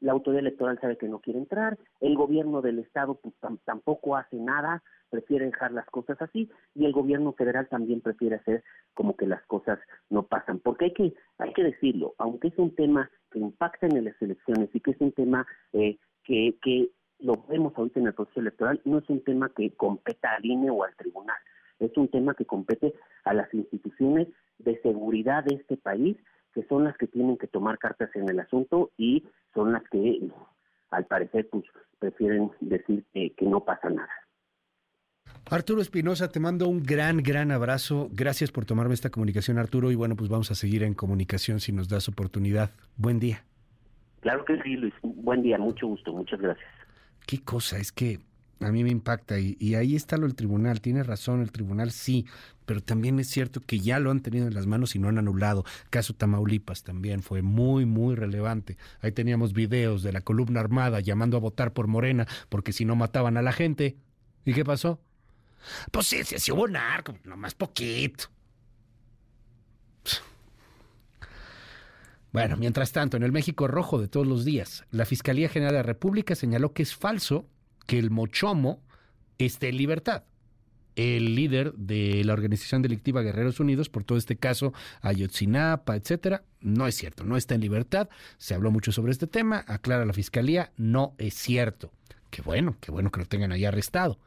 la 0.00 0.12
autoridad 0.12 0.40
electoral 0.40 0.78
sabe 0.80 0.96
que 0.96 1.08
no 1.08 1.20
quiere 1.20 1.38
entrar, 1.38 1.78
el 2.00 2.14
gobierno 2.16 2.62
del 2.62 2.78
Estado 2.78 3.18
pues, 3.22 3.34
tampoco 3.64 4.16
hace 4.16 4.36
nada, 4.36 4.82
prefiere 5.10 5.46
dejar 5.46 5.72
las 5.72 5.86
cosas 5.86 6.20
así, 6.22 6.50
y 6.74 6.86
el 6.86 6.92
gobierno 6.92 7.32
federal 7.32 7.68
también 7.68 8.00
prefiere 8.00 8.36
hacer 8.36 8.64
como 8.94 9.16
que 9.16 9.26
las 9.26 9.44
cosas 9.46 9.78
no 10.08 10.26
pasan. 10.26 10.58
Porque 10.58 10.86
hay 10.86 10.92
que, 10.94 11.14
hay 11.38 11.52
que 11.52 11.64
decirlo, 11.64 12.14
aunque 12.18 12.48
es 12.48 12.58
un 12.58 12.74
tema 12.74 13.10
que 13.30 13.38
impacta 13.38 13.86
en 13.86 14.04
las 14.04 14.20
elecciones 14.22 14.70
y 14.72 14.80
que 14.80 14.92
es 14.92 15.00
un 15.00 15.12
tema 15.12 15.46
eh, 15.72 15.98
que, 16.24 16.56
que 16.62 16.90
lo 17.22 17.44
vemos 17.48 17.72
ahorita 17.76 18.00
en 18.00 18.08
el 18.08 18.14
proceso 18.14 18.40
electoral, 18.40 18.80
no 18.84 18.98
es 18.98 19.08
un 19.08 19.22
tema 19.22 19.50
que 19.54 19.70
competa 19.72 20.34
al 20.36 20.44
INE 20.44 20.70
o 20.70 20.84
al 20.84 20.94
tribunal, 20.96 21.36
es 21.78 21.96
un 21.96 22.08
tema 22.08 22.34
que 22.34 22.44
compete 22.44 22.94
a 23.24 23.34
las 23.34 23.52
instituciones 23.54 24.28
de 24.58 24.80
seguridad 24.82 25.44
de 25.44 25.56
este 25.56 25.76
país, 25.76 26.16
que 26.54 26.64
son 26.64 26.84
las 26.84 26.96
que 26.96 27.06
tienen 27.06 27.38
que 27.38 27.46
tomar 27.46 27.78
cartas 27.78 28.10
en 28.14 28.28
el 28.28 28.38
asunto 28.40 28.90
y 28.96 29.24
son 29.54 29.72
las 29.72 29.82
que, 29.90 30.20
al 30.90 31.06
parecer, 31.06 31.48
pues 31.50 31.64
prefieren 31.98 32.50
decir 32.60 33.04
que, 33.12 33.32
que 33.34 33.46
no 33.46 33.64
pasa 33.64 33.88
nada. 33.88 34.10
Arturo 35.50 35.80
Espinosa, 35.80 36.30
te 36.30 36.40
mando 36.40 36.68
un 36.68 36.82
gran, 36.82 37.18
gran 37.18 37.50
abrazo. 37.50 38.08
Gracias 38.12 38.52
por 38.52 38.64
tomarme 38.64 38.94
esta 38.94 39.10
comunicación, 39.10 39.58
Arturo. 39.58 39.90
Y 39.90 39.94
bueno, 39.94 40.14
pues 40.14 40.30
vamos 40.30 40.50
a 40.50 40.54
seguir 40.54 40.82
en 40.82 40.94
comunicación 40.94 41.60
si 41.60 41.72
nos 41.72 41.88
das 41.88 42.08
oportunidad. 42.08 42.70
Buen 42.96 43.18
día. 43.18 43.44
Claro 44.20 44.44
que 44.44 44.60
sí, 44.62 44.76
Luis. 44.76 44.94
Buen 45.02 45.42
día, 45.42 45.58
mucho 45.58 45.88
gusto. 45.88 46.12
Muchas 46.12 46.40
gracias 46.40 46.81
qué 47.26 47.40
cosa, 47.40 47.78
es 47.78 47.92
que 47.92 48.20
a 48.60 48.70
mí 48.70 48.84
me 48.84 48.90
impacta 48.90 49.38
y, 49.38 49.74
ahí 49.74 49.96
está 49.96 50.16
lo 50.16 50.26
del 50.26 50.36
tribunal, 50.36 50.80
tiene 50.80 51.02
razón, 51.02 51.40
el 51.40 51.50
tribunal 51.50 51.90
sí, 51.90 52.26
pero 52.64 52.80
también 52.80 53.18
es 53.18 53.28
cierto 53.28 53.60
que 53.60 53.80
ya 53.80 53.98
lo 53.98 54.10
han 54.10 54.20
tenido 54.20 54.46
en 54.46 54.54
las 54.54 54.66
manos 54.66 54.94
y 54.94 54.98
no 54.98 55.08
han 55.08 55.18
anulado. 55.18 55.64
Caso 55.90 56.14
Tamaulipas 56.14 56.84
también 56.84 57.22
fue 57.22 57.42
muy, 57.42 57.86
muy 57.86 58.14
relevante. 58.14 58.76
Ahí 59.00 59.12
teníamos 59.12 59.52
videos 59.52 60.02
de 60.02 60.12
la 60.12 60.20
columna 60.20 60.60
armada 60.60 61.00
llamando 61.00 61.36
a 61.36 61.40
votar 61.40 61.72
por 61.72 61.88
Morena 61.88 62.26
porque 62.48 62.72
si 62.72 62.84
no 62.84 62.94
mataban 62.94 63.36
a 63.36 63.42
la 63.42 63.52
gente. 63.52 63.96
¿Y 64.44 64.54
qué 64.54 64.64
pasó? 64.64 65.00
Pues 65.90 66.06
sí, 66.06 66.22
sí, 66.24 66.36
sí 66.38 66.52
hubo 66.52 66.68
narco, 66.68 67.16
nomás 67.24 67.54
poquito. 67.54 68.26
Bueno, 72.32 72.56
mientras 72.56 72.92
tanto, 72.92 73.18
en 73.18 73.24
el 73.24 73.32
México 73.32 73.68
rojo 73.68 74.00
de 74.00 74.08
todos 74.08 74.26
los 74.26 74.46
días, 74.46 74.84
la 74.90 75.04
Fiscalía 75.04 75.50
General 75.50 75.74
de 75.74 75.78
la 75.80 75.82
República 75.82 76.34
señaló 76.34 76.72
que 76.72 76.82
es 76.82 76.96
falso 76.96 77.46
que 77.86 77.98
el 77.98 78.10
Mochomo 78.10 78.82
esté 79.36 79.68
en 79.68 79.76
libertad. 79.76 80.24
El 80.96 81.34
líder 81.34 81.74
de 81.74 82.22
la 82.24 82.32
organización 82.32 82.80
delictiva 82.80 83.20
Guerreros 83.20 83.60
Unidos, 83.60 83.90
por 83.90 84.04
todo 84.04 84.16
este 84.16 84.36
caso, 84.36 84.72
Ayotzinapa, 85.02 85.94
etcétera, 85.94 86.44
no 86.60 86.86
es 86.86 86.94
cierto, 86.94 87.24
no 87.24 87.36
está 87.36 87.54
en 87.54 87.60
libertad. 87.60 88.08
Se 88.38 88.54
habló 88.54 88.70
mucho 88.70 88.92
sobre 88.92 89.12
este 89.12 89.26
tema, 89.26 89.64
aclara 89.66 90.06
la 90.06 90.12
Fiscalía, 90.14 90.72
no 90.78 91.14
es 91.18 91.34
cierto. 91.34 91.92
Qué 92.32 92.40
bueno, 92.40 92.78
qué 92.80 92.90
bueno 92.90 93.12
que 93.12 93.20
lo 93.20 93.26
tengan 93.26 93.52
ahí 93.52 93.66
arrestado. 93.66 94.18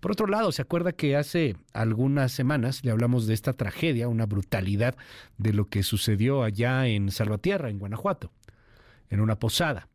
Por 0.00 0.10
otro 0.10 0.26
lado, 0.26 0.50
¿se 0.50 0.60
acuerda 0.60 0.90
que 0.90 1.14
hace 1.14 1.56
algunas 1.72 2.32
semanas 2.32 2.84
le 2.84 2.90
hablamos 2.90 3.28
de 3.28 3.34
esta 3.34 3.52
tragedia, 3.52 4.08
una 4.08 4.26
brutalidad 4.26 4.96
de 5.38 5.52
lo 5.52 5.66
que 5.66 5.84
sucedió 5.84 6.42
allá 6.42 6.88
en 6.88 7.12
Salvatierra, 7.12 7.70
en 7.70 7.78
Guanajuato, 7.78 8.32
en 9.08 9.20
una 9.20 9.38
posada? 9.38 9.88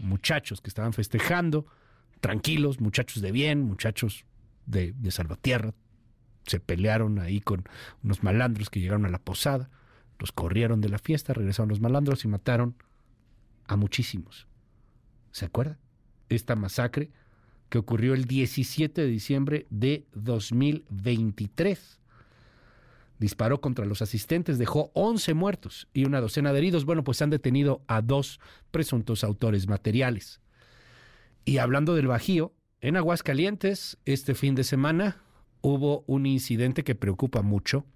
Muchachos 0.00 0.60
que 0.60 0.68
estaban 0.68 0.92
festejando, 0.92 1.66
tranquilos, 2.18 2.80
muchachos 2.80 3.22
de 3.22 3.30
bien, 3.30 3.62
muchachos 3.62 4.24
de, 4.66 4.92
de 4.96 5.10
Salvatierra, 5.12 5.72
se 6.48 6.58
pelearon 6.58 7.20
ahí 7.20 7.40
con 7.40 7.62
unos 8.02 8.24
malandros 8.24 8.70
que 8.70 8.80
llegaron 8.80 9.06
a 9.06 9.08
la 9.08 9.20
posada, 9.20 9.70
los 10.18 10.32
corrieron 10.32 10.80
de 10.80 10.88
la 10.88 10.98
fiesta, 10.98 11.32
regresaron 11.32 11.68
los 11.68 11.80
malandros 11.80 12.24
y 12.24 12.28
mataron 12.28 12.74
a 13.68 13.76
muchísimos. 13.76 14.48
¿Se 15.30 15.44
acuerda? 15.44 15.78
Esta 16.28 16.56
masacre 16.56 17.10
que 17.68 17.78
ocurrió 17.78 18.14
el 18.14 18.24
17 18.26 19.00
de 19.00 19.06
diciembre 19.08 19.66
de 19.70 20.06
2023. 20.14 22.00
Disparó 23.18 23.60
contra 23.60 23.84
los 23.84 24.02
asistentes, 24.02 24.58
dejó 24.58 24.90
11 24.94 25.34
muertos 25.34 25.88
y 25.92 26.04
una 26.04 26.20
docena 26.20 26.52
de 26.52 26.58
heridos. 26.58 26.84
Bueno, 26.84 27.04
pues 27.04 27.22
han 27.22 27.30
detenido 27.30 27.82
a 27.86 28.02
dos 28.02 28.40
presuntos 28.70 29.24
autores 29.24 29.66
materiales. 29.68 30.40
Y 31.44 31.58
hablando 31.58 31.94
del 31.94 32.06
Bajío, 32.06 32.52
en 32.80 32.96
Aguascalientes, 32.96 33.98
este 34.04 34.34
fin 34.34 34.54
de 34.54 34.64
semana 34.64 35.22
hubo 35.62 36.04
un 36.06 36.26
incidente 36.26 36.84
que 36.84 36.94
preocupa 36.94 37.42
mucho, 37.42 37.86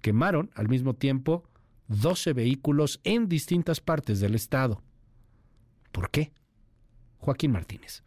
quemaron 0.00 0.50
al 0.54 0.68
mismo 0.68 0.94
tiempo 0.94 1.44
12 1.88 2.32
vehículos 2.32 3.00
en 3.04 3.28
distintas 3.28 3.80
partes 3.80 4.20
del 4.20 4.34
estado. 4.34 4.82
¿Por 5.90 6.10
qué? 6.10 6.32
Joaquín 7.22 7.52
Martínez. 7.52 8.02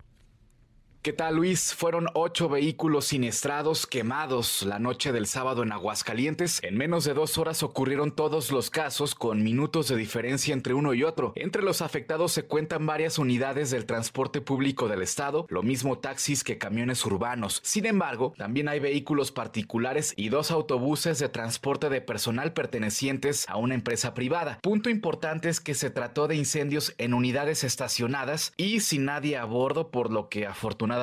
¿Qué 1.06 1.14
tal 1.14 1.36
Luis? 1.36 1.76
Fueron 1.76 2.07
ocho 2.15 2.49
vehículos 2.49 3.06
siniestrados 3.06 3.86
quemados 3.86 4.64
la 4.64 4.80
noche 4.80 5.11
del 5.11 5.27
sábado 5.27 5.61
en 5.61 5.72
Aguascalientes. 5.72 6.60
En 6.64 6.76
menos 6.76 7.03
de 7.03 7.14
dos 7.14 7.38
horas 7.38 7.61
ocurrieron 7.61 8.15
todos 8.15 8.52
los 8.52 8.72
casos 8.72 9.14
con 9.14 9.44
minutos 9.44 9.88
de 9.88 9.98
diferencia 9.98 10.52
entre 10.52 10.73
uno 10.73 10.95
y 10.95 11.03
otro. 11.03 11.32
Entre 11.36 11.61
los 11.61 11.84
afectados 11.84 12.32
se 12.32 12.45
cuentan 12.48 12.88
varias 12.88 13.19
unidades 13.19 13.69
del 13.69 13.86
transporte 13.86 14.41
público 14.41 14.88
del 14.88 15.03
estado, 15.03 15.45
lo 15.49 15.61
mismo 15.61 15.99
taxis 15.99 16.44
que 16.44 16.57
camiones 16.57 17.06
urbanos. 17.06 17.61
Sin 17.64 17.86
embargo, 17.86 18.34
también 18.36 18.68
hay 18.68 18.80
vehículos 18.80 19.32
particulares 19.32 20.11
y 20.18 20.30
dos 20.30 20.49
autobuses 20.49 21.19
de 21.19 21.30
transporte 21.30 21.90
de 21.90 22.02
personal 22.02 22.53
pertenecientes 22.53 23.48
a 23.48 23.57
una 23.57 23.76
empresa 23.76 24.15
privada. 24.15 24.57
Punto 24.64 24.90
importante 24.90 25.49
es 25.49 25.60
que 25.60 25.76
se 25.76 25.91
trató 25.91 26.27
de 26.27 26.36
incendios 26.36 26.95
en 26.98 27.14
unidades 27.14 27.64
estacionadas 27.64 28.53
y 28.57 28.80
sin 28.80 29.06
nadie 29.06 29.38
a 29.38 29.45
bordo, 29.45 29.91
por 29.91 30.11
lo 30.11 30.30
que 30.30 30.48
afortunadamente 30.48 30.95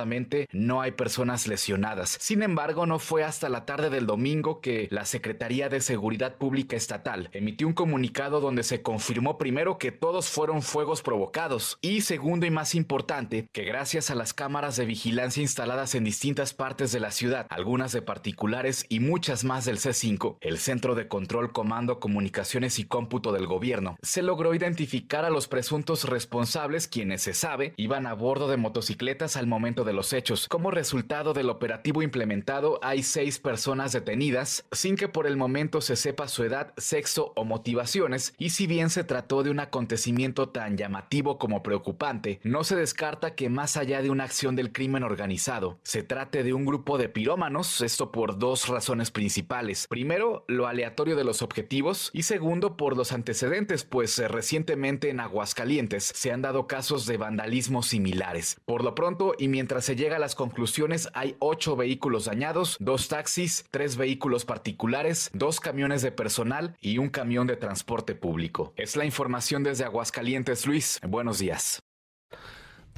no 0.52 0.80
hay 0.80 0.92
personas 0.92 1.46
lesionadas. 1.46 2.16
Sin 2.20 2.42
embargo, 2.42 2.86
no 2.86 2.98
fue 2.98 3.24
hasta 3.24 3.48
la 3.48 3.64
tarde 3.66 3.90
del 3.90 4.06
domingo 4.06 4.60
que 4.60 4.88
la 4.90 5.04
Secretaría 5.04 5.68
de 5.68 5.80
Seguridad 5.80 6.36
Pública 6.36 6.76
Estatal 6.76 7.28
emitió 7.32 7.66
un 7.66 7.72
comunicado 7.72 8.40
donde 8.40 8.62
se 8.62 8.82
confirmó 8.82 9.38
primero 9.38 9.78
que 9.78 9.92
todos 9.92 10.28
fueron 10.28 10.62
fuegos 10.62 11.02
provocados 11.02 11.78
y 11.80 12.02
segundo 12.02 12.46
y 12.46 12.50
más 12.50 12.74
importante, 12.74 13.48
que 13.52 13.64
gracias 13.64 14.10
a 14.10 14.14
las 14.14 14.32
cámaras 14.32 14.76
de 14.76 14.86
vigilancia 14.86 15.42
instaladas 15.42 15.94
en 15.94 16.04
distintas 16.04 16.54
partes 16.54 16.92
de 16.92 17.00
la 17.00 17.10
ciudad, 17.10 17.46
algunas 17.50 17.92
de 17.92 18.02
particulares 18.02 18.86
y 18.88 19.00
muchas 19.00 19.44
más 19.44 19.64
del 19.64 19.78
C5, 19.78 20.36
el 20.40 20.58
Centro 20.58 20.94
de 20.94 21.08
Control, 21.08 21.52
Comando, 21.52 22.00
Comunicaciones 22.00 22.78
y 22.78 22.84
Cómputo 22.84 23.32
del 23.32 23.46
Gobierno, 23.46 23.96
se 24.02 24.22
logró 24.22 24.54
identificar 24.54 25.24
a 25.24 25.30
los 25.30 25.48
presuntos 25.48 26.04
responsables 26.04 26.88
quienes 26.88 27.22
se 27.22 27.34
sabe 27.34 27.74
iban 27.76 28.06
a 28.06 28.14
bordo 28.14 28.48
de 28.48 28.56
motocicletas 28.56 29.36
al 29.36 29.46
momento 29.46 29.81
de 29.84 29.92
los 29.92 30.12
hechos. 30.12 30.48
Como 30.48 30.70
resultado 30.70 31.32
del 31.32 31.50
operativo 31.50 32.02
implementado, 32.02 32.78
hay 32.82 33.02
seis 33.02 33.38
personas 33.38 33.92
detenidas, 33.92 34.64
sin 34.72 34.96
que 34.96 35.08
por 35.08 35.26
el 35.26 35.36
momento 35.36 35.80
se 35.80 35.96
sepa 35.96 36.28
su 36.28 36.44
edad, 36.44 36.72
sexo 36.76 37.32
o 37.36 37.44
motivaciones, 37.44 38.34
y 38.38 38.50
si 38.50 38.66
bien 38.66 38.90
se 38.90 39.04
trató 39.04 39.42
de 39.42 39.50
un 39.50 39.60
acontecimiento 39.60 40.48
tan 40.48 40.76
llamativo 40.76 41.38
como 41.38 41.62
preocupante, 41.62 42.40
no 42.42 42.64
se 42.64 42.76
descarta 42.76 43.34
que 43.34 43.48
más 43.48 43.76
allá 43.76 44.02
de 44.02 44.10
una 44.10 44.24
acción 44.24 44.56
del 44.56 44.72
crimen 44.72 45.02
organizado, 45.02 45.78
se 45.82 46.02
trate 46.02 46.42
de 46.42 46.52
un 46.52 46.64
grupo 46.64 46.98
de 46.98 47.08
pirómanos, 47.08 47.80
esto 47.80 48.12
por 48.12 48.38
dos 48.38 48.68
razones 48.68 49.10
principales. 49.10 49.86
Primero, 49.88 50.44
lo 50.48 50.66
aleatorio 50.66 51.16
de 51.16 51.24
los 51.24 51.42
objetivos, 51.42 52.10
y 52.12 52.22
segundo, 52.22 52.76
por 52.76 52.96
los 52.96 53.12
antecedentes, 53.12 53.84
pues 53.84 54.18
eh, 54.18 54.28
recientemente 54.28 55.10
en 55.10 55.20
Aguascalientes 55.20 56.12
se 56.14 56.32
han 56.32 56.42
dado 56.42 56.66
casos 56.66 57.06
de 57.06 57.16
vandalismo 57.16 57.82
similares. 57.82 58.60
Por 58.64 58.84
lo 58.84 58.94
pronto, 58.94 59.34
y 59.38 59.48
mientras 59.48 59.71
se 59.80 59.96
llega 59.96 60.16
a 60.16 60.18
las 60.18 60.34
conclusiones, 60.34 61.08
hay 61.14 61.36
ocho 61.38 61.76
vehículos 61.76 62.26
dañados, 62.26 62.76
dos 62.80 63.08
taxis, 63.08 63.64
tres 63.70 63.96
vehículos 63.96 64.44
particulares, 64.44 65.30
dos 65.32 65.60
camiones 65.60 66.02
de 66.02 66.12
personal 66.12 66.76
y 66.80 66.98
un 66.98 67.08
camión 67.08 67.46
de 67.46 67.56
transporte 67.56 68.14
público. 68.14 68.72
Es 68.76 68.96
la 68.96 69.04
información 69.04 69.62
desde 69.62 69.84
Aguascalientes, 69.84 70.66
Luis. 70.66 71.00
Buenos 71.06 71.38
días. 71.38 71.80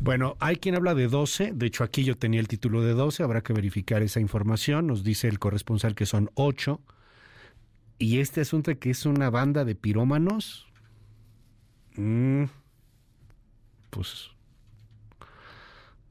Bueno, 0.03 0.37
hay 0.41 0.57
quien 0.57 0.75
habla 0.75 0.95
de 0.95 1.09
12, 1.09 1.53
de 1.55 1.67
hecho 1.67 1.85
aquí 1.85 2.05
yo 2.05 2.17
tenía 2.17 2.41
el 2.41 2.49
título 2.49 2.83
de 2.83 2.93
12, 2.93 3.23
habrá 3.23 3.43
que 3.43 3.53
verificar 3.53 4.03
esa 4.03 4.21
información, 4.21 4.87
nos 4.87 5.05
dice 5.05 5.29
el 5.29 5.39
corresponsal 5.39 5.95
que 5.95 6.05
son 6.05 6.31
8. 6.35 6.81
Y 7.99 8.19
este 8.19 8.41
asunto 8.41 8.77
que 8.79 8.91
es 8.91 9.07
una 9.07 9.31
banda 9.31 9.65
de 9.65 9.77
pirómanos, 9.77 10.67
mm, 11.95 12.45
pues 13.91 14.34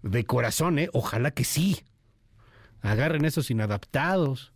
de 0.04 0.26
corazón, 0.26 0.78
¿eh? 0.78 0.90
Ojalá 0.94 1.32
que 1.32 1.44
sí. 1.44 1.80
Agarren 2.82 3.26
esos 3.26 3.50
inadaptados. 3.50 4.54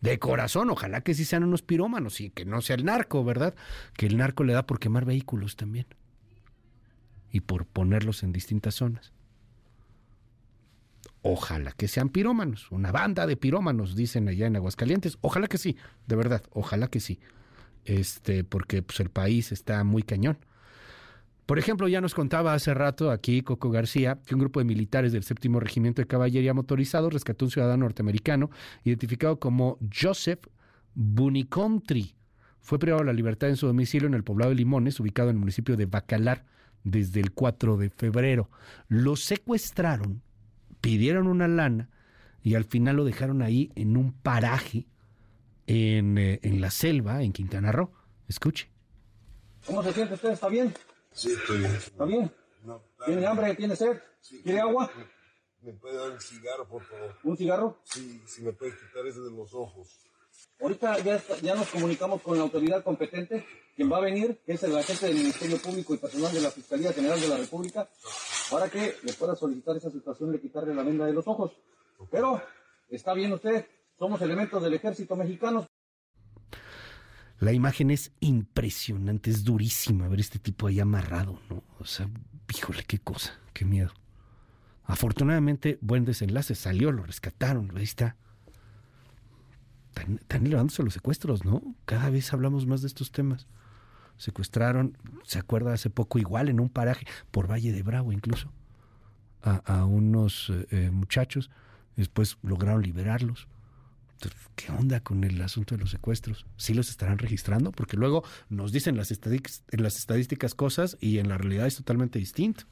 De 0.00 0.18
corazón, 0.18 0.70
ojalá 0.70 1.00
que 1.00 1.14
sí 1.14 1.24
sean 1.24 1.44
unos 1.44 1.62
pirómanos 1.62 2.20
y 2.20 2.30
que 2.30 2.44
no 2.44 2.60
sea 2.60 2.76
el 2.76 2.84
narco, 2.84 3.24
¿verdad? 3.24 3.54
Que 3.94 4.06
el 4.06 4.16
narco 4.16 4.44
le 4.44 4.52
da 4.52 4.66
por 4.66 4.78
quemar 4.78 5.04
vehículos 5.04 5.56
también. 5.56 5.86
Y 7.30 7.40
por 7.40 7.66
ponerlos 7.66 8.22
en 8.22 8.32
distintas 8.32 8.74
zonas. 8.74 9.12
Ojalá 11.22 11.72
que 11.72 11.88
sean 11.88 12.08
pirómanos, 12.08 12.70
una 12.70 12.92
banda 12.92 13.26
de 13.26 13.36
pirómanos, 13.36 13.96
dicen 13.96 14.28
allá 14.28 14.46
en 14.46 14.56
Aguascalientes. 14.56 15.18
Ojalá 15.22 15.48
que 15.48 15.58
sí, 15.58 15.76
de 16.06 16.16
verdad, 16.16 16.42
ojalá 16.52 16.88
que 16.88 17.00
sí. 17.00 17.18
Este, 17.84 18.44
porque 18.44 18.82
pues, 18.82 19.00
el 19.00 19.10
país 19.10 19.50
está 19.50 19.82
muy 19.82 20.02
cañón. 20.02 20.38
Por 21.46 21.60
ejemplo, 21.60 21.86
ya 21.86 22.00
nos 22.00 22.12
contaba 22.12 22.54
hace 22.54 22.74
rato 22.74 23.12
aquí 23.12 23.42
Coco 23.42 23.70
García 23.70 24.18
que 24.26 24.34
un 24.34 24.40
grupo 24.40 24.58
de 24.58 24.64
militares 24.64 25.12
del 25.12 25.22
séptimo 25.22 25.60
regimiento 25.60 26.02
de 26.02 26.08
caballería 26.08 26.52
motorizado 26.52 27.08
rescató 27.08 27.44
a 27.44 27.46
un 27.46 27.50
ciudadano 27.52 27.84
norteamericano 27.84 28.50
identificado 28.82 29.38
como 29.38 29.78
Joseph 29.94 30.44
Bunicontri. 30.94 32.16
Fue 32.60 32.80
privado 32.80 33.02
de 33.02 33.06
la 33.06 33.12
libertad 33.12 33.48
en 33.48 33.56
su 33.56 33.68
domicilio 33.68 34.08
en 34.08 34.14
el 34.14 34.24
poblado 34.24 34.50
de 34.50 34.56
Limones, 34.56 34.98
ubicado 34.98 35.30
en 35.30 35.36
el 35.36 35.40
municipio 35.40 35.76
de 35.76 35.86
Bacalar, 35.86 36.44
desde 36.82 37.20
el 37.20 37.30
4 37.32 37.76
de 37.76 37.90
febrero. 37.90 38.50
Lo 38.88 39.14
secuestraron, 39.14 40.22
pidieron 40.80 41.28
una 41.28 41.46
lana 41.46 41.90
y 42.42 42.56
al 42.56 42.64
final 42.64 42.96
lo 42.96 43.04
dejaron 43.04 43.42
ahí 43.42 43.70
en 43.76 43.96
un 43.96 44.12
paraje 44.12 44.88
en, 45.68 46.18
eh, 46.18 46.40
en 46.42 46.60
la 46.60 46.70
selva, 46.72 47.22
en 47.22 47.32
Quintana 47.32 47.70
Roo. 47.70 47.92
Escuche. 48.26 48.68
¿Cómo 49.64 49.82
se 49.84 49.92
siente 49.92 50.14
usted? 50.14 50.30
¿Está 50.30 50.48
bien? 50.48 50.72
Sí, 51.16 51.32
estoy 51.32 51.58
bien. 51.58 51.72
¿Está 51.74 52.04
bien? 52.04 52.32
¿Tiene 53.06 53.26
hambre? 53.26 53.54
¿Tiene 53.54 53.74
sed? 53.76 53.98
¿Quiere 54.42 54.60
agua? 54.60 54.90
¿Me 55.62 55.72
puede 55.72 55.96
dar 55.96 56.10
un 56.10 56.20
cigarro, 56.20 56.68
por 56.68 56.82
favor? 56.84 57.16
¿Un 57.24 57.36
cigarro? 57.36 57.78
Sí, 57.84 58.22
si 58.26 58.42
me 58.42 58.52
puede 58.52 58.72
quitar 58.72 59.06
ese 59.06 59.20
de 59.20 59.30
los 59.30 59.52
ojos. 59.54 59.98
Ahorita 60.60 60.98
ya, 61.00 61.16
está- 61.16 61.38
ya 61.38 61.54
nos 61.54 61.68
comunicamos 61.68 62.20
con 62.22 62.36
la 62.36 62.42
autoridad 62.44 62.84
competente, 62.84 63.46
quien 63.74 63.90
va 63.90 63.96
a 63.98 64.00
venir, 64.00 64.40
que 64.44 64.52
es 64.52 64.62
el 64.62 64.76
agente 64.76 65.06
del 65.06 65.16
Ministerio 65.16 65.58
Público 65.58 65.94
y 65.94 65.98
personal 65.98 66.32
de 66.32 66.40
la 66.40 66.50
Fiscalía 66.50 66.92
General 66.92 67.20
de 67.20 67.28
la 67.28 67.36
República, 67.38 67.88
para 68.50 68.68
que 68.68 68.96
le 69.02 69.12
pueda 69.14 69.34
solicitar 69.34 69.76
esa 69.76 69.90
situación 69.90 70.32
de 70.32 70.40
quitarle 70.40 70.74
la 70.74 70.82
venda 70.82 71.06
de 71.06 71.12
los 71.14 71.26
ojos. 71.26 71.52
Pero, 72.10 72.42
está 72.90 73.14
bien 73.14 73.32
usted, 73.32 73.66
somos 73.98 74.20
elementos 74.20 74.62
del 74.62 74.74
ejército 74.74 75.16
mexicano, 75.16 75.66
La 77.38 77.52
imagen 77.52 77.90
es 77.90 78.12
impresionante, 78.20 79.30
es 79.30 79.44
durísima 79.44 80.08
ver 80.08 80.20
este 80.20 80.38
tipo 80.38 80.66
ahí 80.66 80.80
amarrado, 80.80 81.40
¿no? 81.50 81.62
O 81.78 81.84
sea, 81.84 82.08
híjole, 82.54 82.82
qué 82.84 82.98
cosa, 82.98 83.32
qué 83.52 83.64
miedo. 83.64 83.92
Afortunadamente, 84.84 85.78
buen 85.82 86.04
desenlace, 86.04 86.54
salió, 86.54 86.92
lo 86.92 87.02
rescataron, 87.02 87.76
ahí 87.76 87.84
está. 87.84 88.16
Están, 89.96 90.46
elevándose 90.46 90.82
los 90.82 90.94
secuestros, 90.94 91.44
¿no? 91.44 91.62
Cada 91.84 92.08
vez 92.08 92.32
hablamos 92.32 92.66
más 92.66 92.80
de 92.82 92.88
estos 92.88 93.12
temas. 93.12 93.46
Secuestraron, 94.16 94.96
se 95.24 95.38
acuerda 95.38 95.74
hace 95.74 95.90
poco, 95.90 96.18
igual 96.18 96.48
en 96.48 96.60
un 96.60 96.70
paraje, 96.70 97.06
por 97.30 97.50
Valle 97.50 97.72
de 97.72 97.82
Bravo 97.82 98.12
incluso, 98.12 98.50
a, 99.42 99.56
a 99.66 99.84
unos 99.84 100.50
eh, 100.50 100.66
eh, 100.70 100.90
muchachos, 100.90 101.50
después 101.96 102.38
lograron 102.42 102.82
liberarlos. 102.82 103.46
¿Qué 104.54 104.72
onda 104.72 105.00
con 105.00 105.24
el 105.24 105.40
asunto 105.42 105.74
de 105.74 105.80
los 105.80 105.90
secuestros? 105.90 106.46
¿Sí 106.56 106.74
los 106.74 106.88
estarán 106.88 107.18
registrando? 107.18 107.72
Porque 107.72 107.96
luego 107.96 108.24
nos 108.48 108.72
dicen 108.72 108.96
las, 108.96 109.10
en 109.12 109.82
las 109.82 109.96
estadísticas 109.96 110.54
cosas 110.54 110.96
y 111.00 111.18
en 111.18 111.28
la 111.28 111.38
realidad 111.38 111.66
es 111.66 111.76
totalmente 111.76 112.18
distinto. 112.18 112.64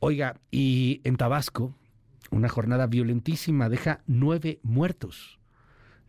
Oiga, 0.00 0.40
y 0.50 1.00
en 1.04 1.16
Tabasco, 1.16 1.74
una 2.30 2.48
jornada 2.48 2.86
violentísima 2.86 3.68
deja 3.68 4.02
nueve 4.06 4.60
muertos. 4.62 5.38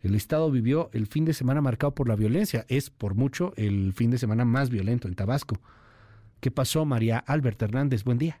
El 0.02 0.14
Estado 0.14 0.50
vivió 0.50 0.90
el 0.92 1.06
fin 1.06 1.24
de 1.24 1.34
semana 1.34 1.60
marcado 1.60 1.94
por 1.94 2.08
la 2.08 2.16
violencia. 2.16 2.64
Es 2.68 2.88
por 2.88 3.14
mucho 3.14 3.52
el 3.56 3.92
fin 3.92 4.10
de 4.10 4.18
semana 4.18 4.44
más 4.44 4.70
violento 4.70 5.08
en 5.08 5.14
Tabasco. 5.14 5.60
¿Qué 6.40 6.50
pasó, 6.50 6.86
María 6.86 7.18
Albert 7.18 7.60
Hernández? 7.60 8.04
Buen 8.04 8.16
día. 8.16 8.40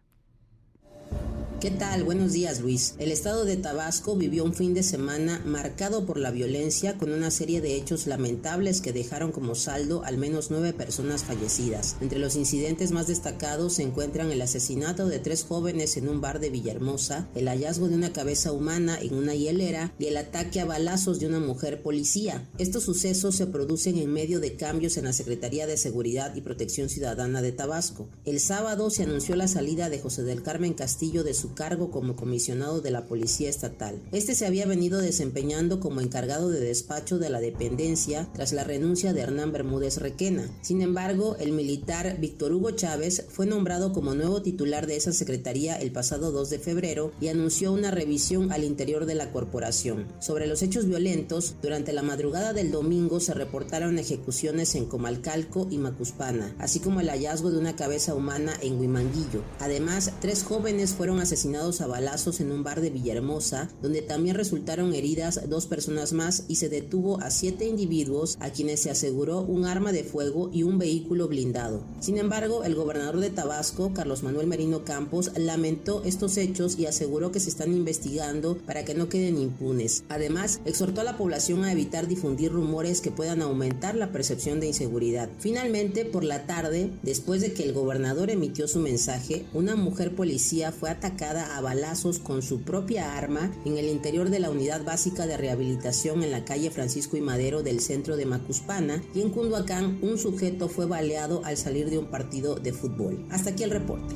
¿Qué 1.60 1.70
tal? 1.70 2.04
Buenos 2.04 2.32
días, 2.32 2.60
Luis. 2.60 2.94
El 2.96 3.12
estado 3.12 3.44
de 3.44 3.58
Tabasco 3.58 4.16
vivió 4.16 4.44
un 4.44 4.54
fin 4.54 4.72
de 4.72 4.82
semana 4.82 5.42
marcado 5.44 6.06
por 6.06 6.16
la 6.16 6.30
violencia 6.30 6.96
con 6.96 7.12
una 7.12 7.30
serie 7.30 7.60
de 7.60 7.76
hechos 7.76 8.06
lamentables 8.06 8.80
que 8.80 8.94
dejaron 8.94 9.30
como 9.30 9.54
saldo 9.54 10.02
al 10.02 10.16
menos 10.16 10.50
nueve 10.50 10.72
personas 10.72 11.22
fallecidas. 11.22 11.96
Entre 12.00 12.18
los 12.18 12.34
incidentes 12.36 12.92
más 12.92 13.08
destacados 13.08 13.74
se 13.74 13.82
encuentran 13.82 14.32
el 14.32 14.40
asesinato 14.40 15.06
de 15.06 15.18
tres 15.18 15.44
jóvenes 15.44 15.98
en 15.98 16.08
un 16.08 16.22
bar 16.22 16.40
de 16.40 16.48
Villahermosa, 16.48 17.28
el 17.34 17.46
hallazgo 17.46 17.90
de 17.90 17.96
una 17.96 18.14
cabeza 18.14 18.52
humana 18.52 18.98
en 18.98 19.12
una 19.12 19.34
hielera 19.34 19.92
y 19.98 20.06
el 20.06 20.16
ataque 20.16 20.60
a 20.60 20.64
balazos 20.64 21.20
de 21.20 21.26
una 21.26 21.40
mujer 21.40 21.82
policía. 21.82 22.48
Estos 22.56 22.84
sucesos 22.84 23.36
se 23.36 23.46
producen 23.46 23.98
en 23.98 24.10
medio 24.10 24.40
de 24.40 24.54
cambios 24.56 24.96
en 24.96 25.04
la 25.04 25.12
Secretaría 25.12 25.66
de 25.66 25.76
Seguridad 25.76 26.34
y 26.34 26.40
Protección 26.40 26.88
Ciudadana 26.88 27.42
de 27.42 27.52
Tabasco. 27.52 28.08
El 28.24 28.40
sábado 28.40 28.88
se 28.88 29.02
anunció 29.02 29.36
la 29.36 29.46
salida 29.46 29.90
de 29.90 30.00
José 30.00 30.22
del 30.22 30.42
Carmen 30.42 30.72
Castillo 30.72 31.22
de 31.22 31.34
su 31.34 31.49
cargo 31.54 31.90
como 31.90 32.16
comisionado 32.16 32.80
de 32.80 32.90
la 32.90 33.06
Policía 33.06 33.48
Estatal. 33.48 34.00
Este 34.12 34.34
se 34.34 34.46
había 34.46 34.66
venido 34.66 35.00
desempeñando 35.00 35.80
como 35.80 36.00
encargado 36.00 36.50
de 36.50 36.60
despacho 36.60 37.18
de 37.18 37.30
la 37.30 37.40
dependencia 37.40 38.28
tras 38.32 38.52
la 38.52 38.64
renuncia 38.64 39.12
de 39.12 39.20
Hernán 39.20 39.52
Bermúdez 39.52 39.98
Requena. 39.98 40.50
Sin 40.62 40.82
embargo, 40.82 41.36
el 41.40 41.52
militar 41.52 42.18
Víctor 42.20 42.52
Hugo 42.52 42.70
Chávez 42.72 43.26
fue 43.28 43.46
nombrado 43.46 43.92
como 43.92 44.14
nuevo 44.14 44.42
titular 44.42 44.86
de 44.86 44.96
esa 44.96 45.12
secretaría 45.12 45.76
el 45.76 45.92
pasado 45.92 46.32
2 46.32 46.50
de 46.50 46.58
febrero 46.58 47.12
y 47.20 47.28
anunció 47.28 47.72
una 47.72 47.90
revisión 47.90 48.52
al 48.52 48.64
interior 48.64 49.06
de 49.06 49.14
la 49.14 49.32
corporación. 49.32 50.06
Sobre 50.20 50.46
los 50.46 50.62
hechos 50.62 50.86
violentos, 50.86 51.54
durante 51.62 51.92
la 51.92 52.02
madrugada 52.02 52.52
del 52.52 52.70
domingo 52.70 53.20
se 53.20 53.34
reportaron 53.34 53.98
ejecuciones 53.98 54.74
en 54.74 54.86
Comalcalco 54.86 55.66
y 55.70 55.78
Macuspana, 55.78 56.54
así 56.58 56.80
como 56.80 57.00
el 57.00 57.08
hallazgo 57.08 57.50
de 57.50 57.58
una 57.58 57.76
cabeza 57.76 58.14
humana 58.14 58.54
en 58.62 58.78
Huimanguillo. 58.78 59.42
Además, 59.58 60.12
tres 60.20 60.42
jóvenes 60.42 60.92
fueron 60.92 61.20
asesinados 61.20 61.39
a 61.44 61.86
balazos 61.86 62.40
en 62.40 62.52
un 62.52 62.62
bar 62.62 62.82
de 62.82 62.90
Villahermosa, 62.90 63.70
donde 63.80 64.02
también 64.02 64.36
resultaron 64.36 64.94
heridas 64.94 65.40
dos 65.48 65.66
personas 65.66 66.12
más 66.12 66.44
y 66.48 66.56
se 66.56 66.68
detuvo 66.68 67.18
a 67.20 67.30
siete 67.30 67.64
individuos 67.64 68.36
a 68.40 68.50
quienes 68.50 68.80
se 68.80 68.90
aseguró 68.90 69.40
un 69.40 69.64
arma 69.64 69.90
de 69.90 70.04
fuego 70.04 70.50
y 70.52 70.64
un 70.64 70.78
vehículo 70.78 71.28
blindado. 71.28 71.82
Sin 72.00 72.18
embargo, 72.18 72.62
el 72.64 72.74
gobernador 72.74 73.20
de 73.20 73.30
Tabasco, 73.30 73.94
Carlos 73.94 74.22
Manuel 74.22 74.48
Merino 74.48 74.84
Campos, 74.84 75.30
lamentó 75.36 76.02
estos 76.04 76.36
hechos 76.36 76.78
y 76.78 76.84
aseguró 76.84 77.32
que 77.32 77.40
se 77.40 77.48
están 77.48 77.72
investigando 77.72 78.58
para 78.58 78.84
que 78.84 78.94
no 78.94 79.08
queden 79.08 79.38
impunes. 79.38 80.04
Además, 80.10 80.60
exhortó 80.66 81.00
a 81.00 81.04
la 81.04 81.16
población 81.16 81.64
a 81.64 81.72
evitar 81.72 82.06
difundir 82.06 82.52
rumores 82.52 83.00
que 83.00 83.10
puedan 83.10 83.40
aumentar 83.40 83.94
la 83.94 84.12
percepción 84.12 84.60
de 84.60 84.66
inseguridad. 84.66 85.30
Finalmente, 85.38 86.04
por 86.04 86.22
la 86.22 86.46
tarde, 86.46 86.90
después 87.02 87.40
de 87.40 87.54
que 87.54 87.62
el 87.62 87.72
gobernador 87.72 88.30
emitió 88.30 88.68
su 88.68 88.80
mensaje, 88.80 89.46
una 89.54 89.74
mujer 89.74 90.14
policía 90.14 90.70
fue 90.72 90.90
atacada 90.90 91.29
a 91.36 91.60
balazos 91.60 92.18
con 92.18 92.42
su 92.42 92.62
propia 92.62 93.16
arma 93.16 93.50
en 93.64 93.78
el 93.78 93.88
interior 93.88 94.30
de 94.30 94.40
la 94.40 94.50
unidad 94.50 94.84
básica 94.84 95.26
de 95.26 95.36
rehabilitación 95.36 96.22
en 96.22 96.30
la 96.30 96.44
calle 96.44 96.70
Francisco 96.70 97.16
y 97.16 97.20
Madero 97.20 97.62
del 97.62 97.80
centro 97.80 98.16
de 98.16 98.26
Macuspana 98.26 99.02
y 99.14 99.20
en 99.20 99.30
Cunduacán 99.30 99.98
un 100.02 100.18
sujeto 100.18 100.68
fue 100.68 100.86
baleado 100.86 101.42
al 101.44 101.56
salir 101.56 101.90
de 101.90 101.98
un 101.98 102.06
partido 102.06 102.56
de 102.56 102.72
fútbol. 102.72 103.24
Hasta 103.30 103.50
aquí 103.50 103.62
el 103.62 103.70
reporte. 103.70 104.14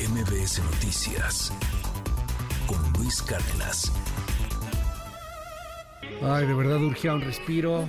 MBS 0.00 0.60
Noticias 0.72 1.52
con 2.66 2.78
Luis 2.98 3.22
Cárdenas. 3.22 3.92
Ay, 6.22 6.46
de 6.46 6.54
verdad 6.54 6.82
urgía 6.82 7.14
un 7.14 7.20
respiro. 7.20 7.88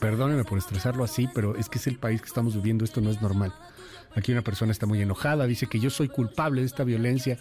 Perdóneme 0.00 0.44
por 0.44 0.58
estresarlo 0.58 1.04
así, 1.04 1.28
pero 1.34 1.56
es 1.56 1.68
que 1.68 1.78
es 1.78 1.86
el 1.86 1.98
país 1.98 2.20
que 2.20 2.28
estamos 2.28 2.54
viviendo, 2.54 2.84
esto 2.84 3.00
no 3.00 3.10
es 3.10 3.22
normal. 3.22 3.54
Aquí 4.14 4.32
una 4.32 4.42
persona 4.42 4.72
está 4.72 4.86
muy 4.86 5.00
enojada, 5.00 5.46
dice 5.46 5.66
que 5.66 5.80
yo 5.80 5.90
soy 5.90 6.08
culpable 6.08 6.60
de 6.60 6.66
esta 6.66 6.84
violencia. 6.84 7.38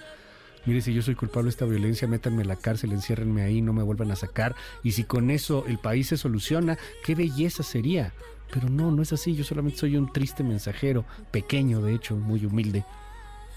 Mire, 0.65 0.81
si 0.81 0.93
yo 0.93 1.01
soy 1.01 1.15
culpable 1.15 1.47
de 1.47 1.51
esta 1.51 1.65
violencia, 1.65 2.07
métanme 2.07 2.41
en 2.41 2.47
la 2.47 2.55
cárcel, 2.55 2.93
enciérrenme 2.93 3.43
ahí, 3.43 3.61
no 3.61 3.73
me 3.73 3.83
vuelvan 3.83 4.11
a 4.11 4.15
sacar. 4.15 4.55
Y 4.81 4.93
si 4.93 5.03
con 5.03 5.29
eso 5.29 5.65
el 5.67 5.77
país 5.77 6.07
se 6.07 6.17
soluciona, 6.17 6.77
qué 7.03 7.15
belleza 7.15 7.63
sería. 7.63 8.13
Pero 8.51 8.69
no, 8.69 8.91
no 8.91 9.01
es 9.01 9.11
así, 9.13 9.35
yo 9.35 9.43
solamente 9.43 9.79
soy 9.79 9.97
un 9.97 10.11
triste 10.11 10.43
mensajero, 10.43 11.05
pequeño 11.31 11.81
de 11.81 11.93
hecho, 11.93 12.15
muy 12.15 12.45
humilde, 12.45 12.85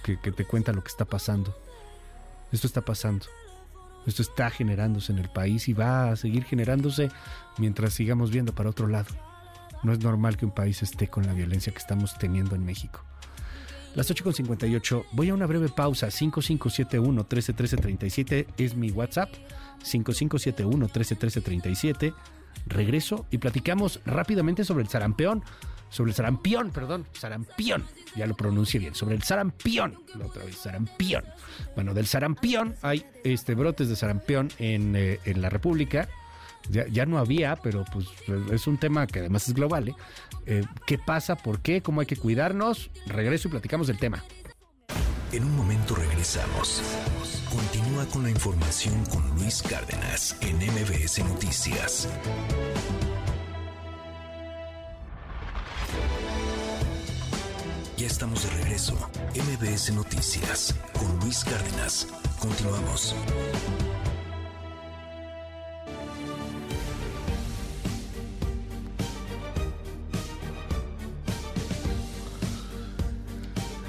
que 0.02 0.16
te 0.16 0.44
cuenta 0.44 0.72
lo 0.72 0.82
que 0.82 0.88
está 0.88 1.04
pasando. 1.04 1.56
Esto 2.52 2.66
está 2.66 2.80
pasando. 2.80 3.26
Esto 4.06 4.22
está 4.22 4.50
generándose 4.50 5.12
en 5.12 5.18
el 5.18 5.28
país 5.28 5.68
y 5.68 5.72
va 5.72 6.10
a 6.10 6.16
seguir 6.16 6.44
generándose 6.44 7.10
mientras 7.58 7.94
sigamos 7.94 8.30
viendo 8.30 8.54
para 8.54 8.70
otro 8.70 8.86
lado. 8.86 9.08
No 9.82 9.92
es 9.92 9.98
normal 10.00 10.36
que 10.36 10.44
un 10.46 10.52
país 10.52 10.80
esté 10.82 11.08
con 11.08 11.26
la 11.26 11.32
violencia 11.32 11.72
que 11.72 11.78
estamos 11.78 12.16
teniendo 12.18 12.54
en 12.54 12.64
México. 12.64 13.02
Las 13.94 14.08
8.58, 14.10 15.06
voy 15.12 15.30
a 15.30 15.34
una 15.34 15.46
breve 15.46 15.70
pausa. 15.70 16.08
5571-131337 16.08 18.46
es 18.58 18.76
mi 18.76 18.90
WhatsApp. 18.90 19.30
5571-131337. 19.82 22.12
Regreso 22.66 23.24
y 23.30 23.38
platicamos 23.38 24.02
rápidamente 24.04 24.64
sobre 24.64 24.82
el 24.82 24.90
sarampeón. 24.90 25.42
Sobre 25.96 26.10
el 26.10 26.14
sarampión, 26.14 26.72
perdón, 26.72 27.06
sarampión. 27.14 27.82
Ya 28.14 28.26
lo 28.26 28.36
pronuncié 28.36 28.78
bien. 28.78 28.94
Sobre 28.94 29.14
el 29.14 29.22
sarampión. 29.22 29.98
La 30.18 30.26
otra 30.26 30.44
vez, 30.44 30.56
sarampión. 30.56 31.24
Bueno, 31.74 31.94
del 31.94 32.06
sarampión 32.06 32.74
hay 32.82 33.06
este, 33.24 33.54
brotes 33.54 33.88
de 33.88 33.96
sarampión 33.96 34.50
en, 34.58 34.94
eh, 34.94 35.20
en 35.24 35.40
la 35.40 35.48
República. 35.48 36.06
Ya, 36.68 36.86
ya, 36.88 37.06
no 37.06 37.16
había, 37.16 37.56
pero 37.56 37.86
pues 37.90 38.08
es 38.52 38.66
un 38.66 38.76
tema 38.76 39.06
que 39.06 39.20
además 39.20 39.48
es 39.48 39.54
global. 39.54 39.88
¿eh? 39.88 39.94
Eh, 40.44 40.64
¿Qué 40.86 40.98
pasa? 40.98 41.34
¿Por 41.34 41.60
qué? 41.60 41.80
¿Cómo 41.80 42.02
hay 42.02 42.06
que 42.06 42.16
cuidarnos? 42.16 42.90
Regreso 43.06 43.48
y 43.48 43.52
platicamos 43.52 43.86
del 43.86 43.96
tema. 43.96 44.22
En 45.32 45.44
un 45.44 45.56
momento 45.56 45.94
regresamos. 45.94 46.82
Continúa 47.48 48.04
con 48.12 48.22
la 48.22 48.28
información 48.28 49.02
con 49.06 49.26
Luis 49.36 49.62
Cárdenas 49.62 50.36
en 50.42 50.56
MBS 50.58 51.24
Noticias. 51.24 52.06
Ya 57.96 58.06
estamos 58.06 58.42
de 58.42 58.50
regreso. 58.62 58.94
MBS 59.34 59.94
Noticias 59.94 60.74
con 60.92 61.18
Luis 61.20 61.44
Cárdenas. 61.44 62.06
Continuamos. 62.38 63.14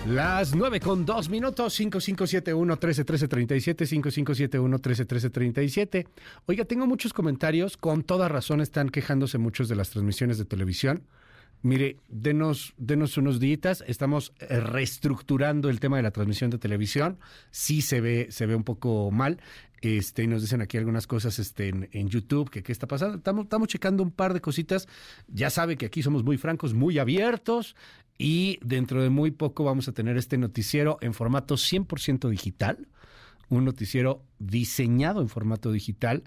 Las 0.08 0.56
9 0.56 0.80
con 0.80 1.06
2 1.06 1.28
minutos, 1.28 1.78
5571-131337, 1.82 3.86
5571-131337. 4.56 6.08
Oiga, 6.46 6.64
tengo 6.64 6.88
muchos 6.88 7.12
comentarios, 7.12 7.76
con 7.76 8.04
toda 8.04 8.30
razón 8.30 8.62
están 8.62 8.88
quejándose 8.88 9.38
muchos 9.38 9.68
de 9.68 9.76
las 9.76 9.90
transmisiones 9.90 10.38
de 10.38 10.46
televisión. 10.46 11.04
Mire, 11.64 11.98
denos, 12.08 12.74
denos 12.78 13.18
unos 13.18 13.40
días, 13.40 13.84
estamos 13.88 14.32
reestructurando 14.40 15.70
el 15.70 15.80
tema 15.80 15.98
de 15.98 16.04
la 16.04 16.12
transmisión 16.12 16.52
de 16.52 16.60
televisión. 16.60 17.18
Sí 17.52 17.82
se 17.82 18.00
ve, 18.00 18.28
se 18.30 18.46
ve 18.46 18.56
un 18.56 18.64
poco 18.64 19.10
mal. 19.12 19.40
Este, 19.82 20.24
y 20.24 20.28
nos 20.28 20.42
dicen 20.42 20.62
aquí 20.62 20.78
algunas 20.78 21.08
cosas 21.08 21.38
este, 21.40 21.70
en, 21.70 21.90
en 21.92 22.10
YouTube, 22.10 22.50
que 22.50 22.64
qué 22.64 22.72
está 22.72 22.88
pasando. 22.88 23.18
Estamos, 23.18 23.46
estamos 23.46 23.68
checando 23.68 24.04
un 24.04 24.12
par 24.12 24.34
de 24.34 24.42
cositas. 24.42 24.88
Ya 25.28 25.50
sabe 25.50 25.78
que 25.78 25.88
aquí 25.88 26.04
somos 26.04 26.24
muy 26.24 26.38
francos, 26.38 26.74
muy 26.74 27.00
abiertos. 27.00 27.76
Y 28.18 28.60
dentro 28.64 29.02
de 29.02 29.10
muy 29.10 29.32
poco 29.32 29.64
vamos 29.64 29.88
a 29.88 29.92
tener 29.92 30.18
este 30.18 30.38
noticiero 30.38 30.98
en 31.02 31.14
formato 31.14 31.56
100% 31.56 32.30
digital. 32.30 32.88
Un 33.50 33.66
noticiero 33.66 34.24
diseñado 34.40 35.22
en 35.22 35.30
formato 35.30 35.72
digital 35.72 36.24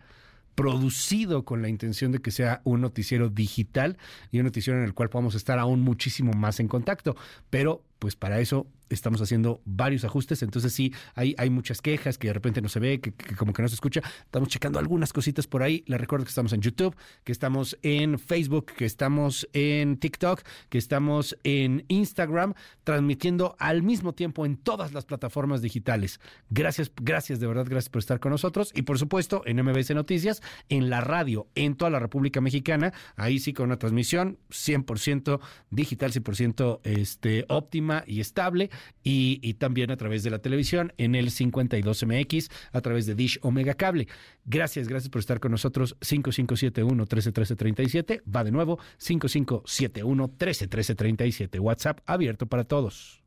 producido 0.60 1.46
con 1.46 1.62
la 1.62 1.70
intención 1.70 2.12
de 2.12 2.18
que 2.18 2.30
sea 2.30 2.60
un 2.64 2.82
noticiero 2.82 3.30
digital 3.30 3.96
y 4.30 4.40
un 4.40 4.44
noticiero 4.44 4.78
en 4.78 4.84
el 4.84 4.92
cual 4.92 5.08
podamos 5.08 5.34
estar 5.34 5.58
aún 5.58 5.80
muchísimo 5.80 6.34
más 6.34 6.60
en 6.60 6.68
contacto. 6.68 7.16
Pero 7.48 7.82
pues 8.00 8.16
para 8.16 8.40
eso 8.40 8.66
estamos 8.88 9.20
haciendo 9.20 9.60
varios 9.64 10.04
ajustes, 10.04 10.42
entonces 10.42 10.72
sí, 10.72 10.92
hay, 11.14 11.36
hay 11.38 11.48
muchas 11.48 11.80
quejas 11.80 12.18
que 12.18 12.26
de 12.26 12.32
repente 12.32 12.60
no 12.60 12.68
se 12.68 12.80
ve, 12.80 13.00
que, 13.00 13.12
como 13.36 13.52
que 13.52 13.62
no 13.62 13.68
se 13.68 13.74
escucha. 13.74 14.02
Estamos 14.24 14.48
checando 14.48 14.80
algunas 14.80 15.12
cositas 15.12 15.46
por 15.46 15.62
ahí. 15.62 15.84
Les 15.86 16.00
recuerdo 16.00 16.24
que 16.24 16.30
estamos 16.30 16.52
en 16.54 16.60
YouTube, 16.60 16.96
que 17.22 17.30
estamos 17.30 17.78
en 17.82 18.18
Facebook, 18.18 18.72
que 18.76 18.86
estamos 18.86 19.48
en 19.52 19.98
TikTok, 19.98 20.42
que 20.70 20.78
estamos 20.78 21.38
en 21.44 21.84
Instagram, 21.86 22.54
transmitiendo 22.82 23.54
al 23.60 23.82
mismo 23.84 24.12
tiempo 24.14 24.44
en 24.44 24.56
todas 24.56 24.92
las 24.92 25.04
plataformas 25.04 25.62
digitales. 25.62 26.18
Gracias, 26.48 26.90
gracias, 26.96 27.38
de 27.38 27.46
verdad, 27.46 27.66
gracias 27.68 27.90
por 27.90 28.00
estar 28.00 28.18
con 28.18 28.32
nosotros. 28.32 28.72
Y 28.74 28.82
por 28.82 28.98
supuesto, 28.98 29.42
en 29.44 29.62
MBS 29.62 29.90
Noticias, 29.94 30.42
en 30.68 30.90
la 30.90 31.00
radio, 31.00 31.46
en 31.54 31.76
toda 31.76 31.92
la 31.92 32.00
República 32.00 32.40
Mexicana, 32.40 32.92
ahí 33.14 33.38
sí 33.38 33.52
con 33.52 33.66
una 33.66 33.78
transmisión 33.78 34.38
100% 34.50 35.38
digital, 35.70 36.12
100% 36.12 36.80
este, 36.82 37.44
óptima 37.48 37.89
y 38.06 38.20
estable 38.20 38.70
y, 39.02 39.54
también 39.54 39.90
a 39.90 39.96
través 39.96 40.22
de 40.22 40.30
la 40.30 40.38
televisión 40.38 40.92
en 40.96 41.14
el 41.14 41.30
52MX, 41.30 42.50
a 42.72 42.80
través 42.80 43.04
de 43.06 43.14
Dish 43.14 43.38
Omega 43.42 43.74
Cable. 43.74 44.08
Gracias, 44.44 44.88
gracias 44.88 45.10
por 45.10 45.20
estar 45.20 45.38
con 45.40 45.52
nosotros. 45.52 45.96
5571-131337. 46.00 48.22
Va 48.24 48.44
de 48.44 48.52
nuevo, 48.52 48.78
5571-131337. 48.98 51.60
WhatsApp 51.60 52.00
abierto 52.06 52.46
para 52.46 52.64
todos. 52.64 53.20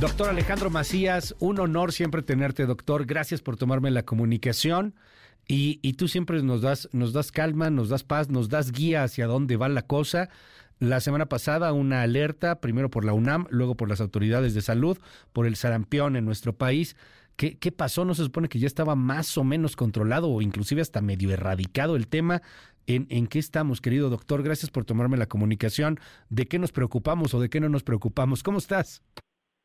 Doctor 0.00 0.28
Alejandro 0.28 0.68
Macías, 0.68 1.34
un 1.38 1.58
honor 1.58 1.90
siempre 1.90 2.22
tenerte, 2.22 2.66
doctor. 2.66 3.06
Gracias 3.06 3.40
por 3.40 3.56
tomarme 3.56 3.90
la 3.90 4.02
comunicación. 4.02 4.94
Y, 5.48 5.78
y, 5.82 5.92
tú 5.92 6.08
siempre 6.08 6.42
nos 6.42 6.60
das, 6.60 6.88
nos 6.92 7.12
das 7.12 7.30
calma, 7.30 7.70
nos 7.70 7.88
das 7.88 8.02
paz, 8.02 8.30
nos 8.30 8.48
das 8.48 8.72
guía 8.72 9.04
hacia 9.04 9.26
dónde 9.26 9.56
va 9.56 9.68
la 9.68 9.82
cosa. 9.82 10.28
La 10.78 11.00
semana 11.00 11.26
pasada 11.26 11.72
una 11.72 12.02
alerta, 12.02 12.60
primero 12.60 12.90
por 12.90 13.04
la 13.04 13.12
UNAM, 13.12 13.46
luego 13.50 13.76
por 13.76 13.88
las 13.88 14.00
autoridades 14.00 14.54
de 14.54 14.60
salud, 14.60 14.98
por 15.32 15.46
el 15.46 15.56
sarampión 15.56 16.16
en 16.16 16.24
nuestro 16.24 16.52
país. 16.52 16.96
¿Qué, 17.36 17.58
¿Qué 17.58 17.70
pasó? 17.70 18.04
¿No 18.04 18.14
se 18.14 18.24
supone 18.24 18.48
que 18.48 18.58
ya 18.58 18.66
estaba 18.66 18.96
más 18.96 19.38
o 19.38 19.44
menos 19.44 19.76
controlado 19.76 20.28
o 20.28 20.42
inclusive 20.42 20.82
hasta 20.82 21.00
medio 21.00 21.30
erradicado 21.30 21.96
el 21.96 22.08
tema? 22.08 22.42
¿En, 22.86 23.06
¿En 23.10 23.26
qué 23.26 23.38
estamos, 23.38 23.80
querido 23.80 24.10
doctor? 24.10 24.42
Gracias 24.42 24.70
por 24.70 24.84
tomarme 24.84 25.16
la 25.16 25.26
comunicación. 25.26 25.98
¿De 26.28 26.46
qué 26.46 26.58
nos 26.58 26.72
preocupamos 26.72 27.34
o 27.34 27.40
de 27.40 27.48
qué 27.48 27.60
no 27.60 27.68
nos 27.68 27.82
preocupamos? 27.82 28.42
¿Cómo 28.42 28.58
estás? 28.58 29.02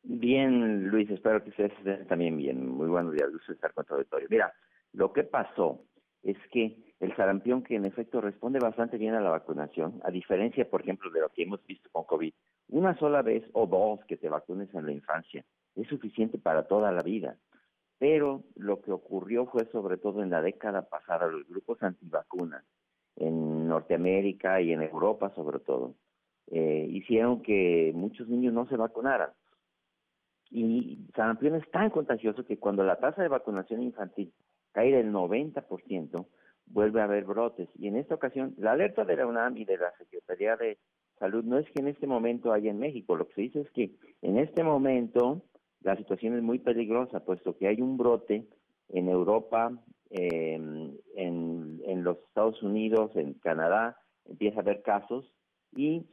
Bien, 0.02 0.88
Luis, 0.88 1.08
espero 1.10 1.42
que 1.42 1.50
ustedes 1.50 1.72
estén 1.78 2.06
también 2.08 2.36
bien. 2.36 2.68
Muy 2.68 2.88
buenos 2.88 3.12
días, 3.12 3.30
gusto 3.32 3.52
estar 3.52 3.72
con 3.72 3.84
tu 3.84 3.94
auditorio. 3.94 4.26
Mira, 4.30 4.52
lo 4.92 5.12
que 5.12 5.24
pasó 5.24 5.84
es 6.22 6.36
que 6.50 6.76
el 7.00 7.14
sarampión, 7.16 7.62
que 7.62 7.74
en 7.74 7.84
efecto 7.84 8.20
responde 8.20 8.60
bastante 8.60 8.96
bien 8.96 9.14
a 9.14 9.20
la 9.20 9.30
vacunación, 9.30 10.00
a 10.04 10.10
diferencia, 10.10 10.68
por 10.70 10.82
ejemplo, 10.82 11.10
de 11.10 11.20
lo 11.20 11.30
que 11.30 11.42
hemos 11.42 11.64
visto 11.66 11.88
con 11.90 12.04
COVID, 12.04 12.32
una 12.68 12.96
sola 12.98 13.22
vez 13.22 13.44
o 13.52 13.66
dos 13.66 14.04
que 14.06 14.16
te 14.16 14.28
vacunes 14.28 14.72
en 14.74 14.86
la 14.86 14.92
infancia 14.92 15.44
es 15.74 15.88
suficiente 15.88 16.38
para 16.38 16.68
toda 16.68 16.92
la 16.92 17.02
vida. 17.02 17.36
Pero 17.98 18.44
lo 18.56 18.80
que 18.80 18.92
ocurrió 18.92 19.46
fue 19.46 19.66
sobre 19.72 19.96
todo 19.96 20.22
en 20.22 20.30
la 20.30 20.42
década 20.42 20.82
pasada, 20.88 21.26
los 21.26 21.46
grupos 21.48 21.82
antivacunas 21.82 22.64
en 23.16 23.68
Norteamérica 23.68 24.60
y 24.60 24.72
en 24.72 24.82
Europa 24.82 25.32
sobre 25.34 25.60
todo, 25.60 25.94
eh, 26.50 26.86
hicieron 26.90 27.42
que 27.42 27.92
muchos 27.94 28.28
niños 28.28 28.52
no 28.52 28.66
se 28.66 28.76
vacunaran. 28.76 29.30
Y 30.50 31.06
sarampión 31.14 31.54
es 31.54 31.70
tan 31.70 31.90
contagioso 31.90 32.44
que 32.44 32.58
cuando 32.58 32.84
la 32.84 32.96
tasa 32.96 33.22
de 33.22 33.28
vacunación 33.28 33.82
infantil 33.82 34.32
cae 34.72 34.92
del 34.92 35.12
90%, 35.12 36.26
vuelve 36.66 37.00
a 37.00 37.04
haber 37.04 37.24
brotes. 37.24 37.68
Y 37.78 37.88
en 37.88 37.96
esta 37.96 38.14
ocasión, 38.14 38.54
la 38.58 38.72
alerta 38.72 39.04
de 39.04 39.16
la 39.16 39.26
UNAM 39.26 39.56
y 39.56 39.64
de 39.64 39.78
la 39.78 39.92
Secretaría 39.98 40.56
de 40.56 40.78
Salud 41.18 41.44
no 41.44 41.58
es 41.58 41.70
que 41.70 41.80
en 41.80 41.88
este 41.88 42.06
momento 42.06 42.52
haya 42.52 42.70
en 42.70 42.78
México, 42.78 43.14
lo 43.14 43.28
que 43.28 43.34
se 43.34 43.42
dice 43.42 43.60
es 43.60 43.70
que 43.70 43.92
en 44.22 44.38
este 44.38 44.64
momento 44.64 45.42
la 45.82 45.96
situación 45.96 46.36
es 46.36 46.42
muy 46.42 46.58
peligrosa, 46.58 47.24
puesto 47.24 47.56
que 47.56 47.68
hay 47.68 47.80
un 47.80 47.96
brote 47.96 48.46
en 48.88 49.08
Europa, 49.08 49.72
en, 50.10 50.98
en 51.14 52.04
los 52.04 52.18
Estados 52.18 52.62
Unidos, 52.62 53.12
en 53.14 53.34
Canadá, 53.34 53.96
empieza 54.26 54.58
a 54.58 54.62
haber 54.62 54.82
casos. 54.82 55.32
Y 55.74 56.06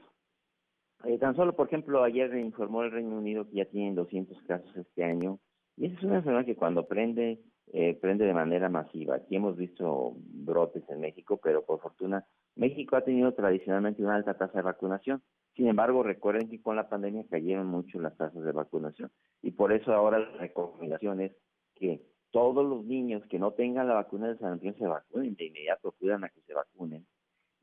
eh, 1.05 1.17
tan 1.17 1.35
solo, 1.35 1.55
por 1.55 1.67
ejemplo, 1.67 2.03
ayer 2.03 2.35
informó 2.35 2.83
el 2.83 2.91
Reino 2.91 3.17
Unido 3.17 3.47
que 3.47 3.57
ya 3.57 3.65
tienen 3.65 3.95
200 3.95 4.41
casos 4.43 4.75
este 4.75 5.03
año. 5.03 5.39
Y 5.77 5.85
esa 5.85 5.97
es 5.97 6.03
una 6.03 6.17
enfermedad 6.17 6.45
que 6.45 6.55
cuando 6.55 6.87
prende, 6.87 7.39
eh, 7.71 7.97
prende 8.01 8.25
de 8.25 8.33
manera 8.33 8.69
masiva. 8.69 9.15
Aquí 9.15 9.35
hemos 9.35 9.55
visto 9.55 10.13
brotes 10.17 10.83
en 10.89 11.01
México, 11.01 11.39
pero 11.41 11.63
por 11.63 11.79
fortuna 11.79 12.25
México 12.55 12.95
ha 12.95 13.03
tenido 13.03 13.33
tradicionalmente 13.33 14.01
una 14.01 14.15
alta 14.15 14.33
tasa 14.33 14.57
de 14.57 14.63
vacunación. 14.63 15.21
Sin 15.55 15.67
embargo, 15.67 16.03
recuerden 16.03 16.49
que 16.49 16.61
con 16.61 16.75
la 16.75 16.89
pandemia 16.89 17.25
cayeron 17.29 17.67
mucho 17.67 17.99
las 17.99 18.17
tasas 18.17 18.43
de 18.43 18.51
vacunación 18.51 19.11
y 19.41 19.51
por 19.51 19.71
eso 19.71 19.93
ahora 19.93 20.19
la 20.19 20.31
recomendación 20.37 21.21
es 21.21 21.31
que 21.75 22.01
todos 22.31 22.65
los 22.67 22.85
niños 22.85 23.23
que 23.27 23.39
no 23.39 23.51
tengan 23.51 23.87
la 23.87 23.95
vacuna 23.95 24.27
de 24.27 24.37
sarampión 24.37 24.75
se 24.77 24.87
vacunen 24.87 25.35
de 25.35 25.45
inmediato, 25.45 25.91
cuidan 25.93 26.23
a 26.23 26.29
que 26.29 26.41
se 26.41 26.53
vacunen. 26.53 27.05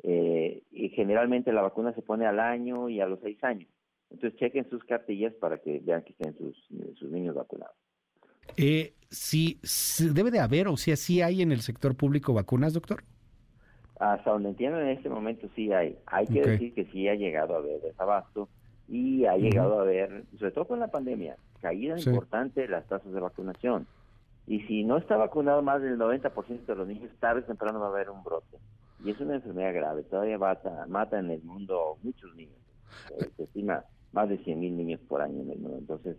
Eh, 0.02 0.62
y 0.70 0.90
generalmente 0.90 1.52
la 1.52 1.62
vacuna 1.62 1.92
se 1.94 2.02
pone 2.02 2.26
al 2.26 2.38
año 2.38 2.88
y 2.88 3.00
a 3.00 3.06
los 3.06 3.20
seis 3.20 3.42
años. 3.42 3.68
Entonces 4.10 4.38
chequen 4.38 4.68
sus 4.70 4.84
cartillas 4.84 5.34
para 5.34 5.58
que 5.58 5.80
vean 5.80 6.02
que 6.02 6.12
estén 6.12 6.34
sus 6.36 7.10
niños 7.10 7.34
vacunados. 7.34 7.76
Eh, 8.56 8.94
sí, 9.10 9.60
debe 10.12 10.30
de 10.30 10.40
haber, 10.40 10.68
o 10.68 10.76
sea, 10.76 10.96
sí 10.96 11.22
hay 11.22 11.42
en 11.42 11.52
el 11.52 11.60
sector 11.60 11.94
público 11.94 12.32
vacunas, 12.34 12.72
doctor. 12.72 13.04
Hasta 13.98 14.30
donde 14.30 14.50
entiendo 14.50 14.80
en 14.80 14.88
este 14.88 15.08
momento 15.08 15.48
sí 15.54 15.72
hay. 15.72 15.96
Hay 16.06 16.26
que 16.26 16.42
decir 16.42 16.74
que 16.74 16.84
sí 16.86 17.08
ha 17.08 17.14
llegado 17.14 17.54
a 17.54 17.58
haber 17.58 17.80
desabasto 17.80 18.48
y 18.88 19.24
ha 19.24 19.36
llegado 19.36 19.78
a 19.78 19.82
haber, 19.82 20.24
sobre 20.38 20.52
todo 20.52 20.66
con 20.66 20.80
la 20.80 20.88
pandemia, 20.88 21.36
caída 21.60 21.98
importante 21.98 22.62
de 22.62 22.68
las 22.68 22.86
tasas 22.86 23.12
de 23.12 23.20
vacunación. 23.20 23.86
Y 24.46 24.60
si 24.62 24.84
no 24.84 24.98
está 24.98 25.16
vacunado 25.16 25.62
más 25.62 25.82
del 25.82 25.98
90% 25.98 26.66
de 26.66 26.74
los 26.74 26.86
niños, 26.86 27.10
tarde 27.18 27.40
o 27.40 27.44
temprano 27.44 27.80
va 27.80 27.86
a 27.86 27.90
haber 27.90 28.10
un 28.10 28.22
brote. 28.22 28.58
Y 29.04 29.10
es 29.10 29.20
una 29.20 29.34
enfermedad 29.36 29.74
grave, 29.74 30.02
todavía 30.04 30.38
mata, 30.38 30.86
mata 30.88 31.18
en 31.18 31.30
el 31.30 31.42
mundo 31.42 31.96
muchos 32.02 32.34
niños. 32.36 32.58
Eh, 33.18 33.28
se 33.36 33.42
estima 33.44 33.84
más 34.12 34.28
de 34.28 34.38
100 34.38 34.60
mil 34.60 34.76
niños 34.76 35.00
por 35.08 35.20
año 35.20 35.42
en 35.42 35.50
el 35.50 35.58
mundo. 35.58 35.78
Entonces, 35.78 36.16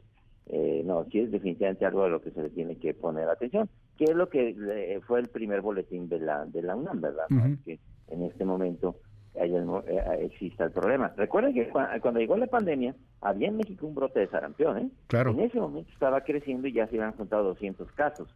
eh, 0.49 0.81
no, 0.85 1.05
sí 1.11 1.19
es 1.19 1.31
definitivamente 1.31 1.85
algo 1.85 2.03
a 2.03 2.09
lo 2.09 2.21
que 2.21 2.31
se 2.31 2.41
le 2.41 2.49
tiene 2.49 2.77
que 2.77 2.93
poner 2.93 3.27
atención, 3.27 3.69
que 3.97 4.05
es 4.05 4.15
lo 4.15 4.29
que 4.29 4.55
eh, 4.57 5.01
fue 5.05 5.19
el 5.19 5.27
primer 5.27 5.61
boletín 5.61 6.07
de 6.07 6.19
la, 6.19 6.45
de 6.45 6.61
la 6.61 6.75
UNAM, 6.75 7.01
¿verdad? 7.01 7.25
Que 7.65 7.79
en 8.07 8.23
este 8.23 8.45
momento 8.45 8.95
haya, 9.39 9.59
eh, 9.59 10.25
exista 10.25 10.63
el 10.63 10.71
problema. 10.71 11.13
Recuerden 11.17 11.53
que 11.53 11.69
cuando 11.69 12.19
llegó 12.19 12.37
la 12.37 12.47
pandemia, 12.47 12.95
había 13.21 13.49
en 13.49 13.57
México 13.57 13.87
un 13.87 13.95
brote 13.95 14.21
de 14.21 14.27
sarampión, 14.27 14.77
¿eh? 14.77 14.89
Claro. 15.07 15.31
En 15.31 15.41
ese 15.41 15.59
momento 15.59 15.91
estaba 15.91 16.21
creciendo 16.21 16.67
y 16.67 16.73
ya 16.73 16.87
se 16.87 16.95
habían 16.95 17.13
juntado 17.13 17.43
200 17.43 17.91
casos. 17.93 18.29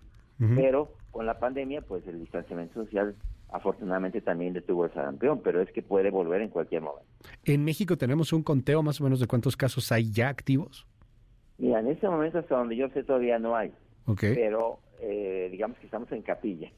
Pero 0.56 0.96
con 1.12 1.28
la 1.28 1.38
pandemia, 1.38 1.82
pues 1.82 2.08
el 2.08 2.20
distanciamiento 2.20 2.84
social 2.84 3.16
afortunadamente 3.50 4.22
también 4.22 4.54
detuvo 4.54 4.86
el 4.86 4.92
sarampión, 4.92 5.40
pero 5.44 5.62
es 5.62 5.72
que 5.72 5.84
puede 5.84 6.10
volver 6.10 6.42
en 6.42 6.50
cualquier 6.50 6.82
momento. 6.82 7.06
¿En 7.44 7.64
México 7.64 7.96
tenemos 7.96 8.34
un 8.34 8.42
conteo 8.42 8.82
más 8.82 9.00
o 9.00 9.04
menos 9.04 9.20
de 9.20 9.28
cuántos 9.28 9.56
casos 9.56 9.92
hay 9.92 10.12
ya 10.12 10.30
activos? 10.30 10.88
Mira, 11.62 11.80
en 11.80 11.90
este 11.90 12.10
momento 12.10 12.40
hasta 12.40 12.58
donde 12.58 12.76
yo 12.76 12.90
sé 12.90 13.04
todavía 13.04 13.38
no 13.38 13.56
hay, 13.56 13.72
pero 14.20 14.80
eh, 15.00 15.48
digamos 15.52 15.78
que 15.78 15.86
estamos 15.86 16.12
en 16.12 16.24
capilla, 16.24 16.72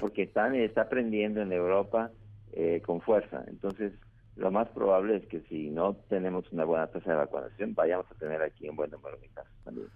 porque 0.00 0.24
están, 0.24 0.56
está 0.56 0.82
aprendiendo 0.82 1.40
en 1.40 1.52
Europa 1.52 2.10
eh, 2.52 2.82
con 2.84 3.00
fuerza. 3.00 3.44
Entonces, 3.46 3.92
lo 4.34 4.50
más 4.50 4.68
probable 4.70 5.14
es 5.14 5.26
que 5.26 5.42
si 5.42 5.70
no 5.70 5.94
tenemos 6.08 6.50
una 6.50 6.64
buena 6.64 6.88
tasa 6.88 7.08
de 7.08 7.18
vacunación, 7.18 7.72
vayamos 7.76 8.06
a 8.10 8.14
tener 8.16 8.42
aquí 8.42 8.68
un 8.68 8.74
buen 8.74 8.90
número 8.90 9.16
de 9.16 9.28
casos 9.28 9.54
también. 9.62 9.86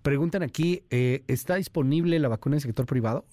Preguntan 0.00 0.42
aquí, 0.42 0.84
eh, 0.88 1.24
¿está 1.28 1.56
disponible 1.56 2.18
la 2.20 2.28
vacuna 2.28 2.54
en 2.54 2.58
el 2.58 2.62
sector 2.62 2.86
privado? 2.86 3.26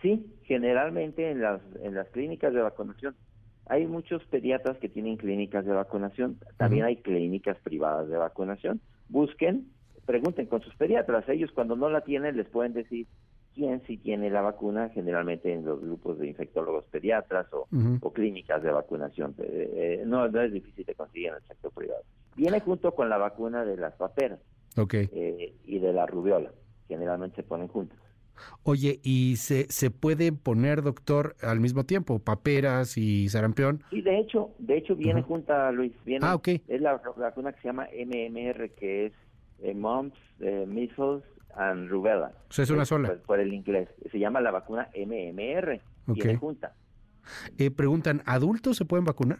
Sí, 0.00 0.32
generalmente 0.44 1.28
en 1.28 1.40
las, 1.40 1.60
en 1.82 1.96
las 1.96 2.08
clínicas 2.10 2.54
de 2.54 2.62
vacunación. 2.62 3.16
Hay 3.66 3.84
muchos 3.88 4.22
pediatras 4.26 4.78
que 4.78 4.88
tienen 4.88 5.16
clínicas 5.16 5.64
de 5.64 5.72
vacunación, 5.72 6.38
también 6.56 6.84
hay 6.84 6.98
clínicas 6.98 7.56
privadas 7.64 8.08
de 8.08 8.16
vacunación. 8.16 8.80
Busquen, 9.08 9.68
pregunten 10.06 10.46
con 10.46 10.62
sus 10.62 10.74
pediatras, 10.76 11.28
ellos 11.28 11.50
cuando 11.52 11.76
no 11.76 11.88
la 11.88 12.02
tienen 12.02 12.36
les 12.36 12.48
pueden 12.48 12.72
decir 12.72 13.06
quién 13.54 13.82
sí 13.86 13.96
tiene 13.96 14.30
la 14.30 14.42
vacuna, 14.42 14.90
generalmente 14.90 15.52
en 15.52 15.64
los 15.64 15.80
grupos 15.80 16.18
de 16.18 16.28
infectólogos 16.28 16.84
pediatras 16.86 17.46
o, 17.52 17.68
clínicas 18.12 18.62
de 18.62 18.70
vacunación. 18.70 19.34
Eh, 19.38 20.00
eh, 20.00 20.02
no, 20.04 20.28
no 20.28 20.40
es 20.42 20.52
difícil 20.52 20.84
de 20.84 20.94
conseguir 20.94 21.28
en 21.28 21.34
el 21.34 21.42
sector 21.42 21.72
privado. 21.72 22.02
Viene 22.36 22.60
junto 22.60 22.92
con 22.94 23.08
la 23.08 23.16
vacuna 23.16 23.64
de 23.64 23.76
las 23.76 23.94
paperas 23.94 24.40
eh, 24.76 25.54
y 25.64 25.78
de 25.78 25.92
la 25.92 26.06
rubiola, 26.06 26.50
generalmente 26.88 27.36
se 27.36 27.42
ponen 27.44 27.68
juntos. 27.68 27.98
Oye, 28.62 29.00
¿y 29.02 29.36
se, 29.36 29.66
se 29.70 29.90
puede 29.90 30.32
poner, 30.32 30.82
doctor, 30.82 31.36
al 31.42 31.60
mismo 31.60 31.84
tiempo, 31.84 32.18
paperas 32.18 32.96
y 32.96 33.28
sarampión? 33.28 33.82
Sí, 33.90 34.00
de 34.02 34.18
hecho, 34.18 34.50
de 34.58 34.78
hecho 34.78 34.96
viene 34.96 35.22
junta, 35.22 35.70
Luis. 35.72 35.92
Viene, 36.04 36.26
ah, 36.26 36.34
ok. 36.34 36.48
Es 36.68 36.80
la 36.80 37.00
vacuna 37.16 37.52
que 37.52 37.60
se 37.60 37.68
llama 37.68 37.88
MMR, 37.92 38.70
que 38.70 39.06
es 39.06 39.12
eh, 39.60 39.74
Mumps, 39.74 40.18
eh, 40.40 40.64
Measles 40.66 41.22
and 41.56 41.88
Rubella. 41.88 42.32
O 42.48 42.52
sea, 42.52 42.64
es 42.64 42.70
una 42.70 42.84
sola. 42.84 43.14
Por, 43.26 43.40
el 43.40 43.52
inglés. 43.52 43.88
Se 44.10 44.18
llama 44.18 44.40
la 44.40 44.50
vacuna 44.50 44.88
MMR. 44.94 45.80
Viene 46.06 46.36
junta. 46.36 46.74
Eh, 47.58 47.70
preguntan, 47.70 48.22
¿adultos 48.26 48.76
se 48.76 48.84
pueden 48.84 49.04
vacunar? 49.04 49.38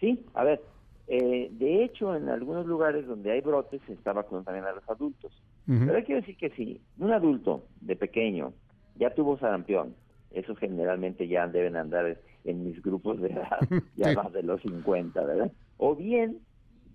Sí, 0.00 0.24
a 0.34 0.44
ver, 0.44 0.62
eh, 1.08 1.48
de 1.50 1.84
hecho, 1.84 2.14
en 2.14 2.28
algunos 2.28 2.66
lugares 2.66 3.06
donde 3.06 3.32
hay 3.32 3.40
brotes 3.40 3.80
se 3.86 3.94
está 3.94 4.12
vacunando 4.12 4.44
también 4.44 4.66
a 4.66 4.72
los 4.72 4.88
adultos. 4.88 5.32
Pero 5.68 6.02
que 6.04 6.14
decir 6.14 6.36
que 6.38 6.48
si 6.50 6.80
un 6.98 7.12
adulto 7.12 7.66
de 7.82 7.94
pequeño 7.94 8.54
ya 8.96 9.14
tuvo 9.14 9.38
sarampión, 9.38 9.94
eso 10.30 10.56
generalmente 10.56 11.28
ya 11.28 11.46
deben 11.46 11.76
andar 11.76 12.18
en 12.44 12.64
mis 12.64 12.82
grupos 12.82 13.20
de 13.20 13.28
edad, 13.28 13.58
ya 13.96 14.14
más 14.14 14.32
de 14.32 14.42
los 14.42 14.62
50, 14.62 15.22
¿verdad? 15.22 15.52
O 15.76 15.94
bien 15.94 16.38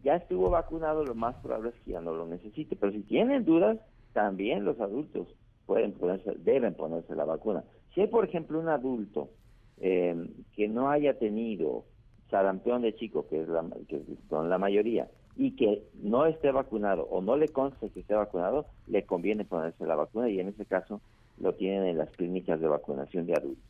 ya 0.03 0.15
estuvo 0.15 0.49
vacunado, 0.49 1.05
lo 1.05 1.13
más 1.13 1.35
probable 1.35 1.69
es 1.69 1.75
que 1.83 1.91
ya 1.91 2.01
no 2.01 2.13
lo 2.13 2.25
necesite. 2.25 2.75
Pero 2.75 2.91
si 2.91 3.01
tienen 3.01 3.45
dudas, 3.45 3.77
también 4.11 4.65
los 4.65 4.79
adultos 4.79 5.27
pueden 5.65 5.93
ponerse, 5.93 6.33
deben 6.39 6.73
ponerse 6.73 7.15
la 7.15 7.25
vacuna. 7.25 7.63
Si 7.93 8.01
hay, 8.01 8.07
por 8.07 8.25
ejemplo, 8.25 8.59
un 8.59 8.69
adulto 8.69 9.29
eh, 9.77 10.29
que 10.55 10.67
no 10.67 10.89
haya 10.89 11.17
tenido 11.19 11.85
sarampión 12.29 12.81
de 12.81 12.95
chico, 12.95 13.27
que 13.29 13.41
es 13.41 13.47
la, 13.47 13.63
que 13.87 14.01
son 14.29 14.49
la 14.49 14.57
mayoría, 14.57 15.07
y 15.35 15.51
que 15.55 15.83
no 16.01 16.25
esté 16.25 16.51
vacunado 16.51 17.03
o 17.03 17.21
no 17.21 17.37
le 17.37 17.49
conste 17.49 17.89
que 17.89 18.01
esté 18.01 18.13
vacunado, 18.13 18.65
le 18.87 19.03
conviene 19.03 19.45
ponerse 19.45 19.85
la 19.85 19.95
vacuna 19.95 20.29
y 20.29 20.39
en 20.39 20.49
ese 20.49 20.65
caso 20.65 21.01
lo 21.39 21.53
tienen 21.53 21.85
en 21.85 21.97
las 21.97 22.09
clínicas 22.11 22.59
de 22.59 22.67
vacunación 22.67 23.25
de 23.25 23.33
adultos. 23.33 23.63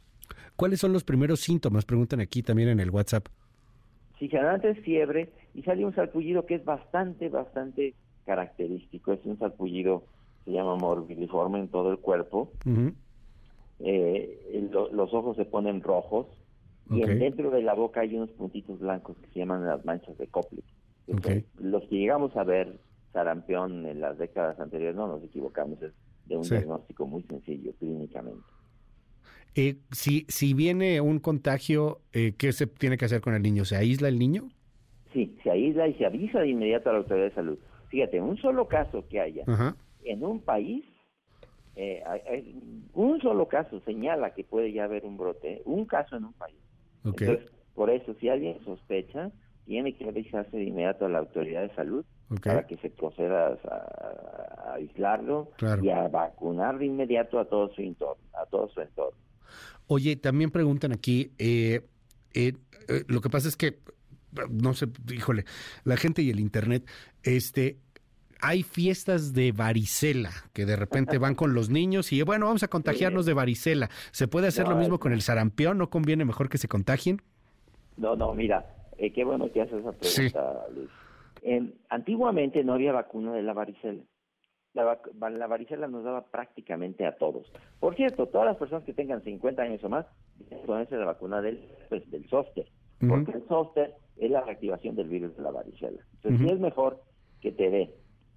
¿Cuáles 0.55 0.79
son 0.79 0.93
los 0.93 1.03
primeros 1.03 1.39
síntomas? 1.39 1.85
Preguntan 1.85 2.19
aquí 2.19 2.43
también 2.43 2.69
en 2.69 2.79
el 2.79 2.89
WhatsApp. 2.89 3.27
Si 4.19 4.27
generalmente 4.27 4.71
es 4.71 4.79
fiebre 4.79 5.29
y 5.53 5.63
sale 5.63 5.85
un 5.85 5.95
salpullido 5.95 6.45
que 6.45 6.55
es 6.55 6.65
bastante, 6.65 7.29
bastante 7.29 7.93
característico. 8.25 9.13
Es 9.13 9.25
un 9.25 9.37
salpullido, 9.39 10.03
se 10.45 10.51
llama 10.51 10.75
morbidiforme 10.75 11.59
en 11.59 11.67
todo 11.69 11.91
el 11.91 11.97
cuerpo. 11.97 12.51
Eh, 13.79 14.69
los 14.91 15.13
ojos 15.13 15.35
se 15.35 15.45
ponen 15.45 15.81
rojos, 15.81 16.27
y 16.89 17.01
dentro 17.01 17.49
de 17.49 17.61
la 17.61 17.73
boca 17.73 18.01
hay 18.01 18.15
unos 18.15 18.29
puntitos 18.31 18.79
blancos 18.79 19.17
que 19.17 19.27
se 19.27 19.39
llaman 19.39 19.65
las 19.65 19.83
manchas 19.85 20.17
de 20.17 20.27
Los 21.07 21.83
que 21.89 21.95
llegamos 21.97 22.35
a 22.35 22.43
ver 22.43 22.79
sarampión 23.11 23.85
en 23.85 24.01
las 24.01 24.17
décadas 24.17 24.59
anteriores, 24.59 24.95
no 24.95 25.07
nos 25.07 25.23
equivocamos, 25.23 25.81
es 25.81 25.93
de 26.25 26.37
un 26.37 26.43
Sí. 26.43 26.55
diagnóstico 26.55 27.05
muy 27.05 27.23
sencillo 27.23 27.73
clínicamente. 27.79 28.41
Eh, 29.55 29.77
si, 29.91 30.25
si 30.29 30.53
viene 30.53 30.99
un 30.99 31.19
contagio, 31.19 32.01
eh, 32.11 32.33
¿qué 32.37 32.51
se 32.53 32.65
tiene 32.65 32.97
que 32.97 33.05
hacer 33.05 33.21
con 33.21 33.35
el 33.35 33.41
niño? 33.43 33.65
¿Se 33.65 33.75
aísla 33.75 34.07
el 34.07 34.17
niño? 34.17 34.49
Sí, 35.13 35.37
se 35.43 35.51
aísla 35.51 35.87
y 35.87 35.93
se 35.95 36.05
avisa 36.05 36.39
de 36.39 36.49
inmediato 36.49 36.89
a 36.89 36.93
la 36.93 36.99
autoridad 36.99 37.27
de 37.27 37.35
salud. 37.35 37.59
Fíjate, 37.89 38.19
un 38.19 38.37
solo 38.37 38.67
caso 38.67 39.07
que 39.07 39.19
haya 39.19 39.43
Ajá. 39.45 39.75
en 40.03 40.23
un 40.25 40.41
país, 40.41 40.83
eh, 41.75 42.03
un 42.93 43.21
solo 43.21 43.47
caso 43.47 43.79
señala 43.81 44.33
que 44.33 44.43
puede 44.43 44.73
ya 44.73 44.85
haber 44.85 45.05
un 45.05 45.17
brote, 45.17 45.61
un 45.65 45.85
caso 45.85 46.15
en 46.15 46.25
un 46.25 46.33
país. 46.33 46.57
Entonces, 47.05 47.47
por 47.75 47.91
eso, 47.91 48.15
si 48.19 48.29
alguien 48.29 48.57
sospecha, 48.65 49.31
tiene 49.65 49.93
que 49.95 50.07
avisarse 50.09 50.57
de 50.57 50.63
inmediato 50.63 51.05
a 51.05 51.09
la 51.09 51.19
autoridad 51.19 51.61
de 51.61 51.73
salud 51.75 52.05
para 52.43 52.65
que 52.65 52.77
se 52.77 52.89
proceda 52.89 53.47
a, 53.47 54.71
a 54.71 54.73
aislarlo 54.75 55.51
Claro. 55.57 55.83
y 55.83 55.89
a 55.89 56.07
vacunar 56.07 56.77
de 56.79 56.85
inmediato 56.87 57.39
a 57.39 57.45
todo 57.45 57.73
su 57.73 57.81
entorno, 57.81 58.23
a 58.33 58.45
todo 58.47 58.67
su 58.69 58.81
entorno. 58.81 59.17
Oye, 59.87 60.15
también 60.15 60.49
preguntan 60.51 60.91
aquí, 60.91 61.31
eh, 61.37 61.81
eh, 62.33 62.53
eh, 62.87 63.03
lo 63.07 63.21
que 63.21 63.29
pasa 63.29 63.47
es 63.47 63.55
que, 63.55 63.79
no 64.49 64.73
sé, 64.73 64.87
híjole, 65.11 65.45
la 65.83 65.97
gente 65.97 66.21
y 66.21 66.29
el 66.29 66.39
Internet, 66.39 66.89
este, 67.21 67.77
hay 68.41 68.63
fiestas 68.63 69.33
de 69.33 69.51
varicela 69.51 70.31
que 70.53 70.65
de 70.65 70.75
repente 70.75 71.17
van 71.17 71.35
con 71.35 71.53
los 71.53 71.69
niños 71.69 72.11
y 72.11 72.21
bueno, 72.23 72.47
vamos 72.47 72.63
a 72.63 72.67
contagiarnos 72.67 73.25
de 73.25 73.33
varicela. 73.33 73.89
¿Se 74.11 74.27
puede 74.27 74.47
hacer 74.47 74.65
No, 74.65 74.71
lo 74.71 74.77
mismo 74.77 74.99
con 74.99 75.13
el 75.13 75.21
sarampión? 75.21 75.77
¿No 75.77 75.89
conviene 75.89 76.25
mejor 76.25 76.49
que 76.49 76.57
se 76.57 76.67
contagien? 76.67 77.21
No, 77.95 78.15
no, 78.15 78.33
mira, 78.33 78.65
eh, 78.97 79.11
qué 79.13 79.23
bueno 79.23 79.51
que 79.51 79.61
haces 79.61 79.79
esa 79.79 79.91
pregunta, 79.91 80.65
Luis. 80.73 80.89
Eh, 81.41 81.73
antiguamente 81.89 82.63
no 82.63 82.73
había 82.73 82.91
vacuna 82.93 83.33
de 83.33 83.43
la 83.43 83.53
varicela. 83.53 84.01
La, 84.73 84.85
vac- 84.85 85.11
va- 85.21 85.29
la 85.29 85.45
varicela 85.47 85.87
nos 85.87 86.03
daba 86.03 86.25
prácticamente 86.25 87.05
a 87.05 87.15
todos. 87.17 87.51
Por 87.79 87.95
cierto, 87.95 88.27
todas 88.27 88.47
las 88.47 88.57
personas 88.57 88.83
que 88.85 88.93
tengan 88.93 89.21
50 89.23 89.61
años 89.61 89.83
o 89.83 89.89
más, 89.89 90.05
deben 90.49 90.65
ponerse 90.65 90.95
la 90.97 91.05
vacuna 91.05 91.41
del, 91.41 91.59
pues, 91.89 92.09
del 92.09 92.27
zóster, 92.27 92.65
porque 93.09 93.31
el 93.33 93.43
zóster 93.47 93.93
es 94.17 94.31
la 94.31 94.41
reactivación 94.41 94.95
del 94.95 95.09
virus 95.09 95.35
de 95.35 95.43
la 95.43 95.51
varicela. 95.51 96.01
Entonces, 96.15 96.39
sí 96.47 96.53
es 96.53 96.59
mejor 96.59 97.01
que 97.41 97.51
te 97.51 97.69
dé 97.69 97.93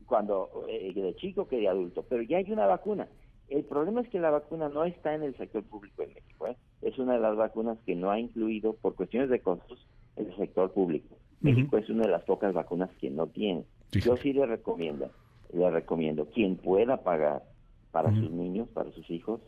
cuando 0.06 0.66
eh, 0.68 0.92
de 0.94 1.14
chico 1.16 1.48
que 1.48 1.56
de 1.58 1.68
adulto, 1.68 2.04
pero 2.08 2.22
ya 2.22 2.38
hay 2.38 2.50
una 2.52 2.66
vacuna. 2.66 3.08
El 3.48 3.64
problema 3.64 4.00
es 4.00 4.08
que 4.08 4.18
la 4.18 4.30
vacuna 4.30 4.68
no 4.68 4.84
está 4.84 5.14
en 5.14 5.22
el 5.22 5.36
sector 5.36 5.62
público 5.64 6.02
en 6.02 6.12
México. 6.14 6.48
¿eh? 6.48 6.56
Es 6.82 6.98
una 6.98 7.14
de 7.14 7.20
las 7.20 7.36
vacunas 7.36 7.78
que 7.86 7.94
no 7.94 8.10
ha 8.10 8.18
incluido, 8.18 8.74
por 8.74 8.94
cuestiones 8.96 9.30
de 9.30 9.40
costos, 9.40 9.86
el 10.16 10.34
sector 10.36 10.72
público. 10.72 11.16
México 11.40 11.76
es 11.76 11.88
una 11.90 12.04
de 12.04 12.10
las 12.10 12.22
pocas 12.24 12.52
vacunas 12.54 12.90
que 13.00 13.10
no 13.10 13.26
tiene. 13.26 13.64
Yo 13.92 14.16
sí 14.16 14.32
le 14.32 14.46
recomiendo, 14.46 15.10
le 15.52 15.70
recomiendo, 15.70 16.26
quien 16.26 16.56
pueda 16.56 17.02
pagar 17.02 17.44
para 17.92 18.10
sus 18.10 18.30
niños, 18.30 18.68
para 18.68 18.90
sus 18.92 19.08
hijos, 19.10 19.40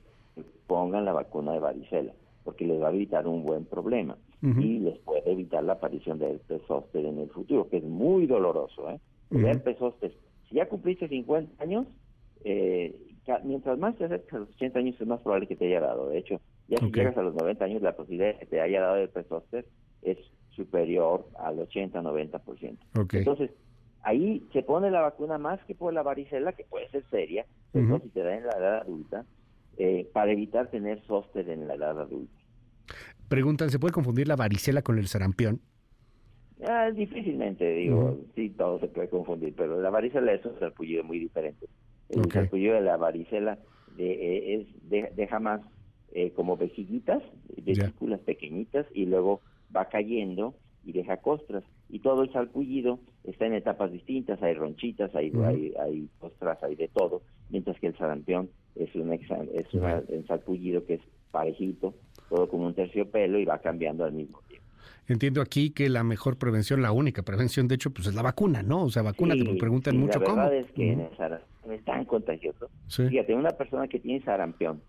pongan 0.67 1.05
la 1.05 1.13
vacuna 1.13 1.53
de 1.53 1.59
varicela, 1.59 2.13
porque 2.45 2.67
les 2.67 2.81
va 2.81 2.89
a 2.89 2.93
evitar 2.93 3.27
un 3.27 3.45
buen 3.45 3.65
problema 3.65 4.17
y 4.41 4.79
les 4.79 4.97
puede 4.99 5.33
evitar 5.33 5.65
la 5.65 5.75
aparición 5.75 6.19
de 6.19 6.31
herpes 6.31 6.63
zóster 6.69 7.05
en 7.05 7.19
el 7.19 7.29
futuro, 7.29 7.69
que 7.69 7.79
es 7.79 7.85
muy 7.85 8.27
doloroso. 8.27 8.89
¿eh? 8.91 9.01
El 9.31 9.45
herpes 9.45 9.79
zóster, 9.79 10.13
si 10.49 10.57
ya 10.57 10.69
cumpliste 10.69 11.09
50 11.09 11.61
años, 11.63 11.87
eh, 12.45 12.95
mientras 13.45 13.79
más 13.79 13.97
te 13.97 14.05
acercas 14.05 14.35
a 14.35 14.39
los 14.39 14.49
80 14.51 14.79
años 14.79 15.01
es 15.01 15.07
más 15.07 15.21
probable 15.21 15.49
que 15.49 15.57
te 15.57 15.67
haya 15.67 15.81
dado. 15.81 16.09
De 16.09 16.19
hecho, 16.19 16.41
ya 16.69 16.79
si 16.79 16.91
llegas 16.93 17.17
a 17.17 17.23
los 17.23 17.35
90 17.35 17.65
años, 17.65 17.83
la 17.83 17.97
posibilidad 17.97 18.29
de 18.29 18.39
que 18.39 18.47
te 18.47 18.61
haya 18.61 18.81
dado 18.81 18.97
herpes 18.97 19.27
zóster 19.27 19.67
es 20.03 20.19
superior 20.59 21.27
al 21.39 21.59
80-90%. 21.59 22.79
Ok. 22.99 23.15
Entonces, 23.15 23.51
ahí 24.03 24.47
se 24.53 24.63
pone 24.63 24.91
la 24.91 25.01
vacuna 25.01 25.39
más 25.39 25.59
que 25.65 25.75
por 25.75 25.95
la 25.95 26.03
varicela, 26.03 26.53
que 26.53 26.65
puede 26.65 26.89
ser 26.91 27.05
seria, 27.11 27.47
todo 27.73 28.01
si 28.03 28.11
te 28.11 28.23
da 28.23 28.35
en 28.37 28.45
la 28.47 28.53
edad 28.59 28.79
adulta, 28.81 29.25
eh, 29.79 30.11
para 30.13 30.33
evitar 30.33 30.69
tener 30.71 31.01
zóster 31.07 31.49
en 31.49 31.67
la 31.67 31.75
edad 31.75 31.99
adulta. 31.99 32.35
Preguntan, 33.29 33.71
¿se 33.71 33.79
puede 33.79 33.93
confundir 33.95 34.27
la 34.29 34.37
varicela 34.37 34.83
con 34.83 34.99
el 34.99 35.07
sarampión? 35.07 35.61
Ah, 36.67 36.91
difícilmente, 36.91 37.65
digo, 37.73 38.19
sí, 38.35 38.51
todo 38.51 38.81
se 38.81 38.89
puede 38.89 39.09
confundir, 39.09 39.55
pero 39.55 39.81
la 39.81 39.91
varicela 39.91 40.33
es 40.33 40.45
un 40.45 40.59
sarpullido 40.59 41.05
muy 41.05 41.19
diferente. 41.21 41.67
El 42.09 42.21
sarpullido 42.33 42.75
de 42.75 42.81
la 42.81 42.97
varicela 42.97 43.59
de- 43.87 44.13
eh, 44.13 44.55
es, 44.55 44.89
de- 44.91 45.13
deja 45.15 45.39
más 45.39 45.61
eh, 46.11 46.33
como 46.33 46.57
vejiguitas, 46.57 47.23
vesículas 47.63 48.21
pequeñitas, 48.21 48.87
y 48.95 49.05
luego 49.05 49.43
va 49.75 49.89
cayendo 49.89 50.55
y 50.85 50.93
deja 50.93 51.19
costras. 51.19 51.65
Y 51.89 52.01
todo 52.01 52.23
el 52.23 52.33
sarpullido 52.33 53.01
está 53.25 53.47
en 53.47 53.55
etapas 53.55 53.93
distintas, 53.93 54.43
hay 54.43 54.55
ronchitas, 54.55 55.15
hay, 55.15 55.33
hay, 55.45 55.75
hay 55.81 56.09
costras, 56.19 56.63
hay 56.63 56.77
de 56.77 56.89
todo, 56.89 57.23
mientras 57.49 57.79
que 57.81 57.89
el 57.89 57.97
sarampión 57.99 58.51
es 58.75 58.95
un, 58.95 59.11
exa- 59.11 59.49
es 59.55 59.73
una- 59.75 60.03
un 60.09 60.27
sarpullido 60.27 60.85
que 60.85 60.95
es 60.95 61.01
parejito, 61.31 61.95
todo 62.29 62.49
como 62.49 62.67
un 62.67 62.75
terciopelo 62.75 63.39
y 63.39 63.45
va 63.45 63.59
cambiando 63.61 64.05
al 64.05 64.13
mismo 64.13 64.43
tiempo. 64.49 64.67
Entiendo 65.07 65.41
aquí 65.41 65.71
que 65.71 65.89
la 65.89 66.05
mejor 66.05 66.37
prevención, 66.39 66.83
la 66.83 66.93
única 66.93 67.23
prevención, 67.23 67.67
de 67.69 67.75
hecho, 67.77 67.91
pues 67.91 68.07
es 68.09 68.15
la 68.15 68.23
vacuna, 68.23 68.63
¿no? 68.63 68.85
O 68.85 68.91
sea, 68.91 69.03
vacúnate, 69.03 69.43
Sí, 69.43 69.49
me 69.53 69.57
preguntan 69.59 69.95
sí, 69.95 70.01
mucho 70.01 70.21
la 70.21 70.25
cómo. 70.27 70.37
verdad 70.43 70.55
es 70.55 70.71
que 70.73 70.93
en 70.93 71.01
Ujú. 71.01 71.09
el 71.11 71.17
sarampión 71.17 71.73
es 71.73 71.85
tan 71.85 72.05
contagioso. 72.05 72.71
Sí. 72.87 73.09
Fíjate, 73.09 73.35
una 73.35 73.51
persona 73.51 73.89
que 73.89 73.99
tiene 74.01 74.23
sarampión 74.25 74.83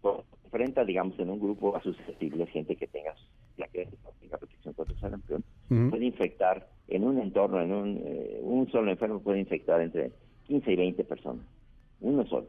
pues, 0.00 0.16
enfrenta, 0.44 0.84
digamos, 0.84 1.18
en 1.20 1.30
un 1.30 1.38
grupo 1.40 1.76
a 1.76 1.82
susceptibles, 1.82 2.48
gente 2.50 2.76
que 2.76 2.86
tenga 2.88 3.14
la 3.56 3.68
que 3.68 3.88
tenga 4.20 4.38
protección 4.38 4.74
contra 4.74 4.94
el 4.94 5.00
sarampión, 5.00 5.44
puede 5.68 6.04
infectar 6.04 6.68
en 6.88 7.04
un 7.04 7.18
entorno, 7.20 7.60
en 7.60 7.72
un, 7.72 8.00
eh, 8.04 8.38
un 8.42 8.70
solo 8.70 8.90
enfermo 8.90 9.20
puede 9.20 9.40
infectar 9.40 9.80
entre 9.80 10.12
15 10.46 10.72
y 10.72 10.76
20 10.76 11.04
personas. 11.04 11.44
Uno 12.00 12.26
solo. 12.26 12.48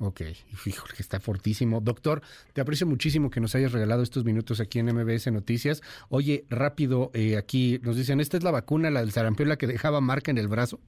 Ok, 0.00 0.20
híjole, 0.66 0.92
que 0.94 1.02
está 1.02 1.20
fortísimo. 1.20 1.80
Doctor, 1.80 2.20
te 2.52 2.60
aprecio 2.60 2.86
muchísimo 2.86 3.30
que 3.30 3.40
nos 3.40 3.54
hayas 3.54 3.72
regalado 3.72 4.02
estos 4.02 4.24
minutos 4.24 4.60
aquí 4.60 4.78
en 4.80 4.86
MBS 4.94 5.30
Noticias. 5.32 5.82
Oye, 6.08 6.44
rápido, 6.50 7.10
eh, 7.14 7.36
aquí 7.36 7.78
nos 7.82 7.96
dicen, 7.96 8.20
¿esta 8.20 8.36
es 8.36 8.42
la 8.44 8.50
vacuna, 8.50 8.90
la 8.90 9.00
del 9.00 9.12
sarampión, 9.12 9.48
la 9.48 9.56
que 9.56 9.66
dejaba 9.66 10.00
marca 10.00 10.30
en 10.30 10.38
el 10.38 10.48
brazo? 10.48 10.78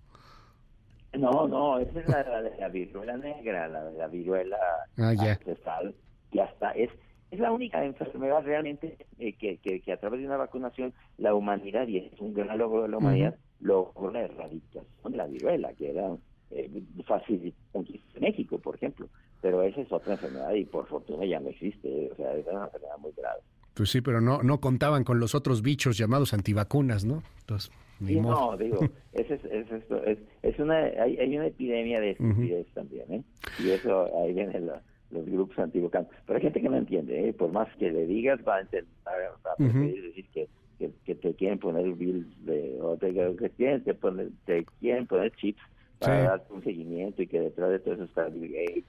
No, 1.17 1.49
no, 1.49 1.79
esa 1.79 2.01
es 2.01 2.09
la, 2.09 2.23
la 2.25 2.43
de 2.43 2.57
la 2.59 2.69
viruela 2.69 3.17
negra, 3.17 3.69
la 3.69 3.85
de 3.85 3.97
la 3.97 4.07
viruela 4.07 4.59
Ah, 4.99 5.15
ya. 5.15 5.33
ancestral, 5.33 5.95
que 6.31 6.43
hasta 6.43 6.73
es, 6.73 6.91
es 7.31 7.41
la 7.41 7.53
única 7.53 7.85
enfermedad 7.85 8.43
realmente 8.45 8.97
eh, 9.19 9.33
que, 9.35 9.59
que, 9.59 9.81
que 9.81 9.93
a 9.93 9.97
través 9.99 10.21
de 10.21 10.27
una 10.27 10.37
vacunación 10.37 10.93
la 11.19 11.35
humanidad, 11.35 11.87
y 11.89 11.99
es 11.99 12.21
un 12.21 12.35
gran 12.35 12.57
logro 12.59 12.83
de 12.83 12.89
la 12.89 12.99
humanidad, 12.99 13.35
logró 13.61 14.11
la 14.11 14.23
erradicación 14.23 14.85
de 15.11 15.17
la 15.17 15.27
viruela, 15.27 15.73
que 15.75 15.91
era 15.91 16.17
eh, 16.51 16.71
fácil 17.07 17.55
en 17.75 17.87
México, 18.21 18.59
por 18.59 18.77
ejemplo. 18.77 19.09
Pero 19.41 19.63
esa 19.63 19.81
es 19.81 19.93
otra 19.93 20.15
enfermedad 20.15 20.53
y 20.55 20.65
por 20.65 20.87
fortuna 20.89 21.25
ya 21.27 21.41
no 21.41 21.49
existe, 21.51 22.11
o 22.13 22.17
sea, 22.17 22.33
es 22.35 22.47
una 22.47 22.65
enfermedad 22.65 22.99
muy 22.99 23.13
grave. 23.17 23.41
Pues 23.75 23.91
sí, 23.91 24.01
pero 24.01 24.21
no, 24.21 24.43
no 24.43 24.59
contaban 24.61 25.05
con 25.05 25.21
los 25.21 25.35
otros 25.35 25.61
bichos 25.63 25.99
llamados 25.99 26.33
antivacunas, 26.33 27.05
¿no? 27.05 27.23
Entonces, 27.41 27.71
ni 28.01 28.15
Sí, 28.15 28.21
modo. 28.21 28.53
no, 28.53 28.57
digo, 28.57 28.81
es, 29.13 29.31
es, 29.31 29.45
es, 29.45 29.67
es, 30.07 30.19
es 30.43 30.59
una, 30.59 30.79
hay, 30.79 31.19
hay 31.19 31.37
una 31.37 31.47
epidemia 31.49 32.01
de 32.01 32.11
estupidez 32.13 32.67
también, 32.73 33.13
¿eh? 33.13 33.23
Y 33.59 33.71
eso, 33.71 34.11
ahí 34.23 34.33
vienen 34.33 34.67
la- 34.67 34.83
los 35.11 35.25
grupos 35.27 35.59
antivacunas. 35.59 36.09
Pero 36.27 36.37
hay 36.37 36.43
gente 36.43 36.61
que 36.61 36.69
no 36.69 36.77
entiende, 36.77 37.29
¿eh? 37.29 37.33
Por 37.33 37.53
más 37.53 37.69
que 37.77 37.91
le 37.91 38.07
digas, 38.07 38.41
va 38.47 38.57
a 38.57 38.63
intentar, 38.63 39.15
va 39.45 39.53
a 39.53 39.63
decir 39.63 40.27
que, 40.33 40.49
que, 40.79 40.91
que 41.05 41.15
te 41.15 41.35
quieren 41.35 41.59
poner 41.59 41.93
bills 41.95 42.27
de, 42.45 42.79
o 42.81 42.97
te, 42.97 43.13
que 43.15 43.51
quieren, 43.51 43.85
te, 43.85 43.95
poner- 43.95 44.31
te 44.45 44.65
quieren 44.81 45.07
poner 45.07 45.33
chips 45.37 45.61
para 45.99 46.21
Sí. 46.21 46.27
darte 46.27 46.53
un 46.53 46.63
seguimiento 46.65 47.23
y 47.23 47.27
que 47.27 47.41
detrás 47.41 47.71
de 47.71 47.79
todo 47.79 47.95
eso 47.95 48.05
está 48.05 48.29
Bill 48.29 48.53
Gates. 48.53 48.85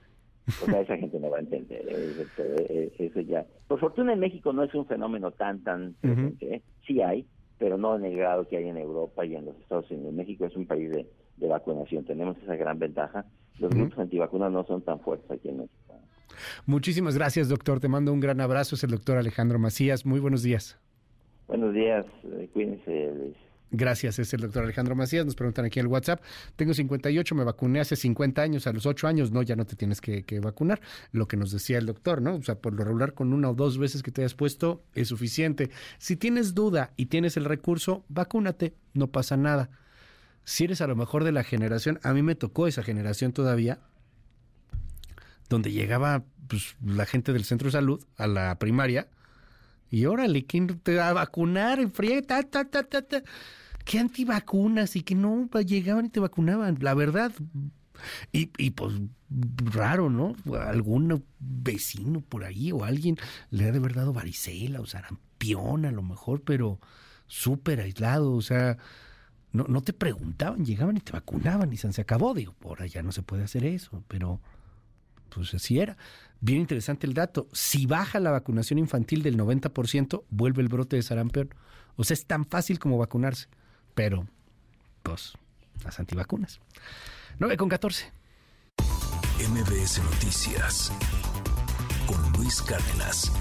O 0.62 0.66
sea, 0.66 0.80
esa 0.80 0.96
gente 0.96 1.20
no 1.20 1.30
va 1.30 1.38
a 1.38 1.40
entender. 1.40 1.82
¿eh? 1.88 2.10
Eso, 2.20 2.42
eh, 2.42 2.92
eso 2.98 3.20
ya. 3.20 3.46
Por 3.66 3.80
fortuna 3.80 4.12
en 4.14 4.18
México 4.20 4.52
no 4.52 4.62
es 4.64 4.74
un 4.74 4.86
fenómeno 4.86 5.30
tan, 5.30 5.62
tan 5.62 5.94
presente. 6.00 6.54
¿eh? 6.56 6.62
Sí 6.86 7.00
hay, 7.02 7.26
pero 7.58 7.76
no 7.78 7.96
en 7.96 8.04
el 8.06 8.16
grado 8.16 8.46
que 8.48 8.56
hay 8.56 8.66
en 8.68 8.78
Europa 8.78 9.24
y 9.26 9.34
en 9.36 9.44
los 9.46 9.56
Estados 9.60 9.90
Unidos. 9.90 10.14
México 10.14 10.46
es 10.46 10.56
un 10.56 10.66
país 10.66 10.90
de, 10.90 11.06
de 11.36 11.48
vacunación. 11.48 12.04
Tenemos 12.04 12.36
esa 12.42 12.56
gran 12.56 12.78
ventaja. 12.78 13.24
Los 13.58 13.70
grupos 13.74 13.98
antivacunas 13.98 14.52
no 14.52 14.64
son 14.64 14.82
tan 14.82 15.00
fuertes 15.00 15.30
aquí 15.30 15.48
en 15.48 15.58
México. 15.58 15.87
Muchísimas 16.66 17.14
gracias, 17.16 17.48
doctor. 17.48 17.80
Te 17.80 17.88
mando 17.88 18.12
un 18.12 18.20
gran 18.20 18.40
abrazo. 18.40 18.74
Es 18.74 18.84
el 18.84 18.90
doctor 18.90 19.16
Alejandro 19.18 19.58
Macías. 19.58 20.06
Muy 20.06 20.20
buenos 20.20 20.42
días. 20.42 20.78
Buenos 21.46 21.74
días. 21.74 22.04
eh, 22.24 22.48
Cuídense, 22.52 23.12
Luis. 23.16 23.36
Gracias, 23.70 24.18
es 24.18 24.32
el 24.32 24.40
doctor 24.40 24.64
Alejandro 24.64 24.94
Macías. 24.96 25.26
Nos 25.26 25.34
preguntan 25.34 25.66
aquí 25.66 25.78
en 25.78 25.86
el 25.86 25.92
WhatsApp. 25.92 26.22
Tengo 26.56 26.72
58, 26.72 27.34
me 27.34 27.44
vacuné 27.44 27.80
hace 27.80 27.96
50 27.96 28.40
años, 28.40 28.66
a 28.66 28.72
los 28.72 28.86
8 28.86 29.06
años, 29.06 29.30
no, 29.30 29.42
ya 29.42 29.56
no 29.56 29.66
te 29.66 29.76
tienes 29.76 30.00
que, 30.00 30.22
que 30.22 30.40
vacunar. 30.40 30.80
Lo 31.12 31.28
que 31.28 31.36
nos 31.36 31.52
decía 31.52 31.76
el 31.76 31.84
doctor, 31.84 32.22
¿no? 32.22 32.36
O 32.36 32.42
sea, 32.42 32.54
por 32.54 32.72
lo 32.72 32.82
regular, 32.82 33.12
con 33.12 33.34
una 33.34 33.50
o 33.50 33.54
dos 33.54 33.76
veces 33.76 34.02
que 34.02 34.10
te 34.10 34.22
hayas 34.22 34.34
puesto 34.34 34.82
es 34.94 35.08
suficiente. 35.08 35.68
Si 35.98 36.16
tienes 36.16 36.54
duda 36.54 36.92
y 36.96 37.06
tienes 37.06 37.36
el 37.36 37.44
recurso, 37.44 38.04
vacúnate, 38.08 38.72
no 38.94 39.08
pasa 39.08 39.36
nada. 39.36 39.68
Si 40.44 40.64
eres 40.64 40.80
a 40.80 40.86
lo 40.86 40.96
mejor 40.96 41.24
de 41.24 41.32
la 41.32 41.44
generación, 41.44 42.00
a 42.02 42.14
mí 42.14 42.22
me 42.22 42.34
tocó 42.34 42.68
esa 42.68 42.82
generación 42.82 43.32
todavía, 43.32 43.80
donde 45.48 45.72
llegaba 45.72 46.24
pues, 46.46 46.76
la 46.84 47.06
gente 47.06 47.32
del 47.32 47.44
centro 47.44 47.66
de 47.66 47.72
salud 47.72 48.04
a 48.16 48.26
la 48.26 48.58
primaria 48.58 49.08
y 49.90 50.04
órale, 50.06 50.44
¿quién 50.44 50.66
te 50.80 50.96
va 50.96 51.08
a 51.08 51.12
vacunar? 51.14 51.80
En 51.80 51.90
friega, 51.90 52.22
ta, 52.22 52.42
ta, 52.42 52.64
ta, 52.64 52.82
ta, 52.82 53.02
ta. 53.02 53.22
qué 53.84 53.98
antivacunas 53.98 54.96
y 54.96 55.02
que 55.02 55.14
no 55.14 55.48
llegaban 55.60 56.06
y 56.06 56.10
te 56.10 56.20
vacunaban? 56.20 56.76
La 56.80 56.94
verdad, 56.94 57.32
y, 58.32 58.50
y 58.58 58.70
pues 58.70 58.94
raro, 59.56 60.10
¿no? 60.10 60.34
Algún 60.58 61.24
vecino 61.38 62.20
por 62.20 62.44
ahí 62.44 62.72
o 62.72 62.84
alguien 62.84 63.16
le 63.50 63.64
ha 63.64 63.72
de 63.72 63.78
haber 63.78 63.94
dado 63.94 64.12
varicela 64.12 64.80
o 64.80 64.86
sarampión 64.86 65.84
a 65.84 65.92
lo 65.92 66.02
mejor, 66.02 66.42
pero 66.42 66.80
súper 67.26 67.80
aislado, 67.80 68.32
o 68.32 68.42
sea, 68.42 68.78
no, 69.52 69.64
no 69.64 69.82
te 69.82 69.92
preguntaban, 69.92 70.64
llegaban 70.64 70.96
y 70.96 71.00
te 71.00 71.12
vacunaban 71.12 71.72
y 71.72 71.76
se 71.76 72.00
acabó. 72.00 72.34
Digo, 72.34 72.54
ahora 72.64 72.86
ya 72.86 73.02
no 73.02 73.12
se 73.12 73.22
puede 73.22 73.44
hacer 73.44 73.64
eso, 73.64 74.04
pero 74.08 74.40
pues 75.34 75.54
así 75.54 75.78
era. 75.78 75.96
Bien 76.40 76.60
interesante 76.60 77.06
el 77.06 77.14
dato. 77.14 77.48
Si 77.52 77.86
baja 77.86 78.20
la 78.20 78.30
vacunación 78.30 78.78
infantil 78.78 79.22
del 79.22 79.36
90%, 79.36 80.24
vuelve 80.30 80.62
el 80.62 80.68
brote 80.68 80.96
de 80.96 81.02
sarampión. 81.02 81.54
O 81.96 82.04
sea, 82.04 82.14
es 82.14 82.26
tan 82.26 82.46
fácil 82.46 82.78
como 82.78 82.98
vacunarse. 82.98 83.48
Pero, 83.94 84.26
pues, 85.02 85.32
las 85.84 85.98
antivacunas. 85.98 86.60
9 87.38 87.56
con 87.56 87.68
14. 87.68 88.12
MBS 89.38 90.02
Noticias 90.02 90.92
con 92.06 92.32
Luis 92.32 92.62
Cárdenas. 92.62 93.32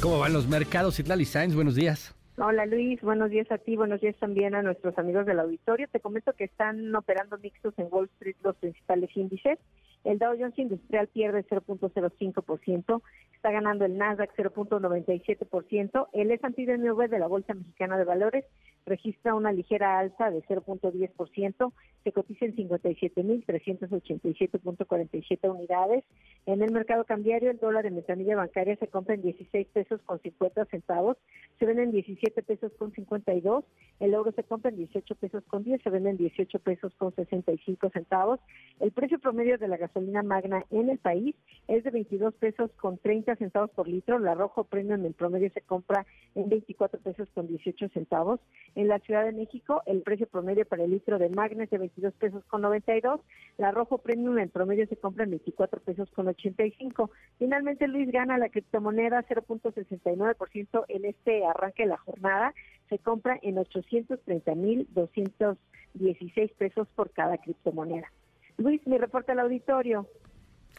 ¿Cómo 0.00 0.18
van 0.18 0.32
los 0.32 0.46
mercados? 0.46 0.98
Itlali 0.98 1.24
Sainz, 1.24 1.54
buenos 1.54 1.74
días. 1.74 2.14
Hola 2.36 2.66
Luis, 2.66 3.00
buenos 3.00 3.30
días 3.30 3.48
a 3.52 3.58
ti, 3.58 3.76
buenos 3.76 4.00
días 4.00 4.16
también 4.16 4.56
a 4.56 4.62
nuestros 4.62 4.98
amigos 4.98 5.24
del 5.24 5.38
auditorio. 5.38 5.86
Te 5.86 6.00
comento 6.00 6.32
que 6.32 6.42
están 6.42 6.92
operando 6.96 7.38
mixtos 7.38 7.74
en 7.78 7.86
Wall 7.92 8.10
Street 8.14 8.34
los 8.42 8.56
principales 8.56 9.16
índices. 9.16 9.56
El 10.04 10.18
Dow 10.18 10.36
Jones 10.38 10.58
Industrial 10.58 11.08
pierde 11.08 11.46
0.05%, 11.46 13.02
está 13.34 13.50
ganando 13.50 13.86
el 13.86 13.96
Nasdaq 13.96 14.36
0.97%, 14.36 16.08
el 16.12 16.30
S&P 16.30 16.66
de 16.66 17.18
la 17.18 17.26
Bolsa 17.26 17.54
Mexicana 17.54 17.96
de 17.96 18.04
Valores 18.04 18.44
registra 18.84 19.34
una 19.34 19.50
ligera 19.50 19.98
alza 19.98 20.30
de 20.30 20.42
0.10%, 20.42 21.72
se 22.04 22.12
cotiza 22.12 22.44
en 22.44 22.54
57.387.47 22.54 25.50
unidades. 25.50 26.04
En 26.44 26.60
el 26.60 26.70
mercado 26.70 27.04
cambiario, 27.04 27.50
el 27.50 27.58
dólar 27.58 27.86
en 27.86 27.94
ventanilla 27.94 28.36
bancaria 28.36 28.76
se 28.76 28.88
compra 28.88 29.14
en 29.14 29.22
16 29.22 29.68
pesos 29.68 30.02
con 30.04 30.20
50 30.20 30.66
centavos, 30.66 31.16
se 31.58 31.64
vende 31.64 31.84
en 31.84 31.92
17 31.92 32.42
pesos 32.42 32.72
con 32.78 32.92
52, 32.92 33.64
el 34.00 34.12
euro 34.12 34.32
se 34.32 34.44
compra 34.44 34.70
en 34.70 34.76
18 34.76 35.14
pesos 35.14 35.42
con 35.44 35.64
10, 35.64 35.82
se 35.82 35.88
vende 35.88 36.10
en 36.10 36.18
18 36.18 36.58
pesos 36.58 36.94
con 36.96 37.14
65 37.14 37.88
centavos. 37.88 38.38
El 38.80 38.92
precio 38.92 39.18
promedio 39.18 39.56
de 39.56 39.68
la 39.68 39.78
gasolina 39.78 39.93
magna 40.00 40.64
en 40.70 40.90
el 40.90 40.98
país 40.98 41.34
es 41.68 41.84
de 41.84 41.90
22 41.90 42.34
pesos 42.34 42.70
con 42.72 42.98
30 42.98 43.36
centavos 43.36 43.70
por 43.70 43.88
litro, 43.88 44.18
la 44.18 44.34
rojo 44.34 44.64
premium 44.64 45.06
en 45.06 45.14
promedio 45.14 45.48
se 45.50 45.62
compra 45.62 46.04
en 46.34 46.50
24 46.50 47.00
pesos 47.00 47.26
con 47.34 47.46
18 47.46 47.88
centavos. 47.88 48.38
En 48.74 48.88
la 48.88 48.98
Ciudad 48.98 49.24
de 49.24 49.32
México, 49.32 49.82
el 49.86 50.02
precio 50.02 50.26
promedio 50.26 50.66
para 50.66 50.84
el 50.84 50.90
litro 50.90 51.18
de 51.18 51.30
Magna 51.30 51.64
es 51.64 51.70
de 51.70 51.78
22 51.78 52.12
pesos 52.14 52.44
con 52.46 52.60
92. 52.62 53.20
La 53.56 53.70
Rojo 53.70 53.98
Premium 53.98 54.38
en 54.38 54.48
promedio 54.50 54.86
se 54.86 54.96
compra 54.96 55.22
en 55.24 55.30
24 55.30 55.80
pesos 55.80 56.10
con 56.10 56.28
85. 56.28 57.10
Finalmente, 57.38 57.88
Luis 57.88 58.12
gana 58.12 58.36
la 58.36 58.50
criptomoneda 58.50 59.24
0.69% 59.26 60.84
en 60.88 61.06
este 61.06 61.46
arranque 61.46 61.84
de 61.84 61.90
la 61.90 61.98
jornada. 61.98 62.52
Se 62.90 62.98
compra 62.98 63.38
en 63.42 63.56
830.216 63.56 66.52
pesos 66.56 66.88
por 66.94 67.10
cada 67.10 67.38
criptomoneda. 67.38 68.12
Luis, 68.58 68.80
mi 68.86 68.98
reporte 68.98 69.32
al 69.32 69.40
auditorio. 69.40 70.08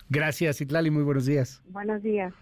Gracias, 0.09 0.61
Itlali. 0.61 0.91
Muy 0.91 1.03
buenos 1.03 1.25
días. 1.25 1.61
Buenos 1.69 2.01
días. 2.03 2.33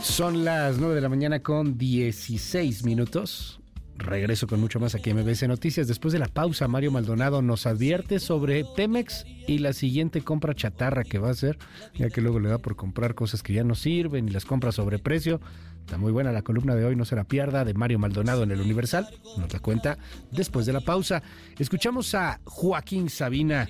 Son 0.00 0.44
las 0.44 0.78
9 0.78 0.96
de 0.96 1.00
la 1.00 1.08
mañana 1.08 1.42
con 1.42 1.78
16 1.78 2.84
minutos. 2.84 3.60
Regreso 3.96 4.46
con 4.48 4.60
mucho 4.60 4.80
más 4.80 4.94
aquí 4.94 5.10
en 5.10 5.18
MBC 5.18 5.46
Noticias. 5.46 5.86
Después 5.86 6.12
de 6.12 6.18
la 6.18 6.26
pausa, 6.26 6.66
Mario 6.66 6.90
Maldonado 6.90 7.40
nos 7.40 7.66
advierte 7.66 8.18
sobre 8.18 8.64
Temex 8.74 9.24
y 9.46 9.58
la 9.58 9.72
siguiente 9.72 10.22
compra 10.22 10.54
chatarra 10.54 11.04
que 11.04 11.18
va 11.18 11.28
a 11.28 11.32
hacer, 11.32 11.58
ya 11.94 12.08
que 12.08 12.20
luego 12.20 12.40
le 12.40 12.48
da 12.48 12.58
por 12.58 12.74
comprar 12.74 13.14
cosas 13.14 13.42
que 13.42 13.52
ya 13.52 13.64
no 13.64 13.74
sirven 13.74 14.28
y 14.28 14.32
las 14.32 14.44
compra 14.44 14.72
sobre 14.72 14.98
precio. 14.98 15.40
Está 15.82 15.98
muy 15.98 16.10
buena 16.10 16.32
la 16.32 16.42
columna 16.42 16.74
de 16.74 16.84
hoy, 16.84 16.96
no 16.96 17.04
se 17.04 17.16
la 17.16 17.24
pierda, 17.24 17.64
de 17.64 17.74
Mario 17.74 17.98
Maldonado 17.98 18.44
en 18.44 18.50
el 18.50 18.60
Universal. 18.60 19.08
Nos 19.36 19.52
la 19.52 19.58
cuenta 19.58 19.98
después 20.30 20.64
de 20.64 20.72
la 20.72 20.80
pausa. 20.80 21.22
Escuchamos 21.58 22.14
a 22.14 22.40
Joaquín 22.44 23.10
Sabina. 23.10 23.68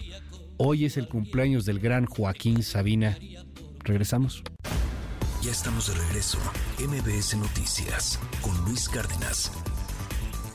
Hoy 0.59 0.85
es 0.85 0.97
el 0.97 1.09
cumpleaños 1.09 1.65
del 1.65 1.81
gran 1.81 2.07
Joaquín 2.07 2.63
Sabina. 2.63 3.19
Regresamos. 3.81 4.45
Ya 5.43 5.51
estamos 5.51 5.89
de 5.89 6.01
regreso. 6.01 6.39
MBS 6.79 7.37
Noticias 7.37 8.21
con 8.41 8.57
Luis 8.65 8.89
Cárdenas. 8.89 9.51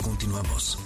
Continuamos. 0.01 0.79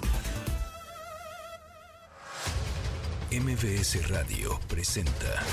MBS 3.31 4.09
Radio 4.09 4.59
presenta 4.67 5.43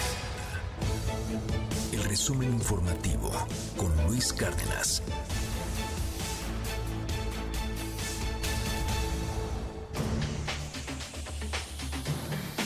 resumen 2.08 2.50
informativo 2.54 3.30
con 3.76 3.94
Luis 4.06 4.32
Cárdenas. 4.32 5.02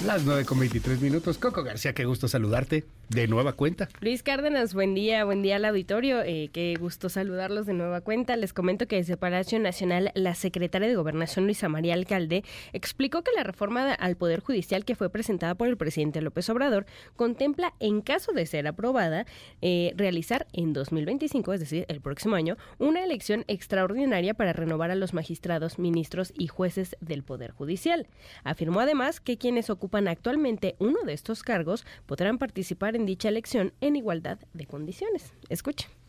Las 0.06 0.24
9 0.24 0.44
con 0.44 0.58
23 0.58 1.00
minutos. 1.00 1.38
Coco 1.38 1.62
García, 1.62 1.92
qué 1.92 2.04
gusto 2.04 2.26
saludarte 2.26 2.84
de 3.08 3.28
nueva 3.28 3.52
cuenta. 3.52 3.88
Luis 4.00 4.24
Cárdenas, 4.24 4.74
buen 4.74 4.94
día, 4.94 5.24
buen 5.24 5.42
día 5.42 5.56
al 5.56 5.64
auditorio. 5.64 6.22
Eh, 6.22 6.50
qué 6.52 6.74
gusto 6.80 7.08
saludarlos 7.08 7.66
de 7.66 7.74
nueva 7.74 8.00
cuenta. 8.00 8.34
Les 8.34 8.52
comento 8.52 8.88
que 8.88 8.96
desde 8.96 9.16
Palacio 9.16 9.60
Nacional, 9.60 10.10
la 10.14 10.34
secretaria 10.34 10.88
de 10.88 10.96
Gobernación, 10.96 11.44
Luisa 11.44 11.68
María 11.68 11.94
Alcalde, 11.94 12.42
explicó 12.72 13.22
que 13.22 13.30
la 13.36 13.44
reforma 13.44 13.92
al 13.92 14.16
Poder 14.16 14.40
Judicial 14.40 14.84
que 14.84 14.96
fue 14.96 15.08
presentada 15.08 15.54
por 15.54 15.68
el 15.68 15.76
presidente 15.76 16.20
López 16.20 16.50
Obrador 16.50 16.84
contempla, 17.14 17.74
en 17.78 18.00
caso 18.00 18.32
de 18.32 18.46
ser 18.46 18.66
aprobada, 18.66 19.24
eh, 19.60 19.92
realizar 19.96 20.48
en 20.52 20.72
2025, 20.72 21.52
es 21.52 21.60
decir, 21.60 21.84
el 21.86 22.00
próximo 22.00 22.34
año, 22.34 22.56
una 22.78 23.04
elección 23.04 23.44
extraordinaria 23.46 24.34
para 24.34 24.52
renovar 24.52 24.90
a 24.90 24.96
los 24.96 25.14
magistrados, 25.14 25.78
ministros 25.78 26.32
y 26.36 26.48
jueces 26.48 26.96
del 27.00 27.22
Poder 27.22 27.52
Judicial. 27.52 28.08
Afirmó 28.42 28.80
además 28.80 29.20
que 29.20 29.38
quienes 29.38 29.70
ocupan 29.70 29.91
actualmente 30.08 30.76
uno 30.78 31.02
de 31.04 31.12
estos 31.12 31.42
cargos 31.42 31.84
podrán 32.06 32.38
participar 32.38 32.96
en 32.96 33.06
dicha 33.06 33.28
elección 33.28 33.72
en 33.80 33.96
igualdad 33.96 34.38
de 34.52 34.66
condiciones. 34.66 35.32
Escuche. 35.48 36.01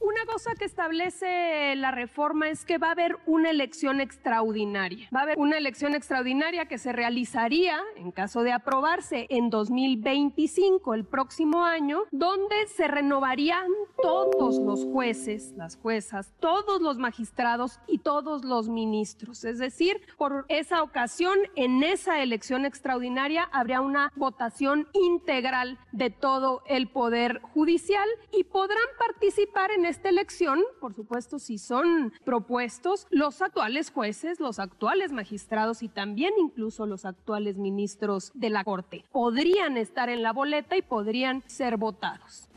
Una 0.00 0.24
cosa 0.24 0.54
que 0.54 0.64
establece 0.64 1.76
la 1.76 1.90
reforma 1.90 2.48
es 2.48 2.64
que 2.64 2.78
va 2.78 2.88
a 2.88 2.92
haber 2.92 3.18
una 3.26 3.50
elección 3.50 4.00
extraordinaria. 4.00 5.08
Va 5.14 5.20
a 5.20 5.22
haber 5.24 5.38
una 5.38 5.58
elección 5.58 5.94
extraordinaria 5.94 6.64
que 6.64 6.78
se 6.78 6.92
realizaría, 6.92 7.78
en 7.96 8.10
caso 8.10 8.42
de 8.42 8.52
aprobarse, 8.52 9.26
en 9.28 9.50
2025, 9.50 10.94
el 10.94 11.04
próximo 11.04 11.64
año, 11.64 12.04
donde 12.12 12.66
se 12.68 12.88
renovarían 12.88 13.66
todos 14.02 14.58
los 14.58 14.86
jueces, 14.86 15.52
las 15.58 15.76
juezas, 15.76 16.32
todos 16.40 16.80
los 16.80 16.96
magistrados 16.96 17.78
y 17.86 17.98
todos 17.98 18.42
los 18.42 18.70
ministros. 18.70 19.44
Es 19.44 19.58
decir, 19.58 20.00
por 20.16 20.46
esa 20.48 20.82
ocasión, 20.82 21.38
en 21.56 21.82
esa 21.82 22.22
elección 22.22 22.64
extraordinaria, 22.64 23.50
habría 23.52 23.82
una 23.82 24.12
votación 24.16 24.88
integral 24.94 25.78
de 25.92 26.08
todo 26.08 26.62
el 26.66 26.88
Poder 26.88 27.42
Judicial 27.42 28.08
y 28.32 28.44
podrán 28.44 28.78
participar 28.98 29.70
en 29.72 29.89
esta 29.90 30.08
elección, 30.08 30.60
por 30.80 30.94
supuesto, 30.94 31.38
si 31.38 31.58
son 31.58 32.12
propuestos 32.24 33.06
los 33.10 33.42
actuales 33.42 33.90
jueces, 33.90 34.40
los 34.40 34.58
actuales 34.58 35.12
magistrados 35.12 35.82
y 35.82 35.88
también 35.88 36.32
incluso 36.38 36.86
los 36.86 37.04
actuales 37.04 37.58
ministros 37.58 38.30
de 38.34 38.50
la 38.50 38.64
Corte. 38.64 39.04
Podrían 39.12 39.76
estar 39.76 40.08
en 40.08 40.22
la 40.22 40.32
boleta 40.32 40.76
y 40.76 40.82
podrían 40.82 41.42
ser 41.46 41.76
votados. 41.76 42.48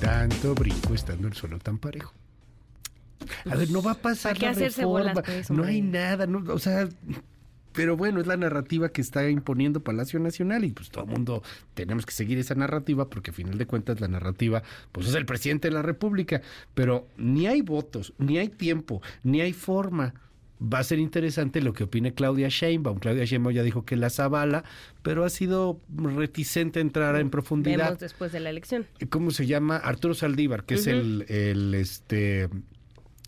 Tanto 0.00 0.54
brinco 0.54 0.94
estando 0.94 1.26
el 1.26 1.34
suelo 1.34 1.58
tan 1.58 1.78
parejo. 1.78 2.12
A 3.50 3.56
ver, 3.56 3.70
no 3.70 3.82
va 3.82 3.92
a 3.92 3.94
pasar 3.94 4.32
¿Para 4.32 4.40
qué 4.40 4.46
la 4.46 4.52
hacerse 4.52 4.82
reforma. 4.82 5.12
bolas, 5.12 5.24
pues, 5.24 5.50
no 5.50 5.64
hay 5.64 5.80
nada, 5.80 6.26
no, 6.26 6.52
o 6.52 6.58
sea, 6.58 6.88
pero 7.74 7.96
bueno, 7.96 8.20
es 8.20 8.26
la 8.26 8.36
narrativa 8.36 8.88
que 8.88 9.00
está 9.00 9.28
imponiendo 9.28 9.82
Palacio 9.82 10.20
Nacional 10.20 10.64
y 10.64 10.70
pues 10.70 10.90
todo 10.90 11.04
el 11.04 11.10
mundo 11.10 11.42
tenemos 11.74 12.06
que 12.06 12.12
seguir 12.12 12.38
esa 12.38 12.54
narrativa 12.54 13.10
porque 13.10 13.32
a 13.32 13.34
final 13.34 13.58
de 13.58 13.66
cuentas 13.66 14.00
la 14.00 14.08
narrativa 14.08 14.62
pues 14.92 15.08
es 15.08 15.14
el 15.14 15.26
presidente 15.26 15.68
de 15.68 15.74
la 15.74 15.82
República, 15.82 16.40
pero 16.74 17.08
ni 17.16 17.46
hay 17.48 17.62
votos, 17.62 18.14
ni 18.18 18.38
hay 18.38 18.48
tiempo, 18.48 19.02
ni 19.24 19.40
hay 19.40 19.52
forma. 19.52 20.14
Va 20.62 20.78
a 20.78 20.84
ser 20.84 21.00
interesante 21.00 21.60
lo 21.60 21.72
que 21.72 21.84
opine 21.84 22.14
Claudia 22.14 22.48
Sheinbaum. 22.48 22.98
Claudia 22.98 23.24
Sheinbaum 23.24 23.52
ya 23.52 23.64
dijo 23.64 23.84
que 23.84 23.96
las 23.96 24.20
avala, 24.20 24.62
pero 25.02 25.24
ha 25.24 25.28
sido 25.28 25.80
reticente 25.94 26.78
a 26.78 26.82
entrar 26.82 27.16
en 27.16 27.28
profundidad. 27.28 27.86
Vemos 27.86 27.98
después 27.98 28.30
de 28.30 28.38
la 28.38 28.50
elección. 28.50 28.86
¿Cómo 29.10 29.32
se 29.32 29.46
llama? 29.46 29.76
Arturo 29.76 30.14
Saldívar, 30.14 30.64
que 30.64 30.74
es 30.74 30.86
el, 30.86 31.26
el, 31.28 31.74
este 31.74 32.48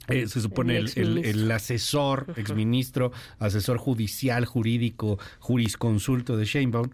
eh, 0.09 0.27
se 0.29 0.41
supone 0.41 0.77
el, 0.77 0.85
El 0.85 0.85
el- 0.85 1.19
exministro. 1.19 1.31
el 1.43 1.51
asesor, 1.53 2.35
exministro, 2.37 3.13
asesor 3.39 3.79
judicial, 3.79 4.45
jurídico, 4.45 5.19
jurisconsulto 5.41 6.37
de 6.37 6.45
Sheinbaum. 6.45 6.91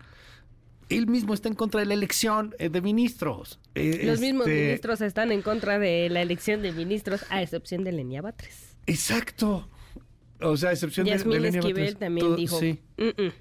él 0.89 1.07
mismo 1.07 1.33
está 1.35 1.49
en 1.49 1.55
contra 1.55 1.81
de 1.81 1.87
la 1.87 1.95
elección 1.95 2.55
eh, 2.59 2.69
de 2.69 2.81
ministros. 2.83 3.59
Eh, 3.75 4.03
Los 4.05 4.21
mismos 4.21 4.47
este, 4.47 4.63
ministros 4.67 5.01
están 5.01 5.33
en 5.33 5.41
contra 5.43 5.79
de 5.79 6.09
la 6.11 6.21
elección 6.23 6.61
de 6.63 6.73
ministros, 6.73 7.25
a 7.31 7.43
excepción 7.43 7.83
de 7.85 7.93
Lenia 7.93 8.21
Batres. 8.23 8.77
Exacto. 8.87 9.69
O 10.41 10.57
sea, 10.57 10.71
a 10.71 10.73
excepción 10.73 11.05
de, 11.07 11.13
de 11.13 11.19
Yasmín 11.19 11.41
Lenia 11.43 11.61
Esquivel 11.61 11.83
Batres, 11.85 11.99
también 11.99 12.27
todo- 12.27 12.37
dijo. 12.37 12.59
Sí. 12.61 12.79
"Mm, 12.99 13.23
mm". 13.23 13.33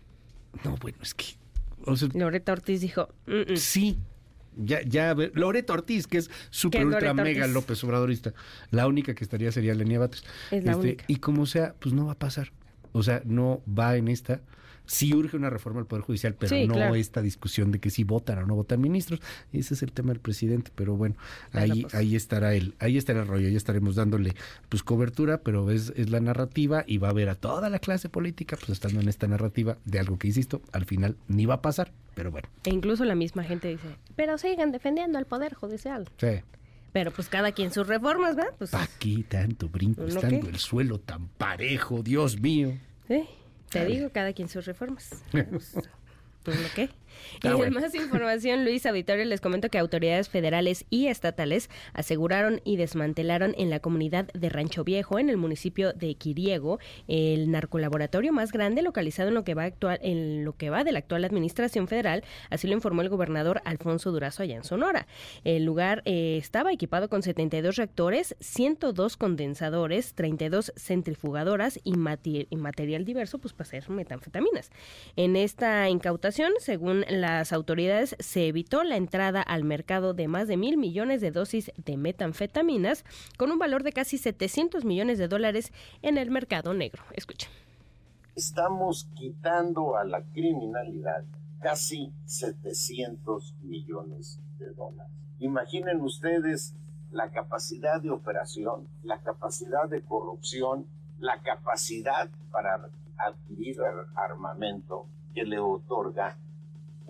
No, 0.63 0.77
bueno, 0.77 0.97
es 1.01 1.13
que. 1.13 1.25
o 1.85 1.95
sea, 1.95 2.09
Loreta 2.13 2.51
Ortiz 2.53 2.79
dijo. 2.81 3.09
"Mm, 3.25 3.53
mm". 3.53 3.57
Sí. 3.57 3.97
Ya, 4.57 4.81
ya, 4.81 5.15
Loreto 5.33 5.73
Ortiz, 5.73 6.07
que 6.07 6.17
es 6.17 6.29
super 6.49 6.79
¿Qué 6.79 6.87
es 6.87 6.93
ultra 6.93 7.09
Loreto 7.09 7.23
mega 7.23 7.41
Ortiz? 7.41 7.53
López 7.53 7.83
Obradorista. 7.83 8.33
La 8.69 8.87
única 8.87 9.15
que 9.15 9.23
estaría 9.23 9.51
sería 9.51 9.73
Lenia 9.73 9.99
Batres. 9.99 10.23
Es 10.51 10.63
la 10.63 10.77
única. 10.77 11.05
Y 11.07 11.17
como 11.17 11.45
sea, 11.45 11.75
pues 11.79 11.93
no 11.93 12.07
va 12.07 12.13
a 12.13 12.19
pasar. 12.19 12.51
O 12.91 13.03
sea, 13.03 13.21
no 13.25 13.61
va 13.67 13.95
en 13.95 14.07
esta. 14.07 14.41
Sí 14.85 15.13
urge 15.13 15.37
una 15.37 15.49
reforma 15.49 15.79
al 15.79 15.85
Poder 15.85 16.03
Judicial, 16.03 16.35
pero 16.37 16.49
Sí, 16.55 16.67
no 16.67 16.73
claro. 16.73 16.95
esta 16.95 17.21
discusión 17.21 17.71
de 17.71 17.79
que 17.79 17.89
si 17.89 18.03
votan 18.03 18.39
o 18.39 18.45
no 18.45 18.55
votan 18.55 18.81
ministros. 18.81 19.21
Ese 19.53 19.73
es 19.73 19.83
el 19.83 19.91
tema 19.93 20.09
del 20.09 20.19
presidente, 20.19 20.71
pero 20.75 20.95
bueno, 20.97 21.15
ahí, 21.53 21.83
pues. 21.83 21.95
ahí 21.95 22.15
estará 22.15 22.53
el, 22.53 22.75
ahí 22.79 22.97
estará 22.97 23.21
el 23.21 23.27
rollo, 23.27 23.47
ya 23.47 23.57
estaremos 23.57 23.95
dándole 23.95 24.33
pues 24.67 24.83
cobertura, 24.83 25.37
pero 25.41 25.71
es, 25.71 25.93
es 25.95 26.09
la 26.09 26.19
narrativa 26.19 26.83
y 26.85 26.97
va 26.97 27.09
a 27.09 27.13
ver 27.13 27.29
a 27.29 27.35
toda 27.35 27.69
la 27.69 27.79
clase 27.79 28.09
política 28.09 28.57
pues 28.57 28.69
estando 28.71 28.99
en 28.99 29.07
esta 29.07 29.27
narrativa 29.27 29.77
de 29.85 29.99
algo 29.99 30.17
que 30.19 30.27
insisto, 30.27 30.61
al 30.73 30.85
final 30.85 31.15
ni 31.27 31.45
va 31.45 31.55
a 31.55 31.61
pasar, 31.61 31.91
pero 32.15 32.31
bueno, 32.31 32.49
E 32.65 32.69
incluso 32.71 33.05
la 33.05 33.15
misma 33.15 33.43
gente 33.43 33.69
dice, 33.69 33.87
pero 34.15 34.37
sigan 34.37 34.71
defendiendo 34.71 35.17
al 35.17 35.25
Poder 35.25 35.53
Judicial. 35.53 36.09
sí. 36.17 36.41
Pero 36.93 37.11
pues 37.11 37.29
cada 37.29 37.53
quien 37.53 37.71
sus 37.71 37.87
reformas, 37.87 38.35
¿verdad? 38.35 38.51
Pues, 38.57 38.73
Aquí 38.73 39.23
tanto 39.23 39.69
brinco, 39.69 40.01
¿Uno 40.01 40.13
estando 40.13 40.41
qué? 40.41 40.49
el 40.49 40.57
suelo 40.57 40.99
tan 40.99 41.29
parejo, 41.29 42.03
Dios 42.03 42.37
mío. 42.41 42.73
sí, 43.07 43.23
te 43.71 43.85
digo, 43.85 44.09
cada 44.11 44.33
quien 44.33 44.49
sus 44.49 44.65
reformas. 44.65 45.23
Pues, 46.43 46.59
¿lo 46.59 46.69
qué? 46.73 46.89
Ah, 47.43 47.49
y 47.49 47.53
bueno. 47.53 47.79
más 47.79 47.93
información, 47.95 48.63
Luis 48.63 48.85
Auditorio, 48.85 49.25
les 49.25 49.41
comento 49.41 49.69
que 49.69 49.77
autoridades 49.77 50.29
federales 50.29 50.85
y 50.89 51.07
estatales 51.07 51.69
aseguraron 51.93 52.61
y 52.63 52.77
desmantelaron 52.77 53.53
en 53.57 53.69
la 53.69 53.79
comunidad 53.79 54.25
de 54.33 54.49
Rancho 54.49 54.83
Viejo, 54.83 55.19
en 55.19 55.29
el 55.29 55.37
municipio 55.37 55.93
de 55.93 56.15
Quiriego, 56.15 56.79
el 57.07 57.51
narcolaboratorio 57.51 58.33
más 58.33 58.51
grande 58.51 58.81
localizado 58.81 59.29
en 59.29 59.35
lo 59.35 59.43
que 59.43 59.53
va 59.53 59.63
actual, 59.63 59.99
en 60.01 60.45
lo 60.45 60.53
que 60.55 60.69
va 60.69 60.83
de 60.83 60.91
la 60.91 60.99
actual 60.99 61.25
administración 61.25 61.87
federal, 61.87 62.23
así 62.49 62.67
lo 62.67 62.73
informó 62.73 63.01
el 63.01 63.09
gobernador 63.09 63.61
Alfonso 63.65 64.11
Durazo 64.11 64.43
allá 64.43 64.55
en 64.55 64.63
Sonora. 64.63 65.07
El 65.43 65.65
lugar 65.65 66.01
eh, 66.05 66.37
estaba 66.37 66.71
equipado 66.71 67.09
con 67.09 67.21
72 67.23 67.75
reactores, 67.75 68.35
102 68.39 69.17
condensadores, 69.17 70.13
32 70.13 70.73
centrifugadoras 70.75 71.79
y, 71.83 71.93
mati- 71.93 72.47
y 72.49 72.55
material 72.55 73.05
diverso 73.05 73.39
pues 73.39 73.53
para 73.53 73.67
hacer 73.67 73.89
metanfetaminas. 73.89 74.69
En 75.15 75.35
esta 75.35 75.89
incautación, 75.89 76.51
según 76.59 77.00
las 77.09 77.53
autoridades, 77.53 78.15
se 78.19 78.47
evitó 78.47 78.83
la 78.83 78.97
entrada 78.97 79.41
al 79.41 79.63
mercado 79.63 80.13
de 80.13 80.27
más 80.27 80.47
de 80.47 80.57
mil 80.57 80.77
millones 80.77 81.21
de 81.21 81.31
dosis 81.31 81.71
de 81.77 81.97
metanfetaminas 81.97 83.05
con 83.37 83.51
un 83.51 83.59
valor 83.59 83.83
de 83.83 83.91
casi 83.93 84.17
700 84.17 84.85
millones 84.85 85.17
de 85.17 85.27
dólares 85.27 85.71
en 86.01 86.17
el 86.17 86.31
mercado 86.31 86.73
negro. 86.73 87.03
Escuchen. 87.13 87.49
Estamos 88.35 89.07
quitando 89.15 89.97
a 89.97 90.03
la 90.05 90.21
criminalidad 90.33 91.23
casi 91.59 92.11
700 92.25 93.53
millones 93.61 94.39
de 94.57 94.71
dólares. 94.73 95.11
Imaginen 95.39 96.01
ustedes 96.01 96.73
la 97.11 97.29
capacidad 97.31 98.01
de 98.01 98.09
operación, 98.09 98.87
la 99.03 99.19
capacidad 99.21 99.89
de 99.89 100.01
corrupción, 100.01 100.85
la 101.19 101.41
capacidad 101.41 102.29
para 102.51 102.89
adquirir 103.17 103.81
ar- 103.81 104.07
armamento 104.15 105.05
que 105.33 105.43
le 105.43 105.59
otorga 105.59 106.37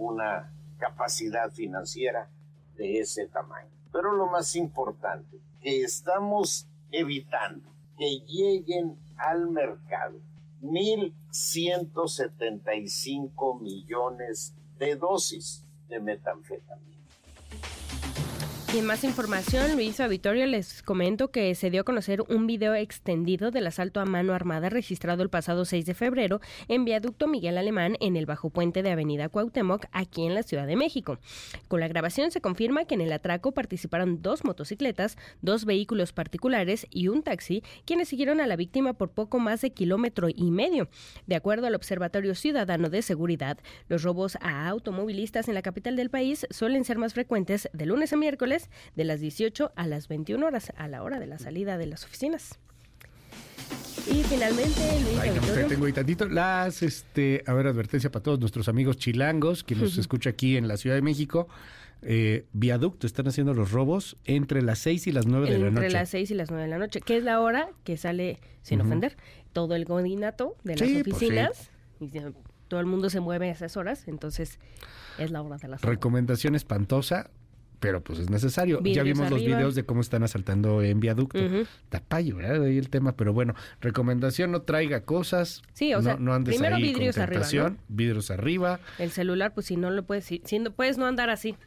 una 0.02 0.54
capacidad 0.78 1.50
financiera 1.52 2.30
de 2.76 3.00
ese 3.00 3.28
tamaño. 3.28 3.70
Pero 3.92 4.14
lo 4.14 4.28
más 4.28 4.56
importante, 4.56 5.42
que 5.62 5.82
estamos 5.84 6.68
evitando 6.92 7.70
que 7.98 8.20
lleguen 8.22 8.98
al 9.18 9.50
mercado 9.50 10.20
1.175 10.62 13.62
millones 13.62 14.56
de 14.80 14.96
dosis 14.96 15.66
de 15.88 16.00
metanfetamina. 16.00 17.06
Y 18.74 18.78
en 18.78 18.86
más 18.86 19.04
información, 19.04 19.74
Luis 19.76 20.00
Auditorio, 20.00 20.46
les 20.46 20.82
comento 20.82 21.30
que 21.30 21.54
se 21.56 21.70
dio 21.70 21.82
a 21.82 21.84
conocer 21.84 22.22
un 22.30 22.48
video 22.48 22.74
extendido 22.74 23.52
del 23.52 23.68
asalto 23.68 24.00
a 24.00 24.06
mano 24.06 24.34
armada 24.34 24.70
registrado 24.70 25.24
el 25.24 25.30
pasado 25.30 25.66
6 25.66 25.86
de 25.86 25.94
febrero 25.94 26.40
en 26.70 26.86
Viaducto 26.86 27.28
Miguel 27.28 27.58
Alemán 27.58 27.98
en 28.00 28.16
el 28.16 28.26
Bajo 28.26 28.50
Puente 28.50 28.82
de 28.82 28.92
Avenida 28.92 29.28
Cuauhtémoc, 29.28 29.88
aquí 29.92 30.26
en 30.26 30.36
la 30.36 30.44
Ciudad 30.44 30.68
de 30.68 30.78
México. 30.78 31.20
Con 31.68 31.82
la 31.82 31.90
grabación 31.90 32.32
se 32.32 32.40
confirma 32.40 32.86
que 32.86 32.96
en 32.96 33.02
el 33.02 33.12
atraco 33.12 33.52
participaron 33.52 34.22
dos 34.22 34.46
motocicletas, 34.46 35.18
dos 35.42 35.66
vehículos 35.66 36.14
particulares 36.14 36.88
y 36.90 37.10
un 37.10 37.24
taxi, 37.24 37.64
quienes 37.84 38.08
siguieron 38.08 38.40
a 38.40 38.48
la 38.48 38.56
víctima 38.56 38.94
por 38.94 39.12
poco 39.12 39.40
más 39.40 39.60
de 39.60 39.74
kilómetro 39.74 40.30
y 40.30 40.50
medio. 40.50 40.88
De 41.28 41.36
acuerdo 41.36 41.68
al 41.68 41.76
Observatorio 41.76 42.36
Ciudadano 42.36 42.90
de 42.90 43.02
Seguridad, 43.02 43.58
los 43.90 44.04
robos 44.04 44.38
a 44.40 44.70
automovilistas 44.70 45.50
en 45.50 45.56
la 45.56 45.62
capital 45.62 45.98
del 45.98 46.10
país 46.10 46.48
suelen 46.52 46.86
ser 46.86 46.98
más 46.98 47.14
frecuentes 47.14 47.70
de 47.74 47.86
lunes 47.86 48.14
a 48.14 48.16
miércoles 48.16 48.61
de 48.96 49.04
las 49.06 49.20
18 49.20 49.72
a 49.76 49.88
las 49.88 50.08
21 50.08 50.46
horas, 50.46 50.72
a 50.78 50.88
la 50.88 51.04
hora 51.04 51.20
de 51.20 51.28
la 51.28 51.40
salida 51.40 51.78
de 51.78 51.86
las 51.88 52.04
oficinas. 52.06 52.60
Y 54.08 54.24
finalmente, 54.24 55.00
Luis 55.04 55.20
Ay, 55.20 55.32
no, 55.32 55.68
tengo 55.68 55.86
ahí 55.86 55.94
tantito. 55.94 56.28
Las, 56.28 56.82
este, 56.82 57.44
a 57.46 57.54
ver, 57.54 57.68
advertencia 57.68 58.12
para 58.12 58.24
todos 58.24 58.40
nuestros 58.40 58.68
amigos 58.68 58.98
chilangos, 58.98 59.64
que 59.64 59.76
nos 59.76 59.98
escucha 59.98 60.32
aquí 60.32 60.58
en 60.58 60.68
la 60.68 60.78
Ciudad 60.78 60.96
de 60.96 61.02
México. 61.02 61.48
Eh, 62.04 62.46
viaducto, 62.52 63.06
están 63.06 63.28
haciendo 63.28 63.54
los 63.54 63.72
robos 63.72 64.18
entre 64.26 64.64
las 64.64 64.80
6 64.80 65.06
y 65.06 65.12
las 65.12 65.28
9 65.28 65.52
de 65.52 65.60
la 65.60 65.68
entre 65.68 65.84
noche. 65.84 65.94
las 65.94 66.10
6 66.10 66.32
y 66.32 66.34
las 66.34 66.50
9 66.50 66.64
de 66.64 66.70
la 66.70 66.80
noche, 66.80 67.00
que 67.00 67.18
es 67.18 67.24
la 67.24 67.40
hora 67.42 67.70
que 67.84 67.96
sale, 67.96 68.40
sin 68.64 68.82
ofender, 68.82 69.18
todo 69.54 69.76
el 69.76 69.86
godinato 69.86 70.56
de 70.64 70.78
las 70.78 70.88
Sí, 70.88 71.04
pues 71.04 71.18
sí. 71.20 71.26
oficinas. 71.28 71.70
y 72.00 72.10
todo 72.68 72.80
el 72.80 72.88
mundo 72.88 73.12
se 73.12 73.20
mueve 73.20 73.50
a 73.50 73.52
esas 73.52 73.78
horas, 73.78 74.08
entonces 74.08 74.58
es 75.20 75.30
la 75.30 75.44
hora 75.44 75.58
de 75.58 75.68
las 75.68 75.82
Recomendación 75.84 76.56
espantosa, 76.56 77.30
pero 77.82 78.02
pues 78.02 78.20
es 78.20 78.30
necesario. 78.30 78.80
ya 78.84 79.04
vimos 79.04 79.30
los 79.30 79.42
arriba. 79.42 79.58
videos 79.58 79.76
de 79.76 79.84
cómo 79.84 80.00
están 80.00 80.24
asaltando 80.24 80.82
en 80.82 81.02
viaducto. 81.02 81.38
Tapayo, 81.90 82.38
¿verdad? 82.38 82.64
Ahí 82.64 82.78
el 82.78 82.90
tema, 82.90 83.18
pero 83.18 83.34
bueno, 83.34 83.54
recomendación 83.82 84.52
no 84.52 84.62
traiga 84.62 85.02
cosas. 85.04 85.62
Sí, 85.74 85.94
o 85.94 85.98
no, 85.98 86.04
sea, 86.04 86.16
no 86.18 86.34
andes 86.34 86.56
primero 86.56 86.78
ahí 86.78 86.84
con 86.84 86.94
vidrios 86.94 87.18
arriba, 87.18 87.34
tentación, 87.42 87.74
¿no? 87.74 87.80
vidrios 87.90 88.32
arriba. 88.32 88.80
El 89.00 89.12
celular, 89.12 89.54
pues 89.54 89.66
si 89.66 89.76
no 89.76 89.90
lo 89.92 90.04
puedes, 90.04 90.24
si, 90.24 90.42
si 90.46 90.60
no- 90.60 90.72
puedes 90.72 90.98
no 90.98 91.06
andar 91.08 91.30
así. 91.30 91.58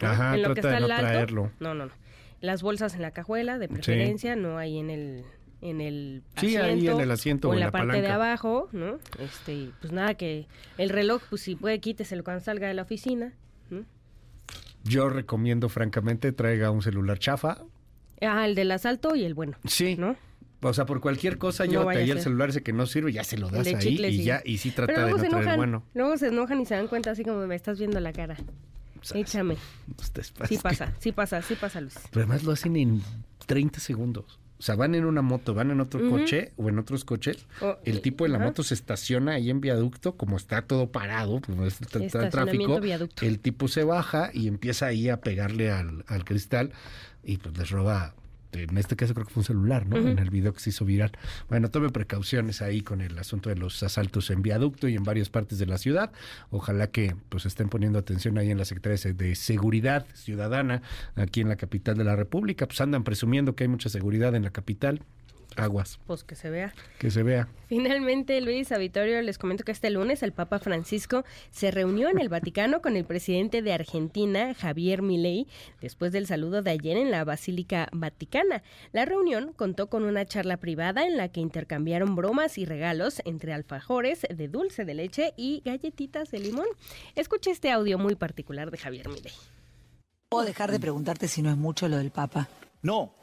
Ajá, 0.00 0.34
en 0.34 0.42
lo 0.42 0.52
que 0.52 0.60
está 0.60 0.72
de 0.74 0.80
no 0.80 0.86
alto. 0.86 0.96
traerlo. 1.06 1.50
No, 1.60 1.74
no, 1.74 1.86
no. 1.86 1.92
Las 2.40 2.60
bolsas 2.62 2.94
en 2.96 3.02
la 3.02 3.12
cajuela, 3.12 3.58
de 3.58 3.68
preferencia, 3.68 4.34
no 4.36 4.58
ahí 4.58 4.78
en 4.78 4.90
el 4.90 5.24
en 5.60 5.80
el 5.80 6.24
Sí, 6.38 6.56
ahí 6.56 6.72
asiento, 6.72 6.92
en 6.96 7.00
el 7.02 7.10
asiento 7.12 7.48
o 7.50 7.54
en 7.54 7.60
la, 7.60 7.66
la 7.66 7.70
parte 7.70 8.02
de 8.02 8.08
abajo, 8.08 8.68
¿no? 8.72 8.98
Este, 9.20 9.70
pues 9.80 9.92
nada 9.92 10.14
que 10.14 10.48
el 10.76 10.88
reloj, 10.90 11.22
pues 11.30 11.42
si 11.42 11.54
puede 11.54 11.78
quíteselo 11.78 12.24
cuando 12.24 12.42
salga 12.42 12.66
de 12.66 12.74
la 12.74 12.82
oficina. 12.82 13.32
¿no? 13.70 13.84
Yo 14.84 15.08
recomiendo 15.08 15.68
francamente 15.68 16.32
traiga 16.32 16.70
un 16.70 16.82
celular 16.82 17.18
chafa. 17.18 17.58
Ah, 18.20 18.46
el 18.46 18.54
del 18.54 18.70
asalto 18.70 19.14
y 19.14 19.24
el 19.24 19.34
bueno. 19.34 19.56
Sí. 19.64 19.96
¿No? 19.96 20.16
O 20.60 20.72
sea, 20.72 20.86
por 20.86 21.00
cualquier 21.00 21.38
cosa, 21.38 21.66
No 21.66 21.88
ahí 21.88 22.08
a 22.10 22.14
el 22.14 22.20
celular 22.20 22.50
ese 22.50 22.62
que 22.62 22.72
no 22.72 22.86
sirve, 22.86 23.12
ya 23.12 23.24
se 23.24 23.36
lo 23.36 23.50
das 23.50 23.66
ahí 23.66 23.98
y 24.00 24.22
ya, 24.22 24.42
y 24.44 24.58
sí 24.58 24.70
trata 24.70 24.92
Pero 24.94 25.06
de 25.06 25.12
no 25.12 25.18
se 25.18 25.28
traer 25.28 25.42
enojan, 25.42 25.56
bueno. 25.56 25.82
luego 25.92 26.16
se 26.16 26.28
enojan 26.28 26.60
y 26.60 26.66
se 26.66 26.76
dan 26.76 26.86
cuenta 26.86 27.10
así 27.10 27.24
como 27.24 27.44
me 27.48 27.56
estás 27.56 27.80
viendo 27.80 27.98
la 27.98 28.12
cara. 28.12 28.36
Échame. 29.14 29.56
Sí 30.48 30.58
pasa, 30.58 30.92
sí 31.00 31.10
pasa, 31.10 31.42
sí 31.42 31.56
pasa, 31.56 31.80
Luis. 31.80 31.94
Pero 32.12 32.24
además 32.24 32.44
lo 32.44 32.52
hacen 32.52 32.76
en 32.76 33.02
30 33.46 33.80
segundos. 33.80 34.38
O 34.62 34.64
sea, 34.64 34.76
van 34.76 34.94
en 34.94 35.04
una 35.06 35.22
moto, 35.22 35.54
van 35.54 35.72
en 35.72 35.80
otro 35.80 36.08
coche 36.08 36.52
o 36.56 36.68
en 36.68 36.78
otros 36.78 37.04
coches. 37.04 37.46
El 37.84 38.00
tipo 38.00 38.22
de 38.22 38.30
la 38.30 38.38
moto 38.38 38.62
se 38.62 38.74
estaciona 38.74 39.32
ahí 39.32 39.50
en 39.50 39.60
viaducto, 39.60 40.12
como 40.16 40.36
está 40.36 40.62
todo 40.62 40.92
parado, 40.92 41.40
pues 41.40 41.58
no 41.58 41.66
está, 41.66 41.98
está 41.98 42.30
tráfico. 42.30 42.78
viaducto. 42.80 43.26
El 43.26 43.40
tipo 43.40 43.66
se 43.66 43.82
baja 43.82 44.30
y 44.32 44.46
empieza 44.46 44.86
ahí 44.86 45.08
a 45.08 45.20
pegarle 45.20 45.72
al, 45.72 46.04
al 46.06 46.24
cristal 46.24 46.70
y 47.24 47.38
pues 47.38 47.58
les 47.58 47.70
roba. 47.70 48.14
En 48.52 48.76
este 48.76 48.96
caso 48.96 49.14
creo 49.14 49.26
que 49.26 49.32
fue 49.32 49.40
un 49.40 49.44
celular, 49.46 49.86
¿no? 49.86 49.96
En 49.96 50.18
el 50.18 50.28
video 50.30 50.52
que 50.52 50.60
se 50.60 50.70
hizo 50.70 50.84
viral. 50.84 51.12
Bueno, 51.48 51.70
tome 51.70 51.88
precauciones 51.88 52.60
ahí 52.60 52.82
con 52.82 53.00
el 53.00 53.18
asunto 53.18 53.48
de 53.48 53.56
los 53.56 53.82
asaltos 53.82 54.30
en 54.30 54.42
viaducto 54.42 54.88
y 54.88 54.94
en 54.94 55.04
varias 55.04 55.30
partes 55.30 55.58
de 55.58 55.64
la 55.66 55.78
ciudad. 55.78 56.12
Ojalá 56.50 56.88
que 56.88 57.16
pues 57.30 57.46
estén 57.46 57.68
poniendo 57.70 57.98
atención 57.98 58.36
ahí 58.36 58.50
en 58.50 58.58
la 58.58 58.64
Secretaría 58.66 58.98
de- 59.02 59.14
de 59.14 59.34
Seguridad 59.36 60.06
Ciudadana 60.14 60.82
aquí 61.16 61.40
en 61.40 61.48
la 61.48 61.56
capital 61.56 61.96
de 61.96 62.04
la 62.04 62.14
República. 62.14 62.66
Pues 62.66 62.80
andan 62.82 63.04
presumiendo 63.04 63.54
que 63.56 63.64
hay 63.64 63.68
mucha 63.68 63.88
seguridad 63.88 64.34
en 64.34 64.42
la 64.42 64.50
capital. 64.50 65.00
Aguas. 65.56 65.98
Pues 66.06 66.24
que 66.24 66.34
se 66.34 66.50
vea. 66.50 66.72
Que 66.98 67.10
se 67.10 67.22
vea. 67.22 67.48
Finalmente, 67.68 68.40
Luis 68.40 68.70
Auditorio, 68.72 69.20
les 69.22 69.38
comento 69.38 69.64
que 69.64 69.72
este 69.72 69.90
lunes 69.90 70.22
el 70.22 70.32
Papa 70.32 70.58
Francisco 70.58 71.24
se 71.50 71.70
reunió 71.70 72.08
en 72.08 72.18
el 72.18 72.28
Vaticano 72.30 72.82
con 72.82 72.96
el 72.96 73.04
presidente 73.04 73.62
de 73.62 73.72
Argentina, 73.72 74.54
Javier 74.54 75.02
Milei, 75.02 75.46
después 75.80 76.12
del 76.12 76.26
saludo 76.26 76.62
de 76.62 76.70
ayer 76.70 76.96
en 76.96 77.10
la 77.10 77.24
Basílica 77.24 77.88
Vaticana. 77.92 78.62
La 78.92 79.04
reunión 79.04 79.52
contó 79.54 79.88
con 79.88 80.04
una 80.04 80.26
charla 80.26 80.56
privada 80.56 81.06
en 81.06 81.16
la 81.16 81.28
que 81.28 81.40
intercambiaron 81.40 82.14
bromas 82.14 82.58
y 82.58 82.64
regalos 82.64 83.22
entre 83.24 83.52
alfajores 83.52 84.26
de 84.28 84.48
dulce 84.48 84.84
de 84.84 84.94
leche 84.94 85.34
y 85.36 85.62
galletitas 85.64 86.30
de 86.30 86.40
limón. 86.40 86.66
Escuche 87.14 87.50
este 87.50 87.70
audio 87.70 87.98
muy 87.98 88.14
particular 88.14 88.70
de 88.70 88.78
Javier 88.78 89.08
Milei. 89.08 89.32
¿Puedo 90.28 90.46
dejar 90.46 90.70
de 90.70 90.80
preguntarte 90.80 91.28
si 91.28 91.42
no 91.42 91.50
es 91.50 91.56
mucho 91.58 91.88
lo 91.88 91.98
del 91.98 92.10
Papa? 92.10 92.48
No, 92.80 93.14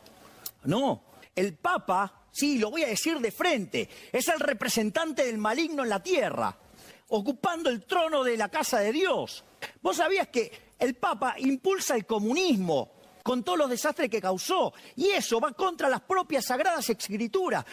no. 0.63 1.01
El 1.35 1.53
Papa, 1.55 2.18
sí, 2.31 2.57
lo 2.57 2.71
voy 2.71 2.83
a 2.83 2.87
decir 2.87 3.19
de 3.19 3.31
frente, 3.31 3.89
es 4.11 4.27
el 4.27 4.39
representante 4.39 5.25
del 5.25 5.37
maligno 5.37 5.83
en 5.83 5.89
la 5.89 6.01
tierra, 6.01 6.57
ocupando 7.09 7.69
el 7.69 7.83
trono 7.85 8.23
de 8.23 8.37
la 8.37 8.49
casa 8.49 8.79
de 8.79 8.91
Dios. 8.91 9.43
¿Vos 9.81 9.97
sabías 9.97 10.27
que 10.29 10.73
el 10.77 10.95
Papa 10.95 11.35
impulsa 11.37 11.95
el 11.95 12.05
comunismo 12.05 12.91
con 13.23 13.43
todos 13.43 13.57
los 13.57 13.69
desastres 13.69 14.09
que 14.09 14.21
causó? 14.21 14.73
Y 14.95 15.07
eso 15.09 15.39
va 15.39 15.51
contra 15.53 15.89
las 15.89 16.01
propias 16.01 16.45
sagradas 16.45 16.89
escrituras. 16.89 17.65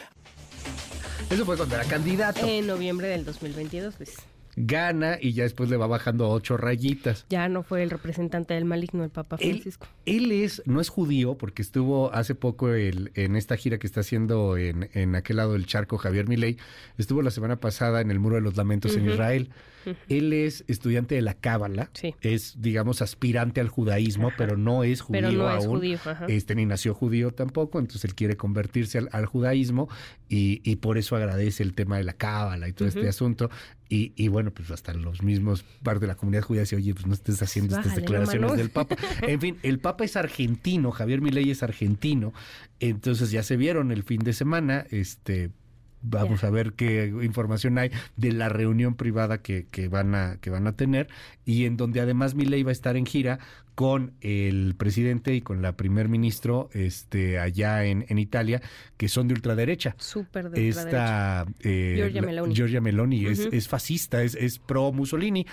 Eso 1.30 1.44
fue 1.44 1.56
era 1.56 1.84
candidato. 1.84 2.46
En 2.46 2.66
noviembre 2.66 3.08
del 3.08 3.24
2022, 3.24 3.94
Luis 3.98 4.16
gana 4.56 5.18
y 5.20 5.34
ya 5.34 5.44
después 5.44 5.68
le 5.68 5.76
va 5.76 5.86
bajando 5.86 6.28
ocho 6.28 6.56
rayitas. 6.56 7.26
Ya 7.28 7.48
no 7.48 7.62
fue 7.62 7.82
el 7.82 7.90
representante 7.90 8.54
del 8.54 8.64
maligno, 8.64 9.04
el 9.04 9.10
Papa 9.10 9.36
Francisco. 9.36 9.86
Él, 10.06 10.32
es, 10.32 10.62
no 10.66 10.80
es 10.80 10.88
judío, 10.88 11.36
porque 11.36 11.62
estuvo 11.62 12.12
hace 12.12 12.34
poco 12.34 12.70
el, 12.70 13.12
en 13.14 13.36
esta 13.36 13.56
gira 13.56 13.78
que 13.78 13.86
está 13.86 14.00
haciendo 14.00 14.56
en, 14.56 14.88
en 14.94 15.14
aquel 15.14 15.36
lado 15.36 15.52
del 15.52 15.66
charco 15.66 15.98
Javier 15.98 16.26
Milei, 16.26 16.56
estuvo 16.96 17.22
la 17.22 17.30
semana 17.30 17.56
pasada 17.56 18.00
en 18.00 18.10
el 18.10 18.18
Muro 18.18 18.36
de 18.36 18.42
los 18.42 18.56
Lamentos 18.56 18.96
en 18.96 19.10
Israel. 19.10 19.50
Él 20.08 20.32
es 20.32 20.64
estudiante 20.68 21.14
de 21.14 21.22
la 21.22 21.34
Cábala, 21.34 21.90
es, 22.20 22.60
digamos, 22.60 23.02
aspirante 23.02 23.60
al 23.60 23.68
judaísmo, 23.68 24.30
pero 24.36 24.56
no 24.56 24.84
es 24.84 25.00
judío 25.00 25.20
pero 25.20 25.32
no 25.32 25.48
aún. 25.48 25.84
Es 25.84 26.00
judío, 26.00 26.26
Este 26.28 26.54
ni 26.54 26.66
nació 26.66 26.94
judío 26.94 27.32
tampoco, 27.32 27.78
entonces 27.78 28.04
él 28.04 28.14
quiere 28.14 28.36
convertirse 28.36 28.98
al, 29.10 29.26
judaísmo 29.26 29.88
y, 30.28 30.60
y, 30.64 30.76
por 30.76 30.98
eso 30.98 31.16
agradece 31.16 31.62
el 31.62 31.74
tema 31.74 31.98
de 31.98 32.04
la 32.04 32.12
Cábala 32.12 32.68
y 32.68 32.72
todo 32.72 32.88
este 32.88 33.08
asunto. 33.08 33.50
Y, 33.88 34.12
y, 34.16 34.28
bueno, 34.28 34.50
pues 34.50 34.70
hasta 34.70 34.92
los 34.94 35.22
mismos 35.22 35.64
parte 35.82 36.00
de 36.00 36.06
la 36.08 36.16
comunidad 36.16 36.42
judía 36.42 36.62
dice, 36.62 36.76
oye, 36.76 36.92
pues 36.92 37.06
no 37.06 37.14
estés 37.14 37.40
haciendo 37.40 37.76
estas 37.76 37.94
declaraciones 37.94 38.56
del 38.56 38.70
Papa. 38.70 38.96
En 39.22 39.40
fin, 39.40 39.58
el 39.62 39.78
Papa 39.78 40.04
es 40.04 40.16
argentino, 40.16 40.90
Javier 40.90 41.20
Milei 41.20 41.50
es 41.50 41.62
argentino, 41.62 42.32
entonces 42.80 43.30
ya 43.30 43.42
se 43.42 43.56
vieron 43.56 43.92
el 43.92 44.02
fin 44.02 44.20
de 44.20 44.32
semana, 44.32 44.86
este 44.90 45.50
Vamos 46.08 46.44
a 46.44 46.50
ver 46.50 46.74
qué 46.74 47.12
información 47.22 47.78
hay 47.78 47.90
de 48.16 48.32
la 48.32 48.48
reunión 48.48 48.94
privada 48.94 49.38
que, 49.38 49.66
que, 49.70 49.88
van 49.88 50.14
a, 50.14 50.36
que 50.40 50.50
van 50.50 50.66
a 50.66 50.72
tener 50.72 51.08
y 51.44 51.64
en 51.64 51.76
donde 51.76 52.00
además 52.00 52.34
Milei 52.34 52.62
va 52.62 52.70
a 52.70 52.72
estar 52.72 52.96
en 52.96 53.06
gira 53.06 53.38
con 53.74 54.14
el 54.22 54.74
presidente 54.76 55.34
y 55.34 55.42
con 55.42 55.60
la 55.60 55.76
primer 55.76 56.08
ministro 56.08 56.70
este, 56.72 57.38
allá 57.38 57.84
en, 57.84 58.06
en 58.08 58.18
Italia, 58.18 58.62
que 58.96 59.08
son 59.08 59.28
de 59.28 59.34
ultraderecha. 59.34 59.94
Súper 59.98 60.48
de 60.48 60.68
Esta, 60.68 61.44
eh, 61.60 61.94
Giorgia 61.96 62.22
Meloni. 62.22 62.54
Giorgia 62.54 62.80
Meloni 62.80 63.26
es, 63.26 63.40
es 63.40 63.68
fascista, 63.68 64.22
es, 64.22 64.34
es 64.34 64.58
pro 64.58 64.92
Mussolini 64.92 65.46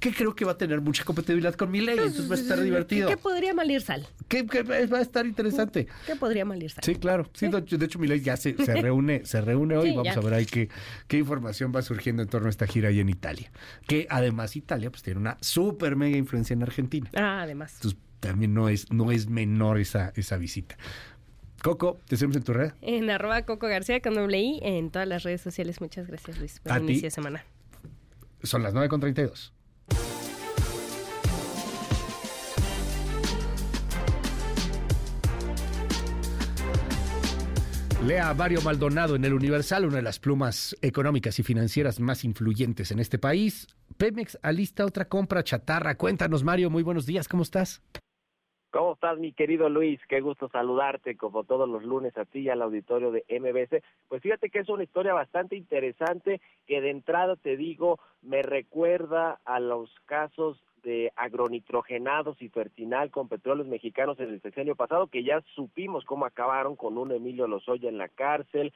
que 0.00 0.12
creo 0.14 0.34
que 0.34 0.44
va 0.44 0.52
a 0.52 0.58
tener 0.58 0.80
mucha 0.80 1.04
compatibilidad 1.04 1.54
con 1.54 1.70
mi 1.70 1.80
ley, 1.80 1.98
entonces 1.98 2.30
va 2.30 2.34
a 2.34 2.38
estar 2.38 2.60
divertido. 2.60 3.08
¿Qué, 3.08 3.16
podría 3.18 3.52
malir 3.52 3.82
sal? 3.82 4.06
¿Qué, 4.28 4.42
va 4.42 4.98
a 4.98 5.02
estar 5.02 5.26
interesante. 5.26 5.86
¿Qué 6.06 6.16
podría 6.16 6.44
malir 6.44 6.70
sal? 6.70 6.82
Sí, 6.82 6.94
claro. 6.96 7.28
Sí, 7.34 7.48
de 7.48 7.84
hecho, 7.84 7.98
mi 7.98 8.08
ley 8.08 8.20
ya 8.20 8.36
se, 8.36 8.52
reúne, 8.52 9.24
se 9.26 9.40
reúne 9.42 9.76
hoy. 9.76 9.94
Vamos 9.94 10.16
a 10.16 10.20
ver 10.20 10.34
ahí 10.34 10.46
qué, 10.46 10.70
qué 11.06 11.18
información 11.18 11.72
va 11.74 11.82
surgiendo 11.82 12.22
en 12.22 12.28
torno 12.28 12.46
a 12.46 12.50
esta 12.50 12.66
gira 12.66 12.88
ahí 12.88 13.00
en 13.00 13.10
Italia. 13.10 13.52
Que 13.86 14.06
además 14.08 14.56
Italia 14.56 14.90
pues 14.90 15.02
tiene 15.02 15.20
una 15.20 15.36
súper 15.40 15.96
mega 15.96 16.16
influencia 16.16 16.54
en 16.54 16.62
Argentina. 16.62 17.10
Ah, 17.14 17.42
además. 17.42 17.74
Entonces 17.74 18.00
también 18.20 18.54
no 18.54 18.68
es, 18.68 18.90
no 18.90 19.12
es 19.12 19.28
menor 19.28 19.78
esa, 19.78 20.12
esa 20.16 20.38
visita. 20.38 20.76
Coco, 21.62 21.98
te 22.08 22.16
seguimos 22.16 22.36
en 22.36 22.42
tu 22.42 22.54
red. 22.54 22.72
En 22.80 23.10
arroba 23.10 23.42
Coco 23.42 23.66
García 23.66 24.00
con 24.00 24.14
doble 24.14 24.60
en 24.62 24.90
todas 24.90 25.06
las 25.06 25.24
redes 25.24 25.42
sociales. 25.42 25.82
Muchas 25.82 26.06
gracias, 26.06 26.38
Luis. 26.38 26.60
Buen 26.64 26.84
inicio 26.84 27.08
de 27.08 27.10
semana. 27.10 27.44
Son 28.42 28.62
las 28.62 28.72
9.32. 28.72 29.52
Lea 38.06 38.32
Mario 38.32 38.62
Maldonado 38.62 39.14
en 39.14 39.26
el 39.26 39.34
Universal, 39.34 39.84
una 39.84 39.96
de 39.96 40.02
las 40.02 40.18
plumas 40.18 40.74
económicas 40.80 41.38
y 41.38 41.42
financieras 41.42 42.00
más 42.00 42.24
influyentes 42.24 42.90
en 42.92 42.98
este 42.98 43.18
país. 43.18 43.68
Pemex 43.98 44.38
alista 44.42 44.86
otra 44.86 45.04
compra 45.04 45.44
chatarra. 45.44 45.98
Cuéntanos, 45.98 46.42
Mario, 46.42 46.70
muy 46.70 46.82
buenos 46.82 47.04
días, 47.04 47.28
¿cómo 47.28 47.42
estás? 47.42 47.82
¿Cómo 48.70 48.94
estás, 48.94 49.18
mi 49.18 49.34
querido 49.34 49.68
Luis? 49.68 50.00
Qué 50.08 50.22
gusto 50.22 50.48
saludarte, 50.48 51.16
como 51.18 51.44
todos 51.44 51.68
los 51.68 51.84
lunes, 51.84 52.16
a 52.16 52.24
ti 52.24 52.38
y 52.40 52.48
al 52.48 52.62
auditorio 52.62 53.10
de 53.10 53.22
MBC. 53.28 53.82
Pues 54.08 54.22
fíjate 54.22 54.48
que 54.48 54.60
es 54.60 54.68
una 54.70 54.84
historia 54.84 55.12
bastante 55.12 55.56
interesante 55.56 56.40
que 56.66 56.80
de 56.80 56.90
entrada 56.90 57.36
te 57.36 57.58
digo, 57.58 57.98
me 58.22 58.40
recuerda 58.42 59.40
a 59.44 59.60
los 59.60 59.90
casos 60.06 60.58
de 60.82 61.12
agronitrogenados 61.16 62.40
y 62.42 62.48
fertinal 62.48 63.10
con 63.10 63.28
petróleos 63.28 63.68
mexicanos 63.68 64.18
en 64.20 64.30
el 64.30 64.42
sexenio 64.42 64.76
pasado, 64.76 65.06
que 65.06 65.24
ya 65.24 65.42
supimos 65.54 66.04
cómo 66.04 66.26
acabaron 66.26 66.76
con 66.76 66.98
un 66.98 67.12
Emilio 67.12 67.46
Lozoya 67.46 67.88
en 67.88 67.98
la 67.98 68.08
cárcel, 68.08 68.72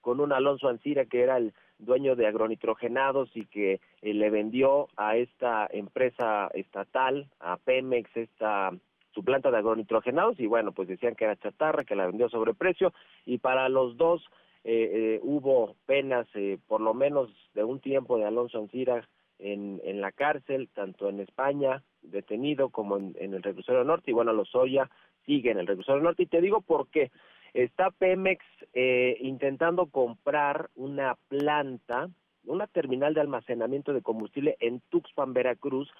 con 0.00 0.20
un 0.20 0.32
Alonso 0.32 0.68
Ancira 0.68 1.06
que 1.06 1.22
era 1.22 1.38
el 1.38 1.54
dueño 1.78 2.14
de 2.14 2.26
agronitrogenados 2.26 3.30
y 3.34 3.46
que 3.46 3.80
eh, 4.02 4.14
le 4.14 4.30
vendió 4.30 4.88
a 4.96 5.16
esta 5.16 5.66
empresa 5.70 6.48
estatal, 6.54 7.28
a 7.40 7.56
Pemex, 7.56 8.14
esta 8.16 8.70
su 9.14 9.24
planta 9.24 9.50
de 9.50 9.58
agronitrogenados 9.58 10.40
y 10.40 10.46
bueno, 10.46 10.72
pues 10.72 10.88
decían 10.88 11.14
que 11.14 11.24
era 11.24 11.36
chatarra, 11.36 11.84
que 11.84 11.94
la 11.94 12.06
vendió 12.06 12.28
sobre 12.28 12.52
precio 12.52 12.92
y 13.24 13.38
para 13.38 13.68
los 13.68 13.96
dos 13.96 14.22
eh, 14.64 14.90
eh, 14.92 15.20
hubo 15.22 15.76
penas 15.86 16.26
por 16.66 16.80
lo 16.80 16.94
menos 16.94 17.30
de 17.54 17.62
un 17.62 17.78
tiempo 17.78 18.18
de 18.18 18.24
Alonso 18.24 18.58
Ancira 18.58 19.08
en, 19.44 19.80
en 19.84 20.00
la 20.00 20.10
cárcel, 20.10 20.70
tanto 20.72 21.10
en 21.10 21.20
España, 21.20 21.82
detenido, 22.00 22.70
como 22.70 22.96
en, 22.96 23.14
el 23.18 23.42
reclusorio 23.42 23.84
norte, 23.84 24.10
y 24.10 24.14
bueno, 24.14 24.32
Lozoya 24.32 24.90
sigue 25.26 25.50
en 25.50 25.58
el 25.58 25.66
reclusorio 25.66 26.02
norte, 26.02 26.22
y 26.22 26.26
te 26.26 26.40
digo 26.40 26.62
por 26.62 26.88
qué. 26.88 27.10
Está 27.52 27.90
Pemex 27.90 28.42
eh, 28.72 29.18
intentando 29.20 29.86
comprar 29.86 30.70
una 30.74 31.16
planta, 31.28 32.08
una 32.46 32.66
terminal 32.66 33.12
de 33.12 33.20
almacenamiento 33.20 33.92
de 33.92 34.02
combustible 34.02 34.56
en 34.60 34.80
Tuxpan, 34.88 35.34
Veracruz. 35.34 35.90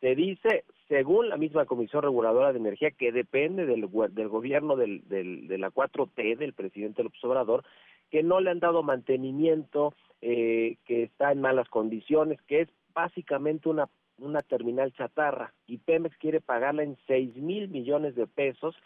Se 0.00 0.14
dice, 0.14 0.64
según 0.88 1.28
la 1.28 1.36
misma 1.36 1.66
Comisión 1.66 2.02
Reguladora 2.02 2.52
de 2.52 2.60
Energía, 2.60 2.92
que 2.92 3.10
depende 3.10 3.66
del, 3.66 3.88
del 4.12 4.28
gobierno 4.28 4.76
del, 4.76 5.06
del, 5.08 5.48
de 5.48 5.58
la 5.58 5.70
4T, 5.70 6.36
del 6.38 6.52
presidente 6.52 7.02
López 7.02 7.22
Obrador, 7.24 7.64
que 8.10 8.22
no 8.22 8.40
le 8.40 8.50
han 8.50 8.60
dado 8.60 8.84
mantenimiento, 8.84 9.94
eh, 10.22 10.76
que 10.84 11.02
está 11.02 11.32
en 11.32 11.40
malas 11.40 11.68
condiciones, 11.68 12.40
que 12.42 12.62
es 12.62 12.68
básicamente 12.94 13.68
una, 13.68 13.88
una 14.18 14.42
terminal 14.42 14.92
chatarra 14.92 15.52
y 15.66 15.78
Pemex 15.78 16.16
quiere 16.18 16.40
pagarla 16.40 16.82
en 16.82 16.96
seis 17.06 17.34
mil 17.36 17.68
millones 17.68 18.14
de 18.14 18.26
pesos. 18.26 18.76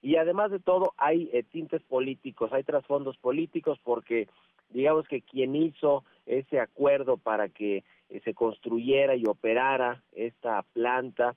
Y 0.00 0.16
además 0.16 0.50
de 0.50 0.60
todo 0.60 0.94
hay 0.96 1.28
eh, 1.32 1.42
tintes 1.42 1.82
políticos, 1.82 2.52
hay 2.52 2.62
trasfondos 2.62 3.16
políticos 3.18 3.80
porque 3.82 4.28
digamos 4.70 5.08
que 5.08 5.22
quien 5.22 5.56
hizo 5.56 6.04
ese 6.26 6.60
acuerdo 6.60 7.16
para 7.16 7.48
que 7.48 7.84
eh, 8.08 8.20
se 8.24 8.34
construyera 8.34 9.16
y 9.16 9.24
operara 9.26 10.02
esta 10.12 10.62
planta 10.72 11.34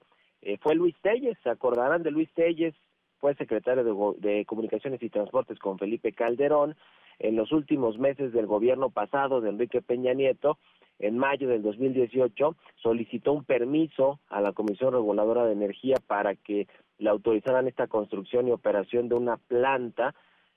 fue 0.61 0.74
Luis 0.74 0.95
Telles, 1.03 1.38
se 1.43 1.51
acordarán 1.51 2.01
de 2.01 2.10
Luis 2.10 2.27
Telles, 2.34 2.74
fue 3.19 3.35
secretario 3.35 4.16
de 4.18 4.43
Comunicaciones 4.45 5.01
y 5.03 5.10
Transportes 5.10 5.60
con 5.60 5.77
Felipe 5.77 6.14
Calderón, 6.14 6.76
en 7.19 7.35
los 7.35 7.51
últimos 7.51 8.00
meses 8.00 8.34
del 8.34 8.48
gobierno 8.48 8.90
pasado 8.90 9.42
de 9.42 9.50
Enrique 9.50 9.82
Peña 9.82 10.14
Nieto, 10.14 10.58
en 11.01 11.17
mayo 11.17 11.47
del 11.49 11.63
2018, 11.63 12.55
solicitó 12.75 13.33
un 13.33 13.43
permiso 13.43 14.19
a 14.30 14.39
la 14.39 14.53
Comisión 14.53 14.93
Reguladora 14.93 15.45
de 15.45 15.53
Energía 15.53 15.97
para 16.05 16.35
que 16.35 16.67
le 16.99 17.09
autorizaran 17.09 17.67
esta 17.67 17.88
construcción 17.88 18.47
y 18.47 18.51
operación 18.51 19.09
de 19.09 19.15
una 19.15 19.38
planta 19.38 20.13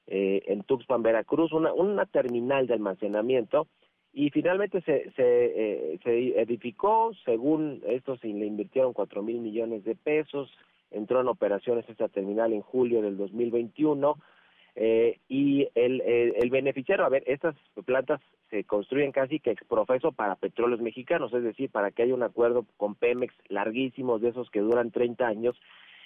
eh, 0.06 0.42
en 0.46 0.62
Tuxpan, 0.62 1.02
Veracruz, 1.02 1.52
una, 1.52 1.72
una 1.72 2.04
terminal 2.04 2.66
de 2.66 2.74
almacenamiento, 2.74 3.68
y 4.12 4.30
finalmente 4.30 4.82
se, 4.82 5.10
se, 5.12 5.24
eh, 5.24 5.98
se 6.04 6.40
edificó, 6.40 7.12
según 7.24 7.82
esto 7.86 8.16
se 8.18 8.28
le 8.28 8.46
invirtieron 8.46 8.92
cuatro 8.92 9.22
mil 9.22 9.40
millones 9.40 9.82
de 9.84 9.96
pesos, 9.96 10.52
entró 10.90 11.20
en 11.20 11.28
operaciones 11.28 11.88
esta 11.88 12.08
terminal 12.08 12.52
en 12.52 12.60
julio 12.60 13.00
del 13.00 13.16
2021, 13.16 14.16
eh, 14.76 15.18
y 15.28 15.68
el, 15.74 16.00
el, 16.02 16.50
beneficiario, 16.50 17.04
a 17.04 17.08
ver, 17.08 17.22
estas 17.26 17.56
plantas 17.84 18.20
se 18.54 18.62
construyen 18.62 19.10
casi 19.10 19.40
que 19.40 19.50
exprofeso 19.50 20.12
para 20.12 20.36
petróleos 20.36 20.80
mexicanos, 20.80 21.34
es 21.34 21.42
decir, 21.42 21.70
para 21.70 21.90
que 21.90 22.04
haya 22.04 22.14
un 22.14 22.22
acuerdo 22.22 22.64
con 22.76 22.94
Pemex 22.94 23.34
larguísimos 23.48 24.20
de 24.20 24.28
esos 24.28 24.48
que 24.50 24.60
duran 24.60 24.92
30 24.92 25.26
años, 25.26 25.60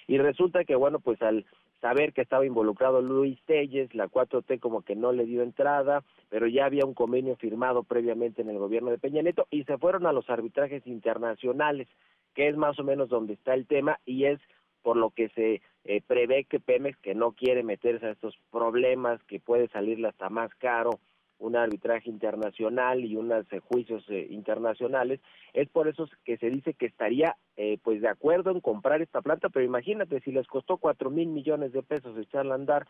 y 0.07 0.17
resulta 0.17 0.63
que, 0.63 0.73
bueno, 0.73 0.99
pues 0.99 1.21
al 1.21 1.45
saber 1.79 2.11
que 2.11 2.21
estaba 2.21 2.47
involucrado 2.47 3.03
Luis 3.03 3.39
Telles, 3.45 3.93
la 3.93 4.07
4T 4.07 4.59
como 4.59 4.81
que 4.81 4.95
no 4.95 5.11
le 5.11 5.25
dio 5.25 5.43
entrada, 5.43 6.03
pero 6.29 6.47
ya 6.47 6.65
había 6.65 6.85
un 6.85 6.95
convenio 6.95 7.35
firmado 7.35 7.83
previamente 7.83 8.41
en 8.41 8.49
el 8.49 8.57
gobierno 8.57 8.89
de 8.89 8.97
Peña 8.97 9.21
Nieto 9.21 9.45
y 9.51 9.63
se 9.65 9.77
fueron 9.77 10.07
a 10.07 10.11
los 10.11 10.27
arbitrajes 10.31 10.87
internacionales, 10.87 11.87
que 12.33 12.47
es 12.47 12.57
más 12.57 12.79
o 12.79 12.83
menos 12.83 13.09
donde 13.09 13.33
está 13.33 13.53
el 13.53 13.67
tema 13.67 13.99
y 14.07 14.25
es 14.25 14.39
por 14.81 14.97
lo 14.97 15.11
que 15.11 15.29
se 15.29 15.61
eh, 15.83 16.01
prevé 16.07 16.45
que 16.45 16.59
Pemex, 16.59 16.97
que 16.97 17.13
no 17.13 17.33
quiere 17.33 17.61
meterse 17.61 18.07
a 18.07 18.11
estos 18.11 18.35
problemas, 18.49 19.21
que 19.25 19.39
puede 19.39 19.67
salirle 19.67 20.07
hasta 20.07 20.29
más 20.29 20.49
caro 20.55 20.99
un 21.39 21.55
arbitraje 21.55 22.09
internacional 22.09 23.03
y 23.03 23.15
unos 23.15 23.51
eh, 23.51 23.59
juicios 23.59 24.03
eh, 24.09 24.27
internacionales, 24.29 25.19
es 25.53 25.67
por 25.69 25.87
eso 25.87 26.07
que 26.23 26.37
se 26.37 26.49
dice 26.49 26.73
que 26.73 26.85
estaría 26.85 27.35
pues 27.83 27.99
de 27.99 28.07
acuerdo 28.07 28.51
en 28.51 28.61
comprar 28.61 29.01
esta 29.01 29.21
planta, 29.21 29.49
pero 29.49 29.65
imagínate 29.65 30.21
si 30.21 30.31
les 30.31 30.47
costó 30.47 30.77
cuatro 30.77 31.09
mil 31.09 31.27
millones 31.27 31.73
de 31.73 31.83
pesos 31.83 32.17
echarla 32.17 32.53
a 32.53 32.55
andar 32.55 32.87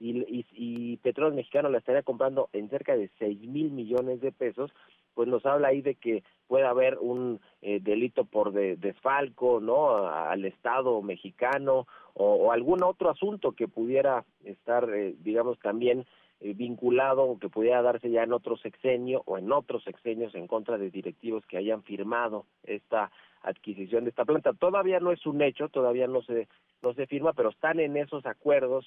y, 0.00 0.18
y, 0.28 0.46
y 0.52 1.00
Mexicano 1.32 1.68
la 1.68 1.78
estaría 1.78 2.02
comprando 2.02 2.48
en 2.52 2.68
cerca 2.68 2.96
de 2.96 3.10
seis 3.18 3.40
mil 3.40 3.70
millones 3.70 4.20
de 4.20 4.32
pesos, 4.32 4.72
pues 5.14 5.28
nos 5.28 5.44
habla 5.46 5.68
ahí 5.68 5.82
de 5.82 5.96
que 5.96 6.22
puede 6.46 6.64
haber 6.64 6.98
un 6.98 7.40
eh, 7.62 7.80
delito 7.80 8.24
por 8.24 8.52
de, 8.52 8.76
desfalco, 8.76 9.60
¿no? 9.60 10.06
al 10.06 10.44
Estado 10.44 11.02
mexicano 11.02 11.86
o, 12.14 12.52
algún 12.52 12.82
otro 12.82 13.10
asunto 13.10 13.52
que 13.52 13.68
pudiera 13.68 14.24
estar, 14.44 14.88
eh, 14.90 15.14
digamos, 15.20 15.58
también 15.58 16.06
eh, 16.40 16.54
vinculado 16.54 17.24
o 17.24 17.38
que 17.38 17.48
pudiera 17.48 17.82
darse 17.82 18.10
ya 18.10 18.22
en 18.22 18.32
otro 18.32 18.56
sexenio 18.56 19.22
o 19.26 19.38
en 19.38 19.50
otros 19.52 19.84
sexenios 19.84 20.34
en 20.34 20.46
contra 20.46 20.78
de 20.78 20.90
directivos 20.90 21.44
que 21.46 21.56
hayan 21.56 21.82
firmado 21.82 22.46
esta 22.64 23.10
adquisición 23.42 24.04
de 24.04 24.10
esta 24.10 24.24
planta. 24.24 24.52
Todavía 24.52 25.00
no 25.00 25.12
es 25.12 25.24
un 25.26 25.42
hecho, 25.42 25.68
todavía 25.68 26.06
no 26.06 26.22
se 26.22 26.48
no 26.82 26.94
se 26.94 27.06
firma, 27.06 27.32
pero 27.32 27.50
están 27.50 27.80
en 27.80 27.96
esos 27.96 28.24
acuerdos 28.24 28.86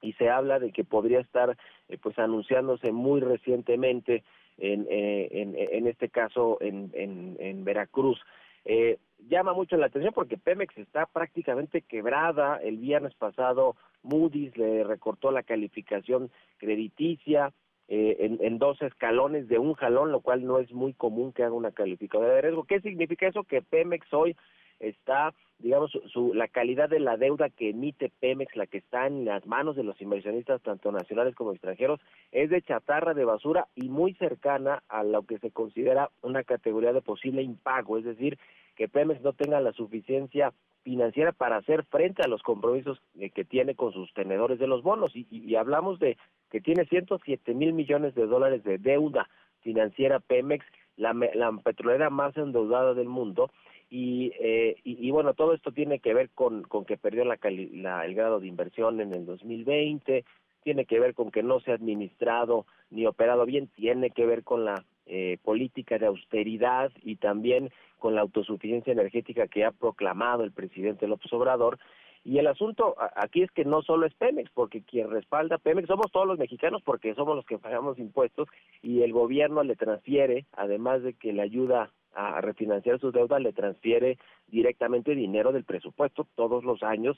y 0.00 0.12
se 0.14 0.30
habla 0.30 0.58
de 0.58 0.72
que 0.72 0.84
podría 0.84 1.20
estar 1.20 1.56
eh, 1.88 1.98
pues 2.00 2.18
anunciándose 2.18 2.92
muy 2.92 3.20
recientemente 3.20 4.22
en, 4.56 4.86
eh, 4.88 5.28
en, 5.32 5.54
en, 5.56 5.86
este 5.86 6.08
caso 6.08 6.58
en, 6.60 6.90
en, 6.94 7.36
en 7.40 7.64
Veracruz. 7.64 8.20
Eh, 8.64 8.98
llama 9.18 9.52
mucho 9.52 9.76
la 9.76 9.86
atención 9.86 10.12
porque 10.14 10.36
Pemex 10.36 10.76
está 10.78 11.06
prácticamente 11.06 11.82
quebrada. 11.82 12.56
El 12.56 12.78
viernes 12.78 13.14
pasado 13.14 13.76
Moody's 14.02 14.56
le 14.56 14.84
recortó 14.84 15.30
la 15.30 15.42
calificación 15.42 16.30
crediticia 16.58 17.52
eh, 17.88 18.16
en, 18.20 18.38
en, 18.40 18.58
dos 18.58 18.80
escalones 18.82 19.48
de 19.48 19.58
un 19.58 19.74
jalón, 19.74 20.12
lo 20.12 20.20
cual 20.20 20.44
no 20.44 20.58
es 20.58 20.70
muy 20.72 20.92
común 20.92 21.32
que 21.32 21.42
haga 21.42 21.54
una 21.54 21.72
calificadora 21.72 22.34
de 22.34 22.42
riesgo. 22.42 22.64
¿Qué 22.64 22.80
significa 22.80 23.26
eso? 23.26 23.44
Que 23.44 23.62
Pemex 23.62 24.12
hoy 24.12 24.36
está, 24.80 25.34
digamos, 25.58 25.90
su, 26.12 26.34
la 26.34 26.48
calidad 26.48 26.88
de 26.88 27.00
la 27.00 27.16
deuda 27.16 27.50
que 27.50 27.70
emite 27.70 28.10
Pemex, 28.20 28.56
la 28.56 28.66
que 28.66 28.78
está 28.78 29.06
en 29.06 29.24
las 29.24 29.46
manos 29.46 29.76
de 29.76 29.84
los 29.84 30.00
inversionistas, 30.00 30.62
tanto 30.62 30.92
nacionales 30.92 31.34
como 31.34 31.52
extranjeros, 31.52 32.00
es 32.32 32.50
de 32.50 32.62
chatarra 32.62 33.14
de 33.14 33.24
basura 33.24 33.68
y 33.74 33.88
muy 33.88 34.14
cercana 34.14 34.82
a 34.88 35.02
lo 35.02 35.22
que 35.22 35.38
se 35.38 35.50
considera 35.50 36.10
una 36.22 36.44
categoría 36.44 36.92
de 36.92 37.02
posible 37.02 37.42
impago, 37.42 37.98
es 37.98 38.04
decir, 38.04 38.38
que 38.76 38.88
Pemex 38.88 39.20
no 39.22 39.32
tenga 39.32 39.60
la 39.60 39.72
suficiencia 39.72 40.52
financiera 40.84 41.32
para 41.32 41.56
hacer 41.56 41.84
frente 41.84 42.22
a 42.22 42.28
los 42.28 42.42
compromisos 42.42 43.02
que 43.34 43.44
tiene 43.44 43.74
con 43.74 43.92
sus 43.92 44.12
tenedores 44.14 44.58
de 44.58 44.68
los 44.68 44.82
bonos. 44.82 45.10
Y 45.14 45.54
hablamos 45.56 45.98
de 45.98 46.16
que 46.50 46.60
tiene 46.60 46.86
107 46.86 47.52
mil 47.54 47.72
millones 47.72 48.14
de 48.14 48.26
dólares 48.26 48.62
de 48.64 48.78
deuda 48.78 49.28
financiera 49.60 50.20
Pemex, 50.20 50.64
la, 50.96 51.12
la 51.12 51.52
petrolera 51.62 52.08
más 52.10 52.36
endeudada 52.36 52.94
del 52.94 53.08
mundo, 53.08 53.50
y, 53.90 54.32
eh, 54.38 54.76
y, 54.84 55.06
y, 55.06 55.10
bueno, 55.10 55.34
todo 55.34 55.54
esto 55.54 55.72
tiene 55.72 55.98
que 55.98 56.12
ver 56.12 56.30
con, 56.30 56.62
con 56.62 56.84
que 56.84 56.98
perdió 56.98 57.24
la, 57.24 57.38
la, 57.72 58.04
el 58.04 58.14
grado 58.14 58.40
de 58.40 58.46
inversión 58.46 59.00
en 59.00 59.14
el 59.14 59.24
2020, 59.24 60.24
tiene 60.62 60.84
que 60.84 61.00
ver 61.00 61.14
con 61.14 61.30
que 61.30 61.42
no 61.42 61.60
se 61.60 61.70
ha 61.70 61.74
administrado 61.74 62.66
ni 62.90 63.06
operado 63.06 63.46
bien, 63.46 63.68
tiene 63.68 64.10
que 64.10 64.26
ver 64.26 64.44
con 64.44 64.64
la 64.64 64.84
eh, 65.06 65.38
política 65.42 65.98
de 65.98 66.06
austeridad 66.06 66.92
y 67.02 67.16
también 67.16 67.70
con 67.98 68.14
la 68.14 68.20
autosuficiencia 68.20 68.92
energética 68.92 69.48
que 69.48 69.64
ha 69.64 69.70
proclamado 69.70 70.44
el 70.44 70.52
presidente 70.52 71.08
López 71.08 71.32
Obrador. 71.32 71.78
Y 72.24 72.38
el 72.38 72.46
asunto 72.46 72.96
aquí 73.16 73.42
es 73.42 73.50
que 73.52 73.64
no 73.64 73.80
solo 73.80 74.04
es 74.04 74.12
Pemex, 74.14 74.50
porque 74.50 74.82
quien 74.82 75.08
respalda 75.08 75.56
Pemex 75.56 75.86
somos 75.88 76.12
todos 76.12 76.26
los 76.26 76.38
mexicanos 76.38 76.82
porque 76.82 77.14
somos 77.14 77.36
los 77.36 77.46
que 77.46 77.56
pagamos 77.56 77.98
impuestos 77.98 78.48
y 78.82 79.02
el 79.02 79.12
gobierno 79.12 79.62
le 79.62 79.76
transfiere, 79.76 80.44
además 80.52 81.02
de 81.02 81.14
que 81.14 81.32
le 81.32 81.40
ayuda 81.40 81.90
a 82.18 82.40
refinanciar 82.40 82.98
sus 82.98 83.12
deudas, 83.12 83.40
le 83.40 83.52
transfiere 83.52 84.18
directamente 84.48 85.14
dinero 85.14 85.52
del 85.52 85.64
presupuesto 85.64 86.26
todos 86.34 86.64
los 86.64 86.82
años 86.82 87.16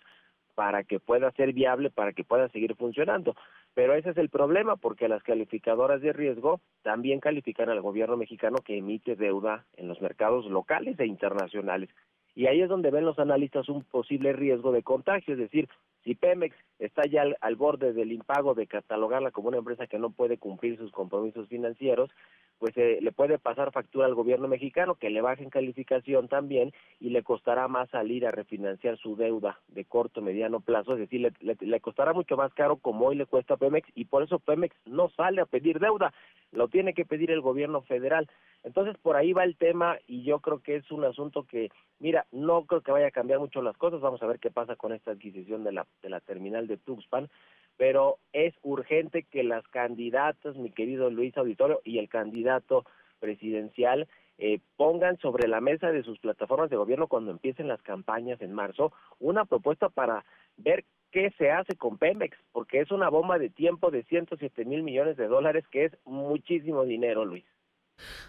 para 0.55 0.85
que 0.85 1.01
pueda 1.01 1.31
ser 1.33 1.55
viable, 1.55 1.91
para 1.91 2.12
que 2.12 2.23
pueda 2.23 2.49
seguir 2.51 2.75
funcionando. 2.77 3.35
Pero 3.73 3.95
ese 3.95 4.11
es 4.11 4.19
el 4.19 4.29
problema, 4.29 4.77
porque 4.77 5.09
las 5.09 5.23
calificadoras 5.23 6.03
de 6.03 6.12
riesgo 6.12 6.61
también 6.83 7.19
califican 7.20 7.70
al 7.70 7.81
gobierno 7.81 8.19
mexicano 8.19 8.59
que 8.59 8.77
emite 8.77 9.17
deuda 9.17 9.65
en 9.77 9.89
los 9.89 10.03
mercados 10.03 10.45
locales 10.47 11.01
e 11.01 11.07
internacionales. 11.07 11.89
Y 12.35 12.47
ahí 12.47 12.61
es 12.61 12.69
donde 12.69 12.91
ven 12.91 13.07
los 13.07 13.19
analistas 13.19 13.70
un 13.70 13.85
posible 13.85 14.35
riesgo 14.35 14.70
de 14.70 14.83
contagio, 14.83 15.33
es 15.33 15.41
decir, 15.41 15.69
si 16.05 16.15
Pemex 16.15 16.57
está 16.79 17.03
ya 17.07 17.25
al, 17.41 17.57
borde 17.57 17.93
del 17.93 18.12
impago 18.12 18.55
de 18.55 18.67
catalogarla 18.67 19.31
como 19.31 19.49
una 19.49 19.59
empresa 19.59 19.87
que 19.87 19.99
no 19.99 20.11
puede 20.11 20.39
cumplir 20.39 20.79
sus 20.79 20.91
compromisos 20.93 21.47
financieros, 21.49 22.11
pues 22.59 22.77
eh, 22.77 22.99
le 23.01 23.12
puede 23.12 23.39
pasar 23.39 23.73
factura 23.73 24.07
al 24.07 24.15
gobierno 24.15 24.49
mexicano 24.49 24.95
que 24.95 25.11
le 25.11 25.20
baje 25.20 25.43
en 25.43 25.51
calificación 25.51 26.29
también 26.29 26.73
y 27.01 27.11
le 27.11 27.23
costará 27.23 27.69
más 27.69 27.89
salir 27.91 28.27
a 28.27 28.31
refinanciar 28.31 28.99
su 28.99 29.17
deuda 29.17 29.61
de 29.69 29.85
corto 29.85 30.20
mediano 30.20 30.61
plazo, 30.61 30.95
es 30.95 31.01
decir, 31.01 31.33
le 31.41 31.81
costará 31.81 32.12
mucho 32.12 32.37
más 32.37 32.53
caro 32.55 32.77
como 32.77 33.07
hoy 33.07 33.17
le 33.17 33.27
cuesta 33.27 33.55
a 33.55 33.57
Pemex 33.57 33.89
y 33.95 34.07
por 34.07 34.23
eso 34.23 34.39
Pemex 34.39 34.75
no 34.87 35.09
sale 35.11 35.41
a 35.41 35.47
pedir 35.47 35.81
deuda, 35.81 36.12
lo 36.53 36.69
tiene 36.69 36.95
que 36.95 37.05
pedir 37.05 37.31
el 37.31 37.41
gobierno 37.41 37.83
federal. 37.83 38.29
Entonces 38.62 38.97
por 38.99 39.17
ahí 39.17 39.33
va 39.33 39.45
el 39.45 39.57
tema 39.57 39.97
y 40.07 40.23
yo 40.25 40.41
creo 40.41 40.61
que 40.61 40.77
es 40.77 40.91
un 40.91 41.05
asunto 41.05 41.45
que, 41.45 41.70
mira, 41.99 42.27
no 42.31 42.67
creo 42.67 42.83
que 42.83 42.93
vaya 42.93 43.07
a 43.07 43.11
cambiar 43.11 43.39
mucho 43.39 43.62
las 43.62 43.77
cosas, 43.77 44.01
vamos 44.01 44.23
a 44.23 44.27
ver 44.27 44.39
qué 44.39 44.51
pasa 44.51 44.77
con 44.77 44.93
esta 44.93 45.12
adquisición 45.12 45.65
de 45.65 45.73
la, 45.73 45.87
de 46.02 46.10
la 46.10 46.20
terminal 46.20 46.67
de 46.67 46.77
Tuxpan, 46.77 47.28
pero 47.77 48.19
es 48.33 48.55
urgente 48.62 49.23
que 49.23 49.43
las 49.43 49.67
candidatas, 49.69 50.57
mi 50.57 50.70
querido 50.70 51.10
Luis 51.10 51.36
Auditorio, 51.36 51.81
y 51.85 51.99
el 51.99 52.09
candidato 52.09 52.85
presidencial 53.20 54.09
eh, 54.39 54.60
pongan 54.77 55.19
sobre 55.19 55.49
la 55.49 55.60
mesa 55.60 55.93
de 55.93 56.02
sus 56.02 56.19
plataformas 56.19 56.70
de 56.70 56.77
gobierno 56.77 57.09
cuando 57.09 57.31
empiecen 57.31 57.69
las 57.69 57.83
campañas 57.83 58.41
en 58.41 58.52
marzo 58.52 58.93
una 59.19 59.44
propuesta 59.44 59.89
para 59.89 60.25
ver 60.57 60.85
qué 61.10 61.33
se 61.36 61.51
hace 61.51 61.77
con 61.77 61.99
Pemex, 61.99 62.36
porque 62.52 62.81
es 62.81 62.91
una 62.91 63.09
bomba 63.09 63.39
de 63.39 63.51
tiempo 63.51 63.91
de 63.91 64.05
107 64.05 64.65
mil 64.65 64.83
millones 64.83 65.17
de 65.17 65.27
dólares, 65.27 65.65
que 65.70 65.86
es 65.86 65.93
muchísimo 66.05 66.85
dinero, 66.85 67.25
Luis. 67.25 67.44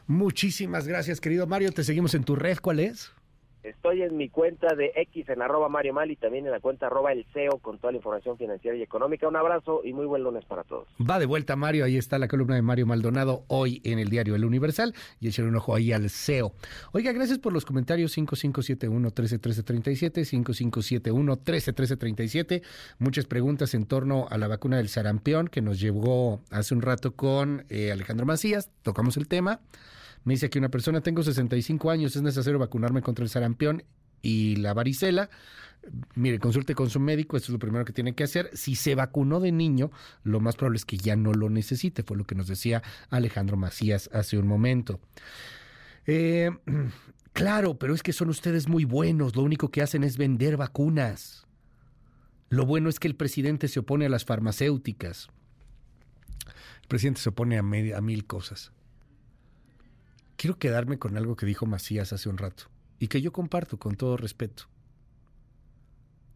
Muchísimas 0.08 0.88
gracias, 0.88 1.22
querido 1.22 1.48
Mario. 1.48 1.72
Te 1.72 1.84
seguimos 1.84 2.14
en 2.14 2.24
tu 2.24 2.36
red. 2.36 2.58
¿Cuál 2.62 2.82
es? 2.82 3.14
Estoy 3.64 4.02
en 4.02 4.18
mi 4.18 4.30
cuenta 4.30 4.74
de 4.76 4.92
X 4.96 5.30
en 5.30 5.42
arroba 5.42 5.70
Mario 5.70 5.94
Mal 5.94 6.10
y 6.10 6.16
también 6.16 6.46
en 6.46 6.52
la 6.52 6.60
cuenta 6.60 6.88
arroba 6.88 7.12
el 7.12 7.26
CEO 7.34 7.60
con 7.60 7.78
toda 7.78 7.92
la 7.92 7.98
información 7.98 8.36
financiera 8.38 8.76
y 8.76 8.82
económica. 8.82 9.28
Un 9.28 9.36
abrazo 9.36 9.82
y 9.84 9.94
muy 9.94 10.08
buen 10.08 10.24
lunes 10.24 10.44
para 10.46 10.64
todos. 10.64 10.88
Va 11.00 11.20
de 11.20 11.28
vuelta 11.28 11.56
Mario, 11.56 11.86
ahí 11.86 11.98
está 11.98 12.18
la 12.18 12.28
columna 12.28 12.56
de 12.56 12.64
Mario 12.64 12.88
Maldonado 12.88 13.44
hoy 13.48 13.82
en 13.84 14.00
el 14.00 14.10
diario 14.10 14.36
El 14.36 14.46
Universal 14.46 14.96
y 15.20 15.28
echar 15.28 15.46
un 15.46 15.56
ojo 15.56 15.76
ahí 15.76 15.92
al 15.92 16.10
CEO. 16.10 16.54
Oiga, 16.92 17.12
gracias 17.12 17.38
por 17.38 17.54
los 17.54 17.66
comentarios 17.66 18.18
5571-131337, 18.18 21.12
5571-131337. 21.12 22.64
Muchas 22.98 23.26
preguntas 23.26 23.76
en 23.76 23.86
torno 23.86 24.28
a 24.30 24.38
la 24.38 24.48
vacuna 24.48 24.78
del 24.78 24.88
sarampión 24.90 25.48
que 25.48 25.62
nos 25.62 25.80
llegó 25.80 26.42
hace 26.50 26.74
un 26.74 26.82
rato 26.82 27.16
con 27.16 27.66
eh, 27.70 27.92
Alejandro 27.92 28.26
Macías. 28.26 28.72
Tocamos 28.82 29.18
el 29.18 29.28
tema. 29.28 29.60
Me 30.24 30.34
dice 30.34 30.48
aquí 30.48 30.60
una 30.60 30.70
persona, 30.70 31.02
tengo 31.02 31.24
65 31.24 31.90
años, 31.90 32.16
es 32.16 32.22
necesario 32.22 32.60
vacunarme 32.60 33.02
contra 33.02 33.24
el 33.24 33.30
sarampión 33.30 33.84
y 34.22 34.56
la 34.58 34.74
varicela. 34.74 35.30
Mire, 36.14 36.38
consulte 36.38 36.76
con 36.76 36.92
su 36.92 37.00
médico, 37.00 37.38
esto 37.38 37.48
es 37.48 37.54
lo 37.54 37.60
primero 37.60 37.86
que 37.86 37.94
tiene 37.94 38.14
que 38.14 38.24
hacer. 38.24 38.52
Si 38.54 38.76
se 38.76 38.94
vacunó 38.94 39.40
de 39.40 39.52
niño, 39.52 39.92
lo 40.24 40.40
más 40.40 40.56
probable 40.56 40.78
es 40.78 40.86
que 40.86 40.98
ya 40.98 41.16
no 41.16 41.34
lo 41.34 41.50
necesite, 41.50 42.04
fue 42.04 42.18
lo 42.18 42.26
que 42.26 42.36
nos 42.36 42.48
decía 42.48 42.84
Alejandro 43.10 43.58
Macías 43.58 44.10
hace 44.14 44.38
un 44.38 44.48
momento. 44.48 45.00
Eh, 46.06 46.52
claro, 47.34 47.80
pero 47.80 47.96
es 47.96 48.04
que 48.04 48.14
son 48.14 48.30
ustedes 48.30 48.68
muy 48.68 48.86
buenos, 48.86 49.36
lo 49.36 49.42
único 49.42 49.72
que 49.72 49.82
hacen 49.82 50.04
es 50.04 50.18
vender 50.18 50.56
vacunas. 50.56 51.48
Lo 52.50 52.66
bueno 52.68 52.90
es 52.90 53.00
que 53.00 53.08
el 53.08 53.16
presidente 53.16 53.68
se 53.68 53.80
opone 53.80 54.06
a 54.06 54.10
las 54.10 54.26
farmacéuticas. 54.26 55.30
El 56.84 56.88
presidente 56.88 57.22
se 57.22 57.30
opone 57.30 57.58
a, 57.58 57.64
media, 57.64 57.98
a 57.98 58.02
mil 58.02 58.28
cosas 58.28 58.72
quiero 60.42 60.58
quedarme 60.58 60.98
con 60.98 61.18
algo 61.18 61.36
que 61.36 61.46
dijo 61.46 61.68
Macías 61.68 62.14
hace 62.14 62.28
un 62.28 62.40
rato 62.40 62.64
y 62.98 63.10
que 63.10 63.22
yo 63.22 63.32
comparto 63.32 63.78
con 63.78 63.96
todo 63.96 64.18
respeto. 64.18 64.64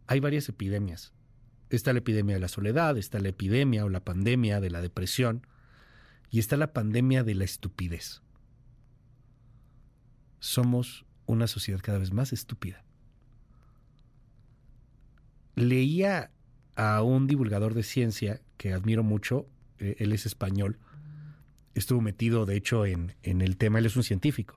Hay 0.06 0.20
varias 0.20 0.48
epidemias. 0.48 1.12
Está 1.70 1.92
la 1.92 1.98
epidemia 1.98 2.36
de 2.36 2.40
la 2.40 2.46
soledad, 2.46 2.96
está 2.98 3.18
la 3.18 3.30
epidemia 3.30 3.84
o 3.84 3.88
la 3.88 4.04
pandemia 4.04 4.60
de 4.60 4.70
la 4.70 4.80
depresión 4.80 5.44
y 6.30 6.38
está 6.38 6.56
la 6.56 6.72
pandemia 6.72 7.24
de 7.24 7.34
la 7.34 7.42
estupidez. 7.42 8.22
Somos 10.38 11.04
una 11.26 11.48
sociedad 11.48 11.80
cada 11.82 11.98
vez 11.98 12.12
más 12.12 12.32
estúpida. 12.32 12.84
Leía 15.56 16.30
a 16.76 17.02
un 17.02 17.26
divulgador 17.26 17.74
de 17.74 17.82
ciencia 17.82 18.40
que 18.56 18.72
admiro 18.72 19.02
mucho, 19.02 19.48
eh, 19.80 19.96
él 19.98 20.12
es 20.12 20.26
español, 20.26 20.78
estuvo 21.76 22.00
metido 22.00 22.46
de 22.46 22.56
hecho 22.56 22.86
en, 22.86 23.14
en, 23.22 23.42
el 23.42 23.56
tema, 23.56 23.78
él 23.78 23.86
es 23.86 23.96
un 23.96 24.02
científico, 24.02 24.56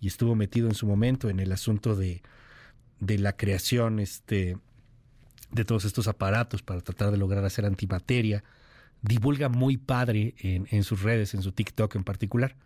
y 0.00 0.06
estuvo 0.06 0.34
metido 0.34 0.68
en 0.68 0.74
su 0.74 0.86
momento 0.86 1.28
en 1.28 1.40
el 1.40 1.52
asunto 1.52 1.96
de, 1.96 2.22
de 3.00 3.18
la 3.18 3.36
creación 3.36 3.98
este, 3.98 4.56
de 5.50 5.64
todos 5.64 5.84
estos 5.84 6.08
aparatos 6.08 6.62
para 6.62 6.80
tratar 6.80 7.10
de 7.10 7.18
lograr 7.18 7.44
hacer 7.44 7.66
antimateria. 7.66 8.44
Divulga 9.02 9.48
muy 9.48 9.76
padre 9.76 10.34
en, 10.38 10.68
en 10.70 10.84
sus 10.84 11.02
redes, 11.02 11.34
en 11.34 11.42
su 11.42 11.52
TikTok 11.52 11.96
en 11.96 12.04
particular. 12.04 12.56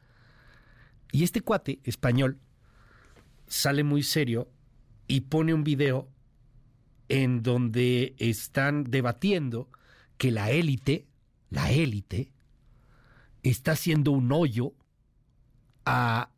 Y 1.12 1.24
este 1.24 1.41
cuate 1.41 1.81
español 1.84 2.39
sale 3.47 3.84
muy 3.84 4.02
serio 4.02 4.49
y 5.07 5.23
pone 5.23 5.55
un 5.55 5.65
video 5.65 6.08
en 7.08 7.42
donde 7.42 8.15
están 8.18 8.84
debatiendo 8.84 9.68
que 10.16 10.31
la 10.31 10.50
élite, 10.50 11.07
la 11.50 11.70
élite, 11.70 12.33
está 13.44 13.73
haciendo 13.73 14.10
un 14.10 14.32
hoyo 14.32 14.73
a, 15.84 16.31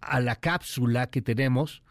a, 0.00 0.20
la 0.20 0.36
cápsula 0.36 1.08
que 1.08 1.22
tenemos 1.22 1.82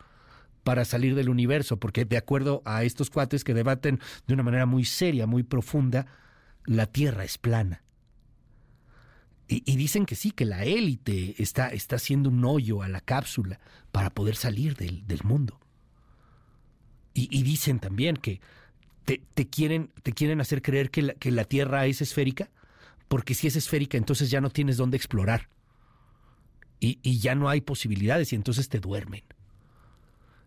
para 0.64 0.86
salir 0.86 1.16
del 1.16 1.30
universo, 1.30 1.78
porque 1.78 2.06
de 2.06 2.18
acuerdo 2.18 2.62
a 2.66 2.84
estos 2.84 3.10
cuates 3.10 3.44
que 3.44 3.54
debaten 3.54 4.00
de 4.28 4.34
una 4.34 4.44
manera 4.44 4.66
muy 4.66 4.86
seria, 4.86 5.28
muy 5.28 5.44
profunda, 5.44 6.08
la 6.66 6.88
Tierra 6.88 7.24
es 7.24 7.38
plana. 7.38 7.84
Y, 9.48 9.76
dicen 9.76 10.06
que 10.06 10.16
sí, 10.16 10.32
que 10.32 10.46
la 10.46 10.64
élite 10.64 11.36
está, 11.38 11.68
está 11.68 11.98
haciendo 11.98 12.30
un 12.30 12.44
hoyo 12.44 12.82
a 12.82 12.88
la 12.88 13.02
cápsula 13.02 13.60
para 13.92 14.10
poder 14.10 14.36
salir 14.36 14.76
del, 14.76 15.06
del 15.06 15.20
mundo. 15.24 15.60
Y, 17.14 17.28
y, 17.30 17.44
dicen 17.44 17.80
también 17.80 18.16
que 18.16 18.40
te, 19.06 19.22
te, 19.34 19.48
quieren, 19.48 19.92
te 20.02 20.14
quieren 20.14 20.42
hacer 20.42 20.62
creer 20.62 20.90
que 20.90 21.04
la, 21.04 21.14
que 21.14 21.30
la 21.30 21.44
Tierra 21.44 21.86
es 21.86 22.02
esférica, 22.02 22.50
porque 23.08 23.34
si 23.34 23.48
es 23.48 23.56
esférica 23.56 23.98
entonces 23.98 24.30
ya 24.30 24.42
no 24.42 24.50
tienes 24.50 24.78
dónde 24.78 24.98
explorar. 24.98 25.50
Y, 26.80 27.20
ya 27.20 27.34
no 27.34 27.48
hay 27.48 27.62
posibilidades 27.62 28.34
y 28.34 28.36
entonces 28.36 28.68
te 28.68 28.82
duermen. 28.82 29.24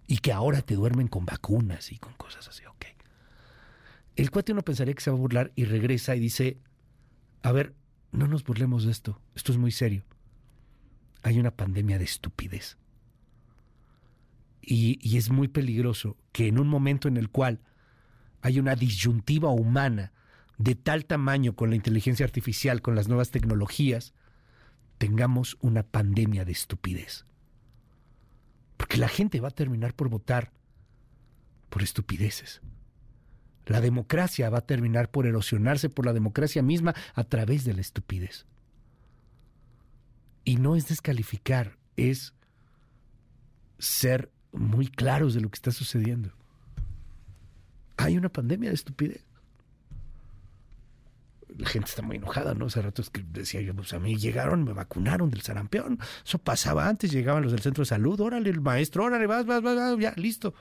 Y 0.06 0.18
que 0.18 0.32
ahora 0.32 0.60
te 0.60 0.74
duermen 0.74 1.08
con 1.08 1.24
vacunas 1.24 1.92
y 1.92 1.98
con 1.98 2.12
cosas 2.12 2.46
así, 2.46 2.62
ok. 2.66 2.84
El 4.16 4.30
cuate 4.30 4.52
uno 4.52 4.60
pensaría 4.60 4.92
que 4.92 5.00
se 5.00 5.10
va 5.10 5.16
a 5.16 5.20
burlar 5.20 5.52
y 5.56 5.64
regresa 5.64 6.14
y 6.14 6.20
dice, 6.20 6.58
a 7.42 7.52
ver, 7.52 7.74
no 8.12 8.28
nos 8.28 8.44
burlemos 8.44 8.84
de 8.84 8.92
esto, 8.92 9.18
esto 9.34 9.52
es 9.52 9.56
muy 9.56 9.72
serio. 9.72 10.04
Hay 11.22 11.38
una 11.38 11.52
pandemia 11.52 11.98
de 11.98 12.04
estupidez. 12.04 12.76
Y, 14.60 14.98
y, 15.00 15.16
es 15.16 15.30
muy 15.30 15.48
peligroso 15.48 16.18
que 16.32 16.48
en 16.48 16.58
un 16.58 16.68
momento 16.68 17.08
en 17.08 17.16
el 17.16 17.30
cual 17.30 17.60
hay 18.42 18.58
una 18.58 18.74
disyuntiva 18.74 19.48
humana 19.50 20.12
de 20.58 20.74
tal 20.74 21.04
tamaño 21.04 21.54
con 21.54 21.70
la 21.70 21.76
inteligencia 21.76 22.24
artificial, 22.24 22.82
con 22.82 22.94
las 22.94 23.08
nuevas 23.08 23.30
tecnologías, 23.30 24.14
tengamos 24.98 25.56
una 25.60 25.82
pandemia 25.82 26.44
de 26.44 26.52
estupidez. 26.52 27.26
Porque 28.76 28.96
la 28.96 29.08
gente 29.08 29.40
va 29.40 29.48
a 29.48 29.52
terminar 29.52 29.94
por 29.94 30.08
votar 30.08 30.52
por 31.68 31.82
estupideces. 31.82 32.60
La 33.66 33.80
democracia 33.80 34.48
va 34.48 34.58
a 34.58 34.66
terminar 34.66 35.10
por 35.10 35.26
erosionarse 35.26 35.90
por 35.90 36.06
la 36.06 36.12
democracia 36.12 36.62
misma 36.62 36.94
a 37.14 37.24
través 37.24 37.64
de 37.64 37.74
la 37.74 37.80
estupidez. 37.80 38.46
Y 40.44 40.56
no 40.56 40.76
es 40.76 40.88
descalificar, 40.88 41.76
es 41.96 42.32
ser 43.78 44.30
muy 44.52 44.86
claros 44.86 45.34
de 45.34 45.40
lo 45.40 45.50
que 45.50 45.56
está 45.56 45.72
sucediendo. 45.72 46.32
Hay 47.96 48.16
una 48.16 48.28
pandemia 48.28 48.70
de 48.70 48.76
estupidez. 48.76 49.25
La 51.56 51.68
gente 51.68 51.88
está 51.88 52.02
muy 52.02 52.16
enojada, 52.16 52.54
¿no? 52.54 52.66
Hace 52.66 52.82
rato 52.82 53.02
es 53.02 53.10
que 53.10 53.24
decía 53.26 53.60
yo, 53.60 53.74
pues 53.74 53.92
a 53.92 53.98
mí 53.98 54.16
llegaron, 54.16 54.64
me 54.64 54.72
vacunaron 54.72 55.30
del 55.30 55.42
sarampión. 55.42 55.98
Eso 56.24 56.38
pasaba 56.38 56.88
antes, 56.88 57.10
llegaban 57.10 57.42
los 57.42 57.52
del 57.52 57.62
centro 57.62 57.82
de 57.82 57.88
salud, 57.88 58.20
órale, 58.20 58.50
el 58.50 58.60
maestro, 58.60 59.04
órale, 59.04 59.26
vas, 59.26 59.46
vas, 59.46 59.62
vas, 59.62 59.98
ya, 59.98 60.12
listo. 60.16 60.54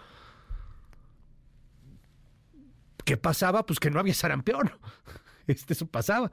¿Qué 3.03 3.17
pasaba? 3.17 3.65
Pues 3.65 3.79
que 3.79 3.91
no 3.91 3.99
había 3.99 4.13
sarampión. 4.13 4.71
Este, 5.47 5.73
eso 5.73 5.85
pasaba. 5.85 6.31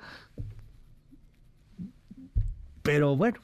Pero 2.82 3.14
bueno, 3.14 3.40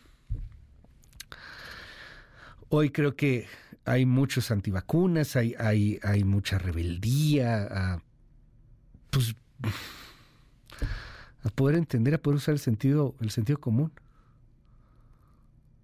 hoy 2.71 2.89
creo 2.89 3.17
que 3.17 3.47
hay 3.85 4.05
muchos 4.07 4.51
antivacunas, 4.51 5.37
hay, 5.37 5.55
hay, 6.03 6.25
mucha 6.25 6.59
rebeldía, 6.59 7.97
uh, 7.97 8.01
pues 9.11 9.35
a 11.49 11.51
poder 11.51 11.77
entender, 11.77 12.15
a 12.15 12.19
poder 12.19 12.37
usar 12.37 12.53
el 12.53 12.59
sentido, 12.59 13.15
el 13.21 13.31
sentido 13.31 13.59
común. 13.59 13.93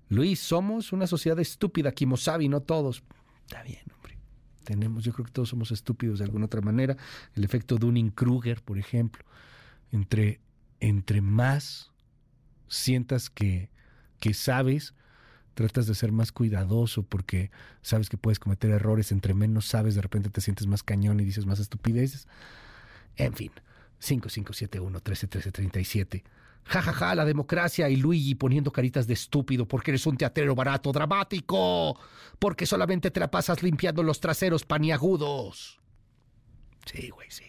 Luis, 0.08 0.40
somos 0.40 0.92
una 0.92 1.06
sociedad 1.06 1.38
estúpida, 1.40 1.92
Kimosabi, 1.92 2.48
no 2.48 2.60
todos. 2.60 3.02
Está 3.46 3.62
bien, 3.62 3.82
hombre. 3.94 4.18
Tenemos, 4.64 5.04
yo 5.04 5.12
creo 5.12 5.26
que 5.26 5.32
todos 5.32 5.48
somos 5.48 5.70
estúpidos 5.72 6.18
de 6.18 6.26
alguna 6.26 6.46
otra 6.46 6.60
manera. 6.60 6.96
El 7.34 7.44
efecto 7.44 7.76
Dunning-Kruger, 7.76 8.62
por 8.62 8.78
ejemplo. 8.78 9.24
Entre, 9.90 10.40
entre 10.80 11.20
más 11.20 11.90
sientas 12.68 13.30
que, 13.30 13.70
que 14.20 14.34
sabes, 14.34 14.94
tratas 15.54 15.86
de 15.86 15.94
ser 15.94 16.12
más 16.12 16.32
cuidadoso 16.32 17.04
porque 17.04 17.50
sabes 17.82 18.08
que 18.08 18.18
puedes 18.18 18.38
cometer 18.38 18.70
errores, 18.70 19.12
entre 19.12 19.34
menos 19.34 19.66
sabes, 19.66 19.94
de 19.94 20.02
repente 20.02 20.30
te 20.30 20.40
sientes 20.40 20.66
más 20.66 20.82
cañón 20.82 21.20
y 21.20 21.24
dices 21.24 21.46
más 21.46 21.60
estupideces. 21.60 22.26
En 23.16 23.32
fin, 23.34 23.52
5571-131337. 24.00 26.22
Ja, 26.66 26.80
ja, 26.80 26.92
ja, 26.92 27.14
la 27.14 27.26
democracia 27.26 27.90
y 27.90 27.96
Luigi 27.96 28.34
poniendo 28.34 28.72
caritas 28.72 29.06
de 29.06 29.14
estúpido 29.14 29.68
porque 29.68 29.90
eres 29.90 30.06
un 30.06 30.16
teatrero 30.16 30.54
barato, 30.54 30.92
dramático, 30.92 31.98
porque 32.38 32.64
solamente 32.64 33.10
te 33.10 33.20
la 33.20 33.30
pasas 33.30 33.62
limpiando 33.62 34.02
los 34.02 34.20
traseros 34.20 34.64
paniagudos. 34.64 35.78
Sí, 36.86 37.10
güey, 37.10 37.30
sí. 37.30 37.44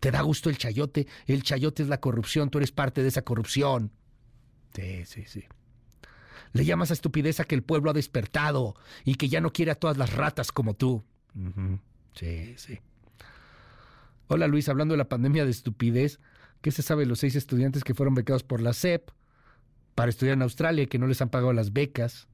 ¿Te 0.00 0.10
da 0.10 0.22
gusto 0.22 0.50
el 0.50 0.58
chayote? 0.58 1.06
El 1.26 1.42
chayote 1.42 1.84
es 1.84 1.88
la 1.88 2.00
corrupción, 2.00 2.50
tú 2.50 2.58
eres 2.58 2.72
parte 2.72 3.02
de 3.02 3.08
esa 3.08 3.22
corrupción. 3.22 3.92
Sí, 4.74 5.04
sí, 5.04 5.24
sí. 5.26 5.44
Le 6.52 6.64
llamas 6.64 6.90
a 6.90 6.94
estupidez 6.94 7.38
a 7.38 7.44
que 7.44 7.54
el 7.54 7.62
pueblo 7.62 7.90
ha 7.90 7.94
despertado 7.94 8.74
y 9.04 9.14
que 9.14 9.28
ya 9.28 9.40
no 9.40 9.52
quiere 9.52 9.70
a 9.70 9.76
todas 9.76 9.96
las 9.96 10.12
ratas 10.12 10.50
como 10.50 10.74
tú. 10.74 11.04
Sí, 12.14 12.54
sí. 12.56 12.80
Hola 14.32 14.46
Luis, 14.46 14.68
hablando 14.68 14.92
de 14.92 14.98
la 14.98 15.08
pandemia 15.08 15.44
de 15.44 15.50
estupidez, 15.50 16.20
¿qué 16.60 16.70
se 16.70 16.82
sabe 16.82 17.02
de 17.02 17.08
los 17.08 17.18
seis 17.18 17.34
estudiantes 17.34 17.82
que 17.82 17.94
fueron 17.94 18.14
becados 18.14 18.44
por 18.44 18.60
la 18.60 18.72
SEP 18.72 19.10
para 19.96 20.08
estudiar 20.08 20.34
en 20.34 20.42
Australia 20.42 20.84
y 20.84 20.86
que 20.86 21.00
no 21.00 21.08
les 21.08 21.20
han 21.20 21.30
pagado 21.30 21.52
las 21.52 21.72
becas 21.72 22.28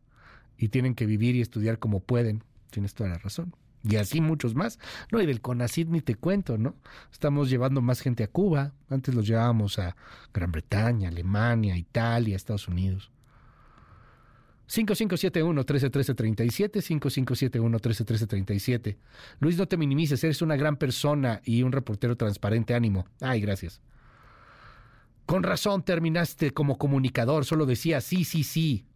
y 0.59 0.69
tienen 0.69 0.95
que 0.95 1.07
vivir 1.07 1.37
y 1.37 1.41
estudiar 1.41 1.79
como 1.79 2.01
pueden? 2.01 2.45
Tienes 2.69 2.93
toda 2.93 3.09
la 3.09 3.17
razón. 3.17 3.57
Y 3.83 3.97
así 3.97 4.21
muchos 4.21 4.55
más. 4.55 4.79
No, 5.11 5.23
y 5.23 5.27
del 5.27 5.41
CONACID 5.41 5.89
ni 5.89 6.03
te 6.03 6.17
cuento, 6.17 6.59
¿no? 6.59 6.77
Estamos 7.11 7.49
llevando 7.49 7.81
más 7.81 8.03
gente 8.03 8.25
a 8.25 8.29
Cuba. 8.29 8.75
Antes 8.91 9.15
los 9.15 9.27
llevábamos 9.27 9.79
a 9.79 9.97
Gran 10.35 10.53
Bretaña, 10.53 11.09
Alemania, 11.09 11.79
Italia, 11.79 12.37
Estados 12.37 12.69
Unidos. 12.69 13.11
5571-131337, 14.69 16.83
5571-131337. 16.83 18.97
Luis, 19.41 19.57
no 19.57 19.67
te 19.69 19.77
minimices, 19.77 20.23
eres 20.25 20.43
una 20.43 20.57
gran 20.57 20.77
persona 20.77 21.41
y 21.45 21.63
un 21.63 21.73
reportero 21.73 22.17
transparente, 22.17 22.75
ánimo. 22.75 23.07
Ay, 23.21 23.41
gracias. 23.41 23.81
Con 25.25 25.43
razón 25.43 25.85
terminaste 25.85 26.53
como 26.53 26.79
comunicador, 26.79 27.45
solo 27.45 27.67
decía 27.67 28.01
sí, 28.01 28.25
sí, 28.25 28.45
sí. 28.45 28.87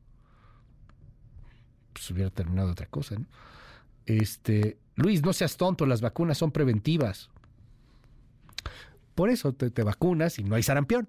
Pues 1.93 2.11
hubiera 2.11 2.31
terminado 2.31 2.71
otra 2.71 2.87
cosa, 2.87 3.17
¿no? 3.17 3.27
Este, 4.07 4.79
Luis, 4.97 5.23
no 5.23 5.33
seas 5.33 5.57
tonto, 5.57 5.87
las 5.87 6.01
vacunas 6.01 6.39
son 6.39 6.53
preventivas. 6.53 7.31
Por 9.15 9.31
eso 9.31 9.53
te, 9.53 9.71
te 9.71 9.83
vacunas 9.83 10.39
y 10.39 10.45
no 10.45 10.55
hay 10.55 10.63
sarampión. 10.63 11.09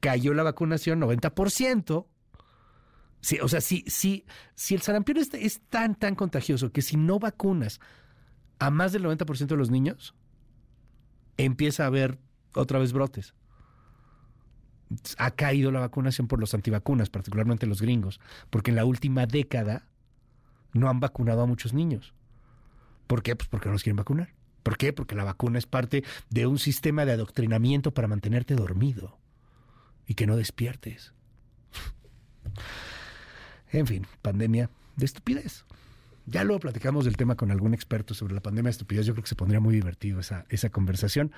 Cayó 0.00 0.34
la 0.34 0.42
vacunación 0.42 1.00
90%. 1.00 2.06
Sí, 3.22 3.38
o 3.40 3.46
sea, 3.46 3.60
si, 3.60 3.84
si, 3.86 4.26
si 4.56 4.74
el 4.74 4.82
sarampión 4.82 5.16
es, 5.16 5.60
tan, 5.68 5.94
tan 5.94 6.16
contagioso 6.16 6.72
que 6.72 6.82
si 6.82 6.96
no 6.96 7.20
vacunas 7.20 7.80
a 8.58 8.70
más 8.70 8.92
del 8.92 9.04
90% 9.04 9.46
de 9.46 9.56
los 9.56 9.70
niños, 9.70 10.14
empieza 11.36 11.84
a 11.84 11.86
haber 11.86 12.18
otra 12.54 12.80
vez 12.80 12.92
brotes. 12.92 13.34
Ha 15.18 15.30
caído 15.30 15.70
la 15.70 15.80
vacunación 15.80 16.26
por 16.26 16.40
los 16.40 16.52
antivacunas, 16.52 17.10
particularmente 17.10 17.66
los 17.66 17.80
gringos, 17.80 18.20
porque 18.50 18.72
en 18.72 18.76
la 18.76 18.84
última 18.84 19.24
década 19.26 19.86
no 20.72 20.90
han 20.90 20.98
vacunado 20.98 21.42
a 21.42 21.46
muchos 21.46 21.72
niños. 21.72 22.14
¿Por 23.06 23.22
qué? 23.22 23.36
Pues 23.36 23.48
porque 23.48 23.68
no 23.68 23.74
los 23.74 23.84
quieren 23.84 23.96
vacunar. 23.96 24.34
¿Por 24.64 24.76
qué? 24.76 24.92
Porque 24.92 25.14
la 25.14 25.24
vacuna 25.24 25.58
es 25.58 25.66
parte 25.66 26.02
de 26.28 26.46
un 26.48 26.58
sistema 26.58 27.04
de 27.04 27.12
adoctrinamiento 27.12 27.94
para 27.94 28.08
mantenerte 28.08 28.56
dormido 28.56 29.16
y 30.08 30.14
que 30.14 30.26
no 30.26 30.36
despiertes. 30.36 31.14
En 33.72 33.86
fin, 33.86 34.06
pandemia 34.20 34.68
de 34.96 35.06
estupidez. 35.06 35.64
Ya 36.26 36.44
luego 36.44 36.60
platicamos 36.60 37.04
del 37.04 37.16
tema 37.16 37.34
con 37.34 37.50
algún 37.50 37.74
experto 37.74 38.14
sobre 38.14 38.32
la 38.34 38.40
pandemia 38.40 38.68
de 38.68 38.72
estupidez. 38.72 39.06
Yo 39.06 39.14
creo 39.14 39.24
que 39.24 39.28
se 39.28 39.34
pondría 39.34 39.58
muy 39.58 39.74
divertido 39.74 40.20
esa, 40.20 40.46
esa 40.50 40.70
conversación. 40.70 41.32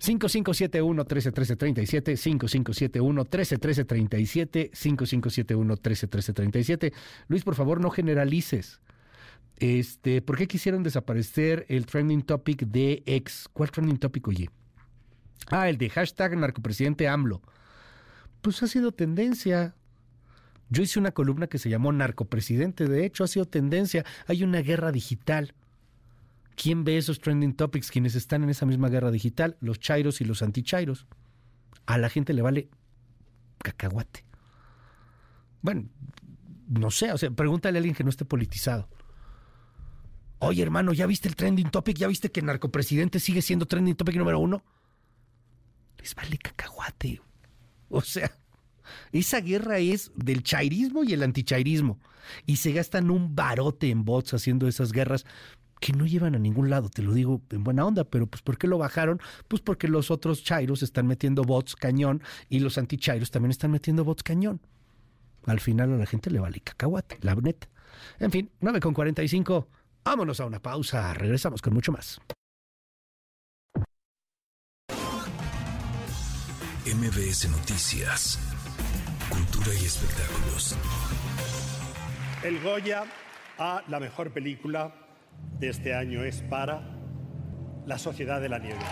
5571-131337, 0.00 2.18
5571-131337, 2.18 4.72
5571-131337. 4.72 6.92
Luis, 7.28 7.44
por 7.44 7.54
favor, 7.54 7.80
no 7.80 7.90
generalices. 7.90 8.80
Este, 9.58 10.20
¿Por 10.20 10.36
qué 10.36 10.48
quisieron 10.48 10.82
desaparecer 10.82 11.64
el 11.68 11.86
trending 11.86 12.22
topic 12.22 12.66
de 12.66 13.04
ex? 13.06 13.48
¿Cuál 13.52 13.70
trending 13.70 13.98
topic, 13.98 14.26
oye? 14.26 14.50
Ah, 15.48 15.68
el 15.68 15.78
de 15.78 15.90
hashtag 15.90 16.36
narcopresidente 16.36 17.06
AMLO. 17.06 17.40
Pues 18.40 18.64
ha 18.64 18.66
sido 18.66 18.90
tendencia. 18.90 19.76
Yo 20.70 20.82
hice 20.82 20.98
una 20.98 21.12
columna 21.12 21.46
que 21.46 21.58
se 21.58 21.68
llamó 21.68 21.92
Narcopresidente. 21.92 22.88
De 22.88 23.04
hecho, 23.04 23.24
ha 23.24 23.28
sido 23.28 23.46
tendencia. 23.46 24.04
Hay 24.26 24.42
una 24.42 24.60
guerra 24.60 24.92
digital. 24.92 25.54
¿Quién 26.56 26.84
ve 26.84 26.98
esos 26.98 27.20
trending 27.20 27.54
topics? 27.54 27.90
Quienes 27.90 28.14
están 28.14 28.42
en 28.44 28.50
esa 28.50 28.66
misma 28.66 28.88
guerra 28.88 29.10
digital, 29.10 29.56
los 29.60 29.80
chairos 29.80 30.20
y 30.20 30.24
los 30.24 30.42
antichairos. 30.42 31.06
A 31.86 31.98
la 31.98 32.08
gente 32.08 32.32
le 32.32 32.42
vale 32.42 32.70
cacahuate. 33.58 34.24
Bueno, 35.62 35.88
no 36.68 36.90
sé, 36.90 37.12
o 37.12 37.18
sea, 37.18 37.30
pregúntale 37.30 37.78
a 37.78 37.80
alguien 37.80 37.94
que 37.94 38.04
no 38.04 38.10
esté 38.10 38.24
politizado. 38.24 38.88
Oye, 40.38 40.62
hermano, 40.62 40.92
¿ya 40.92 41.06
viste 41.06 41.28
el 41.28 41.36
trending 41.36 41.70
topic? 41.70 41.96
¿Ya 41.96 42.06
viste 42.06 42.30
que 42.30 42.40
el 42.40 42.46
narcopresidente 42.46 43.18
sigue 43.18 43.42
siendo 43.42 43.66
trending 43.66 43.96
topic 43.96 44.16
número 44.16 44.38
uno? 44.38 44.62
Les 45.98 46.14
vale 46.14 46.36
cacahuate. 46.38 47.20
O 47.88 48.02
sea, 48.02 48.30
esa 49.12 49.40
guerra 49.40 49.78
es 49.78 50.12
del 50.14 50.42
chairismo 50.42 51.04
y 51.04 51.12
el 51.12 51.22
antichairismo. 51.22 51.98
Y 52.46 52.56
se 52.56 52.72
gastan 52.72 53.10
un 53.10 53.34
barote 53.34 53.90
en 53.90 54.04
bots 54.04 54.34
haciendo 54.34 54.66
esas 54.66 54.92
guerras 54.92 55.26
que 55.80 55.92
no 55.92 56.06
llevan 56.06 56.34
a 56.34 56.38
ningún 56.38 56.70
lado, 56.70 56.88
te 56.88 57.02
lo 57.02 57.12
digo 57.12 57.42
en 57.50 57.62
buena 57.62 57.84
onda, 57.84 58.04
pero 58.04 58.26
pues 58.26 58.40
¿por 58.40 58.56
qué 58.56 58.66
lo 58.66 58.78
bajaron? 58.78 59.20
Pues 59.48 59.60
porque 59.60 59.86
los 59.86 60.10
otros 60.10 60.42
chairos 60.42 60.82
están 60.82 61.06
metiendo 61.06 61.42
bots 61.42 61.76
cañón 61.76 62.22
y 62.48 62.60
los 62.60 62.78
antichairos 62.78 63.30
también 63.30 63.50
están 63.50 63.70
metiendo 63.70 64.02
bots 64.02 64.22
cañón. 64.22 64.60
Al 65.44 65.60
final 65.60 65.92
a 65.92 65.96
la 65.96 66.06
gente 66.06 66.30
le 66.30 66.40
vale 66.40 66.60
cacahuate, 66.60 67.18
la 67.20 67.34
neta. 67.34 67.68
En 68.18 68.30
fin, 68.30 68.50
9 68.60 68.80
con 68.80 68.94
45. 68.94 69.68
Vámonos 70.04 70.40
a 70.40 70.46
una 70.46 70.60
pausa. 70.60 71.12
Regresamos 71.14 71.60
con 71.62 71.74
mucho 71.74 71.92
más. 71.92 72.20
MBS 76.86 77.48
Noticias. 77.50 78.38
Cultura 79.28 79.74
y 79.74 79.84
espectáculos. 79.84 80.76
El 82.42 82.60
Goya 82.62 83.04
a 83.58 83.82
la 83.88 84.00
mejor 84.00 84.32
película 84.32 84.94
de 85.58 85.68
este 85.68 85.94
año 85.94 86.24
es 86.24 86.42
para 86.42 86.82
La 87.86 87.98
Sociedad 87.98 88.40
de 88.40 88.48
la 88.48 88.58
Nieve. 88.58 88.84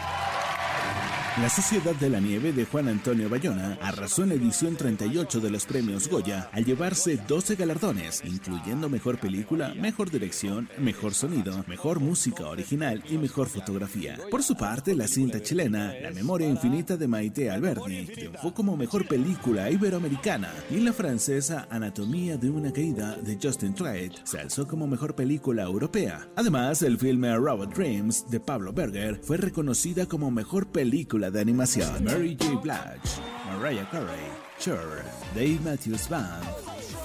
La 1.41 1.49
Sociedad 1.49 1.94
de 1.94 2.11
la 2.11 2.20
Nieve 2.20 2.52
de 2.52 2.67
Juan 2.67 2.89
Antonio 2.89 3.31
Bayona 3.31 3.78
arrasó 3.81 4.23
en 4.23 4.28
la 4.28 4.35
edición 4.35 4.77
38 4.77 5.41
de 5.41 5.51
los 5.51 5.65
premios 5.65 6.07
Goya 6.07 6.51
al 6.52 6.67
llevarse 6.67 7.19
12 7.27 7.57
galardones, 7.57 8.23
incluyendo 8.23 8.91
Mejor 8.91 9.19
Película, 9.19 9.73
Mejor 9.75 10.11
Dirección, 10.11 10.69
Mejor 10.78 11.15
Sonido, 11.15 11.65
Mejor 11.67 12.01
Música 12.01 12.47
Original 12.49 13.02
y 13.09 13.17
Mejor 13.17 13.49
Fotografía. 13.49 14.19
Por 14.31 14.43
su 14.43 14.57
parte, 14.57 14.94
la 14.94 15.09
cinta 15.09 15.41
chilena 15.41 15.94
La 16.02 16.11
Memoria 16.11 16.51
Infinita 16.51 16.99
de 16.99 17.09
Maite 17.09 17.51
Alberdi 17.51 18.05
triunfó 18.05 18.52
como 18.52 18.77
Mejor 18.77 19.09
Película 19.09 19.70
Iberoamericana 19.70 20.52
y 20.70 20.81
la 20.81 20.93
francesa 20.93 21.67
Anatomía 21.70 22.36
de 22.36 22.51
una 22.51 22.75
Caída 22.75 23.17
de 23.17 23.39
Justin 23.43 23.75
Triet 23.75 24.12
se 24.25 24.39
alzó 24.39 24.69
como 24.69 24.86
Mejor 24.86 25.15
Película 25.15 25.62
Europea. 25.62 26.28
Además, 26.36 26.83
el 26.83 26.99
filme 26.99 27.35
Robot 27.35 27.75
Dreams 27.75 28.31
de 28.31 28.39
Pablo 28.39 28.75
Berger 28.75 29.19
fue 29.23 29.39
reconocida 29.39 30.05
como 30.05 30.31
Mejor 30.31 30.70
Película 30.70 31.22
de 31.31 31.41
animación. 31.41 32.05
Mary 32.05 32.34
J. 32.34 32.57
Blige, 32.57 33.20
Mariah 33.47 33.86
Carey, 33.91 34.28
Cher, 34.59 35.05
Dave 35.34 35.60
Matthews 35.62 36.07
Band, 36.09 36.44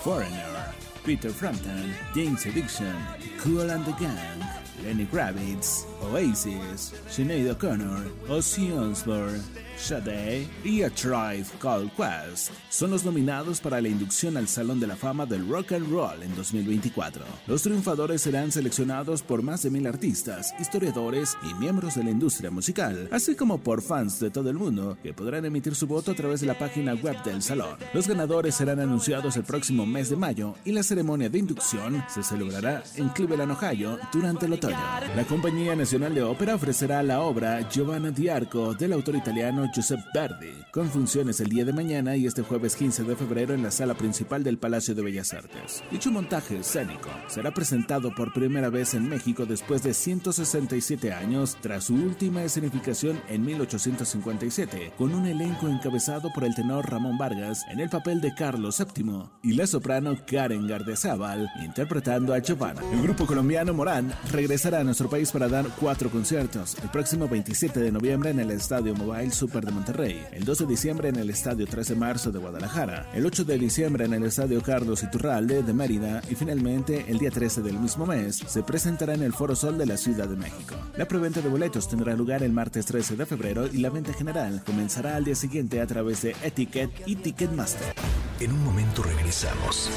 Foreigner, 0.04 0.74
Peter 1.04 1.30
Frampton, 1.30 1.94
James 2.14 2.46
Addiction, 2.46 2.96
Cool 3.40 3.70
and 3.70 3.86
the 3.86 3.92
Gang, 3.94 4.44
Lenny 4.84 5.06
Kravitz, 5.06 5.86
Oasis, 6.04 6.94
Sinead 7.08 7.50
O'Connor, 7.50 8.06
Ozzy 8.28 8.72
Osbourne, 8.78 9.44
Sade 9.78 10.48
y 10.64 10.82
A 10.82 10.90
Tribe 10.90 11.46
Called 11.62 11.92
Quest 11.92 12.52
son 12.70 12.92
los 12.92 13.06
nominados 13.06 13.62
para 13.62 13.80
la 13.80 13.88
inducción 13.88 14.36
al 14.36 14.48
Salón 14.48 14.80
de 14.80 14.88
la 14.88 14.96
Fama 14.96 15.26
del 15.26 15.48
Rock 15.48 15.74
and 15.74 15.90
Roll 15.90 16.24
en 16.24 16.36
2024. 16.36 17.24
Los 17.46 17.62
triunfadores 17.62 18.22
serán 18.24 18.52
seleccionados 18.52 19.22
por 19.22 19.44
más 19.44 19.62
de 19.64 19.70
mil 19.70 19.86
artistas, 19.86 20.54
historiadores 20.60 21.38
y 21.44 21.54
miembros 21.54 21.96
de 21.96 22.04
la 22.04 22.10
industria 22.10 22.50
musical, 22.50 23.08
así 23.12 23.36
como 23.36 23.60
por 23.60 23.82
fans 23.82 24.20
de 24.20 24.32
todo 24.32 24.50
el 24.50 24.58
mundo 24.58 24.98
que 25.04 25.14
podrán 25.14 25.46
emitir 25.46 25.76
su 25.76 25.86
voto 25.86 26.12
a 26.12 26.16
través 26.16 26.42
de 26.42 26.48
la 26.48 26.58
página 26.58 26.96
web 26.96 27.24
del 27.24 27.44
salón. 27.44 27.78
Los 27.94 28.08
ganadores 28.08 28.56
serán 28.56 28.80
anunciados 28.80 29.38
el 29.38 29.44
próximo 29.44 29.86
mes 29.86 30.10
de 30.10 30.16
mayo 30.16 30.56
y 30.66 30.72
la 30.72 30.84
ceremonia 30.84 31.30
de 31.30 31.40
inducción 31.40 32.04
se 32.10 32.24
celebrará 32.24 32.84
en 32.96 33.10
Cleveland, 33.10 33.52
Ohio, 33.52 34.00
durante 34.12 34.48
el 34.48 34.54
otoño. 34.54 34.78
La 35.16 35.24
Compañía 35.26 35.76
Nacional 35.76 36.16
de 36.16 36.24
Ópera 36.24 36.56
ofrecerá 36.56 37.04
la 37.04 37.22
obra 37.22 37.70
Giovanna 37.70 38.10
di 38.10 38.28
Arco 38.28 38.74
del 38.74 38.94
autor 38.94 39.16
italiano 39.16 39.67
Giuseppe 39.74 40.04
Verdi, 40.14 40.54
con 40.72 40.90
funciones 40.90 41.40
el 41.40 41.50
día 41.50 41.66
de 41.66 41.74
mañana 41.74 42.16
y 42.16 42.26
este 42.26 42.42
jueves 42.42 42.76
15 42.76 43.04
de 43.04 43.16
febrero 43.16 43.54
en 43.54 43.64
la 43.64 43.72
sala 43.72 43.94
principal 43.94 44.44
del 44.44 44.58
Palacio 44.58 44.96
de 44.96 45.02
Bellas 45.02 45.34
Artes. 45.34 45.84
Dicho 45.92 46.12
montaje 46.12 46.58
escénico 46.58 47.10
será 47.28 47.54
presentado 47.54 48.14
por 48.16 48.34
primera 48.34 48.70
vez 48.70 48.94
en 48.94 49.08
México 49.08 49.46
después 49.46 49.84
de 49.84 49.94
167 49.94 51.14
años 51.14 51.58
tras 51.62 51.86
su 51.86 51.96
última 51.96 52.44
escenificación 52.44 53.22
en 53.30 53.46
1857, 53.46 54.94
con 54.98 55.14
un 55.14 55.26
elenco 55.26 55.68
encabezado 55.68 56.32
por 56.34 56.44
el 56.44 56.56
tenor 56.56 56.90
Ramón 56.90 57.18
Vargas 57.18 57.64
en 57.72 57.80
el 57.80 57.90
papel 57.90 58.22
de 58.22 58.34
Carlos 58.34 58.78
VII 58.80 59.24
y 59.44 59.54
la 59.54 59.68
soprano 59.68 60.16
Karen 60.26 60.68
Gardezábal 60.68 61.50
interpretando 61.64 62.34
a 62.34 62.40
Giovanna. 62.40 62.82
El 62.92 63.02
grupo 63.02 63.26
colombiano 63.26 63.74
Morán 63.74 64.14
regresará 64.32 64.80
a 64.80 64.84
nuestro 64.84 65.10
país 65.10 65.32
para 65.32 65.48
dar 65.48 65.66
cuatro 65.80 66.10
conciertos, 66.10 66.76
el 66.82 66.90
próximo 66.90 67.28
27 67.28 67.80
de 67.80 67.92
noviembre 67.92 68.30
en 68.30 68.40
el 68.40 68.52
Estadio 68.52 68.96
Mobile 68.96 69.32
Super 69.32 69.57
de 69.66 69.72
Monterrey, 69.72 70.24
el 70.32 70.44
2 70.44 70.60
de 70.60 70.66
diciembre 70.66 71.10
en 71.10 71.16
el 71.18 71.30
Estadio 71.30 71.66
3 71.68 71.88
de 71.88 71.96
Marzo 71.96 72.32
de 72.32 72.40
Guadalajara, 72.40 73.10
el 73.14 73.26
8 73.26 73.46
de 73.46 73.58
diciembre 73.58 74.06
en 74.06 74.14
el 74.14 74.24
Estadio 74.24 74.62
Carlos 74.62 75.04
Iturralde 75.04 75.64
de 75.64 75.74
Mérida 75.74 76.22
y 76.30 76.36
finalmente 76.36 77.06
el 77.08 77.20
día 77.20 77.32
13 77.32 77.62
del 77.62 77.80
mismo 77.80 78.06
mes 78.06 78.38
se 78.46 78.64
presentará 78.64 79.14
en 79.14 79.24
el 79.24 79.34
Foro 79.34 79.56
Sol 79.56 79.78
de 79.78 79.86
la 79.86 79.98
Ciudad 79.98 80.28
de 80.28 80.36
México. 80.36 80.76
La 80.96 81.08
preventa 81.08 81.42
de 81.42 81.50
boletos 81.50 81.88
tendrá 81.88 82.16
lugar 82.16 82.44
el 82.44 82.52
martes 82.52 82.86
13 82.86 83.16
de 83.16 83.26
febrero 83.26 83.68
y 83.68 83.78
la 83.78 83.90
venta 83.90 84.14
general 84.14 84.64
comenzará 84.66 85.16
al 85.16 85.26
día 85.26 85.36
siguiente 85.36 85.82
a 85.82 85.88
través 85.88 86.22
de 86.22 86.36
Etiquet 86.44 86.92
y 87.06 87.16
Ticketmaster. 87.16 87.94
En 88.40 88.52
un 88.52 88.64
momento 88.64 89.02
regresamos. 89.02 89.90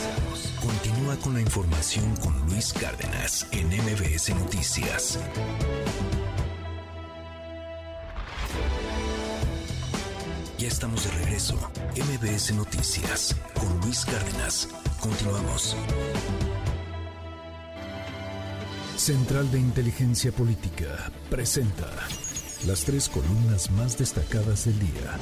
Continúa 0.60 1.16
con 1.16 1.34
la 1.34 1.40
información 1.40 2.16
con 2.16 2.34
Luis 2.47 2.72
Cárdenas 2.72 3.47
en 3.52 3.66
MBS 3.68 4.30
Noticias. 4.30 5.18
Ya 10.60 10.68
estamos 10.68 11.05
de 11.05 11.10
regreso. 11.24 11.55
MBS 11.97 12.52
Noticias 12.55 13.34
con 13.58 13.80
Luis 13.80 14.05
Cárdenas. 14.05 14.68
Continuamos. 15.00 15.74
Central 18.94 19.50
de 19.50 19.58
Inteligencia 19.58 20.30
Política 20.32 21.10
presenta 21.30 21.90
las 22.66 22.84
tres 22.84 23.08
columnas 23.08 23.70
más 23.70 23.97
destacadas 23.97 24.66
del 24.66 24.78
día. 24.80 25.16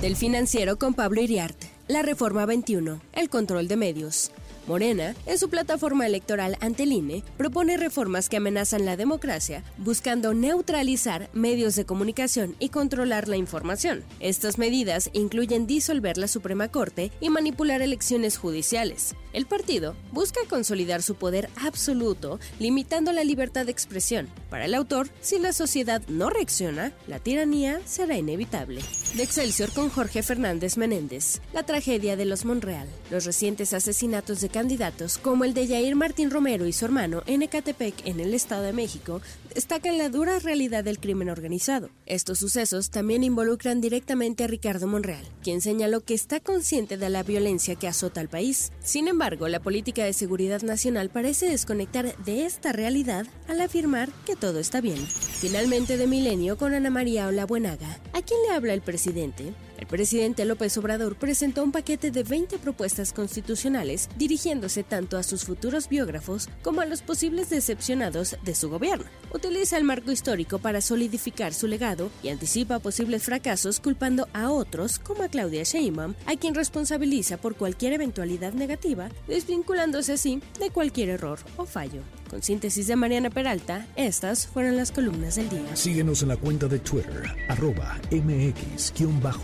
Del 0.00 0.16
financiero 0.16 0.78
con 0.78 0.94
Pablo 0.94 1.20
Iriart. 1.20 1.62
La 1.88 2.00
Reforma 2.00 2.46
21. 2.46 3.02
El 3.12 3.28
control 3.28 3.68
de 3.68 3.76
medios. 3.76 4.30
Morena, 4.66 5.14
en 5.26 5.38
su 5.38 5.48
plataforma 5.48 6.06
electoral 6.06 6.56
ante 6.60 6.84
el 6.84 6.92
INE, 6.92 7.24
propone 7.36 7.76
reformas 7.76 8.28
que 8.28 8.36
amenazan 8.36 8.84
la 8.84 8.96
democracia, 8.96 9.64
buscando 9.78 10.34
neutralizar 10.34 11.28
medios 11.32 11.74
de 11.74 11.84
comunicación 11.84 12.54
y 12.58 12.68
controlar 12.68 13.28
la 13.28 13.36
información. 13.36 14.04
Estas 14.20 14.58
medidas 14.58 15.10
incluyen 15.12 15.66
disolver 15.66 16.16
la 16.16 16.28
Suprema 16.28 16.68
Corte 16.68 17.10
y 17.20 17.30
manipular 17.30 17.82
elecciones 17.82 18.38
judiciales. 18.38 19.14
El 19.32 19.46
partido 19.46 19.96
busca 20.12 20.40
consolidar 20.48 21.02
su 21.02 21.14
poder 21.14 21.48
absoluto, 21.56 22.38
limitando 22.58 23.12
la 23.12 23.24
libertad 23.24 23.66
de 23.66 23.72
expresión. 23.72 24.28
Para 24.50 24.66
el 24.66 24.74
autor, 24.74 25.08
si 25.20 25.38
la 25.38 25.52
sociedad 25.52 26.02
no 26.08 26.30
reacciona, 26.30 26.92
la 27.06 27.18
tiranía 27.18 27.80
será 27.84 28.16
inevitable. 28.16 28.82
De 29.16 29.22
Excelsior 29.22 29.72
con 29.72 29.88
Jorge 29.88 30.22
Fernández 30.22 30.76
Menéndez. 30.76 31.40
La 31.52 31.64
tragedia 31.64 32.16
de 32.16 32.26
los 32.26 32.44
Monreal. 32.44 32.88
Los 33.10 33.24
recientes 33.24 33.72
asesinatos 33.72 34.40
de 34.40 34.51
candidatos 34.52 35.18
como 35.18 35.44
el 35.44 35.54
de 35.54 35.66
Yair 35.66 35.96
Martín 35.96 36.30
Romero 36.30 36.66
y 36.66 36.72
su 36.72 36.84
hermano 36.84 37.22
en 37.26 37.42
Ecatepec, 37.42 38.06
en 38.06 38.20
el 38.20 38.34
Estado 38.34 38.62
de 38.62 38.72
México, 38.72 39.20
destacan 39.54 39.98
la 39.98 40.08
dura 40.08 40.38
realidad 40.38 40.84
del 40.84 41.00
crimen 41.00 41.28
organizado. 41.28 41.90
Estos 42.06 42.38
sucesos 42.38 42.90
también 42.90 43.24
involucran 43.24 43.80
directamente 43.80 44.44
a 44.44 44.46
Ricardo 44.46 44.86
Monreal, 44.86 45.24
quien 45.42 45.60
señaló 45.60 46.02
que 46.02 46.14
está 46.14 46.40
consciente 46.40 46.96
de 46.96 47.10
la 47.10 47.22
violencia 47.22 47.74
que 47.74 47.88
azota 47.88 48.20
al 48.20 48.28
país. 48.28 48.72
Sin 48.82 49.08
embargo, 49.08 49.48
la 49.48 49.60
política 49.60 50.04
de 50.04 50.12
seguridad 50.12 50.62
nacional 50.62 51.10
parece 51.10 51.48
desconectar 51.48 52.16
de 52.18 52.44
esta 52.46 52.72
realidad 52.72 53.26
al 53.48 53.60
afirmar 53.60 54.10
que 54.26 54.36
todo 54.36 54.60
está 54.60 54.80
bien. 54.80 54.98
Finalmente 54.98 55.96
de 55.96 56.06
Milenio 56.06 56.56
con 56.56 56.74
Ana 56.74 56.90
María 56.90 57.26
Olabuenaga. 57.26 57.98
¿A 58.12 58.22
quién 58.22 58.38
le 58.46 58.54
habla 58.54 58.74
el 58.74 58.82
presidente? 58.82 59.52
El 59.82 59.88
presidente 59.88 60.44
López 60.44 60.78
Obrador 60.78 61.16
presentó 61.16 61.64
un 61.64 61.72
paquete 61.72 62.12
de 62.12 62.22
20 62.22 62.58
propuestas 62.58 63.12
constitucionales 63.12 64.08
dirigiéndose 64.16 64.84
tanto 64.84 65.18
a 65.18 65.24
sus 65.24 65.42
futuros 65.42 65.88
biógrafos 65.88 66.48
como 66.62 66.82
a 66.82 66.86
los 66.86 67.02
posibles 67.02 67.50
decepcionados 67.50 68.36
de 68.44 68.54
su 68.54 68.70
gobierno. 68.70 69.06
Utiliza 69.34 69.76
el 69.76 69.82
marco 69.82 70.12
histórico 70.12 70.60
para 70.60 70.80
solidificar 70.80 71.52
su 71.52 71.66
legado 71.66 72.12
y 72.22 72.28
anticipa 72.28 72.78
posibles 72.78 73.24
fracasos 73.24 73.80
culpando 73.80 74.28
a 74.32 74.52
otros, 74.52 75.00
como 75.00 75.24
a 75.24 75.28
Claudia 75.28 75.64
Sheinbaum, 75.64 76.14
a 76.26 76.36
quien 76.36 76.54
responsabiliza 76.54 77.38
por 77.38 77.56
cualquier 77.56 77.94
eventualidad 77.94 78.52
negativa, 78.52 79.08
desvinculándose 79.26 80.12
así 80.12 80.40
de 80.60 80.70
cualquier 80.70 81.08
error 81.08 81.40
o 81.56 81.66
fallo. 81.66 82.02
Con 82.32 82.42
síntesis 82.42 82.86
de 82.86 82.96
Mariana 82.96 83.28
Peralta, 83.28 83.86
estas 83.94 84.46
fueron 84.46 84.74
las 84.74 84.90
columnas 84.90 85.36
del 85.36 85.50
día. 85.50 85.76
Síguenos 85.76 86.22
en 86.22 86.28
la 86.28 86.38
cuenta 86.38 86.66
de 86.66 86.78
Twitter, 86.78 87.24
arroba 87.46 88.00
mx-arma. 88.10 89.42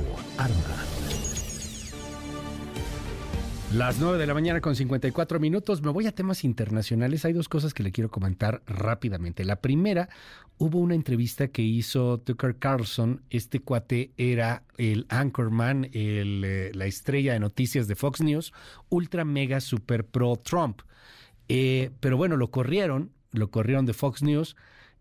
Las 3.75 3.99
9 3.99 4.17
de 4.17 4.27
la 4.27 4.33
mañana 4.33 4.63
con 4.63 4.75
54 4.75 5.39
minutos. 5.39 5.83
Me 5.83 5.91
voy 5.91 6.07
a 6.07 6.13
temas 6.13 6.45
internacionales. 6.45 7.27
Hay 7.27 7.35
dos 7.35 7.51
cosas 7.51 7.75
que 7.75 7.83
le 7.83 7.93
quiero 7.93 8.11
comentar 8.11 8.63
rápidamente. 8.67 9.45
La 9.45 9.57
primera, 9.57 10.09
hubo 10.57 10.79
una 10.79 10.95
entrevista 10.95 11.49
que 11.49 11.61
hizo 11.61 12.17
Tucker 12.17 12.57
Carlson. 12.57 13.21
Este 13.29 13.61
cuate 13.61 14.13
era 14.17 14.63
el 14.79 15.05
anchorman, 15.11 15.91
el, 15.93 16.43
eh, 16.43 16.71
la 16.73 16.87
estrella 16.87 17.35
de 17.35 17.41
noticias 17.41 17.87
de 17.87 17.97
Fox 17.97 18.23
News, 18.23 18.55
ultra 18.89 19.27
mega 19.27 19.61
super 19.61 20.07
pro 20.07 20.37
Trump. 20.37 20.81
Eh, 21.49 21.91
pero 22.01 22.17
bueno, 22.17 22.37
lo 22.37 22.51
corrieron, 22.51 23.13
lo 23.33 23.51
corrieron 23.51 23.87
de 23.87 23.95
Fox 23.95 24.23
News 24.23 24.57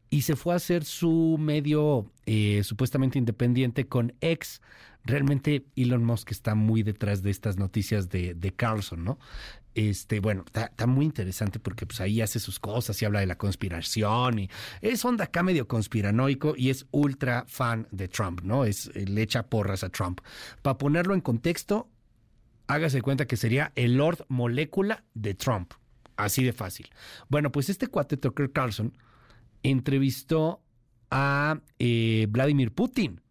y 0.09 0.22
se 0.22 0.35
fue 0.35 0.53
a 0.53 0.58
hacer 0.58 0.85
su 0.85 1.38
medio 1.40 2.11
eh, 2.26 2.61
supuestamente 2.64 3.19
independiente 3.19 3.88
con 3.88 4.14
ex. 4.22 4.61
Realmente 5.03 5.66
Elon 5.76 6.03
Musk 6.03 6.32
está 6.32 6.56
muy 6.56 6.84
detrás 6.84 7.24
de 7.24 7.30
estas 7.30 7.58
noticias 7.58 8.09
de, 8.09 8.34
de 8.34 8.53
Carlson, 8.53 9.03
¿no? 9.03 9.19
Este, 9.77 10.19
bueno, 10.22 10.43
está, 10.48 10.88
muy 10.88 11.06
interesante 11.06 11.59
porque 11.59 11.85
pues 11.85 12.01
ahí 12.01 12.19
hace 12.22 12.40
sus 12.40 12.59
cosas 12.59 13.00
y 13.00 13.06
habla 13.06 13.19
de 13.19 13.27
la 13.27 13.38
conspiración 13.38 14.40
y 14.40 14.50
es 14.82 15.06
onda 15.06 15.26
acá 15.26 15.43
medio 15.43 15.67
conspiranoico 15.67 16.56
y 16.58 16.72
es 16.72 16.88
ultra 16.90 17.45
fan 17.48 17.88
de 17.92 18.08
Trump, 18.08 18.42
¿no? 18.42 18.66
Es, 18.66 18.90
eh, 18.95 19.06
le 19.06 19.22
echa 19.22 19.43
porras 19.43 19.84
a 19.84 19.90
Trump. 19.90 20.22
Para 20.64 20.80
ponerlo 20.80 21.14
en 21.14 21.22
contexto, 21.22 21.88
hágase 22.66 23.03
cuenta 23.03 23.27
que 23.27 23.38
sería 23.38 23.72
el 23.76 23.98
Lord 23.98 24.26
Molécula 24.30 25.03
de 25.14 25.35
Trump. 25.35 25.74
Así 26.18 26.44
de 26.44 26.52
fácil. 26.52 26.90
Bueno, 27.30 27.52
pues 27.52 27.70
este 27.70 27.88
cuate 27.88 28.18
Tucker 28.18 28.52
Carlson 28.52 28.94
entrevistó 29.64 30.62
a 31.10 31.62
eh, 31.80 32.28
Vladimir 32.30 32.72
Putin. 32.74 33.22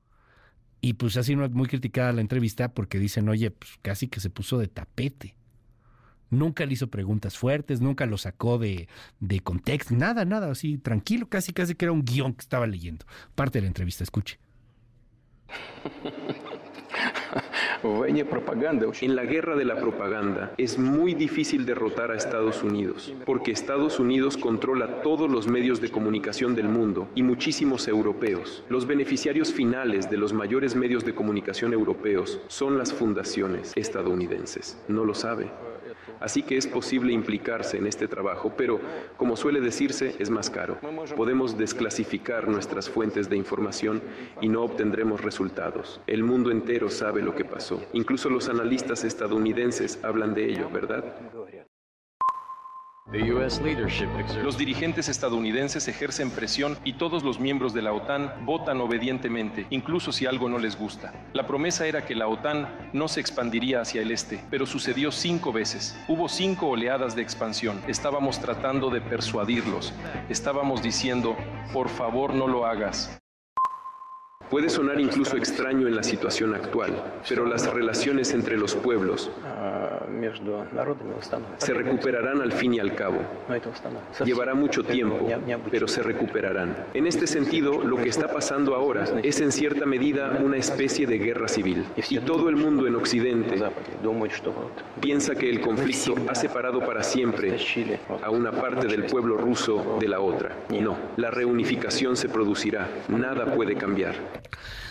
Y 0.80 0.92
pues 0.94 1.16
así 1.16 1.34
muy 1.34 1.66
criticada 1.66 2.12
la 2.12 2.20
entrevista 2.20 2.72
porque 2.72 2.98
dicen, 2.98 3.28
oye, 3.28 3.50
pues 3.50 3.72
casi 3.82 4.06
que 4.06 4.20
se 4.20 4.30
puso 4.30 4.58
de 4.58 4.68
tapete. 4.68 5.34
Nunca 6.30 6.64
le 6.64 6.74
hizo 6.74 6.88
preguntas 6.88 7.36
fuertes, 7.36 7.80
nunca 7.80 8.06
lo 8.06 8.18
sacó 8.18 8.58
de, 8.58 8.88
de 9.20 9.40
contexto, 9.40 9.94
nada, 9.94 10.24
nada, 10.24 10.50
así 10.50 10.76
tranquilo, 10.76 11.28
casi 11.28 11.52
casi 11.52 11.74
que 11.74 11.84
era 11.84 11.92
un 11.92 12.04
guion 12.04 12.34
que 12.34 12.42
estaba 12.42 12.66
leyendo. 12.66 13.06
Parte 13.34 13.58
de 13.58 13.62
la 13.62 13.68
entrevista, 13.68 14.04
escuche. 14.04 14.38
En 19.00 19.16
la 19.16 19.24
guerra 19.24 19.56
de 19.56 19.64
la 19.64 19.76
propaganda 19.76 20.52
es 20.56 20.78
muy 20.78 21.14
difícil 21.14 21.66
derrotar 21.66 22.10
a 22.10 22.16
Estados 22.16 22.62
Unidos, 22.62 23.12
porque 23.24 23.52
Estados 23.52 24.00
Unidos 24.00 24.36
controla 24.36 25.02
todos 25.02 25.30
los 25.30 25.46
medios 25.46 25.80
de 25.80 25.90
comunicación 25.90 26.54
del 26.54 26.68
mundo 26.68 27.08
y 27.14 27.22
muchísimos 27.22 27.86
europeos. 27.88 28.64
Los 28.68 28.86
beneficiarios 28.86 29.52
finales 29.52 30.10
de 30.10 30.16
los 30.16 30.32
mayores 30.32 30.74
medios 30.74 31.04
de 31.04 31.14
comunicación 31.14 31.72
europeos 31.72 32.40
son 32.48 32.78
las 32.78 32.92
fundaciones 32.92 33.72
estadounidenses. 33.76 34.78
No 34.88 35.04
lo 35.04 35.14
sabe. 35.14 35.50
Así 36.20 36.42
que 36.42 36.56
es 36.56 36.66
posible 36.66 37.12
implicarse 37.12 37.76
en 37.76 37.86
este 37.86 38.08
trabajo, 38.08 38.52
pero, 38.56 38.80
como 39.16 39.36
suele 39.36 39.60
decirse, 39.60 40.14
es 40.18 40.30
más 40.30 40.50
caro. 40.50 40.78
Podemos 41.16 41.58
desclasificar 41.58 42.48
nuestras 42.48 42.88
fuentes 42.88 43.28
de 43.28 43.36
información 43.36 44.02
y 44.40 44.48
no 44.48 44.62
obtendremos 44.62 45.22
resultados. 45.22 46.00
El 46.06 46.22
mundo 46.22 46.50
entero 46.50 46.90
sabe 46.90 47.22
lo 47.22 47.34
que 47.34 47.44
pasó. 47.44 47.82
Incluso 47.92 48.30
los 48.30 48.48
analistas 48.48 49.04
estadounidenses 49.04 49.98
hablan 50.02 50.34
de 50.34 50.50
ello, 50.50 50.68
¿verdad? 50.70 51.04
Los 54.42 54.58
dirigentes 54.58 55.08
estadounidenses 55.08 55.86
ejercen 55.86 56.30
presión 56.30 56.76
y 56.84 56.94
todos 56.94 57.22
los 57.22 57.38
miembros 57.38 57.72
de 57.72 57.82
la 57.82 57.92
OTAN 57.92 58.44
votan 58.44 58.80
obedientemente, 58.80 59.66
incluso 59.70 60.10
si 60.10 60.26
algo 60.26 60.48
no 60.48 60.58
les 60.58 60.76
gusta. 60.76 61.14
La 61.32 61.46
promesa 61.46 61.86
era 61.86 62.04
que 62.04 62.16
la 62.16 62.26
OTAN 62.26 62.90
no 62.92 63.06
se 63.06 63.20
expandiría 63.20 63.80
hacia 63.80 64.02
el 64.02 64.10
este, 64.10 64.44
pero 64.50 64.66
sucedió 64.66 65.12
cinco 65.12 65.52
veces. 65.52 65.96
Hubo 66.08 66.28
cinco 66.28 66.66
oleadas 66.66 67.14
de 67.14 67.22
expansión. 67.22 67.80
Estábamos 67.86 68.40
tratando 68.40 68.90
de 68.90 69.00
persuadirlos. 69.00 69.92
Estábamos 70.28 70.82
diciendo, 70.82 71.36
por 71.72 71.88
favor 71.88 72.34
no 72.34 72.48
lo 72.48 72.66
hagas. 72.66 73.20
Puede 74.50 74.68
sonar 74.68 75.00
incluso 75.00 75.36
extraño 75.36 75.88
en 75.88 75.96
la 75.96 76.02
situación 76.02 76.54
actual, 76.54 76.92
pero 77.28 77.46
las 77.46 77.72
relaciones 77.72 78.32
entre 78.32 78.56
los 78.56 78.74
pueblos 78.74 79.30
se 81.58 81.74
recuperarán 81.74 82.40
al 82.40 82.52
fin 82.52 82.74
y 82.74 82.80
al 82.80 82.94
cabo. 82.94 83.18
Llevará 84.24 84.54
mucho 84.54 84.84
tiempo, 84.84 85.28
pero 85.70 85.88
se 85.88 86.02
recuperarán. 86.02 86.76
En 86.94 87.06
este 87.06 87.26
sentido, 87.26 87.82
lo 87.82 87.96
que 87.96 88.08
está 88.08 88.28
pasando 88.28 88.74
ahora 88.74 89.04
es 89.22 89.40
en 89.40 89.52
cierta 89.52 89.86
medida 89.86 90.38
una 90.42 90.56
especie 90.56 91.06
de 91.06 91.18
guerra 91.18 91.48
civil. 91.48 91.84
Y 92.08 92.18
todo 92.18 92.48
el 92.48 92.56
mundo 92.56 92.86
en 92.86 92.96
Occidente 92.96 93.62
piensa 95.00 95.34
que 95.34 95.50
el 95.50 95.60
conflicto 95.60 96.14
ha 96.28 96.34
separado 96.34 96.80
para 96.80 97.02
siempre 97.02 97.56
a 98.22 98.30
una 98.30 98.52
parte 98.52 98.86
del 98.86 99.04
pueblo 99.06 99.36
ruso 99.36 99.98
de 100.00 100.08
la 100.08 100.20
otra. 100.20 100.52
No, 100.70 100.96
la 101.16 101.30
reunificación 101.30 102.16
se 102.16 102.28
producirá. 102.28 102.88
Nada 103.08 103.46
puede 103.46 103.74
cambiar. 103.74 104.14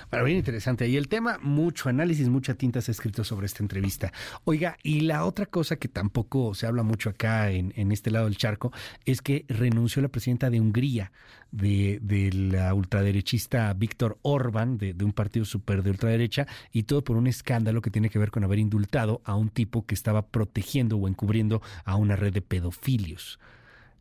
Bueno, 0.10 0.26
bien 0.26 0.38
interesante. 0.38 0.88
Y 0.88 0.98
el 0.98 1.08
tema, 1.08 1.40
mucho 1.42 1.90
análisis, 1.90 2.30
mucha 2.30 2.54
tinta 2.54 2.82
se 2.82 2.92
ha 2.92 2.94
escrito 2.94 3.24
sobre 3.24 3.48
esta 3.48 3.64
entrevista. 3.64 4.12
Oiga, 4.44 4.78
y 4.84 5.02
la 5.02 5.26
otra 5.26 5.46
cosa 5.46 5.78
que 5.78 5.88
tampoco 5.88 6.54
se 6.54 6.68
habla 6.68 6.84
mucho 6.84 7.10
acá 7.10 7.52
en, 7.52 7.92
este 7.92 8.12
lado 8.12 8.26
del 8.26 8.38
charco 8.38 8.72
es 9.06 9.22
que 9.22 9.46
renunció 9.48 10.02
la 10.02 10.10
presidenta 10.10 10.50
de 10.50 10.60
Hungría, 10.60 11.12
de, 11.52 12.00
la 12.34 12.74
ultraderechista 12.74 13.74
Víctor 13.74 14.18
Orban, 14.22 14.78
de, 14.78 14.94
de 14.94 15.06
un 15.06 15.14
partido 15.14 15.46
súper 15.46 15.84
de 15.84 15.92
ultraderecha, 15.92 16.48
y 16.72 16.84
todo 16.84 17.04
por 17.04 17.18
un 17.18 17.28
escándalo 17.28 17.82
que 17.82 17.92
tiene 17.92 18.10
que 18.10 18.20
ver 18.20 18.32
con 18.32 18.44
haber 18.44 18.60
indultado 18.60 19.22
a 19.26 19.36
un 19.36 19.50
tipo 19.50 19.86
que 19.86 19.96
estaba 19.96 20.28
protegiendo 20.28 20.98
o 20.98 21.08
encubriendo 21.08 21.62
a 21.84 21.96
una 21.96 22.16
red 22.16 22.34
de 22.34 22.42
pedofilios. 22.42 23.40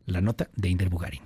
La 0.05 0.21
nota 0.21 0.49
de 0.55 0.69
Inder 0.69 0.89
Bugarin. 0.89 1.23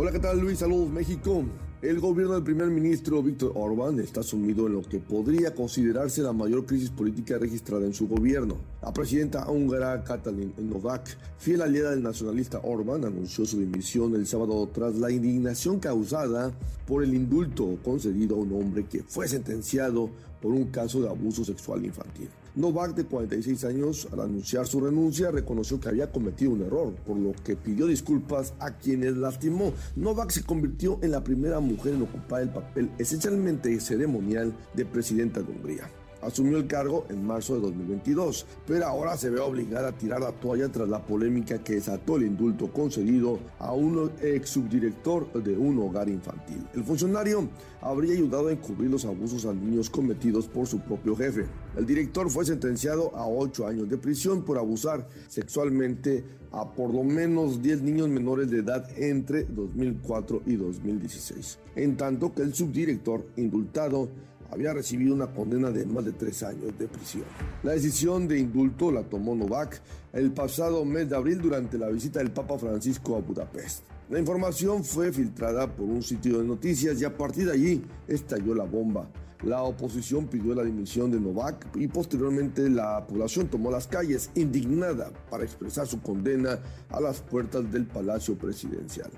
Hola, 0.00 0.12
¿qué 0.12 0.20
tal 0.20 0.38
Luis? 0.38 0.60
Saludos 0.60 0.88
México. 0.90 1.44
El 1.82 1.98
gobierno 1.98 2.34
del 2.34 2.44
primer 2.44 2.68
ministro 2.68 3.20
Víctor 3.20 3.50
Orbán 3.56 3.98
está 3.98 4.22
sumido 4.22 4.68
en 4.68 4.74
lo 4.74 4.82
que 4.82 5.00
podría 5.00 5.56
considerarse 5.56 6.22
la 6.22 6.32
mayor 6.32 6.66
crisis 6.66 6.90
política 6.90 7.36
registrada 7.36 7.84
en 7.84 7.92
su 7.92 8.06
gobierno. 8.06 8.58
La 8.80 8.92
presidenta 8.92 9.50
húngara 9.50 10.04
Katalin 10.04 10.54
Novak, 10.56 11.18
fiel 11.38 11.62
aliada 11.62 11.90
del 11.90 12.04
nacionalista 12.04 12.60
Orbán, 12.62 13.06
anunció 13.06 13.44
su 13.44 13.58
dimisión 13.58 14.14
el 14.14 14.28
sábado 14.28 14.68
tras 14.72 14.94
la 14.94 15.10
indignación 15.10 15.80
causada 15.80 16.52
por 16.86 17.02
el 17.02 17.12
indulto 17.12 17.76
concedido 17.84 18.36
a 18.36 18.38
un 18.38 18.52
hombre 18.52 18.86
que 18.86 19.02
fue 19.02 19.26
sentenciado 19.26 20.10
por 20.40 20.52
un 20.52 20.66
caso 20.66 21.02
de 21.02 21.08
abuso 21.08 21.44
sexual 21.44 21.84
infantil. 21.84 22.28
Novak, 22.58 22.96
de 22.96 23.04
46 23.04 23.64
años, 23.66 24.08
al 24.12 24.18
anunciar 24.18 24.66
su 24.66 24.80
renuncia, 24.80 25.30
reconoció 25.30 25.78
que 25.78 25.90
había 25.90 26.10
cometido 26.10 26.50
un 26.50 26.62
error, 26.62 26.92
por 27.06 27.16
lo 27.16 27.32
que 27.44 27.54
pidió 27.54 27.86
disculpas 27.86 28.52
a 28.58 28.72
quienes 28.72 29.16
lastimó. 29.16 29.72
Novak 29.94 30.30
se 30.30 30.42
convirtió 30.42 30.98
en 31.02 31.12
la 31.12 31.22
primera 31.22 31.60
mujer 31.60 31.94
en 31.94 32.02
ocupar 32.02 32.42
el 32.42 32.48
papel 32.48 32.90
esencialmente 32.98 33.78
ceremonial 33.78 34.52
de 34.74 34.84
presidenta 34.84 35.40
de 35.40 35.52
Hungría. 35.52 35.88
Asumió 36.20 36.56
el 36.56 36.66
cargo 36.66 37.06
en 37.10 37.24
marzo 37.24 37.54
de 37.54 37.60
2022, 37.60 38.46
pero 38.66 38.86
ahora 38.86 39.16
se 39.16 39.30
ve 39.30 39.40
obligada 39.40 39.88
a 39.88 39.92
tirar 39.92 40.20
la 40.20 40.32
toalla 40.32 40.68
tras 40.68 40.88
la 40.88 41.04
polémica 41.04 41.62
que 41.62 41.74
desató 41.74 42.16
el 42.16 42.24
indulto 42.24 42.72
concedido 42.72 43.38
a 43.58 43.72
un 43.72 44.10
ex 44.20 44.50
subdirector 44.50 45.32
de 45.32 45.56
un 45.56 45.78
hogar 45.78 46.08
infantil. 46.08 46.66
El 46.74 46.82
funcionario 46.82 47.48
habría 47.80 48.14
ayudado 48.14 48.48
a 48.48 48.52
encubrir 48.52 48.90
los 48.90 49.04
abusos 49.04 49.46
a 49.46 49.52
niños 49.52 49.90
cometidos 49.90 50.48
por 50.48 50.66
su 50.66 50.80
propio 50.80 51.14
jefe. 51.14 51.46
El 51.76 51.86
director 51.86 52.28
fue 52.30 52.44
sentenciado 52.44 53.14
a 53.14 53.28
ocho 53.28 53.66
años 53.66 53.88
de 53.88 53.98
prisión 53.98 54.42
por 54.42 54.58
abusar 54.58 55.06
sexualmente 55.28 56.24
a 56.50 56.72
por 56.72 56.92
lo 56.92 57.04
menos 57.04 57.62
10 57.62 57.82
niños 57.82 58.08
menores 58.08 58.50
de 58.50 58.58
edad 58.58 58.88
entre 58.96 59.44
2004 59.44 60.42
y 60.46 60.56
2016, 60.56 61.58
en 61.76 61.96
tanto 61.96 62.34
que 62.34 62.42
el 62.42 62.54
subdirector 62.54 63.26
indultado 63.36 64.08
había 64.50 64.72
recibido 64.72 65.14
una 65.14 65.26
condena 65.26 65.70
de 65.70 65.86
más 65.86 66.04
de 66.04 66.12
tres 66.12 66.42
años 66.42 66.76
de 66.78 66.88
prisión. 66.88 67.24
La 67.62 67.72
decisión 67.72 68.28
de 68.28 68.38
indulto 68.38 68.90
la 68.90 69.02
tomó 69.02 69.34
Novak 69.34 69.80
el 70.12 70.32
pasado 70.32 70.84
mes 70.84 71.08
de 71.08 71.16
abril 71.16 71.40
durante 71.40 71.78
la 71.78 71.88
visita 71.88 72.18
del 72.18 72.30
Papa 72.30 72.58
Francisco 72.58 73.16
a 73.16 73.20
Budapest. 73.20 73.84
La 74.10 74.18
información 74.18 74.84
fue 74.84 75.12
filtrada 75.12 75.74
por 75.74 75.86
un 75.86 76.02
sitio 76.02 76.38
de 76.38 76.44
noticias 76.44 77.00
y 77.00 77.04
a 77.04 77.16
partir 77.16 77.46
de 77.46 77.52
allí 77.52 77.82
estalló 78.06 78.54
la 78.54 78.64
bomba. 78.64 79.08
La 79.42 79.62
oposición 79.62 80.26
pidió 80.26 80.54
la 80.54 80.64
dimisión 80.64 81.12
de 81.12 81.20
Novak 81.20 81.76
y 81.76 81.86
posteriormente 81.86 82.68
la 82.68 83.06
población 83.06 83.48
tomó 83.48 83.70
las 83.70 83.86
calles 83.86 84.30
indignada 84.34 85.12
para 85.30 85.44
expresar 85.44 85.86
su 85.86 86.00
condena 86.00 86.58
a 86.88 87.00
las 87.00 87.20
puertas 87.20 87.70
del 87.70 87.86
Palacio 87.86 88.36
Presidencial. 88.36 89.10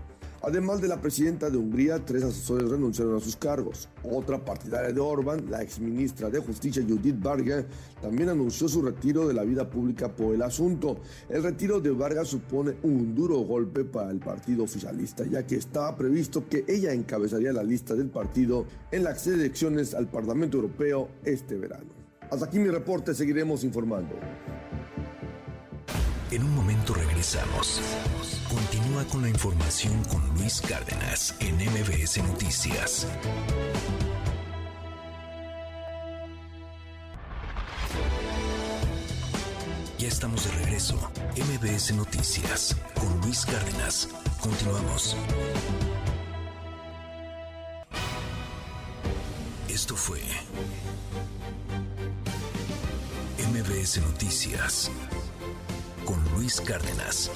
Además 0.43 0.81
de 0.81 0.89
la 0.89 1.01
presidenta 1.01 1.51
de 1.51 1.59
Hungría, 1.59 2.03
tres 2.03 2.23
asesores 2.23 2.71
renunciaron 2.71 3.17
a 3.17 3.21
sus 3.21 3.37
cargos. 3.37 3.91
Otra 4.03 4.43
partidaria 4.43 4.91
de 4.91 4.99
Orban, 4.99 5.51
la 5.51 5.61
exministra 5.61 6.31
de 6.31 6.39
Justicia 6.39 6.83
Judith 6.83 7.21
Varga, 7.21 7.67
también 8.01 8.31
anunció 8.31 8.67
su 8.67 8.81
retiro 8.81 9.29
de 9.29 9.35
la 9.35 9.45
vida 9.45 9.69
pública 9.69 10.09
por 10.09 10.35
el 10.35 10.41
asunto. 10.41 10.97
El 11.29 11.43
retiro 11.43 11.79
de 11.79 11.91
Varga 11.91 12.25
supone 12.25 12.77
un 12.83 13.15
duro 13.15 13.39
golpe 13.41 13.85
para 13.85 14.11
el 14.11 14.19
partido 14.19 14.65
oficialista, 14.65 15.25
ya 15.27 15.47
que 15.47 15.57
estaba 15.57 15.95
previsto 15.95 16.49
que 16.49 16.65
ella 16.67 16.95
encabezaría 16.95 17.53
la 17.53 17.63
lista 17.63 17.95
del 17.95 18.09
partido 18.09 18.65
en 18.91 19.05
las 19.05 19.27
elecciones 19.27 19.95
al 19.95 20.09
Parlamento 20.09 20.57
Europeo 20.57 21.09
este 21.23 21.57
verano. 21.57 21.93
Hasta 22.31 22.47
aquí 22.47 22.59
mi 22.59 22.71
reporte, 22.71 23.13
seguiremos 23.13 23.63
informando. 23.63 24.15
En 26.31 26.45
un 26.45 26.55
momento 26.55 26.95
regresamos. 26.95 27.81
Continúa 28.49 29.05
con 29.07 29.23
la 29.23 29.29
información 29.29 30.05
con 30.05 30.25
Luis 30.39 30.61
Cárdenas 30.61 31.35
en 31.41 31.57
MBS 31.57 32.19
Noticias. 32.19 33.09
Ya 39.99 40.07
estamos 40.07 40.45
de 40.45 40.53
regreso. 40.65 40.95
MBS 41.37 41.95
Noticias 41.97 42.77
con 42.95 43.21
Luis 43.23 43.45
Cárdenas. 43.45 44.09
Continuamos. 44.41 45.17
Esto 49.69 49.97
fue 49.97 50.21
MBS 53.53 54.01
Noticias 54.03 54.93
con 56.11 56.25
Luis 56.35 56.61
Cárdenas. 56.61 57.31